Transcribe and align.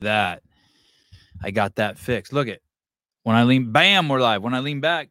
that. 0.00 0.42
I 1.42 1.50
got 1.50 1.76
that 1.76 1.98
fixed. 1.98 2.32
Look 2.32 2.48
at 2.48 2.60
when 3.22 3.36
I 3.36 3.44
lean, 3.44 3.72
bam, 3.72 4.08
we're 4.08 4.20
live. 4.20 4.42
When 4.42 4.54
I 4.54 4.60
lean 4.60 4.80
back, 4.80 5.10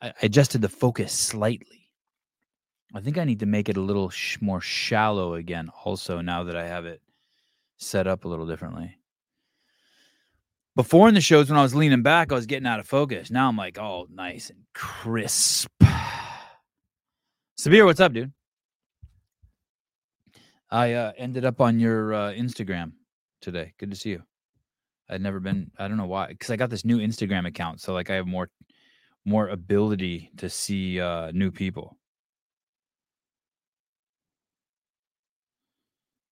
I, 0.00 0.12
adjusted 0.22 0.60
the 0.60 0.68
focus 0.68 1.12
slightly. 1.12 1.90
I 2.94 3.00
think 3.00 3.18
I 3.18 3.24
need 3.24 3.40
to 3.40 3.46
make 3.46 3.68
it 3.68 3.76
a 3.76 3.80
little 3.80 4.10
sh- 4.10 4.38
more 4.40 4.60
shallow 4.60 5.34
again. 5.34 5.70
Also, 5.84 6.20
now 6.20 6.44
that 6.44 6.56
I 6.56 6.66
have 6.66 6.86
it 6.86 7.02
set 7.78 8.06
up 8.06 8.24
a 8.24 8.28
little 8.28 8.46
differently. 8.46 8.96
Before 10.76 11.08
in 11.08 11.14
the 11.14 11.20
shows, 11.20 11.48
when 11.48 11.58
I 11.58 11.62
was 11.62 11.74
leaning 11.74 12.02
back, 12.02 12.32
I 12.32 12.34
was 12.34 12.46
getting 12.46 12.66
out 12.66 12.80
of 12.80 12.86
focus. 12.86 13.30
Now 13.30 13.48
I'm 13.48 13.56
like, 13.56 13.78
oh, 13.78 14.06
nice 14.12 14.50
and 14.50 14.60
crisp. 14.74 15.70
Sabir, 17.58 17.84
what's 17.84 18.00
up, 18.00 18.12
dude? 18.12 18.32
I 20.70 20.92
uh, 20.94 21.12
ended 21.16 21.44
up 21.44 21.60
on 21.60 21.78
your 21.78 22.12
uh, 22.12 22.32
Instagram 22.32 22.92
today. 23.44 23.74
Good 23.78 23.90
to 23.90 23.96
see 23.96 24.10
you. 24.10 24.22
I'd 25.08 25.20
never 25.20 25.38
been. 25.38 25.70
I 25.78 25.86
don't 25.86 25.96
know 25.96 26.06
why, 26.06 26.28
because 26.28 26.50
I 26.50 26.56
got 26.56 26.70
this 26.70 26.84
new 26.84 26.98
Instagram 26.98 27.46
account, 27.46 27.80
so 27.80 27.92
like 27.92 28.10
I 28.10 28.14
have 28.14 28.26
more, 28.26 28.48
more 29.24 29.48
ability 29.48 30.32
to 30.38 30.48
see 30.48 31.00
uh, 31.00 31.30
new 31.32 31.50
people. 31.50 31.96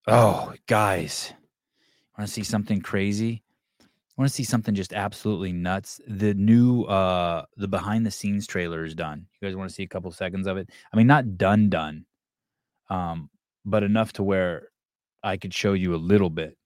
Oh, 0.08 0.52
guys, 0.66 1.32
want 2.18 2.26
to 2.26 2.32
see 2.32 2.42
something 2.42 2.80
crazy? 2.80 3.44
want 4.22 4.30
to 4.30 4.34
see 4.34 4.44
something 4.44 4.74
just 4.74 4.92
absolutely 4.92 5.52
nuts. 5.52 6.00
The 6.06 6.34
new, 6.34 6.84
uh, 6.84 7.44
the 7.56 7.68
behind 7.68 8.06
the 8.06 8.10
scenes 8.10 8.46
trailer 8.46 8.84
is 8.84 8.94
done. 8.94 9.26
You 9.40 9.48
guys 9.48 9.56
want 9.56 9.70
to 9.70 9.74
see 9.74 9.82
a 9.82 9.88
couple 9.88 10.10
seconds 10.12 10.46
of 10.46 10.56
it? 10.56 10.70
I 10.92 10.96
mean, 10.96 11.06
not 11.06 11.36
done, 11.36 11.68
done, 11.68 12.04
um, 12.88 13.30
but 13.64 13.82
enough 13.82 14.12
to 14.14 14.22
where 14.22 14.68
I 15.22 15.36
could 15.36 15.54
show 15.54 15.72
you 15.72 15.94
a 15.94 15.96
little 15.96 16.30
bit. 16.30 16.56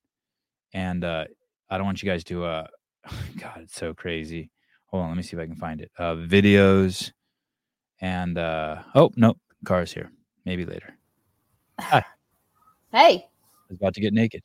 And 0.76 1.04
uh, 1.04 1.24
I 1.70 1.78
don't 1.78 1.86
want 1.86 2.02
you 2.02 2.08
guys 2.08 2.22
to. 2.24 2.44
Uh, 2.44 2.66
God, 3.40 3.60
it's 3.62 3.74
so 3.74 3.94
crazy. 3.94 4.50
Hold 4.88 5.04
on, 5.04 5.08
let 5.08 5.16
me 5.16 5.22
see 5.22 5.34
if 5.34 5.42
I 5.42 5.46
can 5.46 5.56
find 5.56 5.80
it. 5.80 5.90
Uh, 5.98 6.16
videos, 6.16 7.12
and 8.02 8.36
uh, 8.36 8.82
oh 8.94 9.10
no, 9.16 9.36
cars 9.64 9.90
here. 9.90 10.12
Maybe 10.44 10.64
later. 10.64 10.96
Hi. 11.80 12.04
Hey. 12.92 13.26
I 13.26 13.72
was 13.72 13.78
about 13.78 13.94
to 13.94 14.00
get 14.00 14.14
naked. 14.14 14.42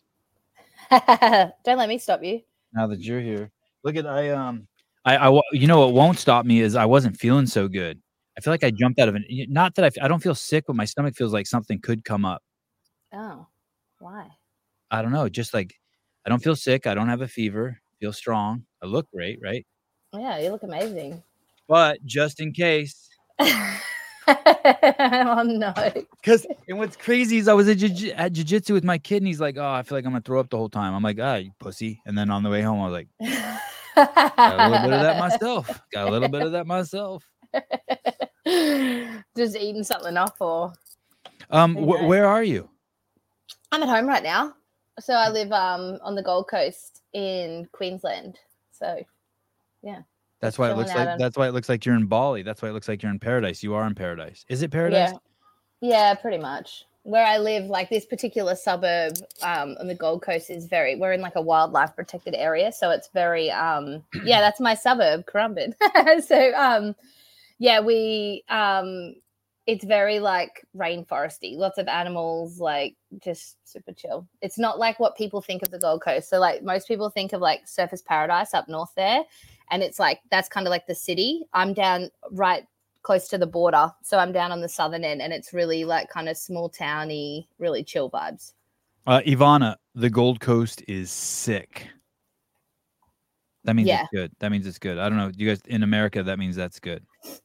Don't 0.90 1.78
let 1.78 1.88
me 1.88 2.00
stop 2.00 2.22
you. 2.22 2.42
Now 2.74 2.88
that 2.88 3.00
you're 3.00 3.22
here, 3.22 3.52
look 3.84 3.96
at 3.96 4.06
I 4.06 4.32
um 4.32 4.68
I 5.06 5.16
I 5.30 5.42
you 5.54 5.68
know 5.68 5.80
what 5.80 5.94
won't 5.94 6.18
stop 6.18 6.46
me 6.46 6.60
is 6.60 6.76
I 6.76 6.86
wasn't 6.86 7.16
feeling 7.16 7.46
so 7.46 7.70
good. 7.70 8.02
I 8.38 8.42
feel 8.42 8.52
like 8.52 8.64
I 8.64 8.72
jumped 8.72 9.00
out 9.00 9.08
of 9.08 9.16
an 9.16 9.24
not 9.48 9.76
that 9.76 9.86
I 9.86 10.06
I 10.06 10.08
don't 10.10 10.22
feel 10.22 10.36
sick, 10.36 10.66
but 10.68 10.76
my 10.76 10.84
stomach 10.86 11.16
feels 11.16 11.32
like 11.32 11.48
something 11.48 11.80
could 11.80 12.04
come 12.04 12.26
up. 12.26 12.42
Oh, 13.14 13.48
why? 14.00 14.28
I 14.90 15.02
don't 15.02 15.14
know. 15.14 15.30
Just 15.30 15.54
like 15.54 15.76
I 16.26 16.30
don't 16.30 16.42
feel 16.44 16.56
sick. 16.56 16.88
I 16.88 16.94
don't 16.94 17.10
have 17.10 17.22
a 17.22 17.28
fever. 17.28 17.80
Feel 18.00 18.14
strong. 18.14 18.64
I 18.82 18.86
look 18.86 19.10
great, 19.12 19.40
right? 19.42 19.66
Yeah, 20.14 20.38
you 20.40 20.52
look 20.52 20.64
amazing. 20.64 21.22
But 21.68 22.04
just 22.06 22.40
in 22.40 22.54
case. 22.54 23.10
oh 23.40 25.44
no! 25.46 25.74
Because 26.22 26.46
and 26.68 26.78
what's 26.78 26.96
crazy 26.96 27.38
is 27.38 27.48
I 27.48 27.54
was 27.54 27.68
at, 27.68 27.78
jiu- 27.78 28.12
at 28.12 28.34
jiu-jitsu 28.34 28.76
with 28.76 28.84
my 28.84 29.00
kid, 29.00 29.18
and 29.18 29.28
he's 29.28 29.42
like, 29.42 29.58
"Oh, 29.58 29.72
I 29.72 29.82
feel 29.82 29.98
like 29.98 30.06
I'm 30.06 30.12
gonna 30.12 30.22
throw 30.22 30.40
up 30.40 30.52
the 30.52 30.58
whole 30.58 30.70
time." 30.70 30.94
I'm 30.94 31.02
like, 31.02 31.18
"Ah, 31.20 31.38
you 31.38 31.50
pussy!" 31.60 32.00
And 32.06 32.16
then 32.16 32.30
on 32.30 32.44
the 32.44 32.50
way 32.52 32.62
home, 32.62 32.80
I 32.80 32.90
was 32.90 32.94
like, 32.94 33.08
"Got 33.96 34.60
a 34.60 34.70
little 34.70 34.88
bit 34.88 34.94
of 34.94 35.02
that 35.02 35.18
myself. 35.18 35.82
Got 35.92 36.08
a 36.08 36.12
little 36.12 36.30
bit 36.30 36.44
of 36.44 36.52
that 36.52 36.68
myself." 36.68 37.24
Just 39.36 39.56
eating 39.56 39.84
something 39.84 40.16
or 40.40 40.74
um, 41.50 41.76
wh- 41.76 42.08
where 42.08 42.28
are 42.28 42.44
you? 42.44 42.70
I'm 43.72 43.82
at 43.82 43.90
home 43.90 44.08
right 44.08 44.24
now. 44.24 44.54
So 45.00 45.14
I 45.14 45.30
live 45.30 45.52
um 45.52 46.00
on 46.02 46.16
the 46.16 46.24
Gold 46.24 46.48
Coast 46.50 47.02
in 47.14 47.68
Queensland. 47.72 48.38
So, 48.72 49.04
yeah. 49.82 50.02
That's 50.42 50.58
why 50.58 50.72
it 50.72 50.78
looks 50.78 50.94
like. 50.94 51.20
That's 51.20 51.38
why 51.38 51.48
it 51.48 51.52
looks 51.52 51.70
like 51.70 51.86
you're 51.86 51.96
in 51.96 52.08
Bali. 52.08 52.42
That's 52.42 52.62
why 52.62 52.70
it 52.70 52.72
looks 52.72 52.88
like 52.88 53.04
you're 53.04 53.12
in 53.12 53.20
paradise. 53.20 53.62
You 53.62 53.76
are 53.76 53.86
in 53.86 53.94
paradise. 53.94 54.44
Is 54.50 54.64
it 54.64 54.72
paradise? 54.72 55.14
Yeah, 55.82 55.90
yeah, 55.90 56.14
pretty 56.16 56.40
much. 56.40 56.86
Where 57.04 57.26
I 57.26 57.38
live, 57.38 57.66
like 57.66 57.90
this 57.90 58.06
particular 58.06 58.56
suburb 58.56 59.14
um, 59.44 59.76
on 59.80 59.88
the 59.88 59.96
Gold 59.96 60.24
Coast, 60.24 60.50
is 60.50 60.66
very. 60.66 60.96
We're 60.96 61.14
in 61.14 61.22
like 61.22 61.36
a 61.36 61.42
wildlife 61.42 61.96
protected 61.96 62.34
area, 62.34 62.72
so 62.72 62.90
it's 62.90 63.10
very. 63.14 63.52
um 63.52 64.04
Yeah, 64.24 64.42
that's 64.42 64.60
my 64.60 64.74
suburb, 64.74 65.26
Currumbin. 65.28 65.76
so, 66.26 66.54
um 66.56 66.96
yeah, 67.60 67.80
we. 67.80 68.44
um 68.50 69.16
It's 69.72 69.86
very 69.86 70.20
like 70.20 70.66
rainforesty. 70.76 71.56
Lots 71.58 71.78
of 71.78 71.88
animals, 71.88 72.60
like 72.60 72.96
just 73.24 73.58
super 73.64 73.94
chill. 73.94 74.28
It's 74.42 74.60
not 74.60 74.80
like 74.80 75.00
what 75.00 75.16
people 75.16 75.42
think 75.42 75.62
of 75.64 75.72
the 75.72 75.80
Gold 75.80 76.02
Coast. 76.02 76.30
So, 76.30 76.40
like 76.40 76.64
most 76.64 76.88
people 76.88 77.10
think 77.10 77.34
of 77.34 77.42
like 77.42 77.66
Surfers 77.66 78.04
Paradise 78.04 78.54
up 78.54 78.68
north 78.68 78.92
there 78.96 79.24
and 79.72 79.82
it's 79.82 79.98
like 79.98 80.20
that's 80.30 80.50
kind 80.50 80.68
of 80.68 80.72
like 80.72 80.86
the 80.86 80.94
city. 80.94 81.46
I'm 81.54 81.74
down 81.74 82.12
right 82.32 82.66
close 83.04 83.28
to 83.30 83.38
the 83.38 83.48
border, 83.48 83.92
so 84.04 84.20
I'm 84.20 84.32
down 84.32 84.52
on 84.52 84.62
the 84.62 84.70
southern 84.70 85.04
end, 85.04 85.22
and 85.22 85.34
it's 85.34 85.54
really 85.54 85.86
like 85.86 86.10
kind 86.10 86.30
of 86.30 86.38
small 86.38 86.70
towny, 86.70 87.48
really 87.58 87.84
chill 87.84 88.12
vibes. 88.12 88.54
Uh, 89.08 89.22
Ivana, 89.26 89.78
the 89.96 90.10
Gold 90.10 90.40
Coast 90.40 90.84
is 90.88 91.10
sick. 91.10 91.88
That 93.64 93.76
means 93.76 93.88
yeah. 93.88 94.02
it's 94.02 94.10
good. 94.14 94.32
That 94.40 94.52
means 94.52 94.68
it's 94.68 94.80
good. 94.80 94.98
I 94.98 95.10
don't 95.10 95.18
know. 95.18 95.32
You 95.36 95.48
guys 95.48 95.62
in 95.66 95.84
America, 95.84 96.22
that 96.22 96.38
means 96.38 96.56
that's 96.56 96.80
good. 96.80 97.04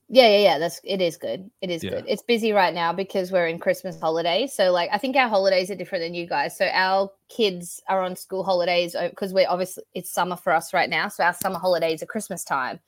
Yeah, 0.09 0.29
yeah, 0.29 0.39
yeah. 0.39 0.59
That's 0.59 0.81
it 0.85 1.01
is 1.01 1.17
good. 1.17 1.51
It 1.61 1.71
is 1.71 1.85
yeah. 1.85 1.91
good. 1.91 2.05
It's 2.09 2.23
busy 2.23 2.53
right 2.53 2.73
now 2.73 2.93
because 2.93 3.31
we're 3.31 3.47
in 3.47 3.59
Christmas 3.59 4.01
holidays. 4.01 4.55
So 4.55 4.73
like 4.73 4.89
I 4.93 4.99
think 4.99 5.17
our 5.17 5.29
holidays 5.29 5.71
are 5.71 5.75
different 5.75 6.05
than 6.05 6.15
you 6.15 6.27
guys. 6.27 6.57
So 6.57 6.67
our 6.73 7.11
kids 7.29 7.83
are 7.89 8.03
on 8.03 8.17
school 8.17 8.45
holidays 8.45 8.97
because 9.11 9.33
we're 9.33 9.49
obviously 9.49 9.85
it's 9.95 10.11
summer 10.11 10.37
for 10.37 10.53
us 10.53 10.73
right 10.73 10.89
now. 10.89 11.09
So 11.09 11.25
our 11.25 11.35
summer 11.35 11.59
holidays 11.59 12.03
are 12.03 12.07
Christmas 12.07 12.45
time. 12.45 12.81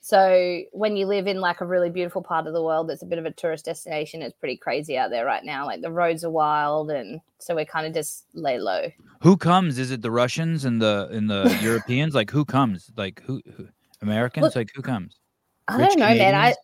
So 0.00 0.62
when 0.72 0.96
you 0.96 1.06
live 1.06 1.26
in 1.26 1.40
like 1.40 1.60
a 1.60 1.66
really 1.66 1.90
beautiful 1.90 2.22
part 2.22 2.46
of 2.46 2.52
the 2.52 2.62
world 2.62 2.88
that's 2.88 3.02
a 3.02 3.06
bit 3.06 3.18
of 3.18 3.26
a 3.26 3.32
tourist 3.32 3.64
destination, 3.64 4.22
it's 4.22 4.34
pretty 4.34 4.56
crazy 4.56 4.96
out 4.96 5.10
there 5.10 5.26
right 5.26 5.44
now. 5.44 5.66
Like 5.66 5.80
the 5.80 5.90
roads 5.90 6.24
are 6.24 6.30
wild 6.30 6.90
and 6.90 7.20
so 7.38 7.54
we're 7.54 7.64
kind 7.64 7.86
of 7.86 7.92
just 7.92 8.24
lay 8.32 8.58
low. 8.58 8.90
Who 9.22 9.36
comes? 9.36 9.78
Is 9.78 9.90
it 9.90 10.02
the 10.02 10.10
Russians 10.10 10.64
and 10.64 10.80
the 10.80 11.08
and 11.10 11.28
the 11.28 11.58
Europeans? 11.62 12.14
Like 12.14 12.30
who 12.30 12.44
comes? 12.44 12.90
Like 12.96 13.22
who, 13.22 13.42
who 13.56 13.68
Americans? 14.00 14.44
Look, 14.44 14.56
like 14.56 14.70
who 14.74 14.82
comes? 14.82 15.18
I 15.68 15.78
don't 15.78 15.98
know, 15.98 16.06
Canadians? 16.06 16.32
man. 16.32 16.34
I 16.34 16.54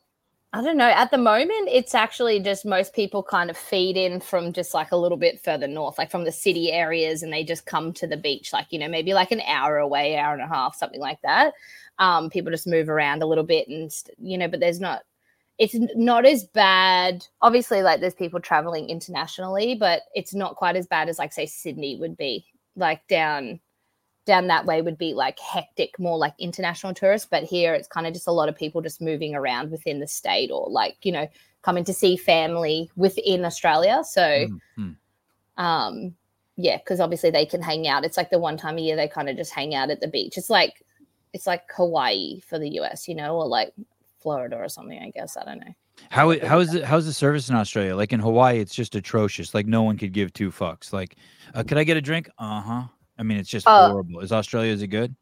I 0.54 0.62
don't 0.62 0.76
know. 0.76 0.88
At 0.88 1.10
the 1.10 1.18
moment, 1.18 1.68
it's 1.72 1.96
actually 1.96 2.38
just 2.38 2.64
most 2.64 2.94
people 2.94 3.24
kind 3.24 3.50
of 3.50 3.56
feed 3.56 3.96
in 3.96 4.20
from 4.20 4.52
just 4.52 4.72
like 4.72 4.92
a 4.92 4.96
little 4.96 5.18
bit 5.18 5.42
further 5.42 5.66
north, 5.66 5.98
like 5.98 6.12
from 6.12 6.22
the 6.22 6.30
city 6.30 6.70
areas, 6.70 7.24
and 7.24 7.32
they 7.32 7.42
just 7.42 7.66
come 7.66 7.92
to 7.94 8.06
the 8.06 8.16
beach, 8.16 8.52
like, 8.52 8.68
you 8.70 8.78
know, 8.78 8.86
maybe 8.86 9.14
like 9.14 9.32
an 9.32 9.40
hour 9.40 9.78
away, 9.78 10.16
hour 10.16 10.32
and 10.32 10.42
a 10.42 10.46
half, 10.46 10.76
something 10.76 11.00
like 11.00 11.20
that. 11.22 11.54
Um, 11.98 12.30
people 12.30 12.52
just 12.52 12.68
move 12.68 12.88
around 12.88 13.20
a 13.20 13.26
little 13.26 13.42
bit 13.42 13.66
and, 13.66 13.90
you 14.18 14.38
know, 14.38 14.46
but 14.46 14.60
there's 14.60 14.78
not, 14.78 15.02
it's 15.58 15.74
not 15.96 16.24
as 16.24 16.44
bad. 16.44 17.26
Obviously, 17.42 17.82
like 17.82 17.98
there's 17.98 18.14
people 18.14 18.38
traveling 18.38 18.88
internationally, 18.90 19.74
but 19.74 20.02
it's 20.14 20.34
not 20.34 20.54
quite 20.54 20.76
as 20.76 20.86
bad 20.86 21.08
as, 21.08 21.18
like, 21.18 21.32
say, 21.32 21.46
Sydney 21.46 21.96
would 21.96 22.16
be, 22.16 22.46
like 22.76 23.04
down 23.08 23.58
down 24.24 24.46
that 24.46 24.66
way 24.66 24.82
would 24.82 24.98
be 24.98 25.14
like 25.14 25.38
hectic, 25.38 25.98
more 25.98 26.18
like 26.18 26.34
international 26.38 26.94
tourists. 26.94 27.28
But 27.30 27.44
here 27.44 27.74
it's 27.74 27.88
kind 27.88 28.06
of 28.06 28.12
just 28.12 28.26
a 28.26 28.32
lot 28.32 28.48
of 28.48 28.56
people 28.56 28.80
just 28.80 29.00
moving 29.00 29.34
around 29.34 29.70
within 29.70 30.00
the 30.00 30.06
state 30.06 30.50
or 30.50 30.68
like, 30.68 30.96
you 31.02 31.12
know, 31.12 31.28
coming 31.62 31.84
to 31.84 31.94
see 31.94 32.16
family 32.16 32.90
within 32.96 33.44
Australia. 33.44 34.02
So, 34.04 34.20
mm-hmm. 34.22 35.62
um, 35.62 36.14
yeah, 36.56 36.76
because 36.78 37.00
obviously 37.00 37.30
they 37.30 37.46
can 37.46 37.62
hang 37.62 37.88
out. 37.88 38.04
It's 38.04 38.16
like 38.16 38.30
the 38.30 38.38
one 38.38 38.56
time 38.56 38.78
a 38.78 38.80
year 38.80 38.96
they 38.96 39.08
kind 39.08 39.28
of 39.28 39.36
just 39.36 39.52
hang 39.52 39.74
out 39.74 39.90
at 39.90 40.00
the 40.00 40.08
beach. 40.08 40.38
It's 40.38 40.50
like 40.50 40.84
it's 41.32 41.46
like 41.46 41.62
Hawaii 41.74 42.40
for 42.40 42.58
the 42.58 42.68
US, 42.80 43.08
you 43.08 43.14
know, 43.14 43.36
or 43.36 43.46
like 43.46 43.72
Florida 44.20 44.56
or 44.56 44.68
something, 44.68 44.98
I 44.98 45.10
guess. 45.10 45.36
I 45.36 45.44
don't 45.44 45.58
know. 45.58 45.74
How 46.10 46.38
how 46.46 46.60
is 46.60 46.74
it 46.74 46.84
how's 46.84 47.06
the 47.06 47.12
service 47.12 47.48
in 47.48 47.56
Australia? 47.56 47.96
Like 47.96 48.12
in 48.12 48.20
Hawaii, 48.20 48.58
it's 48.58 48.74
just 48.74 48.94
atrocious. 48.94 49.54
Like 49.54 49.66
no 49.66 49.82
one 49.82 49.96
could 49.96 50.12
give 50.12 50.32
two 50.32 50.50
fucks. 50.50 50.92
Like, 50.92 51.16
uh, 51.54 51.62
could 51.62 51.78
I 51.78 51.84
get 51.84 51.96
a 51.96 52.00
drink? 52.00 52.28
Uh-huh. 52.38 52.84
I 53.18 53.22
mean, 53.22 53.38
it's 53.38 53.48
just 53.48 53.66
uh, 53.66 53.90
horrible. 53.90 54.20
Is 54.20 54.32
Australia 54.32 54.72
is 54.72 54.82
it 54.82 54.88
good? 54.88 55.14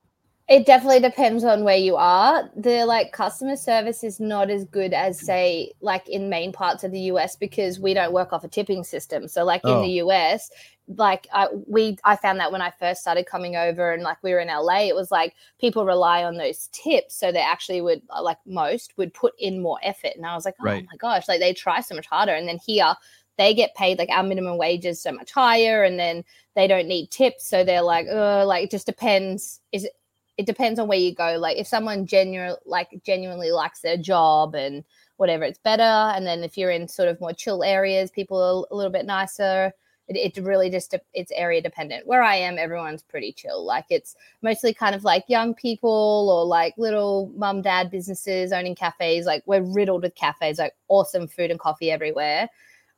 It 0.49 0.67
definitely 0.67 1.01
depends 1.01 1.45
on 1.45 1.63
where 1.63 1.77
you 1.77 1.97
are. 1.97 2.51
The 2.57 2.85
like 2.85 3.13
customer 3.13 3.57
service 3.57 4.03
is 4.03 4.19
not 4.19 4.51
as 4.51 4.65
good 4.65 4.93
as 4.93 5.21
say 5.21 5.73
like 5.81 6.09
in 6.09 6.29
main 6.29 6.53
parts 6.53 6.85
of 6.85 6.91
the 6.91 7.01
US 7.13 7.37
because 7.37 7.79
we 7.79 7.95
don't 7.95 8.13
work 8.13 8.33
off 8.33 8.45
a 8.45 8.49
tipping 8.49 8.83
system. 8.83 9.29
So 9.29 9.45
like 9.45 9.61
oh. 9.65 9.77
in 9.77 9.89
the 9.89 9.95
US, 10.03 10.51
like 10.89 11.29
I, 11.33 11.49
we 11.67 11.97
I 12.05 12.17
found 12.17 12.41
that 12.41 12.51
when 12.51 12.61
I 12.61 12.71
first 12.71 13.03
started 13.03 13.25
coming 13.25 13.57
over 13.57 13.93
and 13.93 14.03
like 14.03 14.19
we 14.23 14.33
were 14.33 14.41
in 14.41 14.49
LA, 14.49 14.89
it 14.89 14.97
was 14.97 15.11
like 15.11 15.35
people 15.61 15.87
rely 15.87 16.25
on 16.25 16.37
those 16.37 16.69
tips, 16.73 17.17
so 17.17 17.31
they 17.31 17.41
actually 17.41 17.81
would 17.81 18.03
uh, 18.11 18.23
like 18.23 18.39
most 18.45 18.95
would 18.97 19.15
put 19.15 19.35
in 19.39 19.63
more 19.63 19.79
effort. 19.83 20.13
And 20.17 20.27
I 20.27 20.35
was 20.35 20.45
like, 20.45 20.57
oh 20.61 20.65
right. 20.65 20.85
my 20.85 20.97
gosh, 20.99 21.29
like 21.29 21.41
they 21.41 21.55
try 21.55 21.81
so 21.81 21.95
much 21.95 22.07
harder. 22.07 22.35
And 22.35 22.49
then 22.49 22.59
here 22.67 22.95
they 23.39 23.55
get 23.55 23.75
paid 23.75 23.99
like 23.99 24.11
our 24.11 24.23
minimum 24.23 24.59
wage 24.59 24.85
is 24.85 25.03
so 25.03 25.13
much 25.13 25.33
higher, 25.33 25.85
and 25.85 25.99
then 25.99 26.25
they 26.55 26.67
don't 26.67 26.89
need 26.89 27.11
tips, 27.11 27.47
so 27.47 27.65
they're 27.65 27.83
like, 27.83 28.07
oh, 28.11 28.45
like 28.47 28.65
it 28.65 28.71
just 28.71 28.87
depends. 28.87 29.61
Is 29.73 29.85
it? 29.85 29.93
Depends 30.47 30.81
on 30.81 30.89
where 30.89 30.99
you 30.99 31.15
go. 31.15 31.37
Like 31.39 31.59
if 31.59 31.67
someone 31.67 32.07
genuine 32.07 32.57
like 32.65 32.89
genuinely 33.05 33.53
likes 33.53 33.81
their 33.81 33.97
job 33.97 34.55
and 34.55 34.83
whatever, 35.19 35.45
it's 35.45 35.59
better. 35.59 35.83
And 35.83 36.27
then 36.27 36.43
if 36.43 36.57
you're 36.57 36.71
in 36.71 36.89
sort 36.89 37.09
of 37.09 37.21
more 37.21 37.35
chill 37.35 37.63
areas, 37.63 38.11
people 38.11 38.43
are 38.43 38.67
a 38.75 38.77
little 38.77 38.91
bit 38.91 39.07
nicer 39.07 39.73
it, 40.09 40.37
it 40.37 40.43
really 40.43 40.71
just 40.71 40.95
it's 41.13 41.33
area 41.33 41.61
dependent. 41.61 42.07
Where 42.07 42.23
I 42.23 42.37
am, 42.37 42.59
everyone's 42.59 43.03
pretty 43.03 43.33
chill. 43.33 43.65
Like 43.65 43.87
it's 43.91 44.17
mostly 44.43 44.75
kind 44.75 44.95
of 44.95 45.05
like 45.05 45.25
young 45.29 45.55
people 45.55 46.29
or 46.31 46.45
like 46.45 46.75
little 46.77 47.33
mum 47.37 47.63
dad 47.63 47.91
businesses 47.91 48.53
owning 48.53 48.75
cafes. 48.75 49.27
Like 49.27 49.43
we're 49.47 49.63
riddled 49.63 50.03
with 50.03 50.15
cafes, 50.15 50.59
like 50.59 50.75
awesome 50.89 51.29
food 51.29 51.51
and 51.51 51.61
coffee 51.61 51.91
everywhere. 51.91 52.49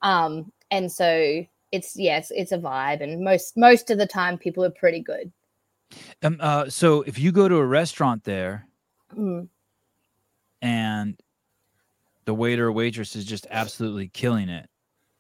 Um, 0.05 0.53
and 0.71 0.91
so 0.91 1.45
it's 1.73 1.97
yes, 1.97 2.31
it's 2.35 2.53
a 2.53 2.59
vibe, 2.59 3.03
and 3.03 3.25
most 3.25 3.57
most 3.57 3.91
of 3.91 3.99
the 3.99 4.07
time 4.07 4.39
people 4.39 4.65
are 4.65 4.71
pretty 4.71 5.01
good. 5.01 5.33
Um, 6.23 6.37
uh, 6.39 6.69
so 6.69 7.03
if 7.03 7.19
you 7.19 7.33
go 7.33 7.49
to 7.49 7.57
a 7.57 7.67
restaurant 7.67 8.23
there, 8.23 8.69
mm. 9.17 9.49
and 10.63 11.21
the 12.25 12.35
waiter 12.35 12.69
or 12.69 12.73
waitress 12.73 13.17
is 13.17 13.25
just 13.25 13.49
absolutely 13.51 14.09
killing 14.09 14.49
it, 14.49 14.69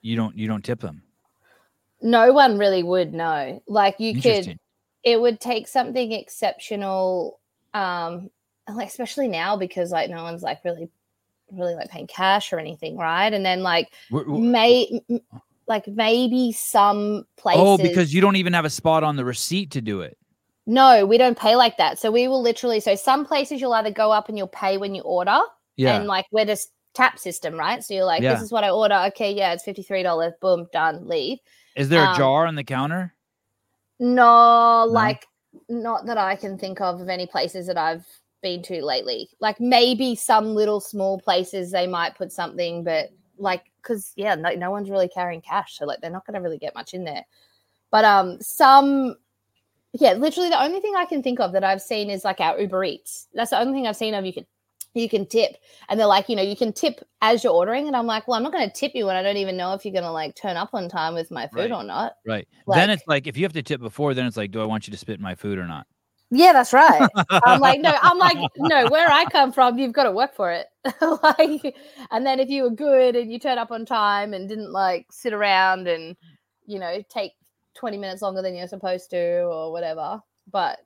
you 0.00 0.14
don't 0.14 0.38
you 0.38 0.46
don't 0.46 0.64
tip 0.64 0.80
them 0.80 1.02
no 2.04 2.32
one 2.32 2.58
really 2.58 2.82
would 2.82 3.14
know. 3.14 3.62
Like 3.66 3.98
you 3.98 4.20
could, 4.20 4.58
it 5.02 5.20
would 5.20 5.40
take 5.40 5.66
something 5.66 6.12
exceptional, 6.12 7.40
um, 7.72 8.30
like 8.72 8.88
especially 8.88 9.26
now 9.26 9.56
because 9.56 9.90
like 9.90 10.10
no 10.10 10.22
one's 10.22 10.42
like 10.42 10.62
really, 10.64 10.90
really 11.58 11.74
like 11.74 11.90
paying 11.90 12.06
cash 12.06 12.52
or 12.52 12.58
anything, 12.58 12.96
right? 12.96 13.32
And 13.32 13.44
then 13.44 13.62
like 13.62 13.92
we're, 14.10 14.28
we're, 14.28 14.38
may 14.38 15.00
like 15.66 15.86
maybe 15.88 16.52
some 16.52 17.24
places. 17.36 17.62
Oh, 17.64 17.78
because 17.78 18.12
you 18.12 18.20
don't 18.20 18.36
even 18.36 18.52
have 18.52 18.64
a 18.64 18.70
spot 18.70 19.02
on 19.02 19.16
the 19.16 19.24
receipt 19.24 19.70
to 19.72 19.80
do 19.80 20.00
it. 20.00 20.18
No, 20.66 21.04
we 21.04 21.18
don't 21.18 21.38
pay 21.38 21.56
like 21.56 21.76
that. 21.76 21.98
So 21.98 22.10
we 22.10 22.26
will 22.28 22.42
literally. 22.42 22.80
So 22.80 22.94
some 22.94 23.26
places 23.26 23.60
you'll 23.60 23.74
either 23.74 23.90
go 23.90 24.12
up 24.12 24.28
and 24.28 24.38
you'll 24.38 24.48
pay 24.48 24.78
when 24.78 24.94
you 24.94 25.02
order. 25.02 25.38
Yeah. 25.76 25.96
And 25.96 26.06
like 26.06 26.26
we're 26.30 26.46
just 26.46 26.70
tap 26.94 27.18
system, 27.18 27.54
right? 27.54 27.82
So 27.84 27.94
you're 27.94 28.04
like, 28.04 28.22
yeah. 28.22 28.34
this 28.34 28.42
is 28.42 28.52
what 28.52 28.64
I 28.64 28.70
order. 28.70 28.94
Okay, 29.08 29.32
yeah, 29.32 29.52
it's 29.52 29.64
fifty 29.64 29.82
three 29.82 30.02
dollars. 30.02 30.32
Boom, 30.40 30.66
done. 30.72 31.06
Leave. 31.06 31.38
Is 31.76 31.88
there 31.88 32.02
a 32.02 32.08
um, 32.08 32.16
jar 32.16 32.46
on 32.46 32.54
the 32.54 32.64
counter? 32.64 33.12
No, 33.98 34.84
no, 34.86 34.90
like 34.90 35.26
not 35.68 36.06
that 36.06 36.18
I 36.18 36.36
can 36.36 36.58
think 36.58 36.80
of 36.80 37.00
of 37.00 37.08
any 37.08 37.26
places 37.26 37.66
that 37.66 37.76
I've 37.76 38.06
been 38.44 38.62
to 38.62 38.84
lately. 38.84 39.28
Like 39.40 39.58
maybe 39.58 40.14
some 40.14 40.54
little 40.54 40.80
small 40.80 41.18
places 41.18 41.72
they 41.72 41.88
might 41.88 42.16
put 42.16 42.30
something, 42.30 42.84
but 42.84 43.10
like 43.38 43.64
because 43.82 44.12
yeah, 44.14 44.36
no, 44.36 44.50
no 44.50 44.70
one's 44.70 44.90
really 44.90 45.08
carrying 45.08 45.40
cash, 45.40 45.78
so 45.78 45.86
like 45.86 46.00
they're 46.00 46.10
not 46.10 46.26
going 46.26 46.34
to 46.34 46.40
really 46.40 46.58
get 46.58 46.76
much 46.76 46.94
in 46.94 47.04
there. 47.04 47.24
But 47.90 48.04
um, 48.04 48.40
some 48.40 49.16
yeah, 49.92 50.12
literally 50.12 50.50
the 50.50 50.62
only 50.62 50.80
thing 50.80 50.94
I 50.96 51.06
can 51.06 51.22
think 51.22 51.40
of 51.40 51.52
that 51.52 51.64
I've 51.64 51.82
seen 51.82 52.10
is 52.10 52.24
like 52.24 52.40
our 52.40 52.60
Uber 52.60 52.84
Eats. 52.84 53.26
That's 53.34 53.50
the 53.50 53.58
only 53.58 53.72
thing 53.72 53.86
I've 53.86 53.96
seen 53.96 54.14
of 54.14 54.24
you 54.24 54.32
can 54.32 54.46
you 54.94 55.08
can 55.08 55.26
tip. 55.26 55.56
And 55.88 55.98
they're 55.98 56.06
like, 56.06 56.28
you 56.28 56.36
know, 56.36 56.42
you 56.42 56.56
can 56.56 56.72
tip 56.72 57.00
as 57.20 57.42
you're 57.42 57.52
ordering. 57.52 57.88
And 57.88 57.96
I'm 57.96 58.06
like, 58.06 58.28
well, 58.28 58.36
I'm 58.36 58.44
not 58.44 58.52
going 58.52 58.68
to 58.68 58.72
tip 58.72 58.92
you 58.94 59.06
when 59.06 59.16
I 59.16 59.22
don't 59.22 59.38
even 59.38 59.56
know 59.56 59.72
if 59.72 59.84
you're 59.84 59.92
going 59.92 60.04
to 60.04 60.12
like 60.12 60.36
turn 60.36 60.56
up 60.56 60.70
on 60.72 60.88
time 60.88 61.14
with 61.14 61.30
my 61.32 61.48
food 61.48 61.70
right. 61.70 61.72
or 61.72 61.82
not. 61.82 62.14
Right. 62.24 62.46
Like, 62.66 62.76
then 62.76 62.90
it's 62.90 63.02
like, 63.08 63.26
if 63.26 63.36
you 63.36 63.42
have 63.42 63.52
to 63.54 63.62
tip 63.62 63.80
before, 63.80 64.14
then 64.14 64.26
it's 64.26 64.36
like, 64.36 64.52
do 64.52 64.60
I 64.62 64.64
want 64.64 64.86
you 64.86 64.92
to 64.92 64.96
spit 64.96 65.18
my 65.18 65.34
food 65.34 65.58
or 65.58 65.66
not? 65.66 65.88
Yeah, 66.30 66.52
that's 66.52 66.72
right. 66.72 67.08
I'm 67.30 67.60
like, 67.60 67.80
no, 67.80 67.94
I'm 68.02 68.18
like, 68.18 68.38
no, 68.56 68.88
where 68.88 69.08
I 69.08 69.24
come 69.26 69.52
from, 69.52 69.78
you've 69.78 69.92
got 69.92 70.04
to 70.04 70.10
work 70.10 70.34
for 70.34 70.50
it. 70.50 70.66
like, 71.22 71.76
and 72.10 72.26
then 72.26 72.40
if 72.40 72.48
you 72.48 72.64
were 72.64 72.70
good 72.70 73.14
and 73.14 73.30
you 73.30 73.38
turn 73.38 73.58
up 73.58 73.70
on 73.70 73.86
time 73.86 74.34
and 74.34 74.48
didn't 74.48 74.72
like 74.72 75.06
sit 75.10 75.32
around 75.32 75.86
and, 75.86 76.16
you 76.66 76.78
know, 76.78 77.02
take 77.08 77.32
20 77.76 77.98
minutes 77.98 78.22
longer 78.22 78.42
than 78.42 78.54
you're 78.54 78.66
supposed 78.66 79.10
to 79.10 79.42
or 79.42 79.70
whatever. 79.70 80.20
But 80.50 80.78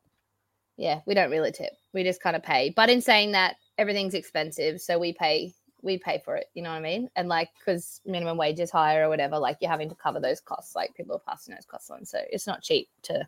yeah, 0.76 1.00
we 1.06 1.14
don't 1.14 1.30
really 1.30 1.52
tip. 1.52 1.72
We 1.92 2.04
just 2.04 2.22
kind 2.22 2.36
of 2.36 2.42
pay. 2.42 2.70
But 2.74 2.90
in 2.90 3.00
saying 3.00 3.32
that, 3.32 3.56
everything's 3.78 4.14
expensive, 4.14 4.80
so 4.80 4.98
we 4.98 5.12
pay 5.12 5.52
we 5.82 5.96
pay 5.96 6.20
for 6.24 6.36
it. 6.36 6.46
You 6.54 6.62
know 6.62 6.70
what 6.70 6.76
I 6.76 6.80
mean? 6.80 7.08
And 7.16 7.28
like 7.28 7.50
because 7.58 8.00
minimum 8.04 8.36
wage 8.36 8.58
is 8.58 8.70
higher 8.70 9.04
or 9.04 9.08
whatever, 9.08 9.38
like 9.38 9.58
you're 9.60 9.70
having 9.70 9.88
to 9.88 9.94
cover 9.94 10.20
those 10.20 10.40
costs. 10.40 10.74
Like 10.74 10.94
people 10.94 11.14
are 11.14 11.32
passing 11.32 11.54
those 11.54 11.66
costs 11.66 11.90
on, 11.90 12.04
so 12.04 12.18
it's 12.30 12.46
not 12.46 12.62
cheap 12.62 12.88
to 13.02 13.26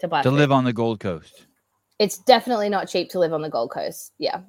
to 0.00 0.08
buy 0.08 0.22
to 0.22 0.30
live 0.30 0.52
on 0.52 0.64
the 0.64 0.72
Gold 0.72 1.00
Coast. 1.00 1.46
It's 1.98 2.18
definitely 2.18 2.68
not 2.68 2.88
cheap 2.88 3.10
to 3.10 3.18
live 3.18 3.32
on 3.32 3.42
the 3.42 3.48
Gold 3.50 3.70
Coast. 3.70 4.12
Yeah. 4.18 4.40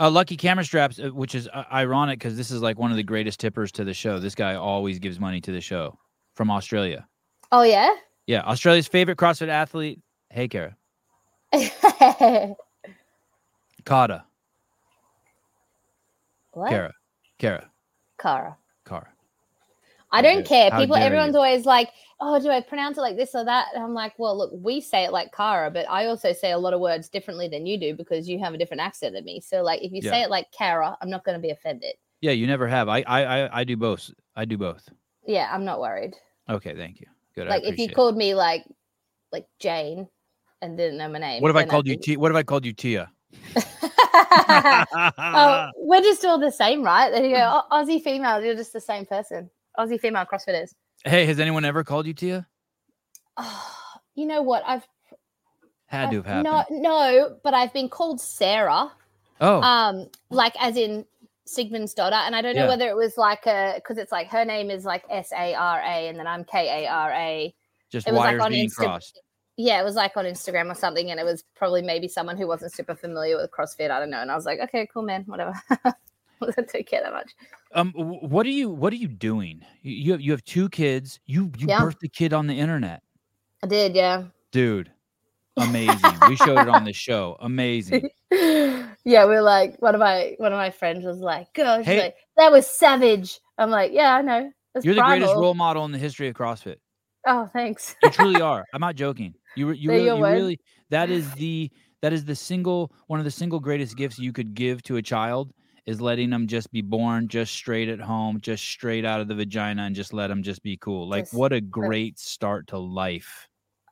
Uh, 0.00 0.10
Lucky 0.10 0.36
Camera 0.36 0.64
Straps, 0.64 0.98
uh, 0.98 1.08
which 1.10 1.34
is 1.34 1.48
uh, 1.52 1.64
ironic 1.72 2.18
because 2.18 2.36
this 2.36 2.50
is 2.50 2.60
like 2.60 2.78
one 2.78 2.90
of 2.90 2.96
the 2.96 3.02
greatest 3.02 3.38
tippers 3.38 3.70
to 3.72 3.84
the 3.84 3.94
show. 3.94 4.18
This 4.18 4.34
guy 4.34 4.54
always 4.54 4.98
gives 4.98 5.20
money 5.20 5.40
to 5.42 5.52
the 5.52 5.60
show 5.60 5.98
from 6.34 6.50
Australia. 6.50 7.06
Oh 7.52 7.62
yeah. 7.62 7.94
Yeah, 8.26 8.42
Australia's 8.42 8.88
favorite 8.88 9.18
CrossFit 9.18 9.48
athlete. 9.48 10.00
Hey, 10.30 10.48
Kara. 10.48 10.76
Kata. 13.84 14.24
What? 16.52 16.70
Kara. 16.70 16.92
Kara. 17.38 17.70
Kara. 18.18 18.56
I 20.12 20.22
don't 20.22 20.46
care. 20.46 20.70
People, 20.70 20.96
everyone's 20.96 21.34
you. 21.34 21.40
always 21.40 21.64
like, 21.64 21.90
"Oh, 22.20 22.40
do 22.40 22.50
I 22.50 22.60
pronounce 22.60 22.98
it 22.98 23.00
like 23.00 23.16
this 23.16 23.34
or 23.34 23.44
that?" 23.44 23.68
And 23.74 23.82
I'm 23.82 23.94
like, 23.94 24.18
"Well, 24.18 24.36
look, 24.36 24.50
we 24.52 24.80
say 24.80 25.04
it 25.04 25.12
like 25.12 25.32
Kara, 25.32 25.70
but 25.70 25.86
I 25.88 26.06
also 26.06 26.32
say 26.32 26.52
a 26.52 26.58
lot 26.58 26.74
of 26.74 26.80
words 26.80 27.08
differently 27.08 27.48
than 27.48 27.66
you 27.66 27.78
do 27.78 27.94
because 27.94 28.28
you 28.28 28.38
have 28.38 28.54
a 28.54 28.58
different 28.58 28.82
accent 28.82 29.14
than 29.14 29.24
me. 29.24 29.40
So, 29.40 29.62
like, 29.62 29.82
if 29.82 29.92
you 29.92 30.00
yeah. 30.02 30.10
say 30.10 30.22
it 30.22 30.30
like 30.30 30.46
Kara, 30.52 30.96
I'm 31.00 31.10
not 31.10 31.24
going 31.24 31.36
to 31.36 31.42
be 31.42 31.50
offended." 31.50 31.94
Yeah, 32.20 32.32
you 32.32 32.46
never 32.46 32.68
have. 32.68 32.88
I, 32.88 33.02
I, 33.06 33.22
I, 33.24 33.60
I 33.60 33.64
do 33.64 33.76
both. 33.76 34.10
I 34.36 34.44
do 34.44 34.56
both. 34.56 34.88
Yeah, 35.26 35.50
I'm 35.52 35.64
not 35.64 35.80
worried. 35.80 36.14
Okay, 36.48 36.76
thank 36.76 37.00
you. 37.00 37.06
Good. 37.34 37.48
Like, 37.48 37.64
if 37.64 37.78
you 37.78 37.88
called 37.88 38.16
me 38.16 38.34
like, 38.34 38.64
like 39.32 39.46
Jane, 39.58 40.08
and 40.62 40.78
didn't 40.78 40.96
know 40.96 41.08
my 41.08 41.18
name. 41.18 41.42
What 41.42 41.50
if 41.50 41.56
I 41.56 41.64
called 41.64 41.86
I 41.88 41.92
you 41.92 41.96
T? 41.96 42.16
What 42.16 42.30
if 42.30 42.36
I 42.36 42.42
called 42.42 42.64
you 42.64 42.72
Tia? 42.72 43.10
oh, 45.18 45.70
we're 45.76 46.00
just 46.00 46.24
all 46.24 46.38
the 46.38 46.52
same, 46.52 46.82
right? 46.82 47.10
There 47.10 47.24
you 47.24 47.36
go. 47.36 47.62
Aussie 47.72 48.02
female. 48.02 48.42
you're 48.42 48.54
just 48.54 48.72
the 48.72 48.80
same 48.80 49.04
person. 49.04 49.50
Aussie 49.78 50.00
female 50.00 50.24
CrossFitters. 50.24 50.74
Hey, 51.04 51.26
has 51.26 51.40
anyone 51.40 51.64
ever 51.64 51.84
called 51.84 52.06
you 52.06 52.14
Tia? 52.14 52.46
Oh, 53.36 53.74
you 54.14 54.26
know 54.26 54.42
what? 54.42 54.62
I've 54.66 54.86
had 55.86 56.10
to 56.10 56.16
have 56.16 56.26
happened. 56.26 56.44
No, 56.44 56.64
no, 56.70 57.36
but 57.42 57.54
I've 57.54 57.72
been 57.72 57.88
called 57.88 58.20
Sarah. 58.20 58.90
Oh, 59.40 59.60
um, 59.60 60.08
like 60.30 60.54
as 60.60 60.76
in 60.76 61.04
Sigmundsdottir, 61.46 62.12
and 62.12 62.36
I 62.36 62.42
don't 62.42 62.54
know 62.54 62.62
yeah. 62.62 62.68
whether 62.68 62.88
it 62.88 62.96
was 62.96 63.16
like 63.16 63.46
a 63.46 63.72
because 63.76 63.98
it's 63.98 64.12
like 64.12 64.28
her 64.28 64.44
name 64.44 64.70
is 64.70 64.84
like 64.84 65.04
S 65.10 65.32
A 65.32 65.54
R 65.54 65.80
A, 65.80 66.08
and 66.08 66.18
then 66.18 66.26
I'm 66.26 66.44
K 66.44 66.84
A 66.84 66.88
R 66.88 67.12
A. 67.12 67.54
Just 67.90 68.06
it 68.06 68.12
was 68.12 68.18
wires 68.20 68.38
like 68.38 68.46
on 68.46 68.52
being 68.52 68.68
Insta- 68.68 68.76
crossed 68.76 69.20
yeah, 69.56 69.80
it 69.80 69.84
was 69.84 69.94
like 69.94 70.16
on 70.16 70.24
Instagram 70.24 70.70
or 70.70 70.74
something, 70.74 71.10
and 71.10 71.20
it 71.20 71.24
was 71.24 71.44
probably 71.54 71.82
maybe 71.82 72.08
someone 72.08 72.36
who 72.36 72.46
wasn't 72.46 72.72
super 72.72 72.94
familiar 72.94 73.36
with 73.36 73.50
CrossFit. 73.50 73.90
I 73.90 74.00
don't 74.00 74.10
know, 74.10 74.20
and 74.20 74.30
I 74.30 74.34
was 74.34 74.46
like, 74.46 74.60
okay, 74.60 74.88
cool, 74.92 75.02
man, 75.02 75.24
whatever. 75.26 75.52
I 75.70 75.92
don't 76.40 76.86
care 76.86 77.02
that 77.02 77.12
much. 77.12 77.32
Um, 77.74 77.92
what 77.92 78.46
are 78.46 78.50
you 78.50 78.68
what 78.68 78.92
are 78.92 78.96
you 78.96 79.08
doing? 79.08 79.64
You 79.82 80.12
have 80.12 80.20
you 80.20 80.32
have 80.32 80.44
two 80.44 80.68
kids. 80.68 81.20
You 81.26 81.50
you 81.56 81.68
yeah. 81.68 81.80
birthed 81.80 82.02
a 82.04 82.08
kid 82.08 82.32
on 82.32 82.46
the 82.46 82.58
internet. 82.58 83.02
I 83.62 83.66
did, 83.66 83.94
yeah. 83.94 84.24
Dude, 84.50 84.90
amazing. 85.56 86.12
we 86.28 86.36
showed 86.36 86.58
it 86.58 86.68
on 86.68 86.84
the 86.84 86.92
show. 86.92 87.36
Amazing. 87.40 88.10
yeah, 88.30 89.24
we're 89.24 89.42
like 89.42 89.80
one 89.80 89.94
of 89.94 90.00
my 90.00 90.34
one 90.38 90.52
of 90.52 90.58
my 90.58 90.70
friends 90.70 91.04
was 91.04 91.18
like, 91.18 91.52
"Gosh, 91.54 91.84
hey, 91.84 92.00
like, 92.00 92.16
that 92.36 92.52
was 92.52 92.66
savage." 92.66 93.40
I'm 93.56 93.70
like, 93.70 93.92
"Yeah, 93.92 94.16
I 94.16 94.22
know." 94.22 94.52
You're 94.82 94.94
primal. 94.94 95.10
the 95.10 95.18
greatest 95.18 95.40
role 95.40 95.54
model 95.54 95.84
in 95.84 95.92
the 95.92 95.98
history 95.98 96.28
of 96.28 96.34
CrossFit. 96.34 96.76
Oh, 97.26 97.46
thanks. 97.46 97.94
you 98.02 98.10
truly 98.10 98.40
are. 98.40 98.64
I'm 98.72 98.80
not 98.80 98.96
joking. 98.96 99.34
You 99.56 99.70
you, 99.72 99.90
really, 99.90 100.06
you 100.06 100.24
really 100.24 100.60
that 100.90 101.10
is 101.10 101.30
the 101.34 101.70
that 102.00 102.12
is 102.12 102.24
the 102.24 102.34
single 102.34 102.92
one 103.06 103.18
of 103.18 103.24
the 103.24 103.30
single 103.30 103.60
greatest 103.60 103.96
gifts 103.96 104.18
you 104.18 104.32
could 104.32 104.54
give 104.54 104.82
to 104.84 104.96
a 104.96 105.02
child 105.02 105.52
is 105.86 106.00
letting 106.00 106.30
them 106.30 106.46
just 106.46 106.70
be 106.70 106.82
born 106.82 107.28
just 107.28 107.52
straight 107.52 107.88
at 107.88 108.00
home, 108.00 108.40
just 108.40 108.64
straight 108.64 109.04
out 109.04 109.20
of 109.20 109.28
the 109.28 109.34
vagina 109.34 109.82
and 109.82 109.96
just 109.96 110.12
let 110.12 110.28
them 110.28 110.42
just 110.42 110.62
be 110.62 110.76
cool. 110.76 111.08
Like 111.08 111.24
just, 111.24 111.34
what 111.34 111.52
a 111.52 111.60
great 111.60 112.18
start 112.18 112.68
to 112.68 112.78
life. 112.78 113.48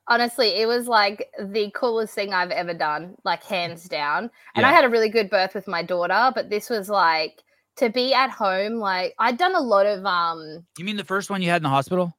Honestly, 0.07 0.49
it 0.49 0.67
was 0.67 0.87
like 0.87 1.29
the 1.39 1.71
coolest 1.75 2.13
thing 2.13 2.33
I've 2.33 2.51
ever 2.51 2.73
done, 2.73 3.15
like 3.23 3.43
hands 3.43 3.87
down. 3.87 4.29
And 4.55 4.63
yeah. 4.63 4.69
I 4.69 4.73
had 4.73 4.85
a 4.85 4.89
really 4.89 5.09
good 5.09 5.29
birth 5.29 5.53
with 5.53 5.67
my 5.67 5.83
daughter, 5.83 6.31
but 6.33 6.49
this 6.49 6.69
was 6.69 6.89
like 6.89 7.43
to 7.77 7.89
be 7.89 8.13
at 8.13 8.29
home 8.29 8.73
like 8.75 9.13
I'd 9.17 9.37
done 9.37 9.55
a 9.55 9.61
lot 9.61 9.85
of 9.85 10.05
um 10.05 10.65
You 10.77 10.83
mean 10.83 10.97
the 10.97 11.05
first 11.05 11.29
one 11.29 11.41
you 11.41 11.49
had 11.49 11.57
in 11.57 11.63
the 11.63 11.69
hospital? 11.69 12.13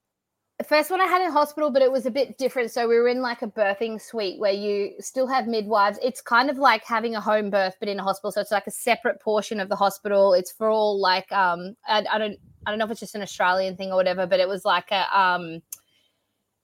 The 0.62 0.69
first 0.69 0.92
one 0.92 1.00
I 1.00 1.07
had 1.07 1.21
in 1.21 1.33
hospital, 1.33 1.73
but 1.73 1.83
it 1.83 1.90
was 1.90 2.07
a 2.07 2.11
bit 2.11 2.38
different. 2.38 2.71
So 2.71 2.87
we 2.87 2.95
were 2.95 3.09
in 3.09 3.21
like 3.21 3.42
a 3.42 3.49
birthing 3.49 4.00
suite 4.00 4.38
where 4.38 4.52
you 4.52 4.92
still 5.00 5.26
have 5.26 5.49
midwives. 5.49 5.99
It's 6.00 6.21
kind 6.21 6.49
of 6.49 6.57
like 6.57 6.85
having 6.85 7.16
a 7.16 7.21
home 7.21 7.50
birth, 7.50 7.75
but 7.81 7.88
in 7.88 7.99
a 7.99 8.02
hospital. 8.04 8.31
So 8.31 8.40
it's 8.40 8.52
like 8.52 8.69
a 8.69 8.71
separate 8.71 9.21
portion 9.21 9.59
of 9.59 9.69
the 9.69 9.75
hospital. 9.75 10.35
It's 10.35 10.52
for 10.52 10.71
all 10.71 11.00
like 11.00 11.31
um 11.33 11.75
I, 11.88 12.04
I 12.09 12.16
don't 12.16 12.38
I 12.64 12.71
don't 12.71 12.78
know 12.78 12.85
if 12.85 12.92
it's 12.92 13.00
just 13.00 13.16
an 13.16 13.23
Australian 13.23 13.76
thing 13.76 13.90
or 13.90 13.97
whatever, 13.97 14.25
but 14.25 14.38
it 14.38 14.47
was 14.47 14.64
like 14.64 14.92
a 14.92 15.19
um 15.19 15.62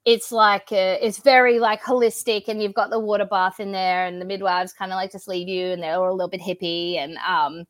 it's 0.04 0.30
like 0.30 0.70
a, 0.70 1.04
it's 1.04 1.18
very 1.18 1.58
like 1.58 1.82
holistic 1.82 2.44
and 2.46 2.62
you've 2.62 2.74
got 2.74 2.90
the 2.90 3.00
water 3.00 3.26
bath 3.26 3.58
in 3.58 3.72
there 3.72 4.06
and 4.06 4.20
the 4.20 4.24
midwives 4.24 4.72
kind 4.72 4.92
of 4.92 4.96
like 4.96 5.10
just 5.10 5.26
leave 5.26 5.48
you 5.48 5.72
and 5.72 5.82
they're 5.82 5.96
all 5.96 6.12
a 6.12 6.12
little 6.12 6.28
bit 6.28 6.40
hippie 6.40 6.98
and 6.98 7.16
um 7.26 7.64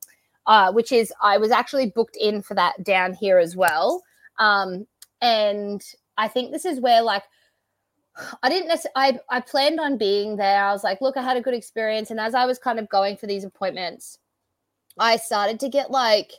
uh 0.47 0.71
which 0.73 0.93
is 0.93 1.11
I 1.23 1.39
was 1.39 1.51
actually 1.51 1.87
booked 1.87 2.19
in 2.21 2.43
for 2.43 2.55
that 2.55 2.85
down 2.85 3.15
here 3.15 3.39
as 3.39 3.57
well. 3.57 4.03
Um 4.39 4.87
and 5.21 5.83
I 6.19 6.29
think 6.29 6.53
this 6.53 6.67
is 6.67 6.81
where 6.81 7.01
like 7.01 7.23
I 8.43 8.49
didn't 8.49 8.69
necessarily, 8.69 9.21
I, 9.31 9.37
I 9.37 9.41
planned 9.41 9.81
on 9.81 9.97
being 9.97 10.37
there. 10.37 10.65
I 10.65 10.73
was 10.73 10.85
like, 10.85 11.01
look, 11.01 11.17
I 11.17 11.23
had 11.23 11.37
a 11.37 11.43
good 11.43 11.55
experience. 11.55 12.11
And 12.11 12.21
as 12.21 12.35
I 12.35 12.45
was 12.45 12.59
kind 12.59 12.79
of 12.79 12.89
going 12.89 13.17
for 13.17 13.27
these 13.27 13.45
appointments, 13.45 14.19
I 14.99 15.17
started 15.17 15.61
to 15.61 15.69
get 15.69 15.91
like, 15.91 16.33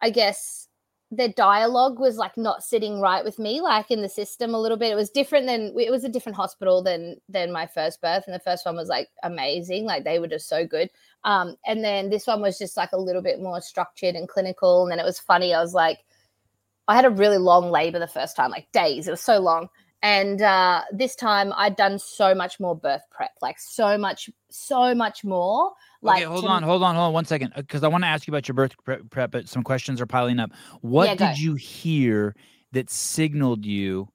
I 0.00 0.10
guess, 0.10 0.68
the 1.14 1.28
dialogue 1.28 1.98
was 2.00 2.16
like 2.16 2.38
not 2.38 2.64
sitting 2.64 2.98
right 2.98 3.22
with 3.22 3.38
me 3.38 3.60
like 3.60 3.90
in 3.90 4.00
the 4.00 4.08
system 4.08 4.54
a 4.54 4.58
little 4.58 4.78
bit. 4.78 4.90
It 4.90 4.94
was 4.94 5.10
different 5.10 5.46
than 5.46 5.74
it 5.78 5.90
was 5.90 6.04
a 6.04 6.08
different 6.08 6.36
hospital 6.36 6.82
than 6.82 7.16
than 7.28 7.52
my 7.52 7.66
first 7.66 8.00
birth. 8.00 8.24
And 8.26 8.34
the 8.34 8.40
first 8.40 8.64
one 8.64 8.76
was 8.76 8.88
like 8.88 9.10
amazing. 9.22 9.84
Like 9.84 10.04
they 10.04 10.18
were 10.18 10.26
just 10.26 10.48
so 10.48 10.66
good. 10.66 10.88
Um 11.24 11.54
and 11.66 11.84
then 11.84 12.08
this 12.08 12.26
one 12.26 12.40
was 12.40 12.56
just 12.56 12.78
like 12.78 12.92
a 12.92 12.98
little 12.98 13.20
bit 13.20 13.42
more 13.42 13.60
structured 13.60 14.14
and 14.14 14.26
clinical. 14.26 14.84
And 14.84 14.90
then 14.90 14.98
it 14.98 15.04
was 15.04 15.20
funny. 15.20 15.52
I 15.52 15.60
was 15.60 15.74
like 15.74 15.98
i 16.92 16.96
had 16.96 17.04
a 17.04 17.10
really 17.10 17.38
long 17.38 17.70
labor 17.70 17.98
the 17.98 18.06
first 18.06 18.36
time 18.36 18.50
like 18.50 18.70
days 18.72 19.08
it 19.08 19.10
was 19.10 19.20
so 19.20 19.38
long 19.38 19.68
and 20.02 20.42
uh 20.42 20.82
this 20.92 21.14
time 21.14 21.52
i'd 21.56 21.76
done 21.76 21.98
so 21.98 22.34
much 22.34 22.60
more 22.60 22.76
birth 22.76 23.02
prep 23.10 23.30
like 23.40 23.58
so 23.58 23.96
much 23.96 24.28
so 24.50 24.94
much 24.94 25.24
more 25.24 25.72
like 26.02 26.22
okay, 26.22 26.24
hold 26.24 26.46
on, 26.46 26.64
hold 26.64 26.82
on, 26.82 26.96
hold 26.96 27.06
on 27.06 27.12
one 27.12 27.24
second, 27.24 27.52
because 27.54 27.84
I 27.84 27.88
want 27.88 28.02
to 28.02 28.08
ask 28.08 28.26
you 28.26 28.32
about 28.32 28.48
your 28.48 28.56
birth 28.56 28.74
prep, 29.10 29.30
but 29.30 29.48
some 29.48 29.62
questions 29.62 30.00
are 30.00 30.06
piling 30.06 30.40
up. 30.40 30.50
What 30.80 31.08
yeah, 31.08 31.14
did 31.14 31.38
you 31.38 31.54
hear 31.54 32.34
that 32.72 32.90
signaled 32.90 33.64
you? 33.64 34.08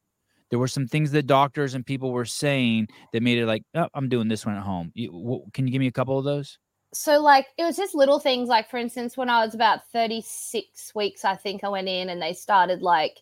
There 0.50 0.60
were 0.60 0.68
some 0.68 0.88
things 0.88 1.12
that 1.12 1.28
doctors 1.28 1.74
and 1.74 1.86
people 1.86 2.12
were 2.12 2.26
saying 2.26 2.90
that 3.14 3.24
made 3.24 3.38
it 3.38 3.46
like, 3.46 3.64
oh, 3.74 3.88
I'm 3.94 4.10
doing 4.10 4.28
this 4.28 4.46
one 4.46 4.56
at 4.56 4.64
home. 4.64 4.92
You, 4.96 5.46
can 5.54 5.66
you 5.66 5.72
give 5.72 5.80
me 5.80 5.88
a 5.88 5.92
couple 5.92 6.18
of 6.20 6.26
those? 6.26 6.58
So, 6.94 7.20
like, 7.20 7.48
it 7.58 7.64
was 7.64 7.76
just 7.76 7.96
little 7.96 8.20
things. 8.20 8.48
Like, 8.48 8.70
for 8.70 8.78
instance, 8.78 9.18
when 9.18 9.30
I 9.30 9.44
was 9.44 9.54
about 9.54 9.88
36 9.92 10.96
weeks, 10.96 11.26
I 11.26 11.36
think 11.36 11.64
I 11.64 11.70
went 11.70 11.88
in 11.88 12.10
and 12.10 12.22
they 12.22 12.34
started 12.34 12.82
like, 12.82 13.20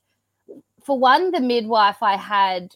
for 0.83 0.97
one, 0.97 1.31
the 1.31 1.39
midwife 1.41 2.03
I 2.03 2.15
had, 2.15 2.75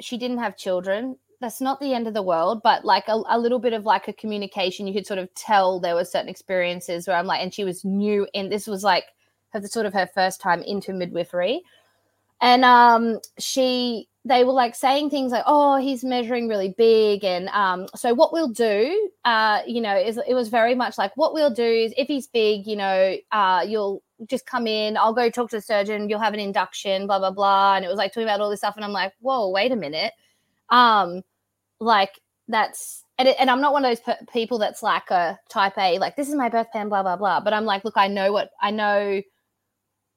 she 0.00 0.16
didn't 0.16 0.38
have 0.38 0.56
children 0.56 1.16
that's 1.40 1.60
not 1.60 1.80
the 1.80 1.94
end 1.94 2.06
of 2.06 2.14
the 2.14 2.22
world, 2.22 2.62
but 2.62 2.84
like 2.84 3.08
a, 3.08 3.22
a, 3.28 3.38
little 3.38 3.58
bit 3.58 3.72
of 3.72 3.86
like 3.86 4.08
a 4.08 4.12
communication, 4.12 4.86
you 4.86 4.92
could 4.92 5.06
sort 5.06 5.18
of 5.18 5.32
tell 5.34 5.80
there 5.80 5.94
were 5.94 6.04
certain 6.04 6.28
experiences 6.28 7.08
where 7.08 7.16
I'm 7.16 7.26
like, 7.26 7.42
and 7.42 7.52
she 7.52 7.64
was 7.64 7.84
new, 7.84 8.28
and 8.34 8.52
this 8.52 8.66
was 8.66 8.84
like 8.84 9.04
her 9.50 9.62
sort 9.62 9.86
of 9.86 9.94
her 9.94 10.06
first 10.14 10.40
time 10.40 10.62
into 10.62 10.92
midwifery, 10.92 11.62
and 12.42 12.64
um, 12.64 13.20
she 13.38 14.06
they 14.24 14.44
were 14.44 14.52
like 14.52 14.74
saying 14.74 15.10
things 15.10 15.32
like, 15.32 15.44
"Oh, 15.46 15.76
he's 15.76 16.04
measuring 16.04 16.48
really 16.48 16.74
big," 16.76 17.24
and 17.24 17.48
um, 17.50 17.86
so 17.94 18.12
what 18.14 18.32
we'll 18.32 18.48
do, 18.48 19.10
uh, 19.24 19.60
you 19.66 19.80
know, 19.80 19.96
is 19.96 20.18
it 20.28 20.34
was 20.34 20.48
very 20.48 20.74
much 20.74 20.98
like 20.98 21.16
what 21.16 21.32
we'll 21.32 21.50
do 21.54 21.64
is 21.64 21.94
if 21.96 22.06
he's 22.08 22.26
big, 22.26 22.66
you 22.66 22.76
know, 22.76 23.16
uh, 23.32 23.64
you'll 23.66 24.02
just 24.26 24.44
come 24.46 24.66
in, 24.66 24.96
I'll 24.98 25.14
go 25.14 25.30
talk 25.30 25.50
to 25.50 25.56
the 25.56 25.62
surgeon, 25.62 26.08
you'll 26.10 26.20
have 26.20 26.34
an 26.34 26.40
induction, 26.40 27.06
blah 27.06 27.18
blah 27.18 27.30
blah, 27.30 27.76
and 27.76 27.84
it 27.84 27.88
was 27.88 27.96
like 27.96 28.12
talking 28.12 28.24
about 28.24 28.40
all 28.40 28.50
this 28.50 28.60
stuff, 28.60 28.76
and 28.76 28.84
I'm 28.84 28.92
like, 28.92 29.14
"Whoa, 29.20 29.48
wait 29.50 29.72
a 29.72 29.76
minute." 29.76 30.12
Um, 30.68 31.22
like 31.80 32.20
that's 32.48 33.04
and, 33.18 33.28
it, 33.28 33.36
and 33.38 33.50
I'm 33.50 33.60
not 33.60 33.72
one 33.72 33.84
of 33.84 33.90
those 33.90 34.00
p- 34.00 34.26
people 34.32 34.58
that's 34.58 34.82
like 34.82 35.10
a 35.10 35.38
type 35.48 35.78
A, 35.78 35.98
like 35.98 36.16
this 36.16 36.28
is 36.28 36.34
my 36.34 36.48
birth 36.48 36.70
plan, 36.72 36.88
blah 36.88 37.02
blah 37.02 37.16
blah. 37.16 37.40
But 37.40 37.54
I'm 37.54 37.64
like, 37.64 37.84
look, 37.84 37.96
I 37.96 38.08
know 38.08 38.32
what 38.32 38.50
I 38.60 38.70
know. 38.70 39.22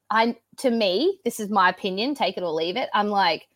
I 0.10 0.36
to 0.58 0.72
me, 0.72 1.20
this 1.26 1.40
is 1.40 1.50
my 1.50 1.70
opinion. 1.70 2.16
Take 2.16 2.38
it 2.38 2.44
or 2.44 2.52
leave 2.52 2.78
it. 2.78 2.90
I'm 2.94 3.08
like, 3.10 3.48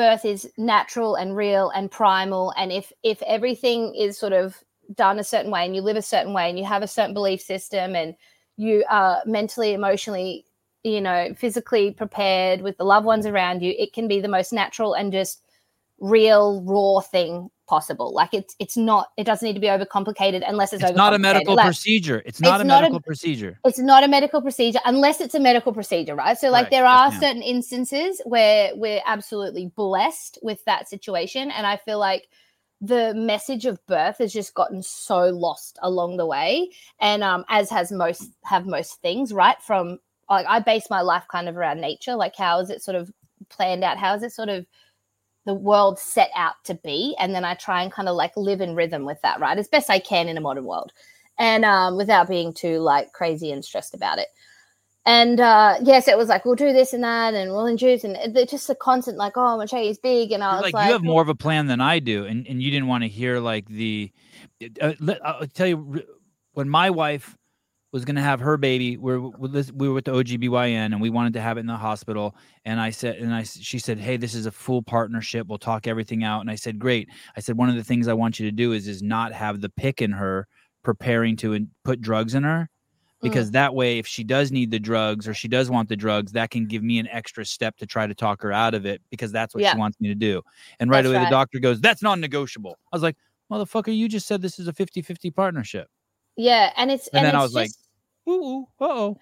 birth 0.00 0.24
is 0.24 0.50
natural 0.56 1.14
and 1.14 1.36
real 1.36 1.68
and 1.68 1.90
primal, 1.90 2.54
and 2.56 2.72
if 2.72 2.90
if 3.02 3.20
everything 3.26 3.94
is 3.94 4.18
sort 4.18 4.32
of 4.32 4.56
done 4.94 5.18
a 5.18 5.24
certain 5.24 5.50
way 5.50 5.66
and 5.66 5.76
you 5.76 5.82
live 5.82 5.98
a 5.98 6.02
certain 6.14 6.32
way 6.32 6.48
and 6.48 6.58
you 6.58 6.64
have 6.64 6.82
a 6.82 6.86
certain 6.86 7.12
belief 7.12 7.42
system 7.42 7.94
and 7.94 8.14
you 8.56 8.82
are 8.88 9.20
mentally, 9.26 9.74
emotionally, 9.74 10.46
you 10.84 11.02
know, 11.02 11.34
physically 11.36 11.90
prepared 11.90 12.62
with 12.62 12.78
the 12.78 12.84
loved 12.84 13.04
ones 13.04 13.26
around 13.26 13.60
you, 13.62 13.74
it 13.78 13.92
can 13.92 14.08
be 14.08 14.20
the 14.22 14.36
most 14.38 14.54
natural 14.54 14.94
and 14.94 15.12
just 15.12 15.42
real 15.98 16.62
raw 16.62 17.00
thing 17.00 17.50
possible. 17.70 18.12
Like 18.12 18.34
it's 18.34 18.56
it's 18.58 18.76
not 18.76 19.12
it 19.16 19.24
doesn't 19.24 19.46
need 19.46 19.54
to 19.54 19.60
be 19.60 19.68
overcomplicated 19.68 20.42
unless 20.46 20.72
it's, 20.72 20.82
it's 20.82 20.96
not 20.96 21.14
a 21.14 21.18
medical 21.18 21.54
like, 21.54 21.64
procedure. 21.64 22.20
It's 22.26 22.40
not 22.40 22.60
it's 22.60 22.64
a 22.64 22.66
not 22.66 22.82
medical 22.82 22.96
a, 22.98 23.00
procedure. 23.00 23.58
It's 23.64 23.78
not 23.78 24.02
a 24.02 24.08
medical 24.08 24.42
procedure 24.42 24.80
unless 24.84 25.20
it's 25.20 25.36
a 25.36 25.40
medical 25.40 25.72
procedure, 25.72 26.16
right? 26.16 26.36
So 26.36 26.50
like 26.50 26.64
right. 26.64 26.70
there 26.72 26.84
are 26.84 27.10
yes, 27.10 27.20
certain 27.20 27.42
instances 27.42 28.20
where 28.24 28.72
we're 28.74 29.00
absolutely 29.06 29.66
blessed 29.76 30.38
with 30.42 30.64
that 30.64 30.88
situation 30.88 31.52
and 31.52 31.64
I 31.64 31.76
feel 31.76 32.00
like 32.00 32.28
the 32.80 33.14
message 33.14 33.66
of 33.66 33.78
birth 33.86 34.18
has 34.18 34.32
just 34.32 34.54
gotten 34.54 34.82
so 34.82 35.26
lost 35.26 35.78
along 35.82 36.16
the 36.16 36.26
way 36.26 36.70
and 36.98 37.22
um 37.22 37.44
as 37.48 37.70
has 37.70 37.92
most 37.92 38.32
have 38.42 38.66
most 38.66 39.00
things, 39.00 39.32
right? 39.32 39.62
From 39.62 40.00
like 40.28 40.46
I 40.48 40.58
base 40.58 40.90
my 40.90 41.02
life 41.02 41.24
kind 41.30 41.48
of 41.48 41.56
around 41.56 41.80
nature, 41.80 42.16
like 42.16 42.34
how 42.34 42.58
is 42.58 42.68
it 42.68 42.82
sort 42.82 42.96
of 42.96 43.12
planned 43.48 43.84
out? 43.84 43.96
How 43.96 44.14
is 44.14 44.24
it 44.24 44.32
sort 44.32 44.48
of 44.48 44.66
the 45.50 45.54
world 45.54 45.98
set 45.98 46.30
out 46.36 46.54
to 46.64 46.74
be 46.74 47.16
and 47.18 47.34
then 47.34 47.44
i 47.44 47.54
try 47.54 47.82
and 47.82 47.90
kind 47.90 48.08
of 48.08 48.14
like 48.14 48.32
live 48.36 48.60
in 48.60 48.76
rhythm 48.76 49.04
with 49.04 49.20
that 49.22 49.40
right 49.40 49.58
as 49.58 49.66
best 49.66 49.90
i 49.90 49.98
can 49.98 50.28
in 50.28 50.36
a 50.36 50.40
modern 50.40 50.64
world 50.64 50.92
and 51.40 51.64
um, 51.64 51.96
without 51.96 52.28
being 52.28 52.52
too 52.52 52.78
like 52.78 53.12
crazy 53.12 53.50
and 53.50 53.64
stressed 53.64 53.94
about 53.94 54.18
it. 54.18 54.28
And 55.06 55.40
uh, 55.40 55.76
yes 55.82 56.06
it 56.06 56.16
was 56.16 56.28
like 56.28 56.44
we'll 56.44 56.54
do 56.54 56.72
this 56.74 56.92
and 56.92 57.02
that 57.02 57.32
and 57.32 57.50
we'll 57.50 57.66
induce 57.66 58.04
and 58.04 58.16
it's 58.36 58.52
just 58.52 58.68
a 58.68 58.74
constant 58.74 59.16
like 59.16 59.32
oh 59.34 59.56
Mache 59.56 59.72
is 59.72 59.98
big 59.98 60.30
and 60.30 60.44
i 60.44 60.52
was 60.52 60.62
like, 60.62 60.74
like 60.74 60.86
you 60.86 60.92
have 60.92 61.02
more 61.02 61.22
of 61.22 61.30
a 61.30 61.34
plan 61.34 61.66
than 61.66 61.80
i 61.80 61.98
do 61.98 62.26
and, 62.26 62.46
and 62.46 62.62
you 62.62 62.70
didn't 62.70 62.86
want 62.86 63.02
to 63.02 63.08
hear 63.08 63.40
like 63.40 63.66
the 63.66 64.12
uh, 64.80 64.92
i'll 65.24 65.46
tell 65.48 65.66
you 65.66 66.02
when 66.52 66.68
my 66.68 66.90
wife 66.90 67.36
was 67.92 68.04
going 68.04 68.16
to 68.16 68.22
have 68.22 68.40
her 68.40 68.56
baby. 68.56 68.96
We're, 68.96 69.18
we 69.18 69.88
were 69.88 69.94
with 69.94 70.04
the 70.04 70.12
OBGYN 70.12 70.86
and 70.86 71.00
we 71.00 71.10
wanted 71.10 71.32
to 71.32 71.40
have 71.40 71.56
it 71.56 71.60
in 71.60 71.66
the 71.66 71.76
hospital. 71.76 72.36
And 72.64 72.80
I 72.80 72.90
said, 72.90 73.16
and 73.16 73.34
I, 73.34 73.42
she 73.42 73.78
said, 73.78 73.98
Hey, 73.98 74.16
this 74.16 74.34
is 74.34 74.46
a 74.46 74.52
full 74.52 74.82
partnership. 74.82 75.48
We'll 75.48 75.58
talk 75.58 75.86
everything 75.86 76.22
out. 76.22 76.40
And 76.40 76.50
I 76.50 76.54
said, 76.54 76.78
great. 76.78 77.08
I 77.36 77.40
said, 77.40 77.56
one 77.56 77.68
of 77.68 77.74
the 77.74 77.84
things 77.84 78.06
I 78.06 78.12
want 78.12 78.38
you 78.38 78.46
to 78.46 78.52
do 78.52 78.72
is, 78.72 78.86
is 78.86 79.02
not 79.02 79.32
have 79.32 79.60
the 79.60 79.70
pick 79.70 80.00
in 80.00 80.12
her 80.12 80.46
preparing 80.82 81.36
to 81.38 81.52
in, 81.52 81.70
put 81.84 82.00
drugs 82.00 82.34
in 82.34 82.44
her 82.44 82.70
because 83.22 83.50
mm. 83.50 83.52
that 83.52 83.74
way, 83.74 83.98
if 83.98 84.06
she 84.06 84.24
does 84.24 84.50
need 84.50 84.70
the 84.70 84.78
drugs 84.78 85.28
or 85.28 85.34
she 85.34 85.48
does 85.48 85.70
want 85.70 85.88
the 85.88 85.96
drugs, 85.96 86.32
that 86.32 86.50
can 86.50 86.66
give 86.66 86.82
me 86.82 86.98
an 86.98 87.08
extra 87.08 87.44
step 87.44 87.76
to 87.78 87.86
try 87.86 88.06
to 88.06 88.14
talk 88.14 88.42
her 88.42 88.52
out 88.52 88.74
of 88.74 88.86
it 88.86 89.02
because 89.10 89.32
that's 89.32 89.54
what 89.54 89.62
yeah. 89.62 89.72
she 89.72 89.78
wants 89.78 90.00
me 90.00 90.08
to 90.08 90.14
do. 90.14 90.42
And 90.78 90.90
right 90.90 91.02
that's 91.02 91.08
away, 91.08 91.18
right. 91.18 91.24
the 91.24 91.30
doctor 91.30 91.58
goes, 91.58 91.80
that's 91.80 92.02
non 92.02 92.20
negotiable. 92.20 92.78
I 92.92 92.96
was 92.96 93.02
like, 93.02 93.16
motherfucker, 93.50 93.94
you 93.94 94.08
just 94.08 94.26
said 94.26 94.42
this 94.42 94.58
is 94.58 94.68
a 94.68 94.72
50 94.72 95.02
50 95.02 95.30
partnership. 95.30 95.88
Yeah, 96.36 96.72
and 96.76 96.90
it's 96.90 97.08
and, 97.08 97.18
and 97.18 97.26
then 97.26 97.34
it's 97.34 97.40
I 97.40 97.42
was 97.42 97.52
just, 97.52 97.54
like, 97.54 97.70
ooh, 98.30 98.66
uh 98.80 98.84
oh. 98.84 99.20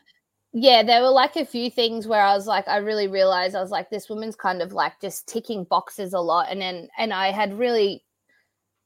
Yeah, 0.55 0.83
there 0.83 1.03
were 1.03 1.11
like 1.11 1.37
a 1.37 1.45
few 1.45 1.71
things 1.71 2.07
where 2.07 2.23
I 2.23 2.35
was 2.35 2.47
like, 2.47 2.67
I 2.69 2.79
really 2.79 3.07
realized 3.07 3.55
I 3.55 3.61
was 3.61 3.71
like, 3.71 3.91
this 3.91 4.09
woman's 4.09 4.35
kind 4.37 4.63
of 4.63 4.73
like 4.73 4.99
just 5.01 5.29
ticking 5.29 5.65
boxes 5.65 6.15
a 6.15 6.21
lot, 6.21 6.49
and 6.51 6.61
then 6.61 6.89
and 6.99 7.13
I 7.13 7.31
had 7.33 7.59
really, 7.59 8.03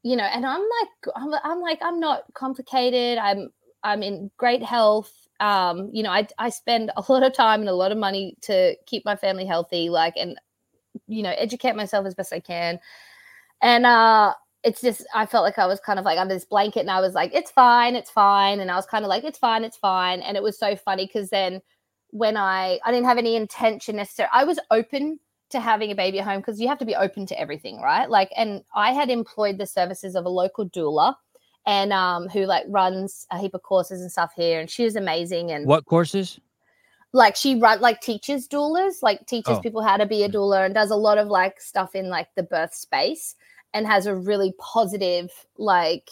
you 0.03 0.15
know, 0.17 0.25
and 0.25 0.45
I'm 0.45 0.61
like, 0.61 1.15
I'm, 1.15 1.33
I'm 1.43 1.61
like, 1.61 1.79
I'm 1.83 1.99
not 1.99 2.23
complicated. 2.35 3.17
I'm 3.19 3.51
I'm 3.83 4.03
in 4.03 4.31
great 4.37 4.63
health. 4.63 5.11
Um, 5.41 5.89
you 5.93 6.03
know, 6.03 6.11
I 6.11 6.27
I 6.39 6.49
spend 6.49 6.91
a 6.97 7.03
lot 7.09 7.23
of 7.23 7.33
time 7.33 7.61
and 7.61 7.69
a 7.69 7.73
lot 7.75 7.91
of 7.93 7.97
money 7.99 8.37
to 8.43 8.75
keep 8.87 9.05
my 9.05 9.15
family 9.17 9.45
healthy, 9.45 9.89
like, 9.89 10.15
and 10.17 10.39
you 11.07 11.23
know, 11.23 11.33
educate 11.37 11.75
myself 11.75 12.05
as 12.07 12.15
best 12.15 12.33
I 12.33 12.39
can. 12.41 12.79
And 13.61 13.85
uh 13.85 14.33
it's 14.63 14.81
just 14.81 15.05
I 15.13 15.25
felt 15.25 15.43
like 15.43 15.59
I 15.59 15.67
was 15.67 15.79
kind 15.79 15.99
of 15.99 16.05
like 16.05 16.17
under 16.17 16.33
this 16.33 16.45
blanket 16.45 16.81
and 16.81 16.91
I 16.91 17.01
was 17.01 17.13
like, 17.13 17.33
it's 17.33 17.51
fine, 17.51 17.95
it's 17.95 18.09
fine. 18.09 18.59
And 18.59 18.71
I 18.71 18.75
was 18.75 18.85
kind 18.85 19.03
of 19.03 19.09
like, 19.09 19.23
it's 19.23 19.37
fine, 19.37 19.63
it's 19.63 19.77
fine. 19.77 20.21
And 20.21 20.37
it 20.37 20.43
was 20.43 20.57
so 20.57 20.75
funny 20.75 21.05
because 21.05 21.29
then 21.29 21.61
when 22.11 22.37
I 22.37 22.79
I 22.85 22.91
didn't 22.91 23.07
have 23.07 23.17
any 23.17 23.35
intention 23.35 23.97
necessarily, 23.97 24.31
I 24.33 24.43
was 24.45 24.59
open 24.71 25.19
to 25.49 25.59
having 25.59 25.91
a 25.91 25.95
baby 25.95 26.19
at 26.19 26.25
home 26.25 26.39
because 26.39 26.59
you 26.59 26.67
have 26.67 26.79
to 26.79 26.85
be 26.85 26.95
open 26.95 27.25
to 27.27 27.39
everything, 27.39 27.79
right? 27.81 28.09
Like, 28.09 28.31
and 28.35 28.63
I 28.73 28.91
had 28.91 29.09
employed 29.09 29.57
the 29.57 29.67
services 29.67 30.15
of 30.15 30.25
a 30.25 30.29
local 30.29 30.67
doula 30.67 31.15
and 31.65 31.93
um 31.93 32.27
who 32.29 32.45
like 32.45 32.65
runs 32.67 33.25
a 33.31 33.39
heap 33.39 33.53
of 33.53 33.61
courses 33.63 34.01
and 34.01 34.11
stuff 34.11 34.33
here 34.35 34.59
and 34.59 34.69
she 34.69 34.83
was 34.83 34.95
amazing 34.95 35.51
and 35.51 35.65
what 35.65 35.85
courses 35.85 36.39
like 37.13 37.35
she 37.35 37.55
run 37.55 37.79
like 37.79 38.01
teaches 38.01 38.47
doulas 38.47 39.01
like 39.01 39.25
teaches 39.27 39.57
oh. 39.57 39.61
people 39.61 39.81
how 39.81 39.95
to 39.95 40.05
be 40.05 40.23
a 40.23 40.29
doula 40.29 40.65
and 40.65 40.73
does 40.73 40.91
a 40.91 40.95
lot 40.95 41.17
of 41.17 41.27
like 41.27 41.61
stuff 41.61 41.95
in 41.95 42.09
like 42.09 42.27
the 42.35 42.43
birth 42.43 42.73
space 42.73 43.35
and 43.73 43.87
has 43.87 44.05
a 44.05 44.15
really 44.15 44.53
positive 44.57 45.31
like 45.57 46.09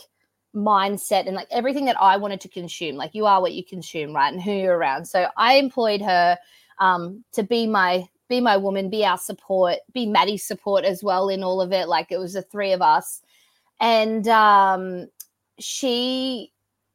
mindset 0.55 1.27
and 1.27 1.35
like 1.35 1.47
everything 1.51 1.85
that 1.85 2.01
I 2.01 2.17
wanted 2.17 2.41
to 2.41 2.49
consume. 2.49 2.95
Like 2.95 3.13
you 3.13 3.25
are 3.25 3.41
what 3.41 3.53
you 3.53 3.63
consume, 3.63 4.13
right? 4.13 4.31
And 4.31 4.41
who 4.41 4.51
you're 4.51 4.77
around. 4.77 5.05
So 5.05 5.27
I 5.37 5.55
employed 5.55 6.01
her 6.01 6.37
um, 6.79 7.23
to 7.33 7.43
be 7.43 7.67
my 7.67 8.07
be 8.27 8.39
my 8.39 8.55
woman, 8.55 8.89
be 8.89 9.05
our 9.05 9.17
support, 9.17 9.79
be 9.93 10.05
Maddie's 10.05 10.45
support 10.45 10.85
as 10.85 11.03
well 11.03 11.27
in 11.27 11.43
all 11.43 11.61
of 11.61 11.73
it. 11.73 11.89
Like 11.89 12.11
it 12.11 12.17
was 12.17 12.33
the 12.33 12.41
three 12.41 12.71
of 12.71 12.81
us. 12.81 13.21
And 13.79 14.27
um 14.27 15.07
she 15.59 16.51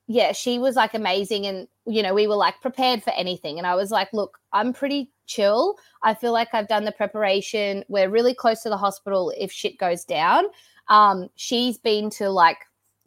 yeah, 0.06 0.32
she 0.32 0.58
was 0.58 0.76
like 0.76 0.94
amazing 0.94 1.46
and 1.46 1.68
you 1.86 2.02
know, 2.02 2.14
we 2.14 2.26
were 2.26 2.36
like 2.36 2.60
prepared 2.60 3.02
for 3.02 3.10
anything. 3.10 3.58
And 3.58 3.66
I 3.66 3.75
was 3.75 3.90
like, 3.90 4.12
look, 4.12 4.38
I'm 4.52 4.72
pretty 4.72 5.12
chill. 5.26 5.76
I 6.02 6.14
feel 6.14 6.32
like 6.32 6.48
I've 6.52 6.68
done 6.68 6.84
the 6.84 6.92
preparation. 6.92 7.84
We're 7.88 8.10
really 8.10 8.34
close 8.34 8.62
to 8.62 8.68
the 8.68 8.76
hospital 8.76 9.32
if 9.36 9.52
shit 9.52 9.78
goes 9.78 10.04
down. 10.04 10.46
Um, 10.88 11.28
she's 11.36 11.78
been 11.78 12.10
to 12.10 12.30
like 12.30 12.58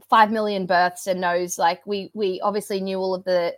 five 0.10 0.32
million 0.32 0.66
births 0.66 1.08
and 1.08 1.22
knows 1.22 1.58
like 1.60 1.86
we 1.86 2.10
we 2.14 2.42
obviously 2.42 2.82
knew 2.82 2.98
all 2.98 3.14
of 3.14 3.24
the 3.26 3.56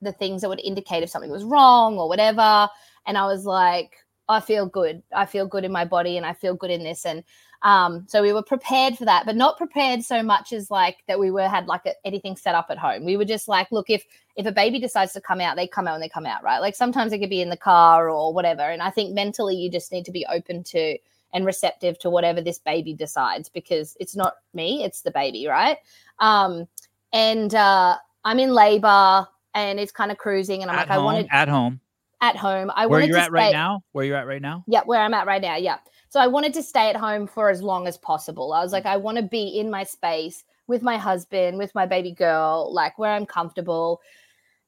the 0.00 0.12
things 0.12 0.42
that 0.42 0.48
would 0.48 0.60
indicate 0.60 1.02
if 1.02 1.10
something 1.10 1.30
was 1.30 1.44
wrong 1.44 1.96
or 1.96 2.08
whatever. 2.08 2.68
And 3.06 3.16
I 3.16 3.26
was 3.26 3.44
like, 3.44 3.96
I 4.28 4.40
feel 4.40 4.66
good. 4.66 5.02
I 5.14 5.26
feel 5.26 5.46
good 5.46 5.64
in 5.64 5.72
my 5.72 5.84
body 5.84 6.16
and 6.16 6.26
I 6.26 6.32
feel 6.32 6.54
good 6.54 6.70
in 6.70 6.82
this. 6.82 7.06
And 7.06 7.22
Um, 7.62 8.04
so 8.08 8.22
we 8.22 8.32
were 8.32 8.42
prepared 8.42 8.98
for 8.98 9.04
that, 9.04 9.24
but 9.24 9.36
not 9.36 9.56
prepared 9.56 10.02
so 10.02 10.22
much 10.22 10.52
as 10.52 10.70
like 10.70 10.98
that 11.06 11.20
we 11.20 11.30
were 11.30 11.48
had 11.48 11.68
like 11.68 11.86
a, 11.86 11.94
anything 12.04 12.36
set 12.36 12.54
up 12.54 12.66
at 12.70 12.78
home. 12.78 13.04
We 13.04 13.16
were 13.16 13.24
just 13.24 13.46
like, 13.46 13.70
look, 13.70 13.88
if 13.88 14.04
if 14.34 14.46
a 14.46 14.52
baby 14.52 14.80
decides 14.80 15.12
to 15.12 15.20
come 15.20 15.40
out, 15.40 15.56
they 15.56 15.68
come 15.68 15.86
out 15.86 15.94
and 15.94 16.02
they 16.02 16.08
come 16.08 16.26
out, 16.26 16.42
right? 16.42 16.58
Like 16.58 16.74
sometimes 16.74 17.12
it 17.12 17.18
could 17.18 17.30
be 17.30 17.40
in 17.40 17.50
the 17.50 17.56
car 17.56 18.10
or 18.10 18.32
whatever. 18.34 18.62
And 18.62 18.82
I 18.82 18.90
think 18.90 19.14
mentally 19.14 19.54
you 19.54 19.70
just 19.70 19.92
need 19.92 20.04
to 20.06 20.10
be 20.12 20.26
open 20.28 20.64
to 20.64 20.98
and 21.32 21.46
receptive 21.46 21.98
to 22.00 22.10
whatever 22.10 22.40
this 22.40 22.58
baby 22.58 22.94
decides 22.94 23.48
because 23.48 23.96
it's 24.00 24.16
not 24.16 24.34
me, 24.54 24.84
it's 24.84 25.02
the 25.02 25.10
baby, 25.10 25.46
right? 25.46 25.78
Um, 26.18 26.66
and 27.12 27.54
uh, 27.54 27.96
I'm 28.24 28.38
in 28.38 28.52
labor 28.52 29.26
and 29.54 29.78
it's 29.78 29.92
kind 29.92 30.10
of 30.10 30.18
cruising, 30.18 30.62
and 30.62 30.70
I'm 30.70 30.78
at 30.78 30.88
like, 30.88 30.96
home, 30.96 31.00
I 31.00 31.04
wanted 31.04 31.28
at 31.30 31.48
home. 31.48 31.80
at 32.22 32.36
home. 32.36 32.70
I 32.74 32.86
Where 32.86 33.02
you're 33.02 33.18
at 33.18 33.24
stay, 33.26 33.32
right 33.32 33.52
now? 33.52 33.82
Where 33.92 34.04
you're 34.04 34.16
at 34.16 34.26
right 34.26 34.40
now? 34.40 34.64
Yeah, 34.66 34.80
where 34.84 35.00
I'm 35.00 35.14
at 35.14 35.26
right 35.26 35.42
now. 35.42 35.56
Yeah. 35.56 35.76
So 36.12 36.20
I 36.20 36.26
wanted 36.26 36.52
to 36.52 36.62
stay 36.62 36.90
at 36.90 36.96
home 36.96 37.26
for 37.26 37.48
as 37.48 37.62
long 37.62 37.88
as 37.88 37.96
possible. 37.96 38.52
I 38.52 38.62
was 38.62 38.70
like, 38.70 38.84
I 38.84 38.98
want 38.98 39.16
to 39.16 39.22
be 39.22 39.44
in 39.58 39.70
my 39.70 39.82
space 39.82 40.44
with 40.66 40.82
my 40.82 40.98
husband, 40.98 41.56
with 41.56 41.74
my 41.74 41.86
baby 41.86 42.12
girl, 42.12 42.68
like 42.70 42.98
where 42.98 43.10
I'm 43.10 43.24
comfortable. 43.24 44.02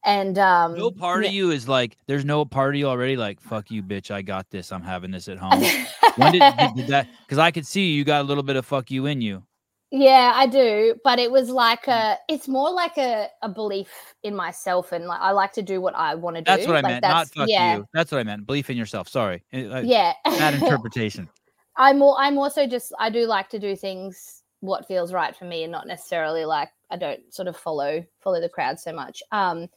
And 0.07 0.39
um 0.39 0.75
No 0.75 0.91
part 0.91 1.23
yeah. 1.23 1.29
of 1.29 1.35
you 1.35 1.51
is 1.51 1.69
like, 1.69 1.99
there's 2.07 2.25
no 2.25 2.47
part 2.47 2.75
of 2.75 2.79
you 2.79 2.87
already 2.87 3.19
like, 3.19 3.43
fuck 3.43 3.71
you, 3.71 3.83
bitch. 3.83 4.11
I 4.11 4.23
got 4.23 4.49
this. 4.49 4.73
I'm 4.73 4.81
having 4.81 5.11
this 5.11 5.29
at 5.29 5.37
home. 5.45 5.63
when 6.17 6.33
did, 6.33 6.41
did, 6.57 6.77
did 6.77 6.87
that? 6.87 7.09
Because 7.27 7.37
I 7.37 7.51
could 7.51 7.67
see 7.67 7.93
you 7.93 8.05
got 8.05 8.23
a 8.23 8.25
little 8.25 8.43
bit 8.43 8.57
of 8.57 8.65
fuck 8.65 8.91
you 8.91 9.05
in 9.05 9.21
you. 9.21 9.43
Yeah, 9.97 10.33
I 10.35 10.49
do, 10.49 10.97
but 11.05 11.21
it 11.21 11.31
was 11.31 11.51
like 11.51 11.87
a. 11.87 12.19
It's 12.29 12.49
more 12.49 12.73
like 12.73 12.99
a, 12.99 13.29
a 13.43 13.49
belief 13.49 13.93
in 14.25 14.35
myself, 14.35 14.91
and 14.91 15.07
like 15.07 15.21
I 15.21 15.31
like 15.31 15.53
to 15.53 15.63
do 15.63 15.81
what 15.81 15.95
I 15.95 16.17
want 16.17 16.35
to 16.35 16.43
do. 16.43 16.47
That's 16.47 16.67
what 16.67 16.75
I 16.75 16.81
like, 16.81 16.91
meant. 16.91 17.03
Not 17.03 17.29
fuck 17.29 17.49
yeah, 17.49 17.77
you. 17.77 17.87
That's 17.95 18.11
what 18.11 18.19
I 18.19 18.25
meant. 18.25 18.45
Belief 18.45 18.69
in 18.69 18.77
yourself. 18.77 19.09
Sorry. 19.09 19.45
Yeah, 19.53 20.15
Bad 20.25 20.55
interpretation. 20.61 21.29
I'm 21.77 22.01
more. 22.01 22.17
I'm 22.19 22.37
also 22.39 22.67
just. 22.67 22.93
I 22.99 23.09
do 23.09 23.25
like 23.27 23.49
to 23.51 23.61
do 23.61 23.77
things 23.77 24.43
what 24.59 24.89
feels 24.89 25.13
right 25.13 25.37
for 25.37 25.45
me, 25.45 25.63
and 25.63 25.71
not 25.71 25.87
necessarily 25.87 26.45
like 26.45 26.71
I 26.91 26.97
don't 26.97 27.33
sort 27.33 27.47
of 27.47 27.57
follow 27.57 28.05
follow 28.19 28.41
the 28.41 28.49
crowd 28.49 28.81
so 28.81 28.93
much. 28.93 29.23
Um, 29.31 29.69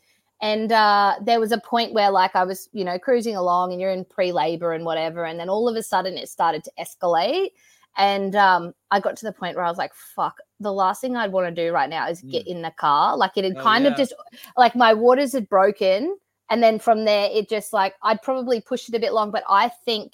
and 0.42 0.72
uh, 0.72 1.18
there 1.22 1.40
was 1.40 1.52
a 1.52 1.60
point 1.60 1.94
where 1.94 2.10
like 2.10 2.36
I 2.36 2.44
was, 2.44 2.70
you 2.74 2.84
know, 2.84 2.98
cruising 2.98 3.36
along, 3.36 3.72
and 3.72 3.80
you're 3.80 3.92
in 3.92 4.04
pre 4.04 4.32
labor 4.32 4.74
and 4.74 4.84
whatever, 4.84 5.26
and 5.26 5.40
then 5.40 5.48
all 5.48 5.70
of 5.70 5.76
a 5.76 5.84
sudden 5.84 6.18
it 6.18 6.28
started 6.28 6.64
to 6.64 6.72
escalate, 6.80 7.50
and 7.98 8.36
um, 8.36 8.74
I 8.92 9.00
got 9.00 9.18
to 9.18 9.26
the 9.26 9.32
point 9.34 9.56
where 9.56 9.66
I 9.66 9.70
was 9.70 9.78
like, 9.78 9.94
"Fuck." 9.94 10.38
The 10.60 10.72
last 10.72 11.02
thing 11.02 11.16
I'd 11.16 11.32
want 11.32 11.54
to 11.54 11.66
do 11.66 11.72
right 11.74 11.90
now 11.90 12.08
is 12.10 12.22
get 12.22 12.48
in 12.48 12.62
the 12.62 12.72
car. 12.72 13.18
Like 13.18 13.32
it 13.38 13.44
had 13.44 13.58
Oh, 13.58 13.62
kind 13.64 13.84
yeah. 13.86 13.92
of 13.92 13.98
just 13.98 14.14
like 14.56 14.76
my 14.76 14.94
waters 14.94 15.34
had 15.34 15.50
broken. 15.50 16.18
And 16.50 16.64
then 16.64 16.80
from 16.80 17.04
there, 17.06 17.30
it 17.32 17.50
just 17.50 17.74
like 17.74 17.96
I'd 18.04 18.22
probably 18.22 18.62
pushed 18.62 18.88
it 18.88 18.96
a 18.96 19.00
bit 19.00 19.12
long, 19.14 19.32
but 19.32 19.44
I 19.50 19.70
think 19.86 20.14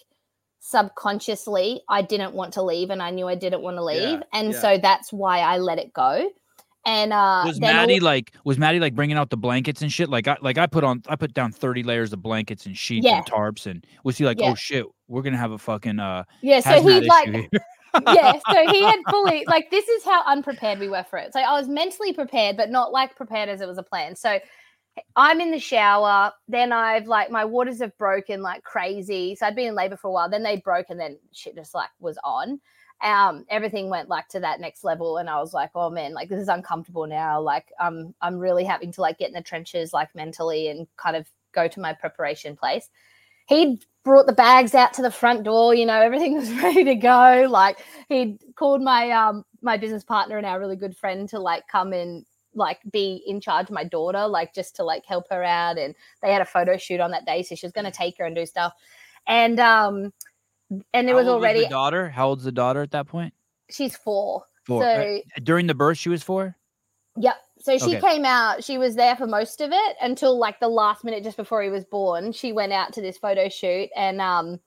subconsciously 0.60 1.82
I 1.90 2.02
didn't 2.02 2.34
want 2.34 2.54
to 2.54 2.62
leave 2.62 2.90
and 2.90 3.02
I 3.02 3.10
knew 3.12 3.28
I 3.28 3.36
didn't 3.36 3.62
want 3.62 3.78
to 3.78 3.84
leave. 3.84 4.22
and 4.34 4.54
yeah. 4.54 4.60
so 4.60 4.78
that's 4.78 5.12
why 5.14 5.40
I 5.40 5.58
let 5.58 5.78
it 5.78 5.94
go. 5.94 6.30
And 6.86 7.14
uh 7.14 7.44
was 7.46 7.60
then 7.60 7.70
all- 7.76 7.82
Maddie 7.84 8.00
like 8.02 8.34
was 8.44 8.58
Maddie 8.58 8.80
like 8.80 8.94
bringing 8.96 9.16
out 9.16 9.30
the 9.30 9.38
blankets 9.38 9.82
and 9.82 9.92
shit? 9.92 10.10
Like 10.10 10.28
I 10.28 10.36
like 10.42 10.58
I 10.58 10.68
put 10.68 10.84
on 10.84 11.02
I 11.08 11.16
put 11.16 11.34
down 11.34 11.52
30 11.54 11.84
layers 11.84 12.12
of 12.12 12.22
blankets 12.22 12.66
and 12.66 12.78
sheets 12.78 13.06
Yeah. 13.06 13.18
and 13.18 13.26
tarps 13.26 13.66
and 13.68 13.86
was 14.04 14.18
he 14.18 14.26
like, 14.26 14.40
Yeah. 14.40 14.52
oh 14.52 14.56
shit, 14.56 14.86
we're 15.08 15.22
gonna 15.22 15.38
have 15.38 15.52
a 15.52 15.58
fucking 15.58 16.00
uh 16.00 16.24
yeah, 16.42 16.60
so 16.60 16.82
he 16.82 17.02
like. 17.02 17.50
Yeah, 18.08 18.40
so 18.50 18.72
he 18.72 18.84
had 18.84 19.00
fully 19.10 19.44
like 19.48 19.70
this 19.72 19.88
is 19.88 20.04
how 20.04 20.24
unprepared 20.26 20.80
we 20.80 20.90
were 20.90 21.06
for 21.10 21.18
it. 21.18 21.34
So 21.34 21.40
I 21.40 21.58
was 21.60 21.68
mentally 21.68 22.14
prepared, 22.14 22.58
but 22.58 22.70
not 22.70 22.92
like 22.92 23.16
prepared 23.16 23.50
as 23.50 23.62
it 23.62 23.68
was 23.68 23.78
a 23.78 23.84
plan. 23.84 24.16
So 24.16 24.40
I'm 25.16 25.42
in 25.42 25.52
the 25.52 25.60
shower, 25.60 26.32
then 26.48 26.72
I've 26.72 27.08
like 27.08 27.32
my 27.32 27.46
waters 27.46 27.80
have 27.80 27.98
broken 27.98 28.42
like 28.42 28.64
crazy. 28.64 29.36
So 29.36 29.46
I'd 29.46 29.56
been 29.56 29.70
in 29.70 29.76
labor 29.76 29.98
for 29.98 30.08
a 30.08 30.12
while, 30.12 30.30
then 30.30 30.44
they 30.44 30.58
broke, 30.58 30.88
and 30.90 31.00
then 31.00 31.18
shit 31.32 31.56
just 31.56 31.74
like 31.74 31.90
was 32.00 32.18
on. 32.24 32.60
Um, 33.02 33.46
everything 33.50 33.90
went 33.90 34.08
like 34.08 34.28
to 34.30 34.40
that 34.40 34.60
next 34.60 34.84
level, 34.84 35.18
and 35.18 35.30
I 35.30 35.40
was 35.40 35.54
like, 35.54 35.72
oh 35.76 35.90
man, 35.90 36.14
like 36.14 36.30
this 36.30 36.42
is 36.42 36.48
uncomfortable 36.48 37.08
now. 37.08 37.42
Like 37.42 37.72
I'm 37.80 38.14
I'm 38.22 38.38
really 38.38 38.64
having 38.64 38.92
to 38.94 39.02
like 39.02 39.18
get 39.18 39.30
in 39.30 39.34
the 39.34 39.42
trenches 39.42 39.94
like 39.94 40.14
mentally 40.16 40.68
and 40.70 40.88
kind 40.98 41.16
of 41.16 41.28
go 41.54 41.68
to 41.68 41.80
my 41.80 41.94
preparation 41.94 42.56
place. 42.56 42.90
He'd 43.48 43.84
brought 44.04 44.26
the 44.26 44.34
bags 44.34 44.76
out 44.76 44.94
to 44.94 45.02
the 45.02 45.12
front 45.12 45.44
door, 45.44 45.74
you 45.74 45.86
know, 45.86 46.00
everything 46.00 46.36
was 46.38 46.52
ready 46.54 46.84
to 46.84 46.96
go. 46.96 47.48
Like 47.50 47.78
he'd 48.10 48.40
called 48.56 48.82
my 48.82 49.12
um 49.12 49.46
my 49.62 49.78
business 49.78 50.04
partner 50.04 50.38
and 50.38 50.46
our 50.46 50.60
really 50.60 50.76
good 50.76 50.96
friend 50.96 51.28
to 51.30 51.40
like 51.40 51.68
come 51.68 51.94
and 51.94 52.26
like 52.56 52.80
be 52.92 53.24
in 53.26 53.42
charge 53.42 53.68
of 53.70 53.74
my 53.74 53.84
daughter, 53.84 54.28
like 54.28 54.54
just 54.54 54.76
to 54.76 54.84
like 54.84 55.06
help 55.06 55.26
her 55.32 55.44
out. 55.44 55.78
And 55.78 55.96
they 56.22 56.32
had 56.32 56.42
a 56.42 56.46
photo 56.46 56.78
shoot 56.78 57.00
on 57.00 57.12
that 57.12 57.26
day, 57.26 57.44
so 57.44 57.56
she 57.56 57.66
was 57.66 57.74
gonna 57.74 57.92
take 57.92 58.18
her 58.18 58.26
and 58.26 58.36
do 58.36 58.46
stuff. 58.46 58.74
And 59.28 59.60
um 59.60 60.14
and 60.94 61.10
it 61.10 61.14
was 61.14 61.28
already 61.28 61.62
the 61.64 61.70
daughter. 61.70 62.10
How 62.10 62.30
old's 62.30 62.44
the 62.44 62.52
daughter 62.52 62.82
at 62.82 62.92
that 62.92 63.08
point? 63.08 63.34
she's 63.70 63.96
four. 63.96 64.44
Four. 64.66 64.84
So 64.84 64.88
Uh, 65.36 65.40
during 65.44 65.68
the 65.68 65.74
birth, 65.74 65.98
she 65.98 66.10
was 66.10 66.24
four. 66.24 66.56
Yep. 67.18 67.36
So 67.64 67.78
she 67.78 67.96
Okay. 67.96 68.02
came 68.02 68.26
out, 68.26 68.62
she 68.62 68.78
was 68.78 68.94
there 68.96 69.16
for 69.16 69.26
most 69.26 69.62
of 69.62 69.72
it 69.72 69.96
until 70.02 70.38
like 70.38 70.60
the 70.60 70.68
last 70.68 71.06
minute 71.06 71.24
just 71.24 71.38
before 71.38 71.64
he 71.64 71.70
was 71.70 71.86
born. 71.86 72.34
She 72.34 72.52
went 72.52 72.74
out 72.74 72.92
to 72.94 73.02
this 73.02 73.18
photo 73.18 73.48
shoot 73.48 73.90
and 73.96 74.20
um 74.20 74.60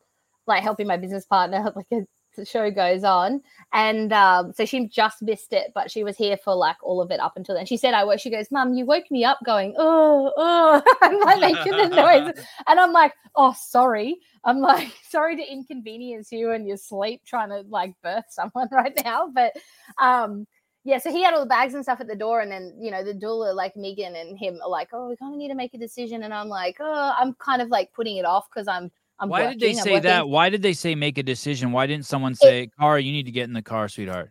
like 0.47 0.63
helping 0.63 0.87
my 0.87 0.97
business 0.97 1.27
partner 1.27 1.71
like 1.77 1.87
as 1.93 2.05
the 2.39 2.47
show 2.47 2.71
goes 2.71 3.05
on. 3.05 3.43
And 3.75 4.15
um 4.15 4.55
so 4.55 4.65
she 4.65 4.89
just 4.89 5.21
missed 5.21 5.53
it, 5.53 5.73
but 5.75 5.91
she 5.91 6.05
was 6.05 6.17
here 6.17 6.39
for 6.39 6.55
like 6.55 6.77
all 6.83 7.03
of 7.03 7.11
it 7.11 7.21
up 7.21 7.35
until 7.37 7.55
then. 7.55 7.67
She 7.67 7.77
said 7.77 7.93
I 7.93 8.03
woke 8.05 8.19
she 8.19 8.31
goes, 8.31 8.51
Mum, 8.51 8.73
you 8.73 8.87
woke 8.87 9.11
me 9.11 9.27
up 9.27 9.41
going, 9.45 9.75
oh, 9.77 10.33
oh 10.35 10.83
I'm 11.03 11.21
like 11.21 11.41
making 11.41 11.77
the 11.77 11.89
noise. 11.89 12.33
And 12.67 12.81
I'm 12.81 12.93
like, 12.93 13.13
oh 13.35 13.55
sorry. 13.59 14.17
I'm 14.43 14.61
like, 14.61 14.91
sorry 15.11 15.37
to 15.37 15.43
inconvenience 15.53 16.33
you 16.33 16.53
and 16.53 16.67
your 16.67 16.79
sleep 16.79 17.21
trying 17.27 17.51
to 17.51 17.63
like 17.69 17.93
birth 18.03 18.25
someone 18.31 18.69
right 18.73 18.99
now. 19.05 19.29
But 19.35 19.53
um 19.99 20.47
yeah, 20.87 20.99
so 20.99 21.11
he 21.11 21.25
had 21.25 21.35
all 21.35 21.41
the 21.41 21.47
bags 21.47 21.75
and 21.75 21.83
stuff 21.83 22.01
at 22.01 22.07
the 22.07 22.15
door, 22.15 22.41
and 22.41 22.51
then 22.51 22.73
you 22.79 22.93
know 22.93 23.03
the 23.03 23.13
doula, 23.13 23.53
like 23.57 23.77
Megan 23.77 24.15
and 24.15 24.39
him, 24.39 24.61
are 24.63 24.71
like, 24.71 24.91
"Oh, 24.93 25.09
we 25.09 25.17
kind 25.17 25.35
of 25.35 25.39
need 25.39 25.49
to 25.49 25.57
make 25.57 25.75
a 25.75 25.79
decision," 25.79 26.23
and 26.23 26.33
I'm 26.33 26.49
like, 26.49 26.77
"Oh, 26.79 27.13
I'm 27.19 27.35
kind 27.35 27.61
of 27.61 27.71
like 27.71 27.93
putting 27.93 28.19
it 28.19 28.25
off 28.25 28.47
because 28.49 28.69
I'm, 28.69 28.93
I'm." 29.19 29.29
Why 29.29 29.49
did 29.49 29.59
they 29.59 29.73
say 29.73 29.99
that? 29.99 30.29
Why 30.29 30.49
did 30.49 30.63
they 30.63 30.73
say 30.73 30.95
make 30.95 31.19
a 31.19 31.25
decision? 31.25 31.73
Why 31.73 31.89
didn't 31.89 32.07
someone 32.07 32.37
say, 32.37 32.71
Kara, 32.79 33.03
you 33.03 33.11
need 33.11 33.27
to 33.27 33.33
get 33.33 33.49
in 33.49 33.53
the 33.53 33.63
car, 33.63 33.89
sweetheart? 33.89 34.31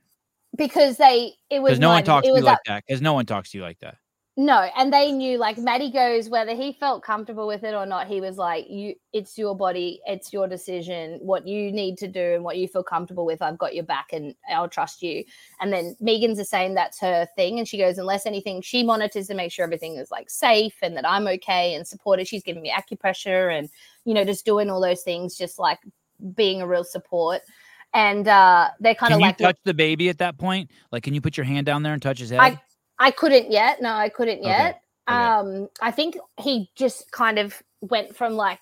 Because 0.56 0.96
they, 0.96 1.34
it 1.50 1.62
was 1.62 1.72
Because 1.72 1.80
no 1.80 1.90
one 1.90 2.06
talks 2.06 2.26
to 2.26 2.34
you 2.34 2.42
like 2.42 2.60
that. 2.66 2.86
Because 2.88 3.02
no 3.02 3.12
one 3.12 3.26
talks 3.26 3.52
to 3.52 3.58
you 3.58 3.64
like 3.64 3.80
that. 3.80 3.98
No, 4.38 4.70
and 4.76 4.92
they 4.92 5.14
knew 5.14 5.38
like 5.38 5.58
Maddie 5.58 5.90
goes 5.92 6.28
whether 6.28 6.54
he 6.54 6.74
felt 6.74 7.04
comfortable 7.04 7.48
with 7.48 7.64
it 7.64 7.74
or 7.74 7.86
not. 7.86 8.08
He 8.08 8.20
was 8.20 8.36
like, 8.36 8.66
"You, 8.70 8.96
it's 9.14 9.38
your 9.38 9.56
body, 9.56 10.02
it's 10.06 10.34
your 10.34 10.46
decision. 10.46 11.20
What 11.22 11.48
you 11.48 11.72
need 11.72 11.98
to 12.00 12.10
do 12.10 12.34
and 12.34 12.44
what 12.44 12.58
you 12.58 12.68
feel 12.68 12.84
comfortable 12.84 13.26
with, 13.26 13.42
I've 13.42 13.58
got 13.58 13.76
your 13.76 13.86
back, 13.86 14.08
and 14.12 14.36
I'll 14.52 14.68
trust 14.68 15.02
you." 15.02 15.24
And 15.62 15.72
then 15.72 15.96
Megan's 16.02 16.38
the 16.38 16.44
same. 16.44 16.74
That's 16.74 17.00
her 17.00 17.26
thing, 17.38 17.60
and 17.60 17.68
she 17.68 17.78
goes, 17.78 17.98
unless 17.98 18.26
anything, 18.26 18.62
she 18.62 18.84
monitors 18.84 19.28
to 19.28 19.36
make 19.36 19.54
sure 19.54 19.64
everything 19.64 19.96
is 19.96 20.12
like 20.12 20.30
safe 20.30 20.76
and 20.82 20.98
that 20.98 21.08
I'm 21.08 21.28
okay 21.28 21.74
and 21.74 21.88
supported. 21.88 22.28
She's 22.28 22.44
giving 22.44 22.62
me 22.62 22.74
acupressure 22.74 23.58
and 23.58 23.70
you 24.04 24.14
know 24.14 24.26
just 24.26 24.46
doing 24.46 24.70
all 24.70 24.82
those 24.82 25.04
things, 25.04 25.38
just 25.38 25.60
like 25.60 25.80
being 26.36 26.62
a 26.62 26.68
real 26.68 26.84
support. 26.84 27.42
And 27.94 28.28
uh, 28.28 28.72
they're 28.82 28.96
kind 28.96 29.14
of 29.14 29.22
like, 29.22 29.38
touch 29.38 29.60
the 29.64 29.74
baby 29.74 30.10
at 30.10 30.18
that 30.18 30.38
point? 30.38 30.72
Like, 30.92 31.04
can 31.04 31.14
you 31.14 31.22
put 31.22 31.38
your 31.38 31.46
hand 31.46 31.66
down 31.66 31.84
there 31.84 31.94
and 31.94 32.02
touch 32.02 32.20
his 32.20 32.32
head? 32.32 32.42
I 32.42 32.60
I 33.00 33.12
couldn't 33.12 33.52
yet. 33.52 33.82
No, 33.82 33.92
I 33.94 34.10
couldn't 34.10 34.44
yet. 34.44 34.82
okay. 35.10 35.18
Um, 35.18 35.70
I 35.82 35.92
think 35.92 36.18
he 36.40 36.72
just 36.76 37.12
kind 37.12 37.38
of 37.40 37.62
went 37.82 38.16
from 38.16 38.34
like 38.34 38.60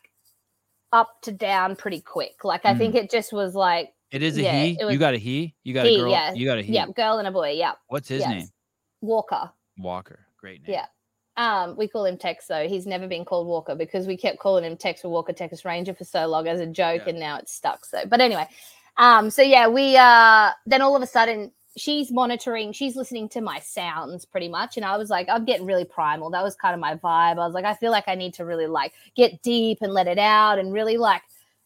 up 0.91 1.22
to 1.24 1.32
down 1.32 1.76
pretty 1.76 2.02
quick. 2.02 2.43
Like 2.43 2.65
I 2.65 2.74
Mm. 2.74 2.78
think 2.78 2.96
it 2.96 3.10
just 3.12 3.32
was 3.34 3.56
like 3.56 3.93
it 4.12 4.22
is 4.22 4.38
a 4.38 4.43
yeah, 4.43 4.63
he. 4.63 4.78
you 4.89 4.98
got 4.98 5.13
a 5.13 5.17
he. 5.17 5.56
You 5.63 5.74
got 5.74 5.86
he, 5.88 5.96
a 5.96 6.00
girl. 6.00 6.12
yeah, 6.12 6.34
You 6.34 6.46
got 6.46 6.58
a 6.60 6.62
he. 6.62 6.74
yeah, 6.74 6.86
girl 6.88 7.17
and 7.17 7.28
a 7.28 7.32
boy. 7.32 7.52
Yeah, 7.54 7.74
What's 7.88 8.08
his 8.10 8.19
yes. 8.22 8.30
name? 8.30 8.48
Walker. 9.02 9.52
Walker. 9.78 10.19
Great 10.38 10.62
name. 10.67 10.74
Yeah. 10.78 10.86
Um, 11.36 11.76
we 11.78 11.88
call 11.88 12.06
him 12.06 12.17
Tex 12.17 12.46
though. 12.46 12.67
He's 12.67 12.86
never 12.86 13.08
been 13.08 13.26
called 13.26 13.48
Walker 13.48 13.74
because 13.74 14.06
we 14.06 14.15
kept 14.17 14.38
calling 14.38 14.63
him 14.63 14.78
Tex 14.78 15.04
or 15.04 15.10
Walker 15.12 15.34
Texas 15.34 15.65
Ranger 15.65 15.96
for 15.96 16.04
so 16.04 16.28
long 16.28 16.48
as 16.48 16.60
a 16.60 16.67
joke, 16.67 17.02
Yeah. 17.06 17.10
and 17.10 17.19
now 17.19 17.38
it's 17.38 17.52
stuck. 17.54 17.86
So, 17.86 18.06
but 18.06 18.22
anyway, 18.22 18.46
um, 18.98 19.32
so 19.32 19.41
yeah, 19.41 19.67
we 19.67 19.98
uh, 19.98 20.52
then 20.67 20.82
all 20.84 20.96
of 20.96 21.02
a 21.02 21.08
sudden 21.08 21.52
she's 21.75 22.12
monitoring, 22.12 22.71
she's 22.71 22.95
listening 22.95 23.29
to 23.29 23.41
my 23.41 23.59
sounds 23.59 24.25
pretty 24.25 24.49
much, 24.49 24.77
and 24.77 24.86
I 24.86 24.97
was 24.97 25.09
like, 25.09 25.27
I'm 25.29 25.45
getting 25.45 25.65
really 25.65 25.86
primal. 25.86 26.29
That 26.29 26.43
was 26.43 26.55
kind 26.55 26.73
of 26.73 26.79
my 26.79 26.95
vibe. 26.95 27.33
I 27.33 27.45
was 27.45 27.53
like, 27.53 27.65
I 27.65 27.73
feel 27.75 27.91
like 27.91 28.07
I 28.07 28.15
need 28.15 28.33
to 28.36 28.45
really 28.45 28.67
like 28.67 28.93
get 29.15 29.41
deep 29.41 29.79
and 29.81 29.93
let 29.93 30.07
it 30.07 30.19
out, 30.19 30.59
and 30.59 30.73
really 30.73 30.97
like 30.97 31.23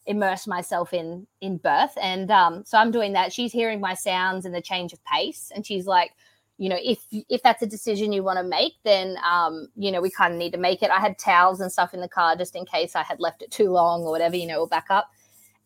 immerse 0.08 0.46
myself 0.46 0.94
in 0.94 1.26
in 1.42 1.58
birth 1.58 1.92
and 2.00 2.30
um 2.30 2.64
so 2.64 2.78
i'm 2.78 2.90
doing 2.90 3.12
that 3.12 3.30
she's 3.30 3.52
hearing 3.52 3.78
my 3.78 3.92
sounds 3.92 4.46
and 4.46 4.54
the 4.54 4.60
change 4.60 4.94
of 4.94 5.04
pace 5.04 5.52
and 5.54 5.66
she's 5.66 5.86
like 5.86 6.12
you 6.56 6.68
know 6.70 6.78
if 6.82 6.98
if 7.28 7.42
that's 7.42 7.62
a 7.62 7.66
decision 7.66 8.10
you 8.10 8.22
want 8.22 8.38
to 8.38 8.42
make 8.42 8.72
then 8.84 9.18
um 9.22 9.68
you 9.76 9.92
know 9.92 10.00
we 10.00 10.10
kind 10.10 10.32
of 10.32 10.38
need 10.38 10.50
to 10.50 10.58
make 10.58 10.82
it 10.82 10.90
i 10.90 10.98
had 10.98 11.18
towels 11.18 11.60
and 11.60 11.70
stuff 11.70 11.92
in 11.92 12.00
the 12.00 12.08
car 12.08 12.34
just 12.34 12.56
in 12.56 12.64
case 12.64 12.96
i 12.96 13.02
had 13.02 13.20
left 13.20 13.42
it 13.42 13.50
too 13.50 13.70
long 13.70 14.00
or 14.02 14.10
whatever 14.10 14.34
you 14.34 14.46
know 14.46 14.56
we'll 14.56 14.66
back 14.66 14.86
up 14.88 15.10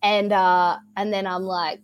and 0.02 0.32
uh 0.32 0.76
and 0.96 1.12
then 1.12 1.24
i'm 1.24 1.44
like 1.44 1.80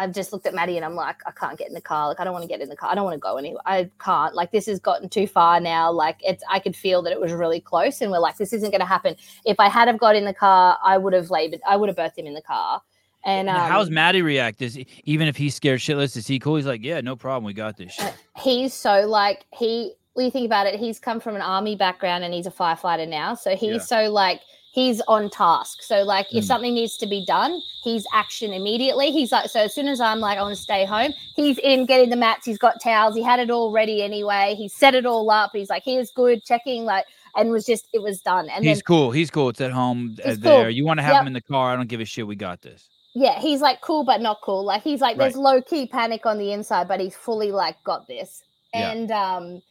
i've 0.00 0.12
just 0.12 0.32
looked 0.32 0.46
at 0.46 0.54
maddie 0.54 0.76
and 0.76 0.84
i'm 0.84 0.94
like 0.94 1.16
i 1.26 1.30
can't 1.30 1.58
get 1.58 1.68
in 1.68 1.74
the 1.74 1.80
car 1.80 2.08
like 2.08 2.18
i 2.18 2.24
don't 2.24 2.32
want 2.32 2.42
to 2.42 2.48
get 2.48 2.60
in 2.60 2.68
the 2.68 2.76
car 2.76 2.90
i 2.90 2.94
don't 2.94 3.04
want 3.04 3.14
to 3.14 3.20
go 3.20 3.36
anywhere 3.36 3.62
i 3.66 3.88
can't 4.00 4.34
like 4.34 4.50
this 4.50 4.66
has 4.66 4.80
gotten 4.80 5.08
too 5.08 5.26
far 5.26 5.60
now 5.60 5.90
like 5.90 6.16
it's 6.20 6.42
i 6.50 6.58
could 6.58 6.74
feel 6.74 7.02
that 7.02 7.12
it 7.12 7.20
was 7.20 7.32
really 7.32 7.60
close 7.60 8.00
and 8.00 8.10
we're 8.10 8.18
like 8.18 8.36
this 8.36 8.52
isn't 8.52 8.70
going 8.70 8.80
to 8.80 8.86
happen 8.86 9.14
if 9.44 9.60
i 9.60 9.68
had 9.68 9.88
have 9.88 9.98
got 9.98 10.16
in 10.16 10.24
the 10.24 10.34
car 10.34 10.78
i 10.84 10.96
would 10.96 11.12
have 11.12 11.30
labored 11.30 11.60
i 11.68 11.76
would 11.76 11.88
have 11.88 11.96
birthed 11.96 12.18
him 12.18 12.26
in 12.26 12.34
the 12.34 12.42
car 12.42 12.82
And 13.24 13.48
um, 13.50 13.56
how's 13.56 13.90
Maddie 13.90 14.22
react? 14.22 14.62
Is 14.62 14.78
even 15.04 15.28
if 15.28 15.36
he's 15.36 15.54
scared 15.54 15.80
shitless, 15.80 16.16
is 16.16 16.26
he 16.26 16.38
cool? 16.38 16.56
He's 16.56 16.66
like, 16.66 16.82
yeah, 16.82 17.00
no 17.02 17.16
problem, 17.16 17.44
we 17.44 17.52
got 17.52 17.76
this 17.76 17.92
shit. 17.92 18.06
Uh, 18.06 18.40
he's 18.40 18.72
so 18.72 19.06
like 19.06 19.44
he. 19.52 19.92
When 20.14 20.24
you 20.24 20.32
think 20.32 20.46
about 20.46 20.66
it, 20.66 20.80
he's 20.80 20.98
come 20.98 21.20
from 21.20 21.36
an 21.36 21.42
army 21.42 21.76
background 21.76 22.24
and 22.24 22.34
he's 22.34 22.46
a 22.46 22.50
firefighter 22.50 23.06
now. 23.06 23.34
So 23.34 23.54
he's 23.54 23.72
yeah. 23.72 23.78
so 23.78 24.10
like 24.10 24.40
he's 24.70 25.00
on 25.02 25.30
task. 25.30 25.82
So 25.82 26.02
like 26.02 26.26
mm. 26.28 26.38
if 26.38 26.44
something 26.44 26.74
needs 26.74 26.96
to 26.98 27.06
be 27.06 27.24
done, 27.24 27.60
he's 27.82 28.06
action 28.12 28.52
immediately. 28.52 29.10
He's 29.10 29.32
like 29.32 29.50
so 29.50 29.60
as 29.60 29.74
soon 29.74 29.88
as 29.88 30.00
I'm 30.00 30.20
like 30.20 30.38
I 30.38 30.42
want 30.42 30.56
to 30.56 30.62
stay 30.62 30.84
home, 30.84 31.12
he's 31.36 31.58
in 31.58 31.86
getting 31.86 32.10
the 32.10 32.16
mats, 32.16 32.46
he's 32.46 32.58
got 32.58 32.80
towels, 32.80 33.14
he 33.14 33.22
had 33.22 33.40
it 33.40 33.50
all 33.50 33.72
ready 33.72 34.02
anyway. 34.02 34.54
He 34.56 34.68
set 34.68 34.94
it 34.94 35.06
all 35.06 35.30
up. 35.30 35.50
He's 35.52 35.70
like, 35.70 35.82
here's 35.84 36.10
good, 36.10 36.44
checking 36.44 36.84
like 36.84 37.06
and 37.36 37.50
was 37.50 37.64
just 37.64 37.86
it 37.92 38.02
was 38.02 38.20
done. 38.20 38.48
And 38.48 38.64
he's 38.64 38.78
then, 38.78 38.82
cool. 38.82 39.10
He's 39.10 39.30
cool. 39.30 39.50
It's 39.50 39.60
at 39.60 39.72
home 39.72 40.16
uh, 40.24 40.34
there. 40.38 40.64
Cool. 40.64 40.70
You 40.70 40.84
want 40.84 40.98
to 40.98 41.02
have 41.02 41.14
yep. 41.14 41.22
him 41.22 41.26
in 41.28 41.32
the 41.32 41.42
car? 41.42 41.72
I 41.72 41.76
don't 41.76 41.88
give 41.88 42.00
a 42.00 42.04
shit. 42.04 42.26
We 42.26 42.36
got 42.36 42.62
this. 42.62 42.88
Yeah, 43.14 43.40
he's 43.40 43.60
like 43.60 43.80
cool 43.80 44.04
but 44.04 44.20
not 44.20 44.38
cool. 44.42 44.64
Like 44.64 44.82
he's 44.82 45.00
like 45.00 45.16
there's 45.16 45.36
low 45.36 45.60
key 45.60 45.86
panic 45.86 46.26
on 46.26 46.38
the 46.38 46.52
inside, 46.52 46.86
but 46.86 47.00
he's 47.00 47.16
fully 47.16 47.50
like 47.50 47.82
got 47.82 48.06
this. 48.06 48.42
Yeah. 48.72 48.92
And 48.92 49.10
um 49.10 49.62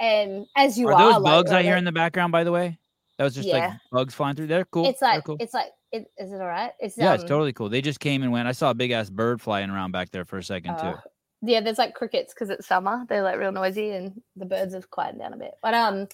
and 0.00 0.46
as 0.56 0.78
you 0.78 0.88
are, 0.88 0.94
are 0.94 1.12
those 1.14 1.22
bugs 1.22 1.50
I 1.50 1.62
hear 1.62 1.76
in 1.76 1.84
the 1.84 1.92
background, 1.92 2.32
by 2.32 2.44
the 2.44 2.52
way. 2.52 2.78
That 3.18 3.24
was 3.24 3.34
just 3.34 3.48
yeah. 3.48 3.56
like 3.58 3.72
bugs 3.90 4.14
flying 4.14 4.36
through. 4.36 4.46
They're 4.46 4.64
cool. 4.64 4.86
It's 4.86 5.02
like 5.02 5.24
cool. 5.24 5.36
it's 5.40 5.52
like 5.52 5.72
it, 5.90 6.10
is 6.18 6.32
it 6.32 6.40
all 6.40 6.46
right? 6.46 6.70
It's 6.78 6.96
yeah, 6.96 7.10
um, 7.10 7.14
it's 7.16 7.24
totally 7.24 7.52
cool. 7.52 7.68
They 7.68 7.82
just 7.82 7.98
came 7.98 8.22
and 8.22 8.30
went. 8.30 8.46
I 8.46 8.52
saw 8.52 8.70
a 8.70 8.74
big 8.74 8.92
ass 8.92 9.10
bird 9.10 9.42
flying 9.42 9.70
around 9.70 9.90
back 9.90 10.10
there 10.10 10.24
for 10.24 10.38
a 10.38 10.42
second 10.42 10.70
uh, 10.72 10.92
too. 10.92 10.98
Yeah, 11.42 11.60
there's 11.60 11.78
like 11.78 11.94
crickets 11.94 12.32
because 12.32 12.48
it's 12.48 12.66
summer. 12.66 13.04
They're 13.08 13.24
like 13.24 13.38
real 13.38 13.50
noisy, 13.50 13.90
and 13.90 14.22
the 14.36 14.46
birds 14.46 14.72
have 14.72 14.88
quieted 14.90 15.18
down 15.18 15.32
a 15.32 15.36
bit. 15.36 15.54
But 15.62 15.74
um, 15.74 16.06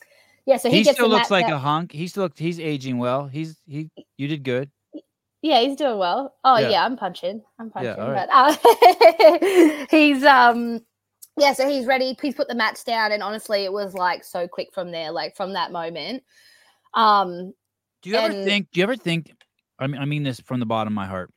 yeah. 0.46 0.56
So 0.56 0.70
he, 0.70 0.78
he 0.78 0.84
still 0.84 1.08
looks 1.08 1.30
like 1.30 1.46
that, 1.46 1.54
a 1.54 1.58
hunk. 1.58 1.92
He 1.92 2.08
still 2.08 2.22
looks. 2.22 2.38
He's 2.38 2.58
aging 2.58 2.96
well. 2.96 3.26
He's 3.26 3.58
he. 3.66 3.90
You 4.16 4.26
did 4.26 4.42
good. 4.42 4.70
Yeah, 5.42 5.60
he's 5.60 5.76
doing 5.76 5.98
well. 5.98 6.34
Oh 6.42 6.58
yeah, 6.58 6.70
yeah 6.70 6.84
I'm 6.86 6.96
punching. 6.96 7.42
I'm 7.58 7.70
punching. 7.70 7.96
Yeah, 7.98 8.26
but 8.26 8.28
uh, 8.32 9.86
he's 9.90 10.24
um 10.24 10.80
yeah, 11.36 11.52
so 11.52 11.68
he's 11.68 11.86
ready. 11.86 12.14
Please 12.14 12.34
put 12.34 12.48
the 12.48 12.54
mats 12.54 12.84
down. 12.84 13.12
And 13.12 13.22
honestly, 13.22 13.64
it 13.64 13.72
was 13.72 13.94
like 13.94 14.24
so 14.24 14.46
quick 14.46 14.72
from 14.72 14.90
there, 14.90 15.10
like 15.10 15.36
from 15.36 15.52
that 15.54 15.72
moment. 15.72 16.22
Um 16.94 17.52
do 18.02 18.10
you 18.10 18.16
and, 18.16 18.34
ever 18.34 18.44
think? 18.44 18.68
Do 18.72 18.80
you 18.80 18.84
ever 18.84 18.96
think? 18.96 19.32
I 19.78 19.86
mean, 19.86 20.00
I 20.00 20.04
mean 20.04 20.22
this 20.22 20.40
from 20.40 20.60
the 20.60 20.66
bottom 20.66 20.92
of 20.92 20.94
my 20.94 21.06
heart. 21.06 21.30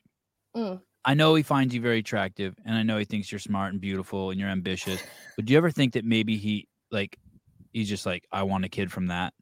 Mm. 0.56 0.82
I 1.06 1.14
know 1.14 1.34
he 1.36 1.44
finds 1.44 1.74
you 1.74 1.80
very 1.80 2.00
attractive, 2.00 2.56
and 2.66 2.76
I 2.76 2.84
know 2.84 2.98
he 2.98 3.06
thinks 3.06 3.32
you're 3.32 3.40
smart 3.40 3.72
and 3.72 3.80
beautiful 3.80 4.32
and 4.32 4.40
you're 4.40 4.50
ambitious. 4.50 5.02
But 5.38 5.46
do 5.46 5.54
you 5.54 5.58
ever 5.58 5.72
think 5.72 5.94
that 5.94 6.04
maybe 6.04 6.36
he 6.36 6.68
like 6.92 7.18
he's 7.72 7.88
just 7.88 8.06
like, 8.06 8.26
I 8.32 8.44
want 8.44 8.66
a 8.66 8.70
kid 8.70 8.92
from 8.92 9.08
that. 9.08 9.34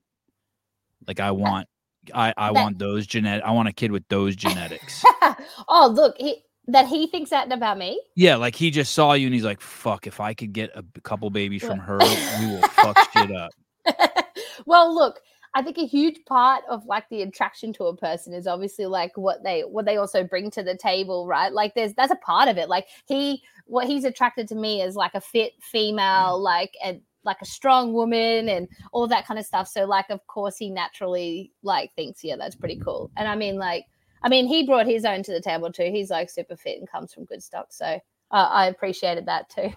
Like 1.08 1.20
I 1.20 1.32
want, 1.32 1.68
I 2.14 2.34
I 2.38 2.48
that, 2.48 2.54
want 2.54 2.80
those 2.80 3.08
genetic. 3.08 3.44
I 3.44 3.52
want 3.52 3.68
a 3.68 3.74
kid 3.74 3.92
with 3.92 4.08
those 4.10 4.36
genetics. 4.36 5.04
oh, 5.68 5.92
look, 5.94 6.16
he 6.18 6.44
that 6.68 6.88
he 6.88 7.08
thinks 7.08 7.30
that 7.30 7.52
about 7.52 7.78
me. 7.78 8.02
Yeah, 8.16 8.36
like 8.36 8.56
he 8.56 8.72
just 8.72 8.94
saw 8.94 9.14
you 9.14 9.28
and 9.28 9.34
he's 9.34 9.44
like, 9.44 9.62
"Fuck! 9.62 10.08
If 10.08 10.20
I 10.20 10.34
could 10.34 10.54
get 10.54 10.72
a 10.76 10.84
couple 11.02 11.30
babies 11.30 11.64
from 11.64 11.80
her, 11.80 11.98
we 12.00 12.46
will 12.48 12.62
fuck 12.62 12.98
shit 13.12 13.32
up." 13.32 13.52
well, 14.66 14.94
look, 14.94 15.20
I 15.56 15.62
think 15.62 15.78
a 15.78 15.86
huge 15.86 16.20
part 16.26 16.66
of 16.70 16.86
like 16.86 17.08
the 17.10 17.22
attraction 17.22 17.72
to 17.74 17.86
a 17.86 17.96
person 17.96 18.34
is 18.34 18.46
obviously 18.46 18.88
like 18.88 19.16
what 19.16 19.42
they 19.46 19.62
what 19.62 19.86
they 19.86 19.96
also 19.96 20.22
bring 20.22 20.52
to 20.52 20.62
the 20.62 20.76
table, 20.76 21.28
right? 21.28 21.52
Like 21.52 21.76
there's 21.76 21.94
that's 21.94 22.12
a 22.12 22.18
part 22.18 22.50
of 22.50 22.58
it. 22.58 22.68
Like 22.68 22.88
he 23.06 23.42
what 23.66 23.88
he's 23.88 24.04
attracted 24.04 24.50
to 24.50 24.56
me 24.56 24.82
is 24.82 24.98
like 24.98 25.14
a 25.16 25.22
fit 25.22 25.54
female, 25.62 26.38
like 26.42 26.74
and 26.84 27.00
like 27.24 27.38
a 27.42 27.46
strong 27.46 27.94
woman 27.94 28.50
and 28.50 28.68
all 28.92 29.08
that 29.08 29.26
kind 29.26 29.40
of 29.40 29.46
stuff. 29.46 29.70
So 29.70 29.86
like 29.86 30.10
of 30.10 30.28
course 30.28 30.58
he 30.58 30.70
naturally 30.70 31.54
like 31.64 31.94
thinks, 31.96 32.22
yeah, 32.22 32.36
that's 32.36 32.56
pretty 32.56 32.78
cool. 32.78 33.10
And 33.16 33.26
I 33.26 33.36
mean 33.36 33.58
like 33.58 33.86
I 34.24 34.28
mean 34.30 34.48
he 34.48 34.66
brought 34.66 34.88
his 34.88 35.06
own 35.06 35.24
to 35.24 35.32
the 35.32 35.42
table 35.42 35.72
too. 35.72 35.90
He's 35.90 36.10
like 36.10 36.30
super 36.30 36.58
fit 36.58 36.80
and 36.80 36.92
comes 36.92 37.14
from 37.14 37.24
good 37.24 37.42
stock. 37.42 37.68
So 37.70 37.86
uh, 37.86 38.50
I 38.52 38.68
appreciated 38.68 39.26
that 39.28 39.50
too. 39.50 39.72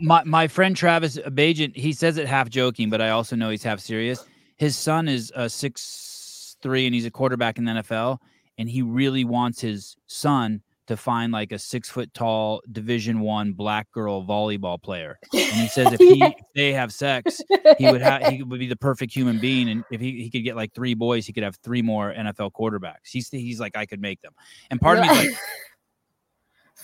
my 0.06 0.22
my 0.22 0.46
friend 0.46 0.76
Travis 0.76 1.18
Bagent, 1.18 1.74
he 1.76 1.92
says 1.92 2.16
it 2.16 2.28
half 2.28 2.48
joking, 2.48 2.90
but 2.90 3.00
I 3.00 3.10
also 3.10 3.34
know 3.34 3.50
he's 3.50 3.64
half 3.64 3.80
serious 3.80 4.24
his 4.60 4.76
son 4.76 5.08
is 5.08 5.32
a 5.34 5.40
uh, 5.40 5.48
six 5.48 6.54
three 6.60 6.84
and 6.84 6.94
he's 6.94 7.06
a 7.06 7.10
quarterback 7.10 7.56
in 7.56 7.64
the 7.64 7.72
NFL, 7.72 8.18
and 8.58 8.68
he 8.68 8.82
really 8.82 9.24
wants 9.24 9.58
his 9.58 9.96
son 10.06 10.60
to 10.86 10.98
find 10.98 11.32
like 11.32 11.50
a 11.50 11.58
six 11.58 11.88
foot 11.88 12.12
tall 12.12 12.60
Division 12.70 13.20
One 13.20 13.54
black 13.54 13.90
girl 13.90 14.22
volleyball 14.22 14.80
player. 14.80 15.18
And 15.32 15.42
he 15.62 15.68
says 15.68 15.94
if 15.94 15.98
he 15.98 16.14
yeah. 16.18 16.26
if 16.26 16.44
they 16.54 16.72
have 16.74 16.92
sex, 16.92 17.40
he 17.78 17.90
would 17.90 18.02
have 18.02 18.26
he 18.26 18.42
would 18.42 18.60
be 18.60 18.66
the 18.66 18.76
perfect 18.76 19.14
human 19.14 19.38
being. 19.38 19.70
And 19.70 19.82
if 19.90 19.98
he, 19.98 20.24
he 20.24 20.30
could 20.30 20.44
get 20.44 20.56
like 20.56 20.74
three 20.74 20.92
boys, 20.92 21.26
he 21.26 21.32
could 21.32 21.42
have 21.42 21.56
three 21.64 21.80
more 21.80 22.12
NFL 22.12 22.50
quarterbacks. 22.52 23.08
He's 23.10 23.30
he's 23.30 23.60
like 23.60 23.74
I 23.78 23.86
could 23.86 24.02
make 24.02 24.20
them. 24.20 24.34
And 24.70 24.78
part 24.78 24.98
of 24.98 25.04
me 25.04 25.10
like 25.10 25.30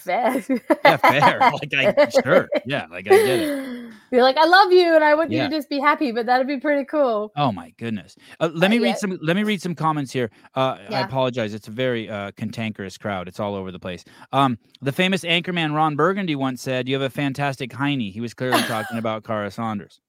fair. 0.07 0.43
yeah, 0.85 0.97
fair. 0.97 1.39
Like 1.53 1.75
I 1.75 2.09
sure. 2.09 2.49
Yeah, 2.65 2.87
like 2.91 3.07
I 3.07 3.11
get 3.11 3.41
it. 3.41 3.93
You're 4.11 4.23
like, 4.23 4.37
I 4.37 4.47
love 4.47 4.73
you 4.73 4.95
and 4.95 5.03
I 5.03 5.15
want 5.15 5.31
yeah. 5.31 5.45
you 5.45 5.51
to 5.51 5.57
just 5.57 5.69
be 5.69 5.81
happy, 5.81 6.13
but 6.13 6.27
that'd 6.27 6.47
be 6.47 6.59
pretty 6.59 6.85
cool. 6.85 7.33
Oh 7.37 7.53
my 7.53 7.71
goodness. 7.79 8.17
Uh, 8.41 8.51
let 8.55 8.69
uh, 8.69 8.71
me 8.71 8.79
read 8.79 8.99
some 8.99 9.19
let 9.21 9.37
me 9.37 9.43
read 9.43 9.61
some 9.61 9.75
comments 9.75 10.13
here. 10.13 10.31
Uh, 10.55 10.79
yeah. 10.89 11.01
I 11.01 11.01
apologize. 11.03 11.55
It's 11.55 11.69
a 11.69 11.73
very 11.73 12.09
uh, 12.09 12.31
cantankerous 12.33 12.97
crowd. 12.97 13.29
It's 13.29 13.41
all 13.41 13.55
over 13.55 13.73
the 13.73 13.79
place. 13.79 14.05
Um, 14.33 14.59
the 14.81 14.93
famous 14.93 15.23
anchorman 15.23 15.75
Ron 15.75 15.97
Burgundy 15.97 16.37
once 16.37 16.63
said, 16.63 16.89
You 16.89 16.95
have 16.95 17.03
a 17.03 17.11
fantastic 17.11 17.71
hiney. 17.71 18.13
He 18.13 18.21
was 18.21 18.35
clearly 18.35 18.63
talking 18.63 18.99
about 18.99 19.25
Kara 19.25 19.51
Saunders. 19.51 20.01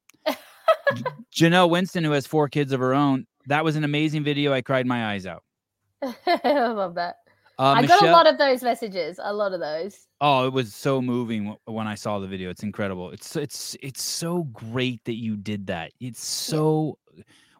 Janelle 1.36 1.70
Winston, 1.70 2.04
who 2.04 2.12
has 2.12 2.26
four 2.26 2.48
kids 2.48 2.72
of 2.72 2.80
her 2.80 2.94
own, 2.94 3.26
that 3.48 3.64
was 3.64 3.76
an 3.76 3.84
amazing 3.84 4.24
video. 4.24 4.54
I 4.54 4.62
cried 4.62 4.86
my 4.86 5.14
eyes 5.14 5.26
out. 5.26 5.44
I 6.02 6.68
love 6.70 6.96
that. 6.96 7.18
Uh, 7.60 7.74
I 7.74 7.82
Michelle, 7.82 8.00
got 8.02 8.10
a 8.10 8.12
lot 8.12 8.28
of 8.28 8.38
those 8.38 8.62
messages. 8.62 9.20
A 9.22 9.34
lot 9.34 9.54
of 9.54 9.60
those. 9.60 10.08
Oh, 10.22 10.46
it 10.46 10.54
was 10.54 10.76
so 10.76 11.02
moving 11.02 11.56
when 11.65 11.88
I 11.88 11.96
saw 11.96 12.20
the 12.20 12.28
video. 12.28 12.50
It's 12.50 12.63
incredible. 12.63 13.10
It's 13.12 13.36
it's 13.36 13.76
it's 13.82 14.04
so 14.04 14.43
great 14.43 15.04
that 15.06 15.15
you 15.15 15.36
did 15.36 15.67
that. 15.67 15.91
It's 16.00 16.24
so. 16.24 17.00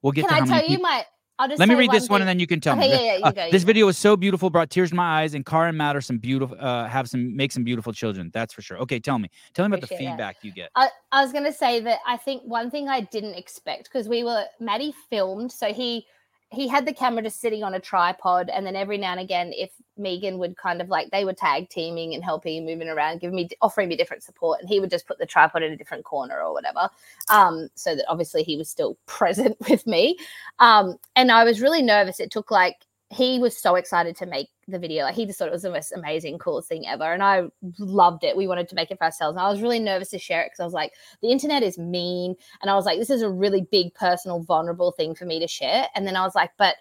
We'll 0.04 0.12
get. 0.12 0.28
Can 0.28 0.46
to 0.46 0.54
I 0.54 0.60
tell 0.60 0.70
you 0.70 0.80
my? 0.80 1.04
I'll 1.40 1.48
just 1.48 1.60
Let 1.60 1.70
me 1.70 1.76
read 1.76 1.92
this 1.92 2.06
thing. 2.06 2.14
one 2.14 2.22
and 2.22 2.28
then 2.28 2.40
you 2.40 2.48
can 2.48 2.60
tell 2.60 2.76
okay, 2.78 2.88
me. 2.88 2.94
Yeah, 2.94 3.02
yeah, 3.02 3.18
you 3.18 3.24
uh, 3.24 3.32
go, 3.32 3.52
this 3.52 3.62
video 3.62 3.86
was 3.86 3.98
so 3.98 4.18
beautiful, 4.18 4.50
brought 4.50 4.72
tears 4.72 4.90
to 4.90 4.96
my 4.96 5.22
eyes, 5.22 5.36
and 5.36 5.46
Kara 5.46 5.70
and 5.70 5.78
Matt 5.78 5.96
are 5.96 6.02
some 6.02 6.18
beautiful, 6.18 6.58
uh, 6.60 6.88
have 6.88 7.08
some, 7.08 7.36
make 7.36 7.52
some 7.52 7.64
beautiful 7.64 7.94
children. 7.94 8.32
That's 8.34 8.56
for 8.56 8.64
sure. 8.64 8.80
Okay, 8.80 9.00
tell 9.00 9.20
me, 9.20 9.30
tell 9.54 9.64
me 9.64 9.68
about 9.68 9.84
Appreciate 9.84 10.06
the 10.06 10.12
feedback 10.12 10.42
that. 10.42 10.48
you 10.48 10.52
get. 10.52 10.72
I, 10.76 10.90
I 11.12 11.22
was 11.22 11.32
gonna 11.32 11.54
say 11.54 11.80
that 11.82 12.00
I 12.08 12.18
think 12.18 12.42
one 12.44 12.72
thing 12.72 12.90
I 12.90 13.02
didn't 13.02 13.36
expect 13.36 13.84
because 13.84 14.10
we 14.10 14.24
were 14.24 14.46
Maddie 14.60 14.96
filmed, 15.12 15.52
so 15.52 15.72
he 15.72 16.08
he 16.50 16.68
had 16.68 16.86
the 16.86 16.94
camera 16.94 17.22
just 17.22 17.42
sitting 17.42 17.64
on 17.64 17.74
a 17.74 17.80
tripod 17.80 18.50
and 18.50 18.66
then 18.66 18.76
every 18.76 18.98
now 18.98 19.12
and 19.12 19.20
again 19.20 19.52
if 19.54 19.72
megan 19.98 20.38
would 20.38 20.56
kind 20.56 20.82
of 20.82 20.88
like 20.90 21.10
they 21.12 21.26
were 21.26 21.34
tag 21.34 21.68
teaming 21.70 22.14
and 22.14 22.24
helping 22.24 22.66
moving 22.66 22.88
around 22.88 23.20
giving 23.20 23.36
me 23.36 23.50
offering 23.62 23.90
me 23.90 23.98
different 23.98 24.24
support 24.24 24.60
and 24.60 24.70
he 24.70 24.80
would 24.80 24.90
just 24.90 25.08
put 25.08 25.18
the 25.18 25.26
tripod 25.26 25.62
in 25.62 25.74
a 25.74 25.78
different 25.78 26.06
corner 26.06 26.40
or 26.42 26.54
whatever 26.54 26.90
um, 27.30 27.70
so 27.76 27.96
that 27.96 28.06
obviously 28.08 28.44
he 28.44 28.58
was 28.58 28.70
still 28.70 28.98
present 29.06 29.58
with 29.70 29.86
me. 29.86 30.18
Um, 30.60 30.98
and 31.16 31.32
i 31.32 31.44
was 31.44 31.62
really 31.62 31.82
nervous. 31.82 32.20
It 32.20 32.32
took 32.32 32.52
like 32.52 32.87
he 33.10 33.40
was 33.40 33.58
so 33.58 33.76
excited 33.76 34.18
to 34.18 34.26
make 34.26 34.50
the 34.68 34.80
video. 34.80 35.06
Like 35.06 35.16
he 35.16 35.26
just 35.26 35.40
thought 35.40 35.48
it 35.48 35.54
was 35.54 35.62
the 35.62 35.72
most 35.72 35.94
amazing, 35.94 36.40
coolest 36.40 36.68
thing 36.68 36.86
ever. 36.86 37.14
And 37.14 37.24
I 37.24 37.44
loved 37.80 38.26
it. 38.26 38.36
We 38.36 38.48
wanted 38.48 38.68
to 38.70 38.76
make 38.76 38.92
it 38.92 38.98
for 38.98 39.06
ourselves. 39.06 39.38
And 39.38 39.46
I 39.46 39.50
was 39.50 39.62
really 39.62 39.80
nervous 39.80 40.10
to 40.10 40.20
share 40.20 40.42
it 40.42 40.48
because 40.48 40.60
I 40.60 40.66
was 40.66 40.74
like, 40.74 40.92
the 41.22 41.32
internet 41.32 41.64
is 41.64 41.78
mean. 41.78 42.36
And 42.62 42.70
I 42.70 42.76
was 42.76 42.86
like, 42.86 43.00
this 43.00 43.10
is 43.10 43.22
a 43.22 43.30
really 43.30 43.66
big, 43.72 43.94
personal, 43.94 44.44
vulnerable 44.44 44.92
thing 44.92 45.16
for 45.16 45.26
me 45.26 45.40
to 45.40 45.48
share. 45.48 45.88
And 45.96 46.06
then 46.06 46.18
I 46.18 46.24
was 46.24 46.36
like, 46.36 46.52
but 46.58 46.76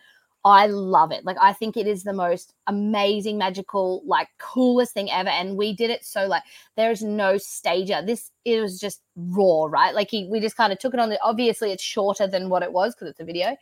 I 0.44 0.66
love 0.66 1.12
it. 1.12 1.24
Like 1.24 1.36
I 1.40 1.52
think 1.52 1.76
it 1.76 1.86
is 1.86 2.02
the 2.02 2.12
most 2.12 2.54
amazing, 2.66 3.38
magical, 3.38 4.02
like 4.04 4.28
coolest 4.38 4.94
thing 4.94 5.10
ever. 5.10 5.28
And 5.28 5.56
we 5.56 5.74
did 5.74 5.90
it 5.90 6.04
so 6.04 6.26
like 6.26 6.42
there 6.76 6.90
is 6.90 7.02
no 7.02 7.36
stager. 7.36 8.00
This 8.04 8.30
it 8.44 8.60
was 8.60 8.80
just 8.80 9.00
raw, 9.16 9.66
right? 9.66 9.94
Like 9.94 10.10
he, 10.10 10.28
we 10.30 10.40
just 10.40 10.56
kind 10.56 10.72
of 10.72 10.78
took 10.78 10.94
it 10.94 11.00
on 11.00 11.08
the 11.08 11.20
obviously 11.22 11.70
it's 11.72 11.82
shorter 11.82 12.26
than 12.26 12.48
what 12.48 12.62
it 12.62 12.72
was 12.72 12.94
because 12.94 13.10
it's 13.10 13.20
a 13.20 13.24
video. 13.24 13.56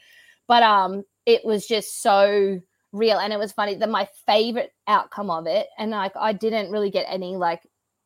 But 0.46 0.62
um 0.62 1.04
it 1.26 1.44
was 1.44 1.66
just 1.66 2.02
so 2.02 2.61
real 2.92 3.18
and 3.18 3.33
it 3.33 3.38
was 3.38 3.52
funny 3.52 3.74
that 3.74 3.90
my 3.90 4.09
favorite 4.24 4.72
outcome 4.87 5.28
of 5.28 5.46
it 5.46 5.66
and 5.78 5.90
like 5.90 6.12
i 6.16 6.33
didn't 6.33 6.70
really 6.70 6.90
get 6.90 7.04
any 7.09 7.37
like 7.37 7.62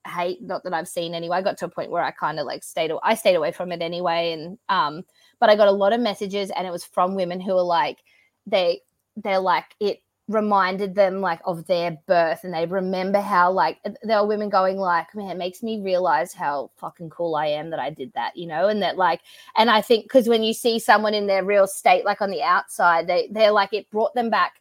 hate 0.06 0.40
not 0.40 0.64
that 0.64 0.72
i've 0.72 0.88
seen 0.88 1.14
anyway 1.14 1.36
i 1.36 1.42
got 1.42 1.58
to 1.58 1.66
a 1.66 1.68
point 1.68 1.90
where 1.90 2.02
i 2.02 2.10
kind 2.10 2.40
of 2.40 2.46
like 2.46 2.64
stayed 2.64 2.90
i 3.02 3.14
stayed 3.14 3.34
away 3.34 3.52
from 3.52 3.70
it 3.70 3.82
anyway 3.82 4.32
and 4.32 4.58
um 4.70 5.02
but 5.40 5.50
i 5.50 5.56
got 5.56 5.68
a 5.68 5.72
lot 5.72 5.92
of 5.92 6.00
messages 6.00 6.50
and 6.56 6.66
it 6.66 6.70
was 6.70 6.84
from 6.84 7.14
women 7.14 7.38
who 7.38 7.54
were 7.54 7.62
like 7.62 7.98
they 8.46 8.80
they're 9.16 9.40
like 9.40 9.74
it 9.78 9.98
reminded 10.28 10.94
them 10.94 11.22
like 11.22 11.40
of 11.46 11.66
their 11.66 11.96
birth 12.06 12.44
and 12.44 12.52
they 12.52 12.66
remember 12.66 13.18
how 13.18 13.50
like 13.50 13.78
there 14.02 14.18
are 14.18 14.26
women 14.26 14.50
going 14.50 14.76
like 14.76 15.06
man 15.14 15.30
it 15.30 15.38
makes 15.38 15.62
me 15.62 15.80
realize 15.80 16.34
how 16.34 16.70
fucking 16.76 17.08
cool 17.08 17.34
i 17.34 17.46
am 17.46 17.70
that 17.70 17.80
i 17.80 17.88
did 17.88 18.12
that 18.12 18.36
you 18.36 18.46
know 18.46 18.68
and 18.68 18.82
that 18.82 18.98
like 18.98 19.22
and 19.56 19.70
i 19.70 19.80
think 19.80 20.04
because 20.04 20.28
when 20.28 20.42
you 20.42 20.52
see 20.52 20.78
someone 20.78 21.14
in 21.14 21.26
their 21.26 21.42
real 21.42 21.66
state 21.66 22.04
like 22.04 22.20
on 22.20 22.30
the 22.30 22.42
outside 22.42 23.06
they 23.06 23.28
they're 23.32 23.50
like 23.52 23.72
it 23.72 23.90
brought 23.90 24.14
them 24.14 24.30
back. 24.30 24.60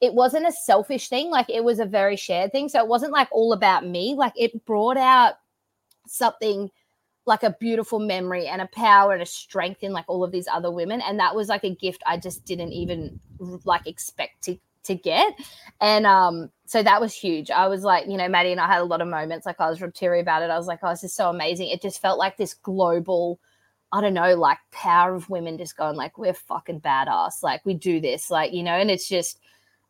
It 0.00 0.14
wasn't 0.14 0.46
a 0.46 0.52
selfish 0.52 1.08
thing 1.08 1.28
like 1.28 1.50
it 1.50 1.64
was 1.64 1.80
a 1.80 1.84
very 1.84 2.14
shared 2.14 2.52
thing 2.52 2.68
so 2.68 2.78
it 2.78 2.86
wasn't 2.86 3.12
like 3.12 3.26
all 3.32 3.52
about 3.52 3.84
me 3.84 4.14
like 4.16 4.32
it 4.36 4.64
brought 4.64 4.96
out 4.96 5.34
something 6.06 6.70
like 7.26 7.42
a 7.42 7.56
beautiful 7.58 7.98
memory 7.98 8.46
and 8.46 8.62
a 8.62 8.68
power 8.68 9.12
and 9.12 9.22
a 9.22 9.26
strength 9.26 9.82
in 9.82 9.92
like 9.92 10.04
all 10.06 10.22
of 10.22 10.30
these 10.30 10.46
other 10.46 10.70
women 10.70 11.00
and 11.00 11.18
that 11.18 11.34
was 11.34 11.48
like 11.48 11.64
a 11.64 11.74
gift 11.74 12.00
i 12.06 12.16
just 12.16 12.44
didn't 12.44 12.72
even 12.72 13.18
like 13.64 13.88
expect 13.88 14.40
to 14.42 14.56
to 14.84 14.94
get. 14.94 15.34
And 15.80 16.06
um, 16.06 16.50
so 16.66 16.82
that 16.82 17.00
was 17.00 17.14
huge. 17.14 17.50
I 17.50 17.68
was 17.68 17.82
like, 17.82 18.06
you 18.06 18.16
know, 18.16 18.28
Maddie 18.28 18.52
and 18.52 18.60
I 18.60 18.66
had 18.66 18.80
a 18.80 18.84
lot 18.84 19.00
of 19.00 19.08
moments. 19.08 19.46
Like 19.46 19.60
I 19.60 19.70
was 19.70 19.80
real 19.80 19.92
teary 19.92 20.20
about 20.20 20.42
it. 20.42 20.50
I 20.50 20.58
was 20.58 20.66
like, 20.66 20.80
oh, 20.82 20.90
this 20.90 21.04
is 21.04 21.12
so 21.12 21.30
amazing. 21.30 21.68
It 21.68 21.82
just 21.82 22.00
felt 22.00 22.18
like 22.18 22.36
this 22.36 22.54
global, 22.54 23.38
I 23.92 24.00
don't 24.00 24.14
know, 24.14 24.34
like 24.34 24.58
power 24.72 25.14
of 25.14 25.30
women 25.30 25.58
just 25.58 25.76
going 25.76 25.96
like, 25.96 26.18
we're 26.18 26.34
fucking 26.34 26.80
badass. 26.80 27.42
Like 27.42 27.64
we 27.64 27.74
do 27.74 28.00
this, 28.00 28.30
like 28.30 28.52
you 28.52 28.62
know. 28.62 28.72
And 28.72 28.90
it's 28.90 29.08
just, 29.08 29.38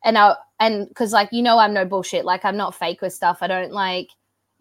and 0.04 0.18
I 0.18 0.34
and 0.60 0.88
because 0.88 1.12
like 1.12 1.30
you 1.32 1.42
know, 1.42 1.58
I'm 1.58 1.74
no 1.74 1.84
bullshit. 1.84 2.24
Like 2.24 2.44
I'm 2.44 2.56
not 2.56 2.74
fake 2.74 3.00
with 3.00 3.12
stuff. 3.12 3.38
I 3.40 3.46
don't 3.46 3.72
like. 3.72 4.10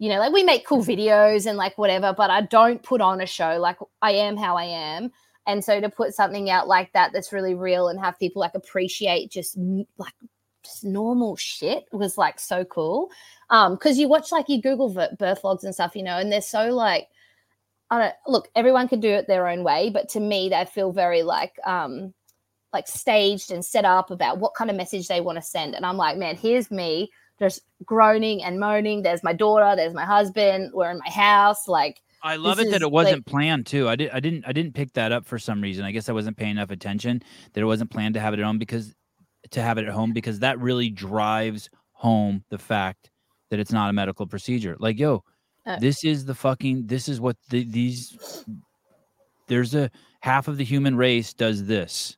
You 0.00 0.10
know, 0.10 0.20
like 0.20 0.32
we 0.32 0.44
make 0.44 0.64
cool 0.64 0.84
videos 0.84 1.46
and 1.46 1.58
like 1.58 1.76
whatever, 1.76 2.14
but 2.16 2.30
I 2.30 2.42
don't 2.42 2.80
put 2.84 3.00
on 3.00 3.20
a 3.20 3.26
show. 3.26 3.58
Like 3.58 3.78
I 4.00 4.12
am 4.12 4.36
how 4.36 4.56
I 4.56 4.62
am. 4.62 5.10
And 5.48 5.64
so 5.64 5.80
to 5.80 5.88
put 5.88 6.14
something 6.14 6.50
out 6.50 6.68
like 6.68 6.92
that 6.92 7.12
that's 7.12 7.32
really 7.32 7.54
real 7.54 7.88
and 7.88 7.98
have 7.98 8.18
people 8.18 8.40
like 8.40 8.54
appreciate 8.54 9.30
just 9.30 9.56
like 9.96 10.12
just 10.62 10.84
normal 10.84 11.36
shit 11.36 11.86
was 11.90 12.18
like 12.18 12.38
so 12.38 12.66
cool. 12.66 13.10
Um, 13.48 13.74
because 13.74 13.98
you 13.98 14.08
watch 14.08 14.30
like 14.30 14.48
you 14.48 14.60
Google 14.60 14.90
birth 15.18 15.42
logs 15.42 15.64
and 15.64 15.74
stuff, 15.74 15.96
you 15.96 16.02
know, 16.02 16.18
and 16.18 16.30
they're 16.30 16.42
so 16.42 16.66
like 16.66 17.08
I 17.90 17.98
don't 17.98 18.14
look, 18.26 18.50
everyone 18.54 18.88
can 18.88 19.00
do 19.00 19.08
it 19.08 19.26
their 19.26 19.48
own 19.48 19.64
way, 19.64 19.88
but 19.88 20.10
to 20.10 20.20
me 20.20 20.50
they 20.50 20.66
feel 20.66 20.92
very 20.92 21.22
like 21.22 21.54
um 21.64 22.12
like 22.74 22.86
staged 22.86 23.50
and 23.50 23.64
set 23.64 23.86
up 23.86 24.10
about 24.10 24.38
what 24.38 24.54
kind 24.54 24.70
of 24.70 24.76
message 24.76 25.08
they 25.08 25.22
want 25.22 25.36
to 25.36 25.42
send. 25.42 25.74
And 25.74 25.86
I'm 25.86 25.96
like, 25.96 26.18
man, 26.18 26.36
here's 26.36 26.70
me 26.70 27.10
just 27.38 27.62
groaning 27.86 28.42
and 28.42 28.60
moaning. 28.60 29.02
There's 29.02 29.24
my 29.24 29.32
daughter, 29.32 29.74
there's 29.74 29.94
my 29.94 30.04
husband, 30.04 30.72
we're 30.74 30.90
in 30.90 30.98
my 30.98 31.10
house, 31.10 31.66
like 31.66 32.02
I 32.22 32.36
love 32.36 32.58
it 32.58 32.70
that 32.70 32.82
it 32.82 32.90
wasn't 32.90 33.18
like, 33.18 33.26
planned 33.26 33.66
too. 33.66 33.88
I 33.88 33.96
did 33.96 34.10
I 34.10 34.20
didn't 34.20 34.44
I 34.46 34.52
didn't 34.52 34.74
pick 34.74 34.92
that 34.94 35.12
up 35.12 35.24
for 35.24 35.38
some 35.38 35.60
reason. 35.60 35.84
I 35.84 35.92
guess 35.92 36.08
I 36.08 36.12
wasn't 36.12 36.36
paying 36.36 36.52
enough 36.52 36.70
attention 36.70 37.22
that 37.52 37.60
it 37.60 37.64
wasn't 37.64 37.90
planned 37.90 38.14
to 38.14 38.20
have 38.20 38.34
it 38.34 38.40
at 38.40 38.44
home 38.44 38.58
because 38.58 38.94
to 39.50 39.62
have 39.62 39.78
it 39.78 39.86
at 39.86 39.92
home 39.92 40.12
because 40.12 40.40
that 40.40 40.58
really 40.58 40.90
drives 40.90 41.70
home 41.92 42.44
the 42.50 42.58
fact 42.58 43.10
that 43.50 43.60
it's 43.60 43.72
not 43.72 43.90
a 43.90 43.92
medical 43.92 44.26
procedure. 44.26 44.76
Like, 44.78 44.98
yo, 44.98 45.22
uh, 45.66 45.78
this 45.78 46.04
is 46.04 46.24
the 46.24 46.34
fucking 46.34 46.86
this 46.86 47.08
is 47.08 47.20
what 47.20 47.36
the, 47.50 47.64
these 47.64 48.44
there's 49.46 49.74
a 49.74 49.90
half 50.20 50.48
of 50.48 50.56
the 50.56 50.64
human 50.64 50.96
race 50.96 51.32
does 51.32 51.66
this. 51.66 52.16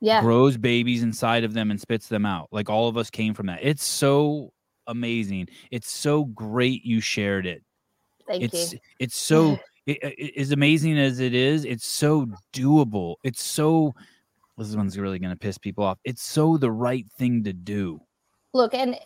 Yeah. 0.00 0.20
Grows 0.20 0.56
babies 0.56 1.02
inside 1.02 1.44
of 1.44 1.54
them 1.54 1.70
and 1.70 1.80
spits 1.80 2.08
them 2.08 2.26
out. 2.26 2.48
Like 2.50 2.68
all 2.68 2.88
of 2.88 2.96
us 2.96 3.10
came 3.10 3.34
from 3.34 3.46
that. 3.46 3.60
It's 3.62 3.84
so 3.84 4.52
amazing. 4.86 5.48
It's 5.70 5.90
so 5.90 6.24
great 6.24 6.84
you 6.84 7.00
shared 7.00 7.46
it 7.46 7.62
Thank 8.26 8.44
it's 8.44 8.72
you. 8.72 8.78
it's 8.98 9.16
so 9.30 9.58
it, 9.86 9.98
it, 10.02 10.36
as 10.38 10.52
amazing 10.52 10.98
as 10.98 11.20
it 11.20 11.34
is, 11.34 11.64
it's 11.64 11.86
so 11.86 12.26
doable. 12.52 13.16
It's 13.24 13.42
so 13.42 13.94
this 14.58 14.76
one's 14.76 14.98
really 14.98 15.18
going 15.18 15.32
to 15.32 15.38
piss 15.38 15.58
people 15.58 15.84
off. 15.84 15.98
It's 16.04 16.22
so 16.22 16.56
the 16.56 16.70
right 16.70 17.06
thing 17.18 17.42
to 17.44 17.52
do. 17.52 18.00
Look, 18.52 18.74
and 18.74 18.96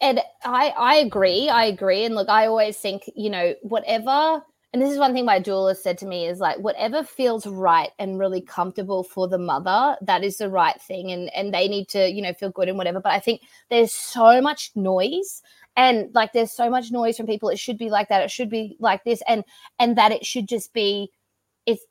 and 0.00 0.20
I 0.44 0.70
I 0.70 0.94
agree. 0.96 1.48
I 1.48 1.64
agree. 1.66 2.04
And 2.04 2.14
look, 2.14 2.28
I 2.28 2.46
always 2.46 2.76
think, 2.78 3.08
you 3.14 3.30
know, 3.30 3.54
whatever 3.62 4.42
and 4.74 4.82
this 4.82 4.90
is 4.90 4.98
one 4.98 5.14
thing 5.14 5.24
my 5.24 5.38
doula 5.38 5.76
said 5.76 5.96
to 5.98 6.06
me 6.06 6.26
is 6.26 6.40
like 6.40 6.58
whatever 6.58 7.04
feels 7.04 7.46
right 7.46 7.90
and 8.00 8.18
really 8.18 8.40
comfortable 8.40 9.04
for 9.04 9.28
the 9.28 9.38
mother 9.38 9.96
that 10.02 10.24
is 10.24 10.38
the 10.38 10.50
right 10.50 10.82
thing 10.82 11.12
and 11.12 11.32
and 11.32 11.54
they 11.54 11.68
need 11.68 11.88
to 11.88 12.10
you 12.10 12.20
know 12.20 12.34
feel 12.34 12.50
good 12.50 12.68
and 12.68 12.76
whatever 12.76 13.00
but 13.00 13.12
i 13.12 13.20
think 13.20 13.40
there's 13.70 13.94
so 13.94 14.42
much 14.42 14.72
noise 14.74 15.42
and 15.76 16.14
like 16.14 16.32
there's 16.32 16.52
so 16.52 16.70
much 16.70 16.90
noise 16.90 17.16
from 17.16 17.26
people. 17.26 17.48
It 17.48 17.58
should 17.58 17.78
be 17.78 17.90
like 17.90 18.08
that. 18.08 18.22
It 18.22 18.30
should 18.30 18.50
be 18.50 18.76
like 18.78 19.04
this 19.04 19.22
and 19.28 19.44
and 19.78 19.96
that 19.96 20.12
it 20.12 20.24
should 20.24 20.48
just 20.48 20.72
be 20.72 21.10
it's 21.66 21.84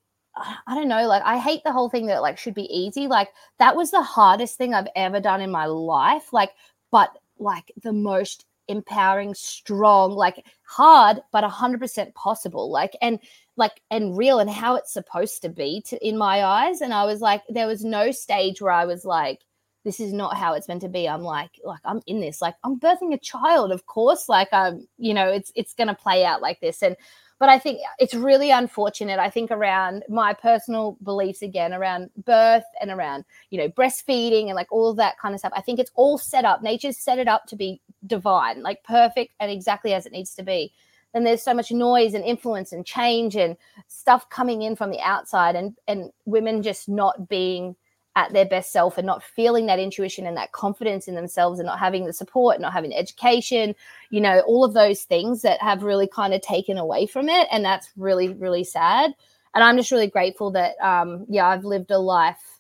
i 0.66 0.74
don't 0.74 0.88
know 0.88 1.06
like 1.08 1.22
i 1.26 1.38
hate 1.38 1.62
the 1.64 1.72
whole 1.72 1.90
thing 1.90 2.08
that 2.08 2.22
like 2.22 2.38
should 2.38 2.54
be 2.54 2.74
easy. 2.76 3.08
Like 3.08 3.30
that 3.60 3.76
was 3.76 3.92
the 3.92 4.02
hardest 4.02 4.58
thing 4.58 4.74
i've 4.74 4.88
ever 4.96 5.20
done 5.20 5.42
in 5.42 5.52
my 5.52 5.66
life. 5.66 6.32
Like 6.34 6.52
but 6.92 7.18
like 7.40 7.72
the 7.84 7.94
most 7.94 8.46
empowering 8.70 9.34
strong 9.34 10.12
like 10.12 10.46
hard 10.64 11.20
but 11.32 11.44
100% 11.44 12.14
possible. 12.14 12.72
Like 12.72 12.96
and 13.02 13.20
like 13.58 13.82
and 13.92 14.18
real 14.18 14.40
and 14.40 14.50
how 14.50 14.76
it's 14.76 14.94
supposed 14.94 15.42
to 15.42 15.50
be 15.50 15.82
to, 15.88 16.08
in 16.08 16.18
my 16.18 16.44
eyes. 16.44 16.82
And 16.82 16.94
i 16.94 17.04
was 17.04 17.22
like 17.22 17.44
there 17.50 17.68
was 17.68 17.84
no 17.84 18.12
stage 18.12 18.62
where 18.62 18.72
i 18.72 18.86
was 18.86 19.06
like 19.06 19.42
this 19.84 20.00
is 20.00 20.14
not 20.14 20.38
how 20.38 20.54
it's 20.54 20.68
meant 20.68 20.82
to 20.82 20.90
be. 20.90 21.08
I'm 21.08 21.22
like 21.22 21.60
like 21.64 21.82
i'm 21.86 22.02
in 22.08 22.22
this 22.22 22.42
like 22.42 22.56
i'm 22.64 22.80
birthing 22.80 23.14
a 23.14 23.18
child 23.18 23.72
of 23.72 23.86
course 23.86 24.30
like 24.30 24.50
i'm 24.52 24.88
you 24.98 25.14
know 25.14 25.30
it's 25.30 25.52
it's 25.56 25.74
going 25.74 25.88
to 25.88 25.96
play 25.96 26.26
out 26.26 26.42
like 26.42 26.60
this. 26.60 26.82
And 26.82 26.96
but 27.40 27.50
i 27.50 27.60
think 27.60 27.80
it's 28.00 28.14
really 28.14 28.52
unfortunate 28.52 29.20
i 29.20 29.30
think 29.30 29.52
around 29.52 30.04
my 30.08 30.34
personal 30.34 30.98
beliefs 31.04 31.42
again 31.42 31.74
around 31.74 32.10
birth 32.26 32.64
and 32.80 32.90
around 32.90 33.26
you 33.50 33.58
know 33.58 33.68
breastfeeding 33.70 34.46
and 34.46 34.56
like 34.56 34.72
all 34.72 34.94
that 34.94 35.18
kind 35.18 35.34
of 35.34 35.40
stuff. 35.40 35.54
I 35.56 35.62
think 35.62 35.80
it's 35.80 35.92
all 35.96 36.18
set 36.18 36.46
up 36.46 36.64
nature's 36.64 36.98
set 36.98 37.20
it 37.20 37.28
up 37.28 37.46
to 37.48 37.56
be 37.56 37.82
divine 38.06 38.62
like 38.64 38.84
perfect 38.84 39.34
and 39.40 39.52
exactly 39.52 39.94
as 39.94 40.06
it 40.06 40.12
needs 40.12 40.34
to 40.36 40.44
be. 40.44 40.72
Then 41.14 41.26
there's 41.26 41.44
so 41.44 41.54
much 41.54 41.72
noise 41.72 42.16
and 42.16 42.24
influence 42.24 42.72
and 42.72 42.86
change 42.86 43.36
and 43.36 43.56
stuff 43.88 44.30
coming 44.30 44.64
in 44.64 44.76
from 44.76 44.90
the 44.90 45.02
outside 45.02 45.56
and 45.56 45.78
and 45.88 46.12
women 46.26 46.64
just 46.64 46.88
not 46.88 47.28
being 47.28 47.76
at 48.16 48.32
their 48.32 48.46
best 48.46 48.72
self 48.72 48.98
and 48.98 49.08
not 49.08 49.24
feeling 49.24 49.66
that 49.66 49.80
intuition 49.80 50.28
and 50.28 50.38
that 50.38 50.52
confidence 50.52 51.08
in 51.08 51.16
themselves 51.16 51.60
and 51.60 51.66
not 51.66 51.80
having 51.80 52.06
the 52.06 52.14
support, 52.14 52.62
not 52.62 52.74
having 52.74 52.94
education, 52.94 53.74
you 54.12 54.22
know, 54.22 54.42
all 54.42 54.64
of 54.64 54.74
those 54.74 55.04
things 55.04 55.42
that 55.42 55.62
have 55.62 55.84
really 55.84 56.08
kind 56.08 56.34
of 56.34 56.42
taken 56.42 56.78
away 56.78 57.08
from 57.08 57.28
it. 57.28 57.48
And 57.52 57.66
that's 57.66 57.90
really, 57.98 58.30
really 58.30 58.64
sad. 58.64 59.16
And 59.56 59.64
I'm 59.64 59.78
just 59.78 59.92
really 59.92 60.08
grateful 60.08 60.52
that, 60.52 60.76
um, 60.80 61.26
yeah, 61.28 61.48
I've 61.48 61.66
lived 61.66 61.90
a 61.92 61.98
life 61.98 62.60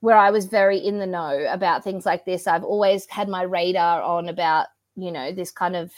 where 0.00 0.16
I 0.16 0.30
was 0.30 0.46
very 0.46 0.78
in 0.78 0.98
the 0.98 1.06
know 1.06 1.46
about 1.50 1.82
things 1.82 2.06
like 2.06 2.24
this. 2.24 2.46
I've 2.46 2.64
always 2.64 3.06
had 3.06 3.28
my 3.28 3.42
radar 3.42 4.00
on 4.00 4.28
about, 4.28 4.66
you 4.94 5.10
know, 5.10 5.32
this 5.32 5.50
kind 5.50 5.74
of 5.74 5.92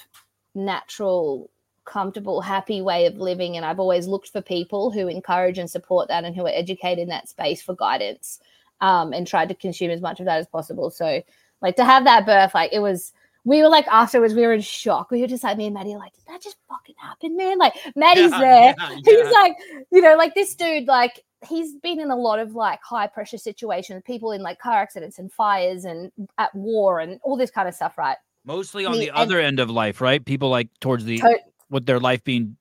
natural 0.55 1.51
comfortable, 1.85 2.41
happy 2.41 2.81
way 2.81 3.07
of 3.07 3.17
living. 3.17 3.57
And 3.57 3.67
I've 3.67 3.81
always 3.81 4.07
looked 4.07 4.31
for 4.31 4.41
people 4.41 4.91
who 4.91 5.09
encourage 5.09 5.59
and 5.59 5.69
support 5.69 6.09
that 6.09 6.25
and 6.25 6.35
who 6.35 6.47
are 6.47 6.53
educated 6.55 7.03
in 7.03 7.09
that 7.09 7.29
space 7.29 7.61
for 7.61 7.75
guidance 7.75 8.41
um, 8.81 9.13
and 9.13 9.27
tried 9.27 9.49
to 9.49 9.55
consume 9.55 9.91
as 9.91 10.01
much 10.01 10.21
of 10.21 10.27
that 10.27 10.39
as 10.39 10.47
possible. 10.47 10.91
So, 10.91 11.23
like 11.63 11.77
to 11.77 11.85
have 11.85 12.05
that 12.05 12.27
birth, 12.27 12.55
like 12.55 12.73
it 12.73 12.81
was. 12.81 13.13
We 13.43 13.63
were 13.63 13.71
like 13.71 13.87
afterwards, 13.89 14.35
we 14.35 14.43
were 14.43 14.53
in 14.53 14.61
shock. 14.61 15.11
We 15.11 15.23
were 15.23 15.27
just 15.27 15.43
like 15.43 15.57
me 15.57 15.65
and 15.65 15.73
Maddie, 15.73 15.97
like, 15.97 16.13
did 16.13 16.25
that 16.29 16.43
just 16.43 16.59
fucking 16.69 16.97
happen, 16.99 17.39
man? 17.39 17.57
Like 17.57 17.73
Maddie's 17.97 18.33
yeah, 18.33 18.39
there. 18.39 18.75
Yeah, 18.79 18.91
yeah. 18.91 18.97
He's 19.03 19.33
like, 19.33 19.57
you 19.91 20.03
know, 20.03 20.15
like 20.15 20.35
this 20.35 20.55
dude, 20.55 20.87
like 20.87 21.23
he's 21.49 21.75
been 21.77 22.01
in 22.01 22.11
a 22.11 22.17
lot 22.17 22.39
of 22.39 22.55
like 22.55 22.81
high 22.83 23.07
pressure 23.07 23.39
situations, 23.39 24.03
people 24.05 24.33
in 24.33 24.43
like 24.43 24.59
car 24.59 24.83
accidents 24.83 25.19
and 25.19 25.33
fires 25.33 25.85
and 25.85 26.13
at 26.39 26.55
war 26.55 27.01
and 27.01 27.19
all 27.23 27.37
this 27.37 27.51
kind 27.51 27.69
of 27.69 27.75
stuff, 27.75 27.97
right? 27.97 28.17
Mostly 28.45 28.87
on 28.87 28.93
the, 28.93 29.01
the 29.01 29.11
other 29.11 29.41
end 29.41 29.61
of 29.61 29.71
life, 29.71 30.01
right? 30.01 30.25
People 30.25 30.49
like 30.49 30.69
towards 30.81 31.05
the 31.05 31.19
to- 31.19 31.41
with 31.71 31.87
their 31.87 32.01
life 32.01 32.23
being 32.25 32.57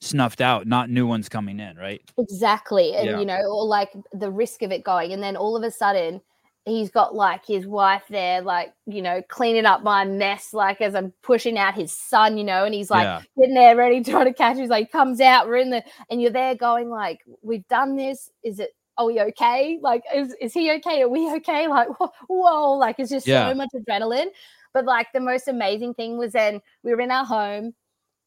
snuffed 0.00 0.40
out, 0.40 0.66
not 0.66 0.90
new 0.90 1.06
ones 1.06 1.28
coming 1.28 1.60
in, 1.60 1.76
right? 1.76 2.02
Exactly. 2.18 2.94
And 2.94 3.06
yeah. 3.06 3.18
you 3.18 3.26
know, 3.26 3.40
or 3.40 3.64
like 3.64 3.92
the 4.12 4.30
risk 4.30 4.62
of 4.62 4.72
it 4.72 4.84
going. 4.84 5.12
And 5.12 5.22
then 5.22 5.36
all 5.36 5.56
of 5.56 5.62
a 5.62 5.70
sudden 5.70 6.20
he's 6.66 6.90
got 6.90 7.14
like 7.14 7.44
his 7.44 7.66
wife 7.66 8.02
there, 8.10 8.42
like, 8.42 8.72
you 8.86 9.02
know, 9.02 9.22
cleaning 9.28 9.66
up 9.66 9.82
my 9.82 10.04
mess, 10.04 10.52
like 10.52 10.80
as 10.80 10.94
I'm 10.94 11.12
pushing 11.22 11.58
out 11.58 11.74
his 11.74 11.92
son, 11.92 12.36
you 12.36 12.44
know, 12.44 12.64
and 12.64 12.74
he's 12.74 12.90
like 12.90 13.04
yeah. 13.04 13.22
getting 13.38 13.54
there 13.54 13.76
ready 13.76 14.02
trying 14.04 14.26
to 14.26 14.32
catch. 14.32 14.56
He's 14.56 14.68
like, 14.68 14.90
comes 14.90 15.20
out, 15.20 15.46
we're 15.46 15.56
in 15.56 15.70
the 15.70 15.82
and 16.10 16.20
you're 16.20 16.30
there 16.30 16.54
going, 16.54 16.88
like, 16.88 17.20
we've 17.42 17.66
done 17.68 17.96
this. 17.96 18.30
Is 18.42 18.58
it 18.58 18.74
are 18.98 19.06
we 19.06 19.20
okay? 19.20 19.78
Like, 19.80 20.02
is, 20.14 20.34
is 20.42 20.52
he 20.52 20.70
okay? 20.72 21.00
Are 21.00 21.08
we 21.08 21.32
okay? 21.36 21.68
Like, 21.68 21.88
whoa, 22.28 22.72
like 22.72 22.96
it's 22.98 23.10
just 23.10 23.26
yeah. 23.26 23.48
so 23.48 23.54
much 23.54 23.70
adrenaline. 23.74 24.28
But 24.72 24.84
like 24.84 25.08
the 25.12 25.20
most 25.20 25.48
amazing 25.48 25.94
thing 25.94 26.18
was 26.18 26.32
then 26.32 26.60
we 26.82 26.92
were 26.94 27.00
in 27.00 27.10
our 27.10 27.24
home. 27.24 27.74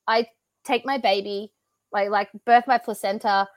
I 0.08 0.28
take 0.66 0.86
my 0.86 0.98
baby, 0.98 1.52
I 1.94 2.08
like 2.08 2.30
birth 2.46 2.66
my 2.68 2.78
placenta. 2.78 3.48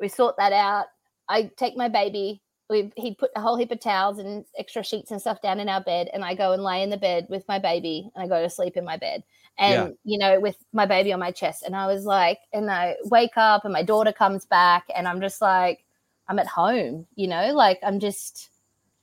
We 0.00 0.08
sort 0.08 0.36
that 0.36 0.52
out. 0.52 0.86
I 1.28 1.50
take 1.56 1.76
my 1.76 1.88
baby. 1.88 2.42
We 2.68 2.92
he 2.96 3.14
put 3.14 3.30
a 3.36 3.40
whole 3.40 3.56
heap 3.56 3.70
of 3.70 3.80
towels 3.80 4.18
and 4.18 4.44
extra 4.58 4.82
sheets 4.82 5.10
and 5.10 5.20
stuff 5.20 5.40
down 5.40 5.60
in 5.60 5.68
our 5.68 5.80
bed, 5.80 6.10
and 6.12 6.24
I 6.24 6.34
go 6.34 6.52
and 6.52 6.62
lay 6.62 6.82
in 6.82 6.90
the 6.90 6.96
bed 6.96 7.26
with 7.30 7.46
my 7.48 7.58
baby, 7.58 8.10
and 8.14 8.24
I 8.24 8.26
go 8.26 8.42
to 8.42 8.50
sleep 8.50 8.76
in 8.76 8.84
my 8.84 8.96
bed, 8.96 9.22
and 9.58 9.72
yeah. 9.72 9.88
you 10.04 10.18
know, 10.18 10.40
with 10.40 10.56
my 10.72 10.84
baby 10.84 11.12
on 11.12 11.20
my 11.20 11.30
chest. 11.30 11.62
And 11.62 11.76
I 11.76 11.86
was 11.86 12.04
like, 12.04 12.38
and 12.52 12.70
I 12.70 12.96
wake 13.04 13.36
up, 13.36 13.64
and 13.64 13.72
my 13.72 13.82
daughter 13.82 14.12
comes 14.12 14.46
back, 14.46 14.84
and 14.96 15.06
I'm 15.06 15.20
just 15.20 15.40
like, 15.40 15.84
I'm 16.28 16.40
at 16.40 16.48
home, 16.48 17.06
you 17.14 17.28
know, 17.28 17.52
like 17.52 17.78
I'm 17.84 18.00
just, 18.00 18.50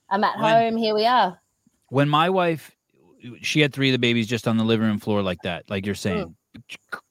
I'm 0.09 0.25
at 0.25 0.37
when, 0.39 0.53
home. 0.53 0.77
Here 0.77 0.93
we 0.93 1.05
are. 1.05 1.39
When 1.87 2.09
my 2.09 2.29
wife, 2.29 2.75
she 3.41 3.61
had 3.61 3.71
three 3.71 3.89
of 3.89 3.93
the 3.93 3.99
babies 3.99 4.27
just 4.27 4.45
on 4.45 4.57
the 4.57 4.65
living 4.65 4.87
room 4.87 4.99
floor 4.99 5.21
like 5.21 5.39
that, 5.43 5.69
like 5.69 5.85
you're 5.85 5.95
saying. 5.95 6.27
Mm 6.27 6.35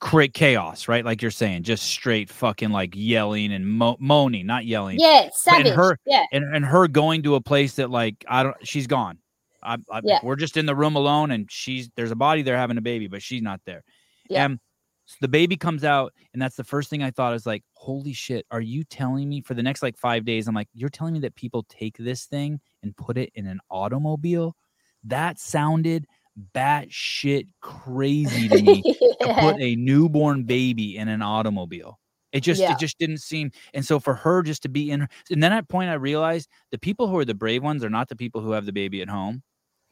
create 0.00 0.34
chaos, 0.34 0.88
right? 0.88 1.04
Like 1.04 1.22
you're 1.22 1.30
saying, 1.30 1.62
just 1.64 1.84
straight 1.84 2.30
fucking 2.30 2.70
like 2.70 2.92
yelling 2.94 3.52
and 3.52 3.66
mo- 3.66 3.96
moaning, 3.98 4.46
not 4.46 4.64
yelling. 4.64 4.98
Yeah, 4.98 5.28
savage. 5.32 5.68
And 5.68 5.76
her, 5.76 5.98
yeah, 6.06 6.24
and, 6.32 6.44
and 6.54 6.64
her 6.64 6.88
going 6.88 7.22
to 7.24 7.34
a 7.34 7.40
place 7.40 7.74
that 7.74 7.90
like 7.90 8.24
I 8.28 8.42
don't, 8.42 8.56
she's 8.66 8.86
gone. 8.86 9.18
I, 9.62 9.76
I, 9.90 10.00
yeah. 10.02 10.18
we're 10.22 10.36
just 10.36 10.56
in 10.56 10.66
the 10.66 10.74
room 10.74 10.96
alone, 10.96 11.30
and 11.30 11.50
she's 11.50 11.90
there's 11.96 12.10
a 12.10 12.16
body 12.16 12.42
there 12.42 12.56
having 12.56 12.78
a 12.78 12.82
baby, 12.82 13.06
but 13.06 13.22
she's 13.22 13.42
not 13.42 13.60
there. 13.64 13.82
Yeah. 14.28 14.44
And 14.44 14.58
so 15.06 15.16
the 15.20 15.28
baby 15.28 15.56
comes 15.56 15.84
out, 15.84 16.12
and 16.32 16.40
that's 16.40 16.56
the 16.56 16.64
first 16.64 16.90
thing 16.90 17.02
I 17.02 17.10
thought 17.10 17.34
is 17.34 17.46
like, 17.46 17.62
holy 17.74 18.12
shit, 18.12 18.46
are 18.50 18.60
you 18.60 18.84
telling 18.84 19.28
me 19.28 19.40
for 19.40 19.54
the 19.54 19.62
next 19.62 19.82
like 19.82 19.96
five 19.96 20.24
days? 20.24 20.48
I'm 20.48 20.54
like, 20.54 20.68
you're 20.74 20.88
telling 20.88 21.14
me 21.14 21.20
that 21.20 21.34
people 21.34 21.64
take 21.68 21.96
this 21.98 22.24
thing 22.26 22.60
and 22.82 22.96
put 22.96 23.18
it 23.18 23.30
in 23.34 23.46
an 23.46 23.60
automobile? 23.70 24.56
that 25.04 25.38
sounded 25.38 26.06
batshit 26.54 27.48
crazy 27.60 28.48
to 28.48 28.62
me 28.62 28.82
yeah. 28.84 28.94
to 29.26 29.40
put 29.40 29.60
a 29.60 29.76
newborn 29.76 30.44
baby 30.44 30.96
in 30.96 31.08
an 31.08 31.22
automobile. 31.22 31.98
It 32.32 32.40
just 32.40 32.60
yeah. 32.60 32.72
it 32.72 32.78
just 32.78 32.98
didn't 32.98 33.18
seem 33.18 33.50
and 33.74 33.84
so 33.84 34.00
for 34.00 34.14
her 34.14 34.42
just 34.42 34.62
to 34.62 34.70
be 34.70 34.90
in 34.90 35.06
and 35.30 35.42
then 35.42 35.52
at 35.52 35.68
point 35.68 35.90
I 35.90 35.94
realized 35.94 36.48
the 36.70 36.78
people 36.78 37.06
who 37.06 37.18
are 37.18 37.26
the 37.26 37.34
brave 37.34 37.62
ones 37.62 37.84
are 37.84 37.90
not 37.90 38.08
the 38.08 38.16
people 38.16 38.40
who 38.40 38.52
have 38.52 38.64
the 38.64 38.72
baby 38.72 39.02
at 39.02 39.08
home. 39.08 39.42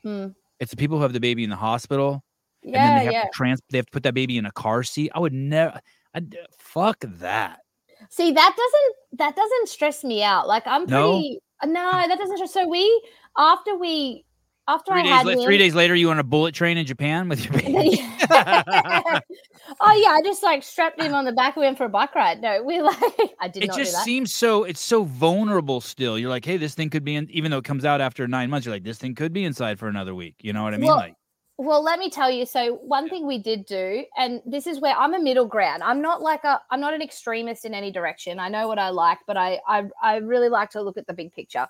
Hmm. 0.03 0.29
It's 0.59 0.70
the 0.70 0.76
people 0.76 0.96
who 0.96 1.03
have 1.03 1.12
the 1.12 1.20
baby 1.20 1.44
in 1.44 1.50
the 1.50 1.57
hospital. 1.57 2.24
Yeah, 2.62 2.68
and 2.68 2.74
then 2.74 2.98
they 2.98 3.05
have 3.05 3.12
yeah. 3.12 3.22
to 3.24 3.31
trans 3.35 3.61
they 3.70 3.79
have 3.79 3.87
to 3.87 3.92
put 3.92 4.03
that 4.05 4.14
baby 4.14 4.38
in 4.38 4.46
a 4.46 4.53
car 4.53 4.83
seat. 4.83 5.11
I 5.14 5.18
would 5.18 5.35
never 5.35 5.81
I'd, 6.14 6.37
fuck 6.59 6.96
that. 7.00 7.61
See, 8.09 8.33
that 8.33 8.57
doesn't 8.57 9.18
that 9.18 9.37
doesn't 9.37 9.68
stress 9.68 10.03
me 10.03 10.22
out. 10.22 10.48
Like 10.48 10.62
I'm 10.66 10.87
pretty 10.87 11.40
no, 11.64 11.72
no 11.72 11.90
that 12.09 12.18
doesn't 12.18 12.38
stress. 12.38 12.55
So 12.55 12.66
we 12.66 13.03
after 13.37 13.76
we 13.76 14.24
after 14.70 14.92
three 14.92 15.00
I 15.00 15.04
days, 15.04 15.12
had 15.12 15.26
la- 15.26 15.33
him, 15.33 15.42
three 15.42 15.59
days 15.59 15.74
later, 15.74 15.94
you 15.94 16.11
on 16.11 16.18
a 16.18 16.24
bullet 16.24 16.54
train 16.54 16.78
in 16.78 16.87
Japan 16.87 17.28
with 17.28 17.44
your 17.44 17.52
baby. 17.61 17.98
oh 18.30 19.92
yeah, 19.92 20.11
I 20.11 20.20
just 20.24 20.42
like 20.42 20.62
strapped 20.62 21.00
him 21.00 21.14
on 21.14 21.24
the 21.24 21.33
back 21.33 21.56
of 21.56 21.62
him 21.62 21.74
for 21.76 21.85
a 21.85 21.88
bike 21.88 22.14
ride. 22.14 22.40
No, 22.40 22.62
we 22.62 22.80
like 22.80 22.96
I 23.40 23.48
did. 23.48 23.64
It 23.64 23.72
just 23.72 24.02
seems 24.04 24.33
so. 24.33 24.64
It's 24.64 24.80
so 24.80 25.04
vulnerable 25.04 25.80
still. 25.80 26.18
You're 26.18 26.30
like, 26.30 26.44
hey, 26.44 26.56
this 26.56 26.74
thing 26.74 26.90
could 26.90 27.04
be 27.04 27.16
in. 27.16 27.28
Even 27.30 27.50
though 27.50 27.59
it 27.59 27.64
comes 27.64 27.85
out 27.85 28.00
after 28.00 28.26
nine 28.28 28.50
months, 28.50 28.64
you're 28.66 28.74
like, 28.74 28.85
this 28.85 28.98
thing 28.98 29.14
could 29.14 29.33
be 29.33 29.44
inside 29.44 29.78
for 29.78 29.88
another 29.88 30.14
week. 30.14 30.37
You 30.40 30.52
know 30.52 30.62
what 30.62 30.74
I 30.74 30.76
mean? 30.76 30.88
Well, 30.88 30.96
like. 30.96 31.14
Well, 31.59 31.83
let 31.85 31.98
me 31.98 32.09
tell 32.09 32.30
you. 32.30 32.46
So 32.46 32.76
one 32.76 33.11
thing 33.11 33.26
we 33.26 33.37
did 33.37 33.66
do, 33.66 34.04
and 34.16 34.40
this 34.46 34.66
is 34.66 34.80
where 34.80 34.96
I'm 34.96 35.12
a 35.12 35.20
middle 35.20 35.44
ground. 35.44 35.83
I'm 35.83 36.00
not 36.00 36.22
like 36.22 36.42
a, 36.44 36.59
I'm 36.70 36.80
not 36.80 36.94
an 36.94 37.02
extremist 37.02 37.66
in 37.66 37.74
any 37.74 37.90
direction. 37.90 38.38
I 38.38 38.48
know 38.48 38.66
what 38.66 38.78
I 38.78 38.88
like, 38.88 39.18
but 39.26 39.37
I, 39.37 39.61
I, 39.68 39.85
I 40.02 40.16
really 40.16 40.48
like 40.48 40.70
to 40.70 40.80
look 40.80 40.96
at 40.96 41.06
the 41.06 41.12
big 41.12 41.33
picture. 41.33 41.66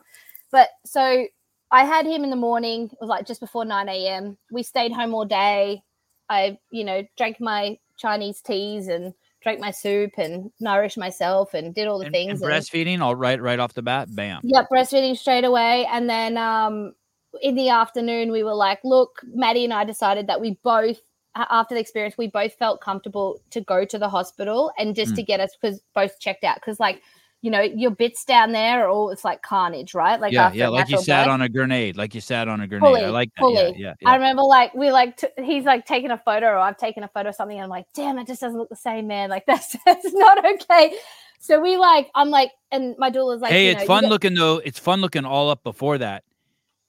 But 0.52 0.68
so 0.84 1.26
I 1.70 1.84
had 1.84 2.06
him 2.06 2.24
in 2.24 2.30
the 2.30 2.36
morning. 2.36 2.90
It 2.92 2.98
was 3.00 3.08
like 3.08 3.26
just 3.26 3.40
before 3.40 3.64
9 3.64 3.88
a.m. 3.88 4.36
We 4.50 4.62
stayed 4.62 4.92
home 4.92 5.14
all 5.14 5.24
day. 5.24 5.82
I, 6.28 6.58
you 6.70 6.84
know, 6.84 7.04
drank 7.16 7.40
my 7.40 7.78
Chinese 7.96 8.40
teas 8.40 8.88
and 8.88 9.14
drank 9.42 9.60
my 9.60 9.70
soup 9.70 10.12
and 10.18 10.50
nourished 10.60 10.98
myself 10.98 11.54
and 11.54 11.74
did 11.74 11.86
all 11.86 11.98
the 11.98 12.06
and, 12.06 12.12
things. 12.12 12.42
And 12.42 12.50
breastfeeding, 12.50 12.94
and, 12.94 13.02
all 13.02 13.14
right, 13.14 13.40
right 13.40 13.58
off 13.58 13.74
the 13.74 13.82
bat, 13.82 14.14
bam. 14.14 14.40
Yep, 14.44 14.68
breastfeeding 14.70 15.16
straight 15.16 15.44
away. 15.44 15.86
And 15.86 16.08
then 16.08 16.36
um, 16.36 16.94
in 17.42 17.54
the 17.54 17.68
afternoon, 17.68 18.32
we 18.32 18.42
were 18.42 18.54
like, 18.54 18.80
look, 18.84 19.20
Maddie 19.32 19.64
and 19.64 19.72
I 19.72 19.84
decided 19.84 20.26
that 20.26 20.40
we 20.40 20.58
both, 20.62 21.00
after 21.34 21.74
the 21.74 21.80
experience, 21.80 22.18
we 22.18 22.26
both 22.26 22.54
felt 22.54 22.80
comfortable 22.80 23.40
to 23.50 23.60
go 23.60 23.84
to 23.84 23.98
the 23.98 24.08
hospital 24.08 24.72
and 24.78 24.94
just 24.94 25.12
mm. 25.12 25.16
to 25.16 25.22
get 25.22 25.40
us 25.40 25.56
because 25.60 25.80
both 25.94 26.18
checked 26.20 26.44
out. 26.44 26.56
Because 26.56 26.80
like 26.80 27.02
you 27.42 27.50
know, 27.50 27.60
your 27.60 27.90
bits 27.90 28.24
down 28.24 28.52
there 28.52 28.84
are 28.84 28.88
all 28.88 29.10
it's 29.10 29.24
like 29.24 29.42
carnage, 29.42 29.94
right? 29.94 30.20
Like 30.20 30.32
yeah, 30.32 30.52
yeah, 30.52 30.68
like 30.68 30.90
you 30.90 31.00
sat 31.00 31.28
on 31.28 31.40
a 31.40 31.48
grenade, 31.48 31.96
like 31.96 32.14
you 32.14 32.20
sat 32.20 32.48
on 32.48 32.60
a 32.60 32.66
grenade. 32.66 32.86
Fully, 32.86 33.04
I 33.04 33.08
like 33.08 33.30
that. 33.34 33.40
Fully. 33.40 33.54
Yeah, 33.54 33.70
yeah, 33.76 33.94
yeah, 34.00 34.10
I 34.10 34.14
remember 34.16 34.42
like 34.42 34.74
we 34.74 34.90
like 34.92 35.16
t- 35.16 35.28
he's 35.42 35.64
like 35.64 35.86
taking 35.86 36.10
a 36.10 36.18
photo, 36.18 36.48
or 36.48 36.58
I've 36.58 36.76
taken 36.76 37.02
a 37.02 37.08
photo 37.08 37.30
of 37.30 37.34
something, 37.34 37.56
and 37.56 37.64
I'm 37.64 37.70
like, 37.70 37.86
damn, 37.94 38.18
it 38.18 38.26
just 38.26 38.42
doesn't 38.42 38.58
look 38.58 38.68
the 38.68 38.76
same, 38.76 39.06
man. 39.06 39.30
Like 39.30 39.44
that's 39.46 39.74
that's 39.86 40.12
not 40.12 40.44
okay. 40.44 40.94
So 41.38 41.58
we 41.58 41.78
like, 41.78 42.10
I'm 42.14 42.28
like, 42.28 42.50
and 42.70 42.94
my 42.98 43.08
doula's 43.08 43.40
like, 43.40 43.52
hey, 43.52 43.68
it's 43.68 43.80
know, 43.80 43.86
fun 43.86 44.04
looking 44.04 44.34
though. 44.34 44.58
It's 44.58 44.78
fun 44.78 45.00
looking 45.00 45.24
all 45.24 45.48
up 45.48 45.62
before 45.64 45.96
that. 45.98 46.24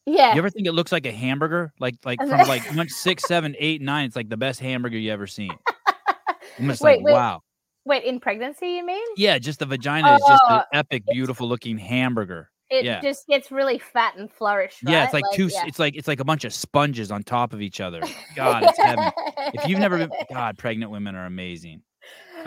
Yeah. 0.06 0.34
You 0.34 0.40
ever 0.40 0.50
think 0.50 0.68
it 0.68 0.74
looks 0.74 0.92
like 0.92 1.06
a 1.06 1.12
hamburger? 1.12 1.72
Like 1.80 1.96
like 2.04 2.20
from 2.28 2.48
like 2.48 2.90
six, 2.90 3.24
seven, 3.26 3.56
eight, 3.58 3.82
nine. 3.82 4.08
It's 4.08 4.16
like 4.18 4.30
the 4.30 4.38
best 4.38 4.60
hamburger 4.60 4.98
you 4.98 5.12
ever 5.14 5.28
seen. 5.28 5.52
I'm 6.60 6.68
just 6.68 6.82
wait, 6.82 6.98
like, 6.98 7.06
wait. 7.06 7.14
wow. 7.14 7.42
Wait, 7.86 8.04
in 8.04 8.20
pregnancy, 8.20 8.67
you 8.67 8.86
mean? 8.86 9.04
Yeah, 9.17 9.39
just 9.39 9.60
the 9.60 9.65
vagina 9.65 10.15
is 10.15 10.22
just 10.28 10.44
an 10.50 10.60
oh, 10.60 10.63
epic, 10.74 11.04
beautiful 11.12 11.48
looking 11.48 11.78
hamburger. 11.78 12.50
It 12.70 12.86
yeah. 12.86 13.02
just 13.02 13.28
gets 13.28 13.52
really 13.52 13.80
fat 13.80 14.15
and 14.15 14.32
flourished. 14.32 14.84
Right? 14.84 14.94
Yeah, 14.94 15.04
it's 15.04 15.13
like, 15.13 15.26
like 15.26 15.36
two. 15.36 15.48
Yeah. 15.48 15.65
It's 15.65 15.78
like 15.78 15.96
it's 15.98 16.08
like 16.08 16.22
a 16.22 16.24
bunch 16.24 16.46
of 16.46 16.54
sponges 16.54 17.12
on 17.12 17.22
top 17.24 17.54
of 17.54 17.62
each 17.62 17.82
other. 17.82 18.02
God, 18.36 18.63
it's 18.63 18.78
heaven. 18.78 19.12
if 19.54 19.67
you've 19.67 19.80
never 19.80 19.98
been, 19.98 20.12
God, 20.32 20.58
pregnant 20.58 20.89
women 20.89 21.15
are 21.15 21.26
amazing. 21.26 21.82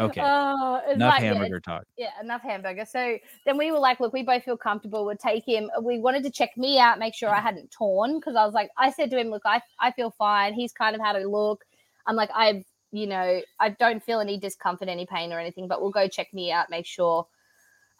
Okay. 0.00 0.20
Oh, 0.24 0.80
enough 0.90 1.14
hamburger 1.14 1.60
talk. 1.60 1.84
Yeah, 1.96 2.10
enough 2.22 2.42
hamburger. 2.42 2.84
So 2.84 3.18
then 3.46 3.58
we 3.58 3.70
were 3.70 3.78
like, 3.78 4.00
look, 4.00 4.12
we 4.12 4.22
both 4.22 4.44
feel 4.44 4.56
comfortable. 4.56 5.04
We'll 5.04 5.16
take 5.16 5.46
him. 5.46 5.70
We 5.82 6.00
wanted 6.00 6.24
to 6.24 6.30
check 6.30 6.50
me 6.56 6.78
out, 6.78 6.98
make 6.98 7.14
sure 7.14 7.28
I 7.28 7.36
mm-hmm. 7.36 7.46
hadn't 7.46 7.70
torn 7.70 8.18
because 8.18 8.34
I 8.34 8.44
was 8.44 8.54
like, 8.54 8.70
I 8.78 8.90
said 8.90 9.10
to 9.10 9.18
him, 9.18 9.28
look, 9.28 9.42
I, 9.44 9.60
I 9.78 9.92
feel 9.92 10.10
fine. 10.10 10.54
He's 10.54 10.72
kind 10.72 10.96
of 10.96 11.02
had 11.02 11.16
a 11.16 11.28
look. 11.28 11.64
I'm 12.06 12.16
like, 12.16 12.30
I've 12.34 12.64
you 12.94 13.08
know, 13.08 13.40
I 13.58 13.70
don't 13.70 14.00
feel 14.00 14.20
any 14.20 14.38
discomfort, 14.38 14.88
any 14.88 15.04
pain 15.04 15.32
or 15.32 15.40
anything, 15.40 15.66
but 15.66 15.82
we'll 15.82 15.90
go 15.90 16.06
check 16.06 16.32
me 16.32 16.52
out, 16.52 16.70
make 16.70 16.86
sure 16.86 17.26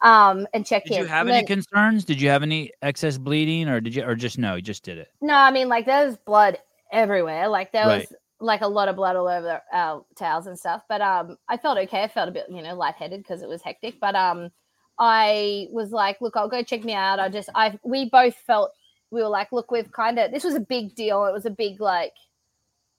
um 0.01 0.45
and 0.53 0.65
check 0.65 0.83
did 0.83 0.91
in. 0.91 0.97
Did 0.97 1.03
you 1.03 1.07
have 1.07 1.27
any 1.27 1.45
concerns? 1.45 2.03
Did 2.03 2.21
you 2.21 2.29
have 2.29 2.43
any 2.43 2.71
excess 2.81 3.17
bleeding 3.17 3.69
or 3.69 3.79
did 3.81 3.95
you 3.95 4.03
or 4.03 4.15
just 4.15 4.37
no, 4.37 4.55
you 4.55 4.61
just 4.61 4.83
did 4.83 4.97
it? 4.97 5.09
No, 5.21 5.33
I 5.33 5.51
mean 5.51 5.67
like 5.67 5.85
there's 5.85 6.17
blood 6.17 6.57
everywhere. 6.91 7.47
Like 7.49 7.71
there 7.71 7.87
right. 7.87 7.99
was 8.09 8.13
like 8.39 8.61
a 8.61 8.67
lot 8.67 8.87
of 8.87 8.95
blood 8.95 9.15
all 9.15 9.27
over 9.27 9.61
our 9.71 10.05
towels 10.17 10.47
and 10.47 10.57
stuff. 10.57 10.83
But 10.87 11.01
um 11.01 11.37
I 11.49 11.57
felt 11.57 11.77
okay. 11.77 12.03
I 12.03 12.07
felt 12.07 12.29
a 12.29 12.31
bit, 12.31 12.45
you 12.49 12.61
know, 12.61 12.75
lightheaded 12.75 13.21
because 13.21 13.41
it 13.41 13.49
was 13.49 13.61
hectic. 13.61 13.99
But 13.99 14.15
um 14.15 14.49
I 14.97 15.67
was 15.71 15.91
like, 15.91 16.21
look, 16.21 16.37
I'll 16.37 16.49
go 16.49 16.63
check 16.63 16.83
me 16.85 16.93
out. 16.93 17.19
I 17.19 17.29
just 17.29 17.49
I 17.55 17.77
we 17.83 18.09
both 18.09 18.35
felt 18.35 18.71
we 19.11 19.21
were 19.21 19.29
like, 19.29 19.51
look, 19.51 19.71
we've 19.71 19.91
kind 19.91 20.19
of 20.19 20.31
this 20.31 20.43
was 20.43 20.55
a 20.55 20.59
big 20.61 20.95
deal. 20.95 21.25
It 21.25 21.33
was 21.33 21.45
a 21.45 21.49
big 21.49 21.81
like 21.81 22.13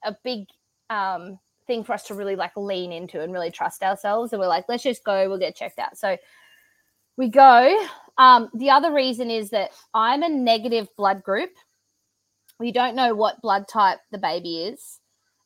a 0.03 0.15
big 0.23 0.45
um 0.89 1.39
thing 1.67 1.83
for 1.83 1.93
us 1.93 2.03
to 2.03 2.15
really 2.15 2.35
like 2.35 2.55
lean 2.55 2.91
into 2.91 3.21
and 3.21 3.31
really 3.31 3.51
trust 3.51 3.83
ourselves. 3.83 4.33
And 4.33 4.39
we're 4.39 4.47
like, 4.47 4.65
let's 4.67 4.83
just 4.83 5.03
go, 5.03 5.29
we'll 5.29 5.37
get 5.37 5.55
checked 5.55 5.79
out. 5.79 5.97
So 5.97 6.17
we 7.17 7.29
go. 7.29 7.87
Um, 8.17 8.49
the 8.53 8.69
other 8.69 8.93
reason 8.93 9.29
is 9.29 9.49
that 9.51 9.71
I'm 9.93 10.23
a 10.23 10.29
negative 10.29 10.87
blood 10.97 11.23
group. 11.23 11.51
We 12.59 12.71
don't 12.71 12.95
know 12.95 13.13
what 13.13 13.41
blood 13.41 13.67
type 13.67 13.99
the 14.11 14.17
baby 14.17 14.63
is. 14.63 14.99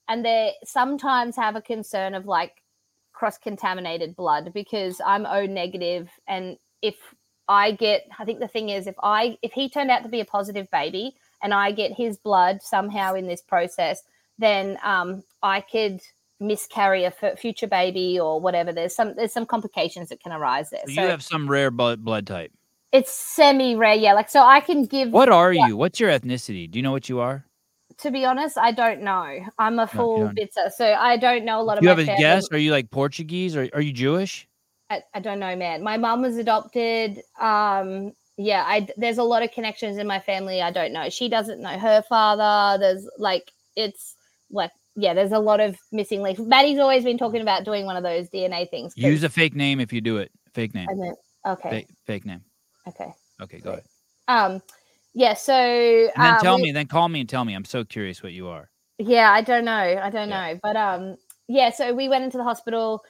And 0.07 0.23
they 0.23 0.53
sometimes 0.63 1.36
have 1.36 1.55
a 1.55 1.62
concern 1.62 2.13
of 2.13 2.25
like 2.25 2.62
cross 3.13 3.38
contaminated 3.38 4.15
blood 4.15 4.51
because 4.53 5.01
I'm 5.05 5.25
O 5.25 5.45
negative. 5.45 6.10
And 6.27 6.57
if 6.81 6.95
I 7.47 7.71
get, 7.71 8.07
I 8.17 8.25
think 8.25 8.39
the 8.39 8.47
thing 8.47 8.69
is, 8.69 8.88
if 8.88 8.95
I, 9.03 9.38
if 9.41 9.51
he 9.51 9.69
turned 9.69 9.91
out 9.91 10.03
to 10.03 10.10
be 10.10 10.21
a 10.21 10.25
positive 10.25 10.69
baby 10.71 11.15
and 11.41 11.53
I 11.53 11.71
get 11.71 11.91
his 11.91 12.17
blood 12.17 12.62
somehow 12.62 13.13
in 13.13 13.27
this 13.27 13.41
process, 13.41 14.03
then 14.41 14.77
um, 14.84 15.23
I 15.41 15.62
could 15.62 16.01
miscarry 16.39 17.04
a 17.04 17.13
f- 17.21 17.39
future 17.39 17.67
baby 17.67 18.19
or 18.19 18.41
whatever. 18.41 18.73
There's 18.73 18.95
some 18.95 19.15
there's 19.15 19.34
some 19.34 19.45
complications 19.45 20.10
that 20.10 20.21
can 20.21 20.32
arise 20.32 20.71
there. 20.71 20.82
So, 20.88 20.93
so 20.93 21.01
you 21.04 21.08
have 21.08 21.23
some 21.23 21.49
rare 21.49 21.71
blood 21.71 22.04
blood 22.04 22.27
type. 22.27 22.51
It's 22.91 23.12
semi 23.12 23.75
rare, 23.75 23.93
yeah. 23.93 24.13
Like 24.13 24.30
so, 24.30 24.43
I 24.43 24.60
can 24.60 24.86
give. 24.86 25.12
What 25.12 25.30
are 25.30 25.54
you? 25.54 25.77
What's 25.77 25.99
your 25.99 26.10
ethnicity? 26.10 26.69
Do 26.69 26.77
you 26.77 26.84
know 26.84 26.91
what 26.91 27.08
you 27.08 27.19
are? 27.19 27.45
To 27.99 28.12
be 28.12 28.25
honest, 28.25 28.58
I 28.58 28.71
don't 28.71 29.01
know. 29.01 29.45
I'm 29.60 29.80
a 29.80 29.88
full 29.88 30.25
no, 30.25 30.30
bitzer, 30.30 30.71
so 30.75 30.86
I 30.86 31.17
don't 31.17 31.45
know 31.45 31.62
a 31.62 31.63
lot 31.63 31.77
of. 31.77 31.84
You 31.84 31.89
have 31.89 31.99
a 31.99 32.06
family. 32.06 32.21
guess? 32.21 32.47
Are 32.51 32.58
you 32.58 32.71
like 32.71 32.89
Portuguese 32.89 33.56
or 33.56 33.69
are 33.73 33.82
you 33.82 33.93
Jewish? 33.93 34.47
I, 34.89 35.04
I 35.13 35.19
don't 35.21 35.39
know, 35.39 35.56
man. 35.56 35.84
My 35.84 35.97
mom 35.97 36.21
was 36.21 36.38
adopted. 36.38 37.21
Um, 37.39 38.12
yeah, 38.38 38.63
I 38.67 38.88
there's 38.97 39.19
a 39.19 39.23
lot 39.23 39.43
of 39.43 39.51
connections 39.51 39.97
in 39.97 40.08
my 40.08 40.19
family. 40.19 40.62
I 40.62 40.71
don't 40.71 40.91
know. 40.91 41.10
She 41.10 41.30
doesn't 41.30 41.62
know 41.62 41.77
her 41.77 42.01
father. 42.01 42.77
There's 42.80 43.08
like 43.17 43.51
it's 43.75 44.15
like 44.51 44.71
yeah, 44.95 45.13
there's 45.13 45.31
a 45.31 45.39
lot 45.39 45.59
of 45.59 45.77
missing 45.91 46.21
links. 46.21 46.39
Maddie's 46.41 46.79
always 46.79 47.03
been 47.03 47.17
talking 47.17 47.41
about 47.41 47.63
doing 47.63 47.85
one 47.85 47.95
of 47.95 48.03
those 48.03 48.29
DNA 48.29 48.69
things. 48.69 48.93
Use 48.95 49.23
a 49.23 49.29
fake 49.29 49.55
name 49.55 49.79
if 49.79 49.93
you 49.93 50.01
do 50.01 50.17
it. 50.17 50.31
Fake 50.53 50.75
name. 50.75 50.87
okay. 51.47 51.69
Fake, 51.69 51.87
fake, 52.05 52.25
name. 52.25 52.41
Okay. 52.87 53.13
Okay, 53.41 53.59
go 53.59 53.71
ahead. 53.71 53.83
Um, 54.27 54.61
yeah. 55.13 55.33
So 55.33 55.53
and 55.53 56.11
then 56.23 56.33
um, 56.33 56.41
tell 56.41 56.55
we, 56.57 56.63
me, 56.63 56.71
then 56.71 56.87
call 56.87 57.07
me 57.07 57.21
and 57.21 57.29
tell 57.29 57.45
me. 57.45 57.53
I'm 57.53 57.65
so 57.65 57.83
curious 57.83 58.21
what 58.21 58.33
you 58.33 58.47
are. 58.47 58.69
Yeah, 58.97 59.31
I 59.31 59.41
don't 59.41 59.65
know. 59.65 59.71
I 59.71 60.09
don't 60.09 60.29
yeah. 60.29 60.53
know, 60.53 60.59
but 60.61 60.75
um, 60.75 61.15
yeah. 61.47 61.69
So 61.71 61.93
we 61.93 62.09
went 62.09 62.25
into 62.25 62.37
the 62.37 62.43
hospital, 62.43 63.01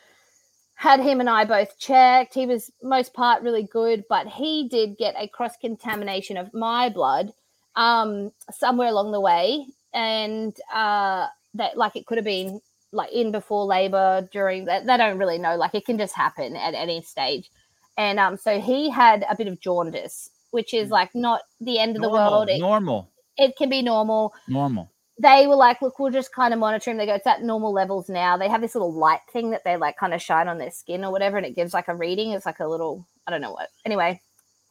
had 0.76 1.00
him 1.00 1.20
and 1.20 1.30
I 1.30 1.46
both 1.46 1.80
checked. 1.80 2.36
He 2.36 2.46
was 2.46 2.72
most 2.84 3.14
part 3.14 3.42
really 3.42 3.64
good, 3.64 4.04
but 4.08 4.28
he 4.28 4.70
did 4.70 4.98
get 4.98 5.16
a 5.18 5.28
cross 5.28 5.58
contamination 5.60 6.38
of 6.38 6.54
my 6.54 6.90
blood 6.90 7.34
um 7.78 8.34
somewhere 8.52 8.90
along 8.90 9.14
the 9.14 9.20
way 9.22 9.66
and 9.94 10.56
uh 10.74 11.28
that 11.54 11.78
like 11.78 11.96
it 11.96 12.06
could 12.06 12.18
have 12.18 12.26
been 12.26 12.62
like 12.92 13.12
in 13.12 13.32
before 13.32 13.66
labor 13.66 14.28
during 14.32 14.66
that 14.66 14.86
they 14.86 14.98
don't 14.98 15.18
really 15.18 15.38
know 15.38 15.56
like 15.56 15.74
it 15.74 15.86
can 15.86 15.98
just 15.98 16.16
happen 16.16 16.56
at 16.56 16.74
any 16.74 17.02
stage. 17.02 17.50
And 17.98 18.20
um 18.20 18.38
so 18.38 18.60
he 18.60 18.90
had 18.90 19.26
a 19.30 19.36
bit 19.36 19.48
of 19.48 19.60
jaundice 19.60 20.30
which 20.52 20.74
is 20.74 20.90
mm. 20.90 20.92
like 20.92 21.14
not 21.16 21.42
the 21.62 21.80
end 21.80 21.96
of 21.96 22.02
normal, 22.02 22.18
the 22.18 22.32
world. 22.32 22.50
It, 22.50 22.60
normal. 22.60 23.10
it 23.38 23.56
can 23.58 23.70
be 23.70 23.82
normal. 23.82 24.34
Normal. 24.48 24.92
They 25.18 25.46
were 25.48 25.56
like 25.56 25.82
look 25.82 26.00
we'll 26.00 26.12
just 26.12 26.34
kind 26.34 26.54
of 26.54 26.60
monitor 26.60 26.92
him. 26.92 26.98
They 26.98 27.06
go 27.06 27.16
it's 27.16 27.28
at 27.28 27.44
normal 27.44 27.72
levels 27.72 28.10
now. 28.10 28.38
They 28.38 28.50
have 28.50 28.62
this 28.62 28.76
little 28.76 28.94
light 28.94 29.22
thing 29.32 29.52
that 29.52 29.64
they 29.64 29.78
like 29.78 29.98
kind 29.98 30.14
of 30.14 30.22
shine 30.22 30.48
on 30.48 30.58
their 30.58 30.72
skin 30.72 31.06
or 31.06 31.12
whatever 31.12 31.38
and 31.38 31.46
it 31.46 31.56
gives 31.56 31.74
like 31.74 31.88
a 31.88 31.96
reading. 31.96 32.32
It's 32.32 32.46
like 32.46 32.60
a 32.60 32.68
little 32.68 33.06
i 33.28 33.32
don't 33.32 33.42
know 33.42 33.54
what. 33.54 33.70
Anyway. 33.86 34.22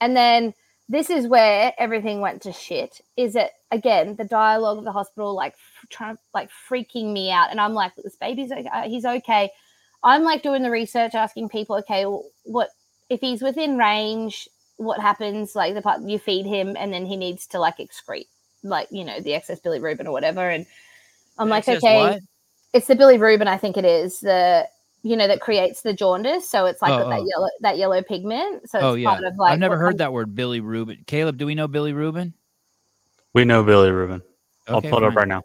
And 0.02 0.16
then 0.16 0.54
this 0.90 1.08
is 1.08 1.28
where 1.28 1.72
everything 1.78 2.20
went 2.20 2.42
to 2.42 2.52
shit. 2.52 3.00
Is 3.16 3.36
it 3.36 3.52
again 3.70 4.16
the 4.16 4.24
dialogue 4.24 4.78
of 4.78 4.84
the 4.84 4.90
hospital 4.90 5.34
like 5.34 5.54
trying 5.88 6.18
like 6.34 6.50
freaking 6.68 7.12
me 7.12 7.30
out, 7.30 7.52
and 7.52 7.60
I'm 7.60 7.74
like, 7.74 7.92
this 7.94 8.16
baby's 8.16 8.50
okay, 8.50 8.68
uh, 8.72 8.88
he's 8.88 9.04
okay. 9.04 9.50
I'm 10.02 10.24
like 10.24 10.42
doing 10.42 10.64
the 10.64 10.70
research, 10.70 11.14
asking 11.14 11.50
people, 11.50 11.76
okay, 11.76 12.06
well, 12.06 12.24
what 12.42 12.70
if 13.08 13.20
he's 13.20 13.40
within 13.40 13.78
range? 13.78 14.48
What 14.78 15.00
happens? 15.00 15.54
Like 15.54 15.74
the 15.74 15.82
part 15.82 16.02
you 16.02 16.18
feed 16.18 16.44
him, 16.44 16.76
and 16.76 16.92
then 16.92 17.06
he 17.06 17.16
needs 17.16 17.46
to 17.48 17.60
like 17.60 17.78
excrete. 17.78 18.26
like 18.64 18.88
you 18.90 19.04
know 19.04 19.20
the 19.20 19.34
excess 19.34 19.60
bilirubin 19.60 20.06
or 20.06 20.12
whatever, 20.12 20.50
and 20.50 20.66
I'm 21.38 21.48
like, 21.48 21.68
okay, 21.68 22.00
what? 22.00 22.20
it's 22.72 22.88
the 22.88 22.96
bilirubin, 22.96 23.46
I 23.46 23.58
think 23.58 23.76
it 23.76 23.84
is 23.84 24.18
the 24.18 24.66
you 25.02 25.16
know 25.16 25.26
that 25.26 25.40
creates 25.40 25.82
the 25.82 25.92
jaundice, 25.92 26.48
so 26.48 26.66
it's 26.66 26.82
like 26.82 26.92
Oh, 26.92 27.08
that 27.08 27.20
oh. 27.20 27.26
yellow 27.26 27.48
that 27.60 27.78
yellow 27.78 28.02
pigment. 28.02 28.68
So 28.68 28.78
it's 28.78 28.84
Oh 28.84 28.94
yeah, 28.94 29.10
part 29.10 29.24
of 29.24 29.36
like 29.36 29.52
I've 29.52 29.58
never 29.58 29.76
heard 29.78 29.92
comes- 29.92 29.98
that 29.98 30.12
word, 30.12 30.34
Billy 30.34 30.60
Rubin. 30.60 31.04
Caleb, 31.06 31.36
do 31.38 31.46
we 31.46 31.54
know 31.54 31.68
Billy 31.68 31.92
Rubin? 31.92 32.34
We 33.32 33.44
know 33.44 33.62
Billy 33.62 33.90
Rubin. 33.90 34.22
I'll 34.68 34.76
Okay, 34.78 34.90
pull 34.90 34.98
it 34.98 35.04
up 35.04 35.14
right 35.14 35.28
now. 35.28 35.42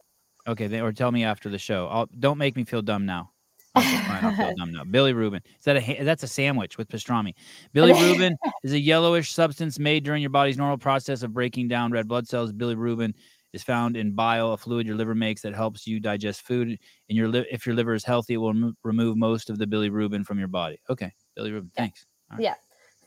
Okay, 0.47 0.67
then, 0.67 0.81
or 0.81 0.91
tell 0.91 1.11
me 1.11 1.23
after 1.23 1.49
the 1.49 1.57
show. 1.57 1.87
I'll, 1.87 2.07
don't 2.19 2.37
make 2.37 2.55
me 2.55 2.63
feel 2.63 2.81
dumb 2.83 3.05
now. 3.05 3.31
I'll 3.75 4.35
feel 4.35 4.53
dumb 4.57 4.71
now. 4.71 4.83
Billy 4.83 5.13
Rubin. 5.13 5.41
Is 5.57 5.65
that 5.65 5.77
a 5.77 6.03
that's 6.03 6.23
a 6.23 6.27
sandwich 6.27 6.77
with 6.77 6.87
pastrami? 6.87 7.33
Billy 7.73 7.93
Rubin 8.01 8.37
is 8.63 8.73
a 8.73 8.79
yellowish 8.79 9.31
substance 9.33 9.79
made 9.79 10.03
during 10.03 10.21
your 10.21 10.29
body's 10.29 10.57
normal 10.57 10.77
process 10.77 11.23
of 11.23 11.33
breaking 11.33 11.67
down 11.67 11.91
red 11.91 12.07
blood 12.07 12.27
cells. 12.27 12.51
bilirubin 12.53 13.13
is 13.55 13.63
found 13.63 13.97
in 13.97 14.11
bile, 14.13 14.51
a 14.51 14.57
fluid 14.57 14.85
your 14.85 14.95
liver 14.95 15.15
makes 15.15 15.41
that 15.41 15.55
helps 15.55 15.87
you 15.87 15.99
digest 15.99 16.41
food. 16.41 16.67
And 16.67 17.17
your 17.17 17.27
li- 17.27 17.47
if 17.49 17.65
your 17.65 17.73
liver 17.73 17.93
is 17.93 18.03
healthy, 18.03 18.35
it 18.35 18.37
will 18.37 18.53
remo- 18.53 18.73
remove 18.83 19.17
most 19.17 19.49
of 19.49 19.57
the 19.57 19.65
bilirubin 19.65 20.25
from 20.25 20.37
your 20.37 20.47
body. 20.49 20.79
Okay, 20.89 21.11
Billy 21.35 21.51
Rubin. 21.51 21.71
Yeah. 21.75 21.81
Thanks. 21.83 22.05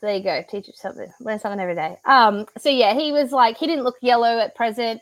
So 0.01 0.07
there 0.07 0.15
you 0.15 0.23
go. 0.23 0.41
Teach 0.49 0.67
you 0.67 0.73
something. 0.75 1.11
Learn 1.19 1.39
something 1.39 1.59
every 1.59 1.75
day. 1.75 1.97
Um. 2.05 2.45
So 2.57 2.69
yeah, 2.69 2.93
he 2.93 3.11
was 3.11 3.31
like, 3.31 3.57
he 3.57 3.67
didn't 3.67 3.83
look 3.83 3.97
yellow 4.01 4.39
at 4.39 4.55
present. 4.55 5.01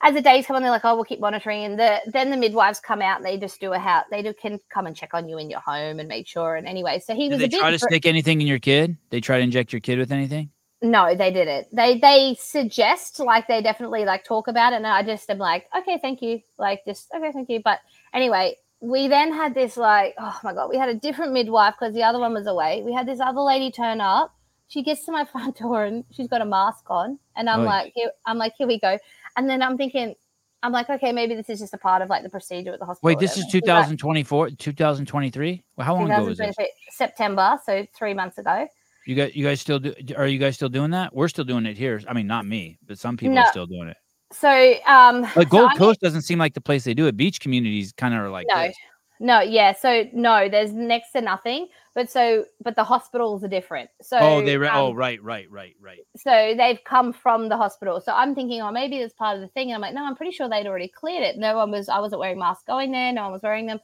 As 0.00 0.14
the 0.14 0.22
days 0.22 0.46
come 0.46 0.56
on, 0.56 0.62
they're 0.62 0.70
like, 0.70 0.84
oh, 0.84 0.94
we'll 0.94 1.04
keep 1.04 1.20
monitoring. 1.20 1.64
And 1.64 1.78
the 1.78 2.00
then 2.06 2.30
the 2.30 2.36
midwives 2.36 2.80
come 2.80 3.02
out 3.02 3.18
and 3.18 3.26
they 3.26 3.36
just 3.36 3.60
do 3.60 3.72
a 3.72 3.78
how 3.78 4.04
they 4.10 4.22
do 4.22 4.32
can 4.32 4.58
come 4.72 4.86
and 4.86 4.96
check 4.96 5.10
on 5.12 5.28
you 5.28 5.38
in 5.38 5.50
your 5.50 5.60
home 5.60 5.98
and 6.00 6.08
make 6.08 6.26
sure. 6.26 6.56
And 6.56 6.66
anyway, 6.66 6.98
so 6.98 7.14
he 7.14 7.28
Did 7.28 7.32
was 7.32 7.38
they 7.40 7.44
a 7.44 7.48
bit. 7.48 7.60
try 7.60 7.70
to 7.72 7.78
br- 7.78 7.88
stick 7.88 8.06
anything 8.06 8.40
in 8.40 8.46
your 8.46 8.58
kid? 8.58 8.96
They 9.10 9.20
try 9.20 9.36
to 9.38 9.42
inject 9.42 9.72
your 9.72 9.80
kid 9.80 9.98
with 9.98 10.12
anything? 10.12 10.50
No, 10.80 11.14
they 11.14 11.32
didn't. 11.32 11.74
They 11.74 11.98
they 11.98 12.36
suggest 12.38 13.18
like 13.18 13.48
they 13.48 13.60
definitely 13.62 14.04
like 14.04 14.24
talk 14.24 14.48
about 14.48 14.72
it, 14.72 14.76
and 14.76 14.86
I 14.86 15.02
just 15.02 15.28
am 15.28 15.38
like, 15.38 15.66
okay, 15.76 15.98
thank 16.00 16.22
you. 16.22 16.40
Like 16.56 16.84
just 16.84 17.08
okay, 17.14 17.32
thank 17.32 17.48
you. 17.48 17.60
But 17.64 17.80
anyway, 18.14 18.56
we 18.80 19.08
then 19.08 19.32
had 19.32 19.54
this 19.54 19.76
like, 19.76 20.14
oh 20.18 20.38
my 20.44 20.52
god, 20.52 20.68
we 20.68 20.76
had 20.76 20.88
a 20.88 20.94
different 20.94 21.32
midwife 21.32 21.74
because 21.78 21.94
the 21.94 22.04
other 22.04 22.20
one 22.20 22.32
was 22.32 22.46
away. 22.46 22.82
We 22.84 22.92
had 22.92 23.06
this 23.06 23.20
other 23.20 23.40
lady 23.40 23.72
turn 23.72 24.00
up. 24.00 24.34
She 24.68 24.82
gets 24.82 25.04
to 25.06 25.12
my 25.12 25.24
front 25.32 25.58
door 25.58 25.84
and 25.84 26.04
she's 26.12 26.28
got 26.28 26.42
a 26.42 26.46
mask 26.46 26.84
on, 26.88 27.18
and 27.36 27.50
I'm 27.50 27.60
Oy. 27.60 27.64
like, 27.64 27.92
here, 27.94 28.10
I'm 28.26 28.38
like, 28.38 28.54
here 28.56 28.68
we 28.68 28.78
go. 28.78 28.98
And 29.36 29.50
then 29.50 29.62
I'm 29.62 29.76
thinking, 29.76 30.14
I'm 30.62 30.72
like, 30.72 30.90
okay, 30.90 31.12
maybe 31.12 31.34
this 31.34 31.48
is 31.48 31.60
just 31.60 31.74
a 31.74 31.78
part 31.78 32.02
of 32.02 32.08
like 32.08 32.22
the 32.22 32.30
procedure 32.30 32.72
at 32.72 32.78
the 32.78 32.86
hospital. 32.86 33.06
Wait, 33.06 33.18
this 33.18 33.36
is 33.36 33.44
whatever. 33.44 33.50
She's 33.50 33.62
like, 33.62 33.98
2024, 33.98 34.50
2023? 34.50 35.64
Well, 35.76 35.84
how 35.84 35.94
long 35.94 36.04
ago 36.04 36.24
was? 36.24 36.38
2023 36.38 36.72
September, 36.90 37.58
so 37.64 37.86
three 37.96 38.14
months 38.14 38.38
ago. 38.38 38.68
You 39.08 39.14
guys, 39.14 39.34
you 39.34 39.42
guys 39.42 39.58
still 39.58 39.78
do? 39.78 39.94
Are 40.18 40.26
you 40.26 40.38
guys 40.38 40.56
still 40.56 40.68
doing 40.68 40.90
that? 40.90 41.14
We're 41.14 41.28
still 41.28 41.46
doing 41.46 41.64
it 41.64 41.78
here. 41.78 41.98
I 42.06 42.12
mean, 42.12 42.26
not 42.26 42.44
me, 42.44 42.78
but 42.86 42.98
some 42.98 43.16
people 43.16 43.36
No. 43.36 43.40
are 43.40 43.46
still 43.46 43.64
doing 43.66 43.88
it. 43.88 43.96
So 44.32 44.74
um, 44.86 45.22
Like 45.22 45.32
so 45.32 45.44
Gold 45.46 45.68
I'm- 45.70 45.78
Coast 45.78 46.02
doesn't 46.02 46.22
seem 46.22 46.38
like 46.38 46.52
the 46.52 46.60
place 46.60 46.84
they 46.84 46.92
do 46.92 47.06
it. 47.06 47.16
Beach 47.16 47.40
communities 47.40 47.90
kind 47.90 48.12
of 48.12 48.20
are 48.20 48.28
like 48.28 48.46
No. 48.50 48.64
this. 48.64 48.76
No, 49.18 49.40
yeah. 49.40 49.72
So 49.72 50.04
no, 50.12 50.50
there's 50.50 50.74
next 50.74 51.12
to 51.12 51.22
nothing. 51.22 51.68
But 51.94 52.10
so, 52.10 52.44
but 52.62 52.76
the 52.76 52.84
hospitals 52.84 53.42
are 53.42 53.48
different. 53.48 53.88
So 54.02 54.18
oh, 54.20 54.44
they. 54.44 54.58
Re- 54.58 54.68
um, 54.68 54.76
oh, 54.76 54.92
right, 54.92 55.20
right, 55.22 55.50
right, 55.50 55.74
right. 55.80 56.00
So 56.18 56.54
they've 56.54 56.78
come 56.84 57.14
from 57.14 57.48
the 57.48 57.56
hospital. 57.56 58.02
So 58.02 58.12
I'm 58.12 58.34
thinking, 58.34 58.60
oh, 58.60 58.70
maybe 58.70 58.98
it's 58.98 59.14
part 59.14 59.36
of 59.36 59.40
the 59.40 59.48
thing. 59.48 59.70
And 59.70 59.76
I'm 59.76 59.80
like, 59.80 59.94
no, 59.94 60.04
I'm 60.04 60.16
pretty 60.16 60.32
sure 60.32 60.50
they'd 60.50 60.66
already 60.66 60.88
cleared 60.88 61.22
it. 61.22 61.38
No 61.38 61.56
one 61.56 61.70
was. 61.70 61.88
I 61.88 61.98
wasn't 61.98 62.20
wearing 62.20 62.38
masks 62.38 62.64
going 62.66 62.92
there. 62.92 63.10
No 63.10 63.22
one 63.22 63.32
was 63.32 63.42
wearing 63.42 63.64
them. 63.64 63.80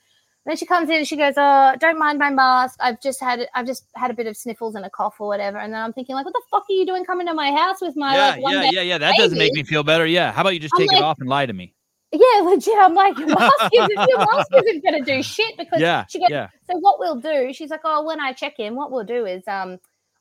Then 0.46 0.56
she 0.56 0.66
comes 0.66 0.90
in 0.90 0.96
and 0.96 1.08
she 1.08 1.16
goes, 1.16 1.34
oh, 1.36 1.74
don't 1.80 1.98
mind 1.98 2.18
my 2.18 2.30
mask. 2.30 2.76
I've 2.80 3.00
just 3.00 3.20
had. 3.20 3.46
I've 3.54 3.66
just 3.66 3.86
had 3.94 4.10
a 4.10 4.14
bit 4.14 4.26
of 4.26 4.36
sniffles 4.36 4.74
and 4.74 4.84
a 4.84 4.90
cough 4.90 5.16
or 5.18 5.26
whatever. 5.26 5.58
And 5.58 5.72
then 5.72 5.80
I'm 5.80 5.92
thinking, 5.92 6.14
like, 6.14 6.26
what 6.26 6.34
the 6.34 6.42
fuck 6.50 6.64
are 6.68 6.72
you 6.72 6.84
doing 6.84 7.04
coming 7.04 7.26
to 7.26 7.34
my 7.34 7.50
house 7.50 7.80
with 7.80 7.96
my 7.96 8.14
yeah, 8.14 8.42
like 8.42 8.54
yeah, 8.54 8.70
yeah, 8.70 8.82
yeah. 8.82 8.98
That 8.98 9.16
doesn't 9.16 9.38
make 9.38 9.52
me 9.54 9.62
feel 9.62 9.82
better. 9.82 10.06
Yeah. 10.06 10.32
How 10.32 10.42
about 10.42 10.54
you 10.54 10.60
just 10.60 10.74
I'm 10.74 10.80
take 10.80 10.88
like- 10.88 10.98
it 10.98 11.04
off 11.04 11.18
and 11.18 11.28
lie 11.28 11.46
to 11.46 11.52
me? 11.52 11.74
Yeah, 12.12 12.42
legit. 12.42 12.74
I'm 12.78 12.94
like, 12.94 13.18
your 13.18 13.26
mask 13.26 13.54
isn't, 13.72 14.08
your 14.08 14.18
mask 14.18 14.48
isn't 14.54 14.84
going 14.84 15.04
to 15.04 15.16
do 15.16 15.20
shit 15.20 15.56
because 15.58 15.80
Yeah, 15.80 16.04
she 16.08 16.20
goes, 16.20 16.28
yeah. 16.30 16.48
So 16.70 16.78
what 16.78 17.00
we'll 17.00 17.18
do, 17.18 17.52
she's 17.52 17.70
like, 17.70 17.80
oh, 17.82 18.04
when 18.04 18.20
I 18.20 18.32
check 18.32 18.60
in, 18.60 18.76
what 18.76 18.92
we'll 18.92 19.04
do 19.04 19.26
is 19.26 19.42
um, 19.48 19.78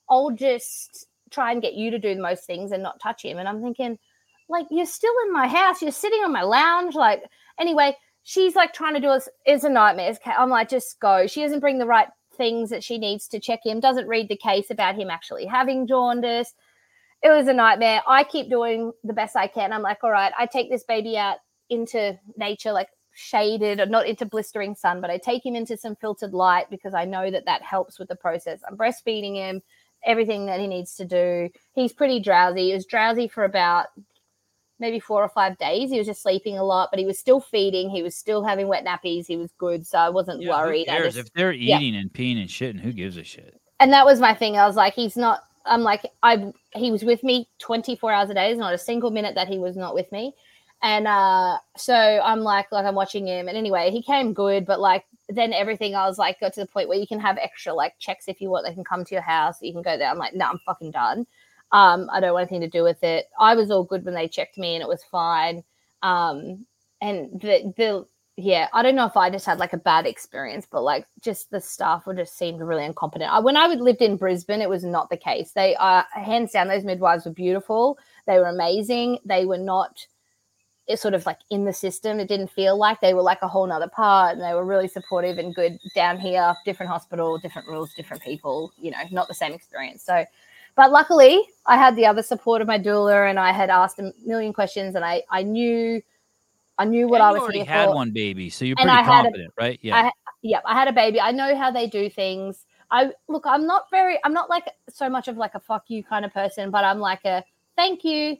I'll 0.09 0.31
just 0.31 1.05
try 1.29 1.51
and 1.51 1.61
get 1.61 1.75
you 1.75 1.91
to 1.91 1.99
do 1.99 2.15
the 2.15 2.21
most 2.21 2.45
things 2.45 2.71
and 2.71 2.81
not 2.81 2.99
touch 2.99 3.23
him. 3.23 3.37
And 3.37 3.47
I'm 3.47 3.61
thinking, 3.61 3.99
like, 4.49 4.65
you're 4.71 4.87
still 4.87 5.13
in 5.27 5.33
my 5.33 5.47
house. 5.47 5.83
You're 5.83 5.91
sitting 5.91 6.23
on 6.23 6.31
my 6.31 6.41
lounge. 6.41 6.95
Like, 6.95 7.23
anyway, 7.59 7.95
she's 8.23 8.55
like 8.55 8.73
trying 8.73 8.95
to 8.95 8.99
do 8.99 9.09
us. 9.09 9.29
It's 9.45 9.63
a 9.63 9.69
nightmare. 9.69 10.13
I'm 10.25 10.49
like, 10.49 10.69
just 10.69 10.99
go. 10.99 11.27
She 11.27 11.41
doesn't 11.41 11.59
bring 11.59 11.77
the 11.77 11.85
right 11.85 12.07
things 12.35 12.69
that 12.69 12.83
she 12.83 12.97
needs 12.97 13.27
to 13.29 13.39
check 13.39 13.59
him. 13.63 13.79
Doesn't 13.79 14.07
read 14.07 14.29
the 14.29 14.37
case 14.37 14.69
about 14.69 14.95
him 14.95 15.09
actually 15.09 15.45
having 15.45 15.87
jaundice. 15.87 16.53
It 17.21 17.29
was 17.29 17.47
a 17.47 17.53
nightmare. 17.53 18.01
I 18.07 18.23
keep 18.23 18.49
doing 18.49 18.91
the 19.03 19.13
best 19.13 19.35
I 19.35 19.47
can. 19.47 19.71
I'm 19.71 19.81
like, 19.81 20.03
all 20.03 20.11
right, 20.11 20.33
I 20.37 20.45
take 20.45 20.69
this 20.69 20.83
baby 20.83 21.17
out 21.17 21.37
into 21.69 22.19
nature, 22.37 22.73
like 22.73 22.89
shaded 23.13 23.79
or 23.79 23.85
not 23.85 24.07
into 24.07 24.25
blistering 24.25 24.75
sun, 24.75 24.99
but 24.99 25.09
I 25.09 25.17
take 25.17 25.45
him 25.45 25.55
into 25.55 25.77
some 25.77 25.95
filtered 25.95 26.33
light 26.33 26.69
because 26.69 26.93
I 26.93 27.05
know 27.05 27.31
that 27.31 27.45
that 27.45 27.61
helps 27.61 27.99
with 27.99 28.09
the 28.09 28.15
process. 28.15 28.59
I'm 28.67 28.77
breastfeeding 28.77 29.35
him, 29.35 29.61
everything 30.05 30.47
that 30.47 30.59
he 30.59 30.67
needs 30.67 30.95
to 30.95 31.05
do. 31.05 31.49
He's 31.75 31.93
pretty 31.93 32.19
drowsy. 32.19 32.67
He 32.67 32.73
was 32.73 32.85
drowsy 32.85 33.27
for 33.27 33.45
about 33.45 33.87
maybe 34.83 34.99
four 34.99 35.23
or 35.23 35.29
five 35.29 35.57
days. 35.57 35.89
He 35.89 35.97
was 35.97 36.05
just 36.05 36.21
sleeping 36.21 36.57
a 36.59 36.63
lot, 36.63 36.89
but 36.91 36.99
he 36.99 37.05
was 37.05 37.17
still 37.17 37.39
feeding. 37.39 37.89
He 37.89 38.03
was 38.03 38.15
still 38.15 38.43
having 38.43 38.67
wet 38.67 38.85
nappies. 38.85 39.25
He 39.25 39.37
was 39.37 39.51
good, 39.57 39.87
so 39.87 39.97
I 39.97 40.09
wasn't 40.09 40.41
Yeah, 40.41 40.51
who 40.59 40.67
worried. 40.67 40.89
I 40.89 40.97
cares? 40.97 41.15
just- 41.15 41.27
If 41.27 41.33
they're 41.33 41.51
yeah. 41.53 41.79
eating 41.79 41.95
and 41.99 42.11
peeing 42.13 42.39
and 42.39 42.49
shitting, 42.49 42.79
who 42.81 42.91
gives 42.93 43.17
a 43.17 43.23
shit? 43.23 43.59
and 43.79 43.91
that 43.91 44.05
was 44.05 44.19
my 44.19 44.33
thing. 44.33 44.55
I 44.57 44.67
was 44.67 44.75
like, 44.75 44.93
he's 44.93 45.17
not. 45.17 45.41
I'm 45.65 45.81
like, 45.81 46.05
I. 46.21 46.53
He 46.75 46.91
was 46.91 47.03
with 47.03 47.23
me 47.23 47.47
24 47.59 48.11
hours 48.11 48.29
a 48.29 48.33
day. 48.33 48.47
There's 48.47 48.57
not 48.59 48.73
a 48.73 48.77
single 48.77 49.11
minute 49.11 49.35
that 49.35 49.47
he 49.47 49.57
was 49.59 49.75
not 49.75 49.93
with 49.95 50.11
me. 50.11 50.33
And 50.81 51.07
uh, 51.07 51.57
so 51.77 51.93
I'm 51.95 52.41
like, 52.41 52.71
like 52.73 52.85
I'm 52.85 52.95
watching 52.95 53.25
him. 53.27 53.47
And 53.47 53.57
anyway, 53.57 53.89
he 53.89 54.01
came 54.03 54.33
good, 54.33 54.65
but 54.65 54.79
like 54.81 55.05
then 55.29 55.53
everything 55.53 55.95
I 55.95 56.05
was 56.07 56.17
like 56.17 56.39
got 56.41 56.51
to 56.53 56.59
the 56.59 56.67
point 56.67 56.89
where 56.89 56.97
you 56.99 57.07
can 57.07 57.19
have 57.21 57.37
extra 57.37 57.73
like 57.73 57.93
checks 57.99 58.27
if 58.27 58.41
you 58.41 58.49
want. 58.49 58.65
They 58.65 58.73
can 58.73 58.83
come 58.83 59.05
to 59.05 59.15
your 59.15 59.21
house. 59.21 59.61
You 59.61 59.71
can 59.71 59.81
go 59.81 59.97
there. 59.97 60.09
I'm 60.09 60.17
like, 60.17 60.33
no, 60.33 60.45
I'm 60.47 60.59
fucking 60.65 60.91
done. 60.91 61.25
Um, 61.73 62.09
I 62.13 62.19
don't 62.21 62.33
want 62.33 62.43
anything 62.49 62.61
to 62.61 62.69
do 62.77 62.83
with 62.83 63.03
it. 63.03 63.25
I 63.39 63.55
was 63.55 63.71
all 63.71 63.83
good 63.83 64.05
when 64.05 64.13
they 64.13 64.27
checked 64.27 64.57
me 64.57 64.75
and 64.75 64.81
it 64.81 64.87
was 64.87 65.03
fine. 65.03 65.63
Um, 66.03 66.65
and 67.01 67.41
the 67.41 67.73
the 67.75 68.07
yeah, 68.37 68.67
I 68.73 68.81
don't 68.81 68.95
know 68.95 69.05
if 69.05 69.17
I 69.17 69.29
just 69.29 69.45
had 69.45 69.59
like 69.59 69.73
a 69.73 69.77
bad 69.77 70.07
experience, 70.07 70.67
but 70.71 70.81
like 70.83 71.05
just 71.21 71.51
the 71.51 71.61
staff 71.61 72.07
were 72.07 72.15
just 72.15 72.37
seemed 72.37 72.61
really 72.61 72.85
incompetent. 72.85 73.31
I, 73.31 73.39
when 73.39 73.57
I 73.57 73.67
would- 73.67 73.81
lived 73.81 74.01
in 74.01 74.17
Brisbane, 74.17 74.61
it 74.61 74.69
was 74.69 74.83
not 74.83 75.09
the 75.09 75.17
case. 75.17 75.51
They 75.51 75.75
are 75.75 76.05
hands 76.13 76.51
down, 76.51 76.67
those 76.67 76.83
midwives 76.83 77.25
were 77.25 77.31
beautiful. 77.31 77.99
They 78.25 78.39
were 78.39 78.47
amazing. 78.47 79.19
They 79.25 79.45
were 79.45 79.57
not 79.59 80.05
it's 80.87 81.01
sort 81.01 81.13
of 81.13 81.25
like 81.25 81.39
in 81.49 81.63
the 81.65 81.73
system. 81.73 82.19
It 82.19 82.27
didn't 82.27 82.51
feel 82.51 82.77
like 82.77 82.99
they 82.99 83.13
were 83.13 83.21
like 83.21 83.41
a 83.41 83.47
whole 83.47 83.65
nother 83.67 83.87
part, 83.87 84.33
and 84.33 84.41
they 84.41 84.53
were 84.53 84.65
really 84.65 84.87
supportive 84.87 85.37
and 85.37 85.55
good 85.55 85.77
down 85.95 86.19
here. 86.19 86.53
Different 86.65 86.91
hospital, 86.91 87.37
different 87.37 87.67
rules, 87.67 87.93
different 87.93 88.21
people. 88.21 88.71
You 88.77 88.91
know, 88.91 88.97
not 89.11 89.27
the 89.27 89.33
same 89.33 89.53
experience. 89.53 90.03
So, 90.03 90.25
but 90.75 90.91
luckily, 90.91 91.41
I 91.65 91.77
had 91.77 91.95
the 91.95 92.05
other 92.05 92.23
support 92.23 92.61
of 92.61 92.67
my 92.67 92.79
doula, 92.79 93.29
and 93.29 93.39
I 93.39 93.51
had 93.51 93.69
asked 93.69 93.99
a 93.99 94.13
million 94.25 94.53
questions, 94.53 94.95
and 94.95 95.03
I 95.05 95.23
I 95.29 95.43
knew. 95.43 96.01
I 96.79 96.85
knew 96.85 97.07
what 97.07 97.21
And 97.21 97.25
I 97.25 97.27
you 97.29 97.33
was 97.35 97.41
already 97.43 97.59
here 97.59 97.67
had 97.67 97.89
for. 97.89 97.95
one 97.95 98.09
baby, 98.09 98.49
so 98.49 98.65
you're 98.65 98.75
And 98.79 98.89
pretty 98.89 98.97
I 98.97 99.03
had 99.03 99.19
a- 99.25 99.29
confident, 99.29 99.53
right? 99.59 99.79
Yeah. 99.83 100.09
Yep, 100.41 100.63
I 100.65 100.73
had 100.73 100.87
a 100.87 100.91
baby. 100.91 101.21
I 101.21 101.31
know 101.31 101.55
how 101.55 101.69
they 101.69 101.85
do 101.85 102.09
things. 102.09 102.65
I 102.89 103.11
look, 103.27 103.43
I'm 103.45 103.67
not 103.67 103.83
very, 103.91 104.17
I'm 104.23 104.33
not 104.33 104.49
like 104.49 104.67
so 104.89 105.07
much 105.07 105.27
of 105.27 105.37
like 105.37 105.53
a 105.53 105.59
fuck 105.59 105.83
you 105.87 106.03
kind 106.03 106.25
of 106.25 106.33
person, 106.33 106.71
but 106.71 106.83
I'm 106.83 106.99
like 106.99 107.23
a 107.25 107.43
thank 107.75 108.03
you. 108.03 108.37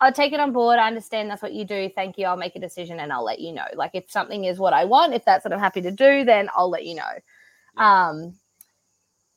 I'll 0.00 0.12
take 0.12 0.32
it 0.32 0.38
on 0.38 0.52
board. 0.52 0.78
I 0.78 0.86
understand 0.86 1.28
that's 1.28 1.42
what 1.42 1.54
you 1.54 1.64
do. 1.64 1.90
Thank 1.92 2.18
you. 2.18 2.26
I'll 2.26 2.36
make 2.36 2.54
a 2.54 2.60
decision 2.60 3.00
and 3.00 3.12
I'll 3.12 3.24
let 3.24 3.40
you 3.40 3.52
know. 3.52 3.66
Like 3.74 3.90
if 3.94 4.08
something 4.08 4.44
is 4.44 4.58
what 4.60 4.72
I 4.72 4.84
want, 4.84 5.12
if 5.12 5.24
that's 5.24 5.44
what 5.44 5.52
I'm 5.52 5.58
happy 5.58 5.80
to 5.82 5.90
do, 5.90 6.24
then 6.24 6.48
I'll 6.56 6.70
let 6.70 6.86
you 6.86 6.94
know. 6.94 7.82
Um, 7.82 8.34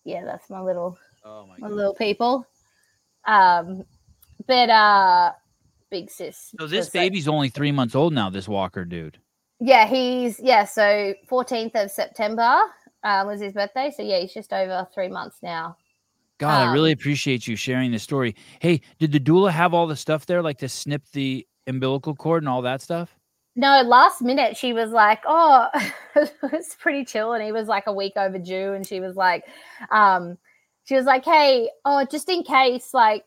yeah, 0.04 0.24
that's 0.24 0.52
my 0.52 0.62
little 0.62 1.00
oh 1.26 1.46
my 1.48 1.56
my 1.60 1.68
god. 1.68 1.76
little 1.76 1.96
people. 1.96 2.46
Um, 3.26 3.84
but 4.48 4.70
uh, 4.70 5.32
big 5.90 6.10
sis. 6.10 6.54
So 6.60 6.68
this 6.68 6.86
was 6.86 6.86
like- 6.88 6.94
baby's 6.94 7.28
only 7.28 7.50
three 7.50 7.72
months 7.72 7.96
old 7.96 8.14
now. 8.14 8.30
This 8.30 8.48
Walker 8.48 8.86
dude. 8.86 9.18
yeah, 9.60 9.88
he's 9.88 10.40
yeah. 10.40 10.66
So 10.66 11.14
14th 11.30 11.76
of 11.76 11.92
September 11.92 12.58
um, 13.04 13.28
was 13.28 13.42
his 13.42 13.54
birthday. 13.54 13.92
So 13.96 14.04
yeah, 14.04 14.20
he's 14.20 14.34
just 14.34 14.54
over 14.54 14.88
three 14.94 15.08
months 15.10 15.38
now. 15.42 15.78
God, 16.38 16.68
I 16.68 16.74
really 16.74 16.92
Um, 16.92 16.98
appreciate 17.00 17.48
you 17.48 17.56
sharing 17.56 17.92
this 17.92 18.04
story. 18.04 18.36
Hey, 18.60 18.82
did 19.00 19.14
the 19.14 19.20
doula 19.22 19.52
have 19.52 19.74
all 19.74 19.88
the 19.88 19.96
stuff 19.96 20.26
there, 20.26 20.42
like 20.44 20.58
to 20.60 20.68
snip 20.70 21.04
the 21.14 21.48
umbilical 21.66 22.14
cord 22.14 22.44
and 22.44 22.50
all 22.50 22.62
that 22.64 22.82
stuff? 22.82 23.16
No, 23.56 23.82
last 23.84 24.22
minute 24.22 24.58
she 24.58 24.74
was 24.74 24.92
like, 24.92 25.22
"Oh, 25.26 25.70
it's 26.52 26.76
pretty 26.76 27.06
chill," 27.06 27.32
and 27.32 27.42
he 27.42 27.54
was 27.54 27.70
like 27.70 27.88
a 27.88 27.94
week 27.94 28.14
overdue, 28.18 28.74
and 28.74 28.86
she 28.86 29.00
was 29.00 29.16
like, 29.16 29.46
um, 29.92 30.38
she 30.86 30.96
was 30.96 31.06
like, 31.06 31.26
"Hey, 31.26 31.70
oh, 31.84 32.06
just 32.10 32.30
in 32.30 32.44
case, 32.44 32.94
like." 32.94 33.26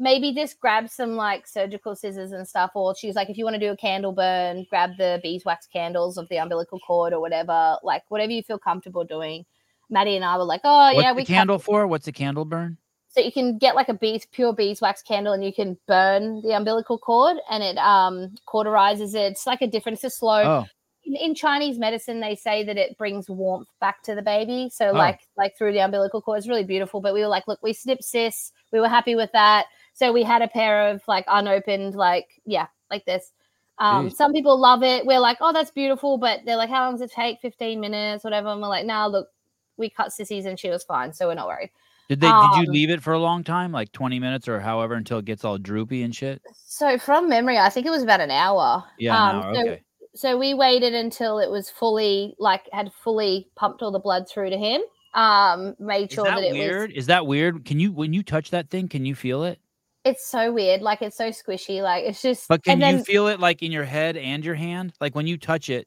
Maybe 0.00 0.32
just 0.32 0.60
grab 0.60 0.88
some 0.88 1.16
like 1.16 1.48
surgical 1.48 1.96
scissors 1.96 2.30
and 2.30 2.46
stuff, 2.46 2.70
or 2.76 2.94
she's 2.94 3.16
like, 3.16 3.30
if 3.30 3.36
you 3.36 3.42
want 3.42 3.54
to 3.54 3.58
do 3.58 3.72
a 3.72 3.76
candle 3.76 4.12
burn, 4.12 4.64
grab 4.70 4.90
the 4.96 5.18
beeswax 5.24 5.66
candles 5.66 6.16
of 6.16 6.28
the 6.28 6.36
umbilical 6.36 6.78
cord 6.78 7.12
or 7.12 7.20
whatever, 7.20 7.78
like 7.82 8.04
whatever 8.08 8.30
you 8.30 8.44
feel 8.44 8.60
comfortable 8.60 9.02
doing. 9.02 9.44
Maddie 9.90 10.16
and 10.16 10.24
I 10.24 10.36
were 10.36 10.44
like, 10.44 10.60
oh 10.64 10.92
What's 10.94 11.02
yeah, 11.02 11.12
we 11.12 11.24
candle 11.24 11.58
for? 11.58 11.86
What's 11.86 12.06
a 12.06 12.12
candle 12.12 12.44
burn? 12.44 12.76
So 13.08 13.20
you 13.20 13.32
can 13.32 13.58
get 13.58 13.74
like 13.74 13.88
a 13.88 13.94
bees 13.94 14.26
pure 14.30 14.52
beeswax 14.52 15.02
candle 15.02 15.32
and 15.32 15.42
you 15.42 15.52
can 15.52 15.78
burn 15.86 16.42
the 16.42 16.54
umbilical 16.54 16.98
cord 16.98 17.38
and 17.50 17.62
it 17.62 17.78
um 17.78 18.34
cauterizes 18.46 19.14
it. 19.14 19.32
It's 19.32 19.46
like 19.46 19.62
a 19.62 19.66
different, 19.66 19.96
it's 19.96 20.04
a 20.04 20.10
slow. 20.10 20.42
Oh, 20.42 20.66
In, 21.08 21.16
in 21.16 21.34
Chinese 21.34 21.78
medicine, 21.78 22.20
they 22.20 22.36
say 22.36 22.62
that 22.64 22.76
it 22.76 22.96
brings 22.98 23.28
warmth 23.28 23.68
back 23.80 24.02
to 24.04 24.14
the 24.14 24.22
baby. 24.22 24.68
So 24.72 24.90
Oh. 24.90 24.92
like 24.92 25.20
like 25.36 25.56
through 25.56 25.72
the 25.72 25.80
umbilical 25.80 26.20
cord, 26.22 26.38
it's 26.38 26.48
really 26.48 26.64
beautiful. 26.64 27.00
But 27.00 27.14
we 27.14 27.20
were 27.20 27.28
like, 27.28 27.48
look, 27.48 27.60
we 27.62 27.72
snipped 27.72 28.04
cis. 28.04 28.52
We 28.72 28.78
were 28.80 28.88
happy 28.88 29.14
with 29.16 29.30
that. 29.32 29.66
So 29.94 30.12
we 30.12 30.22
had 30.22 30.42
a 30.42 30.48
pair 30.48 30.88
of 30.90 31.02
like 31.08 31.24
unopened, 31.26 31.94
like 31.94 32.28
yeah, 32.44 32.66
like 32.90 33.04
this. 33.06 33.32
Um, 33.78 34.08
Jeez. 34.08 34.12
some 34.14 34.32
people 34.32 34.58
love 34.60 34.82
it. 34.82 35.06
We're 35.06 35.20
like, 35.20 35.38
oh, 35.40 35.52
that's 35.52 35.70
beautiful, 35.70 36.18
but 36.18 36.40
they're 36.44 36.56
like, 36.56 36.68
how 36.70 36.84
long 36.84 36.94
does 36.94 37.02
it 37.02 37.12
take? 37.12 37.40
Fifteen 37.40 37.80
minutes, 37.80 38.22
whatever. 38.24 38.48
And 38.48 38.60
we're 38.60 38.68
like, 38.68 38.86
nah, 38.86 39.06
look, 39.06 39.28
we 39.76 39.88
cut 39.88 40.12
sissies 40.12 40.46
and 40.46 40.58
she 40.58 40.68
was 40.68 40.84
fine, 40.84 41.12
so 41.12 41.28
we're 41.28 41.34
not 41.34 41.46
worried. 41.46 41.70
did 42.08 42.20
they? 42.20 42.26
did 42.26 42.54
you 42.56 42.66
Um, 42.66 42.72
leave 42.72 42.90
it 42.90 43.02
for 43.02 43.12
a 43.12 43.18
long 43.18 43.44
time, 43.44 43.70
like 43.72 43.92
twenty 43.92 44.18
minutes 44.18 44.48
or 44.48 44.60
however, 44.60 44.94
until 44.94 45.18
it 45.18 45.24
gets 45.24 45.44
all 45.44 45.58
droopy 45.58 46.02
and 46.02 46.14
shit? 46.14 46.42
So 46.66 46.98
from 46.98 47.28
memory, 47.28 47.56
I 47.58 47.68
think 47.70 47.86
it 47.86 47.90
was 47.90 48.02
about 48.02 48.20
an 48.20 48.30
hour. 48.30 48.84
Yeah, 48.98 49.14
an 49.30 49.36
Um, 49.36 49.42
hour, 49.42 49.54
so, 49.54 49.60
okay. 49.60 49.82
So 50.18 50.36
we 50.36 50.52
waited 50.52 50.94
until 50.94 51.38
it 51.38 51.48
was 51.48 51.70
fully 51.70 52.34
like 52.40 52.62
had 52.72 52.90
fully 53.04 53.48
pumped 53.54 53.82
all 53.82 53.92
the 53.92 54.00
blood 54.00 54.28
through 54.28 54.50
to 54.50 54.58
him. 54.58 54.80
Um, 55.14 55.76
made 55.78 56.10
Is 56.10 56.14
sure 56.16 56.24
that, 56.24 56.40
that, 56.40 56.44
it 56.44 56.54
weird? 56.54 56.90
was. 56.90 56.98
Is 56.98 57.06
that 57.06 57.24
weird? 57.24 57.64
Can 57.64 57.78
you 57.78 57.92
when 57.92 58.12
you 58.12 58.24
touch 58.24 58.50
that 58.50 58.68
thing? 58.68 58.88
Can 58.88 59.06
you 59.06 59.14
feel 59.14 59.44
it? 59.44 59.60
It's 60.04 60.26
so 60.26 60.52
weird. 60.52 60.82
Like 60.82 61.02
it's 61.02 61.16
so 61.16 61.28
squishy. 61.28 61.82
Like 61.82 62.02
it's 62.04 62.20
just. 62.20 62.48
But 62.48 62.64
can 62.64 62.80
you 62.80 63.04
feel 63.04 63.28
it 63.28 63.38
like 63.38 63.62
in 63.62 63.70
your 63.70 63.84
head 63.84 64.16
and 64.16 64.44
your 64.44 64.56
hand? 64.56 64.92
Like 65.00 65.14
when 65.14 65.28
you 65.28 65.38
touch 65.38 65.70
it, 65.70 65.86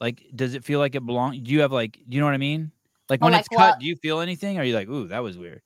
like 0.00 0.20
does 0.34 0.54
it 0.54 0.64
feel 0.64 0.80
like 0.80 0.96
it 0.96 1.06
belongs? 1.06 1.38
Do 1.38 1.52
you 1.52 1.60
have 1.60 1.70
like, 1.70 1.92
do 1.92 2.16
you 2.16 2.18
know 2.18 2.26
what 2.26 2.34
I 2.34 2.38
mean? 2.38 2.72
Like 3.08 3.22
when 3.22 3.32
like 3.32 3.46
it's 3.46 3.56
cut, 3.56 3.78
do 3.78 3.86
you 3.86 3.94
feel 3.94 4.18
anything? 4.18 4.58
Or 4.58 4.62
are 4.62 4.64
you 4.64 4.74
like, 4.74 4.88
ooh, 4.88 5.06
that 5.06 5.22
was 5.22 5.38
weird? 5.38 5.62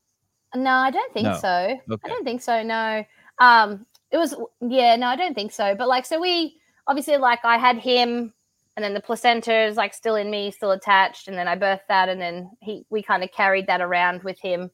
No, 0.54 0.72
I 0.72 0.90
don't 0.90 1.12
think 1.14 1.24
No. 1.24 1.38
so. 1.38 1.48
I 1.48 2.08
don't 2.08 2.24
think 2.24 2.42
so. 2.42 2.62
No. 2.62 3.02
Um, 3.38 3.86
it 4.10 4.18
was 4.18 4.34
yeah. 4.60 4.96
No, 4.96 5.06
I 5.06 5.16
don't 5.16 5.34
think 5.34 5.52
so. 5.52 5.74
But 5.74 5.88
like, 5.88 6.04
so 6.04 6.20
we 6.20 6.58
obviously 6.86 7.16
like 7.16 7.44
I 7.44 7.58
had 7.58 7.78
him, 7.78 8.32
and 8.76 8.84
then 8.84 8.94
the 8.94 9.00
placenta 9.00 9.54
is 9.66 9.76
like 9.76 9.94
still 9.94 10.16
in 10.16 10.30
me, 10.30 10.50
still 10.50 10.72
attached, 10.72 11.28
and 11.28 11.36
then 11.36 11.48
I 11.48 11.56
birthed 11.56 11.86
that, 11.88 12.08
and 12.08 12.20
then 12.20 12.50
he 12.60 12.84
we 12.90 13.02
kind 13.02 13.22
of 13.22 13.30
carried 13.32 13.66
that 13.68 13.80
around 13.80 14.22
with 14.22 14.38
him 14.40 14.70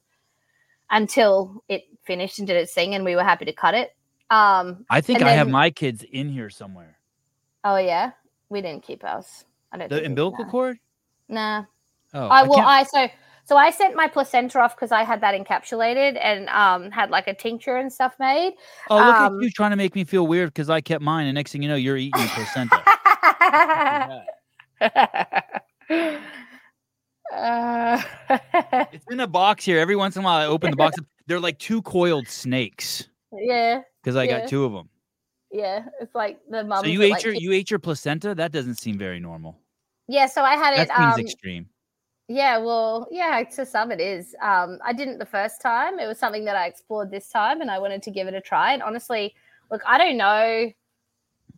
until 0.89 1.63
it 1.69 1.83
finished 2.03 2.39
and 2.39 2.47
did 2.47 2.57
its 2.57 2.73
thing, 2.73 2.95
and 2.95 3.05
we 3.05 3.15
were 3.15 3.23
happy 3.23 3.45
to 3.45 3.53
cut 3.53 3.73
it. 3.73 3.95
Um. 4.29 4.85
I 4.89 5.01
think 5.01 5.19
And 5.19 5.29
I 5.29 5.33
have 5.33 5.49
my 5.49 5.69
kids 5.69 6.03
in 6.11 6.29
here 6.29 6.49
somewhere. 6.49 6.97
Oh 7.63 7.77
yeah, 7.77 8.11
we 8.49 8.61
didn't 8.61 8.83
keep 8.83 9.03
ours. 9.03 9.45
I 9.71 9.77
don't. 9.77 9.89
The 9.89 9.95
think 9.95 10.01
we- 10.03 10.07
umbilical 10.07 10.45
nah. 10.45 10.51
cord? 10.51 10.77
Nah. 11.29 11.63
Oh, 12.13 12.27
I 12.27 12.43
well, 12.43 12.55
can't- 12.55 12.67
I 12.67 12.83
so 12.83 13.07
so 13.51 13.57
I 13.57 13.69
sent 13.69 13.97
my 13.97 14.07
placenta 14.07 14.61
off 14.61 14.77
because 14.77 14.93
I 14.93 15.03
had 15.03 15.19
that 15.19 15.35
encapsulated 15.35 16.17
and 16.23 16.47
um 16.47 16.89
had 16.89 17.09
like 17.09 17.27
a 17.27 17.33
tincture 17.33 17.75
and 17.75 17.91
stuff 17.91 18.15
made. 18.17 18.53
oh, 18.89 18.95
look 18.95 19.19
um, 19.19 19.35
at 19.35 19.43
you 19.43 19.49
trying 19.51 19.71
to 19.71 19.75
make 19.75 19.93
me 19.93 20.05
feel 20.05 20.25
weird 20.25 20.53
because 20.53 20.69
I 20.69 20.79
kept 20.79 21.01
mine, 21.03 21.25
and 21.27 21.35
next 21.35 21.51
thing 21.51 21.61
you 21.61 21.67
know, 21.67 21.75
you're 21.75 21.97
eating 21.97 22.21
your 22.21 22.29
placenta. 22.29 22.81
Uh, 27.33 28.01
it's 28.91 29.05
in 29.09 29.19
a 29.21 29.27
box 29.27 29.63
here. 29.63 29.79
Every 29.79 29.95
once 29.95 30.15
in 30.15 30.21
a 30.21 30.25
while, 30.25 30.37
I 30.41 30.45
open 30.45 30.69
the 30.69 30.77
box. 30.77 30.97
up. 30.97 31.05
They're 31.27 31.39
like 31.39 31.59
two 31.59 31.81
coiled 31.81 32.27
snakes 32.27 33.07
yeah, 33.31 33.81
because 34.03 34.15
I 34.17 34.23
Yeah. 34.25 34.39
got 34.41 34.49
two 34.49 34.65
of 34.65 34.73
them. 34.73 34.89
yeah. 35.51 35.85
It's 36.01 36.13
like 36.15 36.39
the 36.49 36.63
mum. 36.63 36.83
So 36.83 36.87
you 36.89 37.01
ate 37.01 37.23
your 37.23 37.33
you 37.33 37.51
ate 37.53 37.69
your 37.69 37.79
placenta? 37.79 38.33
That 38.35 38.51
doesn't 38.51 38.75
seem 38.75 38.97
very 38.97 39.19
normal. 39.19 39.57
yeah. 40.07 40.25
So 40.25 40.41
I 40.43 40.55
had 40.55 40.77
That 40.77 40.89
it. 40.89 40.97
seems 40.97 41.15
Um, 41.15 41.19
extreme. 41.21 41.69
Yeah. 42.31 42.57
Well, 42.57 43.07
yeah. 43.11 43.43
To 43.55 43.65
some, 43.65 43.91
it 43.91 43.99
is. 43.99 44.35
Um, 44.41 44.79
I 44.85 44.93
didn't 44.93 45.17
the 45.19 45.25
first 45.25 45.61
time. 45.61 45.99
It 45.99 46.07
was 46.07 46.17
something 46.17 46.45
that 46.45 46.55
I 46.55 46.65
explored 46.67 47.11
this 47.11 47.29
time, 47.29 47.61
and 47.61 47.69
I 47.69 47.79
wanted 47.79 48.01
to 48.03 48.11
give 48.11 48.27
it 48.27 48.33
a 48.33 48.41
try. 48.41 48.73
And 48.73 48.81
honestly, 48.81 49.33
look, 49.69 49.81
I 49.87 49.97
don't 49.97 50.17
know. 50.17 50.71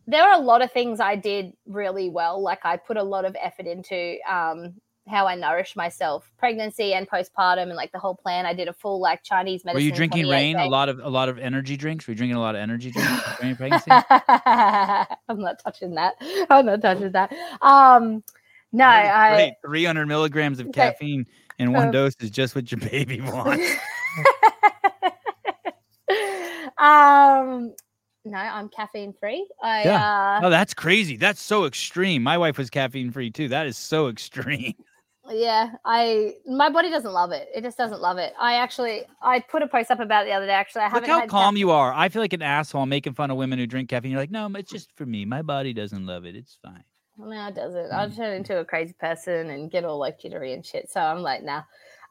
There 0.06 0.22
are 0.22 0.34
a 0.38 0.42
lot 0.42 0.60
of 0.62 0.70
things 0.70 1.00
I 1.00 1.16
did 1.16 1.52
really 1.66 2.10
well. 2.10 2.42
Like 2.42 2.60
I 2.64 2.76
put 2.76 2.96
a 2.98 3.02
lot 3.02 3.24
of 3.24 3.34
effort 3.40 3.66
into 3.66 4.18
um, 4.30 4.74
how 5.08 5.26
I 5.26 5.34
nourish 5.34 5.76
myself, 5.76 6.30
pregnancy 6.36 6.92
and 6.92 7.08
postpartum, 7.08 7.62
and 7.62 7.74
like 7.74 7.92
the 7.92 7.98
whole 7.98 8.14
plan. 8.14 8.44
I 8.44 8.52
did 8.52 8.68
a 8.68 8.72
full 8.74 9.00
like 9.00 9.22
Chinese 9.22 9.64
medicine. 9.64 9.76
Were 9.76 9.86
you 9.88 9.92
drinking 9.92 10.28
rain? 10.28 10.56
day- 10.56 10.66
A 10.66 10.68
lot 10.68 10.88
of 10.90 10.98
a 10.98 11.08
lot 11.08 11.28
of 11.30 11.38
energy 11.38 11.76
drinks. 11.78 12.06
Were 12.06 12.12
you 12.12 12.16
drinking 12.16 12.36
a 12.36 12.40
lot 12.40 12.54
of 12.54 12.60
energy 12.60 12.90
drinks 12.90 13.22
during 13.38 13.48
your 13.50 13.56
pregnancy? 13.56 13.90
I'm 13.90 15.40
not 15.40 15.58
touching 15.64 15.94
that. 15.94 16.14
I'm 16.50 16.66
not 16.66 16.82
touching 16.82 17.12
that. 17.12 17.32
Um, 17.62 18.22
no, 18.74 18.84
I. 18.84 19.30
Great. 19.30 19.54
300 19.66 20.06
milligrams 20.06 20.60
of 20.60 20.70
caffeine 20.72 21.26
in 21.58 21.72
one 21.72 21.86
Um, 21.86 21.90
dose 21.92 22.14
is 22.20 22.30
just 22.30 22.54
what 22.54 22.70
your 22.70 22.80
baby 22.90 23.20
wants. 23.20 23.66
um, 26.78 27.74
no, 28.24 28.38
I'm 28.38 28.68
caffeine 28.68 29.14
free. 29.20 29.46
I 29.62 29.84
Yeah. 29.84 30.38
uh, 30.42 30.46
Oh, 30.46 30.50
that's 30.50 30.74
crazy. 30.74 31.16
That's 31.16 31.40
so 31.40 31.64
extreme. 31.64 32.22
My 32.22 32.38
wife 32.38 32.58
was 32.58 32.70
caffeine 32.70 33.10
free 33.10 33.30
too. 33.30 33.48
That 33.48 33.66
is 33.66 33.76
so 33.76 34.08
extreme. 34.08 34.74
yeah, 35.30 35.72
I 35.84 36.34
my 36.46 36.70
body 36.70 36.90
doesn't 36.90 37.12
love 37.12 37.32
it. 37.32 37.48
It 37.54 37.62
just 37.62 37.78
doesn't 37.78 38.00
love 38.00 38.18
it. 38.18 38.32
I 38.40 38.54
actually 38.54 39.02
I 39.22 39.40
put 39.40 39.62
a 39.62 39.66
post 39.66 39.90
up 39.90 40.00
about 40.00 40.24
it 40.24 40.30
the 40.30 40.34
other 40.34 40.46
day. 40.46 40.52
Actually, 40.52 40.82
I 40.82 40.94
Look 40.94 41.06
how 41.06 41.26
calm 41.26 41.54
ca- 41.54 41.58
you 41.58 41.70
are. 41.70 41.92
I 41.92 42.08
feel 42.08 42.22
like 42.22 42.32
an 42.32 42.42
asshole 42.42 42.86
making 42.86 43.14
fun 43.14 43.30
of 43.30 43.36
women 43.36 43.58
who 43.58 43.66
drink 43.66 43.88
caffeine. 43.90 44.12
You're 44.12 44.20
like, 44.20 44.30
no, 44.30 44.50
it's 44.56 44.70
just 44.70 44.90
for 44.96 45.06
me. 45.06 45.24
My 45.24 45.42
body 45.42 45.72
doesn't 45.72 46.06
love 46.06 46.24
it. 46.24 46.36
It's 46.36 46.58
fine. 46.62 46.84
No, 47.16 47.48
it 47.48 47.54
doesn't. 47.54 47.92
I'll 47.92 48.08
Mm. 48.08 48.16
turn 48.16 48.32
into 48.34 48.58
a 48.58 48.64
crazy 48.64 48.92
person 48.94 49.50
and 49.50 49.70
get 49.70 49.84
all 49.84 49.98
like 49.98 50.20
jittery 50.20 50.52
and 50.52 50.64
shit. 50.64 50.90
So 50.90 51.00
I'm 51.00 51.22
like, 51.22 51.42
nah. 51.42 51.62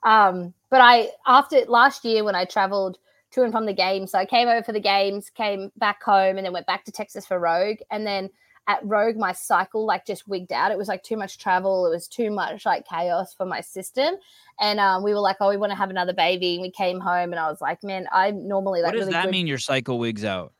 Um, 0.03 0.53
but 0.69 0.81
I 0.81 1.09
after 1.27 1.65
last 1.65 2.05
year 2.05 2.23
when 2.23 2.35
I 2.35 2.45
traveled 2.45 2.97
to 3.31 3.43
and 3.43 3.51
from 3.51 3.65
the 3.65 3.73
games, 3.73 4.11
so 4.11 4.19
I 4.19 4.25
came 4.25 4.47
over 4.47 4.63
for 4.63 4.71
the 4.73 4.79
games, 4.79 5.29
came 5.29 5.71
back 5.77 6.01
home, 6.03 6.37
and 6.37 6.45
then 6.45 6.53
went 6.53 6.67
back 6.67 6.85
to 6.85 6.91
Texas 6.91 7.25
for 7.25 7.39
Rogue. 7.39 7.77
And 7.91 8.05
then 8.05 8.29
at 8.67 8.79
Rogue, 8.85 9.17
my 9.17 9.33
cycle 9.33 9.85
like 9.85 10.05
just 10.05 10.27
wigged 10.27 10.53
out. 10.53 10.71
It 10.71 10.77
was 10.77 10.87
like 10.87 11.03
too 11.03 11.17
much 11.17 11.37
travel. 11.37 11.85
It 11.85 11.89
was 11.89 12.07
too 12.07 12.31
much 12.31 12.65
like 12.65 12.87
chaos 12.87 13.33
for 13.33 13.45
my 13.45 13.59
system. 13.59 14.15
And 14.59 14.79
um, 14.79 15.03
we 15.03 15.13
were 15.13 15.19
like, 15.19 15.37
oh, 15.41 15.49
we 15.49 15.57
want 15.57 15.71
to 15.71 15.77
have 15.77 15.89
another 15.89 16.13
baby. 16.13 16.53
And 16.53 16.61
we 16.61 16.71
came 16.71 16.99
home, 16.99 17.33
and 17.33 17.39
I 17.39 17.49
was 17.49 17.59
like, 17.59 17.83
man, 17.83 18.07
I'm 18.13 18.47
normally 18.47 18.81
like 18.81 18.93
what 18.93 18.99
does 18.99 19.07
really 19.07 19.13
that 19.13 19.25
good. 19.25 19.31
mean? 19.31 19.47
Your 19.47 19.57
cycle 19.57 19.99
wigs 19.99 20.23
out. 20.23 20.53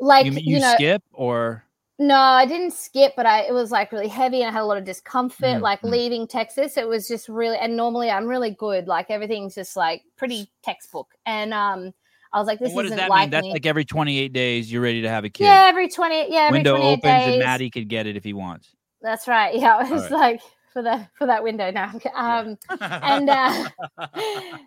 Like 0.00 0.26
you 0.26 0.32
you, 0.32 0.54
you 0.54 0.60
know, 0.60 0.74
skip 0.74 1.02
or 1.12 1.64
no, 1.98 2.16
I 2.16 2.46
didn't 2.46 2.72
skip, 2.72 3.12
but 3.16 3.26
I 3.26 3.42
it 3.42 3.52
was 3.52 3.70
like 3.70 3.92
really 3.92 4.08
heavy 4.08 4.40
and 4.40 4.48
I 4.48 4.52
had 4.52 4.62
a 4.62 4.66
lot 4.66 4.78
of 4.78 4.84
discomfort. 4.84 5.58
Mm, 5.58 5.60
like 5.60 5.82
mm. 5.82 5.90
leaving 5.90 6.26
Texas, 6.26 6.76
it 6.76 6.88
was 6.88 7.06
just 7.06 7.28
really 7.28 7.56
and 7.58 7.76
normally 7.76 8.10
I'm 8.10 8.26
really 8.26 8.50
good. 8.50 8.88
Like 8.88 9.10
everything's 9.10 9.54
just 9.54 9.76
like 9.76 10.02
pretty 10.16 10.50
textbook. 10.62 11.08
And 11.26 11.52
um 11.52 11.92
I 12.32 12.38
was 12.38 12.46
like, 12.46 12.58
this 12.58 12.68
And 12.68 12.76
what 12.76 12.82
does 12.82 12.92
isn't 12.92 12.98
that 12.98 13.10
like 13.10 13.20
mean? 13.24 13.30
That's 13.30 13.46
like 13.46 13.66
every 13.66 13.84
28 13.84 14.32
days 14.32 14.72
you're 14.72 14.82
ready 14.82 15.02
to 15.02 15.08
have 15.08 15.24
a 15.24 15.30
kid. 15.30 15.44
yeah, 15.44 15.66
every 15.68 15.88
twenty 15.88 16.32
yeah, 16.32 16.44
every 16.44 16.58
Window 16.58 16.76
28 16.76 16.92
opens 16.92 17.04
and. 17.04 17.38
Maddie 17.38 17.70
could 17.70 17.88
get 17.88 18.06
it 18.06 18.16
if 18.16 18.24
he 18.24 18.32
wants. 18.32 18.74
That's 19.02 19.28
right. 19.28 19.54
Yeah, 19.58 19.86
it 19.86 19.90
was 19.90 20.10
right. 20.10 20.10
like 20.10 20.40
for 20.72 20.82
the 20.82 21.06
for 21.18 21.26
that 21.26 21.42
window 21.42 21.70
now. 21.70 21.92
Um 22.14 22.58
and 22.80 23.28
uh 23.28 23.68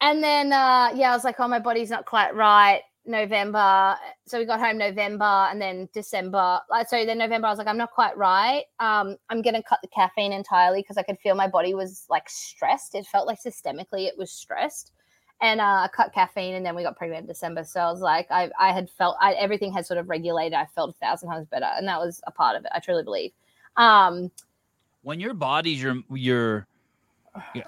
and 0.00 0.22
then 0.22 0.52
uh 0.52 0.92
yeah, 0.94 1.10
I 1.10 1.14
was 1.14 1.24
like, 1.24 1.40
oh 1.40 1.48
my 1.48 1.60
body's 1.60 1.90
not 1.90 2.04
quite 2.04 2.36
right. 2.36 2.82
November. 3.06 3.96
So 4.26 4.38
we 4.38 4.44
got 4.44 4.60
home 4.60 4.78
November 4.78 5.24
and 5.24 5.60
then 5.60 5.88
December. 5.92 6.60
Like 6.70 6.88
so 6.88 7.04
then 7.04 7.18
November 7.18 7.48
I 7.48 7.50
was 7.50 7.58
like, 7.58 7.66
I'm 7.66 7.76
not 7.76 7.92
quite 7.92 8.16
right. 8.16 8.64
Um, 8.80 9.16
I'm 9.30 9.42
gonna 9.42 9.62
cut 9.62 9.80
the 9.82 9.88
caffeine 9.88 10.32
entirely 10.32 10.80
because 10.80 10.96
I 10.96 11.02
could 11.02 11.18
feel 11.18 11.34
my 11.34 11.48
body 11.48 11.74
was 11.74 12.06
like 12.08 12.28
stressed. 12.28 12.94
It 12.94 13.06
felt 13.06 13.26
like 13.26 13.40
systemically 13.40 14.06
it 14.06 14.16
was 14.16 14.30
stressed. 14.30 14.92
And 15.40 15.60
uh, 15.60 15.64
I 15.84 15.88
cut 15.94 16.14
caffeine 16.14 16.54
and 16.54 16.64
then 16.64 16.74
we 16.74 16.82
got 16.82 16.96
pregnant 16.96 17.22
in 17.22 17.26
December. 17.26 17.64
So 17.64 17.80
I 17.80 17.90
was 17.90 18.00
like, 18.00 18.26
I, 18.30 18.50
I 18.58 18.72
had 18.72 18.88
felt 18.88 19.16
I, 19.20 19.34
everything 19.34 19.72
had 19.72 19.84
sort 19.84 19.98
of 19.98 20.08
regulated. 20.08 20.54
I 20.54 20.64
felt 20.66 20.90
a 20.90 21.04
thousand 21.04 21.28
times 21.28 21.46
better. 21.48 21.68
And 21.76 21.86
that 21.88 21.98
was 21.98 22.20
a 22.26 22.30
part 22.30 22.56
of 22.56 22.64
it. 22.64 22.70
I 22.74 22.80
truly 22.80 23.02
believe. 23.02 23.32
Um, 23.76 24.30
when 25.02 25.20
your 25.20 25.34
body's 25.34 25.82
your 25.82 25.96
your 26.10 26.66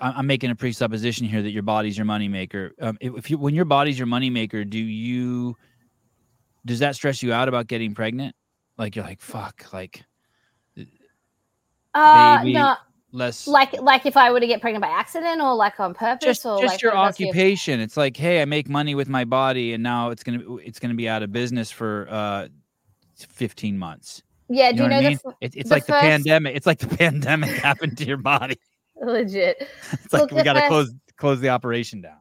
I'm 0.01 0.27
making 0.27 0.51
a 0.51 0.55
presupposition 0.55 1.27
here 1.27 1.43
that 1.43 1.51
your 1.51 1.62
body's 1.62 1.97
your 1.97 2.07
moneymaker. 2.07 2.71
Um, 2.81 2.97
if, 3.01 3.31
you 3.31 3.39
when 3.39 3.55
your 3.55 3.64
body's 3.64 3.99
your 3.99 4.07
moneymaker, 4.07 4.69
do 4.69 4.79
you 4.79 5.57
does 6.64 6.79
that 6.79 6.95
stress 6.95 7.23
you 7.23 7.33
out 7.33 7.49
about 7.49 7.67
getting 7.67 7.95
pregnant? 7.95 8.37
Like 8.79 8.95
you're 8.95 9.05
like 9.05 9.21
fuck, 9.21 9.73
like 9.73 10.05
uh, 11.95 12.39
Baby, 12.39 12.53
no, 12.53 12.77
less 13.11 13.49
like 13.49 13.73
like 13.81 14.07
if 14.07 14.17
I 14.17 14.31
were 14.31 14.39
to 14.39 14.47
get 14.47 14.61
pregnant 14.61 14.83
by 14.83 14.91
accident 14.91 15.41
or 15.41 15.55
like 15.55 15.81
on 15.81 15.95
purpose 15.95 16.25
just 16.25 16.47
or 16.47 16.61
just 16.61 16.75
like 16.75 16.83
your 16.83 16.97
occupation. 16.97 17.81
It's 17.81 17.97
like 17.97 18.17
hey, 18.17 18.43
I 18.43 18.45
make 18.45 18.69
money 18.69 18.95
with 18.95 19.09
my 19.09 19.25
body, 19.25 19.73
and 19.73 19.83
now 19.83 20.11
it's 20.11 20.23
gonna 20.23 20.57
it's 20.57 20.79
gonna 20.79 20.95
be 20.95 21.09
out 21.09 21.23
of 21.23 21.33
business 21.33 21.71
for 21.73 22.07
uh 22.09 22.49
15 23.17 23.79
months. 23.79 24.23
Yeah, 24.49 24.69
You 24.69 24.77
do 24.77 24.83
you 24.83 24.89
know 24.89 24.89
know 24.89 24.97
what 24.97 25.07
I 25.07 25.09
mean? 25.09 25.19
It, 25.41 25.57
it's 25.57 25.69
the 25.71 25.75
like 25.75 25.87
the 25.87 25.93
pandemic. 25.95 26.55
It's 26.55 26.67
like 26.67 26.79
the 26.79 26.89
pandemic 26.97 27.51
happened 27.51 27.99
to 27.99 28.05
your 28.05 28.19
body. 28.19 28.59
Legit? 29.07 29.68
It's 29.92 30.12
like 30.12 30.22
Look, 30.22 30.30
we 30.32 30.42
got 30.42 30.54
to 30.54 30.68
close 30.68 30.92
close 31.16 31.40
the 31.40 31.48
operation 31.48 32.00
down. 32.02 32.18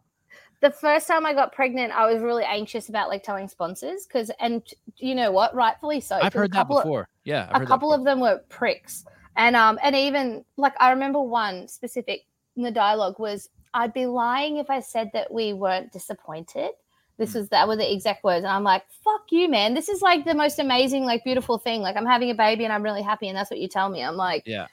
the 0.61 0.71
first 0.71 1.07
time 1.07 1.25
I 1.25 1.33
got 1.33 1.51
pregnant, 1.51 1.91
I 1.91 2.11
was 2.11 2.21
really 2.21 2.43
anxious 2.43 2.89
about 2.89 3.09
like 3.09 3.23
telling 3.23 3.47
sponsors 3.47 4.05
because, 4.07 4.31
and 4.39 4.63
you 4.97 5.13
know 5.15 5.31
what, 5.31 5.53
rightfully 5.53 5.99
so. 6.01 6.19
I've 6.21 6.33
heard 6.33 6.51
that 6.51 6.57
couple 6.57 6.77
of- 6.77 6.83
before. 6.83 7.09
yeah, 7.25 7.49
I've 7.51 7.63
a 7.63 7.65
couple 7.65 7.91
of 7.93 8.03
them 8.05 8.19
were 8.19 8.39
pricks, 8.49 9.05
and 9.35 9.55
um, 9.55 9.77
and 9.83 9.95
even 9.95 10.45
like 10.57 10.73
I 10.79 10.91
remember 10.91 11.21
one 11.21 11.67
specific 11.67 12.21
in 12.55 12.63
the 12.63 12.71
dialogue 12.71 13.19
was 13.19 13.49
I'd 13.73 13.93
be 13.93 14.05
lying 14.05 14.57
if 14.57 14.69
I 14.69 14.79
said 14.79 15.09
that 15.13 15.31
we 15.31 15.51
weren't 15.53 15.91
disappointed. 15.91 16.71
This 17.17 17.33
was 17.33 17.47
that 17.49 17.67
were 17.67 17.75
the 17.77 17.93
exact 17.93 18.23
words. 18.23 18.43
And 18.43 18.51
I'm 18.51 18.63
like, 18.63 18.83
fuck 19.03 19.21
you, 19.31 19.49
man. 19.49 19.73
This 19.73 19.87
is 19.87 20.01
like 20.01 20.25
the 20.25 20.33
most 20.33 20.59
amazing, 20.59 21.05
like 21.05 21.23
beautiful 21.23 21.57
thing. 21.57 21.81
Like 21.81 21.95
I'm 21.95 22.05
having 22.05 22.29
a 22.29 22.35
baby 22.35 22.65
and 22.65 22.73
I'm 22.73 22.83
really 22.83 23.01
happy. 23.01 23.27
And 23.29 23.37
that's 23.37 23.49
what 23.49 23.59
you 23.59 23.69
tell 23.69 23.87
me. 23.89 24.03
I'm 24.03 24.17
like, 24.17 24.43
yeah. 24.45 24.67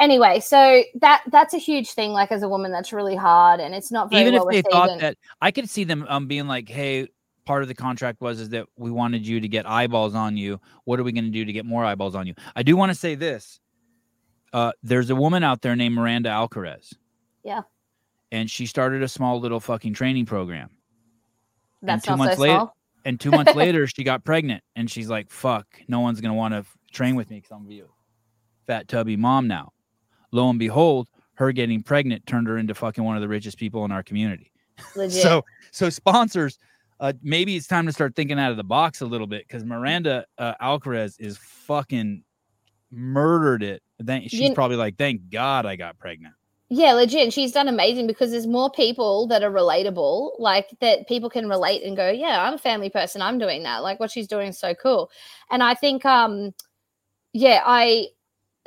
Anyway, 0.00 0.40
so 0.40 0.82
that 1.00 1.22
that's 1.26 1.54
a 1.54 1.58
huge 1.58 1.90
thing. 1.90 2.12
Like 2.12 2.30
as 2.30 2.42
a 2.42 2.48
woman, 2.48 2.70
that's 2.70 2.92
really 2.92 3.16
hard, 3.16 3.58
and 3.60 3.74
it's 3.74 3.90
not 3.90 4.10
very 4.10 4.22
even 4.22 4.34
well 4.34 4.48
if 4.48 4.52
they 4.52 4.58
received. 4.58 4.72
thought 4.72 5.00
that 5.00 5.16
I 5.40 5.50
could 5.50 5.68
see 5.68 5.84
them 5.84 6.06
um 6.08 6.26
being 6.26 6.46
like, 6.46 6.68
hey, 6.68 7.08
part 7.48 7.62
of 7.62 7.68
the 7.68 7.74
contract 7.74 8.20
was 8.20 8.40
is 8.40 8.50
that 8.50 8.66
we 8.76 8.90
wanted 8.90 9.26
you 9.26 9.40
to 9.40 9.48
get 9.48 9.66
eyeballs 9.66 10.14
on 10.14 10.36
you. 10.36 10.60
What 10.84 11.00
are 11.00 11.02
we 11.02 11.12
going 11.12 11.24
to 11.24 11.30
do 11.30 11.46
to 11.46 11.52
get 11.52 11.64
more 11.64 11.82
eyeballs 11.82 12.14
on 12.14 12.26
you? 12.26 12.34
I 12.54 12.62
do 12.62 12.76
want 12.76 12.90
to 12.90 12.94
say 12.94 13.14
this. 13.14 13.58
Uh, 14.52 14.72
there's 14.82 15.08
a 15.08 15.16
woman 15.16 15.42
out 15.42 15.62
there 15.62 15.74
named 15.74 15.94
Miranda 15.94 16.28
Alcaraz. 16.28 16.92
Yeah. 17.42 17.62
And 18.30 18.50
she 18.50 18.66
started 18.66 19.02
a 19.02 19.08
small 19.08 19.40
little 19.40 19.60
fucking 19.60 19.94
training 19.94 20.26
program. 20.26 20.68
that's 21.80 22.04
two 22.04 22.10
not 22.12 22.18
months 22.18 22.36
so 22.36 22.42
later-. 22.42 22.66
And 23.06 23.18
two 23.18 23.30
months 23.30 23.54
later, 23.56 23.86
she 23.86 24.04
got 24.04 24.24
pregnant, 24.24 24.62
and 24.76 24.90
she's 24.90 25.08
like, 25.08 25.30
"Fuck, 25.30 25.66
no 25.88 26.00
one's 26.00 26.20
gonna 26.20 26.34
want 26.34 26.52
to 26.52 26.64
train 26.92 27.14
with 27.14 27.30
me 27.30 27.36
because 27.36 27.52
I'm 27.52 27.70
a 27.70 27.84
fat 28.66 28.88
tubby 28.88 29.16
mom 29.16 29.48
now." 29.48 29.72
Lo 30.32 30.48
and 30.50 30.58
behold, 30.58 31.08
her 31.34 31.52
getting 31.52 31.82
pregnant 31.82 32.26
turned 32.26 32.46
her 32.48 32.58
into 32.58 32.74
fucking 32.74 33.02
one 33.04 33.16
of 33.16 33.22
the 33.22 33.28
richest 33.28 33.58
people 33.58 33.84
in 33.84 33.92
our 33.92 34.02
community. 34.02 34.50
Legit. 34.96 35.22
So, 35.22 35.44
so 35.70 35.88
sponsors, 35.90 36.58
uh, 37.00 37.12
maybe 37.22 37.56
it's 37.56 37.66
time 37.66 37.86
to 37.86 37.92
start 37.92 38.14
thinking 38.16 38.38
out 38.38 38.50
of 38.50 38.56
the 38.56 38.64
box 38.64 39.00
a 39.00 39.06
little 39.06 39.26
bit 39.26 39.46
because 39.46 39.64
Miranda 39.64 40.26
uh, 40.38 40.54
Alcaraz 40.60 41.14
is 41.20 41.38
fucking 41.38 42.22
murdered 42.90 43.62
it. 43.62 43.82
Then 43.98 44.22
she's 44.22 44.40
You- 44.40 44.54
probably 44.54 44.76
like, 44.76 44.96
"Thank 44.96 45.30
God 45.30 45.66
I 45.66 45.76
got 45.76 45.98
pregnant." 45.98 46.34
Yeah, 46.70 46.92
legit. 46.92 47.22
And 47.22 47.32
she's 47.32 47.52
done 47.52 47.66
amazing 47.66 48.06
because 48.06 48.30
there's 48.30 48.46
more 48.46 48.70
people 48.70 49.26
that 49.28 49.42
are 49.42 49.50
relatable, 49.50 50.32
like 50.38 50.68
that 50.80 51.08
people 51.08 51.30
can 51.30 51.48
relate 51.48 51.82
and 51.82 51.96
go, 51.96 52.10
Yeah, 52.10 52.42
I'm 52.44 52.52
a 52.52 52.58
family 52.58 52.90
person. 52.90 53.22
I'm 53.22 53.38
doing 53.38 53.62
that. 53.62 53.82
Like 53.82 53.98
what 53.98 54.10
she's 54.10 54.28
doing 54.28 54.48
is 54.48 54.58
so 54.58 54.74
cool. 54.74 55.10
And 55.50 55.62
I 55.62 55.72
think 55.74 56.04
um 56.04 56.52
yeah, 57.32 57.62
I 57.64 58.08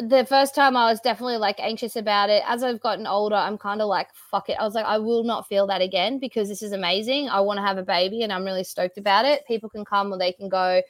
the 0.01 0.25
first 0.25 0.55
time 0.55 0.75
I 0.75 0.89
was 0.89 0.99
definitely 0.99 1.37
like 1.37 1.59
anxious 1.59 1.95
about 1.95 2.29
it. 2.29 2.43
As 2.47 2.63
I've 2.63 2.81
gotten 2.81 3.07
older, 3.07 3.35
I'm 3.35 3.57
kind 3.57 3.81
of 3.81 3.87
like, 3.87 4.07
fuck 4.13 4.49
it. 4.49 4.57
I 4.59 4.63
was 4.63 4.73
like, 4.73 4.85
I 4.85 4.97
will 4.97 5.23
not 5.23 5.47
feel 5.47 5.67
that 5.67 5.81
again 5.81 6.19
because 6.19 6.49
this 6.49 6.61
is 6.61 6.71
amazing. 6.71 7.29
I 7.29 7.39
want 7.39 7.57
to 7.57 7.65
have 7.65 7.77
a 7.77 7.83
baby 7.83 8.23
and 8.23 8.33
I'm 8.33 8.43
really 8.43 8.63
stoked 8.63 8.97
about 8.97 9.25
it. 9.25 9.45
People 9.47 9.69
can 9.69 9.85
come 9.85 10.11
or 10.11 10.17
they 10.17 10.33
can 10.33 10.49
go. 10.49 10.81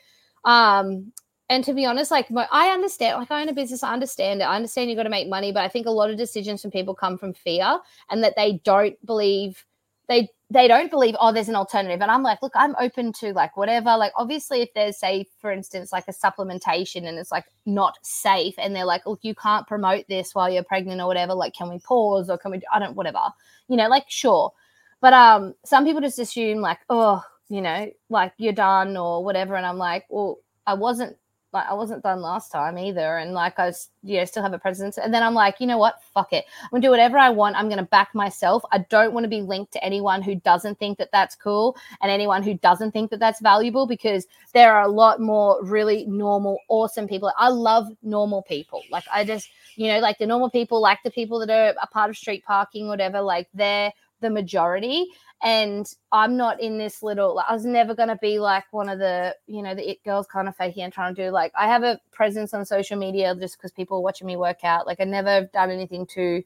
Um, 0.46 1.12
and 1.50 1.64
to 1.66 1.74
be 1.74 1.86
honest, 1.86 2.12
like 2.12 2.28
I 2.52 2.70
understand, 2.70 3.20
like 3.20 3.30
I 3.30 3.42
own 3.42 3.50
a 3.50 3.54
business, 3.54 3.84
I 3.84 3.94
understand 3.94 4.42
it. 4.42 4.46
I 4.46 4.56
understand 4.56 4.90
you 4.90 4.96
got 4.96 5.04
to 5.04 5.10
make 5.10 5.28
money, 5.28 5.52
but 5.52 5.64
I 5.64 5.68
think 5.68 5.86
a 5.86 5.92
lot 5.92 6.10
of 6.10 6.18
decisions 6.18 6.62
from 6.62 6.72
people 6.72 6.96
come 6.96 7.18
from 7.18 7.34
fear 7.34 7.80
and 8.10 8.24
that 8.24 8.36
they 8.38 8.62
don't 8.64 8.96
believe 9.06 9.66
they 10.08 10.30
they 10.50 10.68
don't 10.68 10.92
believe 10.92 11.16
oh 11.20 11.32
there's 11.32 11.50
an 11.50 11.56
alternative. 11.56 12.02
And 12.02 12.12
i'm 12.12 12.24
like 12.24 12.42
look 12.42 12.52
i'm 12.56 12.76
open 12.80 13.14
to 13.14 13.34
like 13.34 13.56
whatever. 13.56 13.96
Like 13.98 14.12
obviously 14.16 14.62
if 14.62 14.74
there's 14.74 14.98
say 14.98 15.26
for 15.40 15.52
instance 15.52 15.92
like 15.92 16.06
a 16.08 16.14
supplementation 16.14 17.08
and 17.08 17.18
it's 17.18 17.32
like 17.32 17.46
not 17.66 17.98
safe 18.02 18.56
and 18.58 18.76
they're 18.76 18.86
like 18.86 19.02
look 19.06 19.20
you 19.22 19.36
can't 19.36 19.68
promote 19.68 20.06
this 20.10 20.36
while 20.36 20.50
you're 20.50 20.64
pregnant 20.64 21.02
or 21.02 21.08
whatever 21.08 21.34
like 21.34 21.54
can 21.54 21.70
we 21.70 21.80
pause 21.80 22.30
or 22.30 22.38
can 22.38 22.52
we 22.52 22.62
i 22.74 22.80
don't 22.80 22.96
whatever 22.96 23.22
you 23.68 23.78
know 23.78 23.88
like 23.88 24.06
sure. 24.10 24.52
But 25.00 25.14
um 25.14 25.56
some 25.66 25.86
people 25.86 26.02
just 26.02 26.20
assume 26.20 26.60
like 26.60 26.80
oh 26.90 27.24
you 27.50 27.62
know 27.62 27.90
like 28.10 28.34
you're 28.38 28.54
done 28.54 28.98
or 28.98 29.24
whatever. 29.24 29.56
And 29.56 29.66
i'm 29.66 29.78
like 29.78 30.06
well 30.10 30.40
i 30.68 30.74
wasn't 30.74 31.16
like 31.54 31.68
I 31.68 31.74
wasn't 31.74 32.04
done 32.04 32.22
last 32.22 32.52
time 32.52 32.78
either, 32.78 33.18
and 33.18 33.34
like 33.34 33.60
I 33.60 33.68
was, 33.68 33.90
know, 34.04 34.26
still 34.26 34.44
have 34.44 34.54
a 34.54 34.60
presence. 34.60 34.98
And 34.98 35.14
then 35.14 35.24
I'm 35.24 35.34
like, 35.34 35.56
you 35.60 35.68
know 35.68 35.78
what? 35.78 36.02
Fuck 36.14 36.34
it. 36.34 36.46
I'm 36.64 36.70
gonna 36.72 36.82
do 36.82 36.90
whatever 36.90 37.18
I 37.18 37.30
want. 37.30 37.56
I'm 37.56 37.70
gonna 37.70 37.84
back 37.84 38.16
myself. 38.16 38.64
I 38.72 38.80
don't 38.90 39.14
want 39.14 39.26
to 39.26 39.30
be 39.30 39.42
linked 39.42 39.74
to 39.74 39.84
anyone 39.84 40.22
who 40.22 40.36
doesn't 40.36 40.80
think 40.80 40.98
that 40.98 41.12
that's 41.12 41.36
cool 41.36 41.76
and 42.02 42.12
anyone 42.12 42.44
who 42.44 42.54
doesn't 42.56 42.92
think 42.92 43.12
that 43.12 43.20
that's 43.20 43.42
valuable 43.42 43.86
because 43.86 44.28
there 44.54 44.74
are 44.74 44.84
a 44.84 44.88
lot 44.88 45.20
more 45.20 45.64
really 45.64 46.06
normal, 46.06 46.58
awesome 46.70 47.08
people. 47.08 47.32
I 47.38 47.50
love 47.50 47.90
normal 48.02 48.44
people. 48.44 48.82
Like 48.90 49.04
I 49.12 49.24
just, 49.26 49.50
you 49.76 49.88
know, 49.88 50.00
like 50.00 50.18
the 50.18 50.26
normal 50.26 50.50
people, 50.50 50.82
like 50.82 51.00
the 51.04 51.12
people 51.12 51.40
that 51.40 51.50
are 51.50 51.76
a 51.82 51.88
part 51.88 52.10
of 52.10 52.18
street 52.18 52.46
parking, 52.46 52.88
whatever. 52.88 53.22
Like 53.22 53.48
they're 53.54 53.92
the 54.22 54.30
majority 54.30 55.08
and 55.44 55.92
I'm 56.12 56.38
not 56.38 56.62
in 56.62 56.78
this 56.78 57.02
little. 57.02 57.36
Like, 57.36 57.48
I 57.50 57.54
was 57.54 57.66
never 57.66 57.96
going 57.96 58.10
to 58.10 58.18
be 58.18 58.40
like 58.40 58.66
one 58.72 58.90
of 58.90 59.00
the, 59.00 59.36
you 59.48 59.64
know, 59.64 59.74
the 59.74 59.92
it 59.92 60.04
girls 60.04 60.28
kind 60.28 60.48
of 60.48 60.56
faking 60.56 60.84
and 60.84 60.94
trying 60.94 61.16
to 61.16 61.26
do. 61.26 61.32
Like, 61.32 61.52
I 61.58 61.68
have 61.68 61.84
a 61.84 62.00
presence 62.12 62.54
on 62.54 62.64
social 62.66 62.98
media 62.98 63.36
just 63.36 63.58
because 63.58 63.72
people 63.72 63.98
are 63.98 64.04
watching 64.04 64.28
me 64.28 64.36
work 64.36 64.64
out. 64.64 64.86
Like, 64.86 65.00
I 65.00 65.04
never 65.04 65.50
done 65.54 65.72
anything 65.72 66.06
to, 66.08 66.44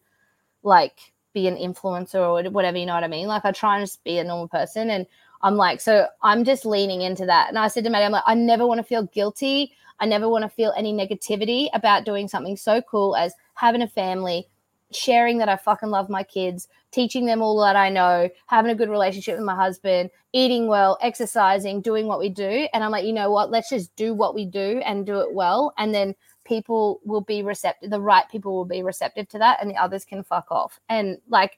like, 0.64 0.98
be 1.34 1.48
an 1.48 1.58
influencer 1.58 2.16
or 2.16 2.50
whatever. 2.50 2.78
You 2.78 2.86
know 2.86 2.94
what 2.94 3.04
I 3.04 3.10
mean? 3.10 3.28
Like, 3.28 3.44
I 3.44 3.52
try 3.52 3.76
and 3.78 3.84
just 3.86 4.04
be 4.06 4.18
a 4.18 4.24
normal 4.24 4.48
person, 4.48 4.90
and 4.90 5.06
I'm 5.42 5.58
like, 5.58 5.82
so 5.82 6.08
I'm 6.24 6.46
just 6.46 6.66
leaning 6.66 7.02
into 7.02 7.26
that. 7.26 7.50
And 7.50 7.60
I 7.60 7.68
said 7.68 7.84
to 7.84 7.90
Maddie, 7.90 8.06
I'm 8.06 8.14
like, 8.14 8.24
I 8.26 8.34
never 8.34 8.66
want 8.66 8.80
to 8.80 8.84
feel 8.84 9.04
guilty. 9.04 9.74
I 10.00 10.06
never 10.06 10.30
want 10.30 10.44
to 10.44 10.50
feel 10.50 10.74
any 10.76 10.94
negativity 10.94 11.68
about 11.74 12.06
doing 12.06 12.28
something 12.28 12.58
so 12.58 12.82
cool 12.82 13.16
as 13.16 13.34
having 13.54 13.82
a 13.82 13.88
family, 13.88 14.48
sharing 14.92 15.38
that 15.40 15.50
I 15.50 15.56
fucking 15.56 15.90
love 15.90 16.10
my 16.10 16.24
kids, 16.24 16.68
teaching 16.92 17.26
them 17.26 17.42
all 17.42 17.60
that 17.62 17.76
I 17.76 17.90
know, 17.90 18.30
having 18.48 18.72
a 18.72 18.76
good 18.76 18.90
relationship 18.90 19.36
with 19.36 19.46
my 19.46 19.56
husband, 19.56 20.10
eating 20.32 20.68
well, 20.68 20.98
exercising, 21.02 21.82
doing 21.82 22.08
what 22.08 22.20
we 22.20 22.30
do. 22.30 22.68
And 22.74 22.84
I'm 22.84 22.92
like, 22.92 23.06
you 23.06 23.14
know 23.14 23.32
what? 23.32 23.52
Let's 23.52 23.70
just 23.70 23.96
do 23.96 24.14
what 24.14 24.36
we 24.36 24.46
do 24.46 24.82
and 24.86 25.06
do 25.06 25.20
it 25.20 25.34
well. 25.34 25.74
And 25.78 25.94
then 25.94 26.16
people 26.46 27.02
will 27.04 27.22
be 27.22 27.44
receptive. 27.44 27.90
The 27.90 28.00
right 28.00 28.30
people 28.30 28.56
will 28.56 28.66
be 28.66 28.84
receptive 28.84 29.28
to 29.30 29.40
that, 29.40 29.60
and 29.62 29.70
the 29.70 29.76
others 29.76 30.06
can 30.06 30.24
fuck 30.24 30.52
off. 30.52 30.80
And 30.88 31.18
like, 31.28 31.58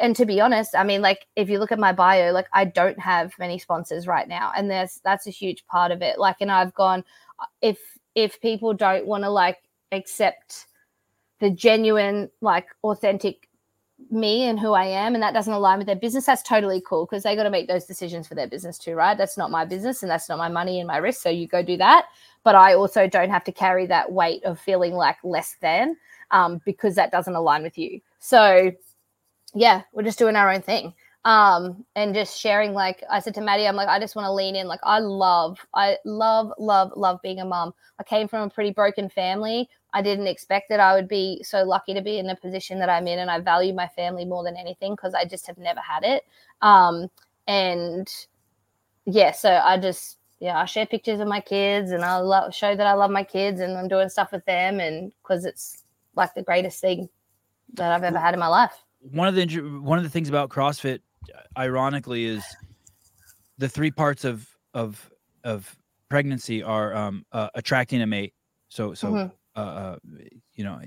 and 0.00 0.14
to 0.16 0.24
be 0.24 0.40
honest, 0.40 0.74
I 0.74 0.84
mean, 0.84 1.02
like, 1.02 1.26
if 1.36 1.50
you 1.50 1.58
look 1.58 1.72
at 1.72 1.78
my 1.78 1.92
bio, 1.92 2.30
like, 2.30 2.46
I 2.52 2.64
don't 2.64 2.98
have 3.00 3.36
many 3.38 3.58
sponsors 3.58 4.06
right 4.06 4.28
now, 4.28 4.52
and 4.56 4.70
there's 4.70 5.00
that's 5.04 5.26
a 5.26 5.30
huge 5.30 5.66
part 5.66 5.90
of 5.90 6.00
it. 6.00 6.18
Like, 6.18 6.36
and 6.40 6.50
I've 6.50 6.74
gone, 6.74 7.04
if 7.60 7.78
if 8.14 8.40
people 8.40 8.72
don't 8.72 9.06
want 9.06 9.24
to 9.24 9.30
like 9.30 9.58
accept 9.92 10.66
the 11.40 11.50
genuine, 11.50 12.30
like, 12.40 12.68
authentic 12.84 13.48
me 14.10 14.44
and 14.44 14.58
who 14.58 14.72
I 14.72 14.84
am, 14.84 15.14
and 15.14 15.22
that 15.22 15.34
doesn't 15.34 15.52
align 15.52 15.78
with 15.78 15.86
their 15.86 15.96
business, 15.96 16.26
that's 16.26 16.42
totally 16.42 16.80
cool 16.80 17.06
because 17.06 17.22
they 17.22 17.36
got 17.36 17.42
to 17.44 17.50
make 17.50 17.68
those 17.68 17.84
decisions 17.84 18.26
for 18.26 18.34
their 18.34 18.46
business 18.46 18.78
too, 18.78 18.94
right? 18.94 19.16
That's 19.16 19.36
not 19.36 19.50
my 19.50 19.64
business 19.64 20.02
and 20.02 20.10
that's 20.10 20.28
not 20.28 20.38
my 20.38 20.48
money 20.48 20.80
and 20.80 20.88
my 20.88 20.96
risk. 20.96 21.20
So 21.20 21.28
you 21.28 21.46
go 21.46 21.62
do 21.62 21.76
that. 21.76 22.06
But 22.42 22.54
I 22.54 22.74
also 22.74 23.06
don't 23.06 23.30
have 23.30 23.44
to 23.44 23.52
carry 23.52 23.86
that 23.86 24.10
weight 24.10 24.42
of 24.44 24.58
feeling 24.58 24.94
like 24.94 25.16
less 25.22 25.56
than 25.60 25.96
um, 26.30 26.60
because 26.64 26.94
that 26.94 27.12
doesn't 27.12 27.34
align 27.34 27.62
with 27.62 27.76
you. 27.76 28.00
So 28.18 28.72
yeah, 29.54 29.82
we're 29.92 30.02
just 30.02 30.18
doing 30.18 30.36
our 30.36 30.50
own 30.50 30.62
thing. 30.62 30.94
Um, 31.26 31.84
and 31.96 32.14
just 32.14 32.40
sharing, 32.40 32.72
like 32.72 33.04
I 33.10 33.20
said 33.20 33.34
to 33.34 33.42
Maddie, 33.42 33.66
I'm 33.66 33.76
like, 33.76 33.88
I 33.88 34.00
just 34.00 34.16
want 34.16 34.24
to 34.24 34.32
lean 34.32 34.56
in. 34.56 34.66
Like, 34.66 34.80
I 34.82 35.00
love, 35.00 35.58
I 35.74 35.98
love, 36.06 36.50
love, 36.58 36.92
love 36.96 37.20
being 37.22 37.40
a 37.40 37.44
mom. 37.44 37.74
I 37.98 38.04
came 38.04 38.26
from 38.26 38.42
a 38.42 38.50
pretty 38.50 38.70
broken 38.70 39.10
family. 39.10 39.68
I 39.92 40.02
didn't 40.02 40.26
expect 40.26 40.68
that 40.68 40.80
I 40.80 40.94
would 40.94 41.08
be 41.08 41.42
so 41.42 41.64
lucky 41.64 41.94
to 41.94 42.02
be 42.02 42.18
in 42.18 42.26
the 42.26 42.36
position 42.36 42.78
that 42.78 42.88
I'm 42.88 43.06
in, 43.06 43.18
and 43.18 43.30
I 43.30 43.40
value 43.40 43.74
my 43.74 43.88
family 43.88 44.24
more 44.24 44.44
than 44.44 44.56
anything 44.56 44.94
because 44.94 45.14
I 45.14 45.24
just 45.24 45.46
have 45.46 45.58
never 45.58 45.80
had 45.80 46.04
it. 46.04 46.24
Um, 46.62 47.10
and 47.46 48.08
yeah, 49.04 49.32
so 49.32 49.50
I 49.50 49.78
just 49.78 50.18
yeah, 50.40 50.58
I 50.58 50.64
share 50.64 50.86
pictures 50.86 51.20
of 51.20 51.28
my 51.28 51.40
kids, 51.40 51.90
and 51.90 52.04
I 52.04 52.18
love 52.18 52.54
show 52.54 52.74
that 52.74 52.86
I 52.86 52.94
love 52.94 53.10
my 53.10 53.24
kids, 53.24 53.60
and 53.60 53.76
I'm 53.76 53.88
doing 53.88 54.08
stuff 54.08 54.32
with 54.32 54.44
them, 54.44 54.80
and 54.80 55.12
because 55.22 55.44
it's 55.44 55.84
like 56.16 56.34
the 56.34 56.42
greatest 56.42 56.80
thing 56.80 57.08
that 57.74 57.92
I've 57.92 58.04
ever 58.04 58.18
had 58.18 58.34
in 58.34 58.40
my 58.40 58.48
life. 58.48 58.74
One 59.00 59.28
of 59.28 59.34
the 59.34 59.46
one 59.82 59.98
of 59.98 60.04
the 60.04 60.10
things 60.10 60.28
about 60.28 60.50
CrossFit, 60.50 61.00
ironically, 61.56 62.24
is 62.24 62.44
the 63.58 63.68
three 63.68 63.90
parts 63.90 64.24
of 64.24 64.48
of 64.74 65.10
of 65.44 65.76
pregnancy 66.08 66.62
are 66.62 66.94
um, 66.94 67.24
uh, 67.32 67.48
attracting 67.54 68.02
a 68.02 68.06
mate. 68.06 68.34
So 68.68 68.94
so 68.94 69.12
Mhm. 69.12 69.32
Uh, 69.60 69.96
you 70.54 70.64
know, 70.64 70.80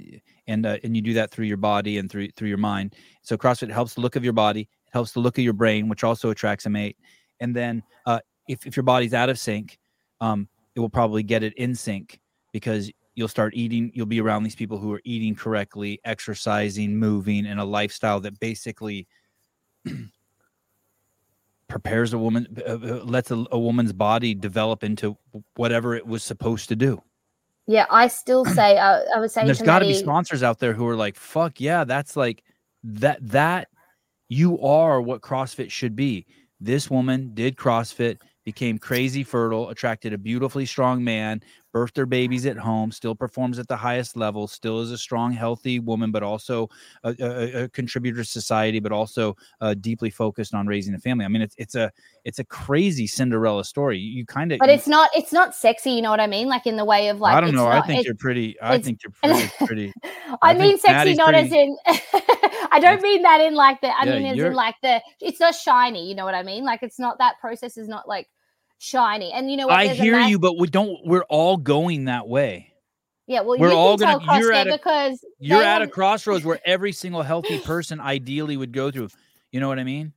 and 0.47 0.65
uh, 0.65 0.77
and 0.83 0.95
you 0.95 1.01
do 1.01 1.13
that 1.13 1.31
through 1.31 1.45
your 1.45 1.57
body 1.57 1.97
and 1.97 2.09
through 2.09 2.29
through 2.35 2.49
your 2.49 2.57
mind. 2.57 2.95
So 3.21 3.37
CrossFit 3.37 3.71
helps 3.71 3.93
the 3.93 4.01
look 4.01 4.15
of 4.15 4.23
your 4.23 4.33
body, 4.33 4.61
it 4.61 4.91
helps 4.91 5.11
the 5.11 5.19
look 5.19 5.37
of 5.37 5.43
your 5.43 5.53
brain, 5.53 5.89
which 5.89 6.03
also 6.03 6.29
attracts 6.29 6.65
a 6.65 6.69
mate. 6.69 6.97
And 7.39 7.55
then 7.55 7.83
uh, 8.05 8.19
if 8.47 8.65
if 8.65 8.75
your 8.75 8.83
body's 8.83 9.13
out 9.13 9.29
of 9.29 9.39
sync, 9.39 9.79
um, 10.21 10.47
it 10.75 10.79
will 10.79 10.89
probably 10.89 11.23
get 11.23 11.43
it 11.43 11.53
in 11.53 11.75
sync 11.75 12.19
because 12.51 12.91
you'll 13.15 13.27
start 13.27 13.53
eating. 13.55 13.91
You'll 13.93 14.05
be 14.05 14.21
around 14.21 14.43
these 14.43 14.55
people 14.55 14.77
who 14.77 14.93
are 14.93 15.01
eating 15.03 15.35
correctly, 15.35 15.99
exercising, 16.05 16.97
moving, 16.97 17.45
and 17.45 17.59
a 17.59 17.65
lifestyle 17.65 18.19
that 18.21 18.39
basically 18.39 19.07
prepares 21.67 22.13
a 22.13 22.17
woman, 22.17 22.47
uh, 22.67 22.73
uh, 22.73 23.03
lets 23.03 23.31
a, 23.31 23.45
a 23.51 23.59
woman's 23.59 23.93
body 23.93 24.33
develop 24.33 24.83
into 24.83 25.17
whatever 25.55 25.95
it 25.95 26.05
was 26.05 26.23
supposed 26.23 26.69
to 26.69 26.75
do. 26.75 27.01
Yeah, 27.67 27.85
I 27.89 28.07
still 28.07 28.45
say 28.55 28.77
uh, 28.77 29.01
I, 29.13 29.17
I 29.17 29.19
was 29.19 29.33
saying 29.33 29.47
And 29.49 29.55
there's 29.57 29.65
got 29.65 29.79
to 29.79 29.85
be 29.85 29.93
sponsors 29.93 30.43
out 30.43 30.59
there 30.59 30.73
who 30.73 30.87
are 30.87 30.95
like, 30.95 31.15
"Fuck 31.15 31.59
yeah, 31.59 31.83
that's 31.83 32.15
like 32.15 32.43
that 32.83 33.25
that 33.29 33.69
you 34.29 34.59
are 34.61 35.01
what 35.01 35.21
CrossFit 35.21 35.71
should 35.71 35.95
be." 35.95 36.25
This 36.59 36.89
woman 36.89 37.31
did 37.33 37.57
CrossFit, 37.57 38.19
became 38.43 38.77
crazy 38.77 39.23
fertile, 39.23 39.69
attracted 39.69 40.13
a 40.13 40.17
beautifully 40.17 40.65
strong 40.65 41.03
man, 41.03 41.41
birthed 41.73 41.93
their 41.93 42.05
babies 42.05 42.45
at 42.45 42.57
home, 42.57 42.91
still 42.91 43.15
performs 43.15 43.57
at 43.57 43.67
the 43.67 43.75
highest 43.75 44.15
level, 44.15 44.47
still 44.47 44.81
is 44.81 44.91
a 44.91 44.97
strong, 44.97 45.31
healthy 45.31 45.79
woman, 45.79 46.11
but 46.11 46.21
also 46.21 46.69
a, 47.03 47.15
a, 47.19 47.63
a 47.63 47.69
contributor 47.69 48.17
to 48.17 48.25
society, 48.25 48.79
but 48.79 48.91
also 48.91 49.35
uh, 49.61 49.73
deeply 49.73 50.09
focused 50.09 50.53
on 50.53 50.67
raising 50.67 50.93
a 50.93 50.99
family. 50.99 51.25
I 51.25 51.27
mean, 51.27 51.41
it's 51.41 51.55
it's 51.57 51.75
a 51.75 51.91
it's 52.23 52.39
a 52.39 52.43
crazy 52.43 53.07
Cinderella 53.07 53.65
story. 53.65 53.97
You, 53.97 54.19
you 54.19 54.25
kind 54.25 54.51
of, 54.51 54.59
but 54.59 54.69
it's 54.69 54.87
not 54.87 55.09
it's 55.15 55.33
not 55.33 55.55
sexy. 55.55 55.91
You 55.91 56.01
know 56.01 56.11
what 56.11 56.19
I 56.19 56.27
mean? 56.27 56.47
Like 56.47 56.67
in 56.67 56.75
the 56.75 56.85
way 56.85 57.09
of 57.09 57.19
like 57.19 57.35
I 57.35 57.41
don't 57.41 57.55
know. 57.55 57.65
Not, 57.65 57.83
I 57.83 57.87
think 57.87 58.05
you're 58.05 58.15
pretty. 58.15 58.55
I 58.61 58.77
think 58.77 58.99
you're 59.03 59.11
pretty. 59.23 59.51
pretty 59.65 59.93
I, 60.41 60.51
I 60.51 60.53
mean, 60.53 60.77
sexy, 60.77 61.15
not 61.15 61.33
pretty, 61.33 61.47
as 61.47 61.53
in. 61.53 61.77
I 62.73 62.79
don't 62.79 63.01
mean 63.01 63.21
that 63.21 63.39
in 63.41 63.55
like 63.55 63.81
the. 63.81 63.87
I 63.87 64.05
yeah, 64.05 64.17
mean, 64.17 64.25
as 64.25 64.39
in 64.39 64.53
like 64.53 64.75
the. 64.81 65.01
It's 65.21 65.39
not 65.39 65.55
shiny. 65.55 66.07
You 66.07 66.15
know 66.15 66.25
what 66.25 66.35
I 66.35 66.43
mean? 66.43 66.65
Like 66.65 66.81
it's 66.83 66.99
not 66.99 67.19
that 67.19 67.39
process 67.39 67.77
is 67.77 67.87
not 67.87 68.07
like 68.07 68.27
shiny. 68.79 69.31
And 69.31 69.49
you 69.49 69.57
know 69.57 69.67
what? 69.67 69.77
I 69.77 69.87
hear 69.87 70.19
you, 70.19 70.39
but 70.39 70.57
we 70.57 70.67
don't. 70.67 70.97
We're 71.05 71.23
all 71.23 71.57
going 71.57 72.05
that 72.05 72.27
way. 72.27 72.73
Yeah, 73.25 73.41
well, 73.41 73.57
we're 73.57 73.71
all 73.71 73.97
gonna. 73.97 74.19
You're 74.37 74.51
at 74.51 74.67
a, 74.67 74.71
because 74.71 75.23
you're 75.39 75.63
at 75.63 75.81
a 75.81 75.87
crossroads 75.87 76.43
where 76.43 76.59
every 76.65 76.91
single 76.91 77.21
healthy 77.21 77.59
person 77.59 77.99
ideally 78.01 78.57
would 78.57 78.73
go 78.73 78.91
through. 78.91 79.09
You 79.51 79.59
know 79.59 79.67
what 79.67 79.79
I 79.79 79.83
mean? 79.83 80.13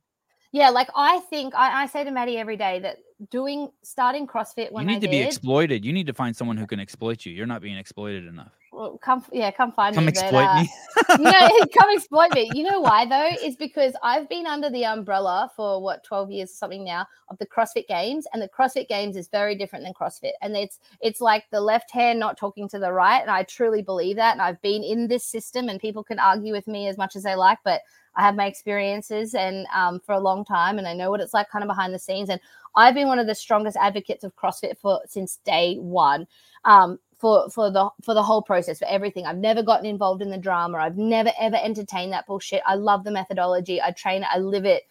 Yeah, 0.51 0.69
like 0.71 0.89
I 0.95 1.19
think 1.29 1.55
I, 1.55 1.83
I 1.83 1.85
say 1.87 2.03
to 2.03 2.11
Maddie 2.11 2.37
every 2.37 2.57
day 2.57 2.79
that 2.79 2.97
doing 3.31 3.69
starting 3.81 4.27
CrossFit 4.27 4.71
when 4.71 4.83
you 4.83 4.87
need 4.87 4.97
I 4.97 4.99
to 4.99 5.07
did, 5.07 5.11
be 5.11 5.21
exploited. 5.21 5.83
You 5.83 5.93
need 5.93 6.07
to 6.07 6.13
find 6.13 6.35
someone 6.35 6.57
who 6.57 6.67
can 6.67 6.79
exploit 6.79 7.25
you. 7.25 7.33
You're 7.33 7.47
not 7.47 7.61
being 7.61 7.77
exploited 7.77 8.27
enough. 8.27 8.51
Well, 8.71 8.99
come 8.99 9.25
yeah, 9.31 9.49
come 9.49 9.71
find 9.71 9.95
come 9.95 10.05
me. 10.05 10.09
Exploit 10.09 10.31
but, 10.31 10.45
uh, 10.45 10.61
me. 10.61 10.69
you 11.09 11.31
know, 11.31 11.65
come 11.77 11.89
exploit 11.95 12.31
me. 12.33 12.51
You 12.53 12.63
know 12.63 12.79
why 12.79 13.05
though? 13.05 13.35
Is 13.43 13.55
because 13.55 13.93
I've 14.03 14.29
been 14.29 14.45
under 14.45 14.69
the 14.69 14.85
umbrella 14.85 15.51
for 15.55 15.81
what 15.81 16.03
12 16.03 16.31
years 16.31 16.51
or 16.51 16.53
something 16.53 16.83
now 16.83 17.07
of 17.29 17.37
the 17.39 17.47
CrossFit 17.47 17.87
Games, 17.87 18.27
and 18.33 18.41
the 18.41 18.49
CrossFit 18.49 18.87
Games 18.87 19.15
is 19.15 19.29
very 19.29 19.55
different 19.55 19.83
than 19.83 19.93
CrossFit, 19.93 20.33
and 20.41 20.55
it's 20.55 20.79
it's 21.01 21.21
like 21.21 21.45
the 21.51 21.61
left 21.61 21.91
hand 21.91 22.19
not 22.19 22.37
talking 22.37 22.69
to 22.69 22.79
the 22.79 22.91
right, 22.91 23.21
and 23.21 23.31
I 23.31 23.43
truly 23.43 23.81
believe 23.81 24.17
that. 24.17 24.33
And 24.33 24.41
I've 24.41 24.61
been 24.61 24.83
in 24.83 25.07
this 25.07 25.25
system, 25.25 25.69
and 25.69 25.79
people 25.79 26.03
can 26.03 26.19
argue 26.19 26.53
with 26.53 26.67
me 26.67 26.87
as 26.87 26.97
much 26.97 27.15
as 27.15 27.23
they 27.23 27.35
like, 27.35 27.57
but 27.63 27.81
I 28.17 28.21
have 28.21 28.35
my 28.35 28.47
experiences 28.47 29.35
and 29.35 29.67
um, 29.73 29.99
for 29.99 30.13
a 30.13 30.19
long 30.19 30.43
time, 30.43 30.79
and 30.79 30.87
I 30.87 30.93
know 30.93 31.11
what 31.11 31.21
it's 31.21 31.33
like 31.33 31.49
kind 31.49 31.63
of 31.63 31.67
behind 31.67 31.93
the 31.93 31.99
scenes. 31.99 32.29
And 32.29 32.41
I've 32.77 32.95
been 32.95 33.09
one 33.09 33.19
of 33.19 33.27
the 33.27 33.35
strongest 33.35 33.75
advocates 33.75 34.23
of 34.23 34.35
CrossFit 34.37 34.77
for 34.77 35.01
since 35.05 35.39
day 35.43 35.75
one. 35.75 36.27
Um, 36.63 36.99
for 37.19 37.49
for 37.49 37.71
the 37.71 37.89
for 38.03 38.13
the 38.13 38.23
whole 38.23 38.41
process 38.41 38.79
for 38.79 38.87
everything. 38.87 39.25
I've 39.25 39.37
never 39.37 39.63
gotten 39.63 39.85
involved 39.85 40.21
in 40.21 40.29
the 40.29 40.37
drama. 40.37 40.77
I've 40.77 40.97
never 40.97 41.31
ever 41.39 41.57
entertained 41.61 42.13
that 42.13 42.27
bullshit. 42.27 42.61
I 42.65 42.75
love 42.75 43.03
the 43.03 43.11
methodology. 43.11 43.81
I 43.81 43.91
train 43.91 44.25
i 44.31 44.37
live 44.37 44.65
it 44.65 44.83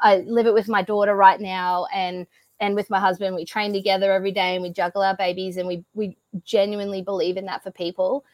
i 0.00 0.18
live 0.18 0.46
it 0.46 0.54
with 0.54 0.68
my 0.68 0.82
daughter 0.82 1.14
right 1.14 1.40
now 1.40 1.86
and 1.94 2.26
and 2.60 2.74
with 2.74 2.88
my 2.88 3.00
husband. 3.00 3.34
We 3.34 3.44
train 3.44 3.72
together 3.72 4.12
every 4.12 4.32
day 4.32 4.54
and 4.54 4.62
we 4.62 4.70
juggle 4.70 5.02
our 5.02 5.16
babies 5.16 5.56
and 5.56 5.68
we 5.68 5.84
we 5.94 6.16
genuinely 6.44 7.02
believe 7.02 7.36
in 7.36 7.46
that 7.46 7.62
for 7.62 7.70
people. 7.70 8.24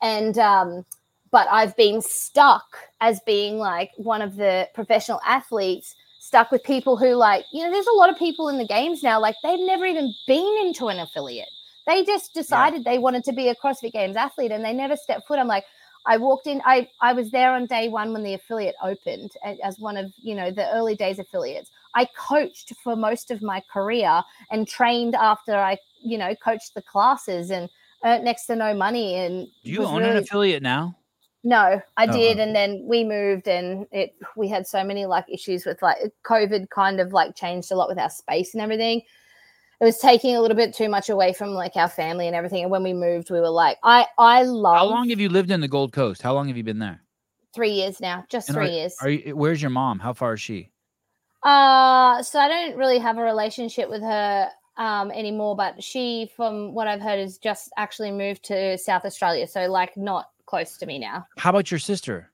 And 0.00 0.38
um 0.38 0.84
but 1.32 1.46
I've 1.50 1.76
been 1.76 2.02
stuck 2.02 2.76
as 3.00 3.20
being 3.20 3.58
like 3.58 3.92
one 3.96 4.20
of 4.20 4.36
the 4.36 4.68
professional 4.74 5.20
athletes, 5.24 5.94
stuck 6.30 6.52
with 6.52 6.62
people 6.62 6.96
who 6.96 7.16
like, 7.16 7.44
you 7.52 7.60
know, 7.60 7.72
there's 7.72 7.88
a 7.88 7.96
lot 7.96 8.08
of 8.08 8.16
people 8.16 8.48
in 8.48 8.56
the 8.56 8.64
games 8.64 9.02
now, 9.02 9.20
like 9.20 9.34
they've 9.42 9.58
never 9.58 9.84
even 9.84 10.14
been 10.28 10.58
into 10.60 10.86
an 10.86 11.00
affiliate. 11.00 11.48
They 11.88 12.04
just 12.04 12.34
decided 12.34 12.84
yeah. 12.84 12.92
they 12.92 12.98
wanted 12.98 13.24
to 13.24 13.32
be 13.32 13.48
a 13.48 13.54
CrossFit 13.56 13.90
Games 13.90 14.14
athlete 14.14 14.52
and 14.52 14.64
they 14.64 14.72
never 14.72 14.94
stepped 14.94 15.26
foot. 15.26 15.40
I'm 15.40 15.48
like, 15.48 15.64
I 16.06 16.18
walked 16.18 16.46
in, 16.46 16.62
I, 16.64 16.88
I 17.00 17.14
was 17.14 17.32
there 17.32 17.50
on 17.50 17.66
day 17.66 17.88
one 17.88 18.12
when 18.12 18.22
the 18.22 18.34
affiliate 18.34 18.76
opened 18.80 19.32
as 19.64 19.80
one 19.80 19.96
of, 19.96 20.12
you 20.22 20.36
know, 20.36 20.52
the 20.52 20.72
early 20.72 20.94
days 20.94 21.18
affiliates. 21.18 21.72
I 21.96 22.06
coached 22.16 22.74
for 22.84 22.94
most 22.94 23.32
of 23.32 23.42
my 23.42 23.60
career 23.68 24.22
and 24.52 24.68
trained 24.68 25.16
after 25.16 25.56
I, 25.56 25.78
you 26.00 26.16
know, 26.16 26.36
coached 26.36 26.74
the 26.74 26.82
classes 26.82 27.50
and 27.50 27.68
earned 28.04 28.22
next 28.22 28.46
to 28.46 28.54
no 28.54 28.72
money. 28.72 29.16
And 29.16 29.48
do 29.64 29.70
you 29.72 29.84
own 29.84 29.98
really, 29.98 30.12
an 30.12 30.16
affiliate 30.18 30.62
now? 30.62 30.94
No, 31.42 31.80
I 31.96 32.06
oh. 32.06 32.12
did, 32.12 32.38
and 32.38 32.54
then 32.54 32.84
we 32.84 33.02
moved, 33.02 33.48
and 33.48 33.86
it 33.92 34.14
we 34.36 34.48
had 34.48 34.66
so 34.66 34.84
many 34.84 35.06
like 35.06 35.24
issues 35.28 35.64
with 35.64 35.80
like 35.80 35.96
COVID, 36.24 36.68
kind 36.68 37.00
of 37.00 37.12
like 37.14 37.34
changed 37.34 37.72
a 37.72 37.76
lot 37.76 37.88
with 37.88 37.98
our 37.98 38.10
space 38.10 38.52
and 38.52 38.62
everything. 38.62 39.02
It 39.80 39.84
was 39.84 39.96
taking 39.96 40.36
a 40.36 40.42
little 40.42 40.56
bit 40.56 40.74
too 40.74 40.90
much 40.90 41.08
away 41.08 41.32
from 41.32 41.50
like 41.50 41.74
our 41.76 41.88
family 41.88 42.26
and 42.26 42.36
everything. 42.36 42.62
And 42.62 42.70
when 42.70 42.82
we 42.82 42.92
moved, 42.92 43.30
we 43.30 43.40
were 43.40 43.48
like, 43.48 43.78
I 43.82 44.06
I 44.18 44.42
love. 44.42 44.76
How 44.76 44.84
long 44.84 45.08
have 45.08 45.20
you 45.20 45.30
lived 45.30 45.50
in 45.50 45.62
the 45.62 45.68
Gold 45.68 45.92
Coast? 45.92 46.20
How 46.20 46.34
long 46.34 46.48
have 46.48 46.58
you 46.58 46.64
been 46.64 46.78
there? 46.78 47.00
Three 47.54 47.72
years 47.72 48.00
now, 48.00 48.26
just 48.28 48.50
and 48.50 48.56
three 48.56 48.68
are, 48.68 48.70
years. 48.70 48.96
Are 49.00 49.08
you? 49.08 49.34
Where's 49.34 49.62
your 49.62 49.70
mom? 49.70 49.98
How 49.98 50.12
far 50.12 50.34
is 50.34 50.40
she? 50.42 50.70
Uh, 51.42 52.22
so 52.22 52.38
I 52.38 52.48
don't 52.48 52.76
really 52.76 52.98
have 52.98 53.16
a 53.16 53.22
relationship 53.22 53.88
with 53.88 54.02
her 54.02 54.50
um, 54.76 55.10
anymore, 55.10 55.56
but 55.56 55.82
she, 55.82 56.30
from 56.36 56.74
what 56.74 56.86
I've 56.86 57.00
heard, 57.00 57.18
has 57.18 57.38
just 57.38 57.70
actually 57.78 58.10
moved 58.10 58.44
to 58.44 58.76
South 58.76 59.06
Australia. 59.06 59.46
So 59.46 59.66
like 59.66 59.96
not 59.96 60.28
close 60.50 60.76
to 60.78 60.86
me 60.86 60.98
now. 60.98 61.26
How 61.38 61.50
about 61.50 61.70
your 61.70 61.78
sister? 61.78 62.30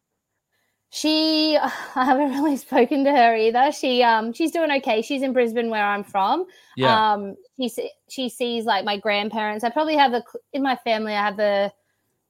She, 0.90 1.56
I 1.94 2.04
haven't 2.04 2.30
really 2.32 2.56
spoken 2.68 3.04
to 3.04 3.12
her 3.12 3.36
either. 3.36 3.70
She, 3.70 4.02
um, 4.02 4.32
she's 4.32 4.50
doing 4.50 4.70
okay. 4.78 5.02
She's 5.02 5.22
in 5.22 5.32
Brisbane, 5.32 5.70
where 5.70 5.84
I'm 5.84 6.02
from. 6.02 6.46
Yeah. 6.76 7.12
Um, 7.12 7.36
she 7.60 7.90
she 8.08 8.28
sees 8.28 8.64
like 8.64 8.84
my 8.84 8.98
grandparents. 8.98 9.64
I 9.64 9.70
probably 9.70 9.96
have 9.96 10.12
the 10.12 10.22
in 10.52 10.62
my 10.62 10.76
family. 10.76 11.12
I 11.12 11.24
have 11.24 11.36
the 11.36 11.72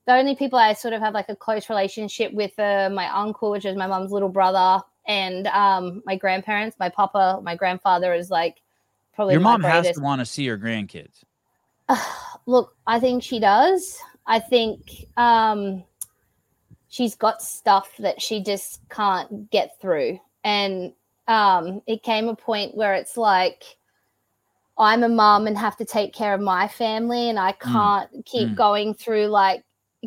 the 0.07 0.14
only 0.14 0.37
people 0.37 0.59
I 0.59 0.72
sort 0.72 0.95
of 0.95 1.01
have 1.01 1.14
like 1.14 1.28
a 1.28 1.37
close 1.37 1.68
relationship 1.68 2.32
with 2.32 2.57
uh, 2.59 2.91
my 2.93 3.09
uncle, 3.12 3.51
which 3.51 3.64
is 3.64 3.76
my 3.76 3.87
mom's 3.87 4.12
little 4.12 4.28
brother, 4.28 4.82
and 5.07 5.47
um, 5.49 6.03
my 6.05 6.16
grandparents. 6.16 6.76
My 6.78 6.89
papa, 6.89 7.41
my 7.43 7.57
grandfather 7.57 8.14
is 8.14 8.30
like 8.30 8.57
probably 9.14 9.34
your 9.34 9.41
mom 9.41 9.62
greatest. 9.62 9.87
has 9.87 9.97
to 9.97 10.03
want 10.03 10.20
to 10.20 10.26
see 10.26 10.47
her 10.47 10.59
grandkids. 10.59 11.24
look, 12.47 12.74
I 12.87 13.01
think 13.01 13.22
she 13.22 13.41
does. 13.41 13.99
I 14.27 14.41
think 14.41 15.07
um, 15.16 15.85
she's 16.89 17.14
got 17.14 17.43
stuff 17.43 17.97
that 17.99 18.20
she 18.20 18.43
just 18.43 18.81
can't 18.89 19.51
get 19.51 19.81
through. 19.81 20.18
And 20.45 20.93
um, 21.29 21.83
it 21.87 22.03
came 22.03 22.29
a 22.29 22.37
point 22.37 22.77
where 22.77 22.95
it's 22.95 23.16
like, 23.16 23.64
I'm 24.79 25.03
a 25.03 25.09
mom 25.09 25.47
and 25.47 25.57
have 25.57 25.77
to 25.79 25.85
take 25.85 26.12
care 26.12 26.35
of 26.35 26.41
my 26.41 26.68
family, 26.68 27.31
and 27.31 27.39
I 27.39 27.53
mm. 27.53 27.61
can't 27.61 28.12
mm. 28.12 28.24
keep 28.27 28.49
mm. 28.49 28.57
going 28.57 28.95
through 28.95 29.27
like 29.27 29.64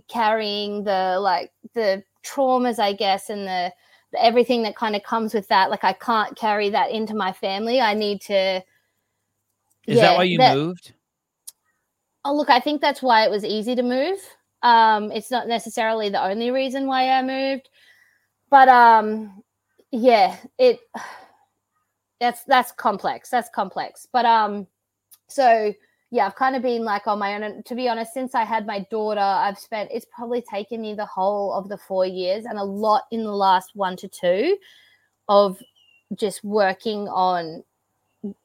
carrying 0.07 0.83
the 0.83 1.17
like 1.19 1.51
the 1.73 2.03
traumas, 2.23 2.77
I 2.79 2.93
guess, 2.93 3.29
and 3.29 3.47
the, 3.47 3.73
the 4.11 4.23
everything 4.23 4.63
that 4.63 4.75
kind 4.75 4.95
of 4.95 5.03
comes 5.03 5.33
with 5.33 5.47
that. 5.47 5.71
Like 5.71 5.83
I 5.83 5.93
can't 5.93 6.35
carry 6.35 6.69
that 6.69 6.91
into 6.91 7.15
my 7.15 7.31
family. 7.33 7.81
I 7.81 7.93
need 7.95 8.21
to. 8.21 8.61
Is 9.87 9.97
yeah, 9.97 10.01
that 10.01 10.17
why 10.17 10.23
you 10.23 10.37
that, 10.37 10.55
moved? 10.55 10.93
Oh, 12.25 12.35
look, 12.35 12.49
I 12.49 12.59
think 12.59 12.81
that's 12.81 13.01
why 13.01 13.23
it 13.23 13.31
was 13.31 13.45
easy 13.45 13.75
to 13.75 13.83
move. 13.83 14.19
Um, 14.61 15.11
it's 15.11 15.31
not 15.31 15.47
necessarily 15.47 16.09
the 16.09 16.23
only 16.23 16.51
reason 16.51 16.85
why 16.85 17.09
I 17.09 17.21
moved, 17.21 17.69
but 18.49 18.67
um, 18.67 19.41
yeah, 19.91 20.35
it 20.57 20.79
that's 22.19 22.43
that's 22.43 22.71
complex. 22.73 23.29
That's 23.29 23.49
complex. 23.49 24.07
But 24.11 24.25
um, 24.25 24.67
so 25.27 25.73
yeah, 26.11 26.25
I've 26.25 26.35
kind 26.35 26.55
of 26.55 26.61
been 26.61 26.83
like 26.83 27.07
on 27.07 27.19
my 27.19 27.35
own. 27.35 27.43
And 27.43 27.65
to 27.65 27.75
be 27.75 27.87
honest, 27.87 28.13
since 28.13 28.35
I 28.35 28.43
had 28.43 28.65
my 28.65 28.85
daughter, 28.91 29.21
I've 29.21 29.59
spent 29.59 29.91
it's 29.93 30.07
probably 30.13 30.41
taken 30.41 30.81
me 30.81 30.93
the 30.93 31.05
whole 31.05 31.53
of 31.53 31.69
the 31.69 31.77
four 31.77 32.05
years 32.05 32.45
and 32.45 32.57
a 32.57 32.63
lot 32.63 33.03
in 33.11 33.23
the 33.23 33.31
last 33.31 33.71
one 33.75 33.95
to 33.97 34.07
two 34.07 34.57
of 35.29 35.61
just 36.15 36.43
working 36.43 37.07
on 37.07 37.63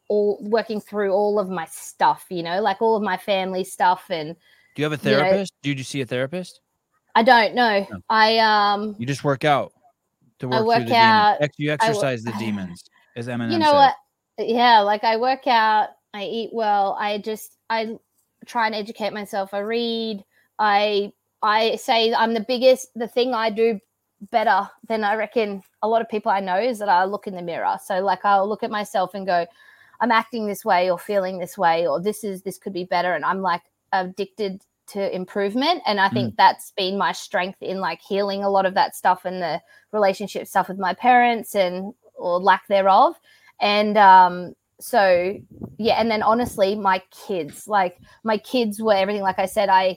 all 0.08 0.38
working 0.42 0.80
through 0.80 1.12
all 1.12 1.38
of 1.38 1.48
my 1.48 1.64
stuff, 1.66 2.26
you 2.30 2.42
know, 2.42 2.60
like 2.60 2.82
all 2.82 2.96
of 2.96 3.02
my 3.02 3.16
family 3.16 3.64
stuff 3.64 4.06
and 4.10 4.36
Do 4.74 4.82
you 4.82 4.84
have 4.84 4.92
a 4.92 4.96
therapist? 4.96 5.52
You 5.62 5.70
know, 5.70 5.74
Do 5.74 5.78
you 5.78 5.84
see 5.84 6.00
a 6.00 6.06
therapist? 6.06 6.60
I 7.14 7.22
don't 7.22 7.54
know. 7.54 7.86
No. 7.90 8.00
I 8.10 8.38
um 8.38 8.96
You 8.98 9.06
just 9.06 9.24
work 9.24 9.44
out 9.44 9.72
to 10.40 10.48
work, 10.48 10.60
I 10.60 10.62
work 10.62 10.76
through 10.76 10.84
the 10.86 10.94
out, 10.96 11.36
demons. 11.38 11.54
You 11.58 11.72
exercise 11.72 12.22
the 12.22 12.32
demons, 12.38 12.84
as 13.16 13.28
Eminem 13.28 13.52
You 13.52 13.58
know 13.58 13.70
said. 13.70 13.76
what? 13.76 13.94
Yeah, 14.38 14.80
like 14.80 15.04
I 15.04 15.16
work 15.16 15.46
out, 15.46 15.90
I 16.12 16.24
eat 16.24 16.50
well, 16.52 16.96
I 16.98 17.18
just 17.18 17.56
I 17.70 17.98
try 18.46 18.66
and 18.66 18.74
educate 18.74 19.12
myself. 19.12 19.54
I 19.54 19.60
read, 19.60 20.24
I 20.58 21.12
I 21.42 21.76
say 21.76 22.12
I'm 22.12 22.34
the 22.34 22.44
biggest 22.46 22.88
the 22.94 23.08
thing 23.08 23.32
I 23.32 23.50
do 23.50 23.78
better 24.30 24.68
than 24.88 25.04
I 25.04 25.14
reckon 25.16 25.62
a 25.82 25.88
lot 25.88 26.00
of 26.00 26.08
people 26.08 26.32
I 26.32 26.40
know 26.40 26.58
is 26.58 26.78
that 26.78 26.88
I 26.88 27.04
look 27.04 27.26
in 27.26 27.34
the 27.34 27.42
mirror. 27.42 27.76
So 27.84 28.00
like 28.00 28.24
I'll 28.24 28.48
look 28.48 28.62
at 28.62 28.70
myself 28.70 29.14
and 29.14 29.26
go, 29.26 29.46
I'm 30.04 30.12
acting 30.12 30.46
this 30.46 30.66
way 30.66 30.90
or 30.90 30.98
feeling 30.98 31.38
this 31.38 31.56
way 31.56 31.86
or 31.86 31.98
this 31.98 32.24
is 32.24 32.42
this 32.42 32.58
could 32.58 32.74
be 32.74 32.84
better 32.84 33.14
and 33.14 33.24
I'm 33.24 33.40
like 33.40 33.62
addicted 33.90 34.62
to 34.88 35.14
improvement 35.16 35.80
and 35.86 35.98
I 35.98 36.10
think 36.10 36.34
mm. 36.34 36.36
that's 36.36 36.72
been 36.72 36.98
my 36.98 37.12
strength 37.12 37.62
in 37.62 37.80
like 37.80 38.02
healing 38.02 38.44
a 38.44 38.50
lot 38.50 38.66
of 38.66 38.74
that 38.74 38.94
stuff 38.94 39.24
and 39.24 39.40
the 39.40 39.62
relationship 39.92 40.46
stuff 40.46 40.68
with 40.68 40.78
my 40.78 40.92
parents 40.92 41.54
and 41.54 41.94
or 42.16 42.38
lack 42.38 42.68
thereof 42.68 43.14
and 43.62 43.96
um 43.96 44.52
so 44.78 45.38
yeah 45.78 45.94
and 45.94 46.10
then 46.10 46.22
honestly 46.22 46.74
my 46.74 47.00
kids 47.26 47.66
like 47.66 47.96
my 48.24 48.36
kids 48.36 48.82
were 48.82 48.92
everything 48.92 49.22
like 49.22 49.38
I 49.38 49.46
said 49.46 49.70
I 49.70 49.96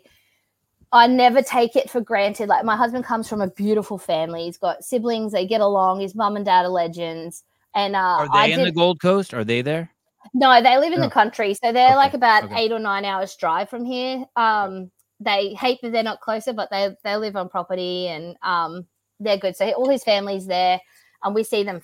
I 0.93 1.07
never 1.07 1.41
take 1.41 1.75
it 1.75 1.89
for 1.89 1.99
granted. 1.99 2.47
Like 2.47 2.63
my 2.63 2.77
husband 2.77 3.03
comes 3.03 3.27
from 3.27 3.41
a 3.41 3.49
beautiful 3.49 3.97
family. 3.97 4.45
He's 4.45 4.57
got 4.57 4.85
siblings. 4.85 5.33
They 5.33 5.45
get 5.45 5.59
along. 5.59 5.99
His 5.99 6.15
mom 6.15 6.37
and 6.37 6.45
dad 6.45 6.63
are 6.63 6.69
legends. 6.69 7.43
And 7.75 7.93
uh, 7.93 7.99
are 7.99 8.27
they 8.27 8.39
I 8.39 8.45
in 8.45 8.59
did, 8.59 8.67
the 8.67 8.71
Gold 8.71 9.01
Coast? 9.01 9.33
Are 9.33 9.43
they 9.43 9.61
there? 9.61 9.91
No, 10.33 10.61
they 10.61 10.77
live 10.77 10.93
in 10.93 11.01
the 11.01 11.09
country, 11.09 11.53
so 11.53 11.71
they're 11.71 11.89
okay. 11.89 11.95
like 11.95 12.13
about 12.13 12.45
okay. 12.45 12.55
eight 12.63 12.71
or 12.71 12.79
nine 12.79 13.05
hours 13.05 13.35
drive 13.35 13.69
from 13.69 13.85
here. 13.85 14.25
Um, 14.35 14.91
they 15.19 15.53
hate 15.53 15.79
that 15.81 15.91
they're 15.91 16.03
not 16.03 16.21
closer, 16.21 16.53
but 16.53 16.69
they 16.69 16.89
they 17.03 17.15
live 17.17 17.35
on 17.35 17.49
property 17.49 18.07
and 18.07 18.35
um, 18.41 18.85
they're 19.19 19.37
good. 19.37 19.55
So 19.55 19.69
all 19.71 19.89
his 19.89 20.03
family's 20.03 20.47
there, 20.47 20.79
and 21.23 21.33
we 21.33 21.43
see 21.43 21.63
them 21.63 21.81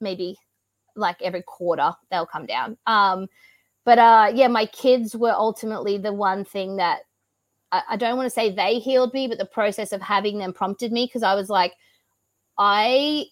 maybe 0.00 0.36
like 0.96 1.20
every 1.22 1.42
quarter 1.42 1.92
they'll 2.10 2.26
come 2.26 2.46
down. 2.46 2.76
Um, 2.86 3.26
but 3.84 3.98
uh, 3.98 4.30
yeah, 4.34 4.48
my 4.48 4.66
kids 4.66 5.16
were 5.16 5.32
ultimately 5.32 5.98
the 5.98 6.12
one 6.12 6.44
thing 6.44 6.76
that 6.76 7.00
I, 7.72 7.82
I 7.90 7.96
don't 7.96 8.16
want 8.16 8.26
to 8.26 8.30
say 8.30 8.50
they 8.50 8.78
healed 8.78 9.14
me, 9.14 9.28
but 9.28 9.38
the 9.38 9.46
process 9.46 9.92
of 9.92 10.02
having 10.02 10.38
them 10.38 10.52
prompted 10.52 10.92
me 10.92 11.06
because 11.06 11.22
I 11.22 11.34
was 11.34 11.48
like, 11.48 11.72
I 12.58 13.26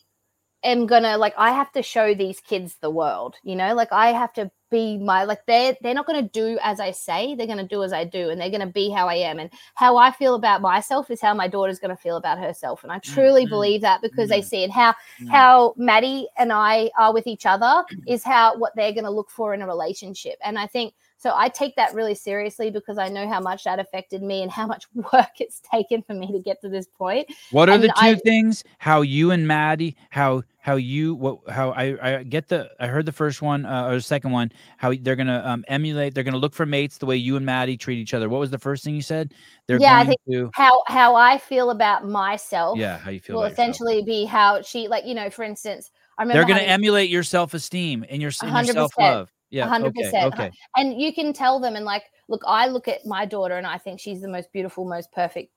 am 0.63 0.87
gonna 0.87 1.19
like 1.19 1.35
I 1.37 1.53
have 1.53 1.73
to 1.73 1.83
show 1.83 2.15
these 2.15 2.41
kids 2.41 2.77
the 2.81 2.91
world, 2.91 3.37
you 3.43 3.57
know, 3.57 3.75
like 3.75 3.93
I 3.93 4.13
have 4.13 4.33
to 4.35 4.51
be 4.71 4.99
my 4.99 5.25
like 5.25 5.45
they're 5.47 5.77
they're 5.81 5.95
not 5.95 6.07
to 6.23 6.29
do 6.29 6.59
as 6.63 6.81
i 6.81 6.91
say 6.91 7.35
they're 7.35 7.47
to 7.59 7.67
do 7.67 7.83
as 7.83 7.93
i 7.93 8.05
do 8.05 8.31
and 8.31 8.41
they're 8.41 8.51
to 8.61 8.67
be 8.67 8.91
how 8.91 9.09
i 9.09 9.15
am 9.15 9.39
and 9.39 9.51
how 9.75 9.97
i 9.97 10.11
feel 10.11 10.35
about 10.35 10.61
myself 10.61 11.11
is 11.11 11.21
how 11.21 11.33
my 11.33 11.47
daughter's 11.47 11.79
to 11.95 12.03
feel 12.03 12.17
about 12.17 12.39
herself 12.39 12.83
and 12.83 12.93
i 12.93 12.99
truly 12.99 13.43
mm-hmm. 13.43 13.51
believe 13.51 13.81
that 13.81 14.03
because 14.03 14.29
mm-hmm. 14.29 14.41
they 14.41 14.43
see 14.43 14.65
it 14.65 14.71
how 14.71 14.91
mm-hmm. 14.91 15.29
how 15.29 15.73
maddie 15.77 16.27
and 16.37 16.53
i 16.53 16.91
are 16.99 17.13
with 17.13 17.27
each 17.27 17.47
other 17.47 17.85
is 18.09 18.25
how 18.25 18.57
what 18.59 18.73
they're 18.75 18.93
to 19.05 19.11
look 19.11 19.31
for 19.31 19.55
in 19.55 19.63
a 19.63 19.67
relationship 19.67 20.37
and 20.43 20.59
i 20.59 20.67
think 20.67 20.93
so 21.19 21.33
I 21.35 21.49
take 21.49 21.77
that 21.77 21.95
really 21.95 22.15
seriously 22.15 22.71
because 22.71 22.99
I 22.99 23.09
know 23.09 23.29
how 23.29 23.41
much 23.41 23.65
that 23.65 23.79
affected 23.79 24.23
me 24.23 24.43
and 24.43 24.51
how 24.51 24.67
much 24.67 24.85
work 25.13 25.41
it's 25.41 25.61
taken 25.61 26.03
for 26.03 26.15
me 26.15 26.31
to 26.31 26.39
get 26.39 26.61
to 26.61 26.69
this 26.69 26.87
point. 26.87 27.29
What 27.51 27.69
are 27.69 27.73
and 27.73 27.85
the 27.85 27.89
two 27.89 27.95
I, 27.97 28.15
things? 28.17 28.65
How 28.79 29.01
you 29.01 29.31
and 29.31 29.49
Maddie, 29.49 29.97
how 30.11 30.43
how 30.59 30.77
you 30.77 31.15
what 31.15 31.39
how 31.49 31.71
I 31.71 32.17
I 32.19 32.23
get 32.23 32.49
the 32.49 32.71
I 32.79 32.89
heard 32.89 33.07
the 33.07 33.13
first 33.13 33.41
one 33.41 33.65
uh, 33.65 33.87
or 33.87 33.95
the 33.95 34.01
second 34.03 34.33
one 34.33 34.53
how 34.77 34.93
they're 35.01 35.17
gonna 35.17 35.43
um, 35.45 35.65
emulate 35.69 36.15
they're 36.15 36.25
gonna 36.25 36.37
look 36.37 36.55
for 36.55 36.67
mates 36.67 36.99
the 36.99 37.07
way 37.07 37.17
you 37.17 37.37
and 37.37 37.47
Maddie 37.47 37.77
treat 37.77 37.99
each 37.99 38.15
other. 38.15 38.29
What 38.29 38.41
was 38.41 38.51
the 38.51 38.59
first 38.59 38.85
thing 38.85 38.95
you 38.95 39.03
said? 39.03 39.33
They're 39.67 39.79
yeah, 39.81 39.99
I 39.99 40.05
think 40.05 40.21
to, 40.31 40.51
how 40.55 40.83
how 40.87 41.15
I 41.15 41.39
feel 41.39 41.71
about 41.71 42.07
myself. 42.07 42.79
Yeah, 42.79 42.99
how 42.99 43.11
you 43.11 43.21
feel 43.21 43.37
will 43.37 43.45
essentially 43.45 44.01
yourself. 44.01 44.07
be 44.07 44.25
how 44.27 44.63
she 44.63 44.89
like 44.89 45.07
you 45.07 45.15
know 45.15 45.31
for 45.31 45.45
instance. 45.45 45.91
I 46.19 46.23
remember 46.23 46.39
they're 46.39 46.49
going 46.49 46.65
to 46.65 46.71
emulate 46.71 47.11
your 47.11 47.23
self 47.23 47.53
esteem 47.53 48.03
and 48.09 48.23
your, 48.23 48.31
your 48.43 48.65
self 48.65 48.93
love. 48.99 49.31
Yeah. 49.51 49.69
100%. 49.69 49.91
Okay, 49.91 50.25
okay. 50.25 50.51
And 50.77 51.01
you 51.01 51.13
can 51.13 51.33
tell 51.33 51.61
them, 51.61 51.77
and 51.77 51.85
like, 51.85 52.05
look, 52.29 52.43
I 52.47 52.67
look 52.67 52.89
at 52.89 53.07
my 53.07 53.25
daughter 53.25 53.55
and 53.55 53.67
I 53.67 53.79
think 53.79 54.01
she's 54.01 54.21
the 54.21 54.29
most 54.29 54.53
beautiful, 54.53 54.85
most 54.85 55.13
perfect, 55.13 55.53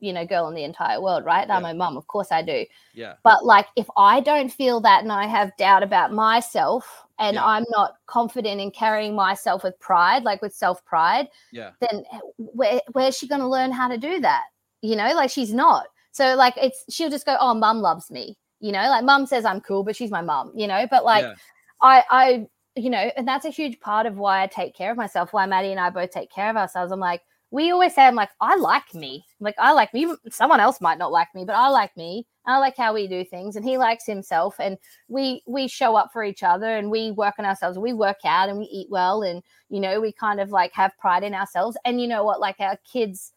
you 0.00 0.12
know, 0.12 0.26
girl 0.26 0.48
in 0.48 0.54
the 0.54 0.64
entire 0.64 1.00
world, 1.00 1.24
right? 1.24 1.46
Yeah. 1.46 1.56
I'm 1.56 1.62
my 1.62 1.72
mum. 1.72 1.96
Of 1.96 2.06
course 2.06 2.30
I 2.30 2.42
do. 2.42 2.64
Yeah. 2.94 3.14
But 3.24 3.44
like, 3.44 3.66
if 3.76 3.88
I 3.96 4.20
don't 4.20 4.52
feel 4.52 4.80
that 4.80 5.02
and 5.02 5.12
I 5.12 5.26
have 5.26 5.56
doubt 5.56 5.82
about 5.82 6.12
myself 6.12 7.04
and 7.18 7.34
yeah. 7.34 7.44
I'm 7.44 7.64
not 7.70 7.94
confident 8.06 8.60
in 8.60 8.70
carrying 8.70 9.14
myself 9.14 9.64
with 9.64 9.78
pride, 9.80 10.22
like 10.22 10.42
with 10.42 10.54
self 10.54 10.84
pride, 10.84 11.28
yeah. 11.52 11.70
then 11.80 12.04
where, 12.36 12.80
where's 12.92 13.16
she 13.16 13.28
going 13.28 13.40
to 13.40 13.48
learn 13.48 13.72
how 13.72 13.88
to 13.88 13.98
do 13.98 14.20
that? 14.20 14.44
You 14.80 14.96
know, 14.96 15.12
like 15.14 15.30
she's 15.30 15.52
not. 15.52 15.86
So 16.12 16.34
like, 16.34 16.54
it's, 16.56 16.84
she'll 16.90 17.10
just 17.10 17.26
go, 17.26 17.36
oh, 17.40 17.54
mum 17.54 17.80
loves 17.80 18.10
me. 18.10 18.36
You 18.60 18.70
know, 18.70 18.88
like 18.88 19.04
mum 19.04 19.26
says 19.26 19.44
I'm 19.44 19.60
cool, 19.60 19.82
but 19.82 19.96
she's 19.96 20.10
my 20.10 20.22
mum, 20.22 20.52
you 20.54 20.68
know, 20.68 20.86
but 20.88 21.04
like, 21.04 21.24
yeah. 21.24 21.34
I, 21.80 22.04
I 22.10 22.46
you 22.76 22.90
know, 22.90 23.10
and 23.16 23.26
that's 23.28 23.44
a 23.44 23.50
huge 23.50 23.80
part 23.80 24.06
of 24.06 24.16
why 24.16 24.42
I 24.42 24.46
take 24.46 24.74
care 24.74 24.90
of 24.90 24.96
myself, 24.96 25.32
why 25.32 25.46
Maddie 25.46 25.72
and 25.72 25.80
I 25.80 25.90
both 25.90 26.10
take 26.10 26.30
care 26.30 26.50
of 26.50 26.56
ourselves. 26.56 26.92
I'm 26.92 27.00
like, 27.00 27.22
we 27.50 27.70
always 27.70 27.94
say, 27.94 28.06
I'm 28.06 28.14
like, 28.14 28.30
I 28.40 28.56
like 28.56 28.94
me. 28.94 29.26
Like, 29.38 29.54
I 29.58 29.72
like 29.72 29.92
me. 29.92 30.12
Someone 30.30 30.58
else 30.58 30.80
might 30.80 30.96
not 30.96 31.12
like 31.12 31.28
me, 31.34 31.44
but 31.44 31.54
I 31.54 31.68
like 31.68 31.94
me. 31.98 32.26
I 32.46 32.58
like 32.58 32.78
how 32.78 32.94
we 32.94 33.06
do 33.06 33.24
things. 33.26 33.56
And 33.56 33.64
he 33.64 33.76
likes 33.76 34.06
himself. 34.06 34.56
And 34.58 34.78
we 35.08 35.42
we 35.46 35.68
show 35.68 35.94
up 35.94 36.10
for 36.14 36.24
each 36.24 36.42
other 36.42 36.76
and 36.76 36.90
we 36.90 37.10
work 37.10 37.34
on 37.38 37.44
ourselves. 37.44 37.78
We 37.78 37.92
work 37.92 38.16
out 38.24 38.48
and 38.48 38.58
we 38.58 38.64
eat 38.64 38.88
well. 38.90 39.22
And, 39.22 39.42
you 39.68 39.80
know, 39.80 40.00
we 40.00 40.12
kind 40.12 40.40
of 40.40 40.50
like 40.50 40.72
have 40.72 40.96
pride 40.98 41.24
in 41.24 41.34
ourselves. 41.34 41.76
And 41.84 42.00
you 42.00 42.08
know 42.08 42.24
what? 42.24 42.40
Like 42.40 42.56
our 42.58 42.78
kids, 42.90 43.32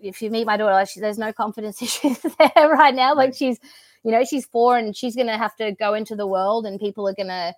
if 0.00 0.22
you 0.22 0.30
meet 0.30 0.46
my 0.46 0.56
daughter, 0.56 0.86
she, 0.86 1.00
there's 1.00 1.18
no 1.18 1.32
confidence 1.32 1.82
issues 1.82 2.20
there 2.22 2.68
right 2.70 2.94
now. 2.94 3.14
Like 3.14 3.34
she's, 3.34 3.58
you 4.02 4.12
know, 4.12 4.24
she's 4.24 4.46
four 4.46 4.78
and 4.78 4.96
she's 4.96 5.14
going 5.14 5.28
to 5.28 5.36
have 5.36 5.54
to 5.56 5.72
go 5.72 5.92
into 5.92 6.16
the 6.16 6.26
world 6.26 6.64
and 6.64 6.80
people 6.80 7.06
are 7.06 7.14
going 7.14 7.28
to, 7.28 7.52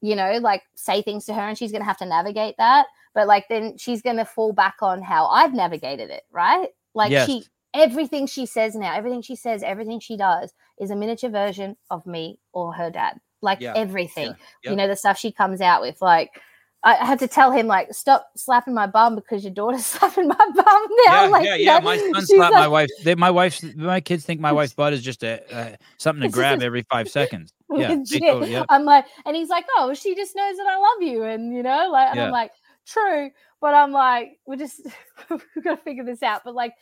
you 0.00 0.14
know, 0.14 0.38
like 0.40 0.62
say 0.74 1.02
things 1.02 1.24
to 1.26 1.34
her 1.34 1.40
and 1.40 1.58
she's 1.58 1.72
going 1.72 1.82
to 1.82 1.86
have 1.86 1.98
to 1.98 2.06
navigate 2.06 2.56
that. 2.58 2.86
But 3.14 3.26
like 3.26 3.46
then 3.48 3.76
she's 3.78 4.02
going 4.02 4.16
to 4.16 4.24
fall 4.24 4.52
back 4.52 4.76
on 4.82 5.02
how 5.02 5.26
I've 5.26 5.54
navigated 5.54 6.10
it, 6.10 6.22
right? 6.30 6.68
Like 6.94 7.10
yes. 7.10 7.26
she, 7.26 7.44
everything 7.74 8.26
she 8.26 8.46
says 8.46 8.74
now, 8.74 8.94
everything 8.94 9.22
she 9.22 9.36
says, 9.36 9.62
everything 9.62 10.00
she 10.00 10.16
does 10.16 10.52
is 10.78 10.90
a 10.90 10.96
miniature 10.96 11.30
version 11.30 11.76
of 11.90 12.06
me 12.06 12.38
or 12.52 12.72
her 12.72 12.90
dad. 12.90 13.18
Like 13.40 13.60
yeah. 13.60 13.74
everything, 13.76 14.34
yeah. 14.62 14.70
you 14.70 14.76
know, 14.76 14.88
the 14.88 14.96
stuff 14.96 15.18
she 15.18 15.32
comes 15.32 15.60
out 15.60 15.80
with, 15.80 16.00
like, 16.02 16.40
I 16.84 16.94
had 17.04 17.18
to 17.20 17.28
tell 17.28 17.50
him 17.50 17.66
like 17.66 17.92
stop 17.92 18.30
slapping 18.36 18.72
my 18.72 18.86
bum 18.86 19.16
because 19.16 19.42
your 19.42 19.52
daughter's 19.52 19.84
slapping 19.86 20.28
my 20.28 20.36
bum 20.36 20.54
now. 20.54 21.24
Yeah, 21.24 21.28
like, 21.28 21.44
yeah, 21.44 21.54
yeah. 21.56 21.80
My 21.80 21.96
son 21.98 22.26
slapped 22.26 22.52
like, 22.54 22.60
my 22.60 22.68
wife. 22.68 22.88
They, 23.02 23.14
my 23.14 23.30
wife's 23.30 23.64
my 23.74 24.00
kids 24.00 24.24
think 24.24 24.40
my 24.40 24.52
wife's 24.58 24.74
butt 24.74 24.92
is 24.92 25.02
just 25.02 25.24
a 25.24 25.42
uh, 25.54 25.76
something 25.96 26.22
to 26.22 26.32
grab 26.32 26.62
every 26.62 26.84
five 26.88 27.08
seconds. 27.08 27.52
Yeah, 27.76 27.96
totally, 27.96 28.52
yeah, 28.52 28.64
I'm 28.70 28.84
like, 28.84 29.04
and 29.26 29.36
he's 29.36 29.50
like, 29.50 29.66
oh, 29.76 29.92
she 29.92 30.14
just 30.14 30.34
knows 30.34 30.56
that 30.56 30.66
I 30.66 30.78
love 30.78 31.02
you, 31.02 31.24
and 31.24 31.54
you 31.54 31.62
know, 31.62 31.90
like, 31.92 32.08
and 32.08 32.16
yeah. 32.16 32.24
I'm 32.24 32.32
like, 32.32 32.52
true, 32.86 33.30
but 33.60 33.74
I'm 33.74 33.92
like, 33.92 34.38
we're 34.46 34.56
just 34.56 34.86
we've 35.30 35.64
got 35.64 35.76
to 35.76 35.82
figure 35.82 36.04
this 36.04 36.22
out. 36.22 36.42
But 36.44 36.54
like, 36.54 36.72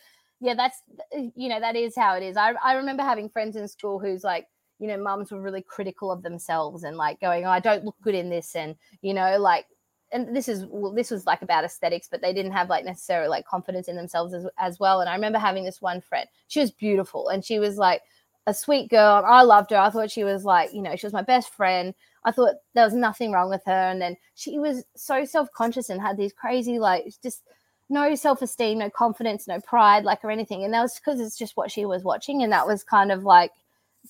yeah, 0.40 0.54
that's 0.54 0.80
eh, 1.12 1.30
you 1.34 1.48
know, 1.48 1.58
that 1.58 1.74
is 1.74 1.96
how 1.96 2.14
it 2.14 2.22
is. 2.22 2.36
I 2.36 2.52
I 2.62 2.74
remember 2.74 3.02
having 3.02 3.28
friends 3.28 3.56
in 3.56 3.66
school 3.66 3.98
who's 3.98 4.22
like 4.22 4.46
you 4.78 4.86
know, 4.86 4.98
mums 4.98 5.32
were 5.32 5.40
really 5.40 5.62
critical 5.62 6.12
of 6.12 6.22
themselves 6.22 6.84
and 6.84 6.96
like 6.96 7.20
going, 7.20 7.44
oh, 7.44 7.50
I 7.50 7.60
don't 7.60 7.84
look 7.84 7.96
good 8.02 8.14
in 8.14 8.28
this. 8.28 8.54
And, 8.54 8.76
you 9.00 9.14
know, 9.14 9.38
like 9.38 9.66
and 10.12 10.36
this 10.36 10.48
is 10.48 10.64
well, 10.70 10.92
this 10.92 11.10
was 11.10 11.26
like 11.26 11.42
about 11.42 11.64
aesthetics, 11.64 12.08
but 12.08 12.22
they 12.22 12.32
didn't 12.32 12.52
have 12.52 12.68
like 12.68 12.84
necessarily 12.84 13.28
like 13.28 13.44
confidence 13.44 13.88
in 13.88 13.96
themselves 13.96 14.32
as, 14.34 14.46
as 14.58 14.78
well. 14.78 15.00
And 15.00 15.10
I 15.10 15.14
remember 15.14 15.38
having 15.38 15.64
this 15.64 15.82
one 15.82 16.00
friend, 16.00 16.28
she 16.46 16.60
was 16.60 16.70
beautiful 16.70 17.28
and 17.28 17.44
she 17.44 17.58
was 17.58 17.76
like 17.76 18.02
a 18.46 18.54
sweet 18.54 18.90
girl. 18.90 19.22
I 19.26 19.42
loved 19.42 19.70
her. 19.70 19.76
I 19.76 19.90
thought 19.90 20.10
she 20.10 20.24
was 20.24 20.44
like, 20.44 20.72
you 20.72 20.82
know, 20.82 20.96
she 20.96 21.06
was 21.06 21.12
my 21.12 21.22
best 21.22 21.52
friend. 21.52 21.94
I 22.24 22.32
thought 22.32 22.54
there 22.74 22.84
was 22.84 22.94
nothing 22.94 23.32
wrong 23.32 23.50
with 23.50 23.62
her. 23.66 23.72
And 23.90 24.00
then 24.00 24.16
she 24.34 24.58
was 24.58 24.84
so 24.96 25.24
self 25.24 25.48
conscious 25.52 25.90
and 25.90 26.00
had 26.00 26.16
these 26.16 26.32
crazy, 26.32 26.78
like, 26.78 27.06
just 27.22 27.42
no 27.88 28.14
self 28.14 28.42
esteem, 28.42 28.78
no 28.78 28.90
confidence, 28.90 29.46
no 29.46 29.60
pride, 29.60 30.04
like, 30.04 30.24
or 30.24 30.30
anything. 30.30 30.64
And 30.64 30.74
that 30.74 30.82
was 30.82 30.94
because 30.94 31.20
it's 31.20 31.38
just 31.38 31.56
what 31.56 31.70
she 31.70 31.84
was 31.84 32.04
watching. 32.04 32.42
And 32.42 32.52
that 32.52 32.66
was 32.66 32.82
kind 32.82 33.12
of 33.12 33.24
like, 33.24 33.52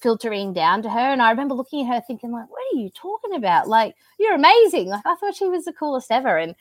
filtering 0.01 0.53
down 0.53 0.83
to 0.83 0.91
her. 0.91 0.99
And 0.99 1.23
I 1.23 1.31
remember 1.31 1.55
looking 1.55 1.87
at 1.87 1.95
her 1.95 2.03
thinking, 2.07 2.33
like, 2.33 2.51
what 2.51 2.61
are 2.73 2.79
you 2.79 2.91
talking 2.91 3.35
about? 3.35 3.69
Like, 3.69 3.95
you're 4.19 4.35
amazing. 4.35 4.89
Like, 4.89 5.07
I 5.07 5.15
thought 5.17 5.35
she 5.35 5.49
was 5.49 5.65
the 5.65 5.73
coolest 5.73 6.11
ever. 6.11 6.37
And 6.37 6.55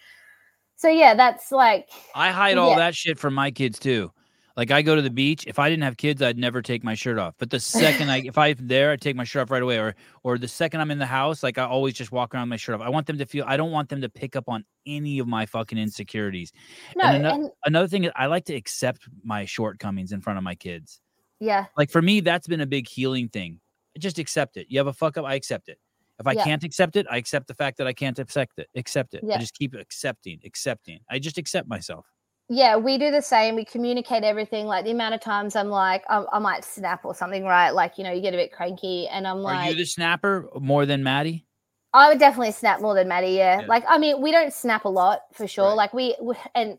so, 0.75 0.89
yeah, 0.89 1.13
that's 1.13 1.51
like. 1.51 1.89
I 2.13 2.31
hide 2.31 2.57
all 2.57 2.75
that 2.75 2.95
shit 2.95 3.19
from 3.19 3.33
my 3.33 3.51
kids 3.51 3.79
too. 3.79 4.11
Like, 4.57 4.71
I 4.71 4.81
go 4.81 4.95
to 4.95 5.01
the 5.01 5.09
beach. 5.09 5.43
If 5.47 5.59
I 5.59 5.69
didn't 5.69 5.83
have 5.83 5.97
kids, 5.97 6.21
I'd 6.21 6.37
never 6.37 6.61
take 6.61 6.83
my 6.83 6.93
shirt 6.93 7.17
off. 7.17 7.35
But 7.37 7.49
the 7.49 7.59
second 7.59 8.09
I, 8.11 8.21
if 8.21 8.37
I'm 8.37 8.55
there, 8.59 8.91
I 8.91 8.95
take 8.95 9.15
my 9.15 9.25
shirt 9.25 9.43
off 9.43 9.51
right 9.51 9.61
away. 9.61 9.79
Or, 9.79 9.95
or 10.23 10.37
the 10.37 10.47
second 10.47 10.79
I'm 10.79 10.91
in 10.91 10.99
the 10.99 11.05
house, 11.05 11.43
like, 11.43 11.57
I 11.57 11.65
always 11.65 11.93
just 11.93 12.11
walk 12.11 12.33
around 12.33 12.47
my 12.49 12.55
shirt 12.55 12.75
off. 12.75 12.81
I 12.81 12.89
want 12.89 13.05
them 13.07 13.17
to 13.17 13.25
feel, 13.25 13.43
I 13.47 13.57
don't 13.57 13.71
want 13.71 13.89
them 13.89 14.01
to 14.01 14.09
pick 14.09 14.35
up 14.35 14.45
on 14.47 14.63
any 14.85 15.19
of 15.19 15.27
my 15.27 15.45
fucking 15.45 15.77
insecurities. 15.77 16.53
No, 16.95 17.05
and 17.05 17.17
another, 17.17 17.43
and- 17.43 17.51
another 17.65 17.87
thing, 17.87 18.05
is 18.05 18.11
I 18.15 18.27
like 18.27 18.45
to 18.45 18.55
accept 18.55 19.09
my 19.23 19.45
shortcomings 19.45 20.11
in 20.13 20.21
front 20.21 20.37
of 20.37 20.43
my 20.43 20.55
kids. 20.55 21.01
Yeah. 21.39 21.65
Like 21.77 21.89
for 21.89 22.01
me, 22.01 22.21
that's 22.21 22.47
been 22.47 22.61
a 22.61 22.65
big 22.65 22.87
healing 22.87 23.27
thing. 23.27 23.59
Just 23.99 24.19
accept 24.19 24.57
it. 24.57 24.67
You 24.69 24.79
have 24.79 24.87
a 24.87 24.93
fuck 24.93 25.17
up, 25.17 25.25
I 25.25 25.35
accept 25.35 25.69
it. 25.69 25.79
If 26.17 26.27
I 26.27 26.31
yeah. 26.31 26.45
can't 26.45 26.63
accept 26.63 26.95
it, 26.95 27.05
I 27.11 27.17
accept 27.17 27.47
the 27.47 27.53
fact 27.53 27.77
that 27.77 27.87
I 27.87 27.93
can't 27.93 28.17
accept 28.19 28.57
it. 28.57 28.69
Accept 28.75 29.15
it. 29.15 29.21
Yeah. 29.23 29.35
I 29.35 29.37
just 29.39 29.53
keep 29.53 29.75
accepting, 29.75 30.39
accepting. 30.45 30.99
I 31.09 31.19
just 31.19 31.37
accept 31.37 31.67
myself. 31.67 32.05
Yeah, 32.47 32.75
we 32.75 32.99
do 32.99 33.09
the 33.09 33.21
same. 33.21 33.55
We 33.55 33.65
communicate 33.65 34.23
everything. 34.23 34.67
Like 34.67 34.85
the 34.85 34.91
amount 34.91 35.15
of 35.15 35.21
times 35.21 35.55
I'm 35.55 35.69
like, 35.69 36.03
I, 36.09 36.23
I 36.31 36.39
might 36.39 36.63
snap 36.63 37.03
or 37.03 37.15
something, 37.15 37.43
right? 37.43 37.71
Like 37.71 37.97
you 37.97 38.03
know, 38.03 38.11
you 38.11 38.21
get 38.21 38.33
a 38.33 38.37
bit 38.37 38.51
cranky, 38.51 39.07
and 39.07 39.27
I'm 39.27 39.39
like, 39.39 39.67
Are 39.67 39.69
you 39.71 39.75
the 39.75 39.85
snapper 39.85 40.49
more 40.59 40.85
than 40.85 41.03
Maddie? 41.03 41.45
I 41.93 42.09
would 42.09 42.19
definitely 42.19 42.51
snap 42.51 42.81
more 42.81 42.93
than 42.93 43.07
Maddie. 43.07 43.29
Yeah. 43.29 43.61
yeah. 43.61 43.67
Like 43.67 43.83
I 43.87 43.97
mean, 43.97 44.21
we 44.21 44.31
don't 44.31 44.53
snap 44.53 44.85
a 44.85 44.89
lot 44.89 45.21
for 45.33 45.47
sure. 45.47 45.69
Right. 45.69 45.75
Like 45.75 45.93
we, 45.93 46.15
we 46.21 46.35
and 46.53 46.77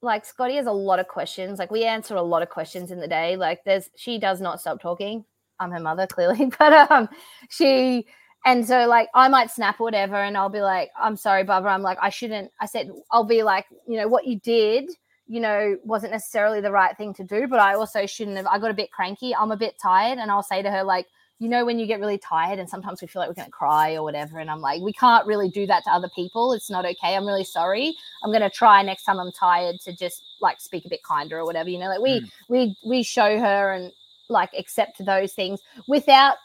like 0.00 0.24
Scotty 0.24 0.56
has 0.56 0.66
a 0.66 0.72
lot 0.72 1.00
of 1.00 1.08
questions. 1.08 1.58
Like 1.58 1.70
we 1.70 1.84
answer 1.84 2.14
a 2.14 2.22
lot 2.22 2.42
of 2.42 2.48
questions 2.48 2.90
in 2.90 3.00
the 3.00 3.08
day. 3.08 3.36
Like 3.36 3.64
there's 3.64 3.90
she 3.96 4.18
does 4.18 4.40
not 4.40 4.60
stop 4.60 4.80
talking. 4.80 5.24
I'm 5.60 5.70
her 5.70 5.80
mother, 5.80 6.06
clearly, 6.10 6.50
but 6.58 6.90
um 6.90 7.08
she 7.50 8.06
and 8.44 8.66
so 8.66 8.86
like 8.86 9.08
I 9.14 9.28
might 9.28 9.50
snap 9.50 9.80
or 9.80 9.84
whatever, 9.84 10.16
and 10.16 10.36
I'll 10.36 10.48
be 10.48 10.60
like, 10.60 10.90
I'm 11.00 11.16
sorry, 11.16 11.44
Barbara. 11.44 11.72
I'm 11.72 11.82
like, 11.82 11.98
I 12.00 12.10
shouldn't. 12.10 12.50
I 12.60 12.66
said 12.66 12.90
I'll 13.10 13.24
be 13.24 13.42
like, 13.42 13.66
you 13.86 13.96
know, 13.96 14.08
what 14.08 14.26
you 14.26 14.38
did, 14.40 14.90
you 15.26 15.40
know, 15.40 15.76
wasn't 15.84 16.12
necessarily 16.12 16.60
the 16.60 16.72
right 16.72 16.96
thing 16.96 17.14
to 17.14 17.24
do, 17.24 17.46
but 17.48 17.60
I 17.60 17.74
also 17.74 18.06
shouldn't 18.06 18.36
have. 18.36 18.46
I 18.46 18.58
got 18.58 18.70
a 18.70 18.74
bit 18.74 18.90
cranky. 18.90 19.34
I'm 19.34 19.52
a 19.52 19.56
bit 19.56 19.76
tired, 19.80 20.18
and 20.18 20.30
I'll 20.30 20.42
say 20.42 20.62
to 20.62 20.70
her 20.70 20.84
like, 20.84 21.06
you 21.38 21.48
know 21.48 21.64
when 21.64 21.78
you 21.78 21.86
get 21.86 22.00
really 22.00 22.18
tired 22.18 22.58
and 22.58 22.68
sometimes 22.68 23.02
we 23.02 23.08
feel 23.08 23.20
like 23.20 23.28
we're 23.28 23.34
going 23.34 23.46
to 23.46 23.50
cry 23.50 23.94
or 23.94 24.02
whatever 24.02 24.38
and 24.38 24.50
i'm 24.50 24.60
like 24.60 24.80
we 24.80 24.92
can't 24.92 25.26
really 25.26 25.50
do 25.50 25.66
that 25.66 25.82
to 25.84 25.90
other 25.90 26.08
people 26.14 26.52
it's 26.52 26.70
not 26.70 26.84
okay 26.84 27.16
i'm 27.16 27.26
really 27.26 27.44
sorry 27.44 27.94
i'm 28.22 28.30
going 28.30 28.40
to 28.40 28.50
try 28.50 28.82
next 28.82 29.04
time 29.04 29.18
i'm 29.18 29.32
tired 29.32 29.80
to 29.80 29.94
just 29.94 30.22
like 30.40 30.60
speak 30.60 30.84
a 30.84 30.88
bit 30.88 31.02
kinder 31.02 31.38
or 31.38 31.44
whatever 31.44 31.68
you 31.68 31.78
know 31.78 31.88
like 31.88 32.00
we 32.00 32.20
mm. 32.20 32.30
we 32.48 32.76
we 32.86 33.02
show 33.02 33.38
her 33.38 33.72
and 33.72 33.92
like 34.28 34.50
accept 34.56 35.04
those 35.04 35.32
things 35.32 35.60
without 35.86 36.36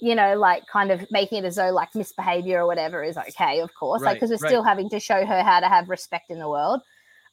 you 0.00 0.14
know, 0.14 0.36
like 0.36 0.66
kind 0.66 0.90
of 0.90 1.04
making 1.10 1.38
it 1.38 1.44
as 1.46 1.56
though 1.56 1.70
like 1.70 1.94
misbehavior 1.94 2.60
or 2.62 2.66
whatever 2.66 3.02
is 3.02 3.16
okay, 3.16 3.60
of 3.60 3.74
course, 3.74 4.02
Right, 4.02 4.10
like 4.12 4.16
because 4.16 4.30
we're 4.30 4.36
right. 4.44 4.50
still 4.50 4.62
having 4.62 4.88
to 4.90 5.00
show 5.00 5.24
her 5.26 5.42
how 5.42 5.60
to 5.60 5.68
have 5.68 5.88
respect 5.88 6.30
in 6.30 6.38
the 6.38 6.48
world. 6.48 6.80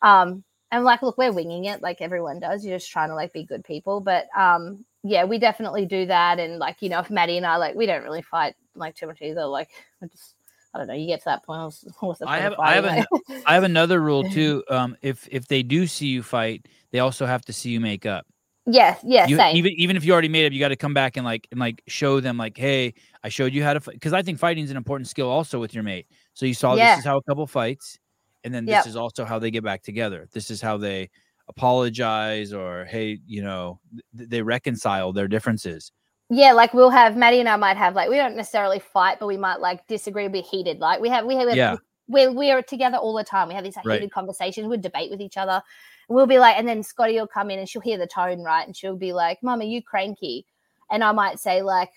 Um, 0.01 0.43
and 0.71 0.83
like, 0.83 1.01
look, 1.03 1.17
we're 1.17 1.31
winging 1.31 1.65
it 1.65 1.81
like 1.81 2.01
everyone 2.01 2.39
does. 2.39 2.65
You're 2.65 2.77
just 2.79 2.91
trying 2.91 3.09
to 3.09 3.15
like 3.15 3.31
be 3.33 3.43
good 3.43 3.63
people, 3.63 4.01
but 4.01 4.25
um, 4.35 4.83
yeah, 5.03 5.23
we 5.23 5.37
definitely 5.37 5.85
do 5.85 6.05
that. 6.07 6.39
And 6.39 6.57
like, 6.57 6.77
you 6.81 6.89
know, 6.89 6.99
if 6.99 7.09
Maddie 7.09 7.37
and 7.37 7.45
I 7.45 7.57
like, 7.57 7.75
we 7.75 7.85
don't 7.85 8.03
really 8.03 8.23
fight 8.23 8.55
like 8.75 8.95
too 8.95 9.07
much 9.07 9.21
either. 9.21 9.45
Like, 9.45 9.69
we 10.01 10.07
just 10.09 10.33
I 10.73 10.79
don't 10.79 10.87
know. 10.87 10.93
You 10.93 11.07
get 11.07 11.19
to 11.19 11.25
that 11.25 11.45
point. 11.45 11.61
What's, 11.63 11.85
what's 12.01 12.19
the 12.19 12.27
I 12.27 12.39
have- 12.39 12.55
I 12.59 12.73
have 12.73 12.85
an- 12.85 13.05
I 13.45 13.53
have 13.53 13.63
another 13.63 14.01
rule 14.01 14.23
too. 14.29 14.63
Um, 14.69 14.97
if 15.01 15.27
if 15.31 15.47
they 15.47 15.63
do 15.63 15.87
see 15.87 16.07
you 16.07 16.23
fight, 16.23 16.67
they 16.91 16.99
also 16.99 17.25
have 17.25 17.45
to 17.45 17.53
see 17.53 17.69
you 17.69 17.79
make 17.79 18.05
up. 18.05 18.25
Yeah, 18.65 18.95
yeah, 19.03 19.27
You, 19.27 19.37
same. 19.37 19.55
even 19.57 19.71
even 19.73 19.95
if 19.97 20.03
you 20.05 20.11
already 20.13 20.29
made 20.29 20.45
up, 20.45 20.53
you 20.53 20.59
got 20.59 20.69
to 20.69 20.75
come 20.75 20.93
back 20.93 21.17
and 21.17 21.25
like 21.25 21.47
and 21.51 21.59
like 21.59 21.81
show 21.87 22.19
them 22.19 22.37
like, 22.37 22.57
hey, 22.57 22.93
I 23.23 23.29
showed 23.29 23.53
you 23.53 23.63
how 23.63 23.73
to 23.73 23.79
fight. 23.79 23.93
Because 23.95 24.13
I 24.13 24.21
think 24.21 24.39
fighting 24.39 24.63
is 24.63 24.71
an 24.71 24.77
important 24.77 25.07
skill 25.07 25.29
also 25.29 25.59
with 25.59 25.73
your 25.73 25.83
mate. 25.83 26.07
So 26.33 26.45
you 26.45 26.53
saw 26.53 26.75
Yeah. 26.75 26.91
this 26.95 26.99
is 26.99 27.05
how 27.05 27.17
a 27.17 27.21
couple 27.23 27.45
fights, 27.47 27.99
and 28.43 28.53
then 28.53 28.65
this 28.65 28.73
Yep. 28.73 28.87
is 28.87 28.95
also 28.95 29.25
how 29.25 29.39
they 29.39 29.51
get 29.51 29.63
back 29.63 29.83
together. 29.83 30.27
This 30.31 30.49
is 30.51 30.61
how 30.61 30.77
they 30.77 31.09
apologize 31.47 32.53
or 32.53 32.85
hey, 32.85 33.19
you 33.27 33.41
know, 33.43 33.79
th- 34.17 34.29
they 34.29 34.41
reconcile 34.41 35.13
their 35.13 35.27
differences. 35.27 35.91
yeah, 36.31 36.51
like 36.53 36.73
we'll 36.73 36.89
have 36.89 37.15
Maddie 37.15 37.39
and 37.39 37.47
I 37.47 37.55
might 37.55 37.77
have 37.77 37.93
like 37.95 38.09
we 38.09 38.15
don't 38.17 38.35
necessarily 38.35 38.79
fight, 38.79 39.19
but 39.19 39.27
we 39.27 39.37
might 39.37 39.59
like 39.59 39.85
disagree, 39.87 40.27
be 40.27 40.41
heated. 40.41 40.79
Like 40.79 40.99
we 40.99 41.09
have 41.09 41.23
we 41.25 41.35
have 41.35 41.55
Yeah. 41.55 41.75
we're 42.07 42.31
we're 42.31 42.63
together 42.63 42.97
all 42.97 43.13
the 43.13 43.23
time. 43.23 43.47
We 43.47 43.53
have 43.53 43.63
these 43.63 43.75
like, 43.75 43.85
Right. 43.85 43.99
heated 44.01 44.11
conversations. 44.11 44.67
We 44.67 44.77
debate 44.77 45.11
with 45.11 45.21
each 45.21 45.37
other. 45.37 45.61
We'll 46.07 46.27
be 46.27 46.39
like, 46.39 46.57
and 46.57 46.67
then 46.67 46.83
Scotty 46.83 47.15
will 47.15 47.27
come 47.27 47.49
in 47.49 47.59
and 47.59 47.67
she'll 47.67 47.81
hear 47.81 47.97
the 47.97 48.07
tone, 48.07 48.43
right? 48.43 48.65
And 48.65 48.75
she'll 48.75 48.95
be 48.95 49.13
like, 49.13 49.41
Mum, 49.41 49.59
are 49.59 49.63
you 49.63 49.81
cranky? 49.81 50.45
And 50.91 51.03
I 51.03 51.11
might 51.11 51.39
say, 51.39 51.61
like, 51.61 51.89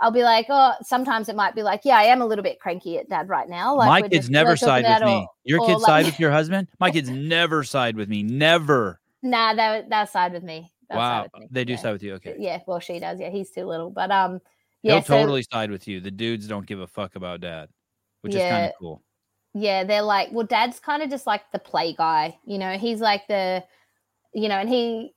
I'll 0.00 0.10
be 0.10 0.24
like, 0.24 0.46
oh, 0.48 0.72
sometimes 0.82 1.28
it 1.28 1.36
might 1.36 1.54
be 1.54 1.62
like, 1.62 1.82
yeah, 1.84 1.96
I 1.96 2.04
am 2.04 2.20
a 2.22 2.26
little 2.26 2.42
bit 2.42 2.58
cranky 2.58 2.98
at 2.98 3.08
dad 3.08 3.28
right 3.28 3.48
now. 3.48 3.76
Like 3.76 3.86
My 3.86 4.02
kids 4.02 4.26
just- 4.26 4.30
never 4.30 4.56
side 4.56 4.84
with 4.84 5.02
me. 5.08 5.14
or- 5.14 5.28
Your 5.44 5.60
or, 5.60 5.66
kids 5.68 5.82
like- 5.82 5.86
side 5.88 6.06
with 6.06 6.18
your 6.18 6.32
husband. 6.32 6.66
My 6.80 6.90
kids 6.90 7.08
never 7.08 7.62
side 7.62 7.96
with 7.96 8.08
me. 8.08 8.22
Never. 8.22 8.98
Nah, 9.24 9.54
they 9.54 9.84
they'll 9.88 10.04
side 10.08 10.32
with 10.32 10.42
me. 10.42 10.72
They'll 10.88 10.98
wow, 10.98 11.22
with 11.22 11.42
me. 11.42 11.46
they 11.52 11.64
do 11.64 11.74
yeah. 11.74 11.78
side 11.78 11.92
with 11.92 12.02
you. 12.02 12.14
Okay. 12.14 12.34
Yeah, 12.40 12.58
well, 12.66 12.80
she 12.80 12.98
does. 12.98 13.20
Yeah, 13.20 13.30
he's 13.30 13.52
too 13.52 13.66
little, 13.66 13.88
but 13.88 14.10
um, 14.10 14.40
yeah, 14.82 14.94
He'll 14.94 15.02
so- 15.02 15.16
totally 15.16 15.44
side 15.44 15.70
with 15.70 15.86
you. 15.86 16.00
The 16.00 16.10
dudes 16.10 16.48
don't 16.48 16.66
give 16.66 16.80
a 16.80 16.88
fuck 16.88 17.14
about 17.14 17.40
dad, 17.40 17.68
which 18.22 18.34
is 18.34 18.40
kind 18.42 18.66
of 18.66 18.72
cool. 18.80 19.00
Yeah, 19.54 19.84
they're 19.84 20.02
like, 20.02 20.28
well, 20.32 20.46
dad's 20.46 20.80
kind 20.80 21.02
of 21.02 21.10
just 21.10 21.26
like 21.26 21.42
the 21.52 21.58
play 21.58 21.92
guy, 21.94 22.38
you 22.44 22.58
know, 22.58 22.78
he's 22.78 23.00
like 23.00 23.26
the, 23.28 23.62
you 24.34 24.48
know, 24.48 24.56
and 24.56 24.68
he, 24.68 25.12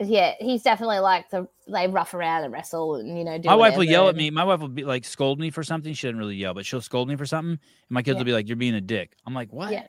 yeah, 0.00 0.32
he's 0.40 0.62
definitely 0.62 0.98
like 1.00 1.30
the, 1.30 1.46
they 1.68 1.86
rough 1.86 2.14
around 2.14 2.44
and 2.44 2.52
wrestle 2.52 2.96
and, 2.96 3.16
you 3.16 3.24
know, 3.24 3.38
do 3.38 3.48
My 3.48 3.54
wife 3.54 3.76
will 3.76 3.84
yell 3.84 4.08
at 4.08 4.16
me. 4.16 4.30
My 4.30 4.44
wife 4.44 4.60
will 4.60 4.68
be 4.68 4.84
like 4.84 5.04
scold 5.04 5.38
me 5.38 5.50
for 5.50 5.62
something. 5.62 5.92
She 5.94 6.06
doesn't 6.06 6.18
really 6.18 6.34
yell, 6.36 6.52
but 6.54 6.66
she'll 6.66 6.80
scold 6.80 7.08
me 7.08 7.16
for 7.16 7.26
something. 7.26 7.52
And 7.52 7.60
my 7.90 8.02
kids 8.02 8.14
Yeah. 8.14 8.18
will 8.20 8.24
be 8.24 8.32
like, 8.32 8.48
"You're 8.48 8.56
being 8.56 8.74
a 8.74 8.80
dick." 8.80 9.12
I'm 9.26 9.34
like, 9.34 9.52
"What?" 9.52 9.70
Yeah. 9.72 9.86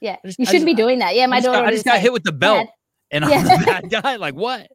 Yeah, 0.00 0.16
just- 0.26 0.38
you 0.38 0.44
shouldn't 0.44 0.66
just- 0.66 0.66
be 0.66 0.74
doing 0.74 0.98
that. 0.98 1.14
Yeah, 1.16 1.26
my 1.26 1.36
I 1.36 1.40
daughter. 1.40 1.58
got, 1.60 1.66
I 1.68 1.70
just 1.70 1.84
got 1.86 1.92
like, 1.92 2.02
hit 2.02 2.12
with 2.12 2.22
the 2.24 2.32
belt, 2.32 2.68
and 3.10 3.24
I'm 3.24 3.30
Yeah. 3.30 3.42
the 3.58 3.64
bad 3.64 3.90
guy. 3.90 4.16
Like 4.16 4.34
what? 4.34 4.68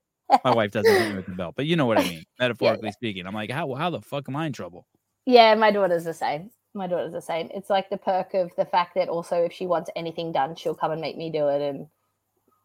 My 0.44 0.56
wife 0.56 0.72
doesn't 0.72 0.92
hit 0.92 1.10
me 1.10 1.16
with 1.18 1.26
the 1.28 1.34
belt, 1.36 1.54
but 1.56 1.66
you 1.68 1.76
know 1.76 1.86
what 1.86 2.00
I 2.00 2.04
mean, 2.04 2.24
metaphorically 2.40 2.92
speaking. 2.92 3.28
I'm 3.28 3.34
like, 3.36 3.52
how 3.52 3.72
how 3.76 3.90
the 3.92 4.02
fuck 4.02 4.28
am 4.30 4.36
I 4.36 4.46
in 4.48 4.54
trouble? 4.54 4.88
Yeah, 5.26 5.54
my 5.56 5.72
daughter's 5.72 6.06
the 6.06 6.14
same. 6.14 6.50
My 6.74 6.88
daughter's 6.88 7.12
the 7.12 7.22
same. 7.22 7.50
It's 7.54 7.70
like 7.70 7.90
the 7.90 7.98
perk 7.98 8.34
of 8.34 8.52
the 8.58 8.66
fact 8.66 8.96
that 8.96 9.10
also 9.10 9.44
if 9.44 9.52
she 9.52 9.68
wants 9.68 9.90
anything 9.96 10.32
done, 10.32 10.56
she'll 10.56 10.76
come 10.76 10.92
and 10.92 11.02
make 11.02 11.18
me 11.18 11.30
do 11.30 11.48
it 11.50 11.62
and 11.62 11.88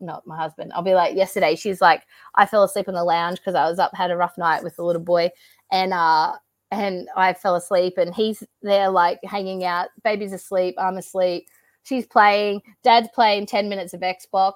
not 0.00 0.26
my 0.26 0.36
husband. 0.36 0.72
I'll 0.74 0.82
be 0.82 0.94
like 0.94 1.16
yesterday, 1.16 1.56
she's 1.56 1.80
like, 1.80 2.02
I 2.34 2.46
fell 2.46 2.62
asleep 2.62 2.88
in 2.88 2.94
the 2.94 3.04
lounge 3.04 3.38
because 3.38 3.54
I 3.54 3.68
was 3.68 3.78
up, 3.78 3.92
had 3.94 4.10
a 4.10 4.16
rough 4.16 4.38
night 4.38 4.62
with 4.62 4.76
the 4.76 4.84
little 4.84 5.02
boy, 5.02 5.30
and 5.72 5.92
uh 5.92 6.34
and 6.70 7.08
I 7.16 7.32
fell 7.32 7.54
asleep 7.54 7.94
and 7.96 8.14
he's 8.14 8.42
there 8.62 8.90
like 8.90 9.20
hanging 9.24 9.64
out, 9.64 9.88
baby's 10.04 10.32
asleep, 10.32 10.74
I'm 10.78 10.98
asleep, 10.98 11.46
she's 11.84 12.06
playing, 12.06 12.60
dad's 12.82 13.08
playing 13.14 13.46
10 13.46 13.68
minutes 13.68 13.94
of 13.94 14.00
Xbox. 14.00 14.52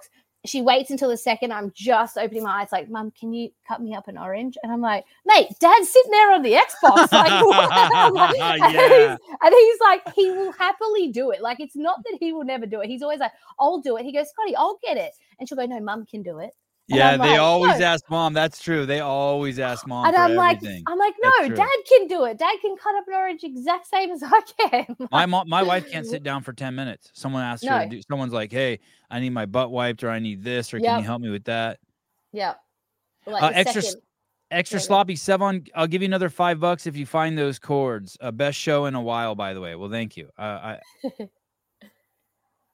She 0.47 0.63
waits 0.63 0.91
until 0.91 1.11
the 1.11 1.19
second 1.19 1.53
I'm 1.53 1.71
just 1.75 2.17
opening 2.17 2.45
my 2.45 2.63
eyes, 2.63 2.69
like, 2.73 2.89
Mum, 2.89 3.13
can 3.19 3.33
you 3.35 3.51
cut 3.69 3.83
me 3.83 3.95
up 3.95 4.09
an 4.09 4.17
orange? 4.17 4.57
And 4.63 4.73
I'm 4.73 4.81
like, 4.81 5.05
mate, 5.27 5.49
dad's 5.61 5.93
sitting 5.93 6.11
there 6.11 6.33
on 6.33 6.43
the 6.43 6.53
Xbox. 6.55 7.09
Like, 7.13 8.13
like- 8.15 8.41
and, 8.63 8.73
Yeah. 8.75 9.11
he's, 9.19 9.19
and 9.43 9.55
he's 9.55 9.81
like, 9.81 10.15
he 10.15 10.31
will 10.31 10.53
happily 10.53 11.09
do 11.09 11.31
it. 11.31 11.43
Like, 11.43 11.61
it's 11.61 11.77
not 11.77 12.03
that 12.05 12.17
he 12.21 12.33
will 12.33 12.45
never 12.45 12.65
do 12.65 12.81
it. 12.81 12.89
He's 12.89 13.03
always 13.03 13.21
like, 13.21 13.33
I'll 13.59 13.81
do 13.81 13.99
it. 13.99 14.05
He 14.05 14.13
goes, 14.13 14.31
Scotty, 14.31 14.57
I'll 14.57 14.79
get 14.83 14.97
it. 14.97 15.13
And 15.39 15.47
she'll 15.49 15.59
go, 15.59 15.67
No, 15.67 15.79
mum 15.81 16.07
can 16.07 16.23
do 16.23 16.39
it. 16.39 16.53
Yeah, 16.97 17.13
they 17.13 17.19
like, 17.31 17.39
always 17.41 17.79
"No." 17.79 17.87
ask 17.87 18.05
mom. 18.11 18.33
That's 18.33 18.61
true. 18.61 18.85
They 18.87 19.01
always 19.01 19.59
ask 19.59 19.87
mom 19.87 20.07
and 20.07 20.17
I'm 20.17 20.35
like, 20.35 20.57
everything. 20.57 20.83
I'm 20.87 20.99
like, 20.99 21.15
no, 21.23 21.49
dad 21.55 21.69
can 21.89 22.07
do 22.09 22.25
it. 22.25 22.39
Dad 22.39 22.57
can 22.61 22.77
cut 22.77 22.95
up 22.97 23.07
an 23.09 23.15
orange 23.15 23.45
exact 23.45 23.87
same 23.87 24.11
as 24.11 24.23
I 24.23 24.41
can. 24.59 24.97
my 25.13 25.27
mom, 25.27 25.49
my 25.49 25.63
wife 25.63 25.91
can't 25.91 26.07
sit 26.07 26.23
down 26.23 26.43
for 26.43 26.53
ten 26.53 26.75
minutes. 26.75 27.11
Someone 27.15 27.43
asks 27.43 27.67
her, 27.67 27.85
to 27.85 27.89
do, 27.89 28.03
someone's 28.11 28.33
like, 28.33 28.51
"Hey, 28.53 28.81
I 29.11 29.21
need 29.21 29.31
my 29.31 29.47
butt 29.47 29.71
wiped, 29.71 30.03
or 30.05 30.11
I 30.11 30.19
need 30.19 30.43
this, 30.43 30.75
or 30.75 30.81
can 30.81 30.99
you 31.01 31.05
help 31.07 31.23
me 31.23 31.31
with 31.31 31.45
that?" 31.45 31.79
yeah. 32.33 32.55
Like 33.27 33.43
Uh, 33.43 33.51
extra 33.55 33.83
second- 33.83 34.03
Extra 34.53 34.79
Yeah, 34.79 34.83
yeah. 34.83 34.87
sloppy 34.87 35.15
seven. 35.17 35.65
I'll 35.77 35.87
give 35.87 36.03
you 36.03 36.07
another 36.07 36.29
five 36.29 36.59
bucks 36.59 36.89
if 36.89 36.97
you 36.97 37.07
find 37.07 37.39
those 37.39 37.61
chords. 37.61 38.19
Uh, 38.21 38.33
best 38.33 38.59
show 38.59 38.87
in 38.87 38.97
a 38.97 39.01
while, 39.01 39.37
by 39.37 39.55
the 39.55 39.61
way. 39.61 39.77
Well, 39.77 39.91
thank 39.91 40.17
you. 40.17 40.29
Uh, 40.37 40.43
I. 40.43 40.79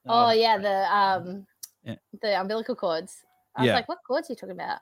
Oh 0.09 0.29
Um, 0.29 0.37
yeah, 0.39 0.57
the 0.57 0.95
um 0.95 1.45
Yeah. 1.83 1.95
the 2.21 2.39
umbilical 2.39 2.75
cords. 2.75 3.23
I 3.57 3.61
was 3.61 3.67
Yeah. 3.67 3.75
like, 3.75 3.89
what 3.89 3.99
cords 4.07 4.29
are 4.29 4.33
you 4.33 4.37
talking 4.37 4.51
about? 4.55 4.79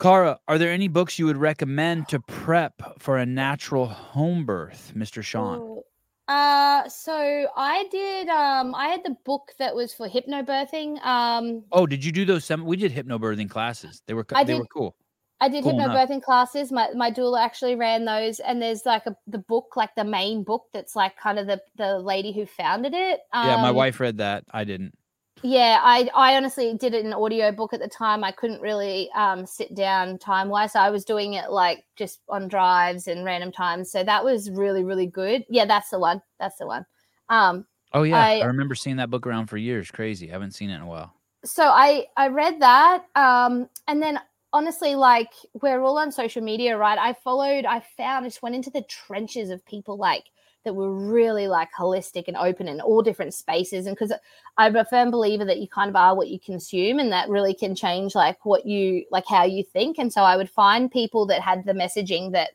Kara, 0.00 0.38
are 0.46 0.58
there 0.58 0.70
any 0.70 0.88
books 0.88 1.18
you 1.18 1.24
would 1.26 1.38
recommend 1.38 2.08
to 2.08 2.20
prep 2.20 2.74
for 2.98 3.16
a 3.16 3.24
natural 3.24 3.86
home 3.86 4.44
birth, 4.44 4.92
Mr. 4.94 5.22
Sean? 5.22 5.58
Ooh. 5.58 5.82
Uh 6.28 6.88
so 6.88 7.46
I 7.56 7.86
did 7.92 8.28
um 8.28 8.74
I 8.74 8.88
had 8.88 9.04
the 9.04 9.16
book 9.24 9.52
that 9.60 9.76
was 9.76 9.94
for 9.94 10.08
hypnobirthing. 10.08 11.00
Um 11.06 11.62
Oh, 11.70 11.86
did 11.86 12.04
you 12.04 12.10
do 12.10 12.24
those? 12.24 12.44
Sem- 12.44 12.64
we 12.64 12.76
did 12.76 12.92
hypnobirthing 12.92 13.48
classes. 13.48 14.02
They 14.06 14.12
were 14.14 14.26
I 14.34 14.42
they 14.42 14.54
did- 14.54 14.58
were 14.58 14.66
cool. 14.66 14.96
I 15.40 15.48
did 15.50 15.62
Cool 15.64 15.78
enough. 15.78 16.22
classes. 16.24 16.72
My 16.72 16.90
my 16.94 17.10
doula 17.12 17.40
actually 17.44 17.76
ran 17.76 18.06
those, 18.06 18.40
and 18.40 18.60
there's 18.60 18.84
like 18.86 19.04
a 19.06 19.14
the 19.26 19.38
book, 19.38 19.76
like 19.76 19.94
the 19.94 20.02
main 20.02 20.42
book, 20.44 20.64
that's 20.72 20.96
like 20.96 21.16
kind 21.18 21.38
of 21.38 21.46
the 21.46 21.60
the 21.76 21.98
lady 21.98 22.32
who 22.32 22.44
founded 22.46 22.92
it. 22.94 23.20
yeah, 23.34 23.56
my 23.62 23.68
Um, 23.68 23.76
wife 23.76 24.00
read 24.00 24.16
that. 24.16 24.44
I 24.50 24.64
didn't. 24.64 24.96
Yeah, 25.42 25.80
I 25.82 26.08
I 26.14 26.36
honestly 26.36 26.74
did 26.74 26.94
it 26.94 27.04
in 27.04 27.12
audio 27.12 27.52
book 27.52 27.72
at 27.72 27.80
the 27.80 27.88
time. 27.88 28.24
I 28.24 28.32
couldn't 28.32 28.60
really 28.60 29.10
um, 29.14 29.44
sit 29.46 29.74
down 29.74 30.18
time 30.18 30.48
wise, 30.48 30.72
so 30.72 30.80
I 30.80 30.90
was 30.90 31.04
doing 31.04 31.34
it 31.34 31.50
like 31.50 31.84
just 31.94 32.20
on 32.28 32.48
drives 32.48 33.06
and 33.06 33.24
random 33.24 33.52
times. 33.52 33.90
So 33.92 34.02
that 34.02 34.24
was 34.24 34.50
really 34.50 34.82
really 34.82 35.06
good. 35.06 35.44
Yeah, 35.48 35.66
that's 35.66 35.90
the 35.90 35.98
one. 35.98 36.22
That's 36.40 36.56
the 36.58 36.66
one. 36.66 36.86
Um, 37.28 37.66
Oh 37.92 38.02
yeah, 38.02 38.24
I, 38.24 38.38
I- 38.40 38.44
remember 38.46 38.74
seeing 38.74 38.96
that 38.96 39.10
book 39.10 39.26
around 39.26 39.46
for 39.46 39.56
years. 39.56 39.90
Crazy. 39.90 40.28
I 40.28 40.32
haven't 40.32 40.52
seen 40.52 40.70
it 40.70 40.76
in 40.76 40.82
a 40.82 40.86
while. 40.86 41.12
so 41.44 41.64
I 41.64 42.06
I 42.16 42.28
read 42.28 42.60
that, 42.60 43.04
um, 43.14 43.68
and 43.88 44.02
then 44.02 44.18
honestly, 44.52 44.94
like 44.94 45.32
we're 45.62 45.80
all 45.82 45.98
on 45.98 46.10
social 46.10 46.42
media, 46.42 46.76
right? 46.78 46.98
I 46.98 47.12
followed, 47.12 47.64
I 47.66 47.80
found, 47.96 48.24
I 48.24 48.28
just 48.28 48.42
went 48.42 48.54
into 48.54 48.70
the 48.70 48.82
trenches 48.82 49.50
of 49.50 49.64
people 49.66 49.96
like 49.98 50.24
that 50.66 50.74
were 50.74 50.92
really 50.92 51.48
like 51.48 51.70
holistic 51.72 52.28
and 52.28 52.36
open 52.36 52.68
in 52.68 52.82
all 52.82 53.00
different 53.00 53.32
spaces, 53.32 53.86
and 53.86 53.96
because 53.96 54.12
I'm 54.58 54.76
a 54.76 54.84
firm 54.84 55.10
believer 55.10 55.46
that 55.46 55.60
you 55.60 55.68
kind 55.68 55.88
of 55.88 55.96
are 55.96 56.14
what 56.14 56.28
you 56.28 56.38
consume, 56.38 56.98
and 56.98 57.10
that 57.12 57.30
really 57.30 57.54
can 57.54 57.74
change 57.74 58.14
like 58.14 58.44
what 58.44 58.66
you 58.66 59.06
like 59.10 59.24
how 59.26 59.44
you 59.44 59.64
think, 59.64 59.96
and 59.96 60.12
so 60.12 60.22
I 60.22 60.36
would 60.36 60.50
find 60.50 60.90
people 60.90 61.24
that 61.28 61.40
had 61.40 61.64
the 61.64 61.72
messaging 61.72 62.32
that 62.32 62.50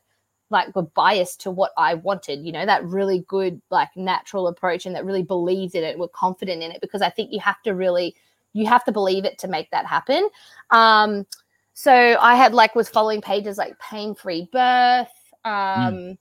like 0.50 0.76
were 0.76 0.82
biased 0.82 1.40
to 1.40 1.50
what 1.50 1.72
I 1.78 1.94
wanted, 1.94 2.44
you 2.44 2.52
know, 2.52 2.66
that 2.66 2.84
really 2.84 3.24
good, 3.26 3.60
like 3.70 3.88
natural 3.96 4.48
approach 4.48 4.84
and 4.84 4.94
that 4.94 5.06
really 5.06 5.22
believed 5.22 5.74
in 5.74 5.82
it, 5.82 5.98
were 5.98 6.08
confident 6.08 6.62
in 6.62 6.70
it, 6.70 6.82
because 6.82 7.00
I 7.00 7.08
think 7.08 7.32
you 7.32 7.40
have 7.40 7.62
to 7.62 7.74
really, 7.74 8.14
you 8.52 8.66
have 8.66 8.84
to 8.84 8.92
believe 8.92 9.24
it 9.24 9.38
to 9.38 9.48
make 9.48 9.70
that 9.70 9.86
happen. 9.86 10.28
Um, 10.70 11.26
so 11.72 12.18
I 12.20 12.36
had 12.36 12.52
like 12.52 12.74
was 12.74 12.90
following 12.90 13.22
pages 13.22 13.56
like 13.56 13.78
pain 13.78 14.14
free 14.14 14.46
birth. 14.52 15.08
Um, 15.44 16.18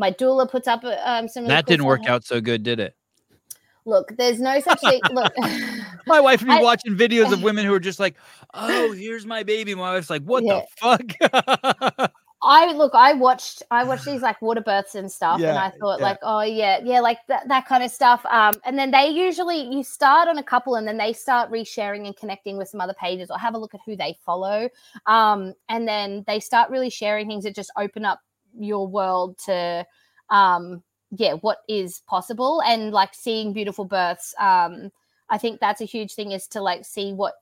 my 0.00 0.10
doula 0.10 0.50
puts 0.50 0.66
up 0.66 0.82
um, 0.82 1.28
some. 1.28 1.42
really 1.44 1.54
that 1.54 1.66
cool 1.66 1.72
didn't 1.72 1.86
work 1.86 2.06
out 2.06 2.24
so 2.24 2.40
good, 2.40 2.62
did 2.62 2.80
it? 2.80 2.96
Look, 3.84 4.16
there's 4.16 4.40
no 4.40 4.58
such 4.60 4.80
thing. 4.80 5.00
Look, 5.12 5.32
My 6.06 6.20
wife 6.20 6.40
would 6.40 6.48
be 6.48 6.54
I- 6.54 6.62
watching 6.62 6.96
videos 6.96 7.32
of 7.32 7.42
women 7.48 7.64
who 7.64 7.74
are 7.74 7.80
just 7.80 8.00
like, 8.00 8.16
"Oh, 8.54 8.92
here's 8.92 9.26
my 9.26 9.42
baby." 9.42 9.74
My 9.74 9.94
wife's 9.94 10.10
like, 10.10 10.22
"What 10.22 10.42
Yeah. 10.42 10.62
the 10.82 11.06
fuck?" 11.20 12.10
I 12.42 12.72
look, 12.72 12.94
I 12.94 13.12
watched, 13.12 13.62
I 13.70 13.84
watched 13.84 14.06
these 14.06 14.22
like 14.22 14.40
water 14.40 14.62
births 14.62 14.94
and 14.94 15.12
stuff, 15.12 15.40
and 15.42 15.58
I 15.58 15.68
thought 15.78 15.98
yeah. 15.98 16.06
like, 16.06 16.18
oh 16.22 16.40
yeah, 16.40 16.80
yeah, 16.82 17.00
like 17.00 17.18
that, 17.28 17.46
that 17.48 17.66
kind 17.66 17.84
of 17.84 17.90
stuff. 17.90 18.24
Um, 18.24 18.54
and 18.64 18.78
then 18.78 18.90
they 18.92 19.08
usually 19.08 19.60
you 19.60 19.82
start 19.84 20.26
on 20.26 20.38
a 20.38 20.42
couple, 20.42 20.76
and 20.76 20.88
then 20.88 20.96
they 20.96 21.12
start 21.12 21.50
resharing 21.50 22.06
and 22.06 22.16
connecting 22.16 22.56
with 22.56 22.68
some 22.68 22.80
other 22.80 22.94
pages, 22.94 23.30
or 23.30 23.36
have 23.38 23.54
a 23.54 23.58
look 23.58 23.74
at 23.74 23.80
who 23.84 23.94
they 23.94 24.16
follow. 24.24 24.70
Um, 25.04 25.52
and 25.68 25.86
then 25.86 26.24
they 26.26 26.40
start 26.40 26.70
really 26.70 26.88
sharing 26.88 27.28
things 27.28 27.44
that 27.44 27.54
just 27.54 27.72
open 27.76 28.06
up 28.06 28.20
your 28.58 28.86
world 28.86 29.38
to, 29.46 29.86
um, 30.30 30.82
yeah, 31.10 31.34
what 31.34 31.58
is 31.68 32.02
possible, 32.06 32.62
and 32.62 32.92
like 32.92 33.14
seeing 33.14 33.52
beautiful 33.52 33.84
births. 33.84 34.34
Um, 34.38 34.90
I 35.28 35.38
think 35.38 35.60
that's 35.60 35.80
a 35.80 35.86
huge 35.86 36.14
thing 36.14 36.32
is 36.32 36.46
to 36.48 36.60
like 36.60 36.84
see 36.84 37.12
what 37.12 37.34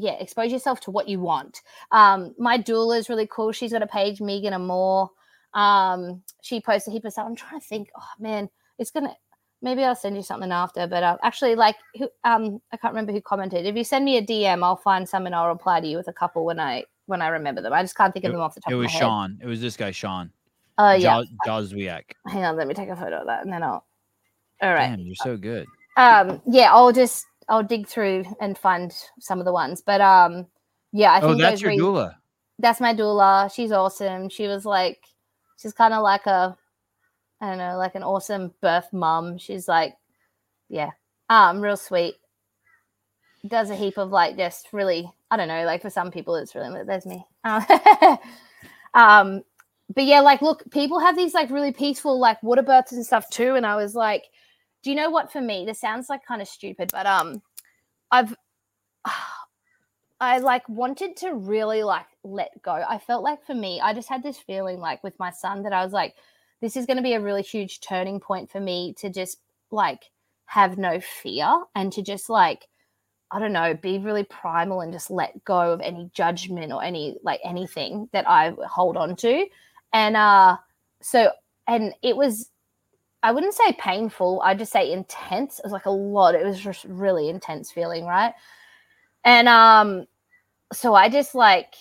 yeah, 0.00 0.12
expose 0.12 0.52
yourself 0.52 0.80
to 0.80 0.90
what 0.90 1.08
you 1.08 1.18
want. 1.18 1.62
Um, 1.90 2.34
my 2.38 2.56
doula 2.56 2.98
is 2.98 3.08
really 3.08 3.26
cool. 3.26 3.50
She's 3.50 3.72
got 3.72 3.82
a 3.82 3.86
page, 3.86 4.20
Megan 4.20 4.54
Amore. 4.54 5.10
Um, 5.54 6.22
she 6.40 6.60
posted 6.60 7.04
of 7.04 7.12
stuff. 7.12 7.26
I'm 7.26 7.34
trying 7.34 7.60
to 7.60 7.66
think. 7.66 7.88
Oh 7.96 8.08
man, 8.20 8.48
it's 8.78 8.90
gonna. 8.90 9.14
Maybe 9.60 9.82
I'll 9.82 9.96
send 9.96 10.14
you 10.14 10.22
something 10.22 10.52
after. 10.52 10.86
But 10.86 11.02
uh, 11.02 11.16
actually, 11.24 11.56
like, 11.56 11.74
who, 11.96 12.08
um, 12.22 12.60
I 12.72 12.76
can't 12.76 12.94
remember 12.94 13.10
who 13.10 13.20
commented. 13.20 13.66
If 13.66 13.74
you 13.74 13.82
send 13.82 14.04
me 14.04 14.16
a 14.18 14.22
DM, 14.22 14.62
I'll 14.62 14.76
find 14.76 15.08
some 15.08 15.26
and 15.26 15.34
I'll 15.34 15.48
reply 15.48 15.80
to 15.80 15.86
you 15.86 15.96
with 15.96 16.06
a 16.06 16.12
couple 16.12 16.44
when 16.44 16.60
I 16.60 16.84
when 17.08 17.20
I 17.22 17.28
remember 17.28 17.60
them. 17.60 17.72
I 17.72 17.82
just 17.82 17.96
can't 17.96 18.12
think 18.12 18.24
of 18.24 18.30
It- 18.30 18.32
them 18.32 18.40
off 18.42 18.54
the 18.54 18.60
top 18.60 18.70
It 18.72 18.76
was 18.76 18.90
head. 18.92 19.00
Sean. 19.00 19.38
It 19.42 19.46
was 19.46 19.60
this 19.60 19.76
guy, 19.76 19.90
Sean. 19.90 20.30
Oh 20.78 20.92
yeah. 20.92 21.22
Jaws 21.44 21.72
Zwiak. 21.72 22.04
Hang 22.28 22.44
on, 22.44 22.56
let 22.56 22.68
me 22.68 22.74
take 22.74 22.88
a 22.88 22.96
photo 22.96 23.16
of 23.20 23.26
that, 23.26 23.42
and 23.42 23.52
then 23.52 23.62
I'll. 23.62 23.84
All 24.62 24.72
right. 24.74 24.88
Damn, 24.90 25.00
you're 25.00 25.14
so 25.16 25.36
good. 25.36 25.66
um 25.96 26.40
yeah 26.46 26.72
i'll 26.72 26.92
just 26.92 27.24
i'll 27.48 27.62
dig 27.62 27.88
through 27.88 28.24
and 28.40 28.56
find 28.56 28.94
some 29.18 29.40
of 29.40 29.44
the 29.44 29.52
ones 29.52 29.80
but 29.84 30.00
um 30.00 30.46
yeah 30.92 31.10
i 31.12 31.20
Oh, 31.20 31.28
think 31.30 31.40
that's 31.40 31.60
your 31.60 31.70
re- 31.72 31.78
doula. 31.78 32.14
that's 32.60 32.80
my 32.80 32.94
doula 32.94 33.52
she's 33.52 33.72
awesome 33.72 34.28
she 34.28 34.46
was 34.46 34.64
like 34.64 35.00
she's 35.60 35.72
kind 35.72 35.92
of 35.94 36.02
like 36.04 36.26
a 36.26 36.56
i 37.40 37.48
don't 37.48 37.58
know 37.58 37.76
like 37.76 37.96
an 37.96 38.04
awesome 38.04 38.52
birth 38.60 38.92
mum 38.92 39.38
she's 39.38 39.66
like 39.66 39.96
yeah 40.68 40.90
um 41.30 41.60
real 41.60 41.76
sweet 41.76 42.14
does 43.48 43.70
a 43.70 43.76
heap 43.76 43.98
of 43.98 44.10
like 44.10 44.36
just 44.36 44.68
really 44.72 45.10
i 45.30 45.36
don't 45.36 45.48
know 45.48 45.64
like 45.64 45.82
for 45.82 45.90
some 45.90 46.10
people 46.10 46.34
it's 46.34 46.54
really 46.54 46.82
there's 46.84 47.06
me. 47.06 47.24
Um, 47.44 47.64
um 48.94 49.42
but 49.94 50.04
yeah 50.04 50.20
like 50.20 50.42
look 50.42 50.70
people 50.70 51.00
have 51.00 51.16
these 51.16 51.34
like 51.34 51.50
really 51.50 51.72
peaceful 51.72 52.18
like 52.18 52.42
water 52.42 52.62
births 52.62 52.92
and 52.92 53.04
stuff 53.04 53.28
too 53.30 53.54
and 53.54 53.66
i 53.66 53.76
was 53.76 53.94
like 53.94 54.24
do 54.82 54.90
you 54.90 54.96
know 54.96 55.10
what 55.10 55.32
for 55.32 55.40
me 55.40 55.64
this 55.64 55.80
sounds 55.80 56.08
like 56.08 56.24
kind 56.26 56.42
of 56.42 56.48
stupid 56.48 56.90
but 56.92 57.06
um 57.06 57.42
i've 58.10 58.34
i 60.20 60.38
like 60.38 60.68
wanted 60.68 61.16
to 61.16 61.32
really 61.34 61.82
like 61.82 62.06
let 62.24 62.50
go. 62.62 62.72
I 62.72 62.98
felt 62.98 63.22
like 63.22 63.44
for 63.46 63.54
me 63.54 63.80
i 63.80 63.94
just 63.94 64.08
had 64.08 64.22
this 64.22 64.38
feeling 64.38 64.78
like 64.78 65.02
with 65.02 65.18
my 65.18 65.30
son 65.30 65.62
that 65.62 65.72
i 65.72 65.82
was 65.84 65.92
like 65.92 66.14
this 66.60 66.76
is 66.76 66.86
going 66.86 66.96
to 66.96 67.02
be 67.02 67.14
a 67.14 67.20
really 67.20 67.42
huge 67.42 67.80
turning 67.80 68.18
point 68.18 68.50
for 68.50 68.60
me 68.60 68.94
to 68.98 69.08
just 69.08 69.38
like 69.70 70.10
have 70.46 70.78
no 70.78 70.98
fear 71.00 71.64
and 71.74 71.92
to 71.92 72.02
just 72.02 72.28
like 72.28 72.68
i 73.30 73.38
don't 73.38 73.52
know 73.52 73.74
be 73.74 73.98
really 73.98 74.24
primal 74.24 74.80
and 74.80 74.92
just 74.92 75.10
let 75.10 75.44
go 75.44 75.72
of 75.72 75.80
any 75.80 76.10
judgment 76.14 76.72
or 76.72 76.82
any 76.82 77.16
like 77.22 77.40
anything 77.44 78.08
that 78.12 78.28
i 78.28 78.54
hold 78.66 78.96
on 78.96 79.14
to 79.16 79.46
and 79.92 80.16
uh 80.16 80.56
so 81.00 81.30
and 81.66 81.94
it 82.02 82.16
was 82.16 82.50
I 83.22 83.32
wouldn't 83.32 83.54
say 83.54 83.72
painful. 83.72 84.40
I'd 84.44 84.58
just 84.58 84.72
say 84.72 84.92
intense. 84.92 85.58
It 85.58 85.64
was 85.64 85.72
like 85.72 85.86
a 85.86 85.90
lot. 85.90 86.34
It 86.34 86.46
was 86.46 86.60
just 86.60 86.84
really 86.84 87.28
intense 87.28 87.70
feeling, 87.72 88.04
right? 88.04 88.32
And 89.24 89.48
um, 89.48 90.06
so 90.72 90.94
I 90.94 91.08
just 91.08 91.34
like, 91.34 91.74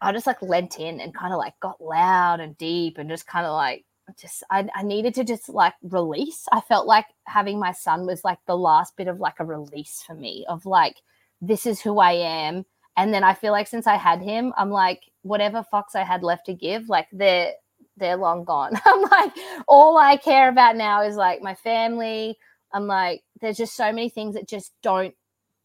I 0.00 0.12
just 0.12 0.26
like 0.26 0.40
lent 0.40 0.80
in 0.80 1.00
and 1.00 1.14
kind 1.14 1.32
of 1.32 1.38
like 1.38 1.58
got 1.60 1.82
loud 1.82 2.40
and 2.40 2.56
deep 2.56 2.98
and 2.98 3.10
just 3.10 3.26
kind 3.26 3.46
of 3.46 3.52
like, 3.52 3.84
just 4.18 4.42
I, 4.50 4.68
I 4.74 4.82
needed 4.82 5.14
to 5.14 5.24
just 5.24 5.48
like 5.48 5.74
release. 5.82 6.46
I 6.52 6.60
felt 6.60 6.86
like 6.86 7.06
having 7.26 7.58
my 7.58 7.72
son 7.72 8.06
was 8.06 8.24
like 8.24 8.38
the 8.46 8.56
last 8.56 8.96
bit 8.96 9.08
of 9.08 9.20
like 9.20 9.40
a 9.40 9.44
release 9.44 10.02
for 10.06 10.14
me 10.14 10.44
of 10.48 10.66
like, 10.66 10.96
this 11.40 11.66
is 11.66 11.80
who 11.80 11.98
I 11.98 12.12
am. 12.12 12.64
And 12.96 13.12
then 13.12 13.24
I 13.24 13.34
feel 13.34 13.52
like 13.52 13.66
since 13.66 13.86
I 13.86 13.96
had 13.96 14.22
him, 14.22 14.52
I'm 14.56 14.70
like, 14.70 15.02
whatever 15.22 15.64
fucks 15.72 15.96
I 15.96 16.04
had 16.04 16.22
left 16.22 16.46
to 16.46 16.54
give, 16.54 16.88
like 16.88 17.08
they're 17.12 17.52
they're 17.96 18.16
long 18.16 18.44
gone. 18.44 18.72
I'm 18.84 19.02
like, 19.02 19.32
all 19.68 19.96
I 19.96 20.16
care 20.16 20.48
about 20.48 20.76
now 20.76 21.02
is 21.02 21.16
like 21.16 21.42
my 21.42 21.54
family. 21.54 22.36
I'm 22.72 22.86
like, 22.86 23.22
there's 23.40 23.56
just 23.56 23.76
so 23.76 23.92
many 23.92 24.08
things 24.08 24.34
that 24.34 24.48
just 24.48 24.72
don't 24.82 25.14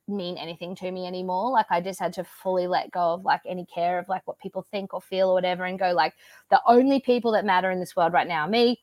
mean 0.10 0.38
anything 0.38 0.76
to 0.76 0.92
me 0.92 1.06
anymore. 1.06 1.52
Like 1.52 1.68
I 1.70 1.82
just 1.82 2.00
had 2.00 2.14
to 2.14 2.24
fully 2.24 2.68
let 2.68 2.92
go 2.92 3.14
of 3.14 3.26
like 3.26 3.42
any 3.46 3.66
care 3.66 4.00
of 4.00 4.10
like 4.10 4.26
what 4.28 4.40
people 4.40 4.66
think 4.72 4.94
or 4.94 5.02
feel 5.02 5.30
or 5.30 5.34
whatever 5.34 5.66
and 5.66 5.80
go 5.80 5.92
like 5.94 6.16
the 6.50 6.62
only 6.68 7.00
people 7.00 7.32
that 7.34 7.46
matter 7.46 7.72
in 7.72 7.80
this 7.80 7.96
world 7.96 8.14
right 8.14 8.28
now 8.28 8.48
me, 8.48 8.82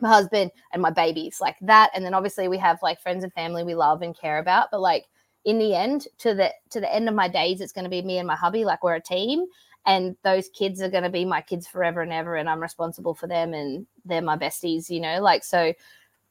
my 0.00 0.08
husband, 0.08 0.50
and 0.72 0.82
my 0.82 0.90
babies. 0.90 1.38
Like 1.40 1.56
that. 1.62 1.90
And 1.94 2.04
then 2.04 2.14
obviously 2.14 2.48
we 2.48 2.58
have 2.58 2.78
like 2.82 3.00
friends 3.00 3.24
and 3.24 3.32
family 3.32 3.64
we 3.64 3.74
love 3.74 4.02
and 4.02 4.18
care 4.18 4.38
about. 4.38 4.68
But 4.70 4.80
like 4.80 5.06
in 5.44 5.58
the 5.58 5.74
end, 5.74 6.06
to 6.18 6.34
the 6.34 6.52
to 6.70 6.80
the 6.80 6.92
end 6.92 7.08
of 7.08 7.14
my 7.14 7.28
days, 7.28 7.60
it's 7.60 7.72
gonna 7.72 7.88
be 7.88 8.02
me 8.02 8.18
and 8.18 8.26
my 8.28 8.36
hubby, 8.36 8.64
like 8.64 8.82
we're 8.82 8.94
a 8.94 9.02
team 9.02 9.46
and 9.86 10.16
those 10.24 10.48
kids 10.50 10.82
are 10.82 10.90
going 10.90 11.04
to 11.04 11.10
be 11.10 11.24
my 11.24 11.40
kids 11.40 11.66
forever 11.66 12.02
and 12.02 12.12
ever 12.12 12.36
and 12.36 12.48
i'm 12.50 12.60
responsible 12.60 13.14
for 13.14 13.26
them 13.26 13.54
and 13.54 13.86
they're 14.04 14.20
my 14.20 14.36
besties 14.36 14.90
you 14.90 15.00
know 15.00 15.20
like 15.20 15.42
so 15.42 15.72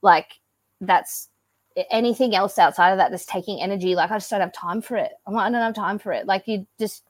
like 0.01 0.39
that's 0.81 1.29
anything 1.91 2.35
else 2.35 2.57
outside 2.59 2.91
of 2.91 2.97
that 2.97 3.11
that's 3.11 3.25
taking 3.25 3.61
energy 3.61 3.95
like 3.95 4.11
i 4.11 4.15
just 4.17 4.29
don't 4.29 4.41
have 4.41 4.53
time 4.53 4.81
for 4.81 4.97
it 4.97 5.11
i'm 5.27 5.33
like 5.33 5.47
i 5.47 5.49
don't 5.51 5.61
have 5.61 5.73
time 5.75 5.99
for 5.99 6.11
it 6.11 6.25
like 6.25 6.47
you 6.47 6.65
just 6.79 7.03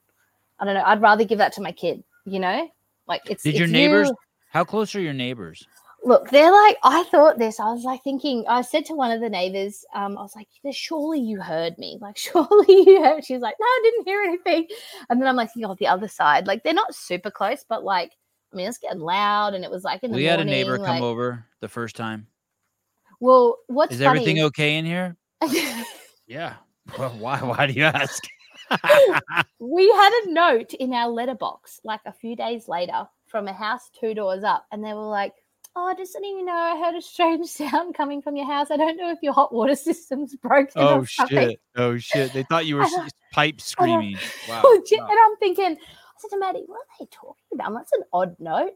i 0.60 0.66
don't 0.66 0.74
know 0.74 0.84
i'd 0.86 1.02
rather 1.02 1.24
give 1.24 1.38
that 1.38 1.54
to 1.54 1.62
my 1.62 1.72
kid 1.72 2.04
you 2.26 2.40
know 2.40 2.70
like 3.10 3.24
it's 3.30 3.44
Did 3.44 3.58
your 3.58 3.68
neighbors? 3.68 4.08
you. 4.08 4.16
How 4.52 4.64
close 4.64 4.96
are 4.96 5.02
your 5.02 5.14
neighbors? 5.14 5.68
Look, 6.06 6.30
they're 6.30 6.52
like, 6.52 6.78
I 6.84 7.04
thought 7.12 7.38
this. 7.40 7.60
I 7.60 7.74
was 7.74 7.84
like 7.84 8.02
thinking, 8.04 8.46
I 8.48 8.62
said 8.62 8.86
to 8.86 8.94
one 8.94 9.12
of 9.12 9.20
the 9.20 9.30
neighbors, 9.30 9.84
um, 9.94 10.18
I 10.18 10.22
was 10.22 10.34
like, 10.36 10.48
surely 10.72 11.20
you 11.20 11.42
heard 11.42 11.78
me. 11.78 11.98
Like, 12.00 12.18
surely 12.18 12.66
you 12.70 13.04
heard. 13.04 13.26
She 13.26 13.34
was 13.34 13.42
like, 13.42 13.56
no, 13.60 13.66
I 13.66 13.82
didn't 13.84 14.08
hear 14.08 14.22
anything. 14.22 14.68
And 15.10 15.20
then 15.20 15.28
I'm 15.28 15.36
like, 15.36 15.50
oh, 15.64 15.76
the 15.78 15.88
other 15.88 16.08
side. 16.08 16.48
Like, 16.48 16.64
they're 16.64 16.74
not 16.74 16.96
super 16.96 17.30
close, 17.30 17.66
but 17.68 17.84
like, 17.84 18.14
I 18.54 18.56
mean, 18.56 18.68
it's 18.68 18.78
getting 18.78 19.02
loud. 19.02 19.56
And 19.56 19.66
it 19.66 19.72
was 19.72 19.84
like 19.84 20.02
in 20.04 20.12
the 20.12 20.16
We 20.16 20.24
morning. 20.24 20.40
had 20.40 20.48
a 20.48 20.50
neighbor 20.50 20.78
come 20.78 21.04
over 21.04 21.46
the 21.60 21.68
first 21.68 21.96
time. 21.98 22.28
Well, 23.20 23.58
what's 23.68 23.94
Is 23.94 24.02
funny 24.02 24.20
everything 24.22 24.44
okay 24.46 24.78
in 24.78 24.86
here? 24.86 25.16
Yeah. 26.28 26.54
Well, 26.98 27.10
why? 27.18 27.40
Why 27.40 27.66
do 27.66 27.74
you 27.74 27.86
ask? 27.86 28.24
we 29.60 29.90
had 29.90 30.22
a 30.26 30.32
note 30.32 30.76
in 30.76 30.94
our 30.94 31.10
letterbox 31.10 31.80
like 31.84 32.02
a 32.06 32.14
few 32.14 32.36
days 32.36 32.68
later 32.68 33.08
from 33.26 33.48
a 33.48 33.54
house 33.54 33.90
two 34.00 34.14
doors 34.14 34.44
up, 34.44 34.66
and 34.72 34.84
they 34.84 34.94
were 34.94 35.08
like, 35.08 35.34
"Oh, 35.76 35.92
just 35.98 36.14
letting 36.14 36.38
you 36.38 36.46
know, 36.46 36.54
I 36.54 36.78
heard 36.80 36.96
a 36.96 37.02
strange 37.02 37.48
sound 37.50 37.96
coming 37.96 38.22
from 38.22 38.36
your 38.36 38.46
house. 38.46 38.68
I 38.70 38.78
don't 38.78 38.96
know 38.96 39.10
if 39.10 39.18
your 39.24 39.34
hot 39.34 39.52
water 39.52 39.76
system's 39.76 40.36
broken." 40.36 40.72
Oh 40.76 41.04
shit! 41.04 41.60
Oh 41.76 41.98
shit! 41.98 42.32
They 42.32 42.44
thought 42.44 42.68
you 42.68 42.76
were 42.76 42.84
I 42.84 42.90
don't- 42.90 43.06
s- 43.06 43.12
pipe 43.34 43.60
screaming. 43.60 44.18
Wow. 44.48 44.62
Legit. 44.64 45.00
wow. 45.00 45.08
And 45.10 45.20
I'm 45.26 45.36
thinking, 45.38 45.78
I 45.82 46.16
said 46.20 46.30
to 46.30 46.38
Maddie, 46.38 46.64
what 46.68 46.78
are 46.80 46.86
they 47.00 47.08
talking 47.12 47.46
about? 47.54 47.74
That's 47.74 47.92
an 47.94 48.04
odd 48.14 48.36
note. 48.40 48.74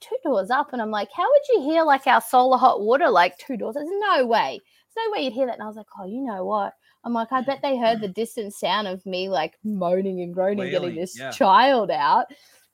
Two 0.00 0.16
doors 0.22 0.50
up, 0.50 0.72
and 0.72 0.82
I'm 0.82 0.90
like, 0.90 1.08
how 1.14 1.24
would 1.24 1.42
you 1.54 1.70
hear 1.70 1.82
like 1.82 2.06
our 2.06 2.20
solar 2.20 2.58
hot 2.58 2.80
water 2.80 3.08
like 3.08 3.38
two 3.38 3.56
doors? 3.56 3.74
There's 3.74 3.88
no 3.88 4.26
way. 4.26 4.60
There's 4.60 5.06
no 5.06 5.12
way 5.12 5.24
you'd 5.24 5.32
hear 5.32 5.46
that. 5.46 5.54
And 5.54 5.62
I 5.62 5.66
was 5.66 5.76
like, 5.76 5.86
oh, 5.98 6.06
you 6.06 6.22
know 6.22 6.44
what? 6.44 6.74
I'm 7.04 7.12
like, 7.12 7.32
I 7.32 7.40
bet 7.42 7.60
they 7.62 7.78
heard 7.78 8.00
the 8.00 8.08
distant 8.08 8.54
sound 8.54 8.86
of 8.88 9.04
me 9.06 9.28
like 9.28 9.54
moaning 9.64 10.20
and 10.20 10.34
groaning, 10.34 10.70
getting 10.70 10.94
this 10.94 11.18
yeah. 11.18 11.30
child 11.30 11.90
out, 11.90 12.26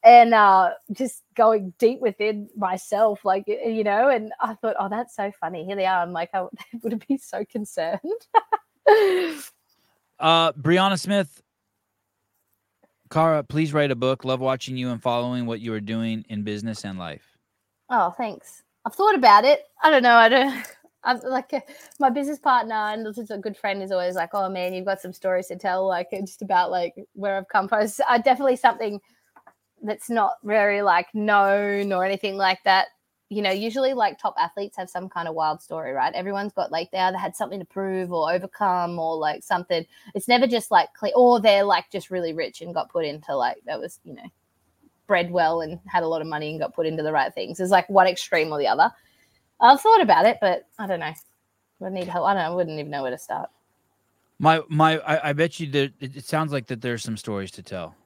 and 0.03 0.35
uh, 0.35 0.71
just 0.93 1.23
going 1.35 1.73
deep 1.79 2.01
within 2.01 2.49
myself, 2.57 3.25
like 3.25 3.45
you 3.47 3.85
know. 3.85 4.09
And 4.09 4.33
I 4.41 4.55
thought, 4.55 4.77
oh, 4.79 4.89
that's 4.89 5.15
so 5.15 5.31
funny. 5.41 5.65
Here 5.65 5.77
they 5.77 5.87
are. 5.87 6.03
I'm 6.03 6.13
like, 6.13 6.31
I 6.35 6.47
would 6.83 7.05
be 7.07 7.19
so 7.19 7.45
concerned. 7.45 8.01
Uh, 10.19 10.53
Brianna 10.53 10.99
Smith, 10.99 11.43
Kara, 13.15 13.45
please 13.45 13.73
write 13.73 13.93
a 13.93 13.95
book. 13.95 14.25
Love 14.25 14.41
watching 14.41 14.77
you 14.77 14.91
and 14.91 15.01
following 15.01 15.47
what 15.47 15.61
you 15.61 15.73
are 15.73 15.81
doing 15.81 16.25
in 16.31 16.43
business 16.43 16.85
and 16.85 16.99
life. 16.99 17.39
Oh, 17.89 18.11
thanks. 18.11 18.65
I've 18.85 18.97
thought 18.97 19.15
about 19.15 19.45
it. 19.45 19.61
I 19.85 19.91
don't 19.91 20.03
know. 20.03 20.17
I 20.17 20.29
don't. 20.29 20.67
I'm 21.05 21.21
like 21.21 21.55
uh, 21.55 21.61
my 22.01 22.11
business 22.11 22.41
partner 22.41 22.75
and 22.75 23.07
a 23.07 23.39
good 23.39 23.57
friend 23.57 23.85
is 23.85 23.93
always 23.93 24.17
like, 24.17 24.31
"Oh 24.33 24.49
man, 24.49 24.75
you've 24.75 24.87
got 24.87 25.01
some 25.01 25.13
stories 25.13 25.47
to 25.47 25.57
tell." 25.57 25.87
Like 25.87 26.09
just 26.23 26.43
about 26.43 26.73
like 26.73 26.95
where 27.13 27.37
I've 27.37 27.49
come 27.49 27.69
from. 27.69 27.83
It's 27.83 28.01
uh, 28.01 28.19
definitely 28.19 28.57
something 28.57 29.01
that's 29.81 30.11
not 30.11 30.33
very 30.43 30.83
like 30.83 31.07
known 31.15 31.93
or 31.93 32.05
anything 32.05 32.37
like 32.37 32.65
that. 32.65 32.89
You 33.35 33.43
know, 33.43 33.51
usually 33.51 33.95
like 33.95 34.19
top 34.19 34.37
athletes 34.39 34.77
have 34.77 34.89
some 34.89 35.09
kind 35.09 35.27
of 35.27 35.35
wild 35.35 35.61
story, 35.61 35.93
right? 35.93 36.15
Everyone's 36.15 36.53
got 36.53 36.71
like 36.71 36.91
they 36.93 36.99
either 36.99 37.19
had 37.19 37.35
something 37.35 37.59
to 37.59 37.65
prove 37.65 38.13
or 38.13 38.33
overcome 38.33 38.97
or 38.99 39.17
like 39.17 39.43
something. 39.43 39.85
It's 40.15 40.29
never 40.29 40.47
just 40.47 40.71
like 40.71 40.95
clear, 40.95 41.13
or 41.17 41.41
they're 41.41 41.65
like 41.65 41.91
just 41.91 42.11
really 42.11 42.33
rich 42.33 42.61
and 42.61 42.73
got 42.73 42.91
put 42.91 43.05
into 43.05 43.35
like 43.35 43.57
that 43.67 43.81
was 43.81 43.99
you 44.05 44.15
know 44.15 44.31
bred 45.09 45.33
well 45.33 45.63
and 45.63 45.81
had 45.87 46.05
a 46.05 46.09
lot 46.09 46.21
of 46.21 46.29
money 46.29 46.51
and 46.51 46.61
got 46.61 46.75
put 46.75 46.87
into 46.87 47.03
the 47.03 47.13
right 47.13 47.35
things. 47.35 47.59
It's 47.59 47.73
like 47.73 47.89
one 47.91 48.07
extreme 48.07 48.53
or 48.53 48.59
the 48.59 48.69
other. 48.69 48.91
I've 49.61 49.81
thought 49.81 50.01
about 50.01 50.27
it, 50.27 50.39
but 50.41 50.69
I 50.79 50.87
don't 50.87 51.01
know. 51.01 51.13
I 51.85 51.89
need 51.89 52.07
help. 52.07 52.27
I 52.27 52.35
don't. 52.35 52.43
I 52.43 52.51
wouldn't 52.51 52.79
even 52.79 52.91
know 52.91 53.03
where 53.03 53.11
to 53.11 53.19
start. 53.19 53.51
My 54.39 54.63
my, 54.69 54.99
I, 55.01 55.31
I 55.31 55.33
bet 55.33 55.59
you 55.59 55.67
that 55.73 55.93
it 56.01 56.25
sounds 56.25 56.53
like 56.53 56.67
that 56.67 56.81
there's 56.81 57.03
some 57.03 57.17
stories 57.17 57.51
to 57.53 57.63
tell 57.65 57.97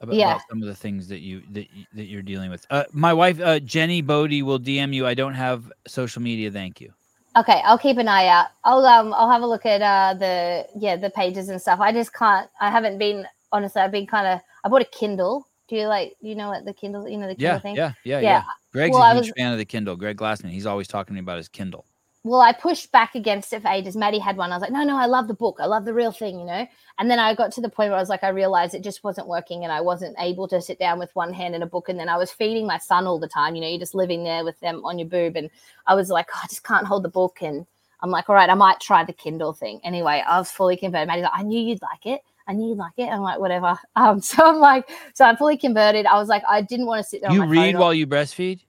about, 0.00 0.14
Yeah. 0.14 0.30
about 0.36 0.42
some 0.48 0.62
of 0.62 0.68
the 0.68 0.74
things 0.74 1.08
that 1.08 1.20
you 1.20 1.42
that 1.52 1.66
that 1.94 2.04
you're 2.04 2.22
dealing 2.22 2.50
with. 2.50 2.66
Uh, 2.70 2.84
my 2.92 3.12
wife 3.12 3.40
uh, 3.40 3.60
Jenny 3.60 4.00
Bodie 4.02 4.42
will 4.42 4.58
DM 4.58 4.92
you. 4.94 5.06
I 5.06 5.14
don't 5.14 5.34
have 5.34 5.70
social 5.86 6.22
media. 6.22 6.50
Thank 6.50 6.80
you. 6.80 6.92
Okay, 7.36 7.60
I'll 7.64 7.78
keep 7.78 7.96
an 7.98 8.08
eye 8.08 8.26
out. 8.26 8.46
I'll 8.64 8.84
um 8.86 9.14
I'll 9.14 9.30
have 9.30 9.42
a 9.42 9.46
look 9.46 9.64
at 9.66 9.80
uh 9.82 10.14
the 10.18 10.66
yeah 10.76 10.96
the 10.96 11.10
pages 11.10 11.48
and 11.48 11.60
stuff. 11.60 11.78
I 11.80 11.92
just 11.92 12.12
can't. 12.12 12.48
I 12.60 12.70
haven't 12.70 12.98
been 12.98 13.26
honestly. 13.52 13.80
I've 13.82 13.92
been 13.92 14.06
kind 14.06 14.26
of. 14.26 14.40
I 14.64 14.68
bought 14.68 14.82
a 14.82 14.86
Kindle. 14.86 15.46
Do 15.68 15.76
you 15.76 15.86
like? 15.86 16.16
You 16.20 16.34
know 16.34 16.48
what 16.48 16.64
the 16.64 16.72
Kindle? 16.74 17.08
You 17.08 17.16
know 17.18 17.28
the 17.28 17.34
Kindle 17.36 17.54
Yeah, 17.54 17.58
thing. 17.60 17.76
yeah, 17.76 17.92
yeah, 18.04 18.18
yeah, 18.18 18.20
Yeah. 18.20 18.42
Greg's 18.72 18.94
Well, 18.94 19.02
a 19.02 19.14
huge 19.14 19.26
was- 19.28 19.32
fan 19.36 19.52
of 19.52 19.58
the 19.58 19.64
Kindle. 19.64 19.94
Greg 19.96 20.16
Glassman. 20.16 20.50
He's 20.50 20.66
always 20.66 20.88
talking 20.88 21.14
to 21.14 21.20
me 21.20 21.20
about 21.20 21.36
his 21.36 21.48
Kindle. 21.48 21.84
Well, 22.22 22.42
I 22.42 22.52
pushed 22.52 22.92
back 22.92 23.14
against 23.14 23.52
it 23.54 23.62
for 23.62 23.68
ages. 23.68 23.96
Maddie 23.96 24.18
had 24.18 24.36
one. 24.36 24.52
I 24.52 24.56
was 24.56 24.60
like, 24.60 24.72
no, 24.72 24.84
no, 24.84 24.96
I 24.98 25.06
love 25.06 25.26
the 25.26 25.34
book. 25.34 25.56
I 25.58 25.64
love 25.64 25.86
the 25.86 25.94
real 25.94 26.12
thing, 26.12 26.38
you 26.38 26.44
know? 26.44 26.66
And 26.98 27.10
then 27.10 27.18
I 27.18 27.34
got 27.34 27.50
to 27.52 27.62
the 27.62 27.70
point 27.70 27.88
where 27.88 27.96
I 27.96 28.00
was 28.00 28.10
like, 28.10 28.22
I 28.22 28.28
realized 28.28 28.74
it 28.74 28.84
just 28.84 29.02
wasn't 29.02 29.26
working 29.26 29.64
and 29.64 29.72
I 29.72 29.80
wasn't 29.80 30.16
able 30.18 30.46
to 30.48 30.60
sit 30.60 30.78
down 30.78 30.98
with 30.98 31.14
one 31.16 31.32
hand 31.32 31.54
in 31.54 31.62
a 31.62 31.66
book. 31.66 31.88
And 31.88 31.98
then 31.98 32.10
I 32.10 32.18
was 32.18 32.30
feeding 32.30 32.66
my 32.66 32.76
son 32.76 33.06
all 33.06 33.18
the 33.18 33.26
time. 33.26 33.54
You 33.54 33.62
know, 33.62 33.68
you're 33.68 33.78
just 33.78 33.94
living 33.94 34.22
there 34.22 34.44
with 34.44 34.60
them 34.60 34.84
on 34.84 34.98
your 34.98 35.08
boob. 35.08 35.36
And 35.36 35.48
I 35.86 35.94
was 35.94 36.10
like, 36.10 36.28
oh, 36.34 36.40
I 36.44 36.46
just 36.48 36.62
can't 36.62 36.86
hold 36.86 37.04
the 37.04 37.08
book. 37.08 37.38
And 37.40 37.66
I'm 38.02 38.10
like, 38.10 38.28
all 38.28 38.34
right, 38.34 38.50
I 38.50 38.54
might 38.54 38.80
try 38.80 39.02
the 39.02 39.14
Kindle 39.14 39.54
thing. 39.54 39.80
Anyway, 39.82 40.22
I 40.26 40.38
was 40.38 40.50
fully 40.50 40.76
converted. 40.76 41.08
Maddie's 41.08 41.24
like, 41.24 41.32
I 41.34 41.42
knew 41.42 41.58
you'd 41.58 41.80
like 41.80 42.04
it. 42.04 42.20
I 42.46 42.52
knew 42.52 42.68
you'd 42.68 42.78
like 42.78 42.98
it. 42.98 43.08
I'm 43.08 43.20
like, 43.20 43.38
whatever. 43.38 43.78
Um, 43.96 44.20
so 44.20 44.46
I'm 44.46 44.58
like, 44.58 44.90
so 45.14 45.24
I'm 45.24 45.36
fully 45.38 45.56
converted. 45.56 46.04
I 46.04 46.18
was 46.18 46.28
like, 46.28 46.42
I 46.48 46.60
didn't 46.60 46.86
want 46.86 47.02
to 47.02 47.08
sit 47.08 47.22
there. 47.22 47.32
You 47.32 47.46
read 47.46 47.76
while 47.76 47.94
you 47.94 48.06
breastfeed? 48.06 48.60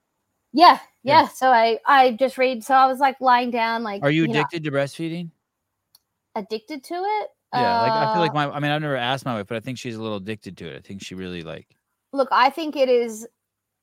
Yeah, 0.54 0.80
yeah, 1.04 1.22
yeah. 1.22 1.28
So 1.28 1.50
I 1.50 1.80
I 1.86 2.12
just 2.12 2.38
read. 2.38 2.64
So 2.64 2.74
I 2.74 2.88
was 2.88 3.00
like 3.00 3.20
lying 3.22 3.52
down, 3.52 3.84
like. 3.84 4.04
Are 4.04 4.12
you 4.12 4.26
addicted 4.26 4.64
know, 4.64 4.72
to 4.72 4.78
breastfeeding? 4.78 5.30
Addicted 6.36 6.84
to 6.86 6.96
it? 6.96 7.30
Yeah, 7.54 7.82
like 7.82 7.92
I 7.92 8.14
feel 8.14 8.22
like 8.22 8.32
uh 8.32 8.36
my. 8.36 8.50
I 8.50 8.60
mean, 8.60 8.72
I've 8.72 8.82
never 8.82 8.96
asked 8.96 9.26
my 9.26 9.36
wife, 9.36 9.48
but 9.48 9.58
I 9.58 9.60
think 9.60 9.78
she's 9.78 9.96
a 9.96 10.02
little 10.02 10.18
addicted 10.18 10.58
to 10.58 10.70
it. 10.70 10.78
I 10.78 10.80
think 10.82 11.02
she 11.02 11.16
really 11.16 11.44
like. 11.44 11.68
Look, 12.14 12.30
I 12.32 12.50
think 12.50 12.76
it 12.76 12.90
is 12.90 13.28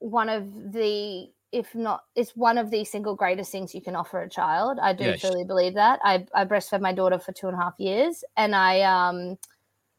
one 0.01 0.29
of 0.29 0.73
the, 0.73 1.29
if 1.53 1.75
not, 1.75 2.05
it's 2.15 2.37
one 2.37 2.57
of 2.57 2.71
the 2.71 2.85
single 2.85 3.15
greatest 3.15 3.51
things 3.53 3.75
you 3.75 3.81
can 3.81 3.97
offer 3.97 4.23
a 4.23 4.29
child. 4.29 4.79
I 4.81 4.93
do 4.93 5.05
yeah, 5.05 5.17
truly 5.17 5.43
she, 5.43 5.47
believe 5.47 5.75
that. 5.75 6.01
I 6.03 6.27
I 6.35 6.45
breastfed 6.45 6.81
my 6.81 6.93
daughter 6.93 7.19
for 7.19 7.33
two 7.33 7.49
and 7.49 7.57
a 7.57 7.61
half 7.61 7.75
years, 7.79 8.25
and 8.37 8.55
I 8.55 8.83
um. 8.83 9.39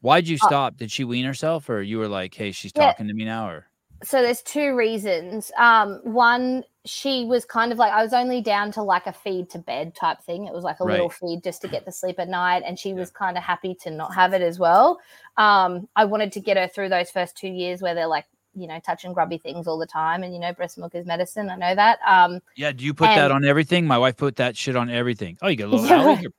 Why'd 0.00 0.26
you 0.26 0.36
uh 0.42 0.46
stop? 0.46 0.72
Uh, 0.72 0.76
Did 0.78 0.90
she 0.90 1.04
wean 1.04 1.24
herself, 1.24 1.68
or 1.68 1.82
you 1.82 1.98
were 1.98 2.08
like, 2.08 2.34
"Hey, 2.34 2.50
she's 2.50 2.72
yeah. 2.74 2.88
talking 2.88 3.06
to 3.06 3.14
me 3.14 3.24
now," 3.24 3.48
or? 3.48 3.69
So 4.02 4.22
there's 4.22 4.42
two 4.42 4.74
reasons. 4.74 5.50
Um, 5.58 6.00
one, 6.04 6.64
she 6.86 7.24
was 7.24 7.44
kind 7.44 7.72
of 7.72 7.78
like 7.78 7.92
I 7.92 8.02
was 8.02 8.12
only 8.12 8.40
down 8.40 8.72
to 8.72 8.82
like 8.82 9.06
a 9.06 9.12
feed 9.12 9.50
to 9.50 9.58
bed 9.58 9.94
type 9.94 10.22
thing. 10.22 10.46
It 10.46 10.52
was 10.52 10.64
like 10.64 10.80
a 10.80 10.84
right. 10.84 10.92
little 10.92 11.10
feed 11.10 11.44
just 11.44 11.62
to 11.62 11.68
get 11.68 11.84
to 11.84 11.92
sleep 11.92 12.18
at 12.18 12.28
night, 12.28 12.62
and 12.64 12.78
she 12.78 12.94
was 12.94 13.10
kind 13.10 13.36
of 13.36 13.42
happy 13.42 13.74
to 13.82 13.90
not 13.90 14.14
have 14.14 14.32
it 14.32 14.42
as 14.42 14.58
well. 14.58 14.98
Um, 15.36 15.88
I 15.96 16.04
wanted 16.04 16.32
to 16.32 16.40
get 16.40 16.56
her 16.56 16.68
through 16.68 16.88
those 16.88 17.10
first 17.10 17.36
two 17.36 17.48
years 17.48 17.82
where 17.82 17.94
they're 17.94 18.06
like, 18.06 18.24
you 18.54 18.66
know, 18.66 18.80
touching 18.84 19.12
grubby 19.12 19.38
things 19.38 19.66
all 19.66 19.78
the 19.78 19.86
time, 19.86 20.22
and 20.22 20.32
you 20.32 20.40
know, 20.40 20.52
breast 20.52 20.78
milk 20.78 20.94
is 20.94 21.06
medicine. 21.06 21.50
I 21.50 21.56
know 21.56 21.74
that. 21.74 21.98
Um, 22.06 22.40
yeah, 22.56 22.72
do 22.72 22.84
you 22.84 22.94
put 22.94 23.08
and, 23.08 23.18
that 23.18 23.30
on 23.30 23.44
everything? 23.44 23.86
My 23.86 23.98
wife 23.98 24.16
put 24.16 24.36
that 24.36 24.56
shit 24.56 24.76
on 24.76 24.88
everything. 24.88 25.36
Oh, 25.42 25.48
you 25.48 25.56
get 25.56 25.68
a 25.68 25.70
little 25.70 25.86
yeah, 25.86 26.30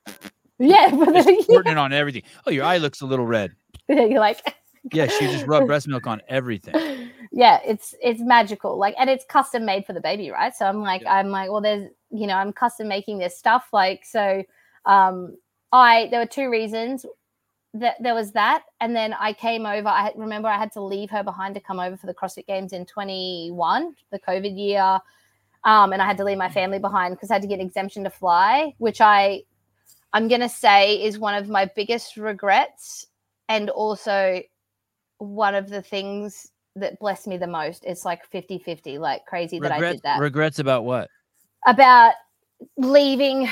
yeah, 0.62 0.90
but 0.96 1.12
putting 1.12 1.72
it 1.72 1.78
on 1.78 1.92
everything. 1.92 2.22
Oh, 2.46 2.50
your 2.50 2.64
eye 2.64 2.78
looks 2.78 3.00
a 3.00 3.06
little 3.06 3.26
red. 3.26 3.54
Yeah, 3.88 4.04
you're 4.04 4.20
like, 4.20 4.40
yeah, 4.90 5.06
she 5.06 5.26
just 5.26 5.46
rubbed 5.46 5.66
breast 5.66 5.86
milk 5.86 6.06
on 6.06 6.22
everything. 6.28 7.10
Yeah, 7.34 7.60
it's 7.64 7.94
it's 8.02 8.20
magical. 8.20 8.76
Like, 8.76 8.94
and 8.98 9.08
it's 9.08 9.24
custom 9.24 9.64
made 9.64 9.86
for 9.86 9.94
the 9.94 10.02
baby, 10.02 10.30
right? 10.30 10.54
So 10.54 10.66
I'm 10.66 10.82
like, 10.82 11.00
yeah. 11.00 11.14
I'm 11.14 11.30
like, 11.30 11.50
well, 11.50 11.62
there's, 11.62 11.88
you 12.10 12.26
know, 12.26 12.34
I'm 12.34 12.52
custom 12.52 12.88
making 12.88 13.16
this 13.16 13.38
stuff. 13.38 13.68
Like, 13.72 14.04
so, 14.04 14.44
um, 14.84 15.38
I 15.72 16.08
there 16.10 16.20
were 16.20 16.26
two 16.26 16.50
reasons 16.50 17.06
that 17.72 17.96
there 18.00 18.14
was 18.14 18.32
that, 18.32 18.64
and 18.82 18.94
then 18.94 19.14
I 19.14 19.32
came 19.32 19.64
over. 19.64 19.88
I 19.88 20.12
remember 20.14 20.48
I 20.48 20.58
had 20.58 20.72
to 20.72 20.82
leave 20.82 21.08
her 21.08 21.22
behind 21.24 21.54
to 21.54 21.60
come 21.62 21.80
over 21.80 21.96
for 21.96 22.06
the 22.06 22.12
CrossFit 22.12 22.46
Games 22.46 22.74
in 22.74 22.84
21, 22.84 23.94
the 24.10 24.18
COVID 24.18 24.54
year. 24.54 25.00
Um, 25.64 25.94
and 25.94 26.02
I 26.02 26.06
had 26.06 26.18
to 26.18 26.24
leave 26.24 26.36
my 26.36 26.50
family 26.50 26.80
behind 26.80 27.14
because 27.14 27.30
I 27.30 27.34
had 27.34 27.42
to 27.42 27.48
get 27.48 27.60
an 27.60 27.66
exemption 27.66 28.04
to 28.04 28.10
fly, 28.10 28.74
which 28.76 29.00
I 29.00 29.42
I'm 30.12 30.28
gonna 30.28 30.50
say 30.50 31.02
is 31.02 31.18
one 31.18 31.34
of 31.34 31.48
my 31.48 31.70
biggest 31.74 32.18
regrets 32.18 33.06
and 33.48 33.70
also 33.70 34.42
one 35.22 35.54
of 35.54 35.68
the 35.68 35.82
things 35.82 36.50
that 36.76 36.98
blessed 36.98 37.26
me 37.26 37.36
the 37.36 37.46
most. 37.46 37.84
It's 37.84 38.04
like 38.04 38.24
50 38.26 38.58
50, 38.58 38.98
like 38.98 39.24
crazy 39.26 39.58
that 39.60 39.72
I 39.72 39.80
did 39.80 40.00
that. 40.04 40.18
Regrets 40.18 40.58
about 40.58 40.84
what? 40.84 41.08
About 41.66 42.14
leaving 42.76 43.48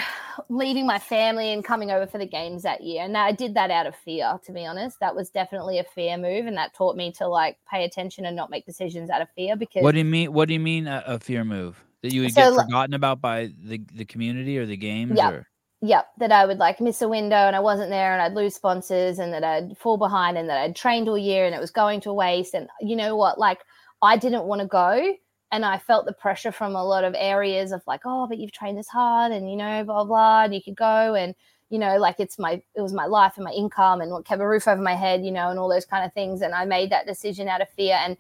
leaving 0.49 0.87
my 0.87 0.99
family 0.99 1.53
and 1.53 1.65
coming 1.65 1.91
over 1.91 2.07
for 2.07 2.19
the 2.19 2.27
games 2.27 2.63
that 2.63 2.81
year 2.81 3.03
and 3.03 3.17
i 3.17 3.33
did 3.33 3.55
that 3.55 3.69
out 3.69 3.85
of 3.85 3.97
fear 3.97 4.39
to 4.45 4.53
be 4.53 4.65
honest 4.65 5.01
that 5.01 5.13
was 5.13 5.31
definitely 5.31 5.81
a 5.81 5.85
fear 5.85 6.17
move 6.17 6.47
and 6.47 6.57
that 6.57 6.73
taught 6.75 6.97
me 6.97 7.11
to 7.11 7.27
like 7.27 7.59
pay 7.69 7.85
attention 7.85 8.25
and 8.25 8.37
not 8.37 8.51
make 8.51 8.65
decisions 8.65 9.11
out 9.11 9.21
of 9.21 9.29
fear 9.35 9.57
because 9.57 9.83
what 9.83 9.91
do 9.91 9.99
you 9.99 10.05
mean 10.05 10.33
what 10.33 10.47
do 10.47 10.55
you 10.55 10.61
mean 10.61 10.87
a, 10.87 11.03
a 11.07 11.19
fear 11.19 11.45
move 11.45 11.85
that 12.03 12.13
you 12.13 12.23
would 12.23 12.33
so, 12.33 12.55
get 12.55 12.65
forgotten 12.65 12.95
about 12.95 13.21
by 13.21 13.53
the 13.65 13.83
the 13.95 14.05
community 14.05 14.57
or 14.59 14.65
the 14.65 14.77
games 14.77 15.17
yeah 15.17 15.31
or? 15.31 15.49
Yep, 15.83 16.09
that 16.19 16.31
I 16.31 16.45
would 16.45 16.59
like 16.59 16.79
miss 16.81 17.01
a 17.01 17.09
window 17.09 17.37
and 17.37 17.57
I 17.57 17.61
wasn't 17.61 17.89
there 17.89 18.13
and 18.13 18.21
I'd 18.21 18.35
lose 18.35 18.55
sponsors 18.55 19.19
and 19.19 19.33
that 19.33 19.43
I'd 19.43 19.79
fall 19.79 19.97
behind 19.97 20.37
and 20.37 20.47
that 20.51 20.59
I'd 20.59 20.77
trained 20.77 21.09
all 21.09 21.17
year 21.17 21.47
and 21.47 21.55
it 21.55 21.61
was 21.61 21.71
going 21.71 22.03
to 22.03 22.13
waste. 22.13 22.53
And 22.53 22.69
you 22.83 22.97
know 22.97 23.17
what? 23.17 23.39
Like, 23.39 23.61
I 24.03 24.19
didn't 24.19 24.45
want 24.45 24.61
to 24.61 24.67
go. 24.67 25.15
And 25.53 25.65
I 25.65 25.79
felt 25.79 26.05
the 26.05 26.13
pressure 26.13 26.53
from 26.53 26.77
a 26.77 26.85
lot 26.85 27.03
of 27.03 27.15
areas 27.17 27.73
of 27.73 27.83
like, 27.87 28.03
oh, 28.05 28.27
but 28.27 28.39
you've 28.39 28.53
trained 28.53 28.79
this 28.79 28.89
hard 28.89 29.33
and, 29.33 29.51
you 29.51 29.57
know, 29.57 29.83
blah, 29.85 30.05
blah, 30.05 30.45
and 30.45 30.55
you 30.55 30.63
could 30.63 30.77
go. 30.77 31.15
And, 31.15 31.35
you 31.71 31.79
know, 31.79 31.97
like 31.97 32.21
it's 32.21 32.39
my, 32.39 32.63
it 32.75 32.83
was 32.83 32.93
my 32.93 33.07
life 33.07 33.33
and 33.37 33.45
my 33.45 33.53
income 33.53 34.03
and 34.03 34.13
what 34.13 34.27
kept 34.27 34.43
a 34.43 34.47
roof 34.47 34.69
over 34.69 34.83
my 34.83 34.95
head, 34.95 35.25
you 35.25 35.33
know, 35.33 35.49
and 35.49 35.59
all 35.59 35.69
those 35.69 35.87
kind 35.87 36.05
of 36.05 36.13
things. 36.13 36.43
And 36.43 36.55
I 36.55 36.67
made 36.67 36.91
that 36.91 37.07
decision 37.07 37.49
out 37.49 37.63
of 37.63 37.71
fear. 37.71 37.99
And 37.99 38.19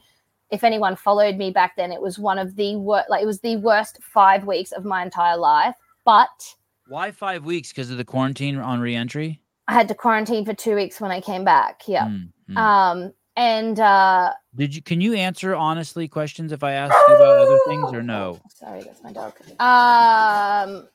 if 0.50 0.64
anyone 0.64 0.96
followed 0.96 1.36
me 1.36 1.50
back 1.50 1.76
then, 1.76 1.92
it 1.92 2.00
was 2.00 2.18
one 2.18 2.38
of 2.38 2.56
the 2.56 2.76
worst, 2.76 3.10
like, 3.10 3.22
it 3.22 3.26
was 3.26 3.40
the 3.40 3.58
worst 3.58 4.02
five 4.02 4.46
weeks 4.46 4.72
of 4.72 4.86
my 4.86 5.02
entire 5.02 5.36
life. 5.36 5.74
But, 6.06 6.54
why 6.90 7.12
five 7.12 7.44
weeks? 7.44 7.70
Because 7.70 7.90
of 7.90 7.96
the 7.96 8.04
quarantine 8.04 8.58
on 8.58 8.80
reentry? 8.80 9.40
I 9.68 9.72
had 9.72 9.88
to 9.88 9.94
quarantine 9.94 10.44
for 10.44 10.52
two 10.52 10.74
weeks 10.74 11.00
when 11.00 11.10
I 11.10 11.20
came 11.20 11.44
back. 11.44 11.82
Yeah. 11.86 12.06
Mm-hmm. 12.06 12.56
Um, 12.56 13.12
and 13.36 13.78
uh, 13.78 14.32
did 14.56 14.74
you? 14.74 14.82
Can 14.82 15.00
you 15.00 15.14
answer 15.14 15.54
honestly 15.54 16.08
questions 16.08 16.50
if 16.50 16.64
I 16.64 16.72
ask 16.72 16.92
you 17.08 17.14
about 17.14 17.38
other 17.38 17.58
things 17.68 17.92
or 17.92 18.02
no? 18.02 18.40
Sorry, 18.56 18.82
that's 18.82 19.02
my 19.04 19.12
dog. 19.12 19.34
Um, 19.60 20.88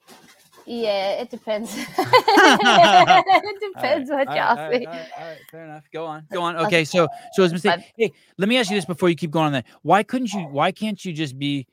yeah, 0.65 1.21
it 1.21 1.29
depends. 1.29 1.73
it 1.77 1.85
depends 3.73 4.09
right, 4.09 4.27
what 4.27 4.35
you 4.35 4.41
ask 4.41 4.71
me. 4.77 4.85
All 4.85 4.91
right, 4.91 5.09
all 5.17 5.27
right, 5.27 5.37
fair 5.49 5.63
enough. 5.63 5.85
Go 5.93 6.05
on, 6.05 6.27
go 6.31 6.41
on. 6.41 6.57
Okay, 6.57 6.83
so 6.83 7.07
so 7.33 7.43
as 7.43 7.53
mistake. 7.53 7.79
Hey, 7.97 8.11
let 8.37 8.49
me 8.49 8.57
ask 8.57 8.69
you 8.69 8.75
this 8.75 8.85
before 8.85 9.07
you 9.07 9.15
keep 9.15 9.31
going 9.31 9.45
on 9.45 9.53
that. 9.53 9.65
Why 9.81 10.03
couldn't 10.03 10.33
you? 10.33 10.41
Why 10.41 10.73
can't 10.73 11.03
you 11.05 11.13
just 11.13 11.39
be? 11.39 11.67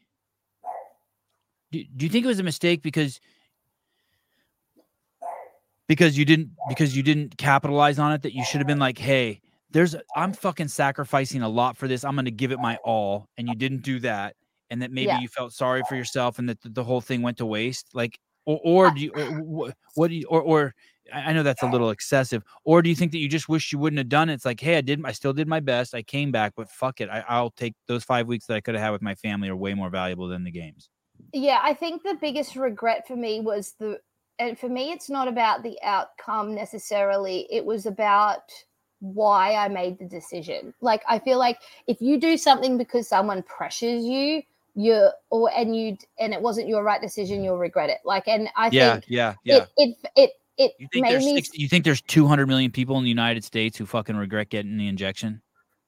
Do, 1.72 1.82
do 1.96 2.06
you 2.06 2.10
think 2.10 2.24
it 2.24 2.28
was 2.28 2.38
a 2.38 2.44
mistake 2.44 2.82
because 2.82 3.18
because 5.92 6.16
you 6.16 6.24
didn't 6.24 6.48
because 6.70 6.96
you 6.96 7.02
didn't 7.02 7.36
capitalize 7.36 7.98
on 7.98 8.12
it 8.12 8.22
that 8.22 8.32
you 8.32 8.42
should 8.46 8.58
have 8.58 8.66
been 8.66 8.78
like 8.78 8.96
hey 8.96 9.38
there's 9.70 9.94
i'm 10.16 10.32
fucking 10.32 10.66
sacrificing 10.66 11.42
a 11.42 11.48
lot 11.48 11.76
for 11.76 11.86
this 11.86 12.02
i'm 12.02 12.14
going 12.14 12.24
to 12.24 12.30
give 12.30 12.50
it 12.50 12.58
my 12.58 12.76
all 12.82 13.28
and 13.36 13.46
you 13.46 13.54
didn't 13.54 13.82
do 13.82 14.00
that 14.00 14.34
and 14.70 14.80
that 14.80 14.90
maybe 14.90 15.08
yeah. 15.08 15.20
you 15.20 15.28
felt 15.28 15.52
sorry 15.52 15.82
for 15.86 15.94
yourself 15.94 16.38
and 16.38 16.48
that 16.48 16.56
the 16.64 16.82
whole 16.82 17.02
thing 17.02 17.20
went 17.20 17.36
to 17.36 17.44
waste 17.44 17.88
like 17.92 18.18
or, 18.46 18.58
or 18.64 18.90
do 18.90 19.02
you 19.02 19.12
or, 19.14 19.74
what 19.94 20.08
do 20.08 20.14
you 20.14 20.26
or 20.30 20.40
or 20.40 20.74
I 21.12 21.32
know 21.32 21.42
that's 21.42 21.64
a 21.64 21.66
little 21.66 21.90
excessive. 21.90 22.44
Or 22.64 22.80
do 22.80 22.88
you 22.88 22.94
think 22.94 23.10
that 23.10 23.18
you 23.18 23.28
just 23.28 23.48
wish 23.48 23.72
you 23.72 23.78
wouldn't 23.78 23.98
have 23.98 24.08
done 24.08 24.30
it? 24.30 24.34
It's 24.34 24.44
like, 24.44 24.60
hey, 24.60 24.78
I 24.78 24.80
did, 24.80 25.04
I 25.04 25.10
still 25.10 25.32
did 25.32 25.48
my 25.48 25.58
best. 25.58 25.96
I 25.96 26.02
came 26.02 26.30
back, 26.30 26.52
but 26.56 26.70
fuck 26.70 27.00
it. 27.00 27.10
I, 27.10 27.24
I'll 27.28 27.50
take 27.50 27.74
those 27.88 28.04
five 28.04 28.28
weeks 28.28 28.46
that 28.46 28.54
I 28.54 28.60
could 28.60 28.76
have 28.76 28.84
had 28.84 28.90
with 28.90 29.02
my 29.02 29.16
family 29.16 29.48
are 29.48 29.56
way 29.56 29.74
more 29.74 29.90
valuable 29.90 30.28
than 30.28 30.44
the 30.44 30.52
games. 30.52 30.88
Yeah, 31.32 31.58
I 31.60 31.74
think 31.74 32.02
the 32.02 32.16
biggest 32.20 32.56
regret 32.56 33.06
for 33.06 33.16
me 33.16 33.40
was 33.40 33.74
the 33.80 33.98
and 34.42 34.58
for 34.58 34.68
me 34.68 34.92
it's 34.92 35.08
not 35.08 35.28
about 35.28 35.62
the 35.62 35.76
outcome 35.82 36.54
necessarily 36.54 37.46
it 37.50 37.64
was 37.64 37.86
about 37.86 38.52
why 39.00 39.54
i 39.54 39.68
made 39.68 39.98
the 39.98 40.04
decision 40.04 40.72
like 40.80 41.02
i 41.08 41.18
feel 41.18 41.38
like 41.38 41.58
if 41.86 42.00
you 42.00 42.18
do 42.20 42.36
something 42.36 42.78
because 42.78 43.08
someone 43.08 43.42
pressures 43.42 44.04
you 44.04 44.42
you're 44.74 45.12
or 45.30 45.50
and 45.56 45.76
you 45.76 45.96
and 46.18 46.32
it 46.32 46.40
wasn't 46.40 46.66
your 46.66 46.82
right 46.82 47.00
decision 47.00 47.42
you'll 47.44 47.58
regret 47.58 47.90
it 47.90 47.98
like 48.04 48.26
and 48.26 48.48
i 48.56 48.68
yeah, 48.70 48.92
think 48.92 49.04
yeah 49.08 49.34
yeah 49.44 49.56
it 49.56 49.68
it, 49.76 49.96
it 50.16 50.30
it 50.58 50.72
you 50.78 50.88
think 50.92 51.08
there's 51.08 51.24
60, 51.24 51.60
you 51.60 51.68
think 51.68 51.84
there's 51.84 52.02
200 52.02 52.46
million 52.46 52.70
people 52.70 52.98
in 52.98 53.04
the 53.04 53.08
United 53.08 53.44
States 53.44 53.76
who 53.76 53.86
fucking 53.86 54.16
regret 54.16 54.50
getting 54.50 54.76
the 54.76 54.86
injection? 54.86 55.40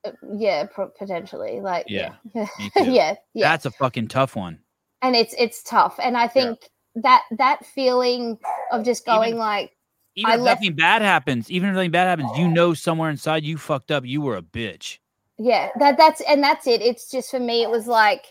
Uh, 0.04 0.12
yeah, 0.36 0.66
potentially. 0.98 1.60
Like 1.60 1.86
yeah, 1.88 2.14
yeah. 2.34 2.46
yeah, 2.76 3.14
yeah. 3.34 3.48
That's 3.48 3.66
a 3.66 3.70
fucking 3.70 4.08
tough 4.08 4.36
one. 4.36 4.58
And 5.02 5.14
it's 5.14 5.34
it's 5.38 5.62
tough, 5.62 5.98
and 6.02 6.16
I 6.16 6.28
think 6.28 6.70
that 6.96 7.22
that 7.32 7.66
feeling 7.66 8.38
of 8.70 8.84
just 8.84 9.04
going 9.04 9.30
even, 9.30 9.38
like 9.38 9.76
even 10.14 10.30
I 10.30 10.34
if 10.34 10.40
left, 10.40 10.60
nothing 10.60 10.74
bad 10.74 11.02
happens, 11.02 11.50
even 11.50 11.68
if 11.70 11.74
nothing 11.74 11.90
bad 11.90 12.06
happens, 12.06 12.38
you 12.38 12.48
know 12.48 12.74
somewhere 12.74 13.10
inside 13.10 13.44
you 13.44 13.58
fucked 13.58 13.90
up. 13.90 14.04
You 14.04 14.20
were 14.20 14.36
a 14.36 14.42
bitch. 14.42 14.98
Yeah, 15.38 15.70
that 15.78 15.96
that's 15.96 16.20
and 16.22 16.42
that's 16.42 16.66
it. 16.66 16.80
It's 16.80 17.10
just 17.10 17.30
for 17.30 17.40
me, 17.40 17.62
it 17.62 17.70
was 17.70 17.86
like 17.86 18.26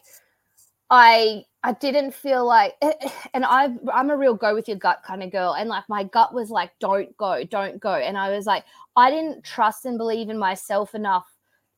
I 0.89 1.43
I 1.63 1.73
didn't 1.73 2.13
feel 2.13 2.45
like 2.45 2.75
eh, 2.81 2.93
eh, 3.01 3.09
and 3.33 3.43
I 3.45 3.69
I'm 3.93 4.09
a 4.09 4.17
real 4.17 4.35
go 4.35 4.53
with 4.53 4.67
your 4.67 4.77
gut 4.77 5.01
kind 5.05 5.23
of 5.23 5.31
girl. 5.31 5.55
And 5.55 5.69
like 5.69 5.83
my 5.89 6.03
gut 6.05 6.33
was 6.33 6.49
like, 6.49 6.71
don't 6.79 7.15
go, 7.17 7.43
don't 7.43 7.79
go. 7.79 7.95
And 7.95 8.17
I 8.17 8.29
was 8.29 8.45
like, 8.45 8.63
I 8.95 9.09
didn't 9.09 9.43
trust 9.43 9.85
and 9.85 9.97
believe 9.97 10.29
in 10.29 10.37
myself 10.37 10.95
enough 10.95 11.25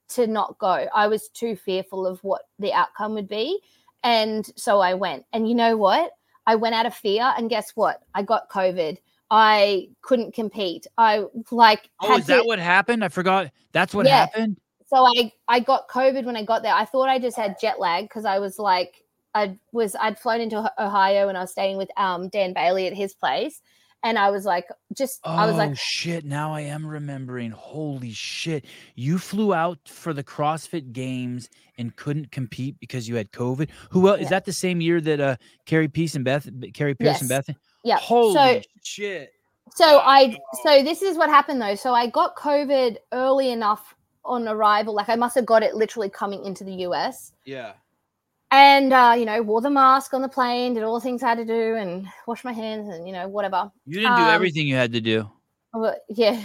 to 0.09 0.27
not 0.27 0.57
go. 0.59 0.87
I 0.93 1.07
was 1.07 1.29
too 1.29 1.55
fearful 1.55 2.05
of 2.05 2.23
what 2.23 2.43
the 2.59 2.73
outcome 2.73 3.13
would 3.15 3.27
be. 3.27 3.59
And 4.03 4.45
so 4.55 4.79
I 4.79 4.93
went. 4.93 5.25
And 5.33 5.49
you 5.49 5.55
know 5.55 5.77
what? 5.77 6.11
I 6.47 6.55
went 6.55 6.75
out 6.75 6.85
of 6.85 6.93
fear, 6.93 7.33
and 7.37 7.49
guess 7.49 7.71
what? 7.75 8.01
I 8.13 8.23
got 8.23 8.49
COVID. 8.49 8.97
I 9.31 9.89
couldn't 10.01 10.33
compete. 10.33 10.87
I 10.97 11.25
like. 11.51 11.89
Oh, 12.01 12.17
is 12.17 12.27
that 12.27 12.41
to, 12.41 12.47
what 12.47 12.59
happened? 12.59 13.03
I 13.03 13.09
forgot. 13.09 13.51
That's 13.71 13.93
what 13.93 14.05
yeah. 14.05 14.19
happened. 14.19 14.57
So 14.87 15.05
I 15.05 15.31
I 15.47 15.59
got 15.59 15.89
COVID 15.89 16.25
when 16.25 16.35
I 16.35 16.43
got 16.43 16.61
there. 16.61 16.73
I 16.73 16.85
thought 16.85 17.09
I 17.09 17.19
just 17.19 17.35
had 17.35 17.59
jet 17.59 17.79
lag 17.79 18.05
because 18.05 18.25
I 18.25 18.39
was 18.39 18.59
like 18.59 19.03
I 19.33 19.57
was 19.71 19.95
I'd 19.99 20.19
flown 20.19 20.41
into 20.41 20.71
Ohio 20.79 21.27
and 21.27 21.37
I 21.37 21.41
was 21.41 21.51
staying 21.51 21.77
with 21.77 21.89
um 21.97 22.29
Dan 22.29 22.53
Bailey 22.53 22.87
at 22.87 22.93
his 22.93 23.13
place 23.13 23.61
and 24.05 24.19
I 24.19 24.29
was 24.29 24.45
like, 24.45 24.67
just 24.93 25.19
oh, 25.23 25.31
I 25.31 25.47
was 25.47 25.55
like, 25.55 25.75
shit. 25.75 26.25
Now 26.25 26.53
I 26.53 26.61
am 26.61 26.85
remembering. 26.85 27.49
Holy 27.49 28.11
shit! 28.11 28.65
You 28.93 29.17
flew 29.17 29.51
out 29.51 29.79
for 29.87 30.13
the 30.13 30.23
CrossFit 30.23 30.93
Games 30.93 31.49
and 31.79 31.93
couldn't 31.95 32.31
compete 32.31 32.79
because 32.79 33.09
you 33.09 33.15
had 33.15 33.31
COVID. 33.31 33.69
Who 33.89 34.07
else? 34.07 34.19
Yeah. 34.19 34.23
Is 34.23 34.29
that 34.29 34.45
the 34.45 34.53
same 34.53 34.79
year 34.79 35.01
that 35.01 35.19
uh 35.19 35.35
Kari 35.65 35.87
Pearce 35.87 36.13
and 36.13 36.23
Beth, 36.23 36.47
Kari 36.75 36.93
Pearce 36.93 37.19
yes. 37.19 37.21
and 37.21 37.29
Beth? 37.29 37.49
Yeah. 37.83 37.97
Holy 37.97 38.33
so, 38.35 38.61
shit! 38.83 39.31
So 39.71 39.99
I, 40.03 40.37
so 40.63 40.83
this 40.83 41.01
is 41.01 41.17
what 41.17 41.29
happened 41.29 41.59
though. 41.59 41.75
So 41.75 41.95
I 41.95 42.07
got 42.07 42.35
COVID 42.35 42.97
early 43.11 43.51
enough 43.51 43.95
on 44.23 44.47
arrival. 44.47 44.93
Like 44.93 45.09
I 45.09 45.15
must 45.15 45.33
have 45.33 45.47
got 45.47 45.63
it 45.63 45.73
literally 45.73 46.09
coming 46.09 46.45
into 46.45 46.63
the 46.63 46.73
US. 46.85 47.33
Yeah 47.43 47.73
and 48.51 48.93
uh, 48.93 49.15
you 49.17 49.25
know 49.25 49.41
wore 49.41 49.61
the 49.61 49.69
mask 49.69 50.13
on 50.13 50.21
the 50.21 50.29
plane 50.29 50.73
did 50.73 50.83
all 50.83 50.95
the 50.95 51.01
things 51.01 51.23
i 51.23 51.29
had 51.29 51.37
to 51.37 51.45
do 51.45 51.75
and 51.75 52.07
wash 52.27 52.43
my 52.43 52.53
hands 52.53 52.89
and 52.89 53.07
you 53.07 53.13
know 53.13 53.27
whatever. 53.27 53.71
You 53.85 53.99
didn't 53.99 54.15
do 54.15 54.23
um, 54.23 54.29
everything 54.29 54.67
you 54.67 54.75
had 54.75 54.93
to 54.93 55.01
do. 55.01 55.29
well, 55.73 55.95
yeah. 56.09 56.41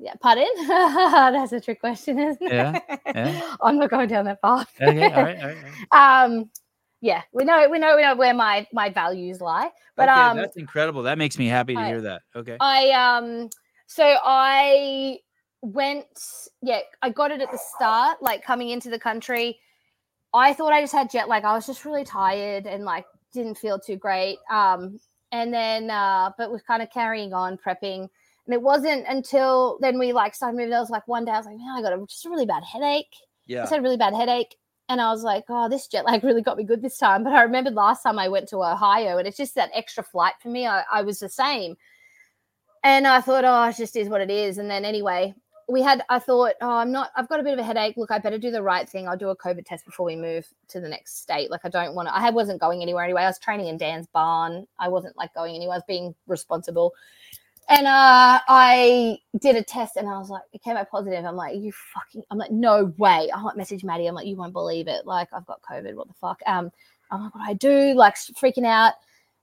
Yeah 0.00 0.14
pardon? 0.20 0.46
That's 0.68 1.52
a 1.52 1.60
trick 1.60 1.80
question 1.80 2.20
isn't 2.20 2.40
it? 2.40 2.52
Yeah, 2.52 2.78
yeah. 3.06 3.56
i'm 3.62 3.78
not 3.78 3.90
going 3.90 4.08
down 4.08 4.26
that 4.26 4.40
path. 4.40 4.72
Okay 4.80 5.12
all 5.12 5.22
right, 5.24 5.38
all 5.40 5.48
right, 5.48 5.56
all 5.92 5.92
right. 5.92 6.24
um 6.24 6.50
yeah 7.00 7.22
we 7.32 7.44
know 7.44 7.68
we 7.68 7.78
know 7.78 7.96
we 7.96 8.02
know 8.02 8.14
where 8.14 8.32
my 8.32 8.64
my 8.72 8.90
values 8.90 9.40
lie 9.40 9.70
but 9.96 10.08
okay, 10.08 10.20
um 10.20 10.36
that's 10.36 10.56
incredible. 10.56 11.02
That 11.02 11.18
makes 11.18 11.36
me 11.36 11.48
happy 11.48 11.74
to 11.74 11.80
I, 11.80 11.88
hear 11.88 12.00
that. 12.02 12.22
Okay. 12.36 12.56
I 12.60 12.90
um 12.90 13.50
so 13.88 14.16
i 14.22 15.18
went 15.62 16.06
yeah 16.62 16.80
i 17.02 17.10
got 17.10 17.32
it 17.32 17.40
at 17.40 17.50
the 17.50 17.58
start 17.74 18.22
like 18.22 18.44
coming 18.44 18.68
into 18.68 18.88
the 18.90 18.98
country 18.98 19.58
I 20.34 20.52
thought 20.52 20.72
I 20.72 20.80
just 20.80 20.92
had 20.92 21.10
jet 21.10 21.28
lag. 21.28 21.44
I 21.44 21.54
was 21.54 21.66
just 21.66 21.84
really 21.84 22.04
tired 22.04 22.66
and 22.66 22.84
like 22.84 23.06
didn't 23.32 23.56
feel 23.56 23.78
too 23.78 23.96
great. 23.96 24.38
Um, 24.50 25.00
and 25.32 25.52
then, 25.52 25.90
uh, 25.90 26.30
but 26.38 26.50
was 26.50 26.62
kind 26.62 26.82
of 26.82 26.90
carrying 26.90 27.32
on 27.32 27.58
prepping. 27.58 28.08
And 28.46 28.54
it 28.54 28.62
wasn't 28.62 29.06
until 29.06 29.78
then 29.80 29.98
we 29.98 30.12
like 30.12 30.34
started 30.34 30.56
moving. 30.56 30.70
There 30.70 30.80
was 30.80 30.90
like 30.90 31.06
one 31.06 31.24
day 31.24 31.32
I 31.32 31.36
was 31.36 31.46
like, 31.46 31.58
man, 31.58 31.76
I 31.76 31.82
got 31.82 31.92
a, 31.92 32.06
just 32.06 32.24
a 32.24 32.30
really 32.30 32.46
bad 32.46 32.62
headache. 32.64 33.14
Yeah. 33.46 33.64
I 33.64 33.68
had 33.68 33.78
a 33.78 33.82
really 33.82 33.96
bad 33.96 34.14
headache. 34.14 34.56
And 34.90 35.02
I 35.02 35.10
was 35.10 35.22
like, 35.22 35.44
oh, 35.50 35.68
this 35.68 35.86
jet 35.86 36.06
lag 36.06 36.24
really 36.24 36.42
got 36.42 36.56
me 36.56 36.64
good 36.64 36.80
this 36.80 36.96
time. 36.96 37.24
But 37.24 37.34
I 37.34 37.42
remembered 37.42 37.74
last 37.74 38.02
time 38.02 38.18
I 38.18 38.28
went 38.28 38.48
to 38.48 38.62
Ohio 38.62 39.18
and 39.18 39.28
it's 39.28 39.36
just 39.36 39.54
that 39.56 39.70
extra 39.74 40.02
flight 40.02 40.34
for 40.40 40.48
me. 40.48 40.66
I, 40.66 40.82
I 40.90 41.02
was 41.02 41.18
the 41.18 41.28
same. 41.28 41.76
And 42.84 43.06
I 43.06 43.20
thought, 43.20 43.44
oh, 43.44 43.68
it 43.68 43.76
just 43.76 43.96
is 43.96 44.08
what 44.08 44.20
it 44.20 44.30
is. 44.30 44.56
And 44.56 44.70
then 44.70 44.84
anyway, 44.84 45.34
we 45.68 45.82
had 45.82 46.02
i 46.08 46.18
thought 46.18 46.54
oh 46.62 46.76
i'm 46.76 46.90
not 46.90 47.10
i've 47.16 47.28
got 47.28 47.40
a 47.40 47.42
bit 47.42 47.52
of 47.52 47.58
a 47.58 47.62
headache 47.62 47.96
look 47.96 48.10
i 48.10 48.18
better 48.18 48.38
do 48.38 48.50
the 48.50 48.62
right 48.62 48.88
thing 48.88 49.06
i'll 49.06 49.16
do 49.16 49.28
a 49.28 49.36
covid 49.36 49.64
test 49.64 49.84
before 49.84 50.06
we 50.06 50.16
move 50.16 50.46
to 50.66 50.80
the 50.80 50.88
next 50.88 51.20
state 51.20 51.50
like 51.50 51.60
i 51.64 51.68
don't 51.68 51.94
want 51.94 52.08
to 52.08 52.16
i 52.16 52.30
wasn't 52.30 52.60
going 52.60 52.82
anywhere 52.82 53.04
anyway 53.04 53.22
i 53.22 53.26
was 53.26 53.38
training 53.38 53.66
in 53.66 53.76
dan's 53.76 54.06
barn 54.08 54.66
i 54.78 54.88
wasn't 54.88 55.16
like 55.16 55.32
going 55.34 55.54
anywhere 55.54 55.74
i 55.74 55.78
was 55.78 55.84
being 55.86 56.14
responsible 56.26 56.94
and 57.70 57.86
uh, 57.86 58.40
I 58.48 59.18
did 59.40 59.54
a 59.56 59.62
test 59.62 59.96
and 59.96 60.08
I 60.08 60.18
was 60.18 60.30
like, 60.30 60.42
it 60.54 60.62
came 60.62 60.76
out 60.78 60.90
positive. 60.90 61.22
I'm 61.22 61.36
like, 61.36 61.54
you 61.54 61.70
fucking, 61.92 62.22
I'm 62.30 62.38
like, 62.38 62.50
no 62.50 62.94
way. 62.96 63.30
I 63.30 63.42
like 63.42 63.58
message 63.58 63.84
Maddie. 63.84 64.06
I'm 64.06 64.14
like, 64.14 64.26
you 64.26 64.36
won't 64.36 64.54
believe 64.54 64.88
it. 64.88 65.06
Like, 65.06 65.28
I've 65.34 65.44
got 65.44 65.60
COVID. 65.60 65.94
What 65.94 66.08
the 66.08 66.14
fuck? 66.14 66.40
Um, 66.46 66.72
I'm 67.10 67.24
like, 67.24 67.34
what 67.34 67.44
do 67.44 67.50
I 67.50 67.52
do? 67.52 67.94
Like, 67.94 68.14
freaking 68.14 68.64
out. 68.64 68.94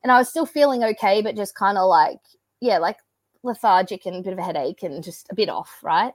And 0.01 0.11
I 0.11 0.17
was 0.17 0.27
still 0.27 0.47
feeling 0.47 0.83
okay, 0.83 1.21
but 1.21 1.35
just 1.35 1.53
kind 1.53 1.77
of 1.77 1.87
like, 1.87 2.19
yeah, 2.61 2.79
like 2.79 2.97
lethargic 3.45 4.05
and 4.05 4.17
a 4.17 4.21
bit 4.21 4.33
of 4.33 4.39
a 4.39 4.43
headache 4.43 4.83
and 4.83 5.03
just 5.03 5.27
a 5.31 5.35
bit 5.35 5.49
off, 5.49 5.79
right? 5.83 6.13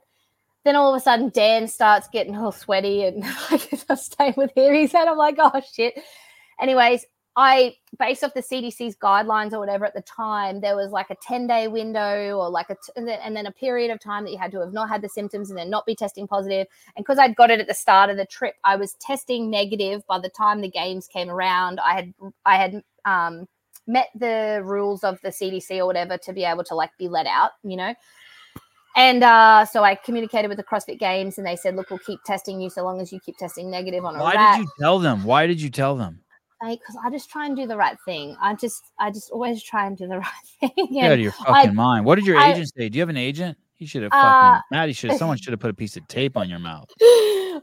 Then 0.63 0.75
all 0.75 0.93
of 0.93 0.99
a 0.99 1.03
sudden, 1.03 1.29
Dan 1.29 1.67
starts 1.67 2.07
getting 2.07 2.35
all 2.37 2.51
sweaty 2.51 3.03
and 3.03 3.21
like 3.51 3.67
I'm 3.89 3.97
staying 3.97 4.35
with 4.37 4.55
him. 4.55 4.73
He 4.73 4.87
said, 4.87 5.05
I'm 5.05 5.17
like, 5.17 5.35
oh 5.39 5.61
shit. 5.73 5.99
Anyways, 6.61 7.05
I 7.35 7.75
based 7.97 8.23
off 8.23 8.33
the 8.33 8.41
CDC's 8.41 8.97
guidelines 8.97 9.53
or 9.53 9.59
whatever 9.59 9.85
at 9.85 9.93
the 9.93 10.01
time, 10.01 10.59
there 10.59 10.75
was 10.75 10.91
like 10.91 11.09
a 11.09 11.15
10 11.15 11.47
day 11.47 11.67
window 11.67 12.37
or 12.37 12.49
like 12.49 12.69
a 12.69 12.75
t- 12.75 12.91
and 12.95 13.35
then 13.35 13.45
a 13.45 13.51
period 13.51 13.89
of 13.89 13.99
time 13.99 14.25
that 14.25 14.31
you 14.31 14.37
had 14.37 14.51
to 14.51 14.59
have 14.59 14.73
not 14.73 14.89
had 14.89 15.01
the 15.01 15.09
symptoms 15.09 15.49
and 15.49 15.57
then 15.57 15.69
not 15.69 15.85
be 15.85 15.95
testing 15.95 16.27
positive. 16.27 16.67
And 16.95 17.05
because 17.05 17.19
I'd 17.19 17.35
got 17.35 17.49
it 17.49 17.61
at 17.61 17.67
the 17.67 17.73
start 17.73 18.09
of 18.09 18.17
the 18.17 18.25
trip, 18.25 18.55
I 18.63 18.75
was 18.75 18.93
testing 18.95 19.49
negative 19.49 20.05
by 20.07 20.19
the 20.19 20.29
time 20.29 20.59
the 20.59 20.69
games 20.69 21.07
came 21.07 21.29
around. 21.29 21.79
I 21.79 21.93
had 21.93 22.13
I 22.45 22.57
had 22.57 22.83
um 23.05 23.47
met 23.87 24.09
the 24.15 24.61
rules 24.63 25.03
of 25.03 25.19
the 25.21 25.29
CDC 25.29 25.77
or 25.79 25.85
whatever 25.85 26.17
to 26.17 26.33
be 26.33 26.43
able 26.43 26.63
to 26.65 26.75
like 26.75 26.91
be 26.97 27.07
let 27.07 27.27
out, 27.27 27.51
you 27.63 27.77
know. 27.77 27.93
And 28.95 29.23
uh, 29.23 29.65
so 29.65 29.83
I 29.83 29.95
communicated 29.95 30.49
with 30.49 30.57
the 30.57 30.63
CrossFit 30.63 30.99
Games, 30.99 31.37
and 31.37 31.47
they 31.47 31.55
said, 31.55 31.75
"Look, 31.75 31.89
we'll 31.89 31.99
keep 31.99 32.21
testing 32.25 32.59
you 32.59 32.69
so 32.69 32.83
long 32.83 32.99
as 32.99 33.11
you 33.11 33.19
keep 33.19 33.37
testing 33.37 33.71
negative 33.71 34.03
on 34.03 34.15
a 34.15 34.19
Why 34.19 34.35
rat. 34.35 34.57
did 34.57 34.63
you 34.63 34.71
tell 34.79 34.99
them? 34.99 35.23
Why 35.23 35.47
did 35.47 35.61
you 35.61 35.69
tell 35.69 35.95
them? 35.95 36.19
Because 36.59 36.97
I 37.03 37.09
just 37.09 37.29
try 37.29 37.47
and 37.47 37.55
do 37.55 37.65
the 37.65 37.77
right 37.77 37.97
thing. 38.05 38.35
I 38.39 38.53
just, 38.53 38.91
I 38.99 39.09
just 39.09 39.31
always 39.31 39.63
try 39.63 39.87
and 39.87 39.97
do 39.97 40.07
the 40.07 40.19
right 40.59 40.73
thing. 40.75 40.93
Get 40.93 41.05
out 41.05 41.13
of 41.13 41.19
your 41.19 41.31
fucking 41.31 41.71
I, 41.71 41.73
mind. 41.73 42.05
What 42.05 42.15
did 42.15 42.27
your 42.27 42.37
I, 42.37 42.51
agent 42.51 42.71
say? 42.75 42.89
Do 42.89 42.97
you 42.97 43.01
have 43.01 43.09
an 43.09 43.17
agent? 43.17 43.57
He 43.81 43.87
should 43.87 44.03
have 44.03 44.11
fucking 44.11 44.29
uh, 44.29 44.61
Maddie 44.69 44.93
should 44.93 45.13
someone 45.13 45.37
should 45.37 45.53
have 45.53 45.59
put 45.59 45.71
a 45.71 45.73
piece 45.73 45.97
of 45.97 46.07
tape 46.07 46.37
on 46.37 46.47
your 46.47 46.59
mouth. 46.59 46.87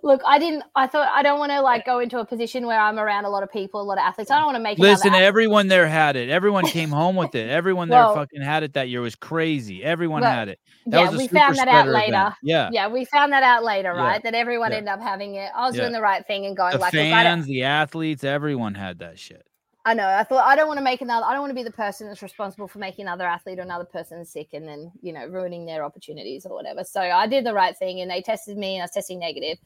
Look, 0.03 0.21
I 0.27 0.41
didn't 0.41 0.65
I 0.75 0.89
thought 0.89 1.09
I 1.15 1.23
don't 1.23 1.39
want 1.39 1.53
to 1.53 1.61
like 1.61 1.87
go 1.87 2.01
into 2.01 2.19
a 2.19 2.25
position 2.25 2.67
where 2.67 2.81
I'm 2.81 2.99
around 2.99 3.25
a 3.25 3.29
lot 3.29 3.45
of 3.45 3.53
people, 3.53 3.81
a 3.81 3.83
lot 3.83 3.99
of 3.99 4.03
athletes. 4.03 4.29
I 4.29 4.39
don't 4.39 4.47
want 4.47 4.57
to 4.57 4.61
make 4.61 4.81
Listen, 4.81 5.15
everyone 5.15 5.69
there 5.69 5.87
had 5.87 6.17
it. 6.17 6.29
Everyone 6.29 6.67
came 6.67 6.91
home 6.91 7.15
with 7.15 7.37
it. 7.37 7.49
Everyone 7.49 7.89
there 7.89 8.03
fucking 8.03 8.43
had 8.43 8.65
it 8.65 8.73
that 8.73 8.89
year. 8.89 8.99
It 8.99 9.05
was 9.05 9.15
crazy. 9.15 9.85
Everyone 9.85 10.23
well, 10.23 10.33
had 10.33 10.49
it. 10.49 10.59
That 10.87 11.13
yeah, 11.13 11.17
we 11.17 11.29
found 11.29 11.55
that 11.55 11.69
out 11.69 11.87
later. 11.87 12.15
Event. 12.15 12.35
Yeah. 12.43 12.71
Yeah, 12.73 12.89
we 12.89 13.05
found 13.05 13.33
that 13.33 13.45
out 13.45 13.63
later, 13.63 13.93
right? 13.95 14.15
Yeah. 14.15 14.31
That 14.33 14.35
everyone 14.37 14.73
yeah. 14.73 14.79
ended 14.79 14.93
up 14.93 15.01
having 15.01 15.37
it. 15.37 15.53
I 15.55 15.69
was 15.69 15.77
yeah. 15.77 15.83
doing 15.83 15.93
the 15.93 16.03
right 16.03 16.27
thing 16.27 16.47
and 16.47 16.57
going 16.57 16.77
like 16.81 16.91
the 16.91 16.99
like 16.99 17.13
fans, 17.13 17.47
the 17.47 17.63
athletes, 17.63 18.25
everyone 18.25 18.75
had 18.75 18.99
that 18.99 19.21
shit. 19.21 19.47
I 19.89 19.95
know. 19.95 20.07
I 20.07 20.23
thought 20.23 20.47
I 20.47 20.55
don't 20.55 20.69
want 20.69 20.77
to 20.77 20.85
make 20.85 21.01
another. 21.01 21.25
I 21.25 21.33
don't 21.33 21.41
want 21.41 21.51
to 21.51 21.55
be 21.55 21.63
the 21.63 21.71
person 21.71 22.09
that's 22.09 22.21
responsible 22.21 22.69
for 22.69 22.79
making 22.79 23.07
another 23.07 23.25
athlete 23.25 23.59
or 23.59 23.63
another 23.63 23.87
person 23.87 24.23
sick 24.23 24.49
and 24.53 24.69
then 24.69 24.93
you 25.01 25.15
know 25.15 25.25
ruining 25.29 25.65
their 25.65 25.83
opportunities 25.83 26.45
or 26.45 26.53
whatever. 26.53 26.85
So 26.85 27.01
I 27.01 27.27
did 27.27 27.47
the 27.47 27.55
right 27.55 27.75
thing, 27.75 28.03
and 28.03 28.11
they 28.11 28.21
tested 28.21 28.59
me, 28.59 28.75
and 28.75 28.83
I 28.83 28.85
was 28.85 28.91
testing 28.91 29.19
negative. 29.19 29.57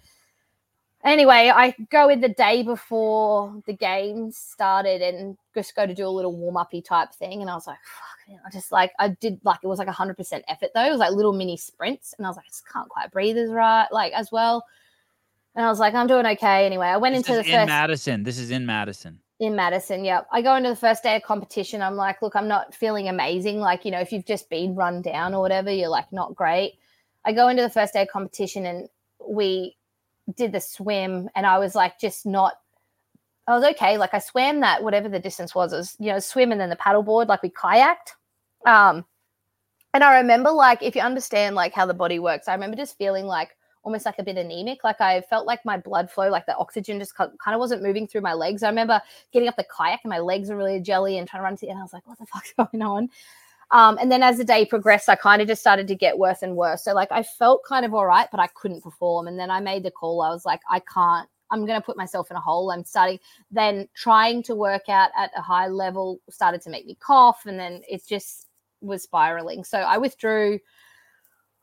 Anyway, 1.02 1.50
I 1.52 1.74
go 1.90 2.08
in 2.08 2.20
the 2.20 2.28
day 2.28 2.62
before 2.62 3.60
the 3.66 3.72
game 3.72 4.30
started 4.30 5.02
and 5.02 5.36
just 5.56 5.74
go 5.74 5.88
to 5.88 5.94
do 5.94 6.06
a 6.06 6.08
little 6.08 6.36
warm 6.36 6.56
uppy 6.56 6.82
type 6.82 7.12
thing, 7.12 7.40
and 7.40 7.50
I 7.50 7.54
was 7.54 7.66
like, 7.66 7.80
"Fuck!" 7.82 8.38
I 8.46 8.50
just 8.52 8.70
like 8.70 8.92
I 9.00 9.08
did 9.08 9.40
like 9.42 9.58
it 9.64 9.66
was 9.66 9.80
like 9.80 9.88
hundred 9.88 10.16
percent 10.16 10.44
effort 10.46 10.70
though. 10.72 10.86
It 10.86 10.90
was 10.90 11.00
like 11.00 11.10
little 11.10 11.32
mini 11.32 11.56
sprints, 11.56 12.14
and 12.16 12.24
I 12.24 12.30
was 12.30 12.36
like, 12.36 12.46
I 12.46 12.50
just 12.50 12.68
can't 12.72 12.88
quite 12.88 13.10
breathe 13.10 13.38
as 13.38 13.50
right 13.50 13.88
like 13.90 14.12
as 14.12 14.30
well. 14.30 14.64
And 15.56 15.66
I 15.66 15.68
was 15.68 15.80
like, 15.80 15.94
I'm 15.94 16.06
doing 16.06 16.26
okay. 16.26 16.64
Anyway, 16.64 16.86
I 16.86 16.96
went 16.96 17.16
this 17.16 17.28
into 17.28 17.42
the 17.42 17.48
in 17.48 17.58
first 17.58 17.66
Madison. 17.66 18.22
This 18.22 18.38
is 18.38 18.52
in 18.52 18.64
Madison 18.64 19.18
in 19.42 19.56
Madison. 19.56 20.04
Yep. 20.04 20.28
I 20.30 20.40
go 20.40 20.54
into 20.54 20.68
the 20.68 20.76
first 20.76 21.02
day 21.02 21.16
of 21.16 21.24
competition. 21.24 21.82
I'm 21.82 21.96
like, 21.96 22.22
look, 22.22 22.36
I'm 22.36 22.46
not 22.46 22.72
feeling 22.72 23.08
amazing. 23.08 23.58
Like, 23.58 23.84
you 23.84 23.90
know, 23.90 23.98
if 23.98 24.12
you've 24.12 24.24
just 24.24 24.48
been 24.48 24.76
run 24.76 25.02
down 25.02 25.34
or 25.34 25.40
whatever, 25.40 25.68
you're 25.68 25.88
like 25.88 26.12
not 26.12 26.36
great. 26.36 26.78
I 27.24 27.32
go 27.32 27.48
into 27.48 27.62
the 27.62 27.68
first 27.68 27.92
day 27.92 28.02
of 28.02 28.08
competition 28.08 28.66
and 28.66 28.88
we 29.20 29.76
did 30.36 30.52
the 30.52 30.60
swim 30.60 31.28
and 31.34 31.44
I 31.44 31.58
was 31.58 31.74
like 31.74 31.98
just 31.98 32.24
not 32.24 32.54
I 33.48 33.54
was 33.56 33.64
okay. 33.74 33.98
Like 33.98 34.14
I 34.14 34.20
swam 34.20 34.60
that 34.60 34.84
whatever 34.84 35.08
the 35.08 35.18
distance 35.18 35.56
was, 35.56 35.72
it 35.72 35.76
was, 35.76 35.96
you 35.98 36.12
know, 36.12 36.20
swim 36.20 36.52
and 36.52 36.60
then 36.60 36.70
the 36.70 36.76
paddleboard, 36.76 37.26
like 37.26 37.42
we 37.42 37.50
kayaked. 37.50 38.14
Um 38.64 39.04
and 39.92 40.04
I 40.04 40.18
remember 40.18 40.52
like 40.52 40.84
if 40.84 40.94
you 40.94 41.02
understand 41.02 41.56
like 41.56 41.72
how 41.74 41.84
the 41.84 41.94
body 41.94 42.20
works, 42.20 42.46
I 42.46 42.54
remember 42.54 42.76
just 42.76 42.96
feeling 42.96 43.26
like 43.26 43.56
almost 43.84 44.06
like 44.06 44.18
a 44.18 44.22
bit 44.22 44.36
anemic. 44.36 44.84
Like 44.84 45.00
I 45.00 45.20
felt 45.22 45.46
like 45.46 45.64
my 45.64 45.76
blood 45.76 46.10
flow, 46.10 46.28
like 46.28 46.46
the 46.46 46.56
oxygen 46.56 46.98
just 46.98 47.16
kind 47.16 47.30
of 47.46 47.58
wasn't 47.58 47.82
moving 47.82 48.06
through 48.06 48.20
my 48.20 48.32
legs. 48.32 48.62
I 48.62 48.68
remember 48.68 49.00
getting 49.32 49.48
up 49.48 49.56
the 49.56 49.64
kayak 49.64 50.00
and 50.04 50.10
my 50.10 50.18
legs 50.18 50.50
were 50.50 50.56
really 50.56 50.80
jelly 50.80 51.18
and 51.18 51.28
trying 51.28 51.40
to 51.40 51.44
run 51.44 51.56
to 51.56 51.66
the, 51.66 51.70
and 51.70 51.78
I 51.78 51.82
was 51.82 51.92
like, 51.92 52.06
what 52.06 52.18
the 52.18 52.26
fuck's 52.26 52.52
going 52.56 52.82
on? 52.82 53.10
Um, 53.72 53.96
and 53.98 54.12
then 54.12 54.22
as 54.22 54.36
the 54.36 54.44
day 54.44 54.66
progressed, 54.66 55.08
I 55.08 55.14
kind 55.16 55.40
of 55.40 55.48
just 55.48 55.62
started 55.62 55.88
to 55.88 55.94
get 55.94 56.18
worse 56.18 56.42
and 56.42 56.56
worse. 56.56 56.84
So 56.84 56.92
like 56.92 57.10
I 57.10 57.22
felt 57.22 57.64
kind 57.64 57.86
of 57.86 57.94
all 57.94 58.06
right, 58.06 58.28
but 58.30 58.38
I 58.38 58.46
couldn't 58.48 58.82
perform. 58.82 59.28
And 59.28 59.38
then 59.38 59.50
I 59.50 59.60
made 59.60 59.82
the 59.82 59.90
call. 59.90 60.20
I 60.20 60.28
was 60.28 60.44
like, 60.44 60.60
I 60.70 60.80
can't. 60.80 61.28
I'm 61.50 61.66
going 61.66 61.78
to 61.78 61.84
put 61.84 61.96
myself 61.96 62.30
in 62.30 62.36
a 62.36 62.40
hole. 62.40 62.70
I'm 62.70 62.84
starting 62.84 63.18
then 63.50 63.88
trying 63.94 64.42
to 64.44 64.54
work 64.54 64.88
out 64.88 65.10
at 65.16 65.30
a 65.36 65.42
high 65.42 65.68
level 65.68 66.18
started 66.30 66.62
to 66.62 66.70
make 66.70 66.86
me 66.86 66.96
cough, 67.00 67.44
and 67.46 67.58
then 67.58 67.82
it 67.88 68.06
just 68.06 68.48
was 68.80 69.02
spiraling. 69.02 69.64
So 69.64 69.78
I 69.78 69.98
withdrew. 69.98 70.58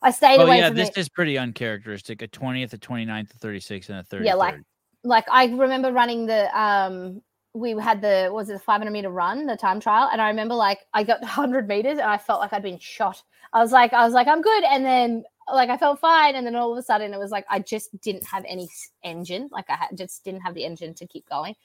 I 0.01 0.11
stayed 0.11 0.39
oh, 0.39 0.45
away 0.45 0.59
yeah, 0.59 0.69
this 0.69 0.89
it. 0.89 0.97
is 0.97 1.09
pretty 1.09 1.37
uncharacteristic. 1.37 2.21
A 2.21 2.27
20th, 2.27 2.73
a 2.73 2.77
29th, 2.77 3.35
a 3.35 3.37
36th, 3.37 3.89
and 3.89 3.99
a 3.99 4.03
30. 4.03 4.25
Yeah, 4.25 4.35
like 4.35 4.55
like 5.03 5.25
I 5.31 5.45
remember 5.45 5.91
running 5.91 6.25
the 6.25 6.59
um 6.59 7.21
we 7.53 7.71
had 7.71 8.01
the 8.01 8.29
was 8.31 8.49
it 8.49 8.53
the 8.53 8.59
500 8.59 8.91
meter 8.91 9.09
run 9.09 9.45
the 9.47 9.57
time 9.57 9.79
trial 9.79 10.09
and 10.11 10.21
i 10.21 10.27
remember 10.27 10.53
like 10.53 10.79
i 10.93 11.03
got 11.03 11.19
100 11.21 11.67
meters 11.67 11.97
and 11.97 12.01
i 12.01 12.17
felt 12.17 12.39
like 12.39 12.53
i'd 12.53 12.63
been 12.63 12.79
shot 12.79 13.21
i 13.53 13.59
was 13.59 13.71
like 13.71 13.93
i 13.93 14.05
was 14.05 14.13
like 14.13 14.27
i'm 14.27 14.41
good 14.41 14.63
and 14.65 14.85
then 14.85 15.23
like 15.51 15.69
i 15.69 15.77
felt 15.77 15.99
fine 15.99 16.35
and 16.35 16.45
then 16.45 16.55
all 16.55 16.71
of 16.71 16.77
a 16.77 16.81
sudden 16.81 17.13
it 17.13 17.17
was 17.17 17.31
like 17.31 17.45
i 17.49 17.57
just 17.59 17.99
didn't 18.01 18.23
have 18.23 18.45
any 18.47 18.69
engine 19.03 19.49
like 19.51 19.65
i 19.69 19.75
had, 19.75 19.97
just 19.97 20.23
didn't 20.23 20.41
have 20.41 20.53
the 20.53 20.63
engine 20.63 20.93
to 20.93 21.07
keep 21.07 21.27
going 21.27 21.55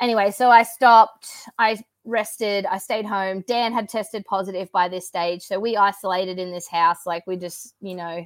anyway 0.00 0.30
so 0.30 0.50
i 0.50 0.62
stopped 0.62 1.28
i 1.58 1.78
rested. 2.08 2.66
I 2.66 2.78
stayed 2.78 3.04
home. 3.04 3.44
Dan 3.46 3.72
had 3.72 3.88
tested 3.88 4.24
positive 4.24 4.70
by 4.72 4.88
this 4.88 5.06
stage. 5.06 5.42
So 5.42 5.60
we 5.60 5.76
isolated 5.76 6.38
in 6.38 6.50
this 6.50 6.68
house. 6.68 7.06
Like 7.06 7.26
we 7.26 7.36
just, 7.36 7.74
you 7.80 7.94
know, 7.94 8.24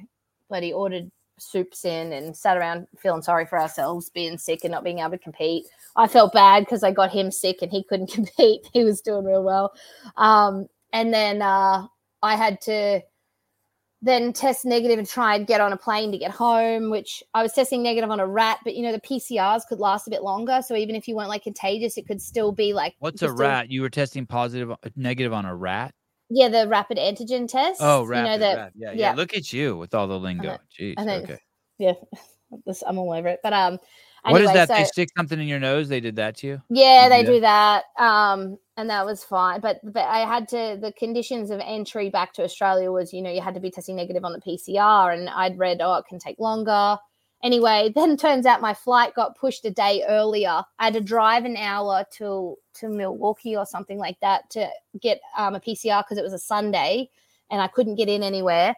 bloody 0.49 0.73
ordered 0.73 1.11
soups 1.39 1.83
in 1.83 2.13
and 2.13 2.35
sat 2.35 2.57
around 2.57 2.87
feeling 2.97 3.21
sorry 3.21 3.45
for 3.45 3.59
ourselves, 3.59 4.09
being 4.09 4.37
sick 4.37 4.61
and 4.63 4.71
not 4.71 4.83
being 4.83 4.99
able 4.99 5.11
to 5.11 5.17
compete. 5.17 5.65
I 5.95 6.07
felt 6.07 6.33
bad 6.33 6.61
because 6.61 6.83
I 6.83 6.91
got 6.91 7.11
him 7.11 7.31
sick 7.31 7.57
and 7.61 7.71
he 7.71 7.83
couldn't 7.83 8.11
compete. 8.13 8.67
He 8.73 8.83
was 8.83 9.01
doing 9.01 9.25
real 9.25 9.43
well. 9.43 9.73
Um, 10.17 10.67
and 10.91 11.13
then 11.13 11.41
uh, 11.41 11.87
I 12.21 12.35
had 12.35 12.61
to 12.61 13.01
then 14.03 14.33
test 14.33 14.65
negative 14.65 14.99
and 14.99 15.07
try 15.07 15.35
and 15.35 15.47
get 15.47 15.61
on 15.61 15.71
a 15.71 15.77
plane 15.77 16.11
to 16.11 16.17
get 16.17 16.29
home, 16.29 16.89
which 16.89 17.23
I 17.33 17.41
was 17.41 17.53
testing 17.53 17.81
negative 17.81 18.11
on 18.11 18.19
a 18.19 18.27
rat, 18.27 18.59
but 18.65 18.75
you 18.75 18.83
know, 18.83 18.91
the 18.91 18.99
PCRs 18.99 19.65
could 19.67 19.79
last 19.79 20.07
a 20.07 20.09
bit 20.09 20.21
longer. 20.21 20.61
So 20.61 20.75
even 20.75 20.95
if 20.95 21.07
you 21.07 21.15
weren't 21.15 21.29
like 21.29 21.43
contagious, 21.43 21.97
it 21.97 22.05
could 22.05 22.21
still 22.21 22.51
be 22.51 22.73
like 22.73 22.95
What's 22.99 23.21
a 23.21 23.31
rat? 23.31 23.71
You 23.71 23.81
were 23.81 23.89
testing 23.89 24.27
uh, 24.29 24.75
negative 24.97 25.31
on 25.31 25.45
a 25.45 25.55
rat? 25.55 25.93
Yeah, 26.29 26.49
the 26.49 26.67
rapid 26.67 26.97
antigen 26.97 27.47
test. 27.47 27.79
Oh, 27.81 28.03
rapid, 28.03 28.33
you 28.33 28.37
know, 28.37 28.37
the, 28.37 28.55
yeah, 28.55 28.69
yeah, 28.75 28.91
yeah, 28.93 29.13
Look 29.13 29.33
at 29.33 29.53
you 29.53 29.77
with 29.77 29.93
all 29.93 30.07
the 30.07 30.19
lingo. 30.19 30.57
Jeez. 30.77 30.97
okay. 30.97 31.39
Yeah. 31.77 31.93
I'm 32.85 32.97
all 32.97 33.13
over 33.13 33.29
it. 33.29 33.39
But 33.41 33.53
um 33.53 33.79
Anyway, 34.25 34.41
what 34.41 34.41
is 34.41 34.53
that? 34.53 34.67
So, 34.69 34.75
they 34.75 34.83
stick 34.85 35.09
something 35.17 35.37
in 35.39 35.47
your 35.47 35.59
nose. 35.59 35.89
They 35.89 35.99
did 35.99 36.15
that 36.15 36.37
to 36.37 36.47
you. 36.47 36.61
Yeah, 36.69 37.09
they 37.09 37.25
do 37.25 37.41
that. 37.41 37.83
Um, 37.99 38.57
and 38.77 38.89
that 38.89 39.05
was 39.05 39.23
fine. 39.23 39.59
But 39.59 39.79
but 39.83 40.05
I 40.05 40.19
had 40.19 40.47
to. 40.49 40.77
The 40.79 40.93
conditions 40.93 41.51
of 41.51 41.59
entry 41.63 42.09
back 42.09 42.33
to 42.33 42.43
Australia 42.43 42.91
was, 42.91 43.13
you 43.13 43.21
know, 43.21 43.31
you 43.31 43.41
had 43.41 43.53
to 43.53 43.59
be 43.59 43.71
testing 43.71 43.95
negative 43.95 44.25
on 44.25 44.33
the 44.33 44.39
PCR, 44.39 45.13
and 45.13 45.29
I'd 45.29 45.57
read, 45.57 45.81
oh, 45.81 45.95
it 45.95 46.05
can 46.07 46.19
take 46.19 46.39
longer. 46.39 46.97
Anyway, 47.43 47.91
then 47.95 48.17
turns 48.17 48.45
out 48.45 48.61
my 48.61 48.73
flight 48.73 49.13
got 49.13 49.37
pushed 49.37 49.65
a 49.65 49.71
day 49.71 50.03
earlier. 50.07 50.63
I 50.79 50.85
had 50.85 50.93
to 50.93 51.01
drive 51.01 51.45
an 51.45 51.57
hour 51.57 52.05
to 52.17 52.57
to 52.75 52.89
Milwaukee 52.89 53.55
or 53.55 53.65
something 53.65 53.99
like 53.99 54.19
that 54.21 54.49
to 54.51 54.69
get 54.99 55.21
um, 55.37 55.55
a 55.55 55.59
PCR 55.59 56.03
because 56.03 56.17
it 56.17 56.23
was 56.23 56.33
a 56.33 56.39
Sunday, 56.39 57.09
and 57.51 57.61
I 57.61 57.67
couldn't 57.67 57.95
get 57.95 58.09
in 58.09 58.23
anywhere. 58.23 58.75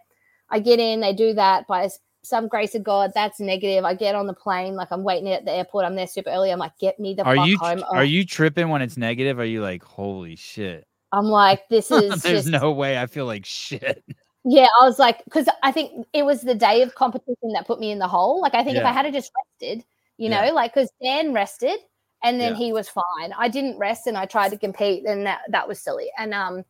I 0.49 0.59
get 0.59 0.79
in, 0.79 0.99
they 0.99 1.13
do 1.13 1.33
that 1.33 1.65
by 1.67 1.89
some 2.25 2.47
grace 2.47 2.75
of 2.75 2.83
God, 2.83 3.11
that's 3.13 3.39
negative. 3.39 3.85
I 3.85 3.93
get 3.93 4.15
on 4.15 4.27
the 4.27 4.33
plane, 4.33 4.75
like 4.75 4.89
I'm 4.91 5.03
waiting 5.03 5.29
at 5.31 5.45
the 5.45 5.51
airport. 5.51 5.85
I'm 5.85 5.95
there 5.95 6.07
super 6.07 6.29
early. 6.29 6.51
I'm 6.51 6.59
like, 6.59 6.77
get 6.79 6.99
me 6.99 7.13
the 7.13 7.23
are 7.23 7.35
fuck 7.35 7.47
you, 7.47 7.57
home. 7.57 7.83
Are 7.91 8.03
you 8.03 8.25
tripping 8.25 8.69
when 8.69 8.81
it's 8.81 8.97
negative? 8.97 9.39
Are 9.39 9.45
you 9.45 9.61
like, 9.61 9.83
holy 9.83 10.35
shit? 10.35 10.87
I'm 11.11 11.25
like, 11.25 11.67
this 11.69 11.91
is. 11.91 12.21
There's 12.21 12.45
just... 12.45 12.47
no 12.47 12.71
way. 12.71 12.97
I 12.97 13.07
feel 13.07 13.25
like 13.25 13.45
shit. 13.45 14.03
Yeah, 14.43 14.67
I 14.79 14.85
was 14.85 14.99
like, 14.99 15.23
because 15.25 15.47
I 15.63 15.71
think 15.71 16.05
it 16.13 16.23
was 16.23 16.41
the 16.41 16.53
day 16.53 16.81
of 16.83 16.93
competition 16.93 17.53
that 17.53 17.65
put 17.65 17.79
me 17.79 17.91
in 17.91 17.99
the 17.99 18.07
hole. 18.07 18.41
Like, 18.41 18.53
I 18.53 18.63
think 18.63 18.75
yeah. 18.75 18.81
if 18.81 18.85
I 18.85 18.91
had 18.91 19.11
just 19.11 19.31
rested, 19.35 19.83
you 20.17 20.29
know, 20.29 20.43
yeah. 20.43 20.51
like 20.51 20.73
because 20.73 20.91
Dan 21.01 21.33
rested 21.33 21.79
and 22.23 22.39
then 22.39 22.53
yeah. 22.53 22.57
he 22.57 22.73
was 22.73 22.87
fine. 22.87 23.33
I 23.37 23.47
didn't 23.49 23.77
rest 23.77 24.07
and 24.07 24.17
I 24.17 24.25
tried 24.25 24.49
to 24.49 24.57
compete, 24.57 25.05
and 25.05 25.25
that 25.25 25.41
that 25.49 25.67
was 25.67 25.79
silly. 25.79 26.09
And 26.17 26.33
um, 26.33 26.63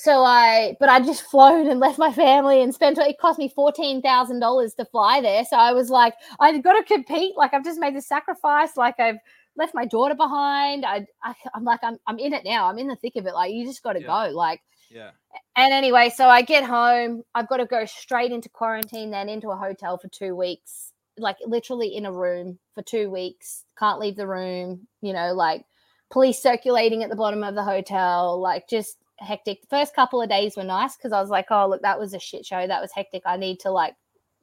so 0.00 0.24
I, 0.24 0.76
but 0.80 0.88
I 0.88 1.00
just 1.00 1.22
flown 1.22 1.68
and 1.68 1.78
left 1.78 1.98
my 1.98 2.12
family 2.12 2.62
and 2.62 2.74
spent. 2.74 2.98
It 2.98 3.18
cost 3.18 3.38
me 3.38 3.52
fourteen 3.54 4.00
thousand 4.00 4.40
dollars 4.40 4.74
to 4.74 4.84
fly 4.86 5.20
there. 5.20 5.44
So 5.44 5.56
I 5.56 5.72
was 5.72 5.90
like, 5.90 6.14
I've 6.40 6.62
got 6.62 6.72
to 6.72 6.82
compete. 6.84 7.36
Like 7.36 7.52
I've 7.52 7.64
just 7.64 7.78
made 7.78 7.94
the 7.94 8.02
sacrifice. 8.02 8.76
Like 8.76 8.98
I've 8.98 9.18
left 9.56 9.74
my 9.74 9.84
daughter 9.84 10.14
behind. 10.14 10.86
I, 10.86 11.06
I 11.22 11.34
am 11.54 11.64
like, 11.64 11.80
I'm, 11.82 11.98
I'm 12.06 12.18
in 12.18 12.32
it 12.32 12.44
now. 12.44 12.66
I'm 12.66 12.78
in 12.78 12.88
the 12.88 12.96
thick 12.96 13.16
of 13.16 13.26
it. 13.26 13.34
Like 13.34 13.52
you 13.52 13.66
just 13.66 13.82
got 13.82 13.92
to 13.92 14.00
yeah. 14.00 14.06
go. 14.06 14.34
Like, 14.34 14.60
yeah. 14.90 15.10
And 15.56 15.72
anyway, 15.72 16.10
so 16.14 16.28
I 16.28 16.42
get 16.42 16.64
home. 16.64 17.22
I've 17.34 17.48
got 17.48 17.58
to 17.58 17.66
go 17.66 17.84
straight 17.84 18.32
into 18.32 18.48
quarantine, 18.48 19.10
then 19.10 19.28
into 19.28 19.50
a 19.50 19.56
hotel 19.56 19.98
for 19.98 20.08
two 20.08 20.34
weeks. 20.34 20.92
Like 21.18 21.36
literally 21.46 21.94
in 21.94 22.06
a 22.06 22.12
room 22.12 22.58
for 22.74 22.82
two 22.82 23.10
weeks. 23.10 23.64
Can't 23.78 24.00
leave 24.00 24.16
the 24.16 24.26
room. 24.26 24.86
You 25.02 25.12
know, 25.12 25.34
like 25.34 25.64
police 26.10 26.42
circulating 26.42 27.02
at 27.02 27.10
the 27.10 27.16
bottom 27.16 27.44
of 27.44 27.54
the 27.54 27.64
hotel. 27.64 28.40
Like 28.40 28.66
just 28.68 28.96
hectic. 29.20 29.62
The 29.62 29.66
first 29.68 29.94
couple 29.94 30.22
of 30.22 30.28
days 30.28 30.56
were 30.56 30.64
nice 30.64 30.96
because 30.96 31.12
I 31.12 31.20
was 31.20 31.30
like, 31.30 31.46
oh, 31.50 31.68
look, 31.68 31.82
that 31.82 31.98
was 31.98 32.14
a 32.14 32.18
shit 32.18 32.44
show. 32.44 32.66
That 32.66 32.80
was 32.80 32.92
hectic. 32.92 33.22
I 33.26 33.36
need 33.36 33.60
to 33.60 33.70
like 33.70 33.94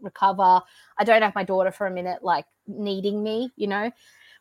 recover. 0.01 0.61
I 0.97 1.03
don't 1.03 1.21
have 1.21 1.35
my 1.35 1.43
daughter 1.43 1.71
for 1.71 1.87
a 1.87 1.91
minute, 1.91 2.23
like 2.23 2.45
needing 2.67 3.23
me, 3.23 3.51
you 3.55 3.67
know. 3.67 3.91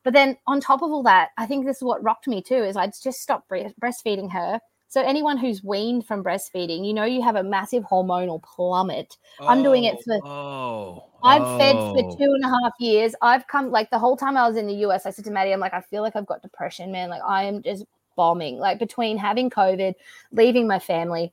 But 0.04 0.12
then 0.12 0.36
on 0.46 0.60
top 0.60 0.82
of 0.82 0.90
all 0.90 1.02
that, 1.04 1.30
I 1.36 1.46
think 1.46 1.66
this 1.66 1.78
is 1.78 1.82
what 1.82 2.02
rocked 2.02 2.28
me 2.28 2.42
too 2.42 2.62
is 2.62 2.76
I 2.76 2.86
just 2.86 3.20
stopped 3.20 3.50
breastfeeding 3.50 4.30
her. 4.32 4.60
So 4.88 5.02
anyone 5.02 5.36
who's 5.36 5.64
weaned 5.64 6.06
from 6.06 6.22
breastfeeding, 6.22 6.86
you 6.86 6.94
know, 6.94 7.04
you 7.04 7.20
have 7.22 7.34
a 7.34 7.42
massive 7.42 7.82
hormonal 7.82 8.40
plummet. 8.42 9.16
Oh, 9.40 9.48
I'm 9.48 9.62
doing 9.62 9.84
it 9.84 9.96
for. 10.04 10.20
Oh, 10.24 11.04
I've 11.24 11.42
oh. 11.42 11.58
fed 11.58 11.74
for 11.74 12.04
oh. 12.04 12.16
two 12.16 12.32
and 12.32 12.44
a 12.44 12.48
half 12.48 12.72
years. 12.78 13.14
I've 13.20 13.48
come 13.48 13.72
like 13.72 13.90
the 13.90 13.98
whole 13.98 14.16
time 14.16 14.36
I 14.36 14.46
was 14.46 14.56
in 14.56 14.68
the 14.68 14.86
US. 14.86 15.04
I 15.04 15.10
said 15.10 15.24
to 15.24 15.30
Maddie, 15.32 15.52
I'm 15.52 15.58
like, 15.58 15.74
I 15.74 15.80
feel 15.80 16.02
like 16.02 16.14
I've 16.14 16.26
got 16.26 16.40
depression, 16.40 16.92
man. 16.92 17.10
Like 17.10 17.22
I 17.26 17.42
am 17.44 17.62
just 17.62 17.84
bombing. 18.16 18.58
Like 18.58 18.78
between 18.78 19.18
having 19.18 19.50
COVID, 19.50 19.94
leaving 20.32 20.66
my 20.66 20.78
family, 20.78 21.32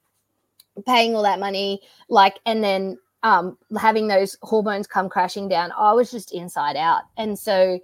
paying 0.85 1.15
all 1.15 1.23
that 1.23 1.39
money, 1.39 1.81
like, 2.10 2.39
and 2.45 2.64
then 2.64 2.97
um, 3.23 3.57
having 3.80 4.07
those 4.07 4.38
hormones 4.41 4.88
come 4.88 5.10
crashing 5.10 5.47
down, 5.47 5.72
I 5.77 5.93
was 5.93 6.11
just 6.11 6.34
inside 6.34 6.76
out. 6.76 7.03
And 7.18 7.39
so 7.39 7.80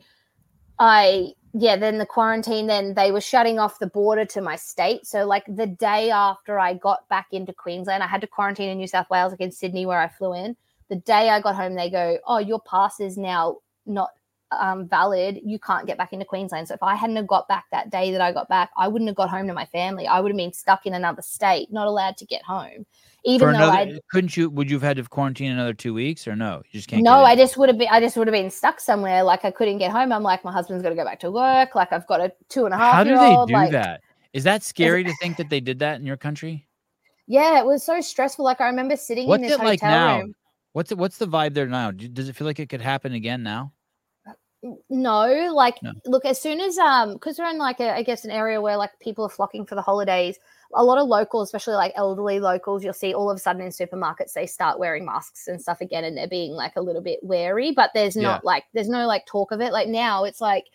I, 0.78 1.34
yeah, 1.54 1.78
then 1.78 1.98
the 1.98 2.06
quarantine, 2.06 2.68
then 2.68 2.94
they 2.94 3.12
were 3.12 3.22
shutting 3.22 3.58
off 3.58 3.80
the 3.80 3.88
border 3.88 4.26
to 4.26 4.42
my 4.42 4.56
state. 4.56 5.08
So, 5.08 5.26
like, 5.26 5.46
the 5.48 5.66
day 5.66 6.12
after 6.12 6.60
I 6.60 6.76
got 6.76 7.08
back 7.10 7.28
into 7.32 7.54
Queensland, 7.54 8.04
I 8.04 8.08
had 8.08 8.22
to 8.22 8.28
quarantine 8.28 8.70
in 8.70 8.78
New 8.78 8.88
South 8.88 9.10
Wales, 9.10 9.32
like 9.32 9.42
in 9.42 9.52
Sydney, 9.52 9.86
where 9.86 10.00
I 10.00 10.10
flew 10.10 10.34
in. 10.34 10.56
The 10.90 10.98
day 10.98 11.30
I 11.30 11.40
got 11.42 11.56
home, 11.56 11.76
they 11.76 11.90
go, 11.90 12.18
Oh, 12.28 12.38
your 12.38 12.60
pass 12.62 13.00
is 13.00 13.18
now 13.18 13.58
not 13.86 14.12
um, 14.52 14.88
valid, 14.88 15.40
you 15.44 15.60
can't 15.60 15.86
get 15.86 15.98
back 15.98 16.14
into 16.14 16.26
Queensland. 16.26 16.68
So 16.68 16.74
if 16.74 16.84
I 16.84 16.96
hadn't 16.96 17.16
have 17.16 17.28
got 17.28 17.48
back 17.48 17.66
that 17.72 17.90
day 17.90 18.12
that 18.12 18.22
I 18.22 18.32
got 18.32 18.50
back, 18.50 18.72
I 18.78 18.88
wouldn't 18.88 19.08
have 19.08 19.16
got 19.16 19.30
home 19.30 19.48
to 19.48 19.54
my 19.54 19.66
family. 19.66 20.08
I 20.08 20.20
would 20.20 20.32
have 20.32 20.38
been 20.38 20.54
stuck 20.54 20.86
in 20.86 20.94
another 20.94 21.22
state, 21.22 21.72
not 21.72 21.88
allowed 21.88 22.18
to 22.18 22.26
get 22.26 22.44
home. 22.44 22.86
Even 23.26 23.54
though 23.54 23.70
I 23.70 24.00
couldn't 24.12 24.38
you 24.38 24.50
would 24.50 24.70
you 24.70 24.78
have 24.78 24.84
had 24.84 24.98
to 24.98 25.04
quarantine 25.04 25.52
another 25.52 25.74
two 25.74 25.94
weeks 25.94 26.26
or 26.28 26.36
no? 26.36 26.62
You 26.72 26.80
just 26.80 26.88
can't. 26.88 27.04
No, 27.04 27.24
I 27.24 27.36
just 27.36 27.58
would 27.58 27.68
have 27.68 27.78
been. 27.78 27.90
I 27.92 28.00
just 28.00 28.16
would 28.16 28.28
have 28.28 28.34
been 28.34 28.50
stuck 28.50 28.80
somewhere. 28.80 29.24
Like 29.24 29.44
I 29.44 29.52
couldn't 29.52 29.78
get 29.78 29.92
home. 29.92 30.14
I'm 30.14 30.24
like, 30.24 30.44
my 30.46 30.54
husband's 30.54 30.84
got 30.84 30.90
to 30.90 30.96
go 30.96 31.04
back 31.04 31.20
to 31.22 31.32
work. 31.32 31.76
Like 31.76 31.92
I've 31.92 32.08
got 32.08 32.22
a 32.22 32.32
two 32.48 32.66
and 32.66 32.74
a 32.74 32.78
half. 32.78 32.94
How 32.94 33.04
do 33.04 33.18
they 33.18 33.46
do 33.46 33.54
like, 33.54 33.72
that? 33.72 34.02
Is 34.32 34.46
that 34.46 34.64
scary 34.64 35.04
to 35.04 35.14
think 35.20 35.38
that 35.38 35.50
they 35.50 35.60
did 35.60 35.80
that 35.80 36.00
in 36.00 36.06
your 36.06 36.18
country? 36.18 36.68
Yeah, 37.28 37.60
it 37.60 37.66
was 37.66 37.84
so 37.84 38.00
stressful. 38.00 38.46
Like 38.46 38.62
I 38.62 38.68
remember 38.68 38.96
sitting 38.96 39.28
What's 39.28 39.44
in 39.44 39.50
this 39.50 39.60
it 39.60 39.64
like 39.64 39.82
now? 39.82 40.20
room. 40.20 40.34
What's 40.74 40.92
it, 40.92 40.98
what's 40.98 41.18
the 41.18 41.28
vibe 41.28 41.56
there 41.56 41.68
now? 41.68 41.92
Does 41.92 42.30
it 42.30 42.36
feel 42.36 42.48
like 42.48 42.60
it 42.60 42.70
could 42.70 42.82
happen 42.82 43.14
again 43.14 43.44
now? 43.44 43.74
No 44.90 45.52
like 45.54 45.82
no. 45.82 45.94
look 46.06 46.26
as 46.26 46.42
soon 46.42 46.60
as 46.60 46.78
um 46.78 47.14
because 47.14 47.40
we're 47.40 47.50
in 47.50 47.58
like 47.58 47.80
a, 47.80 47.96
I 47.96 48.04
guess 48.04 48.26
an 48.26 48.32
area 48.32 48.60
where 48.60 48.76
like 48.76 48.92
people 49.00 49.26
are 49.26 49.30
flocking 49.30 49.66
for 49.66 49.76
the 49.76 49.82
holidays 49.82 50.38
a 50.76 50.84
lot 50.84 50.98
of 50.98 51.08
locals 51.08 51.48
especially 51.48 51.76
like 51.76 51.94
elderly 51.96 52.42
locals 52.42 52.84
you'll 52.84 52.94
see 52.94 53.14
all 53.14 53.32
of 53.32 53.38
a 53.38 53.40
sudden 53.40 53.62
in 53.62 53.70
supermarkets 53.70 54.34
they 54.34 54.46
start 54.46 54.78
wearing 54.78 55.06
masks 55.06 55.48
and 55.48 55.62
stuff 55.62 55.80
again 55.80 56.04
and 56.04 56.18
they're 56.18 56.28
being 56.28 56.52
like 56.52 56.74
a 56.76 56.82
little 56.82 57.02
bit 57.02 57.20
wary 57.24 57.72
but 57.72 57.92
there's 57.94 58.18
not 58.18 58.42
yeah. 58.44 58.48
like 58.48 58.66
there's 58.74 58.90
no 58.90 59.08
like 59.08 59.26
talk 59.26 59.52
of 59.52 59.62
it 59.62 59.72
like 59.72 59.88
now 59.88 60.26
it's 60.26 60.42
like 60.42 60.66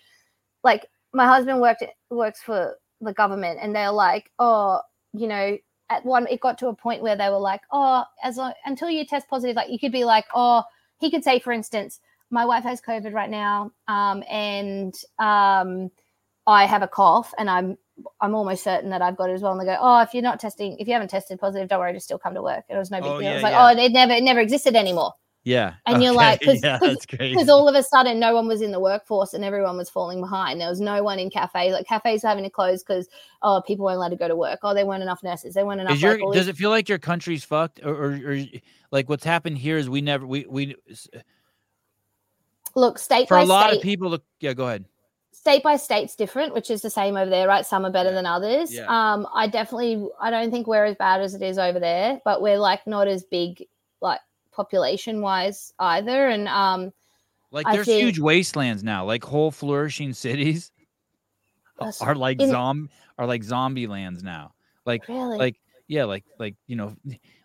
like 0.62 0.86
my 1.12 1.27
husband 1.27 1.61
worked 1.61 1.85
works 2.11 2.40
for 2.40 2.77
the 3.02 3.12
government 3.12 3.59
and 3.61 3.77
they're 3.77 3.93
like 3.93 4.31
oh 4.39 4.81
you 5.12 5.27
know 5.27 5.59
at 5.90 6.05
one 6.06 6.27
it 6.28 6.40
got 6.40 6.56
to 6.56 6.69
a 6.69 6.74
point 6.74 7.02
where 7.02 7.16
they 7.16 7.28
were 7.28 7.39
like 7.39 7.61
oh 7.70 8.02
as 8.23 8.39
long 8.39 8.55
until 8.65 8.89
you 8.89 9.05
test 9.05 9.28
positive 9.28 9.56
like 9.56 9.70
you 9.70 9.78
could 9.78 9.93
be 9.93 10.05
like 10.05 10.24
oh 10.35 10.62
he 11.01 11.11
could 11.11 11.23
say 11.23 11.39
for 11.39 11.52
instance 11.52 12.01
my 12.31 12.45
wife 12.45 12.65
has 12.65 12.81
COVID 12.81 13.13
right 13.13 13.31
now, 13.31 13.73
um, 13.89 14.23
and 14.31 14.95
um, 15.19 15.91
I 16.47 16.67
have 16.67 16.83
a 16.83 16.89
cough, 16.89 17.33
and 17.39 17.49
I'm 17.49 17.79
I'm 18.21 18.35
almost 18.35 18.65
certain 18.65 18.91
that 18.91 19.03
I've 19.03 19.17
got 19.17 19.31
it 19.31 19.35
as 19.35 19.43
well. 19.43 19.53
And 19.53 19.61
they 19.61 19.67
go, 19.67 19.77
oh, 19.81 20.03
if 20.03 20.15
you're 20.15 20.23
not 20.23 20.41
testing, 20.41 20.77
if 20.79 20.89
you 20.89 20.95
haven't 20.95 21.09
tested 21.09 21.39
positive, 21.39 21.69
don't 21.69 21.79
worry, 21.79 21.93
just 21.93 22.07
still 22.07 22.19
come 22.19 22.35
to 22.35 22.43
work. 22.43 22.65
It 22.69 22.77
was 22.77 22.91
no 22.91 23.01
big 23.01 23.11
oh, 23.11 23.21
deal. 23.21 23.23
Yeah, 23.23 23.35
it's 23.35 23.43
like, 23.43 23.53
yeah. 23.53 23.67
oh, 23.67 23.85
it 23.85 23.93
never 23.93 24.13
it 24.13 24.23
never 24.23 24.41
existed 24.41 24.75
anymore. 24.75 25.13
Yeah. 25.45 25.75
And 25.85 25.97
okay. 25.97 26.05
you're 26.05 26.15
like, 26.15 26.41
because 26.41 26.63
yeah, 26.63 27.53
all 27.53 27.69
of 27.69 27.75
a 27.75 27.83
sudden, 27.83 28.19
no 28.19 28.35
one 28.35 28.49
was 28.49 28.63
in 28.63 28.73
the 28.73 28.81
workforce 28.81 29.35
and 29.35 29.45
everyone 29.45 29.77
was 29.77 29.91
falling 29.91 30.21
behind. 30.21 30.61
There 30.61 30.71
was 30.71 30.81
no 30.81 31.03
one 31.03 31.19
in 31.19 31.29
cafes. 31.29 31.73
Like 31.73 31.87
cafes 31.87 32.23
having 32.23 32.45
to 32.45 32.51
close 32.51 32.83
because 32.83 33.09
oh, 33.43 33.63
people 33.67 33.85
weren't 33.85 33.97
allowed 33.97 34.09
to 34.09 34.17
go 34.17 34.27
to 34.27 34.37
work. 34.37 34.61
Oh, 34.63 34.75
there 34.75 34.87
weren't 34.87 35.03
enough 35.03 35.23
nurses. 35.23 35.55
There 35.55 35.67
weren't 35.67 35.83
enough. 35.83 36.01
Your, 36.01 36.19
does 36.33 36.49
it 36.49 36.57
feel 36.57 36.71
like 36.71 36.89
your 36.89 36.99
country's 36.99 37.45
fucked, 37.45 37.81
or, 37.85 37.95
or, 37.95 38.33
or, 38.33 38.45
like 38.91 39.09
what's 39.09 39.25
happened 39.25 39.59
here 39.59 39.77
is 39.77 39.89
we 39.89 40.01
never 40.01 40.27
we 40.27 40.47
we 40.49 40.77
Look, 42.75 42.99
state 42.99 43.15
by 43.15 43.19
state. 43.19 43.29
for 43.29 43.39
a 43.39 43.45
lot 43.45 43.69
state, 43.69 43.77
of 43.77 43.83
people. 43.83 44.11
Look, 44.11 44.25
yeah, 44.41 44.53
go 44.53 44.67
ahead. 44.67 44.85
State 45.33 45.63
by 45.63 45.77
state's 45.77 46.17
different, 46.17 46.55
which 46.55 46.71
is 46.71 46.81
the 46.83 46.91
same 46.91 47.17
over 47.17 47.31
there, 47.31 47.47
right? 47.47 47.67
Some 47.67 47.85
are 47.85 47.91
better 47.91 48.11
yeah. 48.11 48.15
than 48.15 48.27
others. 48.27 48.73
Yeah. 48.73 48.87
Um, 48.87 49.27
I 49.35 49.47
definitely, 49.47 50.09
I 50.21 50.31
don't 50.31 50.51
think 50.51 50.67
we're 50.67 50.85
as 50.85 50.97
bad 50.97 51.21
as 51.21 51.35
it 51.35 51.43
is 51.43 51.59
over 51.59 51.79
there, 51.79 52.21
but 52.25 52.41
we're 52.41 52.59
like 52.59 52.87
not 52.87 53.09
as 53.09 53.25
big, 53.25 53.67
like 54.01 54.21
population 54.53 55.21
wise 55.21 55.73
either. 55.79 56.29
And 56.29 56.49
um, 56.49 56.93
like 57.51 57.67
there's 57.71 57.87
think, 57.87 58.03
huge 58.03 58.19
wastelands 58.19 58.83
now, 58.83 59.05
like 59.05 59.23
whole 59.23 59.51
flourishing 59.51 60.13
cities 60.15 60.73
are 62.01 62.15
like 62.15 62.41
in, 62.41 62.55
are 62.55 63.27
like 63.27 63.43
zombie 63.43 63.87
lands 63.87 64.23
now. 64.23 64.55
Like 64.87 65.09
really? 65.09 65.39
like 65.39 65.57
yeah, 65.87 66.05
like 66.05 66.25
like 66.39 66.57
you 66.67 66.77
know, 66.77 66.97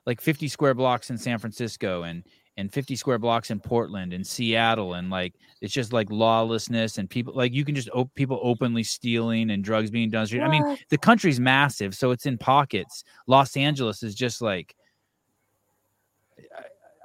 like 0.05 0.21
50 0.21 0.47
square 0.47 0.73
blocks 0.73 1.09
in 1.09 1.17
San 1.17 1.39
Francisco 1.39 2.03
and 2.03 2.23
and 2.59 2.71
50 2.71 2.95
square 2.95 3.17
blocks 3.17 3.51
in 3.51 3.59
Portland 3.59 4.13
and 4.13 4.25
Seattle 4.25 4.95
and 4.95 5.09
like 5.09 5.33
it's 5.61 5.73
just 5.73 5.93
like 5.93 6.09
lawlessness 6.11 6.97
and 6.97 7.09
people 7.09 7.33
like 7.33 7.53
you 7.53 7.65
can 7.65 7.73
just 7.73 7.89
op- 7.93 8.13
people 8.15 8.39
openly 8.43 8.83
stealing 8.83 9.51
and 9.51 9.63
drugs 9.63 9.89
being 9.89 10.09
done. 10.09 10.27
I 10.39 10.47
mean, 10.47 10.77
the 10.89 10.97
country's 10.97 11.39
massive, 11.39 11.95
so 11.95 12.11
it's 12.11 12.25
in 12.25 12.37
pockets. 12.37 13.03
Los 13.27 13.55
Angeles 13.55 14.03
is 14.03 14.13
just 14.13 14.41
like 14.41 14.75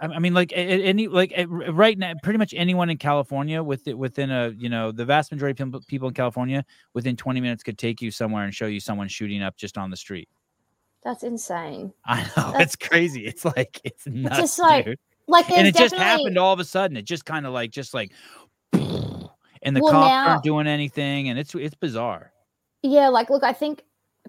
I 0.01 0.19
mean, 0.19 0.35
like 0.35 0.53
any 0.55 1.09
like 1.09 1.33
right 1.49 1.97
now, 1.97 2.13
pretty 2.23 2.39
much 2.39 2.53
anyone 2.57 2.91
in 2.91 2.99
California 2.99 3.63
with 3.63 3.87
it 3.87 3.97
within 3.97 4.31
a 4.31 4.51
you 4.51 4.69
know 4.69 4.93
the 4.93 5.05
vast 5.05 5.31
majority 5.33 5.63
of 5.63 5.87
people 5.87 6.09
in 6.09 6.15
California 6.15 6.65
within 6.95 7.17
20 7.17 7.41
minutes 7.41 7.63
could 7.63 7.79
take 7.79 8.03
you 8.03 8.11
somewhere 8.11 8.45
and 8.45 8.55
show 8.55 8.67
you 8.67 8.81
someone 8.81 9.09
shooting 9.09 9.43
up 9.43 9.57
just 9.57 9.79
on 9.79 9.91
the 9.91 9.97
street. 9.97 10.29
That's 11.05 11.23
insane. 11.23 11.93
I 12.05 12.23
know 12.23 12.53
That's, 12.53 12.75
it's 12.75 12.77
crazy. 12.77 13.27
It's 13.27 13.45
like 13.45 13.81
it's 13.85 14.07
nuts, 14.07 14.37
just 14.37 14.59
like 14.59 14.85
dude. 14.87 14.99
Like 15.27 15.51
and 15.51 15.67
it 15.67 15.77
just 15.77 15.95
happened 15.95 16.39
all 16.39 16.53
of 16.53 16.61
a 16.61 16.65
sudden. 16.65 16.97
It 16.97 17.05
just 17.05 17.25
kind 17.25 17.47
of 17.47 17.53
like 17.53 17.71
just 17.71 17.95
like, 17.95 18.13
and 18.73 19.77
the 19.77 19.81
well, 19.81 19.93
cops 19.93 20.09
now, 20.09 20.29
aren't 20.29 20.43
doing 20.43 20.67
anything, 20.67 21.29
and 21.29 21.39
it's 21.39 21.55
it's 21.55 21.75
bizarre. 21.75 22.33
Yeah, 22.83 23.09
like 23.09 23.31
look, 23.31 23.43
I 23.43 23.53
think 23.53 23.83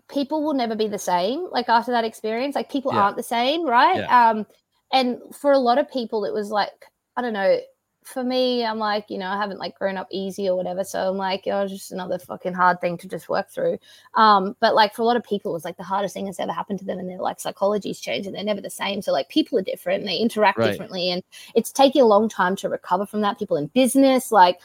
people 0.10 0.44
will 0.44 0.54
never 0.54 0.76
be 0.76 0.88
the 0.88 1.00
same. 1.00 1.48
Like 1.52 1.70
after 1.70 1.92
that 1.92 2.06
experience, 2.06 2.56
like 2.56 2.72
people 2.72 2.94
yeah. 2.94 3.02
aren't 3.02 3.18
the 3.18 3.24
same, 3.24 3.66
right? 3.66 3.98
Yeah. 3.98 4.30
Um, 4.30 4.46
and 4.94 5.20
for 5.34 5.52
a 5.52 5.60
lot 5.60 5.78
of 5.78 5.92
people, 5.92 6.26
it 6.26 6.34
was 6.34 6.50
like 6.50 6.72
I 7.18 7.22
don't 7.22 7.34
know 7.34 7.60
for 8.06 8.24
me, 8.24 8.64
I'm 8.64 8.78
like, 8.78 9.06
you 9.10 9.18
know, 9.18 9.28
I 9.28 9.38
haven't 9.38 9.58
like 9.58 9.78
grown 9.78 9.98
up 9.98 10.08
easy 10.12 10.48
or 10.48 10.56
whatever. 10.56 10.84
So 10.84 11.10
I'm 11.10 11.18
like, 11.18 11.44
oh, 11.48 11.68
just 11.68 11.92
another 11.92 12.20
fucking 12.20 12.54
hard 12.54 12.80
thing 12.80 12.98
to 13.00 13.08
just 13.08 13.30
work 13.30 13.50
through. 13.50 13.80
Um, 14.14 14.56
but 14.60 14.76
like 14.76 14.94
for 14.94 15.02
a 15.02 15.06
lot 15.06 15.18
of 15.18 15.24
people, 15.24 15.52
it 15.52 15.56
was 15.56 15.66
like 15.66 15.78
the 15.78 15.84
hardest 15.84 16.14
thing 16.14 16.26
that's 16.26 16.40
ever 16.40 16.52
happened 16.52 16.80
to 16.80 16.86
them. 16.86 17.00
And 17.00 17.10
their 17.10 17.18
like 17.18 17.40
psychology's 17.40 18.00
changed 18.00 18.28
and 18.28 18.36
they're 18.36 18.44
never 18.44 18.62
the 18.62 18.70
same. 18.70 19.02
So 19.02 19.12
like 19.12 19.30
people 19.30 19.58
are 19.58 19.64
different 19.64 20.02
and 20.02 20.08
they 20.08 20.18
interact 20.18 20.60
right. 20.60 20.70
differently. 20.70 21.10
And 21.10 21.24
it's 21.56 21.72
taking 21.72 22.02
a 22.02 22.06
long 22.06 22.30
time 22.30 22.56
to 22.58 22.70
recover 22.70 23.08
from 23.08 23.22
that. 23.22 23.40
People 23.40 23.58
in 23.58 23.68
business, 23.68 24.32
like 24.32 24.60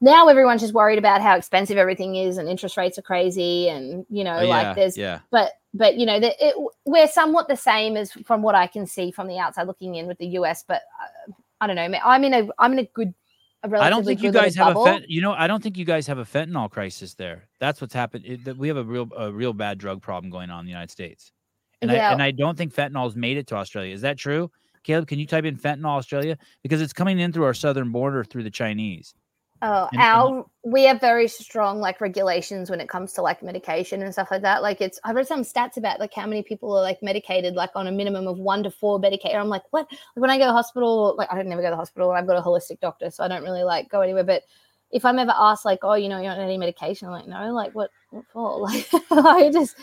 now 0.00 0.28
everyone's 0.28 0.62
just 0.62 0.74
worried 0.74 0.98
about 0.98 1.20
how 1.20 1.36
expensive 1.36 1.76
everything 1.76 2.16
is 2.16 2.38
and 2.38 2.48
interest 2.48 2.78
rates 2.78 2.98
are 2.98 3.02
crazy. 3.02 3.68
And, 3.68 4.06
you 4.08 4.24
know, 4.24 4.38
oh, 4.38 4.42
yeah, 4.42 4.48
like 4.48 4.76
there's, 4.76 4.96
yeah. 4.96 5.20
but, 5.30 5.52
but 5.74 5.98
you 5.98 6.06
know, 6.06 6.18
the, 6.18 6.34
it, 6.44 6.54
we're 6.86 7.08
somewhat 7.08 7.48
the 7.48 7.56
same 7.56 7.96
as 7.98 8.10
from 8.24 8.40
what 8.40 8.54
I 8.54 8.66
can 8.66 8.86
see 8.86 9.10
from 9.10 9.28
the 9.28 9.38
outside 9.38 9.66
looking 9.66 9.96
in 9.96 10.06
with 10.06 10.16
the 10.16 10.28
US, 10.38 10.64
but 10.66 10.82
uh, 11.02 11.32
I 11.60 11.66
don't 11.66 11.76
know. 11.76 11.98
I'm 12.04 12.24
in 12.24 12.34
a 12.34 12.48
I'm 12.58 12.72
in 12.72 12.80
a 12.80 12.84
good. 12.84 13.14
A 13.62 13.78
I 13.78 13.90
don't 13.90 14.04
think 14.04 14.22
you 14.22 14.30
guys 14.30 14.54
have 14.56 14.74
bubble. 14.74 14.86
a 14.86 14.92
fent- 14.92 15.10
you 15.10 15.20
know 15.20 15.32
I 15.32 15.46
don't 15.46 15.62
think 15.62 15.76
you 15.76 15.84
guys 15.84 16.06
have 16.06 16.18
a 16.18 16.24
fentanyl 16.24 16.70
crisis 16.70 17.14
there. 17.14 17.48
That's 17.58 17.80
what's 17.80 17.94
happened. 17.94 18.56
We 18.58 18.68
have 18.68 18.76
a 18.76 18.84
real 18.84 19.08
a 19.16 19.32
real 19.32 19.52
bad 19.52 19.78
drug 19.78 20.02
problem 20.02 20.30
going 20.30 20.50
on 20.50 20.60
in 20.60 20.66
the 20.66 20.70
United 20.70 20.90
States, 20.90 21.32
and 21.80 21.90
yeah. 21.90 22.10
I 22.10 22.12
and 22.12 22.22
I 22.22 22.30
don't 22.30 22.56
think 22.56 22.74
fentanyl's 22.74 23.16
made 23.16 23.38
it 23.38 23.46
to 23.48 23.56
Australia. 23.56 23.94
Is 23.94 24.02
that 24.02 24.18
true, 24.18 24.50
Caleb? 24.84 25.08
Can 25.08 25.18
you 25.18 25.26
type 25.26 25.44
in 25.44 25.56
fentanyl 25.56 25.96
Australia 25.96 26.36
because 26.62 26.80
it's 26.80 26.92
coming 26.92 27.18
in 27.18 27.32
through 27.32 27.44
our 27.44 27.54
southern 27.54 27.90
border 27.90 28.22
through 28.22 28.44
the 28.44 28.50
Chinese. 28.50 29.14
Oh, 29.62 29.88
and, 29.92 30.00
our 30.00 30.36
and, 30.36 30.44
we 30.64 30.84
have 30.84 31.00
very 31.00 31.28
strong 31.28 31.80
like 31.80 32.00
regulations 32.00 32.70
when 32.70 32.80
it 32.80 32.88
comes 32.88 33.12
to 33.14 33.22
like 33.22 33.42
medication 33.42 34.02
and 34.02 34.12
stuff 34.12 34.28
like 34.30 34.42
that. 34.42 34.62
Like 34.62 34.80
it's 34.80 35.00
I 35.04 35.12
read 35.12 35.26
some 35.26 35.42
stats 35.42 35.76
about 35.76 35.98
like 35.98 36.12
how 36.12 36.26
many 36.26 36.42
people 36.42 36.76
are 36.76 36.82
like 36.82 37.02
medicated 37.02 37.54
like 37.54 37.70
on 37.74 37.86
a 37.86 37.92
minimum 37.92 38.26
of 38.26 38.38
one 38.38 38.62
to 38.64 38.70
four 38.70 38.98
medication. 38.98 39.38
I'm 39.38 39.48
like, 39.48 39.62
what? 39.70 39.86
Like, 39.90 39.98
when 40.14 40.30
I 40.30 40.38
go 40.38 40.46
to 40.46 40.52
hospital, 40.52 41.14
like 41.16 41.32
I 41.32 41.36
don't 41.36 41.48
never 41.48 41.62
go 41.62 41.68
to 41.68 41.72
the 41.72 41.76
hospital. 41.76 42.10
I've 42.10 42.26
got 42.26 42.38
a 42.38 42.42
holistic 42.42 42.80
doctor, 42.80 43.10
so 43.10 43.24
I 43.24 43.28
don't 43.28 43.42
really 43.42 43.62
like 43.62 43.88
go 43.88 44.02
anywhere. 44.02 44.24
But 44.24 44.42
if 44.90 45.04
I'm 45.04 45.18
ever 45.18 45.34
asked 45.36 45.64
like, 45.64 45.80
oh, 45.82 45.94
you 45.94 46.08
know, 46.08 46.18
you 46.18 46.24
don't 46.24 46.38
need 46.38 46.44
any 46.44 46.58
medication, 46.58 47.08
I'm 47.08 47.14
like, 47.14 47.26
no, 47.26 47.52
like 47.52 47.74
what, 47.74 47.90
what 48.10 48.24
for? 48.32 48.60
Like 48.60 48.86
I 49.10 49.50
just 49.50 49.76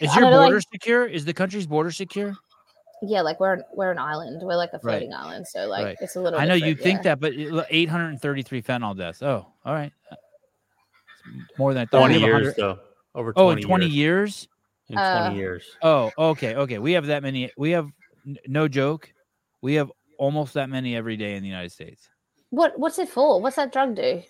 is 0.00 0.14
your 0.16 0.30
border 0.30 0.54
like, 0.56 0.64
secure? 0.72 1.06
Is 1.06 1.24
the 1.24 1.34
country's 1.34 1.66
border 1.66 1.90
secure? 1.90 2.34
Yeah, 3.02 3.22
like 3.22 3.40
we're 3.40 3.62
we're 3.74 3.90
an 3.90 3.98
island. 3.98 4.42
We're 4.42 4.56
like 4.56 4.72
a 4.72 4.78
floating 4.78 5.10
right. 5.10 5.20
island, 5.20 5.46
so 5.46 5.66
like 5.66 5.84
right. 5.84 5.96
it's 6.00 6.16
a 6.16 6.20
little. 6.20 6.38
I 6.38 6.44
know 6.44 6.54
you 6.54 6.74
yeah. 6.74 6.82
think 6.82 7.02
that, 7.02 7.20
but 7.20 7.32
833 7.34 8.62
fentanyl 8.62 8.96
deaths. 8.96 9.22
Oh, 9.22 9.46
all 9.64 9.74
right, 9.74 9.92
more 11.58 11.74
than 11.74 11.86
20 11.88 12.18
years 12.18 12.54
though. 12.56 12.78
Over 13.14 13.32
20 13.32 13.46
oh, 13.46 13.50
in 13.50 13.62
20 13.62 13.86
years. 13.86 13.94
years? 13.94 14.48
In 14.88 14.94
20 14.96 15.06
uh, 15.06 15.32
years. 15.32 15.64
Oh, 15.82 16.10
okay, 16.18 16.54
okay. 16.54 16.78
We 16.78 16.92
have 16.92 17.06
that 17.06 17.22
many. 17.22 17.50
We 17.56 17.70
have 17.70 17.90
no 18.46 18.68
joke. 18.68 19.12
We 19.62 19.74
have 19.74 19.90
almost 20.18 20.54
that 20.54 20.68
many 20.68 20.96
every 20.96 21.16
day 21.16 21.36
in 21.36 21.42
the 21.42 21.48
United 21.48 21.72
States. 21.72 22.08
What 22.50 22.78
What's 22.78 22.98
it 22.98 23.08
for? 23.08 23.40
What's 23.40 23.56
that 23.56 23.72
drug 23.72 23.96
do? 23.96 24.22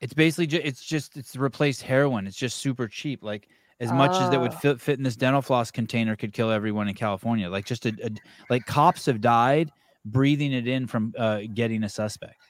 It's 0.00 0.12
basically 0.12 0.46
just 0.46 0.64
it's 0.64 0.84
just 0.84 1.16
it's 1.16 1.36
replaced 1.36 1.82
heroin. 1.82 2.26
It's 2.26 2.36
just 2.36 2.58
super 2.58 2.86
cheap. 2.86 3.22
Like 3.22 3.48
as 3.80 3.92
much 3.92 4.10
as 4.12 4.30
that 4.30 4.40
would 4.40 4.52
oh. 4.52 4.56
fit, 4.56 4.80
fit 4.80 4.98
in 4.98 5.04
this 5.04 5.16
dental 5.16 5.42
floss 5.42 5.70
container 5.70 6.16
could 6.16 6.32
kill 6.32 6.50
everyone 6.50 6.88
in 6.88 6.94
California. 6.94 7.48
Like 7.48 7.64
just 7.64 7.86
a, 7.86 7.92
a 8.02 8.10
like 8.50 8.66
cops 8.66 9.06
have 9.06 9.20
died 9.20 9.70
breathing 10.04 10.52
it 10.52 10.66
in 10.66 10.86
from 10.86 11.14
uh, 11.18 11.40
getting 11.54 11.84
a 11.84 11.88
suspect. 11.88 12.40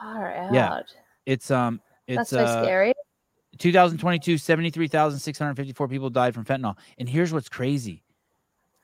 Far 0.00 0.34
out. 0.34 0.54
Yeah, 0.54 0.80
it's 1.26 1.50
um, 1.50 1.80
it's 2.06 2.16
That's 2.16 2.30
so 2.30 2.44
uh, 2.44 2.62
scary. 2.62 2.94
2022, 3.58 4.36
73,654 4.36 5.88
people 5.88 6.10
died 6.10 6.34
from 6.34 6.44
fentanyl. 6.44 6.76
And 6.98 7.08
here's 7.08 7.32
what's 7.32 7.48
crazy: 7.48 8.02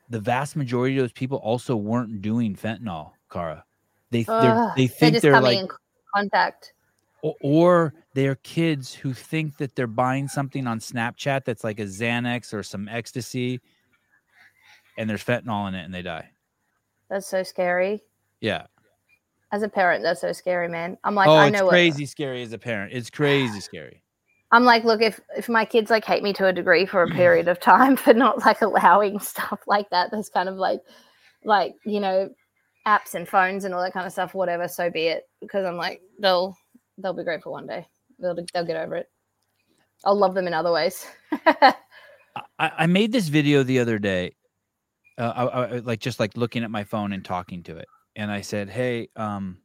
the 0.08 0.20
vast 0.20 0.56
majority 0.56 0.96
of 0.96 1.02
those 1.02 1.12
people 1.12 1.38
also 1.38 1.76
weren't 1.76 2.22
doing 2.22 2.56
fentanyl, 2.56 3.12
Kara. 3.30 3.64
They 4.10 4.24
they 4.76 4.86
think 4.88 5.20
they're, 5.20 5.32
they're 5.32 5.40
like 5.40 5.58
in 5.58 5.68
contact 6.14 6.72
or, 7.22 7.34
or 7.42 7.94
they're 8.14 8.36
kids 8.36 8.94
who 8.94 9.12
think 9.12 9.56
that 9.58 9.76
they're 9.76 9.86
buying 9.86 10.28
something 10.28 10.66
on 10.66 10.78
Snapchat 10.78 11.44
that's 11.44 11.64
like 11.64 11.80
a 11.80 11.84
Xanax 11.84 12.52
or 12.52 12.62
some 12.62 12.88
ecstasy, 12.88 13.60
and 14.96 15.08
there's 15.08 15.24
fentanyl 15.24 15.68
in 15.68 15.74
it, 15.74 15.84
and 15.84 15.94
they 15.94 16.02
die. 16.02 16.30
That's 17.08 17.26
so 17.26 17.42
scary. 17.42 18.02
Yeah. 18.40 18.66
As 19.52 19.62
a 19.62 19.68
parent, 19.68 20.02
that's 20.02 20.20
so 20.20 20.32
scary, 20.32 20.68
man. 20.68 20.96
I'm 21.02 21.14
like, 21.14 21.28
oh, 21.28 21.36
I 21.36 21.50
know 21.50 21.66
it's 21.66 21.70
crazy 21.70 22.02
what... 22.04 22.10
scary 22.10 22.42
as 22.42 22.52
a 22.52 22.58
parent. 22.58 22.92
It's 22.92 23.10
crazy 23.10 23.60
scary. 23.60 24.02
I'm 24.52 24.64
like, 24.64 24.84
look, 24.84 25.00
if 25.00 25.20
if 25.36 25.48
my 25.48 25.64
kids 25.64 25.90
like 25.90 26.04
hate 26.04 26.22
me 26.22 26.32
to 26.34 26.46
a 26.46 26.52
degree 26.52 26.86
for 26.86 27.02
a 27.02 27.06
mm-hmm. 27.06 27.16
period 27.16 27.48
of 27.48 27.60
time 27.60 27.96
for 27.96 28.14
not 28.14 28.44
like 28.44 28.62
allowing 28.62 29.18
stuff 29.20 29.60
like 29.66 29.90
that, 29.90 30.10
that's 30.10 30.28
kind 30.28 30.48
of 30.48 30.56
like, 30.56 30.80
like 31.44 31.74
you 31.84 32.00
know, 32.00 32.30
apps 32.86 33.14
and 33.14 33.28
phones 33.28 33.64
and 33.64 33.74
all 33.74 33.82
that 33.82 33.92
kind 33.92 34.06
of 34.06 34.12
stuff, 34.12 34.34
whatever. 34.34 34.68
So 34.68 34.90
be 34.90 35.06
it. 35.06 35.24
Because 35.40 35.64
I'm 35.64 35.76
like, 35.76 36.00
they'll 36.20 36.56
they'll 37.02 37.12
be 37.12 37.24
grateful 37.24 37.52
one 37.52 37.66
day. 37.66 37.86
They'll 38.18 38.36
they'll 38.52 38.64
get 38.64 38.76
over 38.76 38.96
it. 38.96 39.10
I'll 40.04 40.16
love 40.16 40.34
them 40.34 40.46
in 40.46 40.54
other 40.54 40.72
ways. 40.72 41.06
I, 41.46 41.74
I, 42.58 42.86
made 42.86 43.12
this 43.12 43.28
video 43.28 43.62
the 43.62 43.80
other 43.80 43.98
day, 43.98 44.32
uh, 45.18 45.32
I, 45.34 45.44
I, 45.44 45.78
like 45.80 46.00
just 46.00 46.20
like 46.20 46.36
looking 46.36 46.64
at 46.64 46.70
my 46.70 46.84
phone 46.84 47.12
and 47.12 47.24
talking 47.24 47.62
to 47.64 47.76
it, 47.76 47.88
and 48.16 48.30
I 48.30 48.40
said, 48.40 48.70
"Hey, 48.70 49.08
um, 49.16 49.58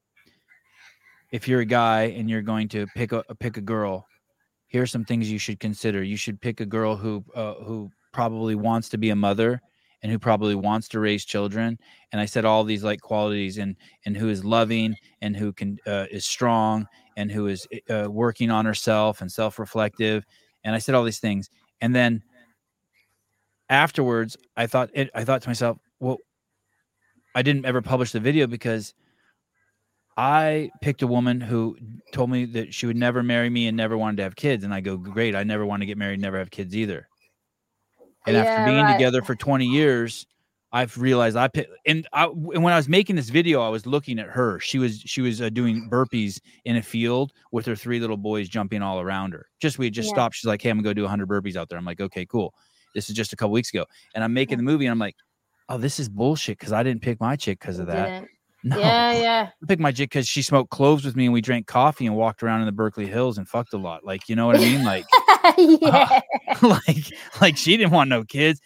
if 1.32 1.48
you're 1.48 1.62
a 1.62 1.66
guy 1.66 2.04
and 2.04 2.30
you're 2.30 2.42
going 2.42 2.68
to 2.70 2.88
pick 2.96 3.12
a 3.12 3.24
pick 3.40 3.58
a 3.58 3.62
girl, 3.62 4.08
here's 4.68 4.92
some 4.92 5.06
things 5.06 5.32
you 5.32 5.40
should 5.40 5.60
consider. 5.60 6.04
You 6.04 6.18
should 6.18 6.42
pick 6.42 6.60
a 6.60 6.66
girl 6.66 6.96
who 6.96 7.24
uh, 7.36 7.56
who 7.56 7.92
probably 8.12 8.56
wants 8.56 8.90
to 8.90 8.98
be 8.98 9.10
a 9.10 9.16
mother 9.16 9.62
and 10.02 10.12
who 10.12 10.20
probably 10.20 10.56
wants 10.56 10.88
to 10.88 11.00
raise 11.00 11.26
children 11.26 11.78
and 12.12 12.22
i 12.22 12.26
said 12.26 12.46
all 12.46 12.64
these 12.64 12.84
like 12.84 13.02
qualities 13.02 13.58
and 13.58 13.76
and 14.06 14.16
who 14.16 14.30
is 14.30 14.46
loving 14.46 14.96
and 15.22 15.36
who 15.36 15.52
can 15.52 15.78
uh, 15.88 16.06
is 16.12 16.26
strong 16.26 16.88
and 17.16 17.32
who 17.32 17.48
is 17.48 17.68
uh, 17.90 18.08
working 18.10 18.52
on 18.52 18.66
herself 18.66 19.22
and 19.22 19.32
self-reflective 19.32 20.26
and 20.64 20.76
i 20.76 20.80
said 20.80 20.96
all 20.96 21.04
these 21.04 21.20
things 21.20 21.50
and 21.82 21.96
then 21.96 22.22
afterwards 23.70 24.38
i 24.58 24.68
thought 24.68 24.90
it, 24.94 25.10
i 25.16 25.24
thought 25.24 25.42
to 25.42 25.50
myself 25.50 25.78
well 26.00 26.18
i 27.34 27.42
didn't 27.42 27.66
ever 27.66 27.82
publish 27.82 28.12
the 28.12 28.20
video 28.20 28.48
because 28.48 28.94
i 30.18 30.70
picked 30.82 31.02
a 31.02 31.08
woman 31.08 31.42
who 31.42 31.78
told 32.14 32.30
me 32.30 32.46
that 32.46 32.74
she 32.74 32.86
would 32.86 32.96
never 32.96 33.24
marry 33.24 33.50
me 33.50 33.68
and 33.68 33.76
never 33.76 33.98
wanted 33.98 34.18
to 34.18 34.24
have 34.24 34.36
kids 34.36 34.64
and 34.64 34.74
i 34.74 34.80
go 34.80 34.98
great 34.98 35.36
i 35.36 35.44
never 35.44 35.66
want 35.66 35.82
to 35.82 35.86
get 35.86 35.98
married 35.98 36.20
never 36.20 36.38
have 36.38 36.52
kids 36.52 36.76
either 36.76 37.08
and 38.26 38.36
yeah, 38.36 38.44
after 38.44 38.66
being 38.66 38.84
right. 38.84 38.94
together 38.94 39.22
for 39.22 39.36
20 39.36 39.66
years, 39.66 40.26
I've 40.76 40.98
realized 40.98 41.38
I 41.38 41.48
picked, 41.48 41.72
and 41.86 42.06
I, 42.12 42.26
and 42.26 42.62
when 42.62 42.74
I 42.74 42.76
was 42.76 42.90
making 42.90 43.16
this 43.16 43.30
video, 43.30 43.62
I 43.62 43.70
was 43.70 43.86
looking 43.86 44.20
at 44.20 44.28
her. 44.28 44.60
She 44.60 44.78
was 44.78 45.00
she 45.00 45.22
was 45.22 45.42
uh, 45.42 45.48
doing 45.48 45.90
burpees 45.90 46.42
in 46.66 46.76
a 46.76 46.82
field 46.82 47.32
with 47.54 47.66
her 47.68 47.78
three 47.78 47.98
little 47.98 48.18
boys 48.18 48.50
jumping 48.50 48.82
all 48.82 49.00
around 49.00 49.32
her. 49.32 49.46
Just 49.62 49.80
we 49.80 49.90
just 49.90 50.08
yeah. 50.08 50.16
stopped. 50.16 50.36
She's 50.36 50.50
like, 50.50 50.62
"Hey, 50.62 50.70
I'm 50.70 50.76
gonna 50.76 50.90
go 50.90 50.94
do 50.94 51.04
100 51.04 51.30
burpees 51.30 51.56
out 51.56 51.70
there." 51.70 51.78
I'm 51.78 51.86
like, 51.86 52.02
"Okay, 52.02 52.26
cool." 52.26 52.54
This 52.94 53.10
is 53.10 53.16
just 53.16 53.32
a 53.32 53.38
couple 53.38 53.54
weeks 53.54 53.74
ago, 53.74 53.86
and 54.16 54.22
I'm 54.22 54.34
making 54.34 54.58
the 54.58 54.66
movie, 54.66 54.86
and 54.86 54.92
I'm 54.92 55.00
like, 55.00 55.16
"Oh, 55.70 55.78
this 55.78 55.98
is 55.98 56.10
bullshit," 56.10 56.60
because 56.60 56.74
I 56.74 56.84
didn't 56.84 57.02
pick 57.02 57.22
my 57.22 57.38
chick 57.38 57.62
because 57.62 57.80
of 57.80 57.88
that. 57.88 58.10
Didn't. 58.10 58.30
No, 58.68 58.80
yeah, 58.80 59.14
yeah. 59.14 59.50
I 59.62 59.66
picked 59.68 59.80
my 59.80 59.92
chick 59.92 60.10
because 60.10 60.28
she 60.28 60.42
smoked 60.42 60.72
cloves 60.72 61.06
with 61.06 61.16
me, 61.16 61.26
and 61.26 61.34
we 61.34 61.40
drank 61.40 61.68
coffee 61.68 62.08
and 62.08 62.16
walked 62.16 62.42
around 62.42 62.62
in 62.62 62.66
the 62.66 62.72
Berkeley 62.72 63.06
Hills 63.06 63.38
and 63.38 63.48
fucked 63.48 63.74
a 63.74 63.78
lot. 63.78 64.04
Like, 64.04 64.28
you 64.28 64.36
know 64.36 64.48
what 64.48 64.56
I 64.56 64.60
mean? 64.60 64.84
Like, 64.84 65.06
yeah. 65.58 66.22
Uh, 66.50 66.68
like, 66.88 67.06
like 67.40 67.58
she 67.58 67.78
didn't 67.78 67.92
want 67.92 68.10
no 68.10 68.24
kids. 68.24 68.60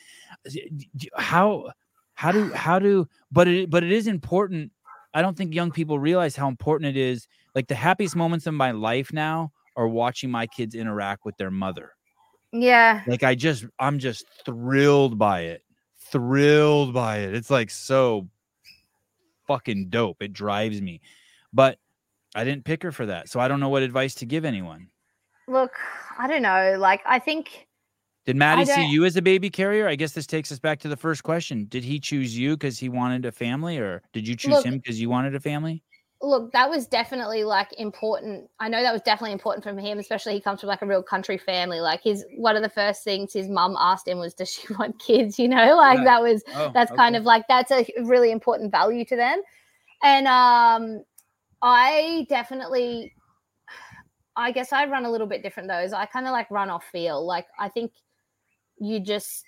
How, 1.18 1.74
how 2.20 2.34
do, 2.34 2.52
how 2.52 2.80
do? 2.80 3.08
But 3.32 3.48
it, 3.48 3.70
but 3.70 3.82
it 3.82 3.94
is 3.94 4.06
important. 4.06 4.74
I 5.14 5.22
don't 5.22 5.38
think 5.38 5.54
young 5.54 5.72
people 5.72 6.00
realize 6.00 6.36
how 6.36 6.50
important 6.50 6.90
it 6.90 7.00
is. 7.00 7.30
Like 7.56 7.70
the 7.70 7.76
happiest 7.76 8.14
moments 8.14 8.46
of 8.46 8.54
my 8.54 8.72
life 8.72 9.14
now 9.14 9.54
are 9.78 9.88
watching 9.88 10.30
my 10.30 10.46
kids 10.46 10.76
interact 10.76 11.24
with 11.24 11.38
their 11.38 11.50
mother. 11.50 11.94
Yeah. 12.52 13.04
Like 13.08 13.24
I 13.24 13.36
just, 13.36 13.64
I'm 13.80 14.00
just 14.00 14.26
thrilled 14.44 15.18
by 15.18 15.44
it. 15.44 15.64
Thrilled 16.12 16.94
by 16.94 17.20
it. 17.20 17.34
It's 17.34 17.50
like 17.50 17.70
so 17.70 18.28
fucking 19.48 19.88
dope. 19.88 20.22
It 20.22 20.34
drives 20.34 20.82
me. 20.82 21.00
But 21.54 21.78
I 22.36 22.44
didn't 22.44 22.66
pick 22.66 22.84
her 22.84 22.92
for 22.92 23.06
that. 23.06 23.30
So 23.30 23.40
I 23.40 23.48
don't 23.48 23.62
know 23.62 23.70
what 23.70 23.82
advice 23.82 24.14
to 24.16 24.26
give 24.26 24.44
anyone. 24.44 24.90
Look, 25.48 25.72
I 26.18 26.28
don't 26.28 26.42
know. 26.42 26.76
Like 26.78 27.00
I 27.06 27.18
think 27.18 27.69
Did 28.30 28.36
Maddie 28.36 28.66
see 28.66 28.86
you 28.86 29.06
as 29.06 29.16
a 29.16 29.24
baby 29.24 29.50
carrier? 29.50 29.88
I 29.88 29.96
guess 29.96 30.12
this 30.12 30.28
takes 30.28 30.52
us 30.52 30.60
back 30.60 30.80
to 30.82 30.88
the 30.88 30.96
first 30.96 31.24
question. 31.24 31.66
Did 31.66 31.84
he 31.84 32.00
choose 32.00 32.38
you 32.38 32.56
because 32.56 32.78
he 32.78 32.88
wanted 32.88 33.26
a 33.26 33.32
family, 33.32 33.80
or 33.80 34.04
did 34.14 34.28
you 34.28 34.36
choose 34.36 34.52
look, 34.52 34.66
him 34.68 34.78
because 34.78 35.02
you 35.02 35.10
wanted 35.10 35.34
a 35.34 35.40
family? 35.40 35.82
Look, 36.22 36.52
that 36.52 36.70
was 36.70 36.86
definitely 36.86 37.44
like 37.44 37.74
important. 37.80 38.48
I 38.60 38.70
know 38.70 38.84
that 38.84 38.94
was 38.94 39.02
definitely 39.02 39.32
important 39.32 39.64
for 39.64 39.76
him, 39.82 39.98
especially 39.98 40.34
he 40.34 40.42
comes 40.42 40.60
from 40.60 40.68
like 40.68 40.84
a 40.84 40.86
real 40.86 41.02
country 41.02 41.40
family. 41.40 41.80
Like 41.80 42.04
his 42.04 42.24
one 42.38 42.56
of 42.56 42.62
the 42.62 42.70
first 42.70 43.04
things 43.04 43.34
his 43.34 43.50
mum 43.50 43.76
asked 43.80 44.08
him 44.08 44.20
was, 44.20 44.36
"Does 44.36 44.52
she 44.52 44.72
want 44.78 45.00
kids?" 45.00 45.40
You 45.40 45.48
know, 45.48 45.76
like 45.76 45.98
yeah. 45.98 46.04
that 46.04 46.22
was 46.22 46.44
oh, 46.54 46.70
that's 46.72 46.92
okay. 46.92 46.98
kind 46.98 47.16
of 47.16 47.24
like 47.24 47.46
that's 47.50 47.72
a 47.72 47.84
really 48.04 48.32
important 48.32 48.70
value 48.70 49.06
to 49.06 49.16
them. 49.16 49.42
And 50.04 50.28
um, 50.28 51.04
I 51.64 52.28
definitely 52.30 53.12
I 54.36 54.52
guess 54.52 54.72
I 54.72 54.86
run 54.86 55.06
a 55.06 55.12
little 55.12 55.26
bit 55.26 55.42
different 55.42 55.68
those. 55.68 55.94
I 55.94 56.06
kind 56.06 56.28
of 56.28 56.32
like 56.32 56.52
run 56.52 56.70
off 56.70 56.86
feel. 56.92 57.26
Like 57.26 57.48
I 57.58 57.70
think 57.70 57.92
you 58.80 59.00
just 59.00 59.46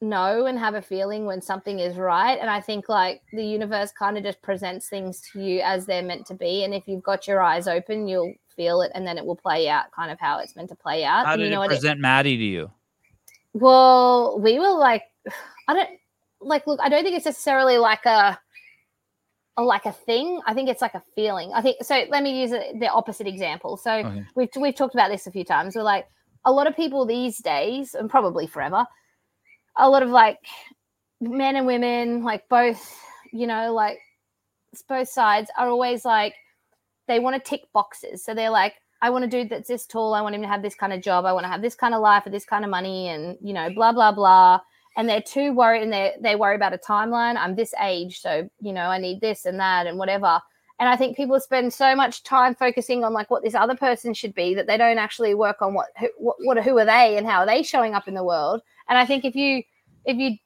know 0.00 0.46
and 0.46 0.58
have 0.58 0.74
a 0.74 0.82
feeling 0.82 1.24
when 1.24 1.40
something 1.40 1.78
is 1.78 1.96
right. 1.96 2.38
And 2.38 2.50
I 2.50 2.60
think 2.60 2.88
like 2.88 3.22
the 3.32 3.44
universe 3.44 3.92
kind 3.92 4.16
of 4.16 4.22
just 4.22 4.40
presents 4.42 4.88
things 4.88 5.22
to 5.32 5.42
you 5.42 5.60
as 5.60 5.86
they're 5.86 6.02
meant 6.02 6.26
to 6.26 6.34
be. 6.34 6.64
And 6.64 6.74
if 6.74 6.86
you've 6.86 7.02
got 7.02 7.26
your 7.26 7.40
eyes 7.40 7.66
open, 7.66 8.06
you'll 8.06 8.34
feel 8.54 8.82
it 8.82 8.92
and 8.94 9.06
then 9.06 9.18
it 9.18 9.24
will 9.24 9.36
play 9.36 9.68
out 9.68 9.86
kind 9.92 10.10
of 10.10 10.18
how 10.20 10.38
it's 10.38 10.54
meant 10.56 10.68
to 10.68 10.76
play 10.76 11.04
out. 11.04 11.26
How 11.26 11.36
did 11.36 11.44
you 11.44 11.50
know 11.50 11.62
it 11.62 11.68
present 11.68 11.98
it, 11.98 12.02
Maddie 12.02 12.36
to 12.36 12.44
you? 12.44 12.70
Well, 13.52 14.38
we 14.40 14.58
were 14.58 14.74
like, 14.74 15.02
I 15.68 15.74
don't 15.74 15.90
like 16.40 16.66
look, 16.66 16.80
I 16.82 16.88
don't 16.88 17.02
think 17.02 17.16
it's 17.16 17.24
necessarily 17.24 17.78
like 17.78 18.04
a 18.04 18.38
a, 19.56 19.62
like 19.62 19.86
a 19.86 19.92
thing. 19.92 20.40
I 20.46 20.52
think 20.54 20.68
it's 20.68 20.82
like 20.82 20.94
a 20.94 21.02
feeling. 21.14 21.52
I 21.54 21.62
think 21.62 21.76
so. 21.82 22.04
Let 22.10 22.22
me 22.22 22.40
use 22.40 22.52
a, 22.52 22.72
the 22.78 22.88
opposite 22.88 23.26
example. 23.26 23.76
So 23.76 23.92
okay. 23.92 24.24
we've 24.34 24.48
we've 24.56 24.74
talked 24.74 24.94
about 24.94 25.10
this 25.10 25.26
a 25.26 25.30
few 25.30 25.44
times. 25.44 25.76
We're 25.76 25.82
like 25.82 26.06
a 26.44 26.52
lot 26.52 26.66
of 26.66 26.76
people 26.76 27.06
these 27.06 27.38
days, 27.38 27.94
and 27.94 28.10
probably 28.10 28.46
forever, 28.46 28.86
a 29.76 29.88
lot 29.88 30.02
of 30.02 30.10
like 30.10 30.38
men 31.20 31.56
and 31.56 31.66
women, 31.66 32.22
like 32.22 32.48
both, 32.48 32.96
you 33.32 33.46
know, 33.46 33.72
like 33.72 33.98
both 34.88 35.08
sides 35.08 35.50
are 35.58 35.68
always 35.68 36.04
like 36.04 36.34
they 37.06 37.18
want 37.18 37.36
to 37.36 37.50
tick 37.50 37.62
boxes. 37.72 38.24
So 38.24 38.34
they're 38.34 38.50
like, 38.50 38.74
I 39.02 39.10
want 39.10 39.24
to 39.24 39.30
do 39.30 39.48
that's 39.48 39.68
this 39.68 39.86
tall. 39.86 40.14
I 40.14 40.22
want 40.22 40.34
him 40.34 40.42
to 40.42 40.48
have 40.48 40.62
this 40.62 40.74
kind 40.74 40.92
of 40.92 41.02
job. 41.02 41.24
I 41.24 41.32
want 41.32 41.44
to 41.44 41.50
have 41.50 41.62
this 41.62 41.74
kind 41.74 41.94
of 41.94 42.00
life 42.00 42.26
or 42.26 42.30
this 42.30 42.44
kind 42.44 42.64
of 42.64 42.70
money, 42.70 43.08
and 43.08 43.36
you 43.42 43.52
know, 43.52 43.70
blah 43.74 43.92
blah 43.92 44.12
blah 44.12 44.60
and 44.96 45.08
they're 45.08 45.22
too 45.22 45.52
worried 45.52 45.82
and 45.82 45.92
they 45.92 46.12
they 46.20 46.36
worry 46.36 46.56
about 46.56 46.74
a 46.74 46.78
timeline. 46.78 47.36
I'm 47.36 47.54
this 47.54 47.74
age, 47.80 48.20
so 48.20 48.48
you 48.60 48.72
know 48.72 48.86
I 48.86 48.98
need 48.98 49.20
this 49.20 49.44
and 49.44 49.58
that 49.60 49.86
and 49.86 49.98
whatever. 49.98 50.40
And 50.84 50.92
I 50.92 50.96
think 50.96 51.16
people 51.16 51.40
spend 51.40 51.72
so 51.72 51.96
much 51.96 52.24
time 52.24 52.54
focusing 52.54 53.04
on 53.04 53.14
like 53.14 53.30
what 53.30 53.42
this 53.42 53.54
other 53.54 53.74
person 53.74 54.12
should 54.12 54.34
be 54.34 54.54
that 54.54 54.66
they 54.66 54.76
don't 54.76 54.98
actually 54.98 55.34
work 55.34 55.62
on 55.62 55.72
what 55.72 55.86
who, 55.98 56.10
what, 56.18 56.36
what 56.40 56.62
who 56.62 56.76
are 56.78 56.84
they 56.84 57.16
and 57.16 57.26
how 57.26 57.38
are 57.38 57.46
they 57.46 57.62
showing 57.62 57.94
up 57.94 58.06
in 58.06 58.12
the 58.12 58.22
world. 58.22 58.60
And 58.90 58.98
I 58.98 59.06
think 59.06 59.24
if 59.24 59.34
you 59.34 59.62
if 60.04 60.18
you 60.18 60.36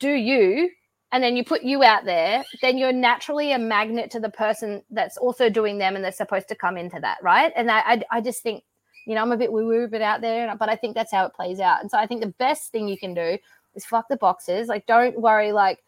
do 0.00 0.10
you 0.10 0.68
and 1.12 1.22
then 1.22 1.36
you 1.36 1.44
put 1.44 1.62
you 1.62 1.84
out 1.84 2.06
there, 2.06 2.42
then 2.60 2.76
you're 2.76 2.92
naturally 2.92 3.52
a 3.52 3.58
magnet 3.60 4.10
to 4.10 4.18
the 4.18 4.30
person 4.30 4.82
that's 4.90 5.16
also 5.16 5.48
doing 5.48 5.78
them 5.78 5.94
and 5.94 6.04
they're 6.04 6.10
supposed 6.10 6.48
to 6.48 6.56
come 6.56 6.76
into 6.76 6.98
that, 6.98 7.18
right? 7.22 7.52
And 7.54 7.70
I 7.70 7.78
I, 7.78 8.02
I 8.10 8.20
just 8.20 8.42
think 8.42 8.64
you 9.06 9.14
know, 9.14 9.22
I'm 9.22 9.30
a 9.30 9.36
bit 9.36 9.52
woo 9.52 9.64
woo, 9.64 9.86
but 9.86 10.02
out 10.02 10.22
there, 10.22 10.52
but 10.58 10.68
I 10.68 10.74
think 10.74 10.96
that's 10.96 11.12
how 11.12 11.24
it 11.24 11.34
plays 11.34 11.60
out. 11.60 11.82
And 11.82 11.88
so 11.88 11.98
I 11.98 12.08
think 12.08 12.20
the 12.20 12.34
best 12.40 12.72
thing 12.72 12.88
you 12.88 12.98
can 12.98 13.14
do 13.14 13.38
is 13.76 13.84
fuck 13.84 14.08
the 14.08 14.16
boxes. 14.16 14.66
Like, 14.66 14.86
don't 14.86 15.20
worry. 15.20 15.52
Like, 15.52 15.83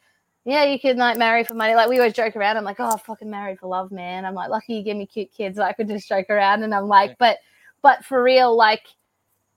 yeah, 0.47 0.63
you 0.63 0.79
can 0.79 0.97
like 0.97 1.19
marry 1.19 1.43
for 1.43 1.55
money. 1.55 1.75
Like 1.75 1.89
we 1.89 1.99
always 1.99 2.13
joke 2.13 2.37
around. 2.37 2.57
I'm 2.57 2.63
like, 2.63 2.77
oh, 2.79 2.97
fucking 2.97 3.29
married 3.29 3.59
for 3.59 3.67
love, 3.67 3.91
man. 3.91 4.25
I'm 4.25 4.35
like, 4.35 4.49
lucky 4.49 4.75
you 4.75 4.85
give 4.85 4.97
me 4.97 5.05
cute 5.05 5.33
kids. 5.33 5.59
I 5.59 5.73
could 5.73 5.89
just 5.89 6.09
joke 6.09 6.31
around, 6.31 6.63
and 6.63 6.73
I'm 6.73 6.87
like, 6.87 7.19
but, 7.19 7.39
but 7.83 8.05
for 8.05 8.23
real, 8.23 8.57
like, 8.57 8.87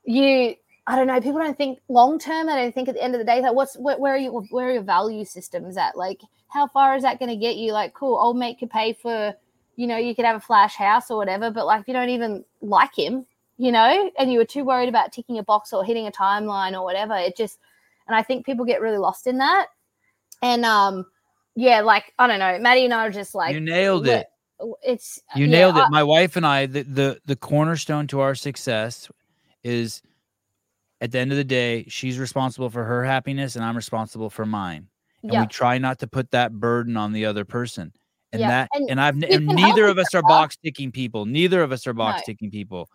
you, 0.04 0.56
I 0.88 0.96
don't 0.96 1.06
know. 1.06 1.22
People 1.22 1.40
don't 1.40 1.56
think 1.56 1.78
long 1.90 2.18
term. 2.18 2.50
I 2.50 2.56
don't 2.56 2.74
think 2.74 2.90
at 2.90 2.96
the 2.96 3.04
end 3.04 3.14
of 3.14 3.20
the 3.20 3.26
day, 3.26 3.40
like, 3.40 3.54
what's 3.54 3.78
where, 3.78 4.00
where 4.00 4.16
are 4.16 4.18
you? 4.18 4.32
Where 4.50 4.70
are 4.70 4.74
your 4.74 4.82
value 4.82 5.26
systems 5.26 5.78
at? 5.78 5.96
Like, 5.96 6.22
how 6.48 6.68
far 6.68 6.96
is 6.96 7.04
that 7.04 7.20
going 7.20 7.30
to 7.30 7.38
get 7.38 7.58
you? 7.58 7.72
Like, 7.72 7.94
cool, 7.94 8.16
old 8.16 8.38
mate 8.38 8.58
could 8.58 8.72
pay 8.72 8.94
for, 8.94 9.36
you 9.76 9.86
know, 9.86 9.98
you 9.98 10.16
could 10.16 10.26
have 10.26 10.38
a 10.38 10.42
flash 10.42 10.76
house 10.76 11.12
or 11.12 11.18
whatever. 11.18 11.52
But 11.52 11.68
like, 11.68 11.82
if 11.82 11.88
you 11.88 11.94
don't 11.94 12.10
even 12.10 12.44
like 12.62 12.96
him, 12.98 13.28
you 13.58 13.72
know, 13.72 14.12
and 14.18 14.34
you 14.34 14.40
were 14.40 14.46
too 14.46 14.64
worried 14.64 14.90
about 14.90 15.12
ticking 15.12 15.38
a 15.38 15.44
box 15.44 15.72
or 15.72 15.84
hitting 15.84 16.08
a 16.08 16.12
timeline 16.12 16.74
or 16.74 16.84
whatever, 16.84 17.14
it 17.16 17.38
just 17.38 17.60
and 18.08 18.16
I 18.16 18.24
think 18.24 18.44
people 18.44 18.66
get 18.66 18.82
really 18.82 18.98
lost 18.98 19.28
in 19.28 19.38
that. 19.38 19.68
And 20.42 20.66
um, 20.66 21.06
yeah, 21.56 21.82
like 21.82 22.14
I 22.18 22.28
don't 22.28 22.40
know, 22.40 22.58
Maddie 22.60 22.86
and 22.86 22.94
I 22.94 23.08
are 23.08 23.12
just 23.12 23.36
like 23.36 23.54
you 23.54 23.60
nailed 23.60 24.08
it. 24.08 24.28
It's 24.84 25.22
you 25.36 25.46
yeah, 25.46 25.52
nailed 25.52 25.78
it. 25.78 25.82
I, 25.82 25.90
My 25.90 26.04
wife 26.04 26.36
and 26.36 26.46
I, 26.46 26.66
the, 26.66 26.84
the 26.84 27.22
the 27.26 27.36
cornerstone 27.36 28.08
to 28.08 28.20
our 28.20 28.36
success 28.36 29.10
is 29.64 30.02
at 31.02 31.12
the 31.12 31.20
end 31.20 31.32
of 31.32 31.38
the 31.38 31.44
day, 31.44 31.86
she's 31.88 32.20
responsible 32.20 32.70
for 32.70 32.84
her 32.84 33.06
happiness 33.06 33.56
and 33.56 33.64
I'm 33.64 33.76
responsible 33.76 34.30
for 34.30 34.46
mine. 34.46 34.88
And 35.24 35.34
yeah. 35.34 35.42
we 35.42 35.48
try 35.48 35.78
not 35.78 36.00
to 36.00 36.08
put 36.08 36.32
that 36.32 36.54
burden 36.54 36.98
on 36.98 37.14
the 37.14 37.26
other 37.26 37.46
person. 37.46 37.94
And 38.32 38.42
yeah. 38.42 38.48
that 38.48 38.70
and, 38.74 38.90
and 38.92 39.02
I've 39.02 39.16
and 39.24 39.48
neither 39.48 39.88
of 39.88 39.98
us 39.98 40.14
are 40.14 40.22
box 40.22 40.56
ticking 40.64 40.92
people. 40.92 41.26
Neither 41.26 41.64
of 41.64 41.72
us 41.72 41.88
are 41.88 41.94
box 41.94 42.24
ticking 42.26 42.50
no. 42.50 42.52
people. 42.52 42.90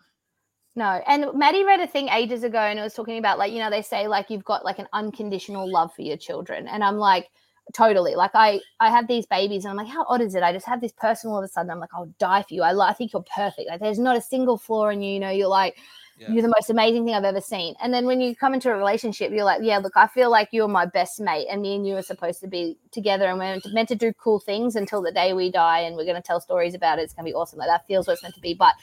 No. 0.75 1.01
And 1.07 1.27
Maddie 1.33 1.63
read 1.63 1.79
a 1.79 1.87
thing 1.87 2.09
ages 2.09 2.43
ago 2.43 2.59
and 2.59 2.77
it 2.77 2.81
was 2.81 2.93
talking 2.93 3.17
about 3.17 3.39
like, 3.39 3.53
you 3.53 3.59
know, 3.59 3.69
they 3.69 3.81
say 3.81 4.07
like 4.07 4.29
you've 4.29 4.43
got 4.43 4.65
like 4.65 4.79
an 4.79 4.87
unconditional 4.91 5.71
love 5.71 5.93
for 5.93 6.01
your 6.01 6.17
children. 6.17 6.67
And 6.67 6.83
I'm 6.83 6.97
like, 6.97 7.29
totally. 7.73 8.15
Like 8.15 8.31
I 8.33 8.59
I 8.79 8.89
have 8.89 9.07
these 9.07 9.25
babies 9.25 9.63
and 9.63 9.71
I'm 9.71 9.77
like, 9.77 9.87
how 9.87 10.05
odd 10.07 10.21
is 10.21 10.35
it? 10.35 10.43
I 10.43 10.51
just 10.51 10.65
have 10.67 10.81
this 10.81 10.91
person 10.91 11.31
all 11.31 11.37
of 11.37 11.45
a 11.45 11.47
sudden. 11.47 11.71
I'm 11.71 11.79
like, 11.79 11.93
I'll 11.93 12.13
die 12.19 12.43
for 12.43 12.53
you. 12.53 12.61
I, 12.61 12.89
I 12.89 12.93
think 12.93 13.13
you're 13.13 13.23
perfect. 13.23 13.69
Like 13.69 13.79
there's 13.79 13.99
not 13.99 14.17
a 14.17 14.21
single 14.21 14.57
flaw 14.57 14.89
in 14.89 15.01
you. 15.01 15.13
You 15.13 15.19
know, 15.21 15.29
you're 15.29 15.47
like, 15.47 15.77
yeah. 16.17 16.31
you're 16.31 16.41
the 16.41 16.53
most 16.55 16.69
amazing 16.69 17.05
thing 17.05 17.15
I've 17.15 17.23
ever 17.23 17.41
seen. 17.41 17.75
And 17.81 17.93
then 17.93 18.05
when 18.05 18.21
you 18.21 18.35
come 18.35 18.53
into 18.53 18.69
a 18.69 18.75
relationship, 18.75 19.31
you're 19.31 19.45
like, 19.45 19.61
yeah, 19.63 19.77
look, 19.77 19.93
I 19.95 20.07
feel 20.07 20.29
like 20.29 20.49
you're 20.51 20.67
my 20.67 20.85
best 20.85 21.19
mate, 21.19 21.47
and 21.49 21.61
me 21.61 21.75
and 21.75 21.87
you 21.87 21.95
are 21.95 22.01
supposed 22.01 22.39
to 22.41 22.47
be 22.47 22.77
together, 22.91 23.25
and 23.25 23.39
we're 23.39 23.59
meant 23.73 23.89
to 23.89 23.95
do 23.95 24.13
cool 24.13 24.39
things 24.39 24.75
until 24.75 25.01
the 25.01 25.11
day 25.11 25.33
we 25.33 25.51
die, 25.51 25.79
and 25.79 25.95
we're 25.95 26.05
going 26.05 26.15
to 26.15 26.21
tell 26.21 26.39
stories 26.39 26.73
about 26.73 26.99
it. 26.99 27.03
It's 27.03 27.13
going 27.13 27.25
to 27.25 27.31
be 27.31 27.33
awesome. 27.33 27.59
Like 27.59 27.69
that 27.69 27.87
feels 27.87 28.07
what 28.07 28.13
it's 28.13 28.23
meant 28.23 28.35
to 28.35 28.41
be. 28.41 28.53
But 28.53 28.75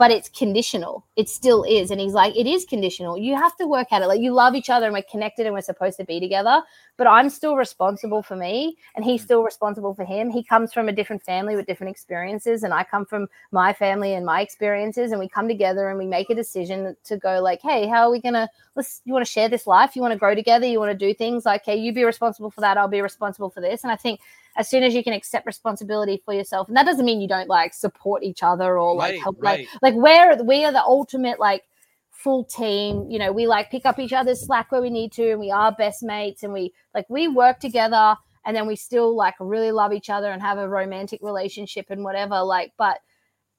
but 0.00 0.10
it's 0.10 0.30
conditional. 0.30 1.04
It 1.14 1.28
still 1.28 1.62
is. 1.62 1.90
And 1.90 2.00
he's 2.00 2.14
like, 2.14 2.34
it 2.34 2.46
is 2.46 2.64
conditional. 2.64 3.18
You 3.18 3.34
have 3.34 3.54
to 3.58 3.66
work 3.66 3.88
at 3.92 4.00
it. 4.00 4.06
Like 4.06 4.22
you 4.22 4.32
love 4.32 4.54
each 4.54 4.70
other 4.70 4.86
and 4.86 4.94
we're 4.94 5.02
connected 5.02 5.44
and 5.44 5.54
we're 5.54 5.60
supposed 5.60 5.98
to 5.98 6.06
be 6.06 6.18
together, 6.18 6.62
but 6.96 7.06
I'm 7.06 7.28
still 7.28 7.54
responsible 7.54 8.22
for 8.22 8.34
me 8.34 8.78
and 8.96 9.04
he's 9.04 9.20
mm. 9.20 9.24
still 9.24 9.42
responsible 9.42 9.92
for 9.92 10.06
him. 10.06 10.30
He 10.30 10.42
comes 10.42 10.72
from 10.72 10.88
a 10.88 10.92
different 10.92 11.22
family 11.22 11.54
with 11.54 11.66
different 11.66 11.90
experiences 11.90 12.62
and 12.62 12.72
I 12.72 12.82
come 12.82 13.04
from 13.04 13.28
my 13.52 13.74
family 13.74 14.14
and 14.14 14.24
my 14.24 14.40
experiences 14.40 15.10
and 15.10 15.20
we 15.20 15.28
come 15.28 15.46
together 15.46 15.90
and 15.90 15.98
we 15.98 16.06
make 16.06 16.30
a 16.30 16.34
decision 16.34 16.96
to 17.04 17.18
go 17.18 17.42
like, 17.42 17.60
hey, 17.60 17.86
how 17.86 18.06
are 18.06 18.10
we 18.10 18.22
going 18.22 18.32
to 18.32 18.48
let's 18.76 19.02
you 19.04 19.12
want 19.12 19.26
to 19.26 19.30
share 19.30 19.50
this 19.50 19.66
life? 19.66 19.94
You 19.94 20.00
want 20.00 20.12
to 20.12 20.18
grow 20.18 20.34
together? 20.34 20.66
You 20.66 20.78
want 20.78 20.98
to 20.98 21.06
do 21.06 21.12
things 21.12 21.44
like, 21.44 21.66
hey, 21.66 21.76
you 21.76 21.92
be 21.92 22.04
responsible 22.04 22.50
for 22.50 22.62
that, 22.62 22.78
I'll 22.78 22.88
be 22.88 23.02
responsible 23.02 23.50
for 23.50 23.60
this. 23.60 23.82
And 23.82 23.92
I 23.92 23.96
think 23.96 24.20
as 24.56 24.68
soon 24.68 24.82
as 24.82 24.94
you 24.94 25.04
can 25.04 25.12
accept 25.12 25.46
responsibility 25.46 26.22
for 26.24 26.34
yourself. 26.34 26.68
And 26.68 26.76
that 26.76 26.86
doesn't 26.86 27.04
mean 27.04 27.20
you 27.20 27.28
don't 27.28 27.48
like 27.48 27.74
support 27.74 28.22
each 28.22 28.42
other 28.42 28.78
or 28.78 28.94
like 28.94 29.12
right, 29.12 29.20
help 29.20 29.36
right. 29.40 29.66
like 29.82 29.94
like 29.94 29.94
we're 29.94 30.42
we 30.42 30.64
are 30.64 30.72
the 30.72 30.82
ultimate 30.82 31.38
like 31.38 31.64
full 32.10 32.44
team. 32.44 33.10
You 33.10 33.18
know 33.18 33.32
we 33.32 33.46
like 33.46 33.70
pick 33.70 33.86
up 33.86 33.98
each 33.98 34.12
other's 34.12 34.44
slack 34.44 34.72
where 34.72 34.82
we 34.82 34.90
need 34.90 35.12
to 35.12 35.30
and 35.30 35.40
we 35.40 35.50
are 35.50 35.72
best 35.72 36.02
mates 36.02 36.42
and 36.42 36.52
we 36.52 36.72
like 36.94 37.08
we 37.08 37.28
work 37.28 37.60
together 37.60 38.16
and 38.44 38.56
then 38.56 38.66
we 38.66 38.76
still 38.76 39.14
like 39.14 39.34
really 39.38 39.72
love 39.72 39.92
each 39.92 40.10
other 40.10 40.30
and 40.30 40.42
have 40.42 40.58
a 40.58 40.68
romantic 40.68 41.20
relationship 41.22 41.86
and 41.90 42.02
whatever 42.02 42.40
like 42.42 42.72
but 42.78 43.00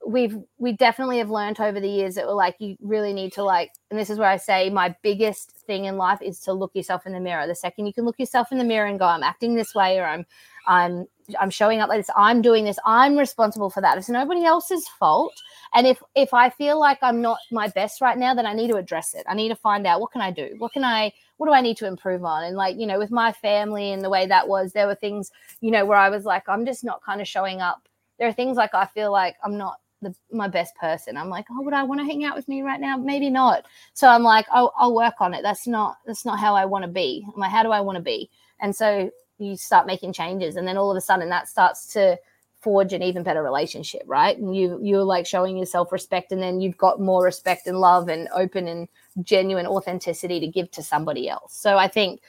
we've 0.05 0.37
we 0.57 0.73
definitely 0.73 1.19
have 1.19 1.29
learned 1.29 1.59
over 1.59 1.79
the 1.79 1.87
years 1.87 2.15
that 2.15 2.25
we're 2.25 2.33
like 2.33 2.55
you 2.59 2.75
really 2.81 3.13
need 3.13 3.31
to 3.31 3.43
like 3.43 3.71
and 3.89 3.99
this 3.99 4.09
is 4.09 4.17
where 4.17 4.29
i 4.29 4.37
say 4.37 4.69
my 4.69 4.95
biggest 5.03 5.51
thing 5.67 5.85
in 5.85 5.97
life 5.97 6.21
is 6.21 6.39
to 6.39 6.53
look 6.53 6.71
yourself 6.73 7.05
in 7.05 7.13
the 7.13 7.19
mirror. 7.19 7.45
The 7.45 7.55
second 7.55 7.85
you 7.85 7.93
can 7.93 8.05
look 8.05 8.17
yourself 8.17 8.51
in 8.51 8.57
the 8.57 8.63
mirror 8.63 8.87
and 8.87 8.97
go 8.97 9.05
i'm 9.05 9.23
acting 9.23 9.55
this 9.55 9.75
way 9.75 9.99
or 9.99 10.05
i'm 10.05 10.25
i'm 10.67 11.05
i'm 11.39 11.49
showing 11.49 11.79
up 11.79 11.89
like 11.89 11.99
this 11.99 12.09
i'm 12.15 12.41
doing 12.41 12.65
this 12.65 12.77
i'm 12.85 13.17
responsible 13.17 13.69
for 13.69 13.81
that 13.81 13.97
it's 13.97 14.09
nobody 14.09 14.43
else's 14.43 14.87
fault 14.99 15.33
and 15.73 15.87
if 15.87 16.01
if 16.15 16.33
i 16.33 16.49
feel 16.49 16.79
like 16.79 16.97
i'm 17.01 17.21
not 17.21 17.37
my 17.51 17.67
best 17.69 18.01
right 18.01 18.17
now 18.17 18.33
then 18.33 18.45
i 18.45 18.53
need 18.53 18.69
to 18.69 18.77
address 18.77 19.13
it 19.13 19.23
i 19.27 19.33
need 19.33 19.49
to 19.49 19.55
find 19.55 19.87
out 19.87 20.01
what 20.01 20.11
can 20.11 20.21
i 20.21 20.31
do 20.31 20.55
what 20.57 20.73
can 20.73 20.83
i 20.83 21.11
what 21.37 21.47
do 21.47 21.53
i 21.53 21.61
need 21.61 21.77
to 21.77 21.87
improve 21.87 22.23
on 22.23 22.43
and 22.43 22.55
like 22.55 22.77
you 22.77 22.85
know 22.85 22.99
with 22.99 23.11
my 23.11 23.31
family 23.31 23.91
and 23.91 24.03
the 24.03 24.09
way 24.09 24.25
that 24.25 24.47
was 24.47 24.73
there 24.73 24.87
were 24.87 24.95
things 24.95 25.31
you 25.61 25.71
know 25.71 25.85
where 25.85 25.97
i 25.97 26.09
was 26.09 26.25
like 26.25 26.47
i'm 26.49 26.65
just 26.65 26.83
not 26.83 27.03
kind 27.03 27.21
of 27.21 27.27
showing 27.27 27.61
up 27.61 27.87
there 28.19 28.27
are 28.27 28.33
things 28.33 28.57
like 28.57 28.73
i 28.73 28.85
feel 28.85 29.11
like 29.11 29.35
i'm 29.43 29.57
not 29.57 29.77
the, 30.01 30.15
my 30.31 30.47
best 30.47 30.75
person. 30.75 31.15
I'm 31.15 31.29
like, 31.29 31.45
oh, 31.51 31.61
would 31.61 31.73
I 31.73 31.83
want 31.83 32.01
to 32.01 32.05
hang 32.05 32.23
out 32.23 32.35
with 32.35 32.47
me 32.47 32.61
right 32.61 32.79
now? 32.79 32.97
Maybe 32.97 33.29
not. 33.29 33.65
So 33.93 34.07
I'm 34.07 34.23
like, 34.23 34.47
oh, 34.53 34.71
I'll 34.77 34.95
work 34.95 35.15
on 35.19 35.33
it. 35.33 35.43
That's 35.43 35.67
not 35.67 35.97
that's 36.05 36.25
not 36.25 36.39
how 36.39 36.55
I 36.55 36.65
want 36.65 36.83
to 36.83 36.91
be. 36.91 37.25
I'm 37.31 37.39
like, 37.39 37.51
how 37.51 37.63
do 37.63 37.69
I 37.69 37.81
want 37.81 37.97
to 37.97 38.01
be? 38.01 38.29
And 38.59 38.75
so 38.75 39.11
you 39.41 39.57
start 39.57 39.87
making 39.87 40.13
changes, 40.13 40.55
and 40.55 40.67
then 40.67 40.77
all 40.77 40.91
of 40.91 40.97
a 40.97 41.01
sudden 41.01 41.29
that 41.29 41.47
starts 41.47 41.87
to 41.93 42.17
forge 42.61 42.93
an 42.93 43.01
even 43.01 43.23
better 43.23 43.41
relationship, 43.41 44.03
right? 44.05 44.37
And 44.37 44.55
you 44.55 44.79
you're 44.81 45.03
like 45.03 45.25
showing 45.25 45.57
yourself 45.57 45.91
respect, 45.91 46.31
and 46.31 46.41
then 46.41 46.61
you've 46.61 46.77
got 46.77 46.99
more 46.99 47.23
respect 47.23 47.67
and 47.67 47.79
love 47.79 48.07
and 48.07 48.27
open 48.33 48.67
and 48.67 48.87
genuine 49.23 49.65
authenticity 49.65 50.39
to 50.39 50.47
give 50.47 50.71
to 50.71 50.83
somebody 50.83 51.27
else. 51.27 51.55
So 51.55 51.77
I 51.77 51.87
think 51.87 52.21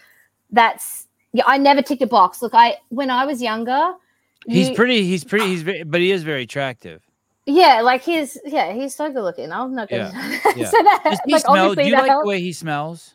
that's 0.51 1.07
yeah. 1.33 1.45
I 1.47 1.59
never 1.59 1.83
ticked 1.83 2.03
a 2.03 2.07
box. 2.07 2.43
Look, 2.43 2.55
I 2.55 2.77
when 2.89 3.11
I 3.11 3.25
was 3.25 3.43
younger. 3.43 3.95
He's 4.47 4.71
you, 4.71 4.75
pretty. 4.75 5.05
He's 5.05 5.23
pretty. 5.23 5.47
He's 5.47 5.63
very, 5.63 5.85
but 5.85 6.01
he 6.01 6.11
is 6.11 6.25
very 6.25 6.43
attractive. 6.43 7.07
Yeah, 7.47 7.81
like 7.81 8.03
he's 8.03 8.39
yeah, 8.45 8.73
he's 8.73 8.95
so 8.95 9.13
good 9.13 9.23
looking. 9.23 9.53
I'm 9.53 9.75
not 9.75 9.89
gonna 9.89 10.11
yeah. 10.13 10.53
yeah. 10.57 10.69
say 10.69 10.83
that. 10.83 11.01
Does 11.05 11.19
he 11.27 11.33
like, 11.33 11.43
smell, 11.43 11.75
do 11.75 11.83
you 11.83 11.93
like 11.93 12.11
the 12.11 12.27
way 12.27 12.41
he 12.41 12.53
smells? 12.53 13.15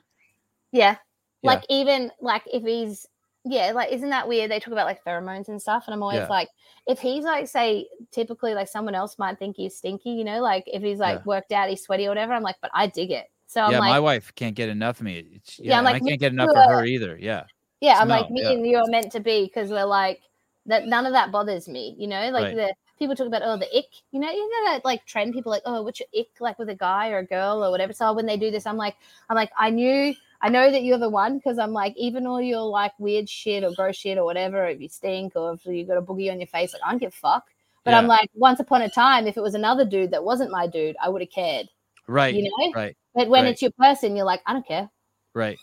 Yeah. 0.72 0.98
Like 1.44 1.64
even 1.70 2.12
like 2.20 2.44
if 2.52 2.64
he's 2.64 3.08
yeah, 3.52 3.72
like 3.72 3.92
isn't 3.92 4.10
that 4.10 4.28
weird? 4.28 4.52
They 4.52 4.60
talk 4.60 4.72
about 4.72 4.86
like 4.86 5.04
pheromones 5.04 5.48
and 5.48 5.62
stuff, 5.62 5.84
and 5.88 5.94
I'm 5.94 6.04
always 6.04 6.18
Yeah. 6.20 6.28
like, 6.28 6.50
if 6.88 7.00
he's 7.00 7.24
like, 7.24 7.48
say, 7.48 7.88
typically 8.12 8.54
like 8.54 8.68
someone 8.68 8.96
else 8.96 9.18
might 9.18 9.40
think 9.40 9.56
he's 9.56 9.76
stinky, 9.78 10.12
you 10.12 10.24
know, 10.24 10.42
like 10.42 10.64
if 10.68 10.82
he's 10.82 11.00
like 11.00 11.20
Yeah. 11.20 11.24
worked 11.26 11.52
out, 11.52 11.70
he's 11.70 11.82
sweaty 11.84 12.06
or 12.06 12.10
whatever. 12.10 12.34
I'm 12.34 12.44
like, 12.44 12.58
but 12.62 12.72
I 12.74 12.88
dig 12.88 13.12
it. 13.12 13.28
So 13.48 13.62
I'm 13.62 13.72
yeah, 13.72 13.80
like, 13.80 13.90
my 13.90 14.00
wife 14.00 14.34
can't 14.36 14.56
get 14.56 14.70
enough 14.70 15.00
of 15.00 15.06
me. 15.06 15.26
It's, 15.36 15.58
Yeah, 15.60 15.72
yeah, 15.72 15.78
I'm 15.80 15.84
like, 15.86 15.96
I 15.96 16.00
can't 16.00 16.20
get 16.20 16.34
enough 16.34 16.50
of 16.50 16.56
her 16.56 16.86
either. 16.86 17.18
Yeah. 17.18 17.44
yeah, 17.80 18.00
I'm 18.00 18.08
like 18.08 18.30
me 18.30 18.44
and 18.44 18.66
you 18.68 18.78
are 18.78 18.88
meant 18.88 19.12
to 19.14 19.20
be 19.20 19.46
because 19.46 19.70
we're 19.70 19.86
like 19.86 20.22
that. 20.66 20.86
None 20.88 21.06
of 21.06 21.14
that 21.14 21.32
bothers 21.32 21.68
me, 21.68 21.96
you 21.98 22.08
know. 22.08 22.30
Like 22.30 22.46
Right. 22.46 22.56
the 22.56 22.76
people 23.00 23.16
talk 23.16 23.28
about 23.28 23.42
oh 23.44 23.58
the 23.58 23.78
ick, 23.78 23.86
you 24.12 24.20
know, 24.20 24.30
you 24.30 24.50
know 24.50 24.72
that 24.72 24.84
like 24.84 25.06
trend. 25.06 25.34
People 25.34 25.52
like 25.52 25.62
oh 25.66 25.82
what's 25.84 26.00
your 26.00 26.08
ick 26.18 26.30
like 26.40 26.60
with 26.60 26.70
a 26.70 26.76
guy 26.76 27.10
or 27.12 27.20
a 27.20 27.26
girl 27.26 27.64
or 27.64 27.72
whatever. 27.72 27.94
So 27.94 28.12
when 28.14 28.26
they 28.26 28.38
do 28.38 28.52
this, 28.52 28.66
I'm 28.66 28.78
like, 28.78 28.96
I'm 29.30 29.36
like, 29.36 29.52
I 29.58 29.70
knew. 29.70 30.14
I 30.42 30.50
know 30.50 30.72
that 30.72 30.84
you're 30.84 30.98
the 31.00 31.10
one 31.10 31.38
because 31.38 31.58
I'm 31.58 31.74
like, 31.74 31.94
even 31.98 32.28
all 32.28 32.42
your 32.42 32.62
like 32.62 32.92
weird 33.00 33.28
shit 33.28 33.64
or 33.64 33.72
gross 33.72 33.96
shit 33.96 34.18
or 34.18 34.26
whatever, 34.26 34.68
if 34.68 34.80
you 34.80 34.90
stink 34.90 35.36
or 35.36 35.54
if 35.54 35.66
you 35.66 35.86
got 35.86 35.98
a 35.98 36.02
boogie 36.02 36.32
on 36.32 36.40
your 36.40 36.48
face, 36.48 36.74
like 36.74 36.82
I 36.86 36.92
don't 36.92 37.00
give 37.00 37.14
a 37.14 37.16
fuck. 37.16 37.46
But 37.84 37.94
I'm 37.94 38.08
like, 38.08 38.30
once 38.34 38.60
upon 38.60 38.82
a 38.82 38.90
time, 38.90 39.28
if 39.28 39.38
it 39.38 39.42
was 39.42 39.56
another 39.56 39.86
dude 39.86 40.12
that 40.12 40.22
wasn't 40.22 40.52
my 40.52 40.68
dude, 40.68 40.98
I 41.02 41.08
would 41.08 41.22
have 41.22 41.32
cared, 41.32 41.68
Right. 42.06 42.36
you 42.36 42.44
know. 42.44 42.72
Right. 42.76 42.98
But 43.16 43.30
when 43.30 43.46
right. 43.46 43.52
it's 43.52 43.62
your 43.62 43.72
person, 43.80 44.18
you're 44.18 44.26
like, 44.26 44.42
I 44.46 44.52
don't 44.52 44.68
care. 44.68 44.90
Right. 45.34 45.58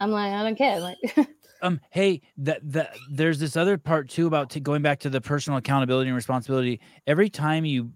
I'm 0.00 0.10
like, 0.10 0.32
I 0.32 0.42
don't 0.42 0.56
care. 0.56 0.80
Like, 0.80 0.96
Um. 1.62 1.78
Hey, 1.90 2.22
that 2.38 2.60
that 2.72 2.96
there's 3.10 3.38
this 3.38 3.56
other 3.56 3.76
part 3.76 4.08
too 4.08 4.26
about 4.26 4.48
t- 4.48 4.60
going 4.60 4.80
back 4.80 4.98
to 5.00 5.10
the 5.10 5.20
personal 5.20 5.58
accountability 5.58 6.08
and 6.08 6.16
responsibility. 6.16 6.80
Every 7.06 7.28
time 7.28 7.66
you, 7.66 7.92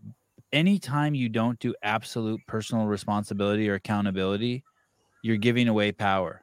anytime 0.52 1.14
you 1.14 1.30
don't 1.30 1.58
do 1.58 1.74
absolute 1.82 2.40
personal 2.46 2.84
responsibility 2.84 3.68
or 3.70 3.74
accountability, 3.74 4.64
you're 5.24 5.38
giving 5.38 5.68
away 5.68 5.90
power. 5.90 6.42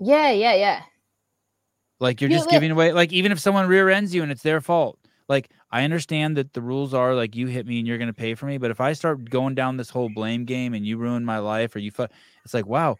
yeah, 0.00 0.30
yeah, 0.30 0.54
yeah. 0.54 0.82
Like 1.98 2.20
you're 2.20 2.30
Yeah, 2.30 2.38
just 2.38 2.50
giving 2.50 2.70
away. 2.70 2.92
Like 2.92 3.12
even 3.12 3.32
if 3.32 3.38
someone 3.40 3.66
rear 3.66 3.88
ends 3.88 4.14
you 4.14 4.22
and 4.22 4.30
it's 4.30 4.42
their 4.42 4.60
fault. 4.60 4.98
Like 5.28 5.50
I 5.70 5.82
understand 5.82 6.36
that 6.36 6.52
the 6.52 6.60
rules 6.60 6.94
are 6.94 7.14
like 7.14 7.34
you 7.34 7.46
hit 7.46 7.66
me 7.66 7.78
and 7.78 7.88
you're 7.88 7.98
gonna 7.98 8.12
pay 8.12 8.34
for 8.34 8.46
me. 8.46 8.58
But 8.58 8.70
if 8.70 8.80
I 8.80 8.92
start 8.92 9.28
going 9.30 9.54
down 9.54 9.76
this 9.76 9.90
whole 9.90 10.08
blame 10.10 10.44
game 10.44 10.74
and 10.74 10.86
you 10.86 10.98
ruin 10.98 11.24
my 11.24 11.38
life 11.38 11.74
or 11.74 11.78
you, 11.80 11.90
fu- 11.90 12.06
it's 12.44 12.54
like 12.54 12.66
wow, 12.66 12.96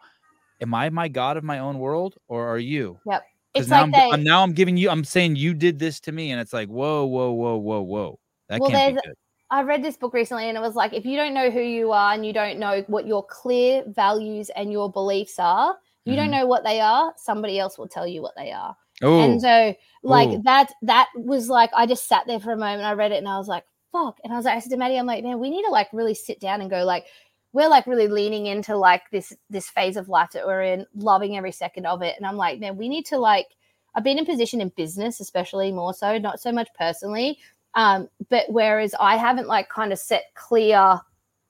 am 0.61 0.75
I 0.75 0.89
my 0.91 1.09
god 1.09 1.37
of 1.37 1.45
my 1.45 1.59
own 1.59 1.79
world 1.79 2.17
or 2.29 2.49
are 2.49 2.59
you? 2.59 2.99
Yep. 3.07 3.23
It's 3.55 3.69
now 3.69 3.77
like 3.83 3.85
I'm, 3.85 3.93
they, 3.93 4.11
I'm 4.13 4.25
now 4.25 4.43
I'm 4.43 4.53
giving 4.55 4.77
you. 4.77 4.91
I'm 4.91 5.05
saying 5.05 5.37
you 5.37 5.55
did 5.55 5.79
this 5.79 6.01
to 6.01 6.13
me, 6.13 6.31
and 6.33 6.41
it's 6.41 6.53
like 6.53 6.69
whoa, 6.69 7.05
whoa, 7.07 7.33
whoa, 7.33 7.57
whoa, 7.59 7.83
whoa. 7.83 8.19
That 8.49 8.61
Well, 8.61 8.71
can't 8.71 8.97
be 8.97 9.01
good. 9.09 9.15
I 9.51 9.63
read 9.63 9.83
this 9.85 9.97
book 9.97 10.13
recently 10.13 10.49
and 10.49 10.57
it 10.59 10.61
was 10.61 10.75
like, 10.75 10.93
if 10.93 11.07
you 11.07 11.17
don't 11.17 11.35
know 11.35 11.51
who 11.51 11.61
you 11.61 11.93
are 11.93 12.13
and 12.15 12.27
you 12.27 12.33
don't 12.33 12.59
know 12.59 12.83
what 12.89 13.07
your 13.07 13.25
clear 13.25 13.85
values 13.87 14.51
and 14.57 14.73
your 14.73 14.91
beliefs 14.91 15.39
are, 15.39 15.77
you 16.05 16.17
don't 16.17 16.29
Mhm. 16.29 16.33
know 16.33 16.47
what 16.47 16.65
they 16.65 16.81
are, 16.81 17.13
somebody 17.17 17.59
else 17.59 17.79
will 17.79 17.89
tell 17.89 18.07
you 18.07 18.23
what 18.23 18.35
they 18.37 18.51
are. 18.53 18.77
Oh, 19.03 19.21
And 19.21 19.41
so, 19.41 19.75
like, 20.03 20.29
Ooh. 20.31 20.43
that, 20.45 20.73
that 20.83 21.09
was 21.15 21.49
like, 21.49 21.71
I 21.75 21.87
just 21.87 22.09
sat 22.09 22.27
there 22.27 22.41
for 22.41 22.53
a 22.53 22.57
moment. 22.57 22.83
I 22.85 22.93
read 22.95 23.13
it 23.13 23.19
and 23.19 23.29
I 23.29 23.39
was 23.39 23.49
like, 23.49 23.65
fuck. 23.93 24.19
And 24.25 24.33
I 24.33 24.37
was 24.37 24.45
like, 24.45 24.57
I 24.57 24.61
said 24.61 24.71
to 24.71 24.77
Maddie, 24.77 24.97
I'm 24.99 25.07
like, 25.07 25.23
man, 25.25 25.39
we 25.39 25.51
need 25.51 25.65
to 25.65 25.71
like 25.71 25.89
really 25.93 26.15
sit 26.15 26.41
down 26.41 26.61
and 26.61 26.71
go, 26.71 26.85
like, 26.85 27.07
we're 27.53 27.69
like 27.69 27.87
really 27.87 28.09
leaning 28.09 28.47
into 28.47 28.77
like 28.77 29.09
this 29.11 29.33
this 29.49 29.71
phase 29.71 29.97
of 29.97 30.09
life 30.11 30.31
that 30.33 30.47
we're 30.47 30.63
in, 30.63 30.87
loving 30.95 31.37
every 31.37 31.53
second 31.53 31.87
of 31.87 32.03
it. 32.03 32.15
And 32.17 32.27
I'm 32.27 32.37
like, 32.37 32.59
man, 32.61 32.77
we 32.77 32.89
need 32.89 33.07
to 33.07 33.19
like 33.19 33.47
I've 33.95 34.05
been 34.05 34.19
in 34.19 34.27
position 34.27 34.61
in 34.61 34.69
business, 34.77 35.21
especially 35.21 35.73
more 35.73 35.95
so, 35.95 36.19
not 36.19 36.39
so 36.39 36.53
much 36.53 36.69
personally. 36.79 37.39
Um, 37.77 38.09
but 38.31 38.47
whereas 38.49 38.95
I 38.99 39.17
haven't 39.17 39.47
like 39.47 39.69
kind 39.69 39.93
of 39.93 39.99
set 39.99 40.25
clear, 40.35 40.99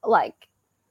like, 0.05 0.35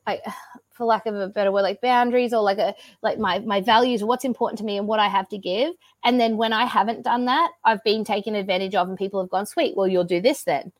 I, 0.07 0.21
for 0.71 0.85
lack 0.85 1.05
of 1.05 1.15
a 1.15 1.27
better 1.27 1.51
word, 1.51 1.61
like 1.61 1.79
boundaries 1.79 2.33
or 2.33 2.41
like 2.41 2.57
a 2.57 2.73
like 3.01 3.19
my 3.19 3.39
my 3.39 3.61
values, 3.61 4.03
what's 4.03 4.25
important 4.25 4.57
to 4.59 4.65
me 4.65 4.77
and 4.77 4.87
what 4.87 4.99
I 4.99 5.07
have 5.07 5.29
to 5.29 5.37
give. 5.37 5.73
And 6.03 6.19
then 6.19 6.35
when 6.37 6.51
I 6.51 6.65
haven't 6.65 7.03
done 7.03 7.25
that, 7.25 7.51
I've 7.63 7.83
been 7.83 8.03
taken 8.03 8.35
advantage 8.35 8.75
of, 8.75 8.89
and 8.89 8.97
people 8.97 9.21
have 9.21 9.29
gone, 9.29 9.45
"Sweet, 9.45 9.77
well, 9.77 9.87
you'll 9.87 10.03
do 10.03 10.19
this 10.21 10.43
then." 10.43 10.71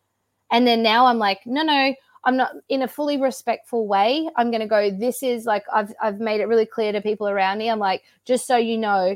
And 0.52 0.68
then 0.68 0.84
now 0.84 1.06
I'm 1.06 1.18
like, 1.18 1.40
no, 1.46 1.64
no, 1.64 1.96
I'm 2.26 2.38
not 2.38 2.52
in 2.70 2.82
a 2.82 2.88
fully 2.88 3.20
respectful 3.20 3.88
way. 3.88 4.28
I'm 4.36 4.52
going 4.52 4.62
to 4.62 4.68
go. 4.68 4.92
This 4.92 5.24
is 5.24 5.46
like 5.46 5.64
I've 5.74 5.94
I've 6.02 6.20
made 6.20 6.42
it 6.42 6.48
really 6.48 6.66
clear 6.66 6.92
to 6.92 7.02
people 7.02 7.28
around 7.30 7.60
me. 7.60 7.70
I'm 7.70 7.80
like, 7.80 8.04
just 8.26 8.48
so 8.48 8.58
you 8.58 8.78
know, 8.78 9.16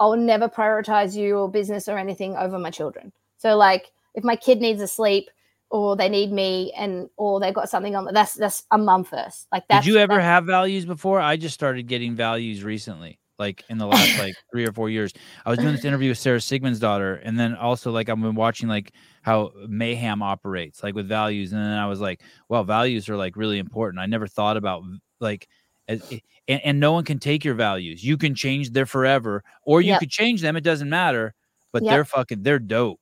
I'll 0.00 0.16
never 0.16 0.48
prioritize 0.48 1.16
you 1.16 1.36
or 1.38 1.50
business 1.50 1.88
or 1.88 1.98
anything 1.98 2.36
over 2.36 2.58
my 2.58 2.70
children. 2.70 3.12
So 3.38 3.56
like 3.56 3.92
if 4.14 4.24
my 4.24 4.36
kid 4.36 4.60
needs 4.60 4.80
a 4.82 4.88
sleep 4.88 5.28
or 5.70 5.96
they 5.96 6.08
need 6.08 6.32
me 6.32 6.72
and 6.76 7.08
or 7.16 7.38
they've 7.40 7.54
got 7.54 7.68
something 7.68 7.94
on 7.94 8.08
that's 8.12 8.34
that's 8.34 8.64
a 8.70 8.78
mum 8.78 9.04
first. 9.04 9.46
Like 9.52 9.64
that's 9.68 9.84
Did 9.86 9.92
you 9.94 9.98
ever 10.00 10.18
have 10.20 10.44
values 10.44 10.84
before? 10.84 11.20
I 11.20 11.36
just 11.36 11.54
started 11.54 11.86
getting 11.86 12.14
values 12.16 12.64
recently, 12.64 13.20
like 13.38 13.64
in 13.68 13.78
the 13.78 13.86
last 13.86 14.18
like 14.18 14.34
three 14.52 14.66
or 14.66 14.72
four 14.72 14.90
years. 14.90 15.12
I 15.46 15.50
was 15.50 15.58
doing 15.58 15.74
this 15.74 15.84
interview 15.84 16.08
with 16.10 16.18
Sara 16.18 16.38
Sigmundsdottir, 16.38 17.20
and 17.22 17.38
then 17.38 17.54
also 17.54 17.90
like 17.92 18.08
I've 18.08 18.20
been 18.20 18.34
watching 18.34 18.68
like 18.68 18.92
how 19.22 19.52
Mayhem 19.68 20.22
operates, 20.22 20.82
like 20.82 20.94
with 20.94 21.06
values, 21.08 21.52
and 21.52 21.60
then 21.62 21.78
I 21.78 21.86
was 21.86 22.00
like, 22.00 22.20
well, 22.48 22.64
values 22.64 23.08
are 23.08 23.16
like 23.16 23.36
really 23.36 23.58
important. 23.58 24.00
I 24.00 24.06
never 24.06 24.26
thought 24.26 24.56
about 24.56 24.82
like. 25.20 25.46
as- 25.88 26.02
And, 26.48 26.60
and 26.64 26.80
no 26.80 26.90
one 26.92 27.04
can 27.04 27.18
take 27.20 27.44
your 27.44 27.54
values. 27.54 28.02
You 28.02 28.16
can 28.18 28.34
change 28.34 28.70
their 28.72 28.86
forever, 28.86 29.44
or 29.64 29.80
you 29.80 29.90
Yep. 29.92 30.00
could 30.00 30.10
change 30.10 30.40
them. 30.40 30.56
It 30.56 30.64
doesn't 30.64 30.88
matter. 30.90 31.32
But 31.72 31.84
Yep. 31.84 31.90
they're 31.92 32.04
fucking. 32.04 32.42
They're 32.42 32.58
dope. 32.58 32.99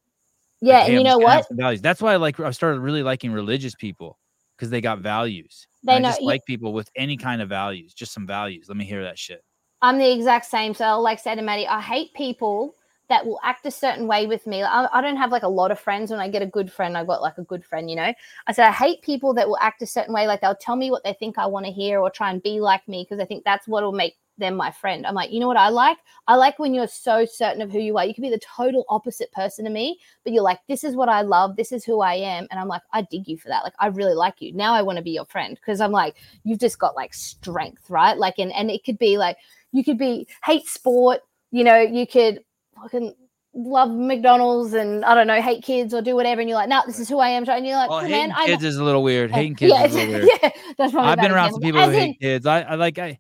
Yeah, 0.61 0.79
Like, 0.79 0.89
and 0.89 0.95
you 0.95 1.05
know 1.05 1.11
just 1.11 1.21
gonna 1.21 1.33
have 1.33 1.47
what? 1.49 1.59
Values. 1.59 1.81
That's 1.83 2.03
why 2.03 2.13
I 2.15 2.17
like. 2.17 2.41
I 2.41 2.51
started 2.51 2.81
really 2.81 3.03
liking 3.03 3.33
religious 3.33 3.75
people 3.75 4.19
because 4.57 4.71
they 4.71 4.81
got 4.81 4.99
values. 5.01 5.67
They 5.85 5.99
know 6.01 6.09
I 6.09 6.13
just 6.13 6.23
like 6.23 6.45
people 6.47 6.73
with 6.73 6.91
any 6.97 7.17
kind 7.17 7.41
of 7.41 7.49
values, 7.49 7.95
just 7.95 8.13
some 8.13 8.27
values. 8.27 8.67
Let 8.69 8.77
me 8.77 8.85
hear 8.85 9.03
that 9.05 9.19
shit. 9.19 9.43
I'm 9.83 9.99
the 9.99 10.11
exact 10.11 10.47
same. 10.47 10.75
So 10.75 11.01
like 11.01 11.21
say 11.21 11.35
to 11.35 11.43
Maddie, 11.43 11.69
I 11.69 11.81
hate 11.81 12.13
people 12.15 12.75
that 13.09 13.25
will 13.25 13.41
act 13.43 13.67
a 13.67 13.71
certain 13.71 14.07
way 14.07 14.27
with 14.27 14.47
me. 14.47 14.63
I, 14.63 14.87
I 14.93 15.01
don't 15.01 15.17
have 15.17 15.33
like 15.33 15.43
a 15.43 15.49
lot 15.49 15.71
of 15.71 15.81
friends. 15.81 16.11
When 16.11 16.21
I 16.21 16.29
get 16.29 16.43
a 16.43 16.47
good 16.47 16.71
friend, 16.71 16.97
I 16.97 17.05
got 17.05 17.23
like 17.23 17.39
a 17.39 17.45
good 17.45 17.65
friend, 17.65 17.89
you 17.89 17.97
know. 17.97 18.13
I 18.47 18.53
said 18.53 18.67
I 18.67 18.73
hate 18.73 19.03
people 19.03 19.35
that 19.35 19.49
will 19.49 19.59
act 19.61 19.83
a 19.83 19.87
certain 19.87 20.15
way, 20.15 20.27
like 20.27 20.41
they'll 20.41 20.55
tell 20.55 20.77
me 20.77 20.91
what 20.91 21.05
they 21.05 21.15
think 21.15 21.39
I 21.39 21.47
want 21.47 21.67
to 21.67 21.73
hear 21.73 22.01
or 22.01 22.11
try 22.11 22.31
and 22.31 22.43
be 22.43 22.61
like 22.61 22.87
me 22.89 23.07
because 23.09 23.23
I 23.23 23.27
think 23.27 23.45
that's 23.45 23.67
what 23.67 23.83
will 23.83 23.93
make 23.93 24.17
them 24.39 24.55
my 24.55 24.71
friend. 24.71 25.07
I'm 25.07 25.15
like, 25.15 25.33
you 25.33 25.41
know 25.41 25.49
what 25.49 25.57
I 25.57 25.69
like? 25.69 25.99
I 26.27 26.37
like 26.37 26.59
when 26.59 26.73
you're 26.73 26.87
so 26.87 27.25
certain 27.25 27.61
of 27.61 27.71
who 27.71 27.81
you 27.81 27.99
are. 27.99 28.05
You 28.05 28.15
could 28.15 28.23
be 28.23 28.31
the 28.31 28.39
total 28.39 28.85
opposite 28.89 29.33
person 29.33 29.65
to 29.65 29.71
me, 29.71 29.99
but 30.25 30.33
you're 30.33 30.43
like, 30.43 30.61
this 30.69 30.85
is 30.85 30.95
what 30.95 31.09
I 31.09 31.23
love. 31.23 31.57
This 31.57 31.73
is 31.73 31.85
who 31.85 32.01
I 32.01 32.15
am. 32.15 32.47
And 32.51 32.61
I'm 32.61 32.69
like, 32.69 32.83
I 32.93 33.03
dig 33.03 33.27
you 33.27 33.37
for 33.37 33.49
that. 33.49 33.65
Like, 33.65 33.75
I 33.81 33.89
really 33.89 34.15
like 34.15 34.41
you. 34.41 34.53
Now 34.55 34.75
I 34.75 34.83
want 34.83 34.97
to 34.99 35.03
be 35.03 35.11
your 35.11 35.25
friend 35.27 35.57
because 35.57 35.81
I'm 35.81 35.93
like, 35.93 36.17
you've 36.45 36.61
just 36.61 36.79
got 36.79 36.95
like 36.95 37.15
strength, 37.15 37.91
right? 37.91 38.17
Like, 38.17 38.39
and, 38.39 38.53
and 38.53 38.71
it 38.71 38.85
could 38.85 38.99
be 38.99 39.19
like, 39.19 39.37
you 39.73 39.85
could 39.85 39.99
be 39.99 40.29
hate 40.45 40.67
sport, 40.67 41.21
you 41.51 41.65
know, 41.65 41.79
you 41.79 42.07
could 42.07 42.41
fucking 42.83 43.15
love 43.55 43.91
McDonald's 43.91 44.75
and 44.75 45.05
I 45.05 45.15
don't 45.15 45.27
know, 45.27 45.41
hate 45.41 45.65
kids 45.65 45.95
or 45.95 46.03
do 46.03 46.15
whatever. 46.15 46.41
And 46.41 46.49
you're 46.49 46.59
like, 46.59 46.69
no, 46.69 46.83
this 46.87 46.99
is 46.99 47.09
who 47.09 47.19
I 47.19 47.31
am. 47.31 47.49
And 47.49 47.67
you're 47.67 47.77
like, 47.77 47.89
cool, 47.89 48.01
hating 48.01 48.13
man, 48.13 48.33
I 48.33 48.47
kids 48.47 48.65
is 48.65 48.77
a 48.77 48.85
little 48.85 49.03
weird. 49.03 49.31
Hating 49.31 49.55
kids 49.57 49.73
yeah, 49.73 49.85
is 49.85 49.95
a 49.95 49.97
little 49.97 50.13
weird. 50.13 50.29
yeah, 50.43 50.51
that's 50.77 50.93
probably 50.93 51.11
I've 51.11 51.19
been 51.19 51.33
around 51.33 51.53
some 51.53 51.61
people 51.61 51.83
who 51.83 51.91
in, 51.91 51.95
hate 51.95 52.21
kids. 52.21 52.47
I, 52.47 52.63
I 52.63 52.75
like. 52.75 52.99
I, 52.99 53.19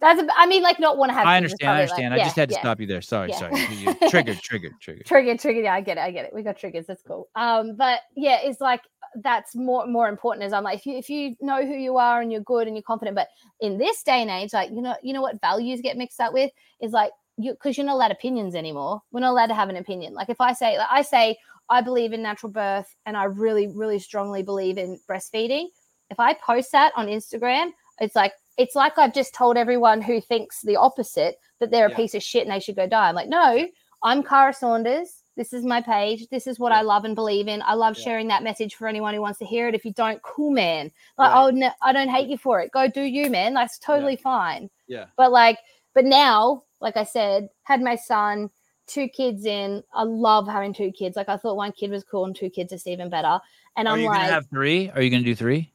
That's, 0.00 0.20
a, 0.20 0.26
I 0.36 0.46
mean, 0.46 0.62
like 0.62 0.80
not 0.80 0.96
want 0.96 1.10
to 1.10 1.14
have. 1.14 1.26
I 1.26 1.40
kids 1.40 1.52
is 1.52 1.52
understand. 1.52 1.70
I 1.70 1.74
probably, 1.74 1.82
like- 1.82 1.90
understand. 1.90 2.14
I 2.14 2.24
just 2.24 2.36
had 2.36 2.48
to 2.48 2.54
yeah. 2.54 2.60
stop 2.60 2.80
you 2.80 2.86
there. 2.86 3.02
Sorry. 3.02 3.30
Yeah. 3.30 3.38
Sorry. 3.38 3.74
You- 3.74 3.94
triggered. 4.10 4.38
Triggered. 4.38 4.72
Triggered. 4.80 5.06
triggered 5.06 5.38
triggered 5.40 5.64
yeah 5.64 5.74
i 5.74 5.80
get 5.80 5.98
it 5.98 6.00
i 6.00 6.10
get 6.10 6.24
it 6.24 6.32
we 6.34 6.42
got 6.42 6.56
triggers 6.56 6.86
that's 6.86 7.02
cool 7.02 7.28
um 7.36 7.76
but 7.76 8.00
yeah 8.16 8.38
it's 8.42 8.60
like 8.60 8.80
that's 9.22 9.54
more 9.54 9.86
more 9.86 10.08
important 10.08 10.44
as 10.44 10.52
i'm 10.52 10.62
like 10.62 10.78
if 10.78 10.86
you 10.86 10.96
if 10.96 11.08
you 11.08 11.34
know 11.40 11.64
who 11.64 11.74
you 11.74 11.96
are 11.96 12.20
and 12.20 12.30
you're 12.30 12.42
good 12.42 12.66
and 12.66 12.76
you're 12.76 12.82
confident 12.82 13.14
but 13.14 13.28
in 13.60 13.78
this 13.78 14.02
day 14.02 14.20
and 14.20 14.30
age 14.30 14.52
like 14.52 14.70
you 14.70 14.82
know 14.82 14.94
you 15.02 15.12
know 15.12 15.22
what 15.22 15.40
values 15.40 15.80
get 15.80 15.96
mixed 15.96 16.20
up 16.20 16.32
with 16.32 16.50
is 16.82 16.92
like 16.92 17.10
you 17.38 17.52
because 17.52 17.76
you're 17.76 17.86
not 17.86 17.94
allowed 17.94 18.10
opinions 18.10 18.54
anymore 18.54 19.00
we're 19.12 19.20
not 19.20 19.30
allowed 19.30 19.46
to 19.46 19.54
have 19.54 19.68
an 19.68 19.76
opinion 19.76 20.12
like 20.14 20.28
if 20.28 20.40
i 20.40 20.52
say 20.52 20.76
like 20.78 20.88
i 20.90 21.02
say 21.02 21.36
i 21.70 21.80
believe 21.80 22.12
in 22.12 22.22
natural 22.22 22.50
birth 22.52 22.94
and 23.06 23.16
i 23.16 23.24
really 23.24 23.68
really 23.68 23.98
strongly 23.98 24.42
believe 24.42 24.76
in 24.78 24.98
breastfeeding 25.08 25.66
if 26.10 26.18
i 26.18 26.34
post 26.34 26.72
that 26.72 26.92
on 26.96 27.06
instagram 27.06 27.70
it's 28.00 28.16
like 28.16 28.32
it's 28.56 28.74
like 28.74 28.98
i've 28.98 29.14
just 29.14 29.34
told 29.34 29.56
everyone 29.56 30.02
who 30.02 30.20
thinks 30.20 30.60
the 30.62 30.76
opposite 30.76 31.36
that 31.60 31.70
they're 31.70 31.86
a 31.86 31.90
Yeah. 31.90 31.96
piece 31.96 32.14
of 32.14 32.22
shit 32.22 32.42
and 32.42 32.50
they 32.52 32.60
should 32.60 32.76
go 32.76 32.86
die 32.86 33.08
i'm 33.08 33.14
like 33.14 33.28
no 33.28 33.66
I'm 34.00 34.22
Kara 34.22 34.52
Saunders. 34.54 35.24
This 35.36 35.52
is 35.52 35.64
my 35.64 35.80
page. 35.80 36.28
This 36.28 36.46
is 36.46 36.60
what 36.60 36.70
I 36.70 36.82
love 36.82 37.04
and 37.04 37.16
believe 37.16 37.48
in. 37.48 37.62
I 37.62 37.74
love 37.74 37.96
Yeah. 37.98 38.04
sharing 38.04 38.28
that 38.28 38.44
message 38.44 38.76
for 38.76 38.86
anyone 38.86 39.12
who 39.12 39.20
wants 39.20 39.40
to 39.40 39.44
hear 39.44 39.66
it. 39.66 39.74
If 39.74 39.84
you 39.84 39.92
don't, 39.92 40.22
cool, 40.22 40.52
man. 40.52 40.92
Like, 41.16 41.32
Right. 41.32 41.42
oh, 41.46 41.50
no, 41.50 41.70
I 41.82 41.92
don't 41.92 42.08
hate 42.08 42.28
you 42.28 42.38
for 42.38 42.60
it. 42.60 42.70
Go 42.70 42.86
do 42.86 43.02
you, 43.02 43.28
man. 43.28 43.54
That's 43.54 43.76
totally 43.80 44.14
fine. 44.14 44.70
Yeah. 44.86 45.06
But 45.16 45.32
like, 45.32 45.58
but 45.96 46.04
now, 46.04 46.62
like 46.80 46.96
I 46.96 47.04
said, 47.04 47.48
had 47.62 47.80
my 47.80 47.96
son, 47.96 48.50
two 48.86 49.08
kids 49.08 49.44
in. 49.44 49.82
I 49.94 50.02
love 50.04 50.46
having 50.48 50.72
two 50.72 50.90
kids. 50.90 51.16
Like 51.16 51.28
I 51.28 51.36
thought 51.36 51.56
one 51.56 51.72
kid 51.72 51.90
was 51.90 52.04
cool 52.04 52.24
and 52.24 52.34
two 52.34 52.50
kids 52.50 52.72
is 52.72 52.86
even 52.86 53.10
better. 53.10 53.38
And 53.76 53.86
Are 53.86 53.94
I'm 53.94 54.00
you 54.00 54.06
like, 54.06 54.20
gonna 54.20 54.32
have 54.32 54.46
three? 54.48 54.90
Are 54.90 55.02
you 55.02 55.10
gonna 55.10 55.22
do 55.22 55.34
three? 55.34 55.72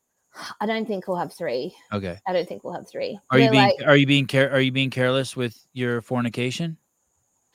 I 0.60 0.66
don't 0.66 0.88
think 0.88 1.08
we'll 1.08 1.18
have 1.18 1.32
three. 1.32 1.76
Okay. 1.94 2.18
I 2.28 2.34
don't 2.34 2.48
think 2.48 2.64
we'll 2.64 2.74
have 2.74 2.90
three. 2.90 3.20
Are 3.30 3.38
you 3.38 3.46
We're 3.46 3.52
being 3.52 3.64
like, 3.64 3.88
Are 3.88 3.96
you 3.96 4.08
being 4.08 4.26
care 4.26 4.52
Are 4.52 4.60
you 4.62 4.72
being 4.72 4.90
careless 4.90 5.36
with 5.36 5.56
your 5.74 6.02
fornication? 6.02 6.78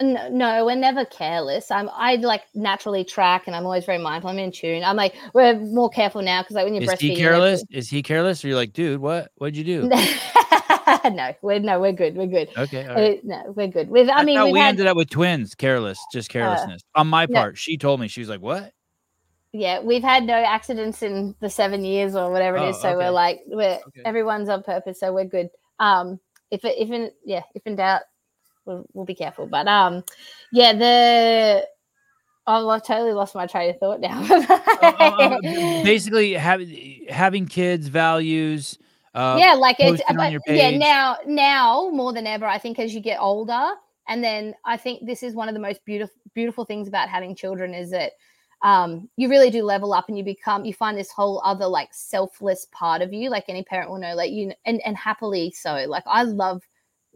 No, 0.00 0.28
no, 0.28 0.64
we're 0.64 0.76
never 0.76 1.04
careless. 1.04 1.72
I'm 1.72 1.90
I 1.92 2.14
like 2.16 2.42
naturally 2.54 3.02
track 3.02 3.48
and 3.48 3.56
I'm 3.56 3.64
always 3.64 3.84
very 3.84 3.98
mindful. 3.98 4.30
I'm 4.30 4.38
in 4.38 4.52
tune. 4.52 4.84
I'm 4.84 4.94
like 4.94 5.16
we're 5.34 5.58
more 5.58 5.90
careful 5.90 6.22
now 6.22 6.42
because 6.42 6.54
like 6.54 6.64
when 6.66 6.74
you're 6.74 6.84
Is 6.84 6.90
breastfeeding. 6.90 7.00
he 7.00 7.16
careless? 7.16 7.64
Is 7.68 7.90
he 7.90 8.02
careless? 8.02 8.44
Or 8.44 8.48
you're 8.48 8.56
like, 8.56 8.72
dude, 8.72 9.00
what? 9.00 9.32
What'd 9.36 9.56
you 9.56 9.64
do? 9.64 9.90
no, 11.12 11.34
we're 11.42 11.60
no, 11.60 11.80
we're 11.80 11.92
good. 11.92 12.16
We're 12.16 12.26
good. 12.26 12.48
Okay. 12.56 12.86
Uh, 12.86 13.20
no, 13.24 13.52
we're 13.54 13.68
good. 13.68 13.88
With 13.88 14.08
I, 14.08 14.20
I 14.20 14.24
mean, 14.24 14.52
we 14.52 14.58
had, 14.58 14.70
ended 14.70 14.86
up 14.86 14.96
with 14.96 15.10
twins. 15.10 15.54
Careless, 15.54 15.98
just 16.12 16.30
carelessness 16.30 16.82
uh, 16.94 17.00
on 17.00 17.08
my 17.08 17.26
part. 17.26 17.52
No. 17.52 17.56
She 17.56 17.76
told 17.76 18.00
me 18.00 18.08
she 18.08 18.20
was 18.20 18.28
like, 18.28 18.40
"What?" 18.40 18.72
Yeah, 19.52 19.80
we've 19.80 20.02
had 20.02 20.24
no 20.24 20.34
accidents 20.34 21.02
in 21.02 21.34
the 21.40 21.48
seven 21.48 21.84
years 21.84 22.14
or 22.14 22.30
whatever 22.30 22.58
it 22.58 22.62
oh, 22.62 22.68
is. 22.68 22.80
So 22.80 22.88
okay. 22.88 22.96
we're 22.96 23.10
like, 23.10 23.40
we're 23.46 23.78
okay. 23.88 24.02
everyone's 24.04 24.48
on 24.48 24.62
purpose, 24.62 25.00
so 25.00 25.12
we're 25.12 25.24
good. 25.24 25.48
Um, 25.80 26.20
if 26.50 26.64
it, 26.64 26.76
if 26.78 26.90
in 26.90 27.10
yeah, 27.24 27.42
if 27.54 27.66
in 27.66 27.76
doubt, 27.76 28.02
we'll, 28.64 28.84
we'll 28.92 29.06
be 29.06 29.14
careful. 29.14 29.46
But 29.46 29.66
um, 29.66 30.04
yeah, 30.52 30.72
the 30.74 31.66
oh, 32.46 32.68
I 32.68 32.78
totally 32.78 33.12
lost 33.12 33.34
my 33.34 33.46
train 33.46 33.70
of 33.70 33.78
thought 33.78 34.00
now. 34.00 34.22
uh, 34.22 35.32
um, 35.34 35.40
basically, 35.82 36.34
having 36.34 37.06
having 37.08 37.46
kids 37.46 37.88
values. 37.88 38.78
Uh, 39.14 39.36
yeah, 39.38 39.54
like 39.54 39.76
it's 39.78 40.02
but, 40.14 40.32
yeah 40.46 40.70
now 40.70 41.16
now 41.26 41.90
more 41.92 42.12
than 42.12 42.26
ever. 42.26 42.46
I 42.46 42.58
think 42.58 42.78
as 42.78 42.94
you 42.94 43.00
get 43.00 43.18
older, 43.20 43.72
and 44.08 44.22
then 44.22 44.54
I 44.64 44.76
think 44.76 45.06
this 45.06 45.22
is 45.22 45.34
one 45.34 45.48
of 45.48 45.54
the 45.54 45.60
most 45.60 45.84
beautiful 45.84 46.14
beautiful 46.34 46.64
things 46.64 46.88
about 46.88 47.08
having 47.08 47.34
children 47.34 47.74
is 47.74 47.90
that 47.90 48.12
um, 48.62 49.08
you 49.16 49.28
really 49.28 49.50
do 49.50 49.62
level 49.62 49.92
up 49.92 50.08
and 50.08 50.18
you 50.18 50.24
become 50.24 50.64
you 50.64 50.74
find 50.74 50.98
this 50.98 51.12
whole 51.12 51.40
other 51.44 51.66
like 51.66 51.88
selfless 51.92 52.66
part 52.72 53.02
of 53.02 53.12
you 53.12 53.30
like 53.30 53.44
any 53.48 53.62
parent 53.62 53.90
will 53.90 53.98
know 53.98 54.14
like 54.14 54.32
you 54.32 54.52
and, 54.66 54.80
and 54.84 54.96
happily 54.96 55.52
so 55.52 55.84
like 55.86 56.02
i 56.06 56.22
love 56.22 56.62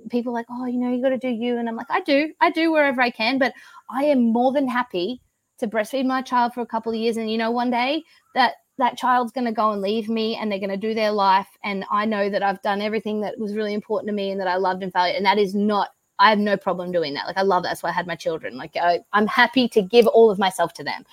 people 0.09 0.32
like 0.32 0.47
oh 0.51 0.66
you 0.66 0.78
know 0.78 0.93
you 0.93 1.02
got 1.02 1.09
to 1.09 1.19
do 1.19 1.28
you 1.28 1.59
and 1.59 1.69
i'm 1.69 1.77
like 1.77 1.90
i 1.90 2.01
do 2.01 2.32
i 2.40 2.51
do 2.51 2.70
wherever 2.70 3.01
i 3.01 3.10
can 3.10 3.39
but 3.39 3.52
i 3.90 4.05
am 4.05 4.32
more 4.32 4.52
than 4.52 4.69
happy 4.69 5.20
to 5.59 5.66
breastfeed 5.66 6.06
my 6.06 6.23
child 6.23 6.55
for 6.55 6.60
a 6.60 6.66
couple 6.66 6.93
of 6.93 6.98
years 6.98 7.16
and 7.16 7.31
you 7.31 7.39
know 7.39 7.51
one 7.51 7.70
day 7.70 8.02
that 8.35 8.55
that 8.83 8.99
child's 8.99 9.33
going 9.33 9.45
to 9.45 9.53
go 9.53 9.71
and 9.71 9.81
leave 9.81 10.09
me 10.09 10.37
and 10.37 10.51
they're 10.51 10.59
going 10.59 10.69
to 10.69 10.77
do 10.77 10.93
their 10.93 11.13
life 11.13 11.49
and 11.65 11.85
i 11.91 12.05
know 12.05 12.29
that 12.29 12.43
i've 12.43 12.61
done 12.63 12.83
everything 12.83 13.21
that 13.21 13.39
was 13.39 13.55
really 13.55 13.73
important 13.73 14.09
to 14.09 14.15
me 14.15 14.31
and 14.31 14.41
that 14.41 14.49
i 14.49 14.57
loved 14.57 14.83
and 14.83 14.93
valued 14.93 15.17
and 15.17 15.25
that 15.25 15.39
is 15.39 15.55
not 15.55 15.91
I 16.19 16.31
have 16.31 16.39
no 16.39 16.57
problem 16.57 16.93
doing 16.93 17.15
that. 17.15 17.27
Like 17.27 17.37
I 17.37 17.43
love 17.43 17.65
that. 17.65 17.71
That's 17.71 17.83
why 17.83 17.89
I 17.89 17.93
had 17.93 18.07
my 18.07 18.15
children. 18.15 18.57
Like 18.57 18.77
I, 18.77 19.01
am 19.13 19.27
happy 19.27 19.67
to 19.71 19.83
give 19.83 20.07
all 20.07 20.31
of 20.31 20.39
myself 20.39 20.73
to 20.75 20.85
them. 20.85 21.05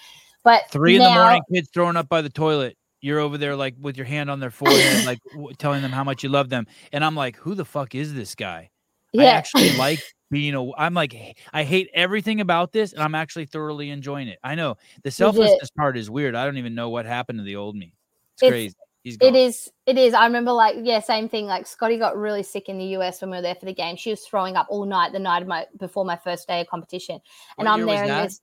But 0.43 0.69
three 0.69 0.95
in 0.95 1.01
the 1.01 1.09
morning, 1.09 1.41
kids 1.51 1.69
throwing 1.73 1.97
up 1.97 2.07
by 2.07 2.21
the 2.21 2.29
toilet. 2.29 2.77
You're 3.01 3.19
over 3.19 3.37
there 3.37 3.55
like 3.55 3.75
with 3.79 3.97
your 3.97 4.05
hand 4.05 4.29
on 4.29 4.39
their 4.39 4.51
forehead, 4.51 5.05
like 5.05 5.19
w- 5.31 5.53
telling 5.55 5.81
them 5.81 5.91
how 5.91 6.03
much 6.03 6.21
you 6.21 6.29
love 6.29 6.49
them. 6.49 6.67
And 6.91 7.03
I'm 7.03 7.15
like, 7.15 7.37
who 7.37 7.55
the 7.55 7.65
fuck 7.65 7.95
is 7.95 8.13
this 8.13 8.35
guy? 8.35 8.69
Yeah. 9.11 9.23
I 9.23 9.25
actually 9.27 9.71
like 9.77 10.03
being 10.29 10.55
a. 10.55 10.73
I'm 10.75 10.93
like, 10.93 11.37
I 11.53 11.63
hate 11.63 11.89
everything 11.93 12.41
about 12.41 12.71
this, 12.71 12.93
and 12.93 13.01
I'm 13.01 13.15
actually 13.15 13.45
thoroughly 13.45 13.89
enjoying 13.89 14.27
it. 14.27 14.39
I 14.43 14.55
know 14.55 14.77
the 15.03 15.11
selflessness 15.11 15.71
part 15.71 15.97
is 15.97 16.09
weird. 16.09 16.35
I 16.35 16.45
don't 16.45 16.57
even 16.57 16.75
know 16.75 16.89
what 16.89 17.05
happened 17.05 17.39
to 17.39 17.43
the 17.43 17.55
old 17.55 17.75
me. 17.75 17.93
It's, 18.35 18.43
it's 18.43 18.49
crazy. 18.49 18.75
It 19.21 19.35
is. 19.35 19.71
It 19.85 19.97
is. 19.97 20.13
I 20.13 20.25
remember, 20.25 20.51
like, 20.51 20.75
yeah, 20.81 20.99
same 20.99 21.29
thing. 21.29 21.45
Like, 21.45 21.65
Scotty 21.65 21.97
got 21.97 22.17
really 22.17 22.43
sick 22.43 22.69
in 22.69 22.77
the 22.77 22.85
US 22.97 23.21
when 23.21 23.31
we 23.31 23.37
were 23.37 23.41
there 23.41 23.55
for 23.55 23.65
the 23.65 23.73
game. 23.73 23.95
She 23.95 24.09
was 24.09 24.21
throwing 24.21 24.55
up 24.55 24.67
all 24.69 24.85
night 24.85 25.13
the 25.13 25.19
night 25.19 25.41
of 25.41 25.47
my 25.47 25.65
before 25.77 26.05
my 26.05 26.17
first 26.17 26.47
day 26.47 26.61
of 26.61 26.67
competition, 26.67 27.19
and 27.57 27.67
what 27.67 27.73
I'm 27.73 27.85
there 27.85 28.03
in 28.03 28.23
this 28.23 28.41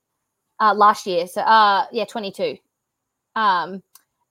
uh, 0.59 0.73
last 0.73 1.05
year. 1.05 1.27
So, 1.27 1.41
uh, 1.41 1.85
yeah, 1.91 2.05
22. 2.05 2.57
Um, 3.35 3.83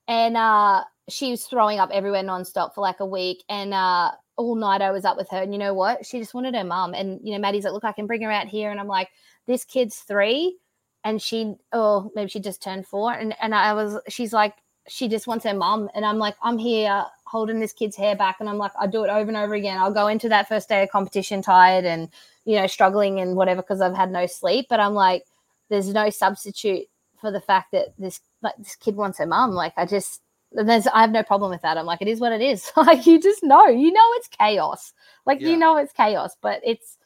and 0.08 0.36
uh, 0.36 0.84
she 1.08 1.30
was 1.30 1.44
throwing 1.44 1.78
up 1.78 1.90
everywhere 1.92 2.22
nonstop 2.22 2.74
for 2.74 2.80
like 2.80 3.00
a 3.00 3.06
week, 3.06 3.44
and 3.48 3.72
uh, 3.72 4.12
all 4.36 4.54
night 4.54 4.82
I 4.82 4.90
was 4.90 5.04
up 5.04 5.16
with 5.16 5.28
her. 5.30 5.38
And 5.38 5.52
you 5.52 5.58
know 5.58 5.74
what? 5.74 6.04
She 6.06 6.18
just 6.18 6.34
wanted 6.34 6.54
her 6.54 6.64
mum. 6.64 6.94
And 6.94 7.20
you 7.22 7.32
know, 7.32 7.38
Maddie's 7.38 7.64
like, 7.64 7.72
"Look, 7.72 7.84
I 7.84 7.92
can 7.92 8.06
bring 8.06 8.22
her 8.22 8.30
out 8.30 8.48
here," 8.48 8.70
and 8.70 8.80
I'm 8.80 8.88
like, 8.88 9.10
"This 9.46 9.64
kid's 9.64 9.98
three, 9.98 10.58
and 11.04 11.20
she, 11.20 11.54
oh, 11.72 12.10
maybe 12.14 12.30
she 12.30 12.40
just 12.40 12.62
turned 12.62 12.86
four, 12.86 13.12
and 13.12 13.34
and 13.40 13.54
I 13.54 13.72
was, 13.74 13.98
she's 14.08 14.32
like, 14.32 14.54
she 14.88 15.08
just 15.08 15.26
wants 15.26 15.44
her 15.44 15.54
mum. 15.54 15.88
And 15.94 16.04
I'm 16.04 16.18
like, 16.18 16.36
I'm 16.42 16.58
here 16.58 17.04
holding 17.24 17.60
this 17.60 17.72
kid's 17.72 17.96
hair 17.96 18.14
back. 18.16 18.36
And 18.40 18.48
I'm 18.48 18.58
like, 18.58 18.72
I 18.78 18.86
do 18.86 19.04
it 19.04 19.10
over 19.10 19.28
and 19.28 19.36
over 19.36 19.54
again. 19.54 19.78
I'll 19.78 19.92
go 19.92 20.06
into 20.06 20.28
that 20.28 20.48
first 20.48 20.68
day 20.68 20.82
of 20.82 20.90
competition 20.90 21.42
tired 21.42 21.84
and, 21.84 22.08
you 22.44 22.56
know, 22.56 22.66
struggling 22.66 23.20
and 23.20 23.36
whatever 23.36 23.62
because 23.62 23.80
I've 23.80 23.96
had 23.96 24.10
no 24.10 24.26
sleep. 24.26 24.66
But 24.68 24.80
I'm 24.80 24.94
like, 24.94 25.24
there's 25.68 25.92
no 25.92 26.10
substitute 26.10 26.86
for 27.20 27.30
the 27.30 27.40
fact 27.40 27.72
that 27.72 27.88
this 27.98 28.20
like 28.42 28.54
this 28.58 28.76
kid 28.76 28.96
wants 28.96 29.18
her 29.18 29.26
mum. 29.26 29.52
Like 29.52 29.72
I 29.76 29.86
just 29.86 30.22
there's 30.64 30.86
I 30.86 31.00
have 31.00 31.10
no 31.10 31.22
problem 31.22 31.50
with 31.50 31.62
that. 31.62 31.76
I'm 31.76 31.86
like, 31.86 32.02
it 32.02 32.08
is 32.08 32.20
what 32.20 32.32
it 32.32 32.40
is. 32.40 32.70
like 32.76 33.06
you 33.06 33.20
just 33.20 33.42
know, 33.42 33.66
you 33.66 33.92
know 33.92 34.10
it's 34.14 34.28
chaos. 34.28 34.92
Like 35.24 35.40
yeah. 35.40 35.48
you 35.50 35.56
know 35.56 35.76
it's 35.76 35.92
chaos, 35.92 36.36
but 36.40 36.60
it's 36.64 36.98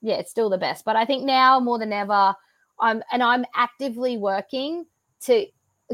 yeah, 0.00 0.16
it's 0.16 0.30
still 0.30 0.50
the 0.50 0.58
best. 0.58 0.84
But 0.84 0.96
I 0.96 1.04
think 1.04 1.24
now 1.24 1.60
more 1.60 1.78
than 1.78 1.92
ever, 1.92 2.34
I'm 2.80 3.02
and 3.12 3.22
I'm 3.22 3.44
actively 3.54 4.16
working 4.16 4.86
to 5.22 5.46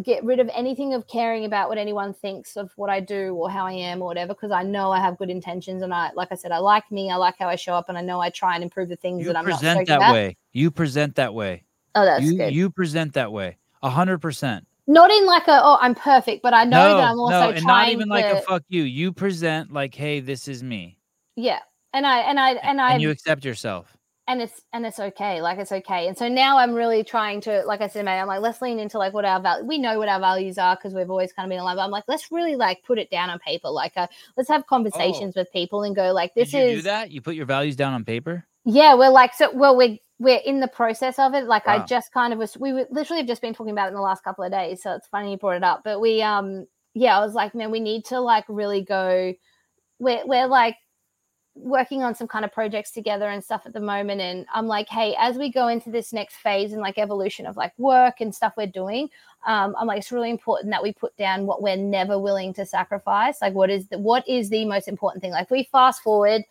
get 0.03 0.25
rid 0.25 0.41
of 0.41 0.49
anything 0.55 0.95
of 0.95 1.07
caring 1.07 1.45
about 1.45 1.69
what 1.69 1.77
anyone 1.77 2.15
thinks 2.15 2.57
of 2.57 2.73
what 2.77 2.89
I 2.89 3.01
do 3.01 3.35
or 3.35 3.51
how 3.51 3.67
I 3.67 3.73
am 3.73 4.01
or 4.01 4.07
whatever, 4.07 4.33
because 4.33 4.51
I 4.51 4.63
know 4.63 4.91
I 4.91 5.01
have 5.01 5.19
good 5.19 5.29
intentions 5.29 5.83
and 5.83 5.93
I, 5.93 6.11
like 6.15 6.29
I 6.31 6.35
said, 6.35 6.51
I 6.51 6.59
like 6.59 6.91
me, 6.91 7.11
I 7.11 7.17
like 7.17 7.35
how 7.39 7.49
I 7.49 7.57
show 7.57 7.75
up, 7.75 7.89
and 7.89 7.99
I 7.99 8.01
know 8.01 8.21
I 8.21 8.31
try 8.31 8.55
and 8.55 8.65
improve 8.65 8.89
the 8.89 8.97
things 8.97 9.21
you 9.21 9.27
that 9.27 9.37
I'm 9.37 9.45
present 9.45 9.81
not 9.81 9.87
that 9.89 9.97
about. 9.97 10.13
way. 10.15 10.37
You 10.53 10.71
present 10.71 11.17
that 11.17 11.35
way. 11.35 11.65
Oh, 11.95 12.05
that's 12.05 12.25
you, 12.25 12.37
good. 12.39 12.55
You 12.55 12.71
present 12.71 13.13
that 13.15 13.33
way, 13.33 13.59
a 13.83 13.91
hundred 13.91 14.19
percent. 14.19 14.67
Not 14.87 15.11
in 15.11 15.27
like 15.27 15.47
a 15.47 15.61
oh 15.63 15.79
I'm 15.81 15.95
perfect, 15.95 16.43
but 16.43 16.55
I 16.55 16.65
know 16.65 16.89
no, 16.89 16.97
that 16.97 17.11
I'm 17.11 17.19
also 17.19 17.41
no, 17.41 17.51
and 17.51 17.65
not 17.65 17.89
even 17.89 18.09
to... 18.09 18.15
like 18.15 18.25
a 18.25 18.41
fuck 18.43 18.63
you. 18.69 18.83
You 18.83 19.13
present 19.13 19.73
like, 19.73 19.95
hey, 19.95 20.21
this 20.21 20.49
is 20.49 20.63
me. 20.63 20.99
Yeah, 21.37 21.61
and 21.93 22.07
I 22.07 22.19
and 22.21 22.41
I 22.41 22.53
and 22.55 22.81
I 22.81 22.95
and 22.95 23.03
you 23.03 23.11
accept 23.11 23.45
yourself 23.45 23.97
and 24.29 24.41
it's 24.41 24.63
and 24.73 24.87
it's 24.87 25.01
okay 25.01 25.43
like 25.43 25.59
it's 25.59 25.73
okay 25.73 26.07
and 26.07 26.17
so 26.17 26.29
now 26.29 26.57
i'm 26.57 26.73
really 26.73 27.03
trying 27.03 27.41
to 27.41 27.63
like 27.67 27.81
i 27.81 27.89
said 27.89 28.05
man 28.05 28.21
i'm 28.21 28.29
like 28.29 28.41
let's 28.41 28.63
lean 28.63 28.79
into 28.79 28.97
like 28.97 29.13
what 29.13 29.25
our 29.25 29.41
value 29.41 29.65
we 29.67 29.79
know 29.79 29.99
what 29.99 30.09
our 30.09 30.21
values 30.21 30.59
are 30.59 30.77
because 30.77 30.95
we've 30.95 31.11
always 31.11 31.33
kind 31.33 31.47
of 31.47 31.51
been 31.51 31.59
alive 31.59 31.79
i'm 31.79 31.91
like 31.91 32.05
let's 32.07 32.31
really 32.31 32.55
like 32.55 32.83
put 32.85 32.99
it 32.99 33.11
down 33.11 33.31
on 33.31 33.39
paper 33.41 33.69
like 33.69 33.93
uh, 33.97 34.07
let's 34.37 34.49
have 34.49 34.67
conversations 34.67 35.35
oh. 35.37 35.41
with 35.41 35.53
people 35.53 35.83
and 35.83 35.97
go 35.97 36.13
like 36.13 36.33
this 36.35 36.55
is 36.55 36.79
do 36.79 36.83
that 36.83 37.11
you 37.11 37.21
put 37.21 37.35
your 37.35 37.47
values 37.47 37.75
down 37.75 37.93
on 37.95 38.05
paper 38.05 38.47
yeah 38.65 38.95
we're 38.95 39.11
like 39.11 39.35
so 39.35 39.51
well 39.55 39.77
we're 39.77 39.99
we're 40.23 40.41
in 40.45 40.61
the 40.61 40.69
process 40.69 41.19
of 41.19 41.35
it. 41.35 41.45
Like 41.47 41.67
wow. 41.67 41.83
i 41.83 41.85
just 41.85 42.13
kind 42.13 42.33
of 42.33 42.39
was 42.39 42.57
we 42.57 42.73
were 42.73 42.87
literally 42.91 43.21
have 43.21 43.29
just 43.29 43.43
been 43.43 43.55
talking 43.55 43.73
about 43.73 43.87
it 43.87 43.89
in 43.89 43.95
the 43.95 44.01
last 44.01 44.23
couple 44.23 44.45
of 44.45 44.53
days 44.53 44.83
so 44.83 44.93
it's 44.95 45.09
funny 45.09 45.33
you 45.33 45.37
brought 45.37 45.57
it 45.57 45.65
up. 45.65 45.83
But 45.85 46.01
we 46.01 46.23
um 46.23 46.67
yeah 46.95 47.19
i 47.19 47.25
was 47.25 47.35
like 47.35 47.55
man 47.55 47.71
we 47.71 47.81
need 47.81 48.05
to 48.05 48.21
like 48.21 48.45
really 48.49 48.83
go 48.83 49.35
we're, 49.99 50.27
we're 50.27 50.47
like 50.47 50.77
working 51.55 52.03
on 52.03 52.15
some 52.15 52.29
kind 52.29 52.45
of 52.45 52.53
projects 52.53 52.93
together 52.93 53.29
and 53.29 53.43
stuff 53.43 53.63
at 53.67 53.73
the 53.73 53.81
moment. 53.81 54.21
And 54.21 54.47
i'm 54.55 54.67
like 54.67 54.89
hey 54.89 55.17
as 55.19 55.37
we 55.37 55.51
go 55.51 55.67
into 55.69 55.91
this 55.91 56.13
next 56.13 56.37
phase 56.37 56.73
and 56.73 56.81
like 56.81 56.99
evolution 56.99 57.47
of 57.47 57.57
like 57.57 57.73
work 57.77 58.21
and 58.21 58.33
stuff 58.33 58.53
we're 58.57 58.67
doing 58.67 59.09
um, 59.47 59.75
i'm 59.79 59.89
like 59.89 59.99
it's 59.99 60.13
really 60.13 60.31
important 60.31 60.71
that 60.71 60.83
we 60.83 60.93
put 60.93 61.17
down 61.17 61.47
what 61.47 61.63
we're 61.63 61.77
never 61.77 62.19
willing 62.19 62.55
to 62.55 62.65
sacrifice. 62.65 63.43
Like 63.43 63.55
what 63.55 63.71
is 63.71 63.89
the 63.89 63.99
what 63.99 64.27
is 64.29 64.51
the 64.51 64.65
most 64.67 64.87
important 64.87 65.21
thing? 65.21 65.33
Like 65.33 65.51
we 65.51 65.65
fast 65.65 66.01
forward 66.03 66.43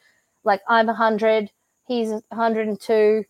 like 0.44 0.62
i'm 0.68 0.88
100 0.88 1.50
he's 1.88 2.10
102 2.30 3.24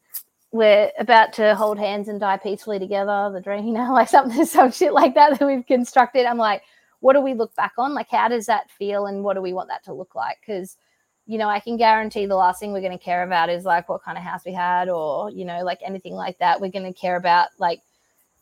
we're 0.51 0.91
about 0.99 1.33
to 1.33 1.55
hold 1.55 1.79
hands 1.79 2.09
and 2.09 2.19
die 2.19 2.37
peacefully 2.37 2.77
together 2.77 3.31
the 3.33 3.39
dream 3.39 3.65
you 3.65 3.73
know 3.73 3.93
like 3.93 4.09
something 4.09 4.45
some 4.45 4.71
shit 4.71 4.93
like 4.93 5.15
that 5.15 5.39
that 5.39 5.45
we've 5.45 5.65
constructed. 5.65 6.25
I'm 6.25 6.37
like 6.37 6.63
what 6.99 7.13
do 7.13 7.21
we 7.21 7.33
look 7.33 7.55
back 7.55 7.73
on? 7.77 7.95
Like 7.95 8.09
how 8.09 8.27
does 8.27 8.45
that 8.45 8.69
feel? 8.69 9.07
And 9.07 9.23
what 9.23 9.33
do 9.33 9.41
we 9.41 9.53
want 9.53 9.69
that 9.69 9.83
to 9.85 9.93
look 9.93 10.13
like? 10.13 10.37
Because 10.39 10.77
you 11.31 11.37
know, 11.37 11.47
I 11.47 11.59
can 11.59 11.77
guarantee 11.77 12.25
the 12.25 12.35
last 12.35 12.59
thing 12.59 12.73
we're 12.73 12.81
going 12.81 12.97
to 12.97 13.03
care 13.03 13.23
about 13.23 13.49
is 13.49 13.63
like 13.63 13.87
what 13.87 14.03
kind 14.03 14.17
of 14.17 14.23
house 14.23 14.43
we 14.45 14.53
had 14.53 14.89
or, 14.89 15.29
you 15.29 15.45
know, 15.45 15.63
like 15.63 15.79
anything 15.81 16.13
like 16.13 16.37
that. 16.39 16.59
We're 16.59 16.71
going 16.71 16.91
to 16.91 16.99
care 16.99 17.15
about 17.15 17.49
like, 17.57 17.81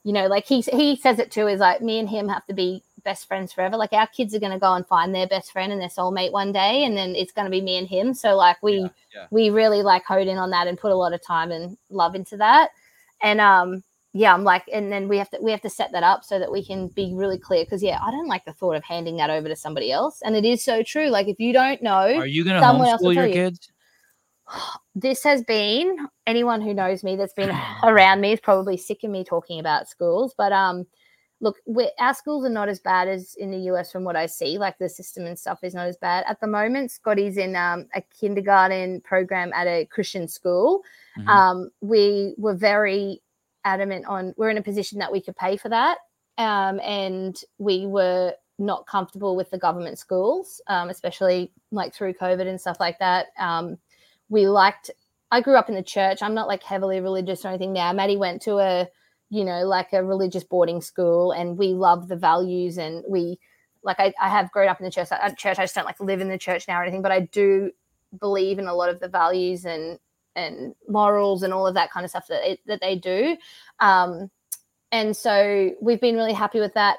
you 0.04 0.14
know, 0.14 0.28
like 0.28 0.46
he, 0.46 0.62
he 0.62 0.96
says 0.96 1.20
it 1.20 1.30
too 1.30 1.48
is 1.48 1.60
like 1.60 1.82
me 1.82 2.00
and 2.00 2.10
him 2.10 2.28
have 2.30 2.46
to 2.48 2.54
be 2.54 2.84
best 3.04 3.28
friends 3.28 3.54
forever. 3.54 3.78
Like 3.78 3.94
our 3.94 4.08
kids 4.08 4.34
are 4.36 4.40
going 4.40 4.52
to 4.52 4.60
go 4.60 4.74
and 4.74 4.86
find 4.88 5.14
their 5.14 5.28
best 5.28 5.52
friend 5.52 5.72
and 5.72 5.82
their 5.82 5.90
soulmate 5.90 6.32
one 6.32 6.52
day. 6.52 6.84
And 6.84 6.96
then 6.98 7.16
it's 7.16 7.32
going 7.32 7.46
to 7.46 7.52
be 7.52 7.62
me 7.62 7.78
and 7.78 7.88
him. 7.88 8.14
So 8.14 8.36
like 8.36 8.62
we, 8.62 8.80
yeah, 8.80 8.88
yeah. 9.14 9.28
we 9.32 9.50
really 9.50 9.82
like 9.82 10.04
hone 10.04 10.28
in 10.28 10.38
on 10.38 10.50
that 10.52 10.68
and 10.68 10.78
put 10.78 10.92
a 10.92 10.96
lot 10.96 11.14
of 11.14 11.22
time 11.26 11.52
and 11.52 11.78
love 11.90 12.16
into 12.16 12.38
that. 12.38 12.70
And, 13.22 13.42
um, 13.42 13.84
yeah, 14.14 14.34
I'm 14.34 14.44
like, 14.44 14.64
and 14.74 14.92
then 14.92 15.08
we 15.08 15.18
have 15.18 15.30
to 15.30 15.40
we 15.40 15.52
have 15.52 15.62
to 15.62 15.70
set 15.70 15.92
that 15.92 16.02
up 16.02 16.24
so 16.24 16.40
that 16.40 16.52
we 16.52 16.66
can 16.66 16.88
be 16.88 17.14
really 17.14 17.38
clear. 17.38 17.64
Because 17.64 17.84
yeah, 17.84 18.00
I 18.02 18.10
don't 18.10 18.28
like 18.28 18.44
the 18.44 18.54
thought 18.54 18.76
of 18.76 18.84
handing 18.84 19.18
that 19.18 19.30
over 19.30 19.48
to 19.48 19.56
somebody 19.56 19.92
else, 19.92 20.22
and 20.24 20.36
it 20.36 20.46
is 20.46 20.64
so 20.64 20.82
true. 20.82 21.10
Like 21.10 21.28
if 21.28 21.40
you 21.40 21.54
don't 21.54 21.82
know, 21.84 21.92
are 21.92 22.26
you 22.26 22.44
going 22.44 22.60
to 22.60 22.68
homeschool 22.68 23.14
your 23.14 23.28
you. 23.28 23.34
kids? 23.34 23.72
This 24.96 25.24
has 25.24 25.44
been 25.44 25.96
anyone 26.28 26.60
who 26.60 26.74
knows 26.74 27.06
me 27.06 27.16
that's 27.16 27.34
been 27.34 27.58
around 27.84 28.20
me 28.20 28.34
is 28.34 28.40
probably 28.42 28.76
sick 28.76 29.04
of 29.06 29.12
me 29.12 29.24
talking 29.24 29.58
about 29.60 29.88
schools. 29.88 30.34
But 30.38 30.52
um, 30.52 30.88
look, 31.42 31.58
our 32.00 32.14
schools 32.14 32.46
are 32.46 32.50
not 32.50 32.70
as 32.70 32.80
bad 32.80 33.08
as 33.08 33.36
in 33.36 33.52
the 33.52 33.60
US 33.72 33.92
from 33.92 34.04
what 34.04 34.16
I 34.16 34.26
see. 34.26 34.58
Like 34.58 34.78
the 34.78 34.90
system 34.90 35.26
and 35.26 35.38
stuff 35.38 35.64
is 35.64 35.74
not 35.74 35.88
as 35.88 35.98
bad 35.98 36.26
at 36.28 36.40
the 36.40 36.48
moment. 36.48 36.92
Scotty's 36.92 37.38
in 37.38 37.56
um, 37.56 37.88
a 37.96 38.02
kindergarten 38.02 39.02
program 39.02 39.52
at 39.54 39.68
a 39.68 39.86
Christian 39.86 40.28
school. 40.28 40.84
Mm-hmm. 41.18 41.30
Um, 41.30 41.72
we 41.82 42.36
were 42.38 42.56
very 42.56 43.22
adamant 43.66 44.06
on 44.06 44.34
we're 44.38 44.50
in 44.50 44.58
a 44.58 44.64
position 44.64 45.00
that 45.00 45.12
we 45.12 45.22
could 45.22 45.36
pay 45.36 45.58
for 45.58 45.70
that. 45.70 46.00
Um, 46.38 46.80
and 46.80 47.40
we 47.58 47.86
were 47.86 48.34
not 48.58 48.86
comfortable 48.88 49.36
with 49.36 49.50
the 49.50 49.58
government 49.58 49.98
schools, 50.00 50.62
um, 50.68 50.90
especially 50.90 51.52
like 51.72 51.94
through 51.94 52.14
COVID 52.14 52.48
and 52.48 52.60
stuff 52.60 52.80
like 52.80 53.00
that. 53.00 53.28
Um, 53.38 53.78
we 54.30 54.48
liked, 54.48 54.92
I 55.32 55.42
grew 55.42 55.56
up 55.56 55.70
in 55.70 55.76
the 55.76 55.84
church. 55.84 56.22
I'm 56.22 56.34
not 56.34 56.48
like 56.48 56.64
heavily 56.64 57.00
religious 57.00 57.46
or 57.46 57.50
anything 57.50 57.74
now. 57.74 57.92
Maddie 57.94 58.18
went 58.18 58.42
to 58.44 58.60
a, 58.60 58.88
you 59.30 59.46
know, 59.46 59.64
like 59.64 59.94
a 59.94 60.04
religious 60.04 60.44
boarding 60.44 60.82
school 60.82 61.32
and 61.32 61.58
we 61.58 61.74
love 61.74 62.08
the 62.08 62.16
values 62.16 62.78
and 62.78 63.04
we, 63.08 63.40
like 63.84 64.00
I, 64.00 64.14
I 64.20 64.30
have 64.30 64.52
grown 64.52 64.68
up 64.68 64.80
in 64.80 64.86
the 64.86 64.92
church. 64.92 65.10
At 65.12 65.38
church, 65.38 65.60
I 65.60 65.64
just 65.64 65.76
don't 65.76 65.86
like 65.86 66.00
live 66.00 66.22
in 66.22 66.30
the 66.30 66.38
church 66.38 66.68
now 66.68 66.80
or 66.80 66.84
anything, 66.84 67.02
but 67.02 67.12
I 67.12 67.22
do 67.22 67.72
believe 68.20 68.60
in 68.60 68.68
a 68.68 68.74
lot 68.74 68.90
of 68.90 69.00
the 69.00 69.08
values 69.08 69.66
and 69.66 70.00
and 70.36 70.74
morals 70.88 71.44
and 71.44 71.54
all 71.54 71.68
of 71.68 71.74
that 71.74 71.92
kind 71.92 72.04
of 72.04 72.10
stuff 72.10 72.28
that 72.28 72.50
it, 72.50 72.60
that 72.66 72.82
they 72.82 72.96
do. 72.96 73.36
Um, 73.80 74.30
and 74.92 75.16
so 75.16 75.72
we've 75.82 76.02
been 76.02 76.16
really 76.16 76.34
happy 76.34 76.60
with 76.60 76.74
that. 76.74 76.98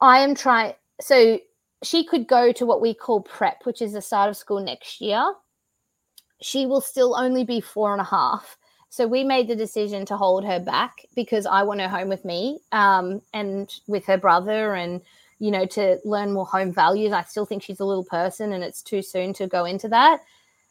I 0.00 0.20
am 0.20 0.34
trying. 0.34 0.74
So 1.00 1.40
she 1.82 2.04
could 2.04 2.26
go 2.26 2.52
to 2.52 2.66
what 2.66 2.80
we 2.80 2.94
call 2.94 3.20
prep, 3.20 3.64
which 3.64 3.82
is 3.82 3.92
the 3.92 4.02
start 4.02 4.28
of 4.28 4.36
school 4.36 4.60
next 4.60 5.00
year. 5.00 5.34
She 6.42 6.66
will 6.66 6.80
still 6.80 7.16
only 7.16 7.44
be 7.44 7.60
four 7.60 7.92
and 7.92 8.00
a 8.00 8.04
half. 8.04 8.56
So 8.90 9.06
we 9.06 9.24
made 9.24 9.48
the 9.48 9.56
decision 9.56 10.06
to 10.06 10.16
hold 10.16 10.44
her 10.44 10.60
back 10.60 11.04
because 11.14 11.46
I 11.46 11.62
want 11.62 11.80
her 11.80 11.88
home 11.88 12.08
with 12.08 12.24
me 12.24 12.60
um, 12.72 13.20
and 13.34 13.72
with 13.86 14.06
her 14.06 14.16
brother 14.16 14.74
and, 14.74 15.02
you 15.38 15.50
know, 15.50 15.66
to 15.66 15.98
learn 16.04 16.32
more 16.32 16.46
home 16.46 16.72
values. 16.72 17.12
I 17.12 17.22
still 17.22 17.46
think 17.46 17.62
she's 17.62 17.80
a 17.80 17.84
little 17.84 18.04
person 18.04 18.52
and 18.52 18.64
it's 18.64 18.82
too 18.82 19.02
soon 19.02 19.32
to 19.34 19.46
go 19.46 19.64
into 19.64 19.88
that. 19.88 20.20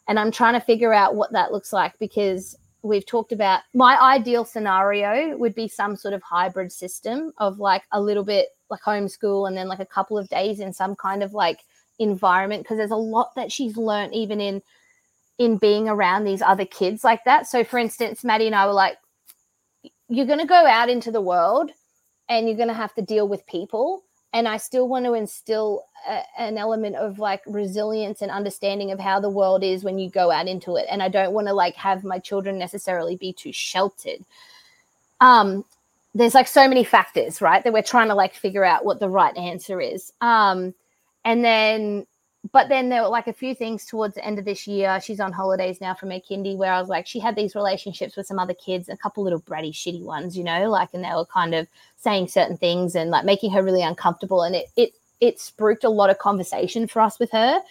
And 0.08 0.20
I'm 0.20 0.32
trying 0.32 0.54
to 0.54 0.60
figure 0.60 0.94
out 0.94 1.16
what 1.16 1.32
that 1.34 1.52
looks 1.52 1.74
like 1.74 1.98
because 2.00 2.58
we've 2.86 3.06
talked 3.06 3.32
about 3.32 3.62
my 3.74 4.00
ideal 4.00 4.46
scenario 4.46 5.36
would 5.38 5.56
be 5.56 5.68
some 5.68 5.96
sort 5.96 6.14
of 6.14 6.22
hybrid 6.22 6.72
system 6.72 7.34
of 7.40 7.60
like 7.60 7.84
a 7.92 8.00
little 8.00 8.24
bit 8.24 8.50
like 8.70 8.82
homeschool 8.82 9.48
and 9.48 9.58
then 9.58 9.68
like 9.68 9.80
a 9.80 9.86
couple 9.86 10.18
of 10.18 10.30
days 10.30 10.60
in 10.60 10.72
some 10.72 10.96
kind 10.96 11.24
of 11.24 11.34
like 11.34 11.62
environment 12.00 12.64
because 12.64 12.78
there's 12.78 12.92
a 12.92 12.96
lot 12.96 13.34
that 13.36 13.52
she's 13.52 13.78
learned 13.78 14.14
even 14.14 14.40
in 14.40 14.62
in 15.38 15.58
being 15.58 15.90
around 15.90 16.24
these 16.24 16.42
other 16.42 16.66
kids 16.66 17.04
like 17.04 17.24
that. 17.26 17.48
So 17.48 17.64
for 17.64 17.78
instance, 17.78 18.24
Maddie 18.24 18.48
and 18.48 18.56
I 18.56 18.66
were 18.66 18.74
like, 18.74 18.98
you're 20.08 20.26
going 20.26 20.40
to 20.40 20.46
go 20.46 20.66
out 20.66 20.90
into 20.90 21.12
the 21.12 21.22
world 21.22 21.72
and 22.30 22.48
you're 22.48 22.58
going 22.58 22.70
to 22.70 22.74
have 22.74 22.94
to 22.96 23.02
deal 23.02 23.28
with 23.28 23.46
people 23.48 24.04
and 24.36 24.50
I 24.50 24.58
still 24.58 24.90
want 24.90 25.06
to 25.06 25.14
instill 25.14 25.86
a, 26.06 26.22
an 26.38 26.58
element 26.58 26.98
of 26.98 27.20
like 27.20 27.42
resilience 27.48 28.22
and 28.22 28.30
understanding 28.30 28.92
of 28.92 29.00
how 29.00 29.18
the 29.22 29.30
world 29.30 29.64
is 29.64 29.86
when 29.86 29.98
you 29.98 30.10
go 30.10 30.30
out 30.30 30.50
into 30.50 30.76
it. 30.76 30.86
And 30.90 31.02
I 31.02 31.08
don't 31.08 31.32
want 31.32 31.48
to 31.48 31.54
like 31.54 31.76
have 31.76 32.04
my 32.04 32.20
children 32.20 32.60
necessarily 32.60 33.16
be 33.16 33.32
too 33.32 33.54
sheltered. 33.54 34.26
Um, 35.22 35.64
there's 36.14 36.34
like 36.34 36.50
so 36.50 36.68
many 36.68 36.84
factors, 36.84 37.42
right? 37.42 37.64
That 37.64 37.72
we're 37.72 37.82
trying 37.82 38.10
to 38.10 38.14
like 38.14 38.34
figure 38.34 38.66
out 38.66 38.84
what 38.84 39.00
the 39.00 39.10
right 39.10 39.36
answer 39.38 39.80
is. 39.80 40.12
Um, 40.20 40.74
and 41.24 41.44
then 41.44 42.06
but 42.52 42.70
then 42.70 42.90
there 42.90 43.02
were 43.02 43.10
like 43.10 43.28
a 43.28 43.34
few 43.34 43.56
things 43.56 43.86
towards 43.86 44.16
the 44.16 44.26
end 44.26 44.38
of 44.38 44.46
this 44.46 44.68
year. 44.68 45.00
She's 45.02 45.20
on 45.20 45.32
holidays 45.32 45.82
now 45.82 45.94
from 45.94 46.10
Makindi, 46.10 46.56
where 46.56 46.72
I 46.72 46.80
was 46.80 46.90
like, 46.90 47.08
she 47.08 47.20
had 47.20 47.36
these 47.36 47.56
relationships 47.56 48.16
with 48.16 48.28
some 48.28 48.40
other 48.40 48.54
kids, 48.54 48.90
a 48.90 48.98
couple 48.98 49.24
little 49.24 49.42
bratty, 49.42 49.72
shitty 49.72 50.04
ones, 50.04 50.38
you 50.38 50.44
know, 50.44 50.70
like, 50.70 50.90
and 50.94 51.04
they 51.04 51.10
were 51.10 51.26
kind 51.26 51.56
of 51.56 51.68
saying 51.98 52.28
certain 52.28 52.58
things 52.58 52.96
and 52.96 53.10
like 53.10 53.26
making 53.26 53.52
her 53.52 53.64
really 53.64 53.82
uncomfortable. 53.82 54.44
And 54.44 54.56
it 54.56 54.68
it 54.76 54.94
it 55.22 55.38
spruiked 55.38 55.84
a 55.84 55.90
lot 55.90 56.10
of 56.10 56.20
conversation 56.20 56.88
for 56.88 57.02
us 57.02 57.20
with 57.20 57.32
her. 57.32 57.62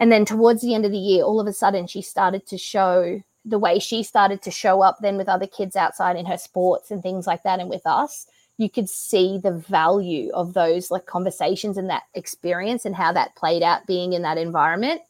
And 0.00 0.10
then 0.10 0.24
towards 0.24 0.62
the 0.62 0.74
end 0.74 0.84
of 0.84 0.92
the 0.92 0.98
year, 0.98 1.24
all 1.24 1.40
of 1.40 1.46
a 1.46 1.52
sudden, 1.52 1.86
she 1.86 2.02
started 2.02 2.46
to 2.46 2.58
show 2.58 3.22
the 3.44 3.58
way 3.58 3.78
she 3.78 4.02
started 4.02 4.42
to 4.42 4.50
show 4.50 4.82
up 4.82 4.98
then 5.00 5.16
with 5.16 5.28
other 5.28 5.46
kids 5.46 5.76
outside 5.76 6.16
in 6.16 6.26
her 6.26 6.38
sports 6.38 6.90
and 6.90 7.02
things 7.02 7.26
like 7.26 7.42
that, 7.44 7.60
and 7.60 7.70
with 7.70 7.86
us 7.86 8.26
you 8.58 8.68
could 8.68 8.88
see 8.88 9.38
the 9.38 9.52
value 9.52 10.30
of 10.34 10.52
those 10.52 10.90
like 10.90 11.06
conversations 11.06 11.78
and 11.78 11.88
that 11.88 12.02
experience 12.14 12.84
and 12.84 12.94
how 12.94 13.12
that 13.12 13.34
played 13.36 13.62
out 13.62 13.86
being 13.86 14.12
in 14.12 14.22
that 14.22 14.36
environment. 14.36 15.00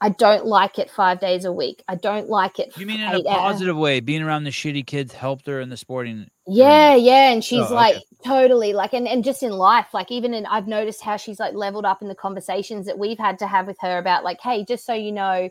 I 0.00 0.08
don't 0.08 0.44
like 0.44 0.78
it 0.78 0.90
five 0.90 1.20
days 1.20 1.44
a 1.44 1.52
week. 1.52 1.82
I 1.88 1.94
don't 1.94 2.28
like 2.28 2.58
it. 2.58 2.76
You 2.76 2.84
mean 2.84 3.00
in 3.00 3.08
a 3.08 3.22
positive 3.22 3.76
hours. 3.76 3.82
way? 3.82 4.00
Being 4.00 4.22
around 4.22 4.44
the 4.44 4.50
shitty 4.50 4.86
kids 4.86 5.14
helped 5.14 5.46
her 5.46 5.60
in 5.60 5.68
the 5.68 5.76
sporting. 5.76 6.28
Yeah, 6.46 6.94
yeah, 6.94 7.30
and 7.30 7.44
she's 7.44 7.70
oh, 7.70 7.74
like 7.74 7.96
okay. 7.96 8.04
totally 8.24 8.72
like, 8.72 8.92
and 8.92 9.06
and 9.06 9.24
just 9.24 9.42
in 9.42 9.52
life, 9.52 9.94
like 9.94 10.10
even 10.10 10.34
in, 10.34 10.44
I've 10.46 10.66
noticed 10.66 11.00
how 11.00 11.16
she's 11.16 11.38
like 11.38 11.54
leveled 11.54 11.86
up 11.86 12.02
in 12.02 12.08
the 12.08 12.14
conversations 12.14 12.86
that 12.86 12.98
we've 12.98 13.18
had 13.18 13.38
to 13.38 13.46
have 13.46 13.66
with 13.66 13.78
her 13.80 13.96
about 13.96 14.24
like, 14.24 14.40
hey, 14.42 14.64
just 14.64 14.84
so 14.84 14.92
you 14.92 15.12
know, 15.12 15.48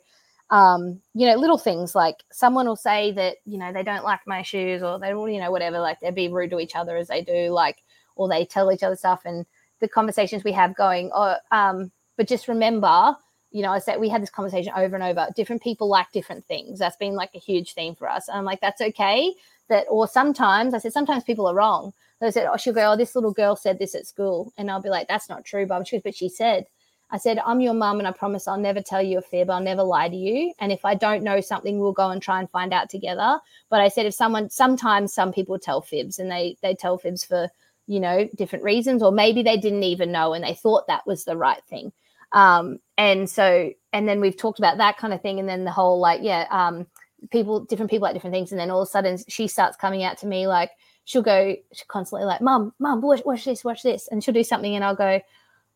um, 0.54 1.02
you 1.16 1.26
know, 1.26 1.36
little 1.36 1.58
things 1.58 1.96
like 1.96 2.18
someone 2.32 2.68
will 2.68 2.76
say 2.76 3.12
that, 3.14 3.38
you 3.44 3.58
know, 3.58 3.74
they 3.74 3.82
don't 3.82 4.04
like 4.04 4.20
my 4.28 4.44
shoes 4.44 4.84
or 4.84 5.00
they 5.00 5.16
will, 5.16 5.28
you 5.28 5.40
know, 5.40 5.50
whatever, 5.50 5.80
like 5.80 6.00
they'd 6.00 6.14
be 6.14 6.28
rude 6.28 6.52
to 6.52 6.60
each 6.60 6.76
other 6.76 6.96
as 6.96 7.08
they 7.08 7.24
do, 7.24 7.50
like, 7.50 7.78
or 8.16 8.30
they 8.30 8.46
tell 8.46 8.72
each 8.72 8.84
other 8.84 8.96
stuff 8.96 9.24
and 9.26 9.48
the 9.80 9.88
conversations 9.88 10.44
we 10.44 10.52
have 10.52 10.76
going, 10.76 11.10
oh, 11.12 11.38
um, 11.52 11.92
but 12.18 12.28
just 12.28 12.48
remember, 12.48 13.18
you 13.50 13.64
know, 13.64 13.72
I 13.72 13.80
said 13.80 14.00
we 14.00 14.10
had 14.10 14.22
this 14.22 14.30
conversation 14.30 14.72
over 14.76 14.94
and 14.94 15.04
over. 15.04 15.28
Different 15.36 15.64
people 15.64 15.88
like 15.88 16.12
different 16.12 16.46
things. 16.46 16.78
That's 16.78 16.98
been 16.98 17.16
like 17.16 17.32
a 17.34 17.40
huge 17.40 17.74
theme 17.74 17.96
for 17.96 18.08
us. 18.08 18.28
And 18.28 18.38
I'm 18.38 18.46
like, 18.46 18.62
that's 18.62 18.82
okay. 18.82 19.34
That, 19.70 19.88
or 19.90 20.08
sometimes 20.08 20.76
I 20.76 20.78
said, 20.78 20.94
sometimes 20.94 21.24
people 21.24 21.48
are 21.48 21.56
wrong. 21.56 21.94
So 22.20 22.28
I 22.28 22.30
said, 22.30 22.48
oh, 22.52 22.58
she'll 22.58 22.74
go, 22.74 22.92
oh, 22.92 22.96
this 22.96 23.16
little 23.16 23.34
girl 23.34 23.56
said 23.56 23.80
this 23.80 23.96
at 23.96 24.06
school. 24.06 24.54
And 24.60 24.70
I'll 24.70 24.84
be 24.84 24.90
like, 24.90 25.08
that's 25.08 25.30
not 25.30 25.46
true, 25.46 25.66
Bob. 25.66 25.88
She 25.88 25.96
goes, 25.96 26.04
but 26.04 26.16
she 26.16 26.30
said, 26.30 26.68
I 27.14 27.18
said, 27.18 27.38
I'm 27.45 27.61
your 27.61 27.76
mum 27.76 27.99
and 27.99 28.07
I 28.07 28.11
promise 28.11 28.48
I'll 28.48 28.57
never 28.57 28.81
tell 28.81 29.02
you 29.02 29.19
a 29.19 29.22
fib. 29.22 29.52
I'll 29.52 29.61
never 29.61 29.84
lie 29.84 30.10
to 30.10 30.15
you. 30.15 30.52
And 30.60 30.72
if 30.72 30.84
I 30.84 30.95
don't 30.95 31.23
know 31.23 31.41
something, 31.41 31.80
we'll 31.80 31.94
go 31.94 32.10
and 32.10 32.19
try 32.19 32.40
and 32.40 32.49
find 32.49 32.73
out 32.73 32.90
together. 32.90 33.40
But 33.69 33.81
I 33.81 33.88
said, 33.88 34.07
if 34.07 34.15
someone, 34.15 34.49
sometimes 34.49 35.14
some 35.14 35.31
people 35.31 35.60
tell 35.60 35.80
fibs 35.80 36.18
and 36.18 36.31
they, 36.31 36.57
they 36.64 36.73
tell 36.73 36.98
fibs 36.98 37.23
for, 37.23 37.49
you 37.85 37.99
know, 37.99 38.27
different 38.35 38.64
reasons, 38.64 39.03
or 39.03 39.11
maybe 39.11 39.44
they 39.44 39.57
didn't 39.57 39.84
even 39.84 40.11
know 40.11 40.34
and 40.34 40.44
they 40.44 40.56
thought 40.56 40.88
that 40.88 41.06
was 41.06 41.23
the 41.23 41.38
right 41.38 41.64
thing. 41.69 41.94
Um, 42.31 42.80
and 42.98 43.30
so, 43.30 43.69
and 43.94 44.10
then 44.10 44.19
we've 44.19 44.35
talked 44.35 44.57
about 44.57 44.80
that 44.80 44.98
kind 44.98 45.14
of 45.14 45.22
thing. 45.22 45.40
And 45.40 45.48
then 45.48 45.65
the 45.65 45.72
whole 45.72 45.99
like, 45.99 46.22
yeah, 46.23 46.48
um, 46.49 46.88
people, 47.30 47.60
different 47.60 47.91
people 47.91 48.07
like 48.07 48.15
different 48.15 48.34
things. 48.34 48.52
And 48.52 48.60
then 48.60 48.72
all 48.72 48.81
of 48.81 48.88
a 48.88 48.91
sudden 48.91 49.19
she 49.27 49.48
starts 49.48 49.77
coming 49.77 50.03
out 50.03 50.18
to 50.18 50.26
me 50.26 50.48
like, 50.48 50.72
she'll 51.06 51.22
go 51.22 51.56
she'll 51.73 51.85
constantly 51.90 52.26
like, 52.26 52.41
mum, 52.41 52.73
mum, 52.80 53.02
watch, 53.02 53.22
watch 53.23 53.45
this, 53.45 53.64
watch 53.64 53.84
this. 53.84 54.07
And 54.07 54.23
she'll 54.23 54.34
do 54.34 54.44
something 54.44 54.73
and 54.73 54.84
I'll 54.84 54.95
go, 54.95 55.22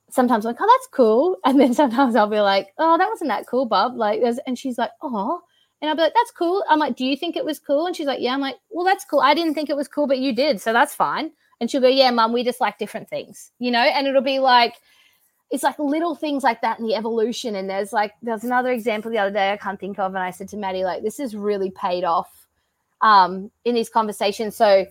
sometimes 0.09 0.45
I'm 0.45 0.51
like, 0.51 0.61
oh, 0.61 0.77
that's 0.77 0.89
cool. 0.93 1.37
And 1.45 1.59
then 1.59 1.73
sometimes 1.73 2.15
I'll 2.15 2.29
be 2.29 2.39
like, 2.39 2.73
oh, 2.77 2.97
that 2.97 3.09
wasn't 3.09 3.29
that 3.29 3.47
cool, 3.47 3.65
Bob. 3.65 3.95
Like, 3.95 4.21
and 4.45 4.57
she's 4.57 4.77
like, 4.77 4.91
oh. 5.01 5.41
And 5.81 5.89
I'll 5.89 5.95
be 5.95 6.01
like, 6.01 6.13
that's 6.15 6.31
cool. 6.31 6.63
I'm 6.67 6.79
like, 6.79 6.95
do 6.95 7.05
you 7.05 7.15
think 7.15 7.35
it 7.35 7.45
was 7.45 7.59
cool? 7.59 7.85
And 7.85 7.95
she's 7.95 8.07
like, 8.07 8.19
yeah. 8.19 8.33
I'm 8.33 8.39
like, 8.39 8.55
well, 8.69 8.85
that's 8.85 9.05
cool. 9.05 9.19
I 9.19 9.33
didn't 9.33 9.53
think 9.53 9.69
it 9.69 9.75
was 9.75 9.87
cool, 9.87 10.07
but 10.07 10.17
you 10.17 10.33
did. 10.33 10.59
So 10.59 10.73
that's 10.73 10.95
fine. 10.95 11.31
And 11.59 11.69
she'll 11.69 11.81
go, 11.81 11.87
yeah, 11.87 12.09
mum, 12.11 12.33
we 12.33 12.43
just 12.43 12.61
like 12.61 12.77
different 12.77 13.09
things, 13.09 13.51
you 13.59 13.69
know? 13.69 13.81
And 13.81 14.07
it'll 14.07 14.21
be 14.21 14.39
like, 14.39 14.75
it's 15.49 15.63
like 15.63 15.79
little 15.79 16.15
things 16.15 16.43
like 16.43 16.61
that 16.61 16.79
in 16.79 16.85
the 16.85 16.95
evolution. 16.95 17.55
And 17.55 17.69
there's 17.69 17.93
like, 17.93 18.13
there's 18.21 18.43
another 18.43 18.71
example 18.71 19.11
the 19.11 19.17
other 19.17 19.31
day 19.31 19.51
I 19.51 19.57
can't 19.57 19.79
think 19.79 19.99
of. 19.99 20.13
And 20.13 20.23
I 20.23 20.31
said 20.31 20.49
to 20.49 20.57
Maddie, 20.57 20.83
like, 20.83 21.03
this 21.03 21.17
has 21.19 21.35
really 21.35 21.71
paid 21.71 22.03
off 22.03 22.47
um, 23.01 23.51
in 23.63 23.75
these 23.75 23.89
conversations. 23.89 24.55
So, 24.55 24.85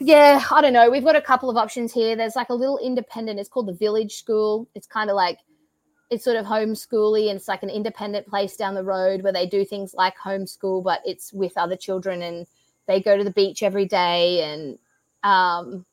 yeah, 0.00 0.42
I 0.50 0.60
don't 0.60 0.72
know. 0.72 0.90
We've 0.90 1.04
got 1.04 1.16
a 1.16 1.22
couple 1.22 1.48
of 1.48 1.56
options 1.56 1.92
here. 1.92 2.16
There's 2.16 2.36
like 2.36 2.50
a 2.50 2.54
little 2.54 2.78
independent, 2.78 3.40
it's 3.40 3.48
called 3.48 3.68
the 3.68 3.72
Village 3.72 4.16
School. 4.16 4.68
It's 4.74 4.86
kind 4.86 5.08
of 5.08 5.16
like 5.16 5.38
it's 6.10 6.24
sort 6.24 6.36
of 6.36 6.46
homeschooly 6.46 7.28
and 7.28 7.36
it's 7.36 7.48
like 7.48 7.62
an 7.62 7.70
independent 7.70 8.26
place 8.26 8.56
down 8.56 8.74
the 8.74 8.84
road 8.84 9.22
where 9.22 9.32
they 9.32 9.46
do 9.46 9.64
things 9.64 9.94
like 9.94 10.14
homeschool, 10.16 10.84
but 10.84 11.00
it's 11.04 11.32
with 11.32 11.56
other 11.56 11.76
children 11.76 12.22
and 12.22 12.46
they 12.86 13.00
go 13.00 13.16
to 13.16 13.24
the 13.24 13.30
beach 13.30 13.62
every 13.62 13.86
day. 13.86 14.42
And 14.42 14.78
um, 15.24 15.84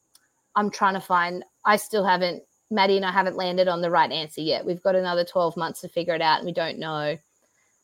I'm 0.55 0.69
trying 0.69 0.93
to 0.93 0.99
find, 0.99 1.43
I 1.65 1.77
still 1.77 2.05
haven't, 2.05 2.43
Maddie 2.69 2.97
and 2.97 3.05
I 3.05 3.11
haven't 3.11 3.37
landed 3.37 3.67
on 3.67 3.81
the 3.81 3.89
right 3.89 4.11
answer 4.11 4.41
yet. 4.41 4.65
We've 4.65 4.83
got 4.83 4.95
another 4.95 5.23
12 5.23 5.57
months 5.57 5.81
to 5.81 5.87
figure 5.87 6.13
it 6.13 6.21
out 6.21 6.39
and 6.39 6.45
we 6.45 6.53
don't 6.53 6.77
know. 6.77 7.17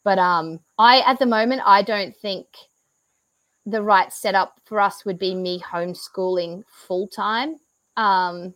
But 0.03 0.19
um, 0.19 0.59
I, 0.77 0.99
at 1.01 1.17
the 1.17 1.25
moment, 1.25 1.61
I 1.65 1.81
don't 1.81 2.15
think 2.15 2.45
the 3.65 3.81
right 3.81 4.11
setup 4.11 4.59
for 4.65 4.79
us 4.79 5.05
would 5.05 5.19
be 5.19 5.35
me 5.35 5.59
homeschooling 5.59 6.63
full 6.67 7.07
time. 7.07 7.57
Um, 7.97 8.53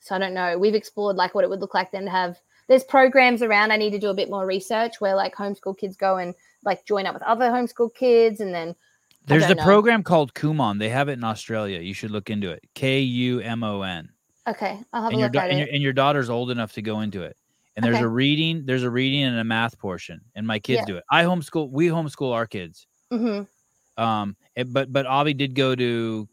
so 0.00 0.14
I 0.14 0.18
don't 0.18 0.34
know. 0.34 0.58
We've 0.58 0.74
explored 0.74 1.16
like 1.16 1.34
what 1.34 1.44
it 1.44 1.50
would 1.50 1.60
look 1.60 1.74
like 1.74 1.90
then 1.90 2.04
to 2.04 2.10
have. 2.10 2.38
There's 2.68 2.84
programs 2.84 3.42
around. 3.42 3.72
I 3.72 3.76
need 3.76 3.90
to 3.90 3.98
do 3.98 4.10
a 4.10 4.14
bit 4.14 4.30
more 4.30 4.46
research 4.46 5.00
where 5.00 5.14
like 5.14 5.34
homeschool 5.34 5.76
kids 5.76 5.96
go 5.96 6.16
and 6.16 6.34
like 6.64 6.86
join 6.86 7.06
up 7.06 7.14
with 7.14 7.22
other 7.24 7.50
homeschool 7.50 7.94
kids, 7.94 8.40
and 8.40 8.54
then 8.54 8.76
there's 9.26 9.50
a 9.50 9.54
know. 9.54 9.64
program 9.64 10.02
called 10.02 10.34
Kumon. 10.34 10.78
They 10.78 10.88
have 10.88 11.08
it 11.08 11.14
in 11.14 11.24
Australia. 11.24 11.80
You 11.80 11.94
should 11.94 12.10
look 12.10 12.30
into 12.30 12.50
it. 12.50 12.62
K 12.74 13.00
U 13.00 13.40
M 13.40 13.64
O 13.64 13.82
N. 13.82 14.08
Okay, 14.46 14.80
I'll 14.92 15.02
have 15.02 15.12
and 15.12 15.20
a 15.20 15.24
look 15.24 15.34
your, 15.34 15.42
at 15.42 15.50
and 15.50 15.58
it. 15.58 15.66
Your, 15.66 15.74
and 15.74 15.82
your 15.82 15.92
daughter's 15.92 16.30
old 16.30 16.50
enough 16.50 16.72
to 16.74 16.82
go 16.82 17.00
into 17.00 17.22
it. 17.22 17.36
And 17.76 17.84
there's 17.84 17.96
okay. 17.96 18.04
a 18.04 18.08
reading, 18.08 18.64
there's 18.66 18.82
a 18.82 18.90
reading 18.90 19.22
and 19.22 19.38
a 19.38 19.44
math 19.44 19.78
portion, 19.78 20.20
and 20.34 20.46
my 20.46 20.58
kids 20.58 20.80
yeah. 20.80 20.86
do 20.86 20.96
it. 20.96 21.04
I 21.10 21.24
homeschool. 21.24 21.70
We 21.70 21.88
homeschool 21.88 22.32
our 22.32 22.46
kids. 22.46 22.86
Mm-hmm. 23.12 23.44
Um, 23.96 24.36
it, 24.54 24.72
but 24.72 24.92
but 24.92 25.06
Avi 25.06 25.34
did 25.34 25.54
go 25.54 25.74
to 25.74 26.28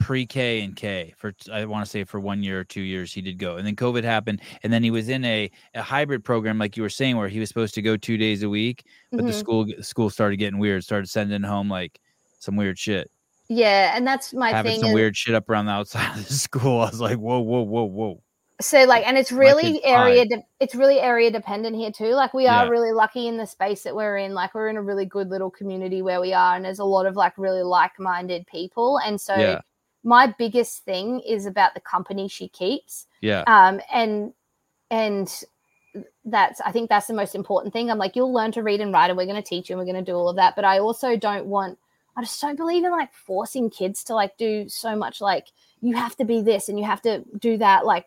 pre-K 0.00 0.60
and 0.62 0.76
K 0.76 1.14
for 1.16 1.34
I 1.52 1.64
want 1.64 1.84
to 1.84 1.90
say 1.90 2.04
for 2.04 2.20
one 2.20 2.42
year 2.42 2.60
or 2.60 2.64
two 2.64 2.82
years 2.82 3.12
he 3.12 3.20
did 3.20 3.38
go, 3.38 3.56
and 3.56 3.66
then 3.66 3.76
COVID 3.76 4.04
happened, 4.04 4.40
and 4.62 4.72
then 4.72 4.82
he 4.82 4.90
was 4.90 5.08
in 5.08 5.24
a, 5.24 5.50
a 5.74 5.82
hybrid 5.82 6.24
program 6.24 6.58
like 6.58 6.76
you 6.76 6.82
were 6.82 6.88
saying 6.88 7.16
where 7.16 7.28
he 7.28 7.40
was 7.40 7.48
supposed 7.48 7.74
to 7.74 7.82
go 7.82 7.96
two 7.96 8.16
days 8.16 8.42
a 8.42 8.48
week, 8.48 8.84
but 9.10 9.18
mm-hmm. 9.18 9.26
the 9.26 9.32
school 9.32 9.66
school 9.80 10.10
started 10.10 10.36
getting 10.36 10.58
weird, 10.58 10.84
started 10.84 11.08
sending 11.08 11.42
home 11.42 11.68
like 11.68 12.00
some 12.38 12.56
weird 12.56 12.78
shit. 12.78 13.10
Yeah, 13.48 13.96
and 13.96 14.06
that's 14.06 14.34
my 14.34 14.50
having 14.50 14.72
thing 14.72 14.80
some 14.80 14.88
is, 14.90 14.94
weird 14.94 15.16
shit 15.16 15.34
up 15.34 15.48
around 15.48 15.66
the 15.66 15.72
outside 15.72 16.16
of 16.18 16.26
the 16.26 16.34
school. 16.34 16.80
I 16.80 16.90
was 16.90 17.00
like, 17.00 17.18
whoa, 17.18 17.40
whoa, 17.40 17.62
whoa, 17.62 17.84
whoa 17.84 18.22
so 18.60 18.84
like 18.84 19.06
and 19.06 19.18
it's 19.18 19.32
really 19.32 19.84
area 19.84 20.24
de- 20.24 20.44
it's 20.60 20.74
really 20.74 20.98
area 20.98 21.30
dependent 21.30 21.76
here 21.76 21.90
too 21.90 22.10
like 22.10 22.32
we 22.32 22.44
yeah. 22.44 22.64
are 22.64 22.70
really 22.70 22.92
lucky 22.92 23.28
in 23.28 23.36
the 23.36 23.46
space 23.46 23.82
that 23.82 23.94
we're 23.94 24.16
in 24.16 24.32
like 24.32 24.54
we're 24.54 24.68
in 24.68 24.76
a 24.76 24.82
really 24.82 25.04
good 25.04 25.28
little 25.28 25.50
community 25.50 26.00
where 26.00 26.20
we 26.20 26.32
are 26.32 26.56
and 26.56 26.64
there's 26.64 26.78
a 26.78 26.84
lot 26.84 27.06
of 27.06 27.16
like 27.16 27.36
really 27.36 27.62
like-minded 27.62 28.46
people 28.46 28.98
and 29.04 29.20
so 29.20 29.34
yeah. 29.34 29.60
my 30.04 30.32
biggest 30.38 30.84
thing 30.84 31.20
is 31.20 31.44
about 31.44 31.74
the 31.74 31.80
company 31.80 32.28
she 32.28 32.48
keeps 32.48 33.06
yeah 33.20 33.44
um 33.46 33.80
and 33.92 34.32
and 34.90 35.44
that's 36.24 36.60
I 36.60 36.72
think 36.72 36.88
that's 36.88 37.06
the 37.06 37.14
most 37.14 37.34
important 37.34 37.72
thing. 37.72 37.90
I'm 37.90 37.98
like, 37.98 38.16
you'll 38.16 38.32
learn 38.32 38.52
to 38.52 38.62
read 38.62 38.80
and 38.80 38.92
write, 38.92 39.08
and 39.08 39.16
we're 39.16 39.26
going 39.26 39.42
to 39.42 39.48
teach 39.48 39.68
you, 39.68 39.74
and 39.74 39.80
we're 39.80 39.90
going 39.90 40.04
to 40.04 40.10
do 40.10 40.16
all 40.16 40.28
of 40.28 40.36
that. 40.36 40.54
But 40.56 40.64
I 40.64 40.78
also 40.78 41.16
don't 41.16 41.46
want. 41.46 41.78
I 42.16 42.22
just 42.22 42.40
don't 42.40 42.56
believe 42.56 42.84
in 42.84 42.90
like 42.90 43.12
forcing 43.12 43.68
kids 43.68 44.02
to 44.04 44.14
like 44.14 44.36
do 44.38 44.68
so 44.68 44.96
much. 44.96 45.20
Like 45.20 45.48
you 45.80 45.94
have 45.96 46.16
to 46.16 46.24
be 46.24 46.40
this 46.40 46.68
and 46.68 46.78
you 46.78 46.84
have 46.86 47.02
to 47.02 47.22
do 47.38 47.58
that. 47.58 47.84
Like 47.84 48.06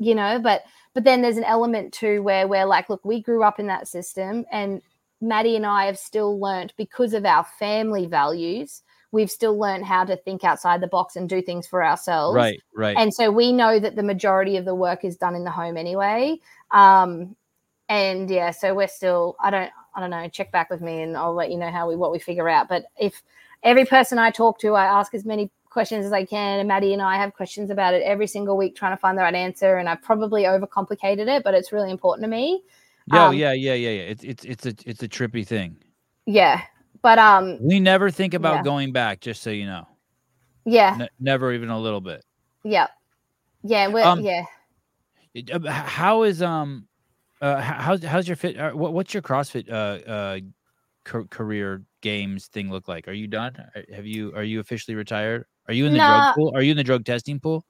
you 0.00 0.16
know, 0.16 0.40
but 0.40 0.62
but 0.92 1.04
then 1.04 1.22
there's 1.22 1.36
an 1.36 1.44
element 1.44 1.92
too 1.92 2.24
where 2.24 2.48
we're 2.48 2.66
like, 2.66 2.90
look, 2.90 3.04
we 3.04 3.22
grew 3.22 3.44
up 3.44 3.60
in 3.60 3.68
that 3.68 3.86
system, 3.86 4.44
and 4.50 4.82
Maddie 5.20 5.54
and 5.54 5.66
I 5.66 5.84
have 5.86 5.98
still 5.98 6.40
learned 6.40 6.72
because 6.76 7.14
of 7.14 7.24
our 7.24 7.44
family 7.44 8.06
values 8.06 8.82
we've 9.12 9.30
still 9.30 9.58
learned 9.58 9.84
how 9.84 10.04
to 10.04 10.16
think 10.16 10.44
outside 10.44 10.80
the 10.80 10.86
box 10.86 11.16
and 11.16 11.28
do 11.28 11.42
things 11.42 11.66
for 11.66 11.84
ourselves. 11.84 12.36
Right, 12.36 12.60
right. 12.74 12.96
And 12.96 13.12
so 13.12 13.30
we 13.30 13.52
know 13.52 13.78
that 13.78 13.96
the 13.96 14.02
majority 14.02 14.56
of 14.56 14.64
the 14.64 14.74
work 14.74 15.04
is 15.04 15.16
done 15.16 15.34
in 15.34 15.44
the 15.44 15.50
home 15.50 15.76
anyway. 15.76 16.38
Um, 16.70 17.36
and 17.88 18.30
yeah, 18.30 18.52
so 18.52 18.74
we're 18.74 18.88
still, 18.88 19.36
I 19.42 19.50
don't, 19.50 19.70
I 19.94 20.00
don't 20.00 20.10
know, 20.10 20.28
check 20.28 20.52
back 20.52 20.70
with 20.70 20.80
me 20.80 21.02
and 21.02 21.16
I'll 21.16 21.34
let 21.34 21.50
you 21.50 21.58
know 21.58 21.70
how 21.70 21.88
we, 21.88 21.96
what 21.96 22.12
we 22.12 22.20
figure 22.20 22.48
out. 22.48 22.68
But 22.68 22.84
if 22.98 23.22
every 23.64 23.84
person 23.84 24.18
I 24.18 24.30
talk 24.30 24.60
to, 24.60 24.74
I 24.74 24.84
ask 24.84 25.12
as 25.12 25.24
many 25.24 25.50
questions 25.70 26.04
as 26.04 26.12
I 26.12 26.24
can. 26.24 26.58
And 26.58 26.68
Maddie 26.68 26.92
and 26.92 27.00
I 27.00 27.16
have 27.16 27.32
questions 27.32 27.70
about 27.70 27.94
it 27.94 28.02
every 28.02 28.26
single 28.26 28.56
week, 28.56 28.76
trying 28.76 28.92
to 28.92 29.00
find 29.00 29.16
the 29.16 29.22
right 29.22 29.34
answer. 29.34 29.76
And 29.76 29.88
I've 29.88 30.02
probably 30.02 30.42
overcomplicated 30.42 31.28
it, 31.28 31.42
but 31.42 31.54
it's 31.54 31.72
really 31.72 31.90
important 31.90 32.24
to 32.24 32.28
me. 32.28 32.62
Yeah, 33.06 33.28
um, 33.28 33.34
yeah, 33.34 33.52
yeah, 33.52 33.74
yeah, 33.74 33.90
yeah. 33.90 34.02
It's 34.02 34.24
it's 34.24 34.44
it's 34.44 34.66
a 34.66 34.74
it's 34.84 35.02
a 35.02 35.08
trippy 35.08 35.46
thing. 35.46 35.76
Yeah, 36.26 36.60
but 37.02 37.18
um, 37.18 37.58
we 37.60 37.80
never 37.80 38.10
think 38.10 38.34
about 38.34 38.56
yeah. 38.56 38.62
going 38.62 38.92
back. 38.92 39.20
Just 39.20 39.42
so 39.42 39.50
you 39.50 39.66
know. 39.66 39.86
Yeah. 40.64 41.06
Never 41.18 41.52
even 41.52 41.70
a 41.70 41.78
little 41.78 42.00
bit. 42.00 42.24
Yeah. 42.62 42.88
Yeah. 43.62 43.88
We're, 43.88 44.04
um, 44.04 44.20
yeah. 44.20 44.44
Uh, 45.52 45.70
how 45.70 46.22
is 46.22 46.42
um, 46.42 46.86
uh, 47.40 47.60
how's 47.60 48.04
how's 48.04 48.28
your 48.28 48.36
fit? 48.36 48.58
Uh, 48.58 48.72
what, 48.72 48.92
what's 48.92 49.14
your 49.14 49.22
CrossFit 49.22 49.70
uh 49.70 50.08
uh 50.08 50.40
career 51.30 51.82
games 52.02 52.46
thing 52.48 52.70
look 52.70 52.88
like? 52.88 53.08
Are 53.08 53.12
you 53.12 53.26
done? 53.26 53.56
Have 53.94 54.06
you 54.06 54.34
are 54.34 54.42
you 54.42 54.60
officially 54.60 54.94
retired? 54.94 55.46
Are 55.70 55.72
you 55.72 55.86
in 55.86 55.92
the 55.92 55.98
nah. 55.98 56.24
drug 56.24 56.34
pool? 56.34 56.52
Are 56.56 56.62
you 56.62 56.72
in 56.72 56.76
the 56.76 56.82
drug 56.82 57.04
testing 57.04 57.38
pool? 57.38 57.64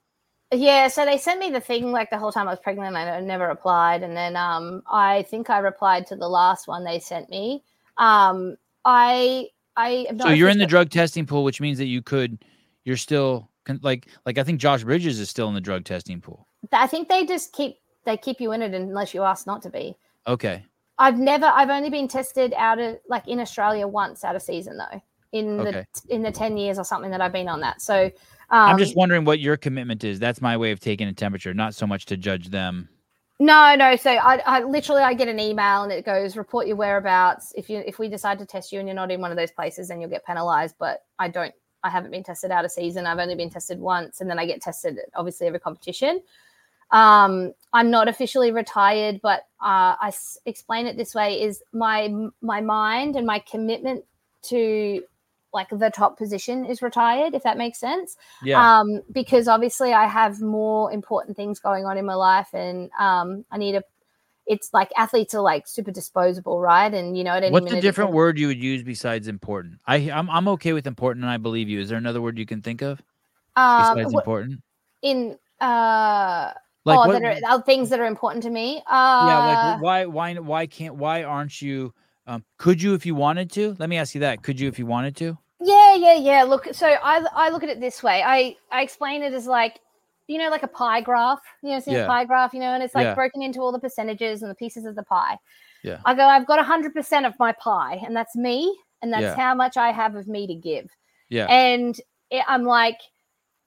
Yeah, 0.55 0.89
so 0.89 1.05
they 1.05 1.19
sent 1.19 1.39
me 1.39 1.51
the 1.51 1.61
thing 1.61 1.93
like 1.93 2.09
the 2.09 2.17
whole 2.17 2.33
time 2.33 2.49
I 2.49 2.53
was 2.53 2.59
pregnant. 2.59 2.97
And 2.97 3.11
I 3.11 3.21
never 3.21 3.51
applied, 3.51 4.03
and 4.03 4.17
then 4.17 4.37
um, 4.37 4.83
I 4.91 5.25
think 5.25 5.51
I 5.51 5.59
replied 5.59 6.07
to 6.07 6.17
the 6.17 6.27
last 6.27 6.67
one 6.67 6.83
they 6.83 6.99
sent 6.99 7.29
me. 7.29 7.63
Um, 7.99 8.57
I 8.87 9.49
I 9.77 10.07
so 10.19 10.31
you're 10.31 10.49
in 10.49 10.57
the 10.57 10.67
drug 10.67 10.89
testing 10.89 11.27
pool, 11.27 11.45
which 11.45 11.61
means 11.61 11.77
that 11.77 11.89
you 11.89 12.01
could 12.01 12.43
you're 12.85 12.97
still 12.97 13.51
like 13.83 14.07
like 14.25 14.39
I 14.39 14.45
think 14.45 14.61
Josh 14.61 14.83
Bridges 14.83 15.21
is 15.21 15.29
still 15.29 15.49
in 15.49 15.55
the 15.55 15.61
drug 15.61 15.85
testing 15.85 16.23
pool. 16.23 16.47
I 16.73 16.87
think 16.87 17.11
they 17.11 17.27
just 17.27 17.53
keep 17.53 17.77
they 18.07 18.17
keep 18.17 18.41
you 18.41 18.53
in 18.53 18.63
it 18.63 18.73
unless 18.73 19.13
you 19.13 19.25
ask 19.25 19.47
not 19.47 19.61
to 19.65 19.69
be. 19.69 19.95
Okay. 20.27 20.65
I've 20.99 21.19
never 21.19 21.45
I've 21.45 21.69
only 21.69 21.91
been 21.91 22.09
tested 22.09 22.55
out 22.57 22.79
of 22.79 22.97
like 23.11 23.29
in 23.29 23.41
Australia 23.41 23.87
once 23.87 24.25
out 24.25 24.37
of 24.37 24.41
season 24.41 24.79
though 24.79 25.03
in 25.33 25.61
okay. 25.61 25.87
the 26.07 26.15
in 26.15 26.23
the 26.23 26.33
10 26.33 26.57
years 26.57 26.79
or 26.79 26.85
something 26.85 27.11
that 27.11 27.21
I've 27.21 27.33
been 27.33 27.49
on 27.49 27.61
that. 27.61 27.81
So 27.81 28.05
um, 28.51 28.71
I'm 28.71 28.79
just 28.79 28.97
wondering 28.97 29.25
what 29.25 29.39
your 29.39 29.57
commitment 29.57 30.03
is. 30.05 30.19
That's 30.19 30.41
my 30.41 30.57
way 30.57 30.73
of 30.73 30.81
taking 30.81 31.09
a 31.09 31.13
temperature, 31.13 31.55
not 31.55 31.75
so 31.75 31.87
much 31.87 32.07
to 32.07 32.17
judge 32.17 32.49
them. 32.49 32.89
No, 33.39 33.75
no. 33.75 33.97
So 33.97 34.11
I, 34.11 34.43
I 34.45 34.63
literally 34.65 35.03
I 35.03 35.15
get 35.15 35.29
an 35.29 35.41
email 35.41 35.83
and 35.83 35.91
it 35.91 36.05
goes 36.05 36.37
report 36.37 36.67
your 36.67 36.77
whereabouts. 36.77 37.55
If 37.57 37.71
you 37.71 37.83
if 37.87 37.99
we 37.99 38.09
decide 38.09 38.39
to 38.41 38.47
test 38.47 38.71
you 38.71 38.81
and 38.81 38.89
you're 38.89 38.95
not 38.95 39.11
in 39.11 39.21
one 39.21 39.31
of 39.31 39.37
those 39.37 39.51
places, 39.51 39.89
then 39.89 40.01
you'll 40.01 40.11
get 40.11 40.27
penalized. 40.27 40.75
But 40.79 41.05
I 41.19 41.29
don't. 41.29 41.55
I 41.83 41.89
haven't 41.89 42.11
been 42.11 42.23
tested 42.23 42.51
out 42.51 42.67
of 42.67 42.71
season. 42.71 43.07
I've 43.07 43.19
only 43.19 43.35
been 43.35 43.49
tested 43.49 43.79
once, 43.81 44.21
and 44.21 44.29
then 44.29 44.39
I 44.39 44.45
get 44.45 44.61
tested 44.61 44.99
obviously 45.15 45.47
every 45.47 45.61
competition. 45.61 46.21
Um, 46.91 47.55
I'm 47.73 47.91
not 47.91 48.09
officially 48.09 48.51
retired, 48.53 49.21
but 49.23 49.47
uh, 49.63 49.97
I 49.99 50.09
s- 50.09 50.39
explain 50.45 50.87
it 50.87 50.99
this 50.99 51.15
way: 51.15 51.41
is 51.41 51.63
my 51.73 52.13
my 52.43 52.61
mind 52.61 53.17
and 53.17 53.27
my 53.27 53.39
commitment 53.39 54.05
to 54.43 55.03
like 55.53 55.69
the 55.71 55.91
top 55.91 56.17
position 56.17 56.65
is 56.65 56.83
retired, 56.83 57.35
if 57.35 57.43
that 57.43 57.59
makes 57.59 57.79
sense. 57.79 58.17
Yeah. 58.43 58.79
Um, 58.81 59.03
because 59.13 59.49
obviously 59.49 59.93
I 59.93 60.07
have 60.07 60.41
more 60.41 60.93
important 60.93 61.37
things 61.37 61.59
going 61.59 61.85
on 61.85 61.99
in 61.99 62.05
my 62.05 62.15
life 62.15 62.55
and 62.55 62.91
um, 62.99 63.45
I 63.51 63.59
need 63.59 63.75
a 63.75 63.83
it's 64.47 64.75
like 64.75 64.91
athletes 64.97 65.33
are 65.33 65.43
like 65.43 65.69
super 65.69 65.93
disposable, 65.93 66.61
right? 66.61 66.93
And 66.93 67.17
you 67.17 67.23
know, 67.23 67.33
at 67.33 67.45
any 67.45 67.53
what's 67.53 67.73
a 67.73 67.81
different 67.81 68.11
word 68.11 68.37
you 68.37 68.49
would 68.49 68.61
use 68.61 68.83
besides 68.83 69.29
important? 69.29 69.79
I 69.87 70.11
I'm 70.11 70.29
I'm 70.29 70.49
okay 70.49 70.73
with 70.73 70.89
important, 70.89 71.25
and 71.25 71.31
I 71.31 71.37
believe 71.37 71.69
you. 71.69 71.81
Is 71.81 71.89
there 71.89 71.99
another 71.99 72.21
word 72.21 72.37
you 72.37 72.47
can 72.47 72.61
think 72.61 72.83
of 72.83 73.01
um, 73.55 73.95
besides 73.95 74.13
important? 74.13 74.61
In 75.03 75.39
uh, 75.61 76.53
like 76.85 76.99
oh, 76.99 77.07
what, 77.07 77.23
that 77.23 77.45
are, 77.45 77.55
uh, 77.55 77.63
things 77.63 77.91
that 77.91 78.01
are 78.01 78.07
important 78.07 78.43
to 78.43 78.51
me. 78.51 78.79
Uh, 78.89 79.27
yeah, 79.29 79.73
like 79.73 79.83
why 79.83 80.07
why 80.07 80.35
why 80.35 80.67
can't 80.67 80.97
why 80.97 81.23
aren't 81.23 81.63
you 81.63 81.95
um, 82.27 82.45
could 82.59 82.83
you 82.83 82.95
if 82.95 83.05
you 83.07 83.15
wanted 83.15 83.51
to? 83.53 83.77
Let 83.79 83.89
me 83.89 83.97
ask 83.97 84.15
you 84.15 84.21
that. 84.23 84.43
Could 84.43 84.61
you 84.61 84.69
if 84.69 84.79
you 84.79 84.87
wanted 84.87 85.17
to? 85.17 85.39
Yeah, 85.61 85.95
yeah, 85.95 86.15
yeah. 86.15 86.43
Look, 86.43 86.69
so 86.73 86.87
I 86.87 87.25
I 87.35 87.51
look 87.51 87.63
at 87.63 87.69
it 87.69 87.81
this 87.81 88.03
way. 88.03 88.23
I 88.25 88.57
I 88.71 88.83
explain 88.83 89.23
it 89.23 89.33
as 89.33 89.47
like 89.47 89.81
you 90.31 90.39
know, 90.39 90.49
like 90.49 90.63
a 90.63 90.69
pie 90.69 91.01
graph. 91.01 91.41
You 91.63 91.71
know, 91.71 91.81
see 91.81 91.93
yeah. 91.93 92.05
a 92.05 92.07
pie 92.07 92.25
graph, 92.25 92.55
you 92.55 92.61
know, 92.61 92.73
and 92.73 92.83
it's 92.85 92.95
like 92.95 93.05
yeah. 93.05 93.15
broken 93.15 93.43
into 93.43 93.61
all 93.61 93.73
the 93.73 93.81
percentages 93.81 94.43
and 94.43 94.51
the 94.51 94.55
pieces 94.55 94.85
of 94.85 94.95
the 94.95 95.03
pie. 95.03 95.37
Yeah. 95.83 95.99
I 96.05 96.15
go, 96.15 96.25
I've 96.25 96.47
got 96.47 96.65
hundred 96.65 96.95
percent 96.95 97.27
of 97.27 97.35
my 97.41 97.53
pie, 97.53 98.01
and 98.05 98.15
that's 98.15 98.37
me, 98.37 98.79
and 99.03 99.13
that's 99.13 99.23
yeah. 99.23 99.35
how 99.35 99.55
much 99.55 99.77
I 99.77 99.91
have 99.91 100.15
of 100.15 100.29
me 100.29 100.47
to 100.47 100.55
give. 100.55 100.89
Yeah. 101.31 101.47
And 101.47 102.01
it, 102.31 102.45
I'm 102.47 102.63
like, 102.63 103.01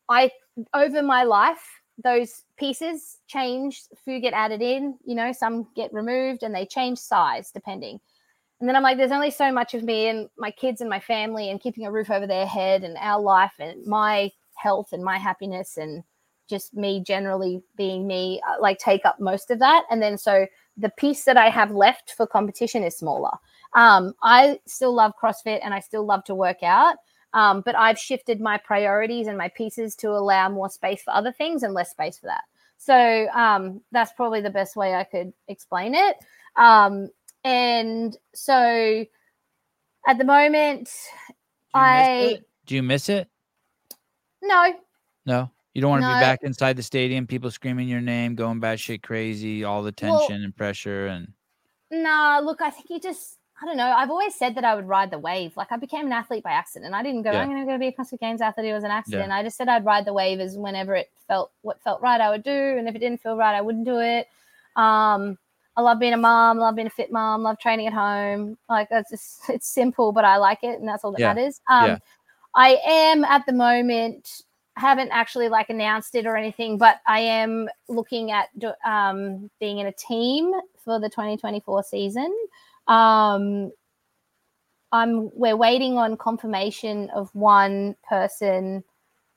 I 0.08 0.32
over 0.74 1.04
my 1.04 1.24
life, 1.24 1.64
those 2.02 2.44
pieces 2.58 3.18
change. 3.28 3.84
Food 4.06 4.22
get 4.22 4.34
added 4.34 4.62
in. 4.62 4.98
You 5.06 5.16
know, 5.16 5.34
some 5.34 5.68
get 5.76 5.94
removed, 5.94 6.44
and 6.44 6.56
they 6.56 6.66
change 6.66 6.98
size 6.98 7.52
depending. 7.52 8.00
And 8.64 8.70
then 8.70 8.78
I'm 8.78 8.84
like, 8.84 8.96
there's 8.96 9.12
only 9.12 9.30
so 9.30 9.52
much 9.52 9.74
of 9.74 9.84
me 9.84 10.08
and 10.08 10.30
my 10.38 10.50
kids 10.50 10.80
and 10.80 10.90
my 10.90 11.02
family 11.02 11.50
and 11.50 11.60
keeping 11.60 11.86
a 11.86 11.92
roof 11.92 12.10
over 12.10 12.26
their 12.26 12.48
head 12.48 12.86
and 12.86 12.96
our 12.98 13.20
life 13.20 13.52
and 13.60 13.86
my 13.86 14.32
health 14.54 14.94
and 14.94 15.04
my 15.04 15.18
happiness 15.18 15.76
and 15.76 16.02
just 16.48 16.74
me 16.74 17.04
generally 17.06 17.62
being 17.76 18.08
me, 18.08 18.40
uh, 18.48 18.62
like 18.62 18.78
take 18.78 19.06
up 19.06 19.20
most 19.20 19.52
of 19.52 19.60
that. 19.60 19.84
And 19.92 20.02
then 20.02 20.18
so 20.18 20.48
the 20.78 20.92
piece 20.92 21.26
that 21.26 21.36
I 21.36 21.50
have 21.50 21.72
left 21.72 22.14
for 22.16 22.26
competition 22.26 22.84
is 22.84 22.96
smaller. 22.98 23.32
Um, 23.74 24.14
I 24.24 24.62
still 24.66 24.96
love 24.96 25.12
CrossFit 25.22 25.60
and 25.62 25.74
I 25.74 25.82
still 25.82 26.06
love 26.06 26.24
to 26.24 26.34
work 26.34 26.64
out. 26.64 26.96
Um, 27.34 27.64
but 27.66 27.76
I've 27.76 28.00
shifted 28.00 28.40
my 28.40 28.58
priorities 28.58 29.28
and 29.28 29.38
my 29.38 29.50
pieces 29.50 29.94
to 29.98 30.12
allow 30.12 30.48
more 30.48 30.70
space 30.70 31.04
for 31.04 31.12
other 31.14 31.34
things 31.34 31.64
and 31.64 31.74
less 31.74 31.92
space 31.92 32.18
for 32.18 32.28
that. 32.28 32.44
So 32.78 33.28
um, 33.36 33.82
that's 33.92 34.14
probably 34.14 34.40
the 34.40 34.50
best 34.50 34.78
way 34.78 34.96
I 34.96 35.04
could 35.04 35.34
explain 35.50 35.96
it. 35.96 36.16
Um, 36.56 37.10
and 37.44 38.18
so 38.34 39.06
at 40.08 40.18
the 40.18 40.24
moment, 40.24 40.90
I 41.74 42.40
do 42.66 42.76
you 42.76 42.84
miss 42.84 43.10
it? 43.10 43.28
No. 44.42 44.74
No. 45.26 45.52
You 45.74 45.82
don't 45.82 45.90
want 45.90 46.04
to 46.04 46.08
no. 46.08 46.16
be 46.16 46.20
back 46.20 46.44
inside 46.44 46.76
the 46.76 46.84
stadium, 46.84 47.26
people 47.26 47.50
screaming 47.50 47.88
your 47.88 48.02
name, 48.02 48.36
going 48.36 48.62
batshit 48.62 49.02
crazy, 49.02 49.64
all 49.64 49.82
the 49.82 49.92
tension 49.92 50.36
well, 50.36 50.44
and 50.44 50.56
pressure 50.56 51.08
and 51.08 51.34
Nah, 51.90 52.40
look, 52.40 52.62
I 52.62 52.70
think 52.70 52.90
you 52.90 53.00
just 53.00 53.38
I 53.62 53.66
don't 53.66 53.78
know. 53.78 53.92
I've 53.92 54.10
always 54.10 54.36
said 54.36 54.56
that 54.56 54.66
I 54.66 54.76
would 54.76 54.88
ride 54.88 55.10
the 55.10 55.20
wave. 55.20 55.56
Like 55.56 55.72
I 55.72 55.78
became 55.78 56.06
an 56.06 56.12
athlete 56.12 56.44
by 56.44 56.52
accident. 56.52 56.94
I 56.94 57.02
didn't 57.02 57.22
go, 57.22 57.32
yeah. 57.32 57.42
I'm 57.42 57.50
gonna 57.50 57.66
go 57.66 57.78
be 57.78 57.88
a 57.88 57.92
CrossFit 57.94 58.20
Games 58.20 58.42
athlete. 58.42 58.68
It 58.68 58.74
was 58.74 58.84
an 58.84 58.92
accident. 58.92 59.30
Yeah. 59.30 59.36
I 59.38 59.44
just 59.44 59.58
said 59.58 59.70
I'd 59.70 59.86
ride 59.86 60.06
the 60.06 60.14
wave 60.14 60.40
as 60.40 60.58
whenever 60.58 60.96
it 60.96 61.12
felt 61.28 61.52
what 61.62 61.82
felt 61.82 62.02
right, 62.02 62.20
I 62.20 62.30
would 62.30 62.44
do. 62.44 62.52
And 62.52 62.88
if 62.88 62.96
it 62.96 63.00
didn't 63.00 63.22
feel 63.22 63.38
right, 63.38 63.56
I 63.56 63.62
wouldn't 63.62 63.86
do 63.86 64.00
it. 64.00 64.28
Um, 64.76 65.38
I 65.76 65.82
love 65.82 66.00
being 66.00 66.14
a 66.14 66.18
mom, 66.18 66.60
love 66.60 66.76
being 66.76 66.88
a 66.88 66.92
fit 66.92 67.12
mom, 67.12 67.44
love 67.44 67.60
training 67.60 67.88
at 67.88 67.94
home. 67.94 68.58
Like 68.70 68.88
it's 68.92 69.10
just 69.10 69.50
it's 69.50 69.68
simple, 69.68 70.12
but 70.12 70.26
I 70.26 70.38
like 70.38 70.60
it, 70.64 70.80
and 70.80 70.88
that's 70.88 71.04
all 71.04 71.12
that 71.12 71.20
yeah. 71.20 71.34
matters. 71.34 71.62
Um, 71.70 71.86
yeah. 71.86 71.98
I 72.56 72.78
am 72.86 73.24
at 73.26 73.46
the 73.46 73.54
moment 73.54 74.44
haven't 74.76 75.10
actually 75.12 75.50
like 75.50 75.70
announced 75.70 76.16
it 76.16 76.26
or 76.26 76.36
anything, 76.36 76.78
but 76.78 77.00
I 77.08 77.20
am 77.20 77.70
looking 77.88 78.32
at 78.32 78.50
um, 78.86 79.50
being 79.60 79.80
in 79.80 79.88
a 79.88 79.92
team 79.92 80.52
for 80.84 81.00
the 81.00 81.10
2024 81.10 81.84
season. 81.84 82.36
Um, 82.88 83.72
I'm 84.92 85.30
we're 85.34 85.58
waiting 85.58 85.98
on 85.98 86.18
confirmation 86.18 87.10
of 87.12 87.34
one 87.34 87.96
person, 88.08 88.84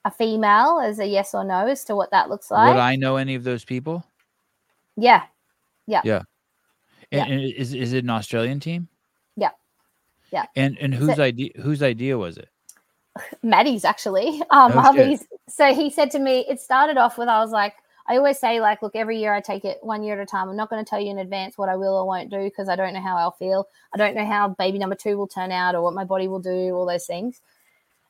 a 0.05 0.11
female, 0.11 0.81
as 0.81 0.99
a 0.99 1.07
yes 1.07 1.35
or 1.35 1.45
no 1.45 1.67
as 1.67 1.85
to 1.85 1.97
what 1.97 2.11
that 2.11 2.29
looks 2.29 2.51
like. 2.51 2.75
Would 2.75 2.81
I 2.81 2.97
know 2.97 3.17
any 3.17 3.35
of 3.35 3.45
those 3.45 3.65
people? 3.65 4.05
Yeah, 4.97 5.25
yeah. 5.87 6.01
Yeah. 6.05 6.23
And, 7.13 7.29
yeah. 7.29 7.35
and 7.35 7.41
is 7.41 7.75
is 7.75 7.93
it 7.93 8.05
an 8.05 8.11
Australian 8.11 8.61
team? 8.61 8.89
Yeah. 9.37 9.51
Yeah. 10.33 10.47
And 10.57 10.77
and 10.79 10.95
whose 10.95 11.17
so, 11.17 11.23
idea 11.23 11.51
whose 11.61 11.83
idea 11.83 12.19
was 12.19 12.37
it? 12.37 12.49
Maddie's 13.43 13.85
actually. 13.85 14.43
Um 14.51 14.73
oh, 14.75 15.19
so 15.49 15.75
he 15.75 15.91
said 15.91 16.11
to 16.13 16.19
me, 16.19 16.45
it 16.49 16.61
started 16.61 16.97
off 16.97 17.19
with 17.19 17.29
I 17.29 17.39
was 17.41 17.51
like, 17.51 17.75
I 18.09 18.17
always 18.17 18.39
say, 18.39 18.61
like, 18.61 18.83
look, 18.83 18.95
every 18.95 19.19
year 19.19 19.35
I 19.35 19.41
take 19.41 19.65
it 19.65 19.79
one 19.83 20.05
year 20.05 20.15
at 20.15 20.23
a 20.23 20.27
time. 20.27 20.49
I'm 20.49 20.57
not 20.57 20.71
going 20.71 20.85
to 20.85 20.89
tell 20.89 21.01
you 21.01 21.11
in 21.11 21.19
advance 21.19 21.59
what 21.59 21.69
I 21.69 21.75
will 21.75 21.97
or 21.97 22.07
won't 22.07 22.31
do 22.31 22.45
because 22.45 22.69
I 22.69 22.77
don't 22.77 22.95
know 22.95 23.01
how 23.01 23.17
I'll 23.17 23.33
feel. 23.33 23.67
I 23.93 23.99
don't 23.99 24.15
know 24.15 24.25
how 24.25 24.49
baby 24.49 24.79
number 24.79 24.95
two 24.95 25.17
will 25.17 25.27
turn 25.27 25.51
out 25.51 25.75
or 25.75 25.83
what 25.83 25.95
my 25.95 26.05
body 26.05 26.29
will 26.29 26.39
do, 26.39 26.73
all 26.75 26.87
those 26.87 27.07
things. 27.07 27.41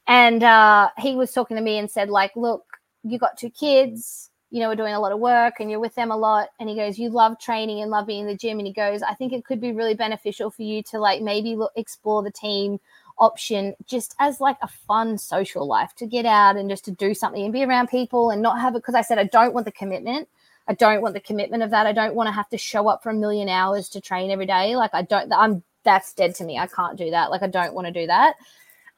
And 0.07 0.43
uh, 0.43 0.91
he 0.99 1.17
was 1.17 1.33
talking 1.33 1.57
to 1.57 1.63
me 1.63 1.79
and 1.79 1.91
said, 1.91 2.11
like, 2.11 2.37
look, 2.37 2.65
you 3.05 3.19
got 3.19 3.39
two 3.39 3.51
kids 3.51 4.31
you 4.51 4.61
know, 4.61 4.69
we're 4.69 4.77
doing 4.77 4.95
a 4.95 5.01
lot 5.01 5.13
of 5.13 5.19
work 5.19 5.55
and 5.59 5.71
you're 5.71 5.81
with 5.81 5.95
them 5.95 6.11
a 6.11 6.17
lot. 6.17 6.49
And 6.61 6.69
he 6.69 6.77
goes, 6.77 6.99
You 6.99 7.11
love 7.11 7.39
training 7.39 7.81
and 7.81 7.91
love 7.91 8.07
being 8.07 8.23
in 8.23 8.27
the 8.27 8.37
gym. 8.37 8.59
And 8.59 8.67
he 8.67 8.73
goes, 8.73 9.03
I 9.03 9.15
think 9.15 9.33
it 9.33 9.45
could 9.45 9.61
be 9.61 9.73
really 9.73 9.95
beneficial 9.95 10.51
for 10.51 10.63
you 10.63 10.83
to 10.85 10.99
like 10.99 11.23
maybe 11.23 11.57
look, 11.57 11.73
explore 11.77 12.23
the 12.23 12.31
team 12.31 12.79
option 13.19 13.75
just 13.87 14.15
as 14.19 14.41
like 14.41 14.59
a 14.63 14.69
fun 14.69 15.17
social 15.17 15.67
life 15.67 15.95
to 15.97 16.07
get 16.07 16.27
out 16.27 16.57
and 16.57 16.69
just 16.69 16.85
to 16.85 16.91
do 16.91 17.15
something 17.15 17.43
and 17.43 17.53
be 17.53 17.65
around 17.65 17.89
people 17.89 18.31
and 18.31 18.41
not 18.41 18.61
have 18.61 18.75
it. 18.75 18.79
Because 18.79 18.95
I 18.95 19.03
said, 19.03 19.19
I 19.19 19.25
don't 19.25 19.55
want 19.55 19.67
the 19.67 19.73
commitment. 19.73 20.29
I 20.69 20.75
don't 20.75 21.01
want 21.01 21.15
the 21.15 21.21
commitment 21.21 21.63
of 21.63 21.71
that. 21.71 21.87
I 21.87 21.93
don't 21.93 22.15
want 22.15 22.27
to 22.29 22.33
have 22.33 22.49
to 22.51 22.59
show 22.59 22.89
up 22.89 23.03
for 23.03 23.11
a 23.11 23.15
million 23.15 23.49
hours 23.49 23.89
to 23.91 24.01
train 24.01 24.31
every 24.31 24.47
day. 24.47 24.77
Like, 24.77 24.91
I 24.95 25.03
don't, 25.03 25.33
I'm, 25.33 25.63
that's 25.85 26.13
dead 26.13 26.35
to 26.37 26.45
me. 26.45 26.59
I 26.59 26.67
can't 26.67 26.99
do 26.99 27.11
that. 27.11 27.31
Like, 27.31 27.43
I 27.43 27.47
don't 27.47 27.75
want 27.75 27.87
to 27.87 27.93
do 27.93 28.07
that. 28.07 28.35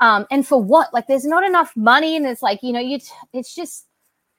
Um, 0.01 0.27
and 0.31 0.47
for 0.47 0.63
what? 0.63 0.95
Like, 0.95 1.07
there's 1.07 1.27
not 1.27 1.45
enough 1.45 1.77
money, 1.77 2.17
and 2.17 2.25
it's 2.25 2.43
like, 2.43 2.63
you 2.63 2.73
know, 2.73 2.81
you, 2.81 2.99
it's 3.33 3.55
just, 3.55 3.87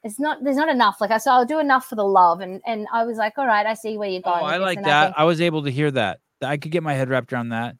it's 0.03 0.19
not 0.19 0.43
there's 0.43 0.57
not 0.57 0.69
enough. 0.69 0.97
Like 1.01 1.11
i 1.11 1.17
so 1.17 1.31
i'll 1.31 1.45
do 1.45 1.59
enough 1.59 1.85
for 1.85 1.95
the 1.95 2.05
love. 2.05 2.41
And 2.41 2.61
and 2.65 2.87
i 2.93 3.03
was 3.03 3.17
like 3.17 3.37
all 3.37 3.47
right 3.47 3.65
i 3.65 3.73
see 3.73 3.97
where 3.97 4.09
you're 4.09 4.21
going 4.21 4.41
oh 4.41 4.45
i 4.45 4.57
like 4.57 4.81
that 4.83 5.13
I, 5.17 5.21
I, 5.21 5.25
was 5.25 5.41
able 5.41 5.63
to 5.63 5.71
hear 5.71 5.91
that. 5.91 6.19
I 6.41 6.57
could 6.57 6.71
get 6.71 6.83
my 6.83 6.93
head 6.93 7.09
wrapped 7.09 7.33
around 7.33 7.49
that. 7.49 7.75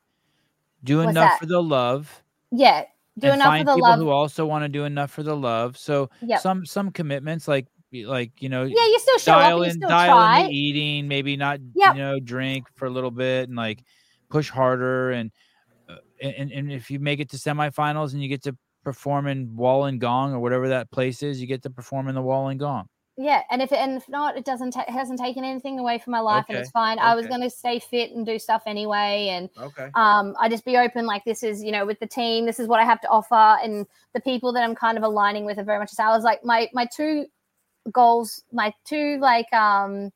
Do 0.84 1.02
enough 1.02 1.14
that? 1.16 1.40
for 1.40 1.46
the 1.46 1.62
love 1.62 2.24
yeah 2.52 2.84
do 3.20 3.32
enough 3.32 3.58
for 3.58 3.64
the 3.64 3.76
people 3.76 3.90
love. 3.90 4.00
who 4.00 4.10
also 4.10 4.46
want 4.46 4.64
to 4.64 4.70
do 4.70 4.86
enough 4.86 5.12
for 5.12 5.24
the 5.24 5.36
love. 5.36 5.78
So 5.78 6.10
yep. 6.22 6.42
some 6.42 6.66
some 6.66 6.92
commitments 6.92 7.48
like 7.48 7.68
like 7.92 8.32
you 8.40 8.50
know 8.50 8.64
yeah 8.64 8.86
you 8.86 9.00
still 9.00 9.18
show 9.18 9.32
dial 9.32 9.62
up 9.64 9.68
in 9.68 9.80
dial 9.80 10.18
try. 10.18 10.40
in 10.42 10.48
the 10.48 10.54
eating 10.54 11.08
maybe 11.08 11.36
not 11.36 11.60
yep. 11.74 11.96
you 11.96 12.02
know 12.02 12.20
drink 12.20 12.68
for 12.76 12.86
a 12.86 12.90
little 12.90 13.12
bit 13.12 13.50
and 13.50 13.58
like 13.58 13.84
push 14.30 14.50
harder 14.50 15.12
and 15.12 15.32
uh, 15.90 15.96
and, 16.22 16.52
and 16.52 16.72
if 16.72 16.92
you 16.92 17.00
make 17.00 17.20
it 17.20 17.30
to 17.32 17.38
semifinals 17.38 18.14
and 18.14 18.22
you 18.22 18.30
get 18.30 18.44
to 18.44 18.56
perform 18.90 19.28
in 19.28 19.56
gong 20.00 20.34
or 20.34 20.40
whatever 20.40 20.70
that 20.70 20.90
place 20.90 21.22
is, 21.22 21.40
you 21.40 21.48
get 21.48 21.62
to 21.64 21.70
perform 21.70 22.08
in 22.08 22.16
the 22.16 22.22
Wollongong. 22.22 22.86
Yeah, 23.22 23.42
and 23.52 23.62
if 23.62 23.74
it, 23.74 23.80
and 23.80 23.98
if 23.98 24.08
not, 24.08 24.38
it 24.38 24.46
doesn't 24.46 24.72
ta- 24.72 24.86
hasn't 24.88 25.20
taken 25.20 25.44
anything 25.44 25.78
away 25.78 26.00
from 26.00 26.12
my 26.12 26.22
life, 26.22 26.46
okay. 26.46 26.54
and 26.54 26.62
it's 26.62 26.72
fine. 26.72 26.98
Okay. 26.98 27.06
I 27.06 27.16
was 27.16 27.28
going 27.28 27.42
to 27.42 27.50
stay 27.50 27.78
fit 27.78 28.12
and 28.12 28.26
do 28.26 28.40
stuff 28.40 28.64
anyway, 28.66 29.28
and 29.30 29.50
okay. 29.60 29.90
um, 29.94 30.36
I 30.40 30.48
just 30.48 30.64
be 30.64 30.78
open. 30.78 31.06
Like 31.06 31.26
this 31.26 31.44
is, 31.44 31.62
you 31.62 31.74
know, 31.74 31.86
with 31.86 32.00
the 32.00 32.08
team, 32.08 32.46
this 32.46 32.62
is 32.62 32.68
what 32.68 32.80
I 32.80 32.86
have 32.86 33.02
to 33.02 33.10
offer, 33.10 33.60
and 33.62 33.86
the 34.14 34.22
people 34.22 34.54
that 34.54 34.64
I'm 34.64 34.74
kind 34.74 34.98
of 34.98 35.04
aligning 35.04 35.44
with 35.44 35.60
are 35.60 35.66
very 35.66 35.80
much. 35.80 35.92
So 35.92 36.04
I 36.04 36.16
was 36.16 36.24
like 36.24 36.46
my 36.46 36.70
my 36.74 36.88
two 36.96 37.26
goals, 37.92 38.42
my 38.54 38.74
two 38.86 39.18
like 39.20 39.52
um 39.54 40.12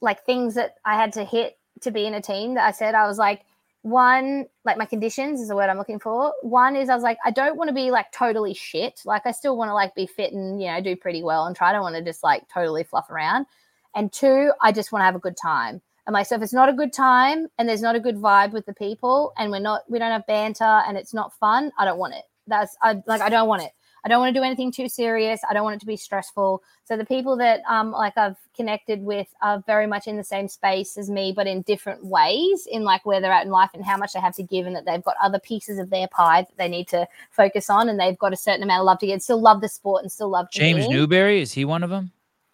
like 0.00 0.24
things 0.24 0.54
that 0.54 0.76
I 0.84 0.94
had 0.94 1.12
to 1.14 1.24
hit 1.24 1.58
to 1.80 1.90
be 1.90 2.06
in 2.06 2.14
a 2.14 2.22
team. 2.22 2.54
That 2.54 2.68
I 2.68 2.70
said 2.70 2.94
I 2.94 3.06
was 3.08 3.18
like 3.18 3.42
one 3.82 4.46
like 4.64 4.78
my 4.78 4.86
conditions 4.86 5.40
is 5.40 5.48
the 5.48 5.56
word 5.56 5.68
i'm 5.68 5.76
looking 5.76 5.98
for. 5.98 6.32
One 6.42 6.76
is 6.76 6.88
i 6.88 6.94
was 6.94 7.02
like 7.02 7.18
i 7.24 7.30
don't 7.30 7.56
want 7.56 7.68
to 7.68 7.74
be 7.74 7.90
like 7.90 8.10
totally 8.12 8.54
shit. 8.54 9.00
Like 9.04 9.26
i 9.26 9.32
still 9.32 9.56
want 9.56 9.68
to 9.70 9.74
like 9.74 9.94
be 9.94 10.06
fit 10.06 10.32
and 10.32 10.60
you 10.60 10.68
know 10.68 10.80
do 10.80 10.96
pretty 10.96 11.22
well 11.22 11.46
and 11.46 11.54
try. 11.54 11.70
I 11.70 11.72
don't 11.72 11.82
want 11.82 11.96
to 11.96 12.02
just 12.02 12.22
like 12.22 12.48
totally 12.48 12.84
fluff 12.84 13.10
around. 13.10 13.46
And 13.94 14.12
two 14.12 14.52
i 14.60 14.72
just 14.72 14.92
want 14.92 15.00
to 15.00 15.06
have 15.06 15.16
a 15.16 15.20
good 15.20 15.36
time. 15.36 15.82
And 16.06 16.14
like 16.14 16.26
so 16.26 16.36
if 16.36 16.42
it's 16.42 16.52
not 16.52 16.68
a 16.68 16.72
good 16.72 16.92
time 16.92 17.48
and 17.58 17.68
there's 17.68 17.82
not 17.82 17.96
a 17.96 18.00
good 18.00 18.16
vibe 18.16 18.52
with 18.52 18.66
the 18.66 18.74
people 18.74 19.32
and 19.36 19.50
we're 19.50 19.58
not 19.60 19.82
we 19.88 19.98
don't 19.98 20.12
have 20.12 20.26
banter 20.26 20.64
and 20.64 20.96
it's 20.96 21.12
not 21.12 21.32
fun 21.34 21.72
i 21.78 21.84
don't 21.84 21.98
want 21.98 22.14
it. 22.14 22.24
That's 22.46 22.76
i 22.82 23.02
like 23.06 23.20
i 23.20 23.28
don't 23.28 23.48
want 23.48 23.62
it 23.62 23.72
I 24.04 24.08
don't 24.08 24.20
want 24.20 24.34
to 24.34 24.40
do 24.40 24.44
anything 24.44 24.72
too 24.72 24.88
serious. 24.88 25.40
I 25.48 25.54
don't 25.54 25.64
want 25.64 25.76
it 25.76 25.80
to 25.80 25.86
be 25.86 25.96
stressful. 25.96 26.62
So 26.84 26.96
the 26.96 27.04
people 27.04 27.36
that 27.36 27.62
um 27.68 27.92
like 27.92 28.16
I've 28.16 28.36
connected 28.54 29.02
with 29.02 29.28
are 29.42 29.62
very 29.66 29.86
much 29.86 30.06
in 30.06 30.16
the 30.16 30.24
same 30.24 30.48
space 30.48 30.96
as 30.96 31.08
me, 31.08 31.32
but 31.34 31.46
in 31.46 31.62
different 31.62 32.04
ways 32.04 32.66
in 32.70 32.84
like 32.84 33.06
where 33.06 33.20
they're 33.20 33.32
at 33.32 33.46
in 33.46 33.52
life 33.52 33.70
and 33.74 33.84
how 33.84 33.96
much 33.96 34.12
they 34.12 34.20
have 34.20 34.34
to 34.36 34.42
give, 34.42 34.66
and 34.66 34.74
that 34.74 34.84
they've 34.84 35.02
got 35.02 35.16
other 35.22 35.38
pieces 35.38 35.78
of 35.78 35.90
their 35.90 36.08
pie 36.08 36.42
that 36.42 36.56
they 36.58 36.68
need 36.68 36.88
to 36.88 37.06
focus 37.30 37.70
on, 37.70 37.88
and 37.88 37.98
they've 37.98 38.18
got 38.18 38.32
a 38.32 38.36
certain 38.36 38.62
amount 38.62 38.80
of 38.80 38.86
love 38.86 38.98
to 39.00 39.06
get. 39.06 39.22
Still 39.22 39.40
love 39.40 39.60
the 39.60 39.68
sport 39.68 40.02
and 40.02 40.10
still 40.10 40.30
love 40.30 40.48
James 40.50 40.88
Newbury. 40.88 41.40
Is 41.40 41.52
he 41.52 41.64
one 41.64 41.82
of 41.82 41.90
them? 41.90 42.12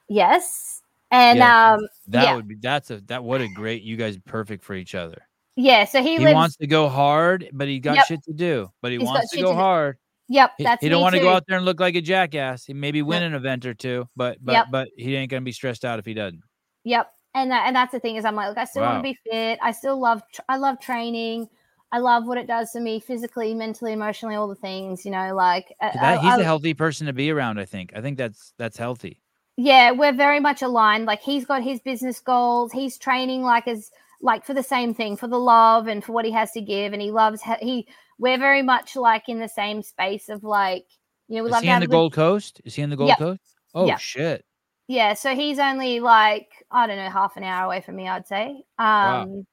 Yes. 0.08 0.82
And 1.10 1.38
yeah, 1.38 1.72
um, 1.72 1.88
that 2.08 2.24
yeah. 2.24 2.36
would 2.36 2.48
be 2.48 2.56
that's 2.56 2.90
a 2.90 3.00
that 3.06 3.24
what 3.24 3.40
a 3.40 3.48
great 3.48 3.82
you 3.82 3.96
guys 3.96 4.18
perfect 4.26 4.62
for 4.62 4.74
each 4.74 4.94
other. 4.94 5.22
Yeah, 5.56 5.86
so 5.86 6.02
he, 6.02 6.18
he 6.18 6.24
lives, 6.24 6.34
wants 6.34 6.56
to 6.58 6.68
go 6.68 6.88
hard, 6.88 7.48
but 7.52 7.66
he 7.66 7.80
got 7.80 7.96
yep. 7.96 8.06
shit 8.06 8.22
to 8.24 8.32
do. 8.32 8.70
But 8.80 8.92
he 8.92 8.98
He's 8.98 9.06
wants 9.06 9.30
to 9.32 9.42
go 9.42 9.54
hard. 9.54 9.96
Yep, 10.28 10.52
that's 10.58 10.80
he, 10.80 10.86
he 10.86 10.90
don't 10.90 11.00
want 11.00 11.14
to 11.14 11.20
go 11.20 11.30
out 11.30 11.44
there 11.48 11.56
and 11.56 11.64
look 11.64 11.80
like 11.80 11.94
a 11.94 12.02
jackass. 12.02 12.64
He 12.64 12.74
maybe 12.74 13.00
win 13.00 13.22
yep. 13.22 13.30
an 13.30 13.34
event 13.34 13.64
or 13.64 13.74
two, 13.74 14.08
but 14.14 14.38
but 14.42 14.52
yep. 14.52 14.66
but 14.70 14.88
he 14.96 15.16
ain't 15.16 15.30
gonna 15.30 15.42
be 15.42 15.52
stressed 15.52 15.84
out 15.84 15.98
if 15.98 16.04
he 16.04 16.12
doesn't. 16.12 16.42
Yep, 16.84 17.10
and 17.34 17.50
that, 17.50 17.66
and 17.66 17.74
that's 17.74 17.92
the 17.92 18.00
thing 18.00 18.16
is 18.16 18.24
I'm 18.24 18.34
like, 18.34 18.48
look, 18.48 18.58
I 18.58 18.64
still 18.64 18.82
wow. 18.82 18.92
want 18.92 19.04
to 19.04 19.10
be 19.10 19.18
fit. 19.30 19.58
I 19.62 19.72
still 19.72 19.98
love 19.98 20.22
I 20.48 20.58
love 20.58 20.80
training. 20.80 21.48
I 21.90 21.98
love 21.98 22.26
what 22.26 22.36
it 22.36 22.46
does 22.46 22.72
to 22.72 22.80
me 22.80 23.00
physically, 23.00 23.54
mentally, 23.54 23.94
emotionally, 23.94 24.34
all 24.34 24.48
the 24.48 24.54
things. 24.54 25.06
You 25.06 25.12
know, 25.12 25.34
like 25.34 25.74
uh, 25.80 25.92
that, 25.94 26.18
I, 26.18 26.20
he's 26.20 26.32
I, 26.32 26.40
a 26.40 26.44
healthy 26.44 26.74
person 26.74 27.06
to 27.06 27.14
be 27.14 27.30
around. 27.30 27.58
I 27.58 27.64
think. 27.64 27.92
I 27.96 28.02
think 28.02 28.18
that's 28.18 28.52
that's 28.58 28.76
healthy. 28.76 29.22
Yeah, 29.56 29.92
we're 29.92 30.12
very 30.12 30.40
much 30.40 30.60
aligned. 30.60 31.06
Like 31.06 31.22
he's 31.22 31.46
got 31.46 31.62
his 31.62 31.80
business 31.80 32.20
goals. 32.20 32.70
He's 32.70 32.98
training 32.98 33.42
like 33.42 33.66
as 33.66 33.90
like 34.20 34.44
for 34.44 34.54
the 34.54 34.62
same 34.62 34.94
thing, 34.94 35.16
for 35.16 35.28
the 35.28 35.38
love 35.38 35.86
and 35.86 36.04
for 36.04 36.12
what 36.12 36.24
he 36.24 36.32
has 36.32 36.52
to 36.52 36.60
give, 36.60 36.92
and 36.92 37.02
he 37.02 37.10
loves 37.10 37.42
he 37.60 37.86
we're 38.18 38.38
very 38.38 38.62
much 38.62 38.96
like 38.96 39.28
in 39.28 39.38
the 39.38 39.48
same 39.48 39.82
space 39.82 40.28
of 40.28 40.42
like 40.42 40.86
you 41.28 41.36
know 41.36 41.44
we 41.44 41.48
is 41.48 41.52
love 41.52 41.62
he 41.62 41.68
in 41.68 41.80
the 41.80 41.86
Gold 41.86 42.12
Coast. 42.12 42.60
Is 42.64 42.74
he 42.74 42.82
in 42.82 42.90
the 42.90 42.96
Gold 42.96 43.08
yep. 43.08 43.18
Coast? 43.18 43.56
Oh 43.74 43.86
yep. 43.86 43.98
shit. 43.98 44.44
Yeah, 44.88 45.12
so 45.14 45.34
he's 45.34 45.58
only 45.58 46.00
like 46.00 46.48
I 46.70 46.86
don't 46.86 46.96
know 46.96 47.10
half 47.10 47.36
an 47.36 47.44
hour 47.44 47.66
away 47.66 47.80
from 47.80 47.96
me. 47.96 48.08
I'd 48.08 48.26
say. 48.26 48.64
Um, 48.78 49.30
wow. 49.30 49.44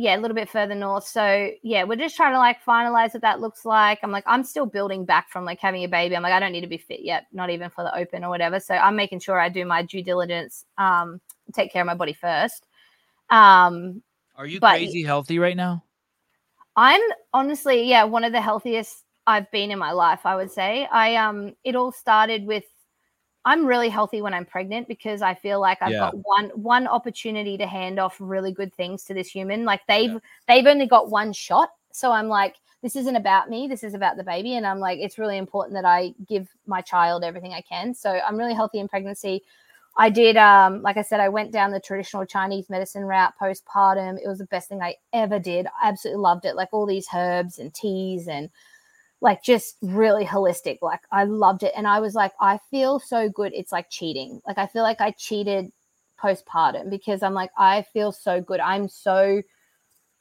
Yeah, 0.00 0.16
a 0.16 0.20
little 0.20 0.36
bit 0.36 0.48
further 0.48 0.76
north. 0.76 1.08
So 1.08 1.50
yeah, 1.64 1.82
we're 1.82 1.96
just 1.96 2.14
trying 2.14 2.32
to 2.32 2.38
like 2.38 2.58
finalize 2.64 3.14
what 3.14 3.22
that 3.22 3.40
looks 3.40 3.64
like. 3.64 3.98
I'm 4.02 4.12
like 4.12 4.24
I'm 4.26 4.44
still 4.44 4.66
building 4.66 5.04
back 5.04 5.30
from 5.30 5.44
like 5.44 5.58
having 5.60 5.82
a 5.82 5.88
baby. 5.88 6.16
I'm 6.16 6.22
like 6.22 6.32
I 6.32 6.40
don't 6.40 6.52
need 6.52 6.60
to 6.60 6.68
be 6.68 6.78
fit 6.78 7.00
yet, 7.00 7.26
not 7.32 7.50
even 7.50 7.70
for 7.70 7.82
the 7.82 7.96
open 7.96 8.22
or 8.22 8.30
whatever. 8.30 8.60
So 8.60 8.74
I'm 8.74 8.94
making 8.94 9.20
sure 9.20 9.40
I 9.40 9.48
do 9.48 9.64
my 9.64 9.82
due 9.82 10.02
diligence, 10.02 10.64
um, 10.76 11.20
take 11.52 11.72
care 11.72 11.82
of 11.82 11.86
my 11.86 11.94
body 11.94 12.12
first. 12.12 12.67
Um, 13.30 14.02
Are 14.36 14.46
you 14.46 14.60
crazy 14.60 15.02
healthy 15.02 15.38
right 15.38 15.56
now? 15.56 15.84
I'm 16.76 17.00
honestly, 17.34 17.88
yeah, 17.88 18.04
one 18.04 18.24
of 18.24 18.32
the 18.32 18.40
healthiest 18.40 19.04
I've 19.26 19.50
been 19.50 19.70
in 19.70 19.78
my 19.78 19.92
life, 19.92 20.24
I 20.24 20.36
would 20.36 20.50
say. 20.50 20.86
I 20.90 21.16
um 21.16 21.54
it 21.64 21.74
all 21.74 21.92
started 21.92 22.46
with 22.46 22.64
I'm 23.44 23.66
really 23.66 23.88
healthy 23.88 24.22
when 24.22 24.34
I'm 24.34 24.44
pregnant 24.44 24.88
because 24.88 25.22
I 25.22 25.34
feel 25.34 25.60
like 25.60 25.78
I've 25.80 25.92
yeah. 25.92 25.98
got 25.98 26.14
one 26.22 26.50
one 26.50 26.86
opportunity 26.86 27.56
to 27.58 27.66
hand 27.66 27.98
off 27.98 28.16
really 28.20 28.52
good 28.52 28.74
things 28.74 29.04
to 29.04 29.14
this 29.14 29.28
human. 29.28 29.64
Like 29.64 29.80
they've 29.88 30.12
yeah. 30.12 30.18
they've 30.46 30.66
only 30.66 30.86
got 30.86 31.10
one 31.10 31.32
shot. 31.32 31.70
So 31.92 32.12
I'm 32.12 32.28
like, 32.28 32.56
this 32.82 32.94
isn't 32.94 33.16
about 33.16 33.50
me. 33.50 33.66
This 33.66 33.82
is 33.82 33.94
about 33.94 34.16
the 34.16 34.24
baby. 34.24 34.54
And 34.54 34.66
I'm 34.66 34.78
like, 34.78 34.98
it's 35.00 35.18
really 35.18 35.36
important 35.36 35.74
that 35.74 35.84
I 35.84 36.14
give 36.26 36.48
my 36.66 36.80
child 36.80 37.24
everything 37.24 37.52
I 37.52 37.60
can. 37.62 37.94
So 37.94 38.10
I'm 38.10 38.36
really 38.36 38.54
healthy 38.54 38.78
in 38.78 38.88
pregnancy. 38.88 39.42
I 40.00 40.10
did, 40.10 40.36
um, 40.36 40.80
like 40.82 40.96
I 40.96 41.02
said, 41.02 41.18
I 41.18 41.28
went 41.28 41.50
down 41.50 41.72
the 41.72 41.80
traditional 41.80 42.24
Chinese 42.24 42.70
medicine 42.70 43.02
route 43.04 43.34
postpartum. 43.40 44.16
It 44.16 44.28
was 44.28 44.38
the 44.38 44.46
best 44.46 44.68
thing 44.68 44.80
I 44.80 44.94
ever 45.12 45.40
did. 45.40 45.66
I 45.82 45.88
absolutely 45.88 46.22
loved 46.22 46.44
it. 46.44 46.54
Like 46.54 46.68
all 46.70 46.86
these 46.86 47.08
herbs 47.12 47.58
and 47.58 47.74
teas 47.74 48.28
and 48.28 48.48
like 49.20 49.42
just 49.42 49.76
really 49.82 50.24
holistic. 50.24 50.78
Like 50.82 51.00
I 51.10 51.24
loved 51.24 51.64
it. 51.64 51.72
And 51.76 51.88
I 51.88 51.98
was 51.98 52.14
like, 52.14 52.32
I 52.40 52.60
feel 52.70 53.00
so 53.00 53.28
good. 53.28 53.52
It's 53.52 53.72
like 53.72 53.90
cheating. 53.90 54.40
Like 54.46 54.56
I 54.56 54.68
feel 54.68 54.84
like 54.84 55.00
I 55.00 55.10
cheated 55.10 55.72
postpartum 56.22 56.90
because 56.90 57.24
I'm 57.24 57.34
like, 57.34 57.50
I 57.58 57.82
feel 57.92 58.12
so 58.12 58.40
good. 58.40 58.60
I'm 58.60 58.88
so 58.88 59.42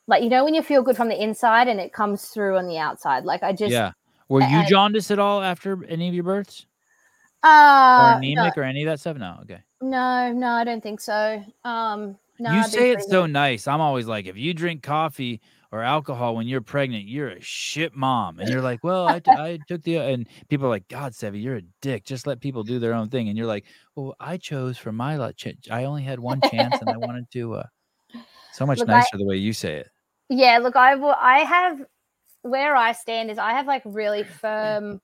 like, 0.07 0.23
you 0.23 0.29
know, 0.29 0.43
when 0.43 0.55
you 0.55 0.63
feel 0.63 0.81
good 0.81 0.97
from 0.97 1.09
the 1.09 1.21
inside 1.21 1.67
and 1.67 1.79
it 1.79 1.93
comes 1.93 2.25
through 2.25 2.57
on 2.57 2.67
the 2.67 2.79
outside. 2.79 3.25
Like 3.25 3.43
I 3.43 3.53
just, 3.53 3.71
yeah. 3.71 3.91
Were 4.27 4.41
you 4.41 4.57
I, 4.57 4.65
jaundiced 4.65 5.11
at 5.11 5.19
all 5.19 5.41
after 5.41 5.85
any 5.85 6.09
of 6.09 6.15
your 6.15 6.23
births? 6.23 6.65
Uh, 7.43 8.13
or 8.15 8.17
anemic 8.17 8.57
no. 8.57 8.61
or 8.61 8.65
any 8.65 8.83
of 8.83 8.87
that 8.87 8.99
stuff? 8.99 9.17
No. 9.17 9.37
Okay. 9.43 9.59
No, 9.81 10.31
no, 10.33 10.47
I 10.47 10.63
don't 10.63 10.81
think 10.81 10.99
so. 10.99 11.43
Um, 11.63 12.17
no, 12.39 12.53
you 12.53 12.63
say 12.63 12.91
it's 12.91 13.09
so 13.09 13.25
nice. 13.25 13.67
I'm 13.67 13.81
always 13.81 14.07
like, 14.07 14.25
if 14.25 14.37
you 14.37 14.53
drink 14.53 14.83
coffee 14.83 15.41
or 15.71 15.83
alcohol 15.83 16.35
when 16.35 16.47
you're 16.47 16.61
pregnant, 16.61 17.05
you're 17.05 17.29
a 17.29 17.41
shit 17.41 17.95
mom. 17.95 18.39
And 18.39 18.49
you're 18.49 18.61
like, 18.61 18.83
well, 18.83 19.07
I, 19.07 19.19
t- 19.19 19.31
I 19.37 19.59
took 19.67 19.83
the, 19.83 19.97
and 19.97 20.27
people 20.47 20.67
are 20.67 20.69
like, 20.69 20.87
God, 20.87 21.13
Sevy, 21.13 21.41
you're 21.41 21.57
a 21.57 21.61
dick. 21.81 22.05
Just 22.05 22.27
let 22.27 22.39
people 22.39 22.63
do 22.63 22.79
their 22.79 22.93
own 22.93 23.09
thing. 23.09 23.29
And 23.29 23.37
you're 23.37 23.47
like, 23.47 23.65
well, 23.95 24.15
I 24.19 24.37
chose 24.37 24.77
for 24.77 24.91
my, 24.91 25.17
lot. 25.17 25.35
I 25.71 25.83
only 25.83 26.03
had 26.03 26.19
one 26.19 26.41
chance 26.41 26.77
and 26.79 26.89
I 26.89 26.97
wanted 26.97 27.29
to, 27.31 27.55
uh, 27.55 27.63
so 28.53 28.65
much 28.65 28.79
look, 28.79 28.87
nicer 28.87 29.09
I, 29.13 29.17
the 29.17 29.25
way 29.25 29.37
you 29.37 29.53
say 29.53 29.75
it. 29.75 29.89
Yeah. 30.29 30.57
Look, 30.59 30.75
I 30.75 30.95
will, 30.95 31.15
I 31.17 31.39
have, 31.39 31.85
where 32.41 32.75
I 32.75 32.93
stand 32.93 33.29
is 33.29 33.37
I 33.37 33.51
have 33.51 33.67
like 33.67 33.83
really 33.85 34.23
firm 34.41 35.01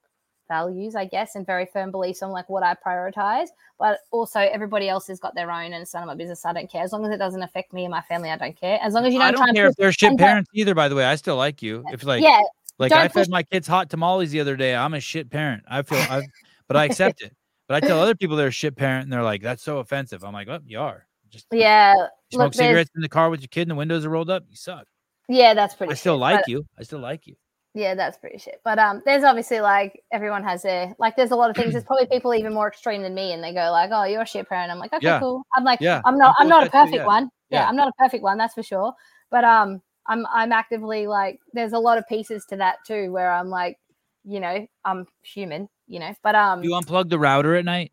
values, 0.48 0.96
I 0.96 1.06
guess, 1.06 1.36
and 1.36 1.46
very 1.46 1.66
firm 1.66 1.92
beliefs 1.92 2.22
on 2.24 2.32
like 2.32 2.50
what 2.50 2.64
I 2.64 2.76
prioritize. 2.76 3.48
But 3.80 4.00
also, 4.12 4.40
everybody 4.40 4.90
else 4.90 5.08
has 5.08 5.20
got 5.20 5.36
their 5.36 5.52
own, 5.52 5.74
and 5.74 5.76
it's 5.76 5.94
none 5.94 6.04
of 6.04 6.08
my 6.08 6.16
business. 6.16 6.46
I 6.46 6.54
don't 6.54 6.72
care 6.72 6.84
as 6.84 6.92
long 6.92 7.06
as 7.06 7.12
it 7.12 7.18
doesn't 7.18 7.42
affect 7.42 7.74
me 7.74 7.86
and 7.86 7.92
my 7.92 8.02
family. 8.02 8.30
I 8.30 8.38
don't 8.38 8.60
care 8.60 8.80
as 8.82 8.94
long 8.94 9.06
as 9.06 9.14
you 9.14 9.20
don't. 9.20 9.30
I 9.30 9.32
don't 9.32 9.56
care 9.56 9.68
if 9.68 9.76
they're 9.76 9.92
shit 9.92 10.18
parents 10.18 10.50
either. 10.54 10.76
By 10.76 10.90
the 10.90 10.96
way, 10.96 11.06
I 11.06 11.16
still 11.16 11.36
like 11.36 11.62
you. 11.62 11.84
If 11.92 12.04
like 12.04 12.24
yeah, 12.24 12.42
like 12.78 12.92
I 12.92 13.08
fed 13.08 13.30
my 13.30 13.44
kids 13.44 13.68
hot 13.68 13.90
tamales 13.90 14.32
the 14.32 14.40
other 14.40 14.56
day. 14.56 14.76
I'm 14.76 14.94
a 14.94 15.00
shit 15.00 15.30
parent. 15.30 15.64
I 15.68 15.82
feel 15.82 16.00
I, 16.00 16.24
but 16.68 16.78
I 16.78 16.86
accept 16.86 17.22
it. 17.22 17.36
But 17.68 17.84
I 17.84 17.88
tell 17.88 18.00
other 18.00 18.16
people 18.16 18.36
they're 18.36 18.48
a 18.48 18.52
shit 18.52 18.76
parent, 18.76 19.04
and 19.04 19.14
they're 19.14 19.24
like, 19.24 19.42
"That's 19.42 19.64
so 19.64 19.78
offensive." 19.78 20.24
I'm 20.24 20.34
like, 20.34 20.48
"Oh, 20.48 20.60
you 20.66 20.80
are." 20.80 21.06
Just 21.30 21.48
yeah. 21.52 21.96
smoke 22.32 22.46
look, 22.46 22.54
cigarettes 22.54 22.92
in 22.96 23.02
the 23.02 23.10
car 23.10 23.30
with 23.30 23.42
your 23.42 23.48
kid, 23.48 23.64
and 23.64 23.72
the 23.72 23.76
windows 23.76 24.06
are 24.06 24.10
rolled 24.10 24.30
up. 24.30 24.44
You 24.50 24.56
suck. 24.56 24.86
Yeah, 25.28 25.54
that's 25.54 25.74
pretty. 25.74 25.92
I 25.92 25.96
still 25.96 26.18
like 26.18 26.48
you. 26.48 26.66
I 26.78 26.84
still 26.84 27.00
like 27.00 27.26
you. 27.26 27.36
Yeah, 27.76 27.96
that's 27.96 28.18
pretty 28.18 28.38
shit. 28.38 28.62
But 28.64 28.78
um, 28.78 29.02
there's 29.06 29.24
obviously 29.24 29.60
like 29.60 30.04
everyone 30.12 30.44
has 30.44 30.62
their 30.62 30.94
like. 31.00 31.16
There's 31.16 31.32
a 31.32 31.36
lot 31.36 31.50
of 31.50 31.56
things. 31.56 31.72
There's 31.72 31.84
probably 31.84 32.06
people 32.06 32.34
even 32.36 32.54
more 32.54 32.68
extreme 32.68 33.02
than 33.02 33.16
me, 33.16 33.34
and 33.34 33.44
they 33.44 33.52
go 33.52 33.72
like, 33.72 33.90
"Oh, 33.92 34.04
you're 34.04 34.22
a 34.22 34.28
shit 34.28 34.48
parent." 34.48 34.72
I'm 34.72 34.78
like, 34.78 34.94
"Okay, 34.94 35.08
Yeah. 35.08 35.20
cool." 35.20 35.42
I'm 35.56 35.64
like, 35.64 35.82
Yeah, 35.82 36.02
I'm 36.06 36.18
not. 36.18 36.36
I'm 36.38 36.44
I'm, 36.44 36.50
not 36.50 36.62
a 36.62 36.66
with 36.66 36.72
that 36.74 36.78
too, 36.78 36.86
perfect 36.86 37.02
yeah. 37.02 37.06
one. 37.08 37.30
Yeah. 37.50 37.68
I'm 37.68 37.76
not 37.76 37.88
a 37.88 37.94
perfect 37.98 38.22
one. 38.24 38.38
That's 38.38 38.54
for 38.54 38.62
sure. 38.64 38.94
But 39.32 39.44
um, 39.44 39.82
I'm 40.06 40.26
I'm 40.32 40.52
actively 40.52 41.08
like, 41.08 41.40
there's 41.54 41.74
a 41.74 41.80
lot 41.80 41.98
of 41.98 42.08
pieces 42.08 42.46
to 42.50 42.58
that 42.58 42.78
too, 42.86 43.12
where 43.12 43.32
I'm 43.32 43.50
like, 43.50 43.80
you 44.24 44.40
know, 44.40 44.68
I'm 44.86 45.08
human, 45.24 45.68
you 45.88 46.00
know. 46.00 46.14
But 46.22 46.36
um, 46.36 46.64
You 46.64 46.72
unplug 46.72 47.10
the 47.10 47.18
router 47.18 47.56
at 47.56 47.66
night? 47.66 47.92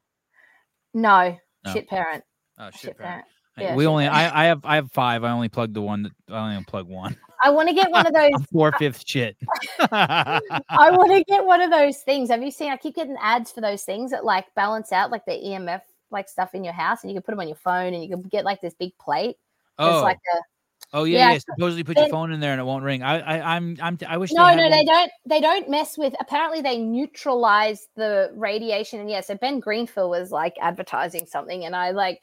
no, 0.93 1.37
No. 1.65 1.73
shit 1.73 1.89
parent, 1.89 2.23
Oh 2.59 2.71
shit, 2.71 2.99
parent. 2.99 3.25
parent. 3.25 3.27
Yeah, 3.59 3.75
we 3.77 3.85
shit 3.85 3.89
only. 3.91 4.07
I, 4.09 4.43
I 4.43 4.45
have 4.47 4.61
I 4.65 4.75
have 4.77 4.91
five. 4.93 5.25
I 5.25 5.31
only 5.33 5.49
plugged 5.49 5.75
the 5.75 5.83
one 5.83 6.03
that 6.05 6.13
I 6.29 6.39
only 6.51 6.63
unplug 6.65 6.87
one. 6.87 7.17
I 7.43 7.51
want 7.51 7.69
to 7.69 7.75
get 7.75 7.91
one 7.91 8.07
of 8.07 8.13
those. 8.13 8.31
Four 8.53 8.73
fifth 8.73 9.05
shit. 9.07 9.37
I 9.81 10.41
want 10.91 11.11
to 11.13 11.25
get 11.25 11.45
one 11.45 11.61
of 11.61 11.71
those 11.71 11.99
things. 11.99 12.31
Have 12.31 12.43
you 12.43 12.51
seen? 12.51 12.71
I 12.71 12.77
keep 12.77 12.97
getting 12.97 13.17
ads 13.21 13.51
for 13.51 13.61
those 13.61 13.83
things 13.83 14.11
that 14.11 14.25
like 14.25 14.47
balance 14.55 14.93
out 14.93 15.11
like 15.11 15.25
the 15.25 15.33
EMF 15.33 15.81
like 16.11 16.29
stuff 16.29 16.55
in 16.55 16.65
your 16.65 16.73
house, 16.73 17.03
and 17.03 17.11
you 17.11 17.15
can 17.15 17.23
put 17.23 17.33
them 17.33 17.41
on 17.41 17.49
your 17.49 17.57
phone, 17.57 17.95
and 17.95 18.03
you 18.03 18.09
can 18.09 18.23
get 18.23 18.45
like 18.45 18.61
this 18.61 18.75
big 18.75 18.97
plate. 18.99 19.37
oh, 19.79 19.97
It's 19.97 20.03
like 20.03 20.19
a 20.35 20.39
oh 20.93 21.05
yeah, 21.05 21.19
yeah, 21.19 21.33
yeah. 21.33 21.39
Supposedly 21.39 21.85
put 21.85 21.97
your 21.97 22.09
phone 22.09 22.33
in 22.33 22.41
there 22.41 22.53
and 22.53 22.61
it 22.61 22.65
won't 22.65 22.85
ring. 22.85 23.03
I, 23.03 23.21
I 23.21 23.57
I'm 23.57 23.77
I'm 23.81 23.99
I 24.07 24.17
wish 24.17 24.33
no, 24.33 24.47
they 24.47 24.57
no, 24.57 24.63
had 24.65 24.73
they 24.73 24.85
don't. 24.85 25.13
They 25.27 25.41
don't 25.41 25.71
mess 25.71 25.97
with. 25.97 26.15
Apparently, 26.21 26.61
they 26.61 26.79
neutralize 26.79 27.89
the 27.97 28.31
radiation. 28.35 29.01
And 29.01 29.11
yeah, 29.11 29.21
so 29.21 29.35
Ben 29.35 29.61
Greenfield 29.61 30.11
was 30.11 30.31
like 30.31 30.55
advertising 30.61 31.27
something, 31.27 31.65
and 31.65 31.75
I 31.77 31.93
like, 31.93 32.21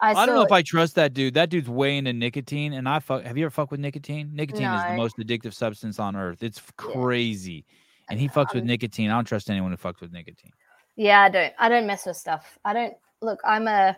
I, 0.00 0.10
I 0.10 0.26
don't 0.26 0.34
know 0.34 0.42
saw 0.42 0.46
if 0.46 0.52
I 0.52 0.62
trust 0.62 0.94
that 0.96 1.14
dude. 1.14 1.34
That 1.34 1.48
dude's 1.48 1.68
way 1.70 1.96
into 1.96 2.12
nicotine, 2.12 2.74
and 2.74 2.88
I 2.88 2.98
fuck. 2.98 3.22
Have 3.24 3.38
you 3.38 3.44
ever 3.46 3.50
fucked 3.50 3.70
with 3.70 3.80
nicotine? 3.80 4.30
Nicotine 4.34 4.64
is 4.70 4.82
the 4.82 4.90
No. 4.90 4.96
most 4.96 5.16
addictive 5.18 5.54
substance 5.54 5.98
on 5.98 6.14
earth. 6.16 6.42
It's 6.42 6.58
f- 6.58 6.72
Yeah. 6.86 6.92
crazy, 6.94 7.64
and 8.10 8.20
he 8.20 8.28
fucks 8.28 8.54
with 8.54 8.64
nicotine. 8.64 9.10
I 9.10 9.14
don't 9.14 9.24
trust 9.24 9.48
anyone 9.48 9.70
who 9.70 9.76
fucks 9.78 10.00
with 10.00 10.12
nicotine. 10.12 10.52
Yeah, 10.96 11.22
I 11.22 11.28
don't. 11.30 11.52
I 11.58 11.68
don't 11.68 11.86
mess 11.86 12.04
with 12.06 12.16
stuff. 12.16 12.58
I 12.64 12.72
don't 12.74 12.94
look. 13.22 13.40
I'm 13.44 13.66
a. 13.68 13.96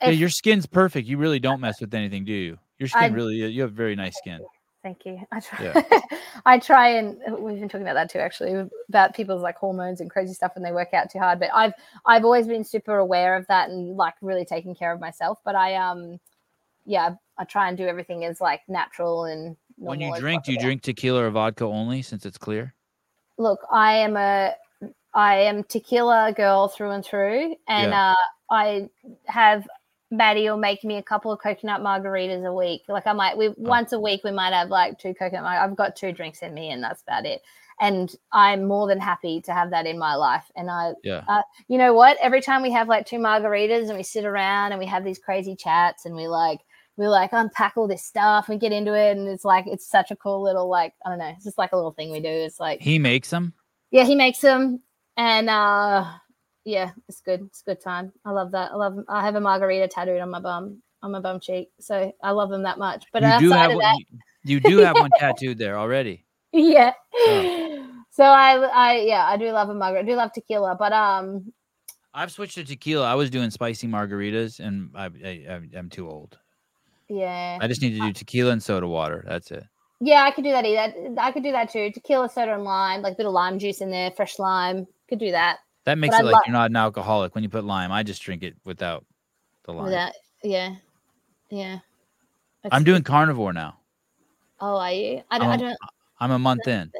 Yeah, 0.00 0.10
your 0.10 0.30
skin's 0.30 0.66
perfect. 0.66 1.06
You 1.06 1.16
really 1.18 1.38
don't 1.38 1.60
mess 1.60 1.80
with 1.80 1.92
anything, 1.94 2.24
do 2.24 2.32
you? 2.32 2.58
Your 2.78 2.88
skin 2.88 3.02
I- 3.02 3.06
really. 3.08 3.36
You 3.36 3.62
have 3.62 3.72
very 3.72 3.94
nice 3.94 4.16
skin. 4.18 4.40
Thank 4.82 5.06
you. 5.06 5.20
I 5.30 5.40
try. 5.40 5.64
Yeah. 5.64 6.00
I 6.46 6.58
try 6.58 6.88
and 6.88 7.16
uh, 7.28 7.36
we've 7.36 7.60
been 7.60 7.68
talking 7.68 7.86
about 7.86 7.94
that 7.94 8.10
too, 8.10 8.18
actually, 8.18 8.68
about 8.88 9.14
people's 9.14 9.42
like 9.42 9.56
hormones 9.56 10.00
and 10.00 10.10
crazy 10.10 10.34
stuff 10.34 10.56
when 10.56 10.64
they 10.64 10.72
work 10.72 10.92
out 10.92 11.10
too 11.10 11.20
hard. 11.20 11.38
But 11.38 11.50
I've 11.54 11.72
I've 12.04 12.24
always 12.24 12.48
been 12.48 12.64
super 12.64 12.98
aware 12.98 13.36
of 13.36 13.46
that 13.46 13.70
and 13.70 13.96
like 13.96 14.14
really 14.20 14.44
taking 14.44 14.74
care 14.74 14.92
of 14.92 15.00
myself. 15.00 15.38
But 15.44 15.54
I 15.54 15.76
um, 15.76 16.18
yeah, 16.84 17.14
I 17.38 17.44
try 17.44 17.68
and 17.68 17.78
do 17.78 17.86
everything 17.86 18.24
as 18.24 18.40
like 18.40 18.62
natural 18.68 19.24
and. 19.24 19.56
When 19.76 20.00
you 20.00 20.14
drink, 20.16 20.44
do 20.44 20.52
you 20.52 20.60
drink 20.60 20.82
tequila 20.82 21.24
or 21.24 21.30
vodka 21.30 21.64
only, 21.64 22.02
since 22.02 22.24
it's 22.26 22.38
clear? 22.38 22.74
Look, 23.38 23.60
I 23.70 23.94
am 23.94 24.16
a 24.16 24.54
I 25.14 25.36
am 25.36 25.64
tequila 25.64 26.32
girl 26.36 26.68
through 26.68 26.90
and 26.90 27.04
through, 27.04 27.56
and 27.68 27.92
uh, 27.92 28.14
I 28.50 28.88
have 29.26 29.66
Maddie 30.12 30.48
will 30.48 30.58
make 30.58 30.84
me 30.84 30.96
a 30.98 31.02
couple 31.02 31.32
of 31.32 31.40
coconut 31.40 31.80
margaritas 31.80 32.46
a 32.46 32.54
week. 32.54 32.82
Like 32.86 33.06
I 33.06 33.12
might, 33.14 33.36
we 33.36 33.48
Oh. 33.48 33.54
once 33.56 33.92
a 33.92 33.98
week 33.98 34.22
we 34.22 34.30
might 34.30 34.52
have 34.52 34.68
like 34.68 34.98
two 34.98 35.14
coconut. 35.14 35.42
Mar- 35.42 35.58
I've 35.58 35.74
got 35.74 35.96
two 35.96 36.12
drinks 36.12 36.42
in 36.42 36.52
me, 36.54 36.70
and 36.70 36.82
that's 36.84 37.02
about 37.02 37.24
it. 37.24 37.40
And 37.80 38.14
I'm 38.30 38.64
more 38.66 38.86
than 38.86 39.00
happy 39.00 39.40
to 39.40 39.52
have 39.54 39.70
that 39.70 39.86
in 39.86 39.98
my 39.98 40.14
life. 40.14 40.44
And 40.54 40.70
I, 40.70 40.92
Yeah. 41.02 41.24
uh, 41.26 41.42
you 41.66 41.78
know 41.78 41.94
what? 41.94 42.18
Every 42.20 42.42
time 42.42 42.60
we 42.62 42.70
have 42.72 42.88
like 42.88 43.06
two 43.06 43.16
margaritas 43.16 43.88
and 43.88 43.96
we 43.96 44.02
sit 44.04 44.24
around 44.26 44.72
and 44.72 44.78
we 44.78 44.86
have 44.86 45.02
these 45.02 45.18
crazy 45.18 45.56
chats 45.56 46.04
and 46.04 46.14
we 46.14 46.28
like 46.28 46.60
we 46.98 47.08
like 47.08 47.30
unpack 47.32 47.72
all 47.78 47.88
this 47.88 48.04
stuff 48.04 48.50
and 48.50 48.60
get 48.60 48.70
into 48.70 48.92
it, 48.94 49.16
and 49.16 49.26
it's 49.26 49.46
like 49.46 49.66
it's 49.66 49.88
such 49.88 50.10
a 50.10 50.16
cool 50.16 50.42
little 50.42 50.68
like 50.68 50.92
I 51.06 51.08
don't 51.08 51.18
know, 51.18 51.32
it's 51.34 51.44
just 51.44 51.56
like 51.56 51.72
a 51.72 51.76
little 51.76 51.92
thing 51.92 52.12
we 52.12 52.20
do. 52.20 52.28
It's 52.28 52.60
like 52.60 52.82
He 52.82 52.98
makes 52.98 53.30
them. 53.30 53.54
yeah, 53.90 54.04
he 54.04 54.14
makes 54.14 54.40
them, 54.40 54.82
and 55.16 55.48
uh, 55.48 56.04
yeah, 56.64 56.90
it's 57.08 57.20
good. 57.20 57.42
It's 57.42 57.62
a 57.62 57.70
good 57.70 57.80
time. 57.80 58.12
I 58.24 58.30
love 58.30 58.50
that. 58.52 58.72
I 58.72 58.74
love. 58.76 58.98
I 59.08 59.24
have 59.24 59.34
a 59.34 59.40
margarita 59.40 59.88
tattooed 59.88 60.20
on 60.20 60.30
my 60.30 60.40
bum, 60.40 60.82
on 61.02 61.10
my 61.12 61.20
bum 61.20 61.40
cheek, 61.40 61.70
so 61.80 62.12
I 62.22 62.30
love 62.30 62.50
them 62.50 62.62
that 62.62 62.78
much. 62.78 63.04
But 63.12 63.22
you 63.22 63.28
outside 63.28 63.40
do 63.40 63.50
have 63.52 63.70
of 63.70 63.76
one, 63.76 63.82
that, 63.84 63.96
you, 64.44 64.56
you 64.56 64.60
do 64.60 64.78
have 64.78 64.96
one 64.96 65.10
tattooed 65.18 65.58
there 65.58 65.78
already. 65.78 66.24
yeah. 66.52 66.92
Oh. 67.14 67.88
So 68.10 68.24
I, 68.24 68.56
I, 68.58 68.96
yeah, 69.00 69.24
I 69.26 69.36
do 69.38 69.50
love 69.52 69.70
a 69.70 69.74
margarita. 69.74 70.06
I 70.06 70.10
do 70.12 70.16
love 70.16 70.32
tequila, 70.34 70.76
but 70.78 70.92
um, 70.92 71.50
I've 72.12 72.30
switched 72.30 72.56
to 72.56 72.64
tequila. 72.64 73.06
I 73.06 73.14
was 73.14 73.30
doing 73.30 73.50
spicy 73.50 73.88
margaritas, 73.88 74.60
and 74.60 74.90
I, 74.94 75.06
I 75.06 75.44
I'm- 75.48 75.70
I'm 75.74 75.88
too 75.88 76.10
old. 76.10 76.38
yeah, 77.08 77.58
I 77.60 77.66
just 77.68 77.80
need 77.82 77.98
to 77.98 78.00
do 78.00 78.12
tequila 78.12 78.50
and 78.52 78.62
soda 78.62 78.86
water. 78.86 79.24
That's 79.26 79.50
it. 79.50 79.64
yeah, 80.00 80.24
I 80.24 80.30
could 80.30 80.44
do 80.44 80.50
that. 80.50 80.64
Either. 80.66 81.14
I 81.18 81.32
could 81.32 81.42
do 81.42 81.52
that 81.52 81.70
too. 81.72 81.90
Tequila, 81.90 82.28
soda, 82.28 82.52
and 82.54 82.64
lime, 82.64 83.00
like 83.02 83.14
a 83.14 83.16
bit 83.16 83.26
of 83.26 83.32
lime 83.32 83.58
juice 83.58 83.80
in 83.80 83.90
there, 83.90 84.10
fresh 84.10 84.38
lime. 84.38 84.86
Could 85.08 85.18
do 85.20 85.30
that. 85.30 85.58
That 85.84 85.98
makes 85.98 86.14
I 86.14 86.20
it 86.20 86.24
like 86.24 86.34
lo- 86.34 86.40
you're 86.46 86.52
not 86.52 86.70
an 86.70 86.76
alcoholic 86.76 87.34
when 87.34 87.42
you 87.42 87.50
put 87.50 87.64
lime. 87.64 87.90
I 87.92 88.02
just 88.02 88.22
drink 88.22 88.42
it 88.42 88.54
without 88.64 89.04
the 89.64 89.72
lime. 89.72 89.86
Without, 89.86 90.12
yeah, 90.44 90.76
yeah. 91.50 91.78
I'm 92.64 92.68
It's- 92.82 92.84
doing 92.84 93.02
carnivore 93.02 93.52
now. 93.52 93.78
Oh, 94.60 94.76
are 94.76 94.92
you? 94.92 95.22
I 95.30 95.38
don't. 95.38 95.48
I 95.48 95.50
I'm- 95.52 95.60
don't. 95.60 95.78
I'm 96.20 96.30
a 96.30 96.38
month 96.38 96.68
in. 96.68 96.92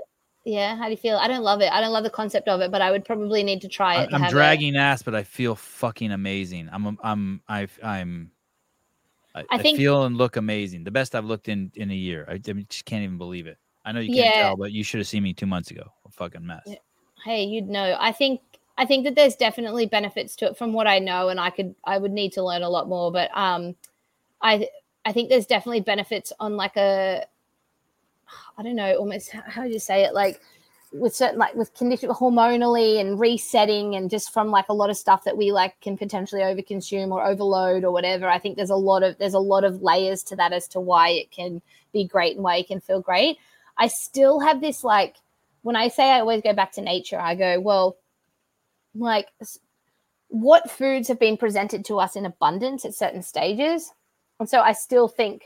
Yeah, 0.45 0.75
how 0.77 0.87
do 0.87 0.91
you 0.91 0.97
feel? 0.97 1.17
I 1.19 1.29
don't 1.29 1.45
love 1.45 1.61
it. 1.61 1.71
I 1.71 1.81
don't 1.81 1.93
love 1.93 2.03
the 2.03 2.11
concept 2.11 2.49
of 2.49 2.61
it, 2.61 2.73
but 2.73 2.83
I 2.83 2.91
would 2.91 3.05
probably 3.05 3.45
need 3.45 3.61
to 3.61 3.69
try 3.69 4.03
it. 4.03 4.09
I'm, 4.13 4.25
I'm 4.25 4.31
dragging 4.31 4.75
ass, 4.77 5.01
but 5.01 5.15
I 5.15 5.23
feel 5.23 5.55
fucking 5.55 6.11
amazing. 6.11 6.69
I'm 6.73 6.99
I'm 7.05 7.41
I 7.49 7.69
I'm 7.85 8.33
I, 9.37 9.45
I, 9.51 9.59
think- 9.59 9.79
feel 9.79 10.03
and 10.03 10.17
look 10.19 10.37
amazing. 10.37 10.83
The 10.83 10.91
best 10.91 11.15
I've 11.15 11.25
looked 11.25 11.49
in 11.49 11.71
in 11.77 11.93
a 11.93 11.95
year. 11.95 12.27
I, 12.29 12.33
I 12.33 12.39
just 12.39 12.85
can't 12.85 13.05
even 13.05 13.19
believe 13.19 13.47
it. 13.47 13.59
I 13.85 13.93
know 13.93 14.01
you 14.01 14.13
can't 14.15 14.35
Yeah. 14.35 14.43
tell, 14.43 14.57
but 14.57 14.73
you 14.73 14.83
should 14.83 14.99
have 14.99 15.07
seen 15.07 15.23
me 15.23 15.33
two 15.33 15.47
months 15.47 15.71
ago. 15.71 15.85
A 16.05 16.11
fucking 16.11 16.45
mess. 16.45 16.69
Hey, 17.25 17.45
you'd 17.45 17.69
know. 17.69 17.97
I 18.01 18.11
think 18.11 18.41
I 18.79 18.87
think 18.87 19.05
that 19.05 19.15
there's 19.15 19.37
definitely 19.37 19.87
benefits 19.87 20.35
to 20.37 20.47
it 20.47 20.57
from 20.57 20.73
what 20.73 20.87
I 20.87 20.99
know, 20.99 21.29
and 21.29 21.39
I 21.39 21.51
could 21.51 21.75
I 21.85 21.99
would 21.99 22.13
need 22.13 22.33
to 22.35 22.43
learn 22.43 22.63
a 22.63 22.71
lot 22.71 22.89
more. 22.89 23.13
But 23.13 23.31
um, 23.37 23.75
I 24.41 24.69
I 25.05 25.13
think 25.13 25.29
there's 25.29 25.47
definitely 25.47 25.81
benefits 25.81 26.33
on 26.41 26.57
like 26.57 26.77
a 26.77 27.27
I 28.57 28.63
don't 28.63 28.77
know, 28.77 28.95
almost 28.97 29.31
how 29.31 29.65
do 29.65 29.69
you 29.69 29.79
say 29.79 30.05
it 30.05 30.15
like 30.15 30.41
with 30.93 31.15
certain 31.15 31.39
like 31.39 31.55
with 31.55 31.75
condition 31.75 32.11
hormonally 32.11 33.01
and 33.01 33.19
resetting 33.19 33.95
and 33.95 34.11
just 34.11 34.33
from 34.33 34.51
like 34.51 34.69
a 34.69 34.75
lot 34.75 34.91
of 34.91 34.97
stuff 34.97 35.25
that 35.25 35.37
we 35.37 35.51
like 35.51 35.79
can 35.81 35.97
potentially 35.97 36.43
overconsume 36.43 37.11
or 37.11 37.25
overload 37.25 37.83
or 37.83 37.91
whatever 37.91 38.29
i 38.29 38.39
think 38.39 38.57
there's 38.57 38.71
a 38.71 38.77
lot 38.77 39.03
of 39.03 39.17
there's 39.19 39.35
a 39.35 39.39
lot 39.39 39.65
of 39.65 39.81
layers 39.83 40.23
to 40.23 40.37
that 40.37 40.53
as 40.53 40.69
to 40.69 40.81
why 40.81 41.09
it 41.09 41.31
can 41.31 41.63
be 41.93 42.05
great 42.05 42.35
and 42.35 42.45
why 42.45 42.57
it 42.57 42.69
can 42.69 42.79
feel 42.79 43.01
great 43.01 43.39
i 43.79 43.89
still 43.89 44.39
have 44.39 44.61
this 44.61 44.85
like 44.85 45.17
when 45.63 45.77
i 45.77 45.89
say 45.89 46.11
i 46.11 46.21
always 46.21 46.43
go 46.43 46.53
back 46.53 46.73
to 46.73 46.83
nature 46.83 47.19
i 47.19 47.35
go 47.35 47.59
well 47.59 47.97
like 48.95 49.29
what 50.29 50.71
foods 50.71 51.09
have 51.09 51.19
been 51.21 51.37
presented 51.37 51.85
to 51.85 51.99
us 51.99 52.17
in 52.17 52.27
abundance 52.27 52.85
at 52.85 52.95
certain 52.95 53.23
stages 53.23 53.93
and 54.41 54.49
so 54.49 54.61
i 54.61 54.73
still 54.73 55.09
think 55.09 55.43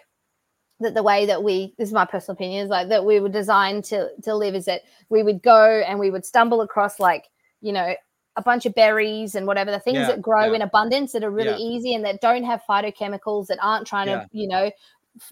that 0.80 0.94
the 0.94 1.02
way 1.02 1.26
that 1.26 1.42
we 1.42 1.74
this 1.78 1.88
is 1.88 1.94
my 1.94 2.04
personal 2.04 2.34
opinion 2.34 2.64
is 2.64 2.70
like 2.70 2.88
that 2.88 3.04
we 3.04 3.18
were 3.20 3.28
designed 3.28 3.82
to 3.84 4.08
to 4.22 4.34
live 4.34 4.54
is 4.54 4.64
that 4.66 4.82
we 5.08 5.22
would 5.22 5.42
go 5.42 5.82
and 5.86 5.98
we 5.98 6.10
would 6.10 6.24
stumble 6.24 6.60
across 6.60 7.00
like 7.00 7.24
you 7.60 7.72
know 7.72 7.94
a 8.36 8.42
bunch 8.42 8.66
of 8.66 8.74
berries 8.74 9.34
and 9.34 9.46
whatever 9.46 9.70
the 9.70 9.80
things 9.80 9.96
Yeah, 9.96 10.08
that 10.08 10.20
grow 10.22 10.46
yeah. 10.48 10.56
in 10.56 10.62
abundance 10.62 11.12
that 11.12 11.24
are 11.24 11.30
really 11.30 11.50
Yeah. 11.64 11.76
easy 11.76 11.94
and 11.94 12.04
that 12.04 12.20
don't 12.20 12.44
have 12.44 12.60
phytochemicals 12.68 13.46
that 13.46 13.58
aren't 13.62 13.86
trying 13.86 14.08
Yeah. 14.08 14.20
to 14.20 14.28
you 14.32 14.46
know 14.48 14.70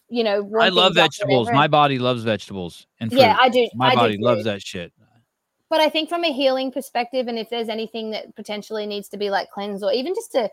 you 0.09 0.25
know 0.25 0.51
I 0.59 0.71
love 0.71 0.95
vegetables. 0.95 1.51
My 1.53 1.69
body 1.69 1.99
loves 1.99 2.23
vegetables 2.25 2.87
and 3.01 3.11
fruit. 3.13 3.21
yeah 3.21 3.37
i 3.39 3.51
do 3.51 3.69
My 3.75 3.91
I 3.91 3.95
body 3.95 4.17
too. 4.17 4.25
loves 4.25 4.45
that 4.45 4.63
shit. 4.63 4.93
But 5.71 5.81
I 5.81 5.89
think 5.89 6.09
from 6.09 6.25
a 6.25 6.33
healing 6.33 6.71
perspective, 6.71 7.29
and 7.29 7.39
if 7.39 7.51
there's 7.51 7.69
anything 7.69 8.11
that 8.11 8.35
potentially 8.37 8.87
needs 8.87 9.09
to 9.11 9.17
be 9.17 9.31
like 9.31 9.51
cleansed, 9.51 9.85
or 9.85 9.93
even 9.93 10.15
just 10.15 10.33
to, 10.33 10.51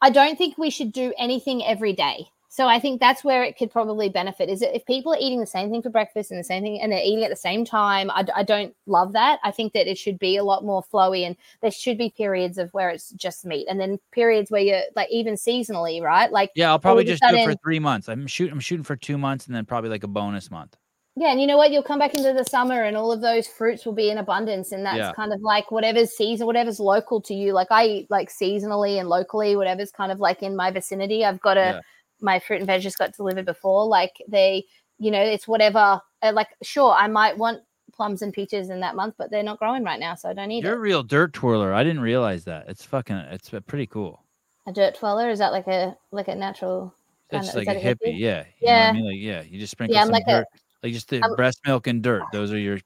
I 0.00 0.10
don't 0.10 0.36
think 0.36 0.58
we 0.58 0.70
should 0.70 0.92
do 0.92 1.12
anything 1.18 1.64
every 1.64 1.92
day. 1.92 2.28
So 2.50 2.66
I 2.66 2.80
think 2.80 2.98
that's 2.98 3.22
where 3.22 3.44
it 3.44 3.58
could 3.58 3.70
probably 3.70 4.08
benefit. 4.08 4.48
Is 4.48 4.62
if 4.62 4.84
people 4.86 5.12
are 5.12 5.18
eating 5.20 5.38
the 5.38 5.46
same 5.46 5.70
thing 5.70 5.82
for 5.82 5.90
breakfast 5.90 6.30
and 6.30 6.40
the 6.40 6.44
same 6.44 6.62
thing, 6.62 6.80
and 6.80 6.90
they're 6.90 7.02
eating 7.04 7.22
at 7.22 7.30
the 7.30 7.36
same 7.36 7.64
time, 7.64 8.10
I 8.10 8.42
don't 8.42 8.74
love 8.86 9.12
that. 9.12 9.38
I 9.44 9.50
think 9.50 9.74
that 9.74 9.86
it 9.86 9.98
should 9.98 10.18
be 10.18 10.38
a 10.38 10.44
lot 10.44 10.64
more 10.64 10.82
flowy, 10.82 11.26
and 11.26 11.36
there 11.60 11.70
should 11.70 11.98
be 11.98 12.08
periods 12.08 12.56
of 12.56 12.72
where 12.72 12.88
it's 12.88 13.10
just 13.10 13.44
meat, 13.44 13.66
and 13.68 13.78
then 13.78 13.98
periods 14.12 14.50
where 14.50 14.62
you're 14.62 14.82
like 14.96 15.10
even 15.10 15.34
seasonally, 15.34 16.00
right? 16.02 16.32
Like 16.32 16.50
Yeah, 16.54 16.70
I'll 16.70 16.78
probably 16.78 17.04
just 17.04 17.22
do 17.28 17.36
it 17.36 17.44
for 17.44 17.54
three 17.62 17.78
months. 17.78 18.08
I'm 18.08 18.26
shooting. 18.26 18.54
I'm 18.54 18.60
shooting 18.60 18.84
for 18.84 18.96
two 18.96 19.18
months, 19.18 19.46
and 19.46 19.54
then 19.54 19.66
probably 19.66 19.90
like 19.90 20.04
a 20.04 20.08
bonus 20.08 20.50
month. 20.50 20.74
Yeah, 21.20 21.32
and 21.32 21.40
you 21.40 21.46
know 21.48 21.56
what? 21.56 21.72
You'll 21.72 21.82
come 21.82 21.98
back 21.98 22.14
into 22.14 22.32
the 22.32 22.44
summer 22.44 22.84
and 22.84 22.96
all 22.96 23.10
of 23.10 23.20
those 23.20 23.46
fruits 23.48 23.84
will 23.84 23.92
be 23.92 24.10
in 24.10 24.18
abundance. 24.18 24.70
And 24.70 24.86
that's 24.86 24.98
Yeah. 24.98 25.12
kind 25.14 25.32
of 25.32 25.40
like 25.40 25.70
whatever's 25.72 26.12
season, 26.12 26.46
whatever's 26.46 26.78
local 26.78 27.20
to 27.22 27.34
you. 27.34 27.52
Like 27.52 27.68
I 27.72 27.86
eat 27.86 28.10
like 28.10 28.28
seasonally 28.30 29.00
and 29.00 29.08
locally, 29.08 29.56
whatever's 29.56 29.90
kind 29.90 30.12
of 30.12 30.20
like 30.20 30.42
in 30.44 30.54
my 30.54 30.70
vicinity. 30.70 31.24
I've 31.24 31.40
got 31.40 31.56
a 31.56 31.60
Yeah. 31.60 31.80
my 32.20 32.38
fruit 32.38 32.58
and 32.58 32.66
veg 32.66 32.82
just 32.82 32.98
got 32.98 33.14
delivered 33.16 33.46
before. 33.46 33.86
Like 33.86 34.22
they, 34.28 34.64
you 34.98 35.10
know, 35.10 35.20
it's 35.20 35.48
whatever. 35.48 36.00
uh, 36.22 36.32
Like 36.32 36.48
sure, 36.62 36.92
I 36.92 37.08
might 37.08 37.36
want 37.36 37.62
plums 37.92 38.22
and 38.22 38.32
peaches 38.32 38.70
in 38.70 38.78
that 38.80 38.94
month, 38.94 39.14
but 39.18 39.30
they're 39.30 39.42
not 39.42 39.58
growing 39.58 39.82
right 39.82 39.98
now, 39.98 40.14
so 40.14 40.28
I 40.28 40.34
don't 40.34 40.48
need 40.48 40.62
You're 40.62 40.76
a 40.76 40.78
real 40.78 41.02
dirt 41.02 41.32
twirler. 41.32 41.72
I 41.74 41.82
didn't 41.82 42.02
realize 42.02 42.44
that. 42.44 42.68
It's 42.68 42.84
fucking. 42.84 43.16
It's 43.16 43.50
pretty 43.66 43.86
cool. 43.86 44.22
A 44.68 44.72
dirt 44.72 44.94
twirler 44.94 45.30
is 45.30 45.40
that 45.40 45.50
like 45.52 45.66
a 45.66 45.96
like 46.12 46.28
a 46.28 46.34
natural? 46.36 46.94
That's 47.30 47.54
like 47.56 47.66
a 47.66 47.72
a 47.72 47.74
hippie. 47.74 47.82
hippie? 48.14 48.18
Yeah. 48.18 48.44
You 48.60 48.68
Yeah. 48.68 48.88
I 48.88 48.92
mean, 48.92 49.04
like 49.06 49.16
yeah, 49.18 49.42
you 49.42 49.58
just 49.58 49.72
sprinkle 49.72 49.94
Yeah, 49.94 50.02
I'm 50.02 50.06
some 50.08 50.12
like 50.12 50.24
a- 50.28 50.30
dirt, 50.40 50.46
Like 50.82 50.92
just 50.92 51.08
the 51.08 51.22
um, 51.22 51.34
breast 51.34 51.60
milk 51.66 51.86
and 51.86 52.02
dirt. 52.02 52.22
Those 52.32 52.52
are 52.52 52.58
your 52.58 52.78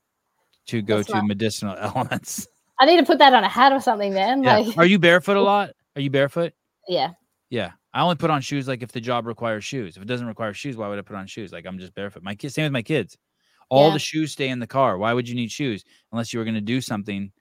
two 0.67 0.83
go-to 0.83 1.23
medicinal 1.23 1.77
elements. 1.79 2.47
I 2.81 2.87
need 2.87 2.97
to 2.97 3.05
put 3.05 3.19
that 3.19 3.35
on 3.35 3.45
a 3.45 3.49
hat 3.49 3.73
or 3.73 3.81
something, 3.81 4.13
man. 4.13 4.43
Yeah. 4.43 4.59
Like, 4.59 4.79
are 4.79 4.87
you 4.87 4.99
barefoot 4.99 5.37
a 5.37 5.41
lot? 5.43 5.71
Are 5.95 6.01
you 6.01 6.11
barefoot? 6.11 6.53
Yeah. 6.89 7.11
Yeah. 7.51 7.73
I 7.95 8.03
only 8.03 8.17
put 8.17 8.31
on 8.31 8.41
shoes 8.41 8.67
like 8.67 8.83
if 8.83 8.93
the 8.93 9.01
job 9.01 9.27
requires 9.27 9.65
shoes. 9.65 9.97
If 9.97 10.03
it 10.03 10.09
doesn't 10.09 10.27
require 10.27 10.55
shoes, 10.55 10.77
why 10.77 10.89
would 10.89 10.99
I 10.99 11.03
put 11.03 11.17
on 11.17 11.27
shoes? 11.27 11.53
Like 11.53 11.67
I'm 11.67 11.79
just 11.79 11.95
barefoot. 11.95 12.23
My 12.23 12.35
kids, 12.35 12.55
same 12.55 12.65
with 12.65 12.73
my 12.73 12.83
kids. 12.83 13.17
All 13.69 13.89
yeah. 13.89 13.95
the 13.95 13.99
shoes 13.99 14.33
stay 14.33 14.49
in 14.49 14.59
the 14.59 14.67
car. 14.67 14.99
Why 14.99 15.13
would 15.13 15.29
you 15.29 15.35
need 15.35 15.51
shoes 15.51 15.85
unless 16.11 16.33
you 16.33 16.39
were 16.39 16.45
going 16.45 16.55
to 16.55 16.61
do 16.61 16.81
something 16.81 17.33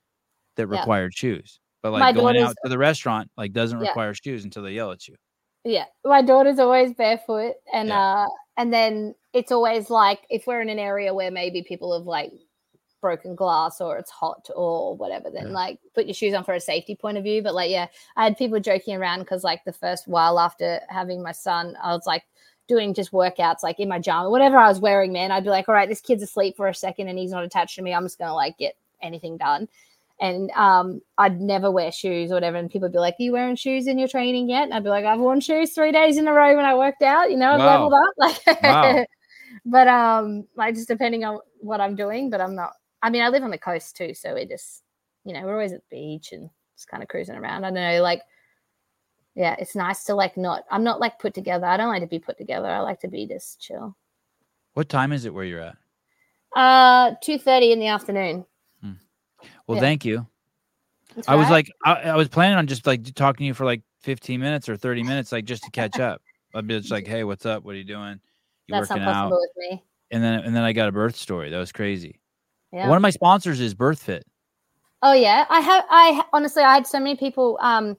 that 0.57 0.68
required 0.68 1.14
yeah. 1.15 1.19
shoes? 1.19 1.60
But 1.82 1.94
like 1.94 2.02
my 2.02 2.11
going 2.11 2.38
out 2.38 2.56
to 2.64 2.69
the 2.69 2.78
restaurant, 2.78 3.32
like 3.38 3.53
doesn't 3.53 3.80
require 3.80 4.14
shoes 4.14 4.44
until 4.44 4.64
they 4.64 4.73
yell 4.73 4.91
at 4.91 5.07
you. 5.07 5.15
Yeah, 5.64 5.86
my 6.06 6.22
daughter's 6.22 6.60
always 6.60 6.94
barefoot, 6.94 7.53
and 7.73 7.91
uh, 7.91 8.28
and 8.57 8.73
then 8.73 9.15
it's 9.34 9.52
always 9.52 9.90
like 9.90 10.20
if 10.30 10.48
we're 10.48 10.62
in 10.62 10.70
an 10.70 10.80
area 10.80 11.14
where 11.14 11.32
maybe 11.32 11.64
people 11.64 11.98
have 11.98 12.06
like 12.06 12.32
broken 13.02 13.36
glass 13.36 13.82
or 13.82 13.98
it's 13.98 14.12
hot 14.12 14.49
or 14.56 14.95
whatever, 14.95 15.30
then 15.30 15.48
yeah. 15.48 15.53
like 15.53 15.80
put 15.94 16.06
your 16.06 16.14
shoes 16.14 16.34
on 16.34 16.44
for 16.44 16.53
a 16.53 16.60
safety 16.60 16.95
point 16.95 17.18
of 17.18 17.24
view. 17.24 17.41
But 17.41 17.56
like, 17.56 17.72
yeah, 17.72 17.88
I 18.16 18.24
had 18.24 18.38
people 18.38 18.60
joking 18.60 18.95
around 18.95 19.20
because 19.20 19.44
like 19.44 19.64
the 19.66 19.74
first 19.74 20.08
while 20.08 20.40
after 20.40 20.80
having 20.90 21.22
my 21.22 21.32
son, 21.32 21.76
I 21.84 21.94
was 21.94 22.06
like 22.06 22.24
doing 22.68 22.94
just 22.94 23.12
workouts 23.12 23.64
like 23.64 23.80
in 23.80 23.90
my 23.90 23.99
jama, 23.99 24.30
whatever 24.30 24.58
I 24.58 24.70
was 24.70 24.80
wearing, 24.80 25.12
man. 25.12 25.32
I'd 25.32 25.44
be 25.44 25.49
like, 25.49 25.68
all 25.68 25.76
right, 25.76 25.90
this 25.90 25.99
kid's 25.99 26.24
asleep 26.24 26.56
for 26.56 26.68
a 26.68 26.76
second 26.76 27.10
and 27.10 27.18
he's 27.18 27.32
not 27.32 27.44
attached 27.44 27.76
to 27.76 27.82
me. 27.82 27.94
I'm 27.94 28.06
just 28.06 28.20
gonna 28.20 28.36
like 28.36 28.58
get 28.58 28.76
anything 29.02 29.38
done. 29.38 29.68
And 30.20 30.52
um, 30.52 31.02
I'd 31.18 31.41
never 31.41 31.72
wear 31.72 31.91
shoes 31.91 32.30
or 32.30 32.36
whatever. 32.36 32.56
And 32.58 32.70
people 32.70 32.86
would 32.86 32.94
be 32.94 32.99
like, 32.99 33.16
Are 33.20 33.24
you 33.24 33.32
wearing 33.32 33.56
shoes 33.56 33.88
in 33.88 33.98
your 33.98 34.08
training 34.08 34.49
yet? 34.49 34.66
And 34.66 34.74
I'd 34.74 34.84
be 34.84 34.90
like, 34.90 35.03
I've 35.03 35.20
worn 35.20 35.40
shoes 35.40 35.74
three 35.74 35.91
days 35.91 36.18
in 36.18 36.28
a 36.28 36.34
row 36.34 36.56
when 36.56 36.64
I 36.64 36.76
worked 36.76 37.02
out, 37.02 37.32
you 37.32 37.38
know, 37.38 37.53
I've 37.53 37.60
wow. 37.60 37.90
leveled 37.90 37.94
up. 37.94 38.14
Like 38.48 38.64
wow. 38.64 39.06
But 39.65 39.88
um 39.88 40.48
like 40.56 40.76
just 40.76 40.88
depending 40.88 41.23
on 41.23 41.40
what 41.60 41.82
I'm 41.82 41.95
doing, 41.95 42.30
but 42.30 42.41
I'm 42.41 42.56
not 42.56 42.73
I 43.02 43.10
mean, 43.10 43.23
I 43.23 43.30
live 43.30 43.44
on 43.44 43.52
the 43.52 43.57
coast 43.57 43.95
too, 43.98 44.14
so 44.14 44.36
we 44.36 44.45
just, 44.45 44.84
you 45.26 45.34
know, 45.34 45.41
we're 45.41 45.53
always 45.53 45.73
at 45.73 45.82
the 45.90 45.95
beach 45.95 46.32
and 46.32 46.49
just 46.76 46.88
kind 46.88 47.02
of 47.02 47.10
cruising 47.10 47.36
around. 47.36 47.64
I 47.64 47.69
don't 47.69 47.73
know, 47.76 48.02
like, 48.02 48.22
yeah, 49.36 49.56
it's 49.57 49.76
nice 49.76 50.03
to 50.06 50.15
like 50.15 50.38
not. 50.38 50.65
I'm 50.69 50.84
not 50.84 50.99
like 50.99 51.18
put 51.18 51.34
together. 51.34 51.65
I 51.65 51.78
don't 51.78 51.88
like 51.88 52.02
to 52.02 52.07
be 52.07 52.19
put 52.19 52.38
together. 52.38 52.68
I 52.68 52.80
like 52.80 52.99
to 52.99 53.07
be 53.07 53.26
just 53.26 53.61
chill. 53.61 53.95
What 54.73 54.90
time 54.90 55.14
is 55.14 55.26
it 55.26 55.34
where 55.34 55.45
you're 55.45 55.61
at? 55.61 55.78
Uh, 56.56 57.15
two 57.23 57.38
thirty 57.38 57.72
in 57.72 57.80
the 57.80 57.88
afternoon. 57.88 58.45
Hmm. 58.82 58.94
Well, 59.68 59.78
yeah. 59.78 59.82
thank 59.82 60.03
you. 60.03 60.28
That's 61.15 61.30
I 61.30 61.34
right. 61.34 61.40
was 61.40 61.49
like, 61.49 61.72
I, 61.86 61.94
I, 61.94 62.15
was 62.15 62.28
planning 62.28 62.57
on 62.57 62.68
just 62.68 62.86
like 62.86 63.03
talking 63.15 63.44
to 63.44 63.48
you 63.48 63.53
for 63.53 63.65
like 63.65 63.82
15 64.02 64.40
minutes 64.40 64.69
or 64.69 64.78
30 64.78 65.03
minutes, 65.03 65.34
like 65.34 65.44
just 65.44 65.64
to 65.64 65.72
catch 65.72 65.99
up. 65.99 66.22
I'd 66.56 66.68
be 66.68 66.78
just 66.80 66.91
like, 66.91 67.06
hey, 67.07 67.26
what's 67.26 67.45
up? 67.45 67.64
What 67.65 67.76
are 67.76 67.78
you 67.78 67.84
doing? 67.84 68.22
You 68.67 68.75
That's 68.75 68.89
working 68.89 69.03
out? 69.03 69.31
with 69.31 69.49
me. 69.57 69.83
And 70.11 70.23
then, 70.23 70.39
and 70.39 70.55
then 70.55 70.63
I 70.63 70.73
got 70.73 70.89
a 70.89 70.91
birth 70.91 71.15
story. 71.15 71.49
That 71.49 71.57
was 71.57 71.71
crazy. 71.71 72.19
Yeah. 72.71 72.88
One 72.88 72.97
of 72.97 73.01
my 73.01 73.09
sponsors 73.09 73.59
is 73.59 73.75
BirthFit. 73.75 74.21
Oh 75.03 75.13
yeah, 75.13 75.45
I 75.49 75.59
have. 75.61 75.85
I 75.89 76.23
honestly, 76.31 76.63
I 76.63 76.75
had 76.75 76.85
so 76.85 76.99
many 76.99 77.15
people 77.15 77.57
um 77.61 77.97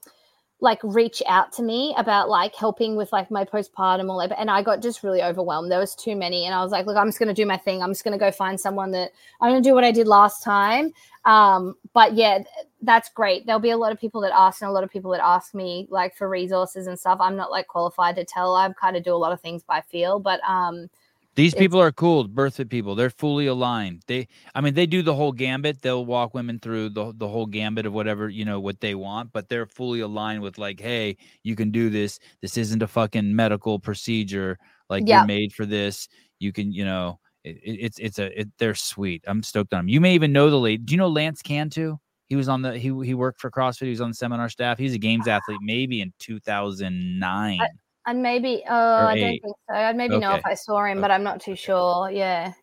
like 0.63 0.79
reach 0.81 1.21
out 1.27 1.51
to 1.51 1.61
me 1.61 1.93
about 1.97 2.29
like 2.29 2.55
helping 2.55 2.95
with 2.95 3.11
like 3.11 3.29
my 3.29 3.43
postpartum 3.43 4.09
or 4.09 4.15
labor, 4.15 4.35
and 4.37 4.49
I 4.49 4.63
got 4.63 4.81
just 4.81 5.03
really 5.03 5.21
overwhelmed. 5.21 5.69
There 5.69 5.79
was 5.79 5.93
too 5.93 6.15
many, 6.15 6.45
and 6.45 6.55
I 6.55 6.63
was 6.63 6.71
like, 6.71 6.85
look, 6.85 6.95
I'm 6.95 7.09
just 7.09 7.19
gonna 7.19 7.33
do 7.33 7.45
my 7.45 7.57
thing. 7.57 7.83
I'm 7.83 7.91
just 7.91 8.05
gonna 8.05 8.17
go 8.17 8.31
find 8.31 8.57
someone 8.57 8.91
that 8.91 9.11
I'm 9.41 9.51
gonna 9.51 9.61
do 9.61 9.73
what 9.73 9.83
I 9.83 9.91
did 9.91 10.07
last 10.07 10.41
time. 10.41 10.93
Um, 11.25 11.75
but 11.91 12.13
yeah, 12.13 12.43
that's 12.81 13.09
great. 13.09 13.45
There'll 13.45 13.59
be 13.59 13.71
a 13.71 13.77
lot 13.77 13.91
of 13.91 13.99
people 13.99 14.21
that 14.21 14.31
ask, 14.33 14.61
and 14.61 14.69
a 14.69 14.71
lot 14.71 14.85
of 14.85 14.89
people 14.89 15.11
that 15.11 15.21
ask 15.21 15.53
me 15.53 15.85
like 15.89 16.15
for 16.15 16.29
resources 16.29 16.87
and 16.87 16.97
stuff. 16.97 17.19
I'm 17.19 17.35
not 17.35 17.51
like 17.51 17.67
qualified 17.67 18.15
to 18.15 18.23
tell. 18.23 18.55
I've 18.55 18.75
kind 18.77 18.95
of 18.95 19.03
do 19.03 19.13
a 19.13 19.17
lot 19.17 19.33
of 19.33 19.41
things 19.41 19.63
by 19.63 19.81
feel, 19.81 20.17
but 20.17 20.39
um 20.47 20.89
these 21.35 21.55
people 21.55 21.81
are 21.81 21.91
cool, 21.91 22.27
birthfit 22.27 22.69
people. 22.69 22.95
They're 22.95 23.09
fully 23.09 23.47
aligned. 23.47 24.03
They, 24.07 24.27
I 24.53 24.61
mean, 24.61 24.73
they 24.73 24.85
do 24.85 25.01
the 25.01 25.15
whole 25.15 25.31
gambit. 25.31 25.81
They'll 25.81 26.05
walk 26.05 26.33
women 26.33 26.59
through 26.59 26.89
the 26.89 27.13
the 27.15 27.27
whole 27.27 27.45
gambit 27.45 27.85
of 27.85 27.93
whatever 27.93 28.29
you 28.29 28.45
know 28.45 28.59
what 28.59 28.79
they 28.79 28.95
want, 28.95 29.31
but 29.33 29.49
they're 29.49 29.65
fully 29.65 30.01
aligned 30.01 30.41
with 30.41 30.57
like, 30.57 30.79
hey, 30.79 31.17
you 31.43 31.55
can 31.55 31.71
do 31.71 31.89
this. 31.89 32.19
This 32.41 32.57
isn't 32.57 32.83
a 32.83 32.87
fucking 32.87 33.35
medical 33.35 33.79
procedure. 33.79 34.57
Like 34.89 35.07
you're 35.07 35.25
made 35.25 35.53
for 35.53 35.65
this. 35.65 36.07
You 36.39 36.51
can, 36.51 36.71
you 36.71 36.85
know, 36.85 37.19
it, 37.43 37.57
it's 37.63 37.99
it's 37.99 38.19
a 38.19 38.39
it, 38.41 38.49
they're 38.59 38.75
sweet. 38.75 39.23
I'm 39.27 39.43
stoked 39.43 39.73
on 39.73 39.79
them. 39.79 39.87
You 39.89 40.01
may 40.01 40.13
even 40.13 40.31
know 40.31 40.49
the 40.49 40.59
lady. 40.59 40.77
Do 40.77 40.93
you 40.93 40.97
know 40.97 41.09
Lance 41.09 41.41
Cantu? 41.41 41.97
He 42.27 42.35
was 42.35 42.47
on 42.47 42.61
the 42.61 42.77
he 42.77 42.87
he 43.03 43.13
worked 43.13 43.39
for 43.39 43.51
CrossFit. 43.51 43.83
He 43.83 43.89
was 43.89 44.01
on 44.01 44.09
the 44.09 44.15
seminar 44.15 44.49
staff. 44.49 44.77
He's 44.77 44.93
a 44.93 44.97
games 44.97 45.27
ah. 45.27 45.31
athlete, 45.31 45.59
maybe 45.61 46.01
in 46.01 46.13
2009. 46.19 47.59
I, 47.61 47.67
and 48.05 48.21
maybe, 48.21 48.63
oh, 48.69 49.07
I 49.07 49.15
don't 49.15 49.39
think 49.41 49.55
so. 49.69 49.75
I'd 49.75 49.95
maybe 49.95 50.15
okay. 50.15 50.21
know 50.21 50.35
if 50.35 50.45
I 50.45 50.53
saw 50.53 50.85
him, 50.85 51.01
but 51.01 51.11
I'm 51.11 51.23
not 51.23 51.41
too 51.41 51.55
sure. 51.55 52.09
Yeah, 52.11 52.53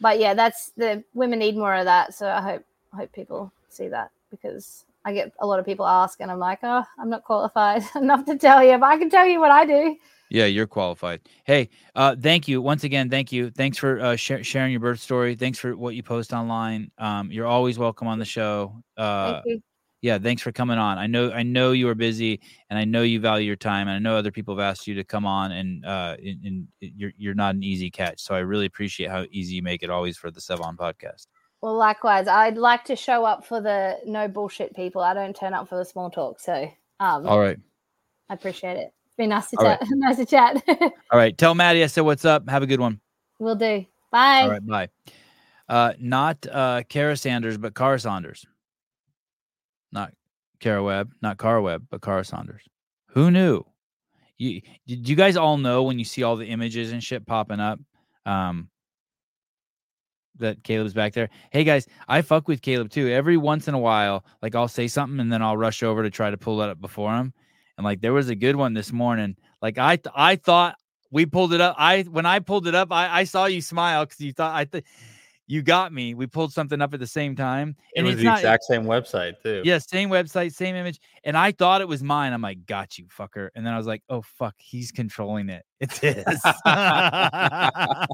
but 0.00 0.18
yeah, 0.18 0.34
that's 0.34 0.72
the 0.76 1.02
women 1.14 1.38
need 1.38 1.56
more 1.56 1.74
of 1.74 1.84
that. 1.86 2.14
So 2.14 2.28
I 2.28 2.40
hope 2.40 2.64
I 2.92 2.96
hope 2.96 3.12
people 3.12 3.52
see 3.68 3.88
that 3.88 4.10
because 4.30 4.84
I 5.04 5.12
get 5.12 5.32
a 5.40 5.46
lot 5.46 5.58
of 5.58 5.64
people 5.64 5.86
ask, 5.86 6.20
and 6.20 6.30
I'm 6.30 6.38
like, 6.38 6.60
oh, 6.62 6.84
I'm 6.98 7.10
not 7.10 7.24
qualified 7.24 7.82
enough 7.94 8.24
to 8.26 8.36
tell 8.36 8.62
you, 8.62 8.76
but 8.78 8.86
I 8.86 8.98
can 8.98 9.10
tell 9.10 9.26
you 9.26 9.40
what 9.40 9.50
I 9.50 9.64
do. 9.64 9.96
Yeah, 10.30 10.44
you're 10.44 10.66
qualified. 10.66 11.22
Hey, 11.44 11.70
uh, 11.94 12.14
thank 12.20 12.48
you 12.48 12.60
once 12.60 12.84
again. 12.84 13.08
Thank 13.08 13.32
you. 13.32 13.50
Thanks 13.50 13.78
for 13.78 13.98
uh, 13.98 14.16
sh- 14.16 14.42
sharing 14.42 14.72
your 14.72 14.80
birth 14.80 15.00
story. 15.00 15.34
Thanks 15.34 15.58
for 15.58 15.74
what 15.74 15.94
you 15.94 16.02
post 16.02 16.34
online. 16.34 16.90
Um, 16.98 17.32
you're 17.32 17.46
always 17.46 17.78
welcome 17.78 18.08
on 18.08 18.18
the 18.18 18.26
show. 18.26 18.82
Uh, 18.98 19.40
yeah, 20.00 20.18
thanks 20.18 20.42
for 20.42 20.52
coming 20.52 20.78
on. 20.78 20.96
I 20.96 21.06
know 21.06 21.32
I 21.32 21.42
know 21.42 21.72
you 21.72 21.88
are 21.88 21.94
busy, 21.94 22.40
and 22.70 22.78
I 22.78 22.84
know 22.84 23.02
you 23.02 23.20
value 23.20 23.46
your 23.46 23.56
time, 23.56 23.88
and 23.88 23.96
I 23.96 23.98
know 23.98 24.16
other 24.16 24.30
people 24.30 24.56
have 24.56 24.62
asked 24.62 24.86
you 24.86 24.94
to 24.94 25.04
come 25.04 25.26
on, 25.26 25.50
and 25.52 25.84
uh, 25.84 26.16
and, 26.24 26.44
and 26.44 26.68
you're 26.80 27.12
you're 27.16 27.34
not 27.34 27.56
an 27.56 27.64
easy 27.64 27.90
catch. 27.90 28.20
So 28.20 28.34
I 28.34 28.38
really 28.40 28.66
appreciate 28.66 29.10
how 29.10 29.24
easy 29.30 29.56
you 29.56 29.62
make 29.62 29.82
it 29.82 29.90
always 29.90 30.16
for 30.16 30.30
the 30.30 30.40
Sevan 30.40 30.76
podcast. 30.76 31.26
Well, 31.60 31.76
likewise, 31.76 32.28
I'd 32.28 32.56
like 32.56 32.84
to 32.84 32.94
show 32.94 33.24
up 33.24 33.44
for 33.44 33.60
the 33.60 33.98
no 34.06 34.28
bullshit 34.28 34.74
people. 34.76 35.02
I 35.02 35.14
don't 35.14 35.34
turn 35.34 35.52
up 35.52 35.68
for 35.68 35.76
the 35.76 35.84
small 35.84 36.10
talk. 36.10 36.38
So, 36.38 36.70
um, 37.00 37.26
all 37.26 37.40
right, 37.40 37.58
I 38.28 38.34
appreciate 38.34 38.76
it. 38.76 38.92
It's 39.06 39.16
been 39.16 39.30
nice 39.30 39.50
to 39.50 39.56
chat. 39.56 39.80
Right. 39.80 39.88
nice 39.90 40.16
to 40.18 40.26
chat. 40.26 40.62
all 41.10 41.18
right, 41.18 41.36
tell 41.36 41.56
Maddie 41.56 41.82
I 41.82 41.88
said 41.88 42.02
what's 42.02 42.24
up. 42.24 42.48
Have 42.48 42.62
a 42.62 42.68
good 42.68 42.80
one. 42.80 43.00
We'll 43.40 43.56
do. 43.56 43.84
Bye. 44.12 44.42
All 44.42 44.50
right, 44.50 44.64
bye. 44.64 44.88
Uh, 45.68 45.92
not 45.98 46.46
uh, 46.50 46.82
Kara 46.88 47.16
Sanders, 47.16 47.58
but 47.58 47.74
Cara 47.74 47.98
Saunders 47.98 48.46
not 49.92 50.12
Kara 50.60 50.82
Webb, 50.82 51.12
not 51.22 51.38
Cara 51.38 51.62
Webb, 51.62 51.86
but 51.90 52.02
Cara 52.02 52.24
Saunders. 52.24 52.62
Who 53.08 53.30
knew? 53.30 53.64
You 54.36 54.60
you 54.86 55.16
guys 55.16 55.36
all 55.36 55.58
know 55.58 55.82
when 55.82 55.98
you 55.98 56.04
see 56.04 56.22
all 56.22 56.36
the 56.36 56.46
images 56.46 56.92
and 56.92 57.02
shit 57.02 57.26
popping 57.26 57.60
up? 57.60 57.80
Um, 58.24 58.68
that 60.38 60.62
Caleb's 60.62 60.94
back 60.94 61.12
there. 61.12 61.28
Hey 61.50 61.64
guys, 61.64 61.86
I 62.06 62.22
fuck 62.22 62.48
with 62.48 62.62
Caleb 62.62 62.90
too. 62.90 63.08
Every 63.08 63.36
once 63.36 63.68
in 63.68 63.74
a 63.74 63.78
while, 63.78 64.24
like 64.42 64.54
I'll 64.54 64.68
say 64.68 64.88
something 64.88 65.20
and 65.20 65.32
then 65.32 65.42
I'll 65.42 65.56
rush 65.56 65.82
over 65.82 66.02
to 66.02 66.10
try 66.10 66.30
to 66.30 66.36
pull 66.36 66.62
it 66.62 66.68
up 66.68 66.80
before 66.80 67.14
him. 67.16 67.32
And 67.76 67.84
like 67.84 68.00
there 68.00 68.12
was 68.12 68.28
a 68.28 68.34
good 68.34 68.56
one 68.56 68.74
this 68.74 68.92
morning. 68.92 69.36
Like 69.62 69.78
I 69.78 69.96
th- 69.96 70.12
I 70.14 70.36
thought 70.36 70.76
we 71.10 71.26
pulled 71.26 71.52
it 71.52 71.60
up. 71.60 71.76
I 71.78 72.02
when 72.02 72.26
I 72.26 72.38
pulled 72.40 72.66
it 72.66 72.74
up, 72.74 72.92
I, 72.92 73.20
I 73.20 73.24
saw 73.24 73.46
you 73.46 73.60
smile 73.60 74.04
because 74.04 74.20
you 74.20 74.32
thought 74.32 74.54
I 74.54 74.64
th- 74.64 74.84
you 75.48 75.62
got 75.62 75.92
me. 75.94 76.12
We 76.12 76.26
pulled 76.26 76.52
something 76.52 76.82
up 76.82 76.92
at 76.92 77.00
the 77.00 77.06
same 77.06 77.34
time. 77.34 77.74
And 77.96 78.06
it 78.06 78.10
was 78.10 78.18
the 78.18 78.24
not, 78.24 78.38
exact 78.38 78.64
same 78.64 78.84
website, 78.84 79.42
too. 79.42 79.62
Yeah, 79.64 79.78
same 79.78 80.10
website, 80.10 80.52
same 80.52 80.76
image. 80.76 81.00
And 81.24 81.38
I 81.38 81.52
thought 81.52 81.80
it 81.80 81.88
was 81.88 82.02
mine. 82.02 82.34
I'm 82.34 82.42
like, 82.42 82.66
got 82.66 82.98
you, 82.98 83.06
fucker. 83.06 83.48
And 83.54 83.66
then 83.66 83.72
I 83.72 83.78
was 83.78 83.86
like, 83.86 84.02
oh, 84.10 84.20
fuck, 84.20 84.54
he's 84.58 84.92
controlling 84.92 85.48
it. 85.48 85.64
It's 85.80 86.00
his. 86.00 86.24
but 86.24 88.08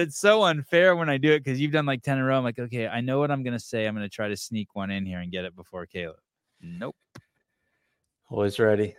it's 0.00 0.18
so 0.18 0.42
unfair 0.42 0.96
when 0.96 1.08
I 1.08 1.16
do 1.16 1.30
it 1.30 1.44
because 1.44 1.60
you've 1.60 1.70
done 1.70 1.86
like 1.86 2.02
10 2.02 2.18
in 2.18 2.24
a 2.24 2.26
row. 2.26 2.36
I'm 2.36 2.42
like, 2.42 2.58
okay, 2.58 2.88
I 2.88 3.00
know 3.00 3.20
what 3.20 3.30
I'm 3.30 3.44
going 3.44 3.56
to 3.56 3.64
say. 3.64 3.86
I'm 3.86 3.94
going 3.94 4.04
to 4.04 4.12
try 4.12 4.26
to 4.26 4.36
sneak 4.36 4.74
one 4.74 4.90
in 4.90 5.06
here 5.06 5.20
and 5.20 5.30
get 5.30 5.44
it 5.44 5.54
before 5.54 5.86
Caleb. 5.86 6.16
Nope. 6.60 6.96
Always 8.28 8.58
ready. 8.58 8.96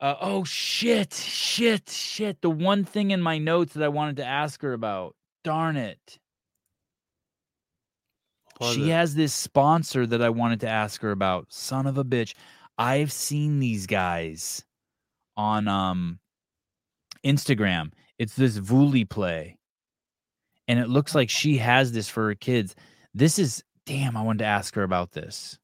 Uh, 0.00 0.14
oh, 0.20 0.44
shit, 0.44 1.14
shit, 1.14 1.90
shit. 1.90 2.40
The 2.42 2.50
one 2.50 2.84
thing 2.84 3.10
in 3.10 3.20
my 3.20 3.38
notes 3.38 3.74
that 3.74 3.82
I 3.82 3.88
wanted 3.88 4.18
to 4.18 4.24
ask 4.24 4.62
her 4.62 4.72
about 4.72 5.15
darn 5.46 5.76
it. 5.76 6.18
she 8.72 8.90
it? 8.90 8.92
has 8.92 9.14
this 9.14 9.32
sponsor 9.32 10.04
that 10.04 10.20
I 10.20 10.28
wanted 10.28 10.60
to 10.62 10.68
ask 10.68 11.00
her 11.02 11.12
about. 11.12 11.46
Son 11.52 11.86
of 11.86 11.98
a 11.98 12.04
bitch. 12.04 12.34
I've 12.76 13.12
seen 13.12 13.60
these 13.60 13.86
guys 13.86 14.64
on 15.36 15.68
um 15.68 16.18
Instagram. 17.24 17.92
It's 18.18 18.34
this 18.34 18.58
Vuly 18.58 19.08
play. 19.08 19.56
And 20.66 20.80
it 20.80 20.88
looks 20.88 21.14
like 21.14 21.30
she 21.30 21.58
has 21.58 21.92
this 21.92 22.08
for 22.08 22.26
her 22.26 22.34
kids. 22.34 22.74
This 23.14 23.38
is 23.38 23.62
damn, 23.86 24.16
I 24.16 24.22
wanted 24.22 24.40
to 24.40 24.46
ask 24.46 24.74
her 24.74 24.82
about 24.82 25.12
this. 25.12 25.60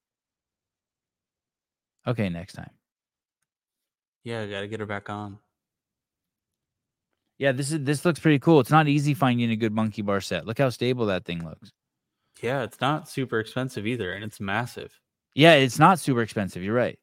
Okay, 2.06 2.28
next 2.28 2.52
time. 2.52 2.70
Yeah, 4.22 4.42
I 4.42 4.46
gotta 4.46 4.68
get 4.68 4.78
her 4.78 4.86
back 4.86 5.10
on. 5.10 5.38
Yeah, 7.42 7.50
this 7.50 7.72
is 7.72 7.82
this 7.82 8.04
looks 8.04 8.20
pretty 8.20 8.38
cool. 8.38 8.60
It's 8.60 8.70
not 8.70 8.86
easy 8.86 9.14
finding 9.14 9.50
a 9.50 9.56
good 9.56 9.72
monkey 9.72 10.00
bar 10.00 10.20
set. 10.20 10.46
Look 10.46 10.58
how 10.58 10.68
stable 10.68 11.06
that 11.06 11.24
thing 11.24 11.44
looks. 11.44 11.72
Yeah, 12.40 12.62
it's 12.62 12.80
not 12.80 13.08
super 13.08 13.40
expensive 13.40 13.84
either, 13.84 14.12
and 14.12 14.22
it's 14.22 14.38
massive. 14.38 14.92
Yeah, 15.34 15.54
it's 15.54 15.76
not 15.76 15.98
super 15.98 16.22
expensive. 16.22 16.62
You're 16.62 16.76
right. 16.76 17.00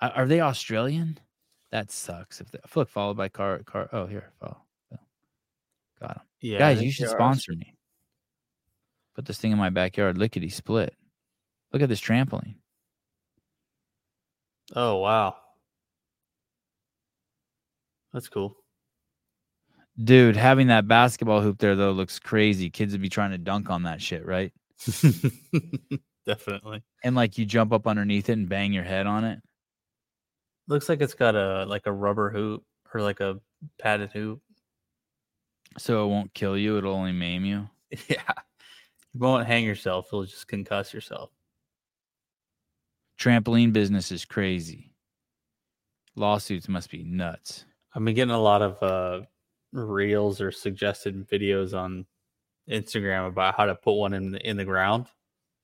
Are, 0.00 0.10
are 0.12 0.26
they 0.26 0.40
Australian? 0.40 1.18
That 1.70 1.90
sucks. 1.90 2.40
If 2.40 2.50
they, 2.50 2.60
look 2.74 2.88
followed 2.88 3.18
by 3.18 3.28
car 3.28 3.58
car. 3.66 3.90
Oh, 3.92 4.06
here 4.06 4.32
follow. 4.40 4.56
Got 6.00 6.16
him. 6.16 6.22
Yeah, 6.40 6.58
Guys, 6.58 6.82
you 6.82 6.90
should 6.90 7.08
are. 7.08 7.10
sponsor 7.10 7.52
me. 7.52 7.74
Put 9.16 9.26
this 9.26 9.36
thing 9.36 9.52
in 9.52 9.58
my 9.58 9.68
backyard, 9.68 10.16
lickety 10.16 10.48
split. 10.48 10.94
Look 11.74 11.82
at 11.82 11.90
this 11.90 12.00
trampoline. 12.00 12.54
Oh 14.74 14.96
wow, 14.96 15.36
that's 18.14 18.30
cool. 18.30 18.56
Dude, 20.02 20.36
having 20.36 20.66
that 20.66 20.86
basketball 20.86 21.40
hoop 21.40 21.58
there 21.58 21.74
though 21.74 21.92
looks 21.92 22.18
crazy. 22.18 22.68
Kids 22.70 22.92
would 22.92 23.00
be 23.00 23.08
trying 23.08 23.30
to 23.30 23.38
dunk 23.38 23.70
on 23.70 23.84
that 23.84 24.02
shit, 24.02 24.24
right? 24.26 24.52
Definitely 26.26 26.82
And 27.02 27.16
like 27.16 27.38
you 27.38 27.46
jump 27.46 27.72
up 27.72 27.86
underneath 27.86 28.28
it 28.28 28.32
and 28.32 28.48
bang 28.48 28.72
your 28.72 28.84
head 28.84 29.06
on 29.06 29.24
it. 29.24 29.40
looks 30.68 30.88
like 30.88 31.00
it's 31.00 31.14
got 31.14 31.34
a 31.34 31.64
like 31.66 31.86
a 31.86 31.92
rubber 31.92 32.30
hoop 32.30 32.64
or 32.92 33.00
like 33.00 33.20
a 33.20 33.40
padded 33.78 34.12
hoop. 34.12 34.42
So 35.78 36.04
it 36.04 36.08
won't 36.08 36.34
kill 36.34 36.56
you, 36.58 36.76
it'll 36.78 36.94
only 36.94 37.12
maim 37.12 37.44
you. 37.44 37.68
Yeah, 38.08 38.22
you 39.14 39.20
won't 39.20 39.46
hang 39.46 39.64
yourself; 39.64 40.08
you'll 40.12 40.24
just 40.24 40.48
concuss 40.48 40.92
yourself. 40.92 41.30
Trampoline 43.18 43.72
business 43.72 44.10
is 44.12 44.24
crazy. 44.24 44.92
Lawsuits 46.16 46.68
must 46.68 46.90
be 46.90 47.02
nuts. 47.04 47.64
I've 47.94 48.04
been 48.04 48.14
getting 48.14 48.34
a 48.34 48.38
lot 48.40 48.60
of 48.62 48.82
uh, 48.82 49.26
reels 49.72 50.40
or 50.40 50.50
suggested 50.50 51.28
videos 51.28 51.76
on 51.78 52.06
Instagram 52.70 53.28
about 53.28 53.54
how 53.56 53.66
to 53.66 53.74
put 53.74 53.92
one 53.94 54.12
in 54.14 54.32
the, 54.32 54.48
in 54.48 54.56
the 54.56 54.64
ground. 54.64 55.06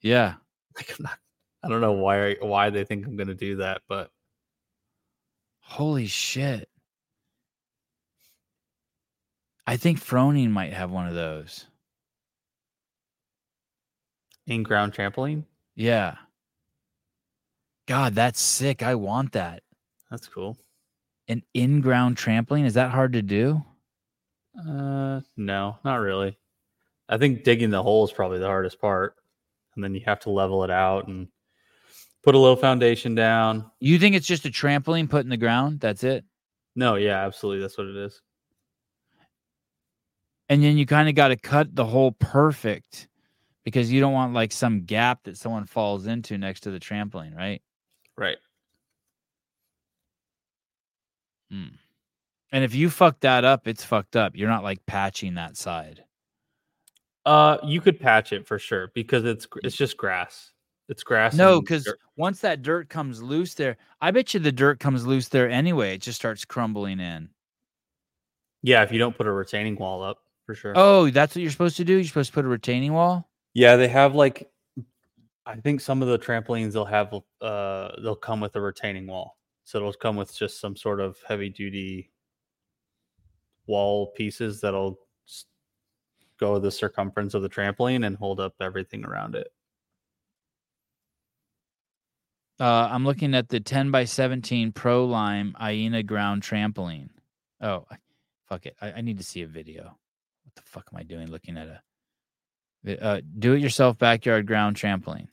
Yeah. 0.01 0.35
Like 0.77 0.91
I'm 0.99 1.03
not, 1.05 1.19
I 1.63 1.69
don't 1.69 1.81
know 1.83 1.93
why 1.93 2.37
why 2.41 2.71
they 2.71 2.85
think 2.85 3.07
I'm 3.07 3.17
going 3.17 3.29
to 3.29 3.35
do 3.35 3.57
that, 3.57 3.83
but 3.89 4.11
Holy 5.61 6.07
shit. 6.07 6.69
I 9.67 9.77
think 9.77 10.01
Froning 10.01 10.51
might 10.51 10.73
have 10.73 10.91
one 10.91 11.07
of 11.07 11.15
those. 11.15 11.67
in 14.47 14.63
ground 14.65 14.93
trampoline, 14.93 15.45
Yeah. 15.77 16.17
God, 17.87 18.15
that's 18.15 18.41
sick. 18.41 18.83
I 18.83 18.95
want 18.95 19.33
that. 19.33 19.63
that's 20.11 20.27
cool. 20.29 20.57
An 21.29 21.43
in 21.55 21.81
ground 21.81 22.17
trampoline. 22.17 22.65
Is 22.65 22.75
that 22.75 22.91
hard 22.91 23.13
to 23.13 23.23
do? 23.23 23.63
Uh, 24.59 25.21
no, 25.37 25.79
not 25.85 25.97
really. 25.97 26.39
I 27.09 27.19
think 27.19 27.45
digging 27.45 27.71
the 27.71 27.83
hole 27.83 28.05
is 28.05 28.13
probably 28.13 28.39
the 28.39 28.47
hardest 28.47 28.81
part, 28.81 29.17
and 29.75 29.83
then 29.83 29.95
you 29.95 30.03
have 30.05 30.21
to 30.21 30.31
level 30.31 30.65
it 30.65 30.71
out 30.71 31.09
and 31.09 31.29
put 32.23 32.35
a 32.35 32.39
little 32.39 32.57
foundation 32.57 33.15
down. 33.15 33.71
You 33.81 33.99
think 33.99 34.15
it's 34.15 34.27
just 34.27 34.47
a 34.47 34.51
trampoline 34.51 35.09
put 35.09 35.25
in 35.25 35.31
the 35.31 35.37
ground? 35.37 35.81
That's 35.81 36.05
it? 36.05 36.25
No, 36.75 36.95
yeah, 36.97 37.25
absolutely, 37.25 37.61
that's 37.61 37.77
what 37.77 37.87
it 37.87 37.97
is. 37.97 38.21
And 40.49 40.63
then 40.63 40.77
you 40.77 40.87
kind 40.87 41.09
of 41.09 41.15
got 41.15 41.29
to 41.29 41.37
cut 41.37 41.75
the 41.75 41.85
hole 41.85 42.13
perfect 42.13 43.09
because 43.65 43.93
you 43.93 44.01
don't 44.01 44.13
want 44.13 44.35
like 44.35 44.53
some 44.53 44.85
gap 44.85 45.25
that 45.25 45.37
someone 45.37 45.67
falls 45.67 46.07
into 46.07 46.37
next 46.37 46.61
to 46.61 46.71
the 46.71 46.81
trampoline, 46.81 47.35
right? 47.35 47.63
Right. 48.17 48.37
Mm. 51.53 51.79
And 52.53 52.65
if 52.65 52.75
you 52.75 52.91
fuck 52.91 53.21
that 53.21 53.45
up, 53.45 53.67
it's 53.67 53.83
fucked 53.85 54.15
up. 54.15 54.37
You're 54.37 54.51
not 54.51 54.63
like 54.63 54.85
patching 54.87 55.35
that 55.35 55.57
side. 55.57 56.05
Uh, 57.25 57.57
you 57.65 57.81
could 57.81 57.99
patch 57.99 58.33
it 58.33 58.47
for 58.47 58.59
sure 58.59 58.91
because 58.95 59.25
it's 59.25 59.47
it's 59.63 59.77
just 59.77 59.97
grass. 59.97 60.53
It's 60.89 61.03
grass. 61.03 61.35
No, 61.35 61.61
because 61.61 61.91
once 62.17 62.41
that 62.41 62.63
dirt 62.63 62.89
comes 62.91 63.23
loose 63.23 63.55
there, 63.55 63.77
I 64.01 64.11
bet 64.11 64.35
you 64.35 64.41
the 64.41 64.53
dirt 64.53 64.81
comes 64.81 65.07
loose 65.07 65.29
there 65.29 65.49
anyway. 65.49 65.95
It 65.95 66.03
just 66.03 66.19
starts 66.19 66.45
crumbling 66.45 67.01
in. 67.01 67.31
yeah, 68.63 68.83
if 68.83 68.93
you 68.93 68.99
don't 68.99 69.17
put 69.17 69.27
a 69.27 69.33
retaining 69.33 69.77
wall 69.77 70.03
up, 70.03 70.19
for 70.47 70.55
sure. 70.55 70.73
Oh, 70.77 71.09
that's 71.11 71.35
what 71.35 71.43
you're 71.43 71.51
supposed 71.51 71.77
to 71.79 71.85
do? 71.85 71.95
You're 71.95 72.05
supposed 72.05 72.31
to 72.31 72.35
put 72.35 72.45
a 72.45 72.49
retaining 72.49 72.93
wall? 72.93 73.29
Yeah, 73.55 73.77
they 73.77 73.89
have 73.89 74.15
like 74.15 74.51
I 75.47 75.57
think 75.57 75.81
some 75.81 76.03
of 76.03 76.09
the 76.09 76.19
trampolines 76.19 76.73
they'll 76.73 76.85
have 76.85 77.15
uh 77.41 77.91
they'll 78.03 78.15
come 78.17 78.41
with 78.41 78.55
a 78.57 78.61
retaining 78.61 79.07
wall. 79.07 79.39
So 79.65 79.79
it'll 79.79 79.93
come 79.95 80.17
with 80.17 80.37
just 80.37 80.61
some 80.61 80.77
sort 80.77 81.01
of 81.01 81.17
heavy 81.27 81.49
duty 81.49 82.11
wall 83.67 84.09
pieces 84.17 84.61
that'll 84.61 84.99
go 86.39 86.59
the 86.59 86.71
circumference 86.71 87.35
of 87.35 87.43
the 87.43 87.49
trampoline 87.49 88.07
and 88.07 88.17
hold 88.17 88.41
up 88.41 88.55
everything 88.61 89.05
around 89.05 89.35
it. 89.35 89.49
Uh, 92.61 92.89
I'm 92.91 93.05
looking 93.05 93.35
at 93.35 93.49
the 93.49 93.61
10 93.61 93.91
by 93.91 94.05
17 94.05 94.73
Pro 94.73 95.05
Lime 95.05 95.57
Iena 95.61 96.03
ground 96.03 96.43
trampoline. 96.43 97.09
Oh, 97.61 97.87
fuck 98.49 98.67
it. 98.67 98.77
I, 98.81 98.93
I 98.93 99.01
need 99.01 99.19
to 99.19 99.25
see 99.25 99.43
a 99.43 99.47
video. 99.47 99.85
What 99.85 100.55
the 100.55 100.63
fuck 100.63 100.89
am 100.93 100.99
I 100.99 101.03
doing 101.03 101.29
looking 101.29 101.57
at 101.57 101.69
a 101.69 101.81
uh, 103.01 103.21
do 103.39 103.53
it 103.53 103.61
yourself 103.61 103.97
backyard 103.99 104.47
ground 104.47 104.77
trampoline? 104.77 105.29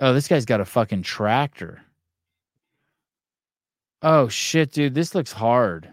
Oh, 0.00 0.12
this 0.12 0.28
guy's 0.28 0.44
got 0.44 0.60
a 0.60 0.64
fucking 0.64 1.02
tractor. 1.02 1.82
Oh 4.02 4.28
shit, 4.28 4.72
dude, 4.72 4.94
this 4.94 5.14
looks 5.14 5.32
hard. 5.32 5.92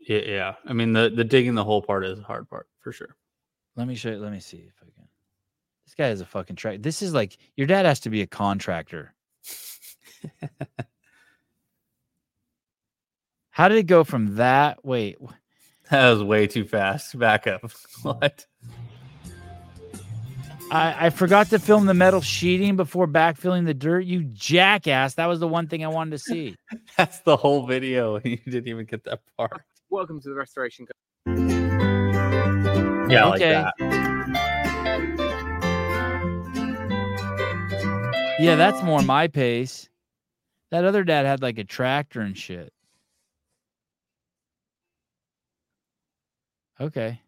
Yeah, 0.00 0.20
yeah. 0.20 0.54
I 0.66 0.72
mean 0.72 0.92
the 0.92 1.10
the 1.14 1.24
digging 1.24 1.54
the 1.54 1.64
hole 1.64 1.82
part 1.82 2.04
is 2.04 2.18
the 2.18 2.24
hard 2.24 2.48
part 2.48 2.68
for 2.80 2.92
sure. 2.92 3.16
Let 3.76 3.88
me 3.88 3.94
show 3.94 4.10
you. 4.10 4.18
Let 4.18 4.32
me 4.32 4.40
see 4.40 4.58
if 4.58 4.74
I 4.80 4.84
can. 4.94 5.08
This 5.86 5.94
guy 5.94 6.06
has 6.08 6.20
a 6.20 6.26
fucking 6.26 6.56
track. 6.56 6.82
This 6.82 7.02
is 7.02 7.12
like 7.12 7.36
your 7.56 7.66
dad 7.66 7.86
has 7.86 8.00
to 8.00 8.10
be 8.10 8.22
a 8.22 8.26
contractor. 8.26 9.14
How 13.50 13.68
did 13.68 13.78
it 13.78 13.86
go 13.86 14.02
from 14.02 14.36
that? 14.36 14.84
Wait, 14.84 15.16
That 15.90 16.10
was 16.10 16.22
way 16.22 16.46
too 16.46 16.64
fast. 16.64 17.18
Back 17.18 17.46
up. 17.46 17.70
what? 18.02 18.46
I, 20.70 21.06
I 21.06 21.10
forgot 21.10 21.50
to 21.50 21.58
film 21.58 21.86
the 21.86 21.94
metal 21.94 22.20
sheeting 22.20 22.76
before 22.76 23.06
backfilling 23.06 23.66
the 23.66 23.74
dirt. 23.74 24.06
You 24.06 24.24
jackass! 24.24 25.14
That 25.14 25.26
was 25.26 25.38
the 25.38 25.46
one 25.48 25.68
thing 25.68 25.84
I 25.84 25.88
wanted 25.88 26.12
to 26.12 26.18
see. 26.18 26.56
That's 26.96 27.20
the 27.20 27.36
whole 27.36 27.66
video. 27.66 28.20
You 28.24 28.38
didn't 28.38 28.68
even 28.68 28.86
get 28.86 29.04
that 29.04 29.20
part. 29.36 29.62
Welcome 29.90 30.20
to 30.22 30.28
the 30.30 30.34
restoration. 30.34 30.86
Co- 30.86 31.32
Yeah, 33.08 33.28
Okay. 33.34 33.62
Like 33.62 33.74
that. 33.78 34.04
Yeah, 38.40 38.56
that's 38.56 38.82
more 38.82 39.00
my 39.02 39.28
pace. 39.28 39.88
That 40.72 40.84
other 40.84 41.04
dad 41.04 41.24
had 41.24 41.40
like 41.40 41.56
a 41.58 41.64
tractor 41.64 42.20
and 42.20 42.36
shit. 42.36 42.72
Okay. 46.80 47.20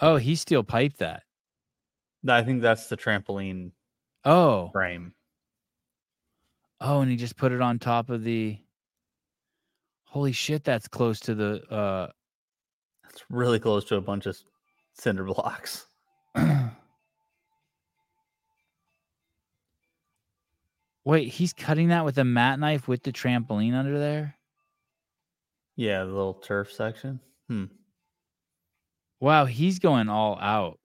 Oh, 0.00 0.16
he 0.16 0.34
steel 0.34 0.62
piped 0.64 0.98
that. 0.98 1.24
I 2.28 2.42
think 2.42 2.62
that's 2.62 2.88
the 2.88 2.96
trampoline 2.96 3.72
Oh. 4.24 4.70
frame. 4.72 5.14
Oh, 6.80 7.00
and 7.00 7.10
he 7.10 7.16
just 7.16 7.36
put 7.36 7.52
it 7.52 7.60
on 7.60 7.78
top 7.78 8.08
of 8.10 8.22
the 8.24 8.58
Holy 10.06 10.32
shit, 10.32 10.64
that's 10.64 10.88
close 10.88 11.20
to 11.20 11.34
the 11.36 11.62
uh 11.72 12.10
It's 13.10 13.24
really 13.30 13.60
close 13.60 13.84
to 13.86 13.96
a 13.96 14.00
bunch 14.00 14.26
of 14.26 14.36
cinder 14.94 15.24
blocks. 15.24 15.86
Wait, 21.04 21.28
he's 21.28 21.52
cutting 21.52 21.88
that 21.88 22.04
with 22.04 22.18
a 22.18 22.24
mat 22.24 22.58
knife 22.58 22.86
with 22.86 23.02
the 23.02 23.12
trampoline 23.12 23.74
under 23.74 23.98
there? 23.98 24.36
Yeah, 25.76 26.00
the 26.04 26.12
little 26.12 26.34
turf 26.34 26.72
section. 26.72 27.20
Hmm. 27.48 27.64
Wow, 29.20 29.44
he's 29.44 29.78
going 29.78 30.08
all 30.08 30.38
out. 30.40 30.78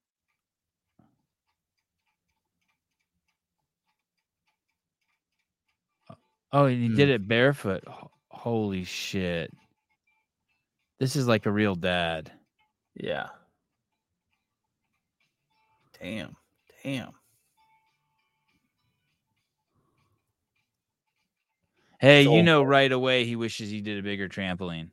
Oh, 6.52 6.66
and 6.66 6.82
he 6.82 6.90
did 6.90 7.10
it 7.10 7.28
barefoot. 7.28 7.84
Holy 8.30 8.84
shit. 8.84 9.52
This 11.00 11.16
is 11.16 11.28
like 11.28 11.46
a 11.46 11.52
real 11.52 11.76
dad. 11.76 12.32
Yeah. 12.96 13.28
Damn. 16.00 16.36
Damn. 16.84 17.12
Hey, 22.00 22.26
It's 22.26 22.32
you 22.32 22.44
know 22.44 22.60
hard. 22.60 22.70
right 22.70 22.92
away 22.92 23.26
he 23.26 23.36
wishes 23.36 23.70
he 23.70 23.82
did 23.82 23.98
a 23.98 24.04
bigger 24.04 24.30
trampoline. 24.30 24.90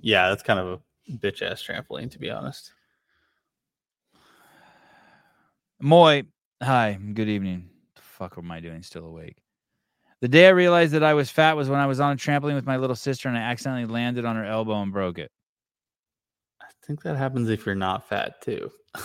Yeah, 0.00 0.28
that's 0.28 0.42
kind 0.42 0.58
of 0.58 0.66
a 0.68 0.78
bitch 1.10 1.42
ass 1.42 1.62
trampoline, 1.62 2.10
to 2.10 2.18
be 2.18 2.30
honest. 2.30 2.72
Moy, 5.80 6.24
hi, 6.62 6.98
good 7.14 7.28
evening. 7.28 7.70
The 7.94 8.02
fuck 8.02 8.36
am 8.36 8.50
I 8.50 8.60
doing 8.60 8.82
still 8.82 9.06
awake? 9.06 9.36
The 10.20 10.28
day 10.28 10.46
I 10.48 10.50
realized 10.50 10.92
that 10.94 11.04
I 11.04 11.14
was 11.14 11.30
fat 11.30 11.56
was 11.56 11.68
when 11.68 11.78
I 11.78 11.86
was 11.86 12.00
on 12.00 12.12
a 12.12 12.16
trampoline 12.16 12.56
with 12.56 12.66
my 12.66 12.76
little 12.76 12.96
sister 12.96 13.28
and 13.28 13.38
I 13.38 13.42
accidentally 13.42 13.86
landed 13.86 14.24
on 14.24 14.34
her 14.34 14.44
elbow 14.44 14.82
and 14.82 14.92
broke 14.92 15.18
it. 15.18 15.30
I 16.60 16.66
think 16.84 17.02
that 17.02 17.16
happens 17.16 17.48
if 17.48 17.64
you're 17.64 17.74
not 17.74 18.08
fat 18.08 18.42
too. 18.42 18.70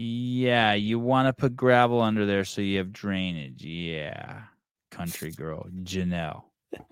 Yeah, 0.00 0.74
you 0.74 1.00
want 1.00 1.26
to 1.26 1.32
put 1.32 1.56
gravel 1.56 2.00
under 2.00 2.24
there 2.24 2.44
so 2.44 2.60
you 2.60 2.78
have 2.78 2.92
drainage. 2.92 3.64
Yeah. 3.64 4.42
Country 4.92 5.32
girl, 5.32 5.66
Janelle. 5.82 6.44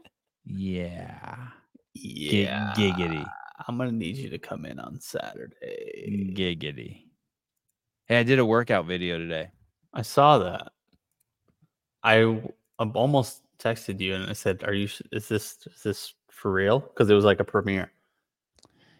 Yeah. 0.48 1.48
Yeah. 2.02 2.72
giggity. 2.76 3.26
I'm 3.66 3.78
gonna 3.78 3.92
need 3.92 4.16
you 4.16 4.30
to 4.30 4.38
come 4.38 4.64
in 4.66 4.78
on 4.78 5.00
Saturday. 5.00 6.32
Giggity. 6.34 7.04
Hey, 8.06 8.20
I 8.20 8.22
did 8.22 8.38
a 8.38 8.44
workout 8.44 8.86
video 8.86 9.18
today. 9.18 9.50
I 9.92 10.02
saw 10.02 10.38
that. 10.38 10.72
I 12.02 12.40
almost 12.78 13.42
texted 13.58 14.00
you 14.00 14.14
and 14.14 14.28
I 14.28 14.34
said, 14.34 14.62
"Are 14.64 14.74
you? 14.74 14.88
Is 15.12 15.28
this 15.28 15.58
is 15.66 15.82
this 15.82 16.14
for 16.30 16.52
real?" 16.52 16.80
Because 16.80 17.10
it 17.10 17.14
was 17.14 17.24
like 17.24 17.40
a 17.40 17.44
premiere. 17.44 17.90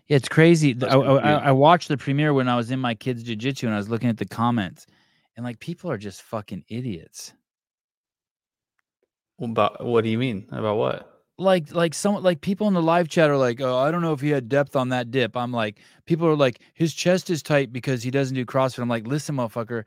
Yeah, 0.09 0.16
it's 0.16 0.28
crazy. 0.28 0.77
I, 0.82 0.97
I. 0.97 1.32
I 1.48 1.52
watched 1.52 1.89
the 1.89 1.97
premiere 1.97 2.32
when 2.32 2.48
I 2.48 2.56
was 2.56 2.70
in 2.70 2.81
my 2.81 2.94
kids' 2.94 3.24
jujitsu 3.24 3.64
and 3.64 3.74
I 3.74 3.77
was 3.77 3.89
looking 3.89 4.09
at 4.09 4.18
the 4.18 4.24
comments, 4.24 4.86
and 5.36 5.44
like 5.44 5.59
people 5.60 5.90
are 5.90 5.98
just 5.98 6.23
fucking 6.23 6.64
idiots. 6.68 7.32
About 9.40 9.85
what 9.85 10.02
do 10.02 10.10
you 10.10 10.18
mean? 10.18 10.47
About 10.51 10.77
what? 10.77 11.15
Like, 11.38 11.74
like 11.74 11.92
some 11.92 12.22
like 12.22 12.40
people 12.40 12.66
in 12.66 12.72
the 12.74 12.80
live 12.82 13.08
chat 13.08 13.28
are 13.28 13.36
like, 13.36 13.60
"Oh, 13.60 13.76
I 13.76 13.90
don't 13.90 14.00
know 14.00 14.14
if 14.14 14.20
he 14.22 14.30
had 14.30 14.48
depth 14.48 14.74
on 14.74 14.88
that 14.88 15.10
dip." 15.10 15.36
I'm 15.36 15.52
like, 15.52 15.80
people 16.06 16.26
are 16.26 16.36
like, 16.36 16.60
"His 16.74 16.94
chest 16.94 17.28
is 17.28 17.42
tight 17.42 17.72
because 17.72 18.02
he 18.02 18.10
doesn't 18.10 18.34
do 18.34 18.46
CrossFit." 18.46 18.78
I'm 18.78 18.88
like, 18.88 19.06
"Listen, 19.06 19.36
motherfucker, 19.36 19.84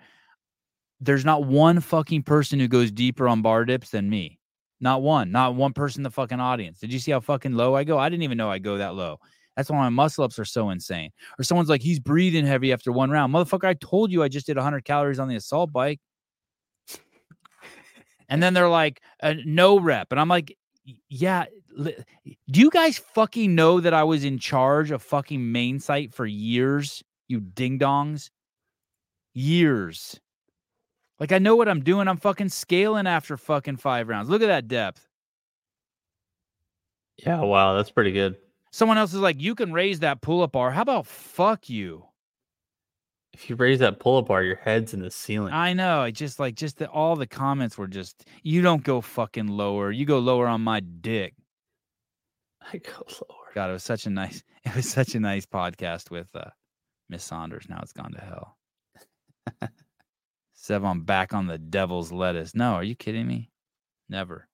there's 1.02 1.26
not 1.26 1.46
one 1.46 1.80
fucking 1.80 2.24
person 2.24 2.60
who 2.60 2.68
goes 2.68 2.92
deeper 2.92 3.28
on 3.28 3.42
bar 3.42 3.66
dips 3.66 3.92
than 3.92 4.10
me. 4.10 4.38
Not 4.82 5.02
one. 5.02 5.32
Not 5.32 5.56
one 5.56 5.74
person 5.74 6.02
in 6.02 6.04
the 6.04 6.12
fucking 6.12 6.40
audience. 6.40 6.80
Did 6.80 6.94
you 6.94 7.00
see 7.00 7.12
how 7.12 7.20
fucking 7.20 7.54
low 7.54 7.76
I 7.76 7.84
go? 7.84 7.98
I 7.98 8.10
didn't 8.10 8.24
even 8.24 8.38
know 8.38 8.50
I 8.52 8.60
go 8.60 8.78
that 8.78 8.96
low. 8.96 9.20
That's 9.56 9.70
why 9.70 9.78
my 9.78 9.90
muscle 9.90 10.24
ups 10.24 10.40
are 10.40 10.46
so 10.46 10.70
insane. 10.70 11.12
Or 11.38 11.44
someone's 11.44 11.70
like, 11.70 11.82
he's 11.82 12.00
breathing 12.00 12.46
heavy 12.46 12.72
after 12.72 12.92
one 12.92 13.10
round. 13.10 13.34
Motherfucker, 13.34 13.68
I 13.68 13.74
told 13.74 14.12
you 14.12 14.24
I 14.24 14.30
just 14.30 14.46
did 14.46 14.56
100 14.58 14.86
calories 14.86 15.20
on 15.20 15.28
the 15.28 15.36
assault 15.36 15.72
bike. 15.74 16.00
and 18.30 18.42
then 18.42 18.54
they're 18.54 18.70
like, 18.70 19.02
uh, 19.22 19.34
no 19.46 19.80
rep. 19.80 20.12
And 20.12 20.20
I'm 20.20 20.30
like, 20.30 20.50
"Y- 20.50 20.56
yeah. 21.10 21.46
Do 21.78 22.60
you 22.60 22.70
guys 22.70 22.98
fucking 22.98 23.54
know 23.56 23.80
that 23.80 23.94
I 23.94 24.04
was 24.04 24.24
in 24.24 24.40
charge 24.40 24.92
of 24.92 25.02
fucking 25.02 25.52
main 25.52 25.80
site 25.80 26.14
for 26.14 26.26
years? 26.26 27.04
You 27.28 27.40
ding 27.40 27.80
dongs. 27.80 28.30
Years. 29.34 30.20
Like 31.20 31.32
I 31.32 31.38
know 31.38 31.56
what 31.56 31.70
I'm 31.70 31.84
doing. 31.84 32.08
I'm 32.08 32.18
fucking 32.18 32.50
scaling 32.50 33.08
after 33.08 33.38
fucking 33.38 33.78
five 33.78 34.08
rounds. 34.08 34.30
Look 34.30 34.42
at 34.42 34.48
that 34.48 34.68
depth. 34.68 35.08
Yeah, 37.18 37.42
wow, 37.42 37.76
that's 37.76 37.92
pretty 37.92 38.12
good. 38.12 38.38
Someone 38.72 38.98
else 38.98 39.14
is 39.14 39.20
like, 39.20 39.42
you 39.42 39.56
can 39.56 39.74
raise 39.74 40.00
that 40.00 40.22
pull 40.22 40.42
up 40.42 40.54
bar. 40.54 40.72
How 40.72 40.84
about 40.84 41.08
fuck 41.08 41.70
you? 41.70 42.06
If 43.34 43.50
you 43.50 43.56
raise 43.56 43.80
that 43.80 44.00
pull 44.00 44.18
up 44.18 44.28
bar, 44.28 44.44
your 44.44 44.58
head's 44.58 44.94
in 44.94 45.02
the 45.02 45.12
ceiling. 45.12 45.54
I 45.54 45.74
know. 45.74 46.02
I 46.02 46.12
just 46.12 46.40
like 46.40 46.56
just 46.56 46.78
the, 46.78 46.90
all 46.90 47.16
the 47.16 47.28
comments 47.28 47.78
were 47.78 47.88
just 47.88 48.26
you 48.44 48.62
don't 48.62 48.84
go 48.84 49.02
fucking 49.02 49.48
lower. 49.48 49.92
You 49.92 50.06
go 50.06 50.20
lower 50.20 50.48
on 50.48 50.62
my 50.62 50.80
dick. 50.80 51.36
I 52.62 52.78
go 52.78 53.06
lower. 53.08 53.52
God, 53.56 53.70
it 53.70 53.74
was 53.74 53.84
such 53.84 54.06
a 54.06 54.10
nice 54.10 54.44
it 54.64 54.76
was 54.76 54.90
such 54.90 55.16
a 55.16 55.20
nice 55.20 55.46
podcast 55.46 56.12
with 56.12 56.28
uh 56.36 56.50
Miss 57.10 57.24
Saunders. 57.24 57.68
Now 57.70 57.80
it's 57.82 57.94
gone 57.94 58.12
to 58.14 58.22
hell. 58.22 58.58
Sev, 60.54 60.84
I'm 60.84 61.04
back 61.04 61.34
on 61.34 61.48
the 61.48 61.58
devil's 61.58 62.12
lettuce. 62.12 62.54
No, 62.54 62.74
are 62.74 62.84
you 62.84 62.96
kidding 62.96 63.26
me? 63.26 63.50
Never. 64.10 64.48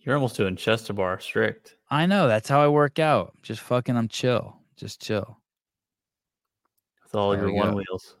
You're 0.00 0.14
almost 0.14 0.36
doing 0.36 0.56
chest 0.56 0.86
to 0.86 0.94
bar 0.94 1.20
strict. 1.20 1.76
I 1.90 2.06
know. 2.06 2.28
That's 2.28 2.48
how 2.48 2.62
I 2.62 2.68
work 2.68 2.98
out. 2.98 3.34
Just 3.42 3.60
fucking 3.60 3.96
I'm 3.96 4.08
chill. 4.08 4.56
Just 4.78 5.02
chill. 5.02 5.38
with 7.02 7.14
all 7.14 7.32
There 7.32 7.40
your 7.48 7.52
one 7.52 7.70
go. 7.72 7.76
wheels. 7.76 8.16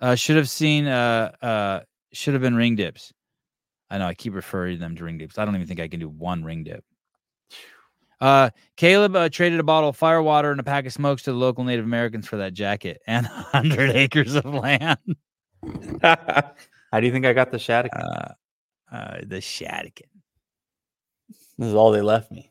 Uh, 0.00 0.14
should 0.14 0.36
have 0.36 0.48
seen. 0.48 0.86
Uh, 0.86 1.32
uh, 1.42 1.80
should 2.12 2.34
have 2.34 2.42
been 2.42 2.54
ring 2.54 2.76
dips. 2.76 3.12
I 3.90 3.98
know. 3.98 4.06
I 4.06 4.14
keep 4.14 4.32
referring 4.34 4.78
them 4.78 4.96
to 4.96 5.04
ring 5.04 5.18
dips. 5.18 5.38
I 5.38 5.44
don't 5.44 5.54
even 5.54 5.66
think 5.66 5.80
I 5.80 5.88
can 5.88 6.00
do 6.00 6.08
one 6.08 6.44
ring 6.44 6.64
dip. 6.64 6.84
Uh, 8.20 8.48
Caleb 8.76 9.14
uh, 9.14 9.28
traded 9.28 9.60
a 9.60 9.62
bottle 9.64 9.90
of 9.90 9.96
fire 9.96 10.22
water 10.22 10.50
and 10.50 10.58
a 10.58 10.62
pack 10.64 10.86
of 10.86 10.92
smokes 10.92 11.22
to 11.24 11.32
the 11.32 11.36
local 11.36 11.64
Native 11.64 11.84
Americans 11.84 12.26
for 12.26 12.36
that 12.38 12.54
jacket 12.54 13.00
and 13.06 13.26
hundred 13.30 13.90
acres 13.90 14.34
of 14.34 14.44
land. 14.46 14.98
How 16.02 17.00
do 17.00 17.06
you 17.06 17.12
think 17.12 17.26
I 17.26 17.32
got 17.32 17.50
the 17.50 17.58
Shattuck? 17.58 17.92
Uh, 17.94 18.28
uh, 18.94 19.16
the 19.26 19.36
Shadican. 19.36 20.08
this 21.58 21.68
is 21.68 21.74
all 21.74 21.90
they 21.90 22.00
left 22.02 22.30
me. 22.30 22.50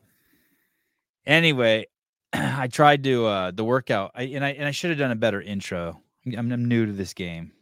Anyway, 1.26 1.86
I 2.58 2.68
tried 2.68 3.04
to 3.04 3.26
uh 3.26 3.50
the 3.50 3.64
workout. 3.64 4.12
I 4.14 4.24
and 4.24 4.44
I 4.44 4.50
and 4.50 4.66
I 4.66 4.70
should 4.70 4.90
have 4.90 4.98
done 4.98 5.10
a 5.10 5.16
better 5.16 5.40
intro. 5.40 6.00
I'm, 6.26 6.52
I'm 6.52 6.64
new 6.66 6.86
to 6.86 6.92
this 6.92 7.14
game. 7.14 7.52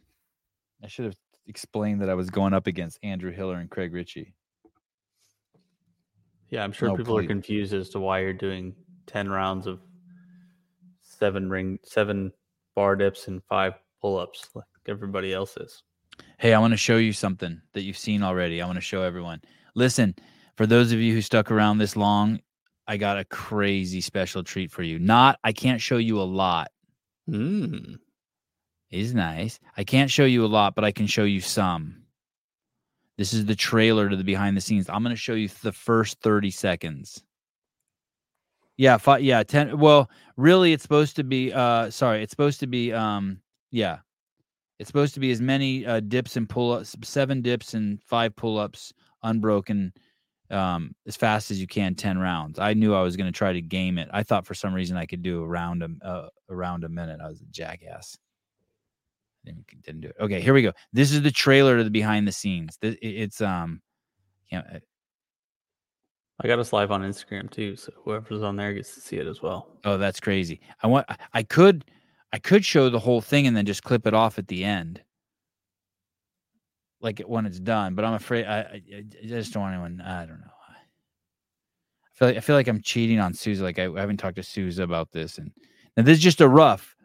I 0.83 0.87
should 0.87 1.05
have 1.05 1.15
explained 1.47 2.01
that 2.01 2.09
I 2.09 2.15
was 2.15 2.29
going 2.29 2.53
up 2.53 2.67
against 2.67 2.99
Andrew 3.03 3.31
Hiller 3.31 3.55
and 3.55 3.69
Craig 3.69 3.93
Richey. 3.93 4.33
Yeah, 6.49 6.63
I'm 6.63 6.71
sure 6.71 6.89
No, 6.89 6.95
people 6.95 7.17
are 7.17 7.25
confused 7.25 7.73
as 7.73 7.89
to 7.89 7.99
why 7.99 8.19
you're 8.19 8.33
doing 8.33 8.75
ten 9.07 9.29
rounds 9.29 9.67
of 9.67 9.79
seven 11.01 11.49
ring, 11.49 11.79
seven 11.83 12.31
bar 12.75 12.95
dips 12.95 13.27
and 13.27 13.41
five 13.43 13.73
pull 14.01 14.17
ups 14.17 14.49
like 14.53 14.65
everybody 14.87 15.33
else 15.33 15.57
is. 15.57 15.83
Hey, 16.37 16.53
I 16.53 16.59
want 16.59 16.71
to 16.73 16.77
show 16.77 16.97
you 16.97 17.13
something 17.13 17.61
that 17.73 17.83
you've 17.83 17.97
seen 17.97 18.23
already. 18.23 18.61
I 18.61 18.65
want 18.65 18.77
to 18.77 18.81
show 18.81 19.01
everyone. 19.01 19.41
Listen, 19.73 20.15
for 20.55 20.65
those 20.65 20.91
of 20.91 20.99
you 20.99 21.13
who 21.13 21.21
stuck 21.21 21.51
around 21.51 21.77
this 21.77 21.95
long, 21.95 22.39
I 22.87 22.97
got 22.97 23.17
a 23.17 23.25
crazy 23.25 24.01
special 24.01 24.43
treat 24.43 24.71
for 24.71 24.83
you. 24.83 24.99
Not, 24.99 25.39
I 25.43 25.53
can't 25.53 25.81
show 25.81 25.97
you 25.97 26.19
a 26.19 26.23
lot. 26.23 26.69
Mm. 27.29 27.97
Is 28.91 29.13
nice. 29.13 29.59
I 29.75 29.83
can't 29.83 30.11
show 30.11 30.25
you 30.25 30.45
a 30.45 30.47
lot, 30.47 30.75
but 30.75 30.83
I 30.85 30.91
can 30.91 31.07
show 31.07 31.23
you 31.23 31.41
some. 31.41 32.03
This 33.17 33.33
is 33.33 33.45
the 33.45 33.55
trailer 33.55 34.09
to 34.09 34.15
the 34.15 34.23
behind 34.23 34.55
the 34.55 34.61
scenes. 34.61 34.89
I'm 34.89 35.03
going 35.03 35.15
to 35.15 35.21
show 35.21 35.33
you 35.33 35.49
the 35.63 35.71
first 35.71 36.21
30 36.21 36.51
seconds. 36.51 37.23
Yeah, 38.77 38.97
fi- 38.97 39.19
yeah, 39.19 39.41
10 39.41 39.79
well, 39.79 40.09
really 40.35 40.73
it's 40.73 40.83
supposed 40.83 41.15
to 41.15 41.23
be 41.23 41.53
uh 41.53 41.89
sorry, 41.89 42.21
it's 42.21 42.31
supposed 42.31 42.59
to 42.59 42.67
be 42.67 42.91
um 42.91 43.39
yeah. 43.71 43.99
It's 44.79 44.87
supposed 44.87 45.13
to 45.13 45.21
be 45.21 45.31
as 45.31 45.39
many 45.39 45.85
uh, 45.85 46.01
dips 46.01 46.35
and 46.35 46.49
pull-ups, 46.49 46.97
seven 47.01 47.41
dips 47.41 47.73
and 47.73 48.01
five 48.03 48.35
pull-ups 48.35 48.91
unbroken 49.23 49.93
um 50.51 50.93
as 51.07 51.15
fast 51.15 51.49
as 51.51 51.59
you 51.59 51.67
can 51.67 51.95
10 51.95 52.17
rounds. 52.19 52.59
I 52.59 52.73
knew 52.73 52.93
I 52.93 53.01
was 53.01 53.15
going 53.17 53.31
to 53.31 53.37
try 53.37 53.51
to 53.53 53.61
game 53.61 53.97
it. 53.97 54.09
I 54.13 54.23
thought 54.23 54.45
for 54.45 54.53
some 54.53 54.73
reason 54.73 54.95
I 54.97 55.05
could 55.05 55.23
do 55.23 55.43
around 55.43 55.83
a 55.83 56.05
uh, 56.05 56.29
around 56.49 56.83
a 56.83 56.89
minute. 56.89 57.19
I 57.23 57.27
was 57.27 57.41
a 57.41 57.45
jackass. 57.45 58.17
Didn't, 59.45 59.65
didn't 59.83 60.01
do 60.01 60.07
it. 60.09 60.15
Okay, 60.19 60.41
here 60.41 60.53
we 60.53 60.61
go. 60.63 60.73
This 60.93 61.11
is 61.11 61.21
the 61.21 61.31
trailer 61.31 61.77
to 61.77 61.83
the 61.83 61.89
behind 61.91 62.27
the 62.27 62.31
scenes. 62.31 62.77
Th- 62.77 62.97
it- 63.01 63.07
It's 63.15 63.41
um 63.41 63.81
can't, 64.49 64.65
uh, 64.71 64.79
I 66.41 66.47
got 66.47 66.59
us 66.59 66.73
live 66.73 66.91
on 66.91 67.01
Instagram 67.01 67.49
too, 67.49 67.75
so 67.75 67.91
whoever's 68.03 68.43
on 68.43 68.55
there 68.57 68.73
gets 68.73 68.93
to 68.95 69.01
see 69.01 69.17
it 69.17 69.25
as 69.27 69.41
well. 69.41 69.69
Oh, 69.85 69.97
that's 69.97 70.19
crazy. 70.19 70.59
I 70.83 70.87
want 70.87 71.07
I 71.33 71.43
could 71.43 71.85
I 72.33 72.39
could 72.39 72.65
show 72.65 72.89
the 72.89 72.99
whole 72.99 73.21
thing 73.21 73.47
and 73.47 73.55
then 73.55 73.65
just 73.65 73.83
clip 73.83 74.05
it 74.05 74.13
off 74.13 74.37
at 74.37 74.47
the 74.47 74.63
end. 74.63 75.01
Like 77.01 77.19
when 77.19 77.45
it's 77.45 77.59
done, 77.59 77.93
but 77.93 78.05
I'm 78.05 78.13
afraid 78.13 78.45
I, 78.45 78.59
I, 78.59 78.81
I 78.91 79.27
just 79.27 79.53
don't 79.53 79.63
want 79.63 79.73
anyone 79.73 80.01
I 80.01 80.25
don't 80.25 80.39
know. 80.39 80.47
I 80.47 82.17
feel 82.17 82.27
like 82.29 82.37
I 82.37 82.39
feel 82.39 82.55
like 82.55 82.67
I'm 82.67 82.81
cheating 82.81 83.19
on 83.19 83.33
Sousa. 83.33 83.63
Like 83.63 83.77
I, 83.77 83.85
I 83.85 83.99
haven't 83.99 84.17
talked 84.17 84.37
to 84.37 84.43
Sousa 84.43 84.83
about 84.83 85.11
this 85.11 85.37
and 85.37 85.51
now 85.97 86.03
this 86.03 86.17
is 86.17 86.23
just 86.23 86.41
a 86.41 86.47
rough. 86.47 86.95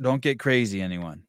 Don't 0.00 0.22
get 0.22 0.38
crazy, 0.38 0.80
anyone. 0.80 1.22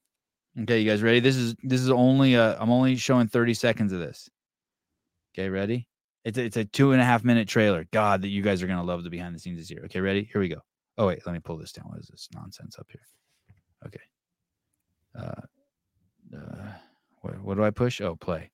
Okay, 0.61 0.80
you 0.80 0.89
guys 0.89 1.01
ready? 1.01 1.19
This 1.19 1.35
is 1.35 1.55
this 1.63 1.81
is 1.81 1.89
only 1.89 2.35
uh 2.35 2.55
I'm 2.59 2.71
only 2.71 2.95
showing 2.95 3.27
30 3.27 3.53
seconds 3.53 3.93
of 3.93 3.99
this. 3.99 4.30
Okay, 5.33 5.49
ready? 5.49 5.88
It's 6.23 6.38
a, 6.38 6.43
it's 6.43 6.57
a 6.57 6.65
two 6.65 6.91
and 6.91 7.01
a 7.01 7.05
half 7.05 7.23
minute 7.23 7.47
trailer. 7.47 7.85
God, 7.91 8.21
that 8.21 8.27
you 8.30 8.41
guys 8.41 8.61
are 8.61 8.67
gonna 8.67 8.83
love 8.83 9.03
the 9.03 9.09
behind 9.09 9.33
the 9.33 9.39
scenes 9.39 9.59
this 9.59 9.71
year. 9.71 9.83
Okay, 9.85 10.01
ready? 10.01 10.30
Here 10.31 10.41
we 10.41 10.49
go. 10.49 10.61
Oh 10.97 11.07
wait, 11.07 11.25
let 11.25 11.33
me 11.33 11.39
pull 11.39 11.57
this 11.57 11.71
down. 11.71 11.85
What 11.88 11.99
is 11.99 12.07
this 12.07 12.27
nonsense 12.33 12.77
up 12.77 12.88
here? 12.89 13.01
Okay. 13.88 13.99
Uh, 15.17 16.38
uh 16.38 16.71
what, 17.22 17.40
what 17.41 17.58
do 17.58 17.64
I 17.64 17.72
push? 17.72 18.01
Oh, 18.01 18.16
play. 18.16 18.50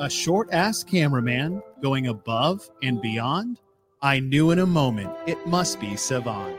a 0.00 0.08
short 0.08 0.48
ass 0.50 0.82
cameraman 0.82 1.62
going 1.82 2.06
above 2.06 2.68
and 2.82 3.00
beyond, 3.02 3.60
I 4.00 4.18
knew 4.18 4.50
in 4.50 4.58
a 4.58 4.66
moment 4.66 5.12
it 5.26 5.46
must 5.46 5.78
be 5.78 5.88
Sevan. 5.88 6.56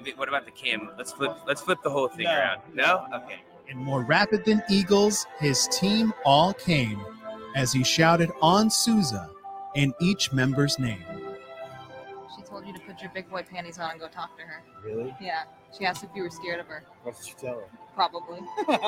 Okay, 0.00 0.14
What 0.16 0.28
about 0.28 0.46
the 0.46 0.50
cam? 0.50 0.90
Let's 0.96 1.12
flip. 1.12 1.36
Let's 1.46 1.60
flip 1.60 1.78
the 1.84 1.90
whole 1.90 2.08
thing 2.08 2.26
around. 2.26 2.62
No. 2.72 3.06
Okay. 3.14 3.40
And 3.68 3.78
more 3.78 4.02
rapid 4.04 4.46
than 4.46 4.62
eagles, 4.70 5.26
his 5.38 5.68
team 5.68 6.14
all 6.24 6.54
came 6.54 6.98
as 7.54 7.72
he 7.72 7.84
shouted 7.84 8.30
on 8.40 8.70
Souza 8.70 9.28
in 9.74 9.92
each 10.00 10.32
member's 10.32 10.78
name. 10.78 11.04
Put 13.00 13.04
your 13.04 13.12
big 13.14 13.30
boy 13.30 13.42
panties 13.42 13.78
on 13.78 13.92
and 13.92 14.00
go 14.00 14.08
talk 14.08 14.36
to 14.36 14.42
her. 14.42 14.62
Really? 14.84 15.14
Yeah. 15.20 15.44
She 15.76 15.84
asked 15.86 16.04
if 16.04 16.10
you 16.14 16.22
were 16.22 16.30
scared 16.30 16.60
of 16.60 16.66
her. 16.66 16.84
What 17.02 17.16
did 17.18 17.28
you 17.28 17.34
tell 17.38 17.54
her? 17.60 17.66
Probably. 17.94 18.40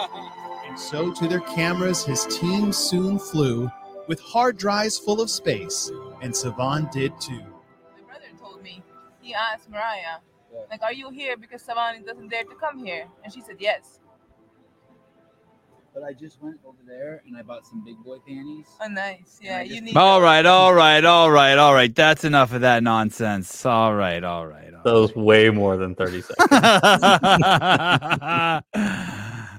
And 0.69 0.79
so 0.79 1.13
to 1.13 1.29
their 1.29 1.41
cameras 1.41 2.05
his 2.05 2.25
team 2.27 2.73
soon 2.73 3.19
flew 3.19 3.71
with 4.09 4.21
hard 4.21 4.57
drives 4.57 4.97
full 4.99 5.21
of 5.21 5.29
space, 5.29 5.91
and 6.23 6.35
Savan 6.35 6.89
did 6.93 7.13
too. 7.21 7.35
My 7.35 8.07
brother 8.07 8.27
told 8.41 8.63
me. 8.63 8.83
He 9.21 9.35
asked 9.35 9.69
Mariah, 9.69 10.19
like, 10.71 10.83
"Are 10.83 10.93
you 10.93 11.11
here 11.11 11.37
because 11.37 11.63
Savani 11.63 12.07
doesn't 12.07 12.29
dare 12.29 12.45
to 12.45 12.55
come 12.55 12.85
here?" 12.85 13.07
And 13.23 13.33
she 13.33 13.41
said 13.43 13.57
yes. 13.59 13.99
But 15.95 16.05
I 16.05 16.15
just 16.15 16.41
went 16.43 16.59
over 16.65 16.79
there 16.87 17.23
and 17.27 17.37
I 17.37 17.43
bought 17.43 17.67
some 17.67 17.85
big 17.85 18.03
boy 18.03 18.17
panties. 18.27 18.67
Oh, 18.81 18.89
nice. 18.89 19.39
Yeah, 19.43 19.61
you 19.61 19.83
need. 19.83 19.97
All 19.97 20.23
right, 20.23 20.47
all 20.47 20.73
right, 20.73 21.05
all 21.05 21.31
right, 21.31 21.59
all 21.59 21.75
right. 21.75 21.95
That's 21.95 22.25
enough 22.25 22.55
of 22.55 22.63
that 22.63 22.83
nonsense. 22.83 23.67
All 23.67 23.95
right, 23.95 24.25
all 24.25 24.47
right. 24.47 24.73
That 24.85 24.95
was 24.95 25.15
way 25.15 25.51
more 25.51 25.77
than 25.77 25.95
30 25.95 26.23
seconds. 26.23 26.39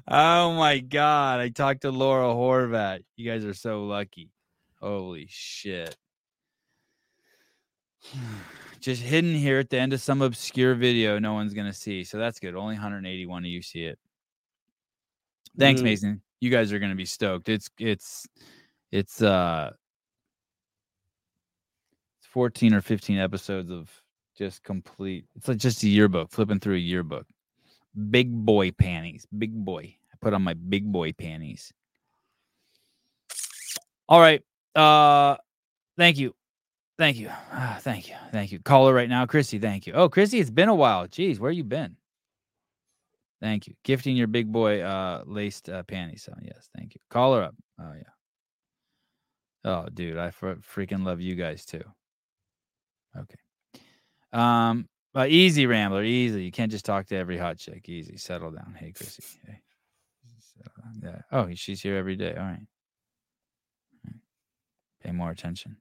oh 0.07 0.53
my 0.53 0.79
god! 0.79 1.39
I 1.39 1.49
talked 1.49 1.81
to 1.83 1.91
Laura 1.91 2.33
Horvath. 2.33 3.03
You 3.15 3.29
guys 3.29 3.45
are 3.45 3.53
so 3.53 3.85
lucky. 3.85 4.31
Holy 4.81 5.27
shit! 5.29 5.95
Just 8.81 9.01
hidden 9.01 9.33
here 9.33 9.59
at 9.59 9.69
the 9.69 9.79
end 9.79 9.93
of 9.93 10.01
some 10.01 10.21
obscure 10.21 10.75
video 10.75 11.19
no 11.19 11.33
one's 11.33 11.53
gonna 11.53 11.71
see. 11.71 12.03
So 12.03 12.17
that's 12.17 12.39
good. 12.39 12.53
Only 12.55 12.73
181 12.73 13.43
of 13.43 13.49
you 13.49 13.61
see 13.61 13.85
it. 13.85 13.97
Thanks, 15.57 15.81
Mm. 15.81 15.85
Mason. 15.85 16.21
You 16.41 16.49
guys 16.49 16.73
are 16.73 16.79
gonna 16.79 16.95
be 16.95 17.05
stoked. 17.05 17.47
It's 17.49 17.69
it's 17.79 18.25
it's 18.91 19.21
uh 19.21 19.71
it's 22.19 22.27
14 22.27 22.73
or 22.73 22.81
15 22.81 23.17
episodes 23.17 23.71
of 23.71 23.89
just 24.37 24.63
complete 24.63 25.25
it's 25.35 25.47
like 25.47 25.57
just 25.57 25.83
a 25.83 25.87
yearbook, 25.89 26.31
flipping 26.31 26.59
through 26.59 26.75
a 26.75 26.79
yearbook. 26.79 27.25
Big 28.09 28.31
boy 28.33 28.71
panties. 28.71 29.25
Big 29.37 29.53
boy. 29.53 29.95
I 30.11 30.15
put 30.19 30.33
on 30.33 30.41
my 30.41 30.53
big 30.55 30.91
boy 30.91 31.13
panties. 31.13 31.71
All 34.09 34.19
right. 34.19 34.41
Uh 34.75 35.37
thank 35.97 36.17
you. 36.17 36.35
Thank 36.97 37.17
you. 37.17 37.29
Ah, 37.31 37.77
thank 37.81 38.09
you. 38.09 38.15
Thank 38.31 38.51
you. 38.51 38.59
Caller 38.59 38.93
right 38.93 39.09
now. 39.09 39.25
Chrissy, 39.25 39.59
thank 39.59 39.87
you. 39.87 39.93
Oh, 39.93 40.09
Chrissy, 40.09 40.39
it's 40.39 40.49
been 40.51 40.69
a 40.69 40.75
while. 40.75 41.07
Jeez, 41.07 41.39
where 41.39 41.51
you 41.51 41.63
been? 41.63 41.95
Thank 43.43 43.67
you. 43.67 43.73
Gifting 43.83 44.15
your 44.15 44.27
big 44.27 44.49
boy 44.49 44.79
uh 44.79 45.23
laced 45.25 45.67
uh, 45.67 45.83
panties. 45.83 46.29
Oh, 46.31 46.39
yes, 46.41 46.69
thank 46.77 46.95
you. 46.95 47.01
Call 47.09 47.35
her 47.35 47.43
up. 47.43 47.55
Oh 47.77 47.91
yeah. 47.93 48.09
Oh, 49.65 49.87
dude, 49.93 50.17
I 50.17 50.29
freaking 50.29 51.05
love 51.05 51.19
you 51.19 51.35
guys 51.35 51.65
too. 51.65 51.83
Okay. 53.17 53.35
Um, 54.31 54.87
but 55.13 55.29
easy, 55.29 55.65
Rambler, 55.65 56.05
easy. 56.05 56.45
You 56.45 56.51
can't 56.51 56.71
just 56.71 56.85
talk 56.85 57.05
to 57.07 57.17
every 57.17 57.37
hot 57.37 57.57
chick. 57.57 57.89
Easy. 57.89 58.15
Settle 58.15 58.51
down. 58.51 58.75
Hey, 58.79 58.93
Chrissy. 58.93 59.23
Hey. 59.45 59.59
Yeah. 61.03 61.21
Oh, 61.31 61.49
she's 61.53 61.81
here 61.81 61.97
every 61.97 62.15
day. 62.15 62.33
All 62.35 62.45
right. 62.45 62.65
Pay 65.03 65.11
more 65.11 65.31
attention. 65.31 65.75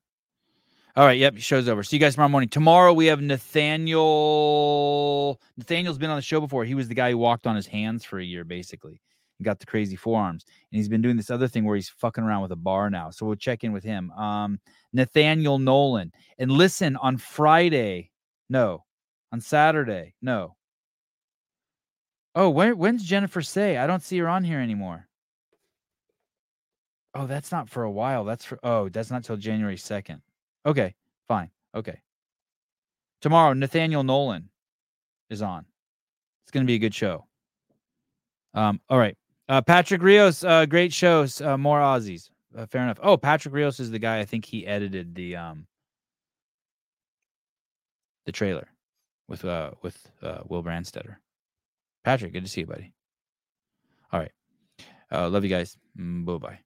All 0.95 1.07
right. 1.07 1.19
Yep. 1.19 1.39
Show's 1.39 1.69
over. 1.69 1.83
See 1.83 1.97
you 1.97 2.01
guys 2.01 2.13
tomorrow 2.15 2.29
morning. 2.29 2.51
Tomorrow 2.51 2.93
we 2.93 3.07
have 3.07 3.23
Nathaniel. 3.23 4.01
Nathaniel's 5.57 5.97
been 5.97 6.11
on 6.11 6.17
the 6.17 6.23
show 6.23 6.39
before. 6.39 6.67
He 6.67 6.75
was 6.75 6.87
the 6.89 6.95
guy 6.95 7.13
who 7.13 7.19
walked 7.19 7.47
on 7.47 7.57
his 7.57 7.67
hands 7.67 8.05
for 8.05 8.19
a 8.19 8.25
year, 8.25 8.45
basically, 8.45 9.01
and 9.39 9.45
got 9.47 9.59
the 9.59 9.65
crazy 9.65 9.97
forearms. 9.97 10.45
And 10.71 10.77
he's 10.77 10.91
been 10.91 11.01
doing 11.01 11.17
this 11.17 11.31
other 11.31 11.49
thing 11.49 11.65
where 11.65 11.77
he's 11.77 11.89
fucking 11.89 12.23
around 12.23 12.43
with 12.43 12.53
a 12.53 12.57
bar 12.57 12.91
now. 12.91 13.09
So 13.09 13.25
we'll 13.25 13.37
check 13.37 13.65
in 13.65 13.73
with 13.73 13.85
him. 13.85 14.11
Um, 14.11 14.61
Nathaniel 14.93 15.59
Nolan. 15.59 16.13
And 16.39 16.51
listen 16.51 16.97
on 16.97 17.17
Friday. 17.17 18.11
No. 18.51 18.85
On 19.33 19.41
Saturday. 19.41 20.13
No. 20.21 20.57
Oh, 22.35 22.51
where, 22.51 22.75
when's 22.75 23.03
Jennifer 23.03 23.41
Say? 23.41 23.79
I 23.79 23.87
don't 23.87 24.03
see 24.03 24.19
her 24.19 24.29
on 24.29 24.45
here 24.45 24.61
anymore. 24.61 25.09
Oh, 27.15 27.27
that's 27.27 27.51
not 27.51 27.71
for 27.71 27.83
a 27.83 27.91
while. 27.91 28.25
That's 28.25 28.45
for 28.45 28.59
oh, 28.63 28.89
that's 28.89 29.11
not 29.11 29.25
till 29.25 29.37
January 29.37 29.77
2nd. 29.77 30.21
Okay, 30.65 30.95
fine. 31.29 31.51
Okay. 31.75 32.01
Tomorrow, 33.21 33.53
Nathaniel 33.55 34.03
Nolan 34.05 34.49
is 35.31 35.43
on. 35.43 35.65
It's 36.45 36.51
gonna 36.51 36.67
be 36.67 36.75
a 36.75 36.79
good 36.79 36.95
show. 36.95 37.27
Um, 38.55 38.81
all 38.89 38.99
right. 38.99 39.17
Uh 39.49 39.61
Patrick 39.61 40.03
Rios, 40.03 40.45
uh, 40.45 40.67
great 40.67 40.93
shows, 40.93 41.41
uh, 41.41 41.57
more 41.59 41.81
Aussies. 41.81 42.31
Uh, 42.57 42.67
fair 42.67 42.83
enough. 42.83 42.99
Oh, 43.03 43.17
Patrick 43.17 43.55
Rios 43.55 43.81
is 43.81 43.91
the 43.91 43.99
guy 43.99 44.19
I 44.21 44.25
think 44.25 44.45
he 44.45 44.67
edited 44.67 45.15
the 45.15 45.37
um 45.37 45.67
the 48.27 48.33
trailer 48.33 48.69
with 49.29 49.45
uh 49.45 49.73
with 49.83 50.11
uh 50.23 50.41
Will 50.47 50.63
Brandstetter. 50.63 51.17
Patrick, 52.05 52.33
good 52.33 52.45
to 52.45 52.51
see 52.51 52.61
you, 52.63 52.67
buddy. 52.67 52.93
All 54.13 54.21
right. 54.21 54.33
Uh 55.11 55.29
love 55.29 55.45
you 55.45 55.51
guys. 55.51 55.77
Bye 55.97 56.39
bye. 56.39 56.59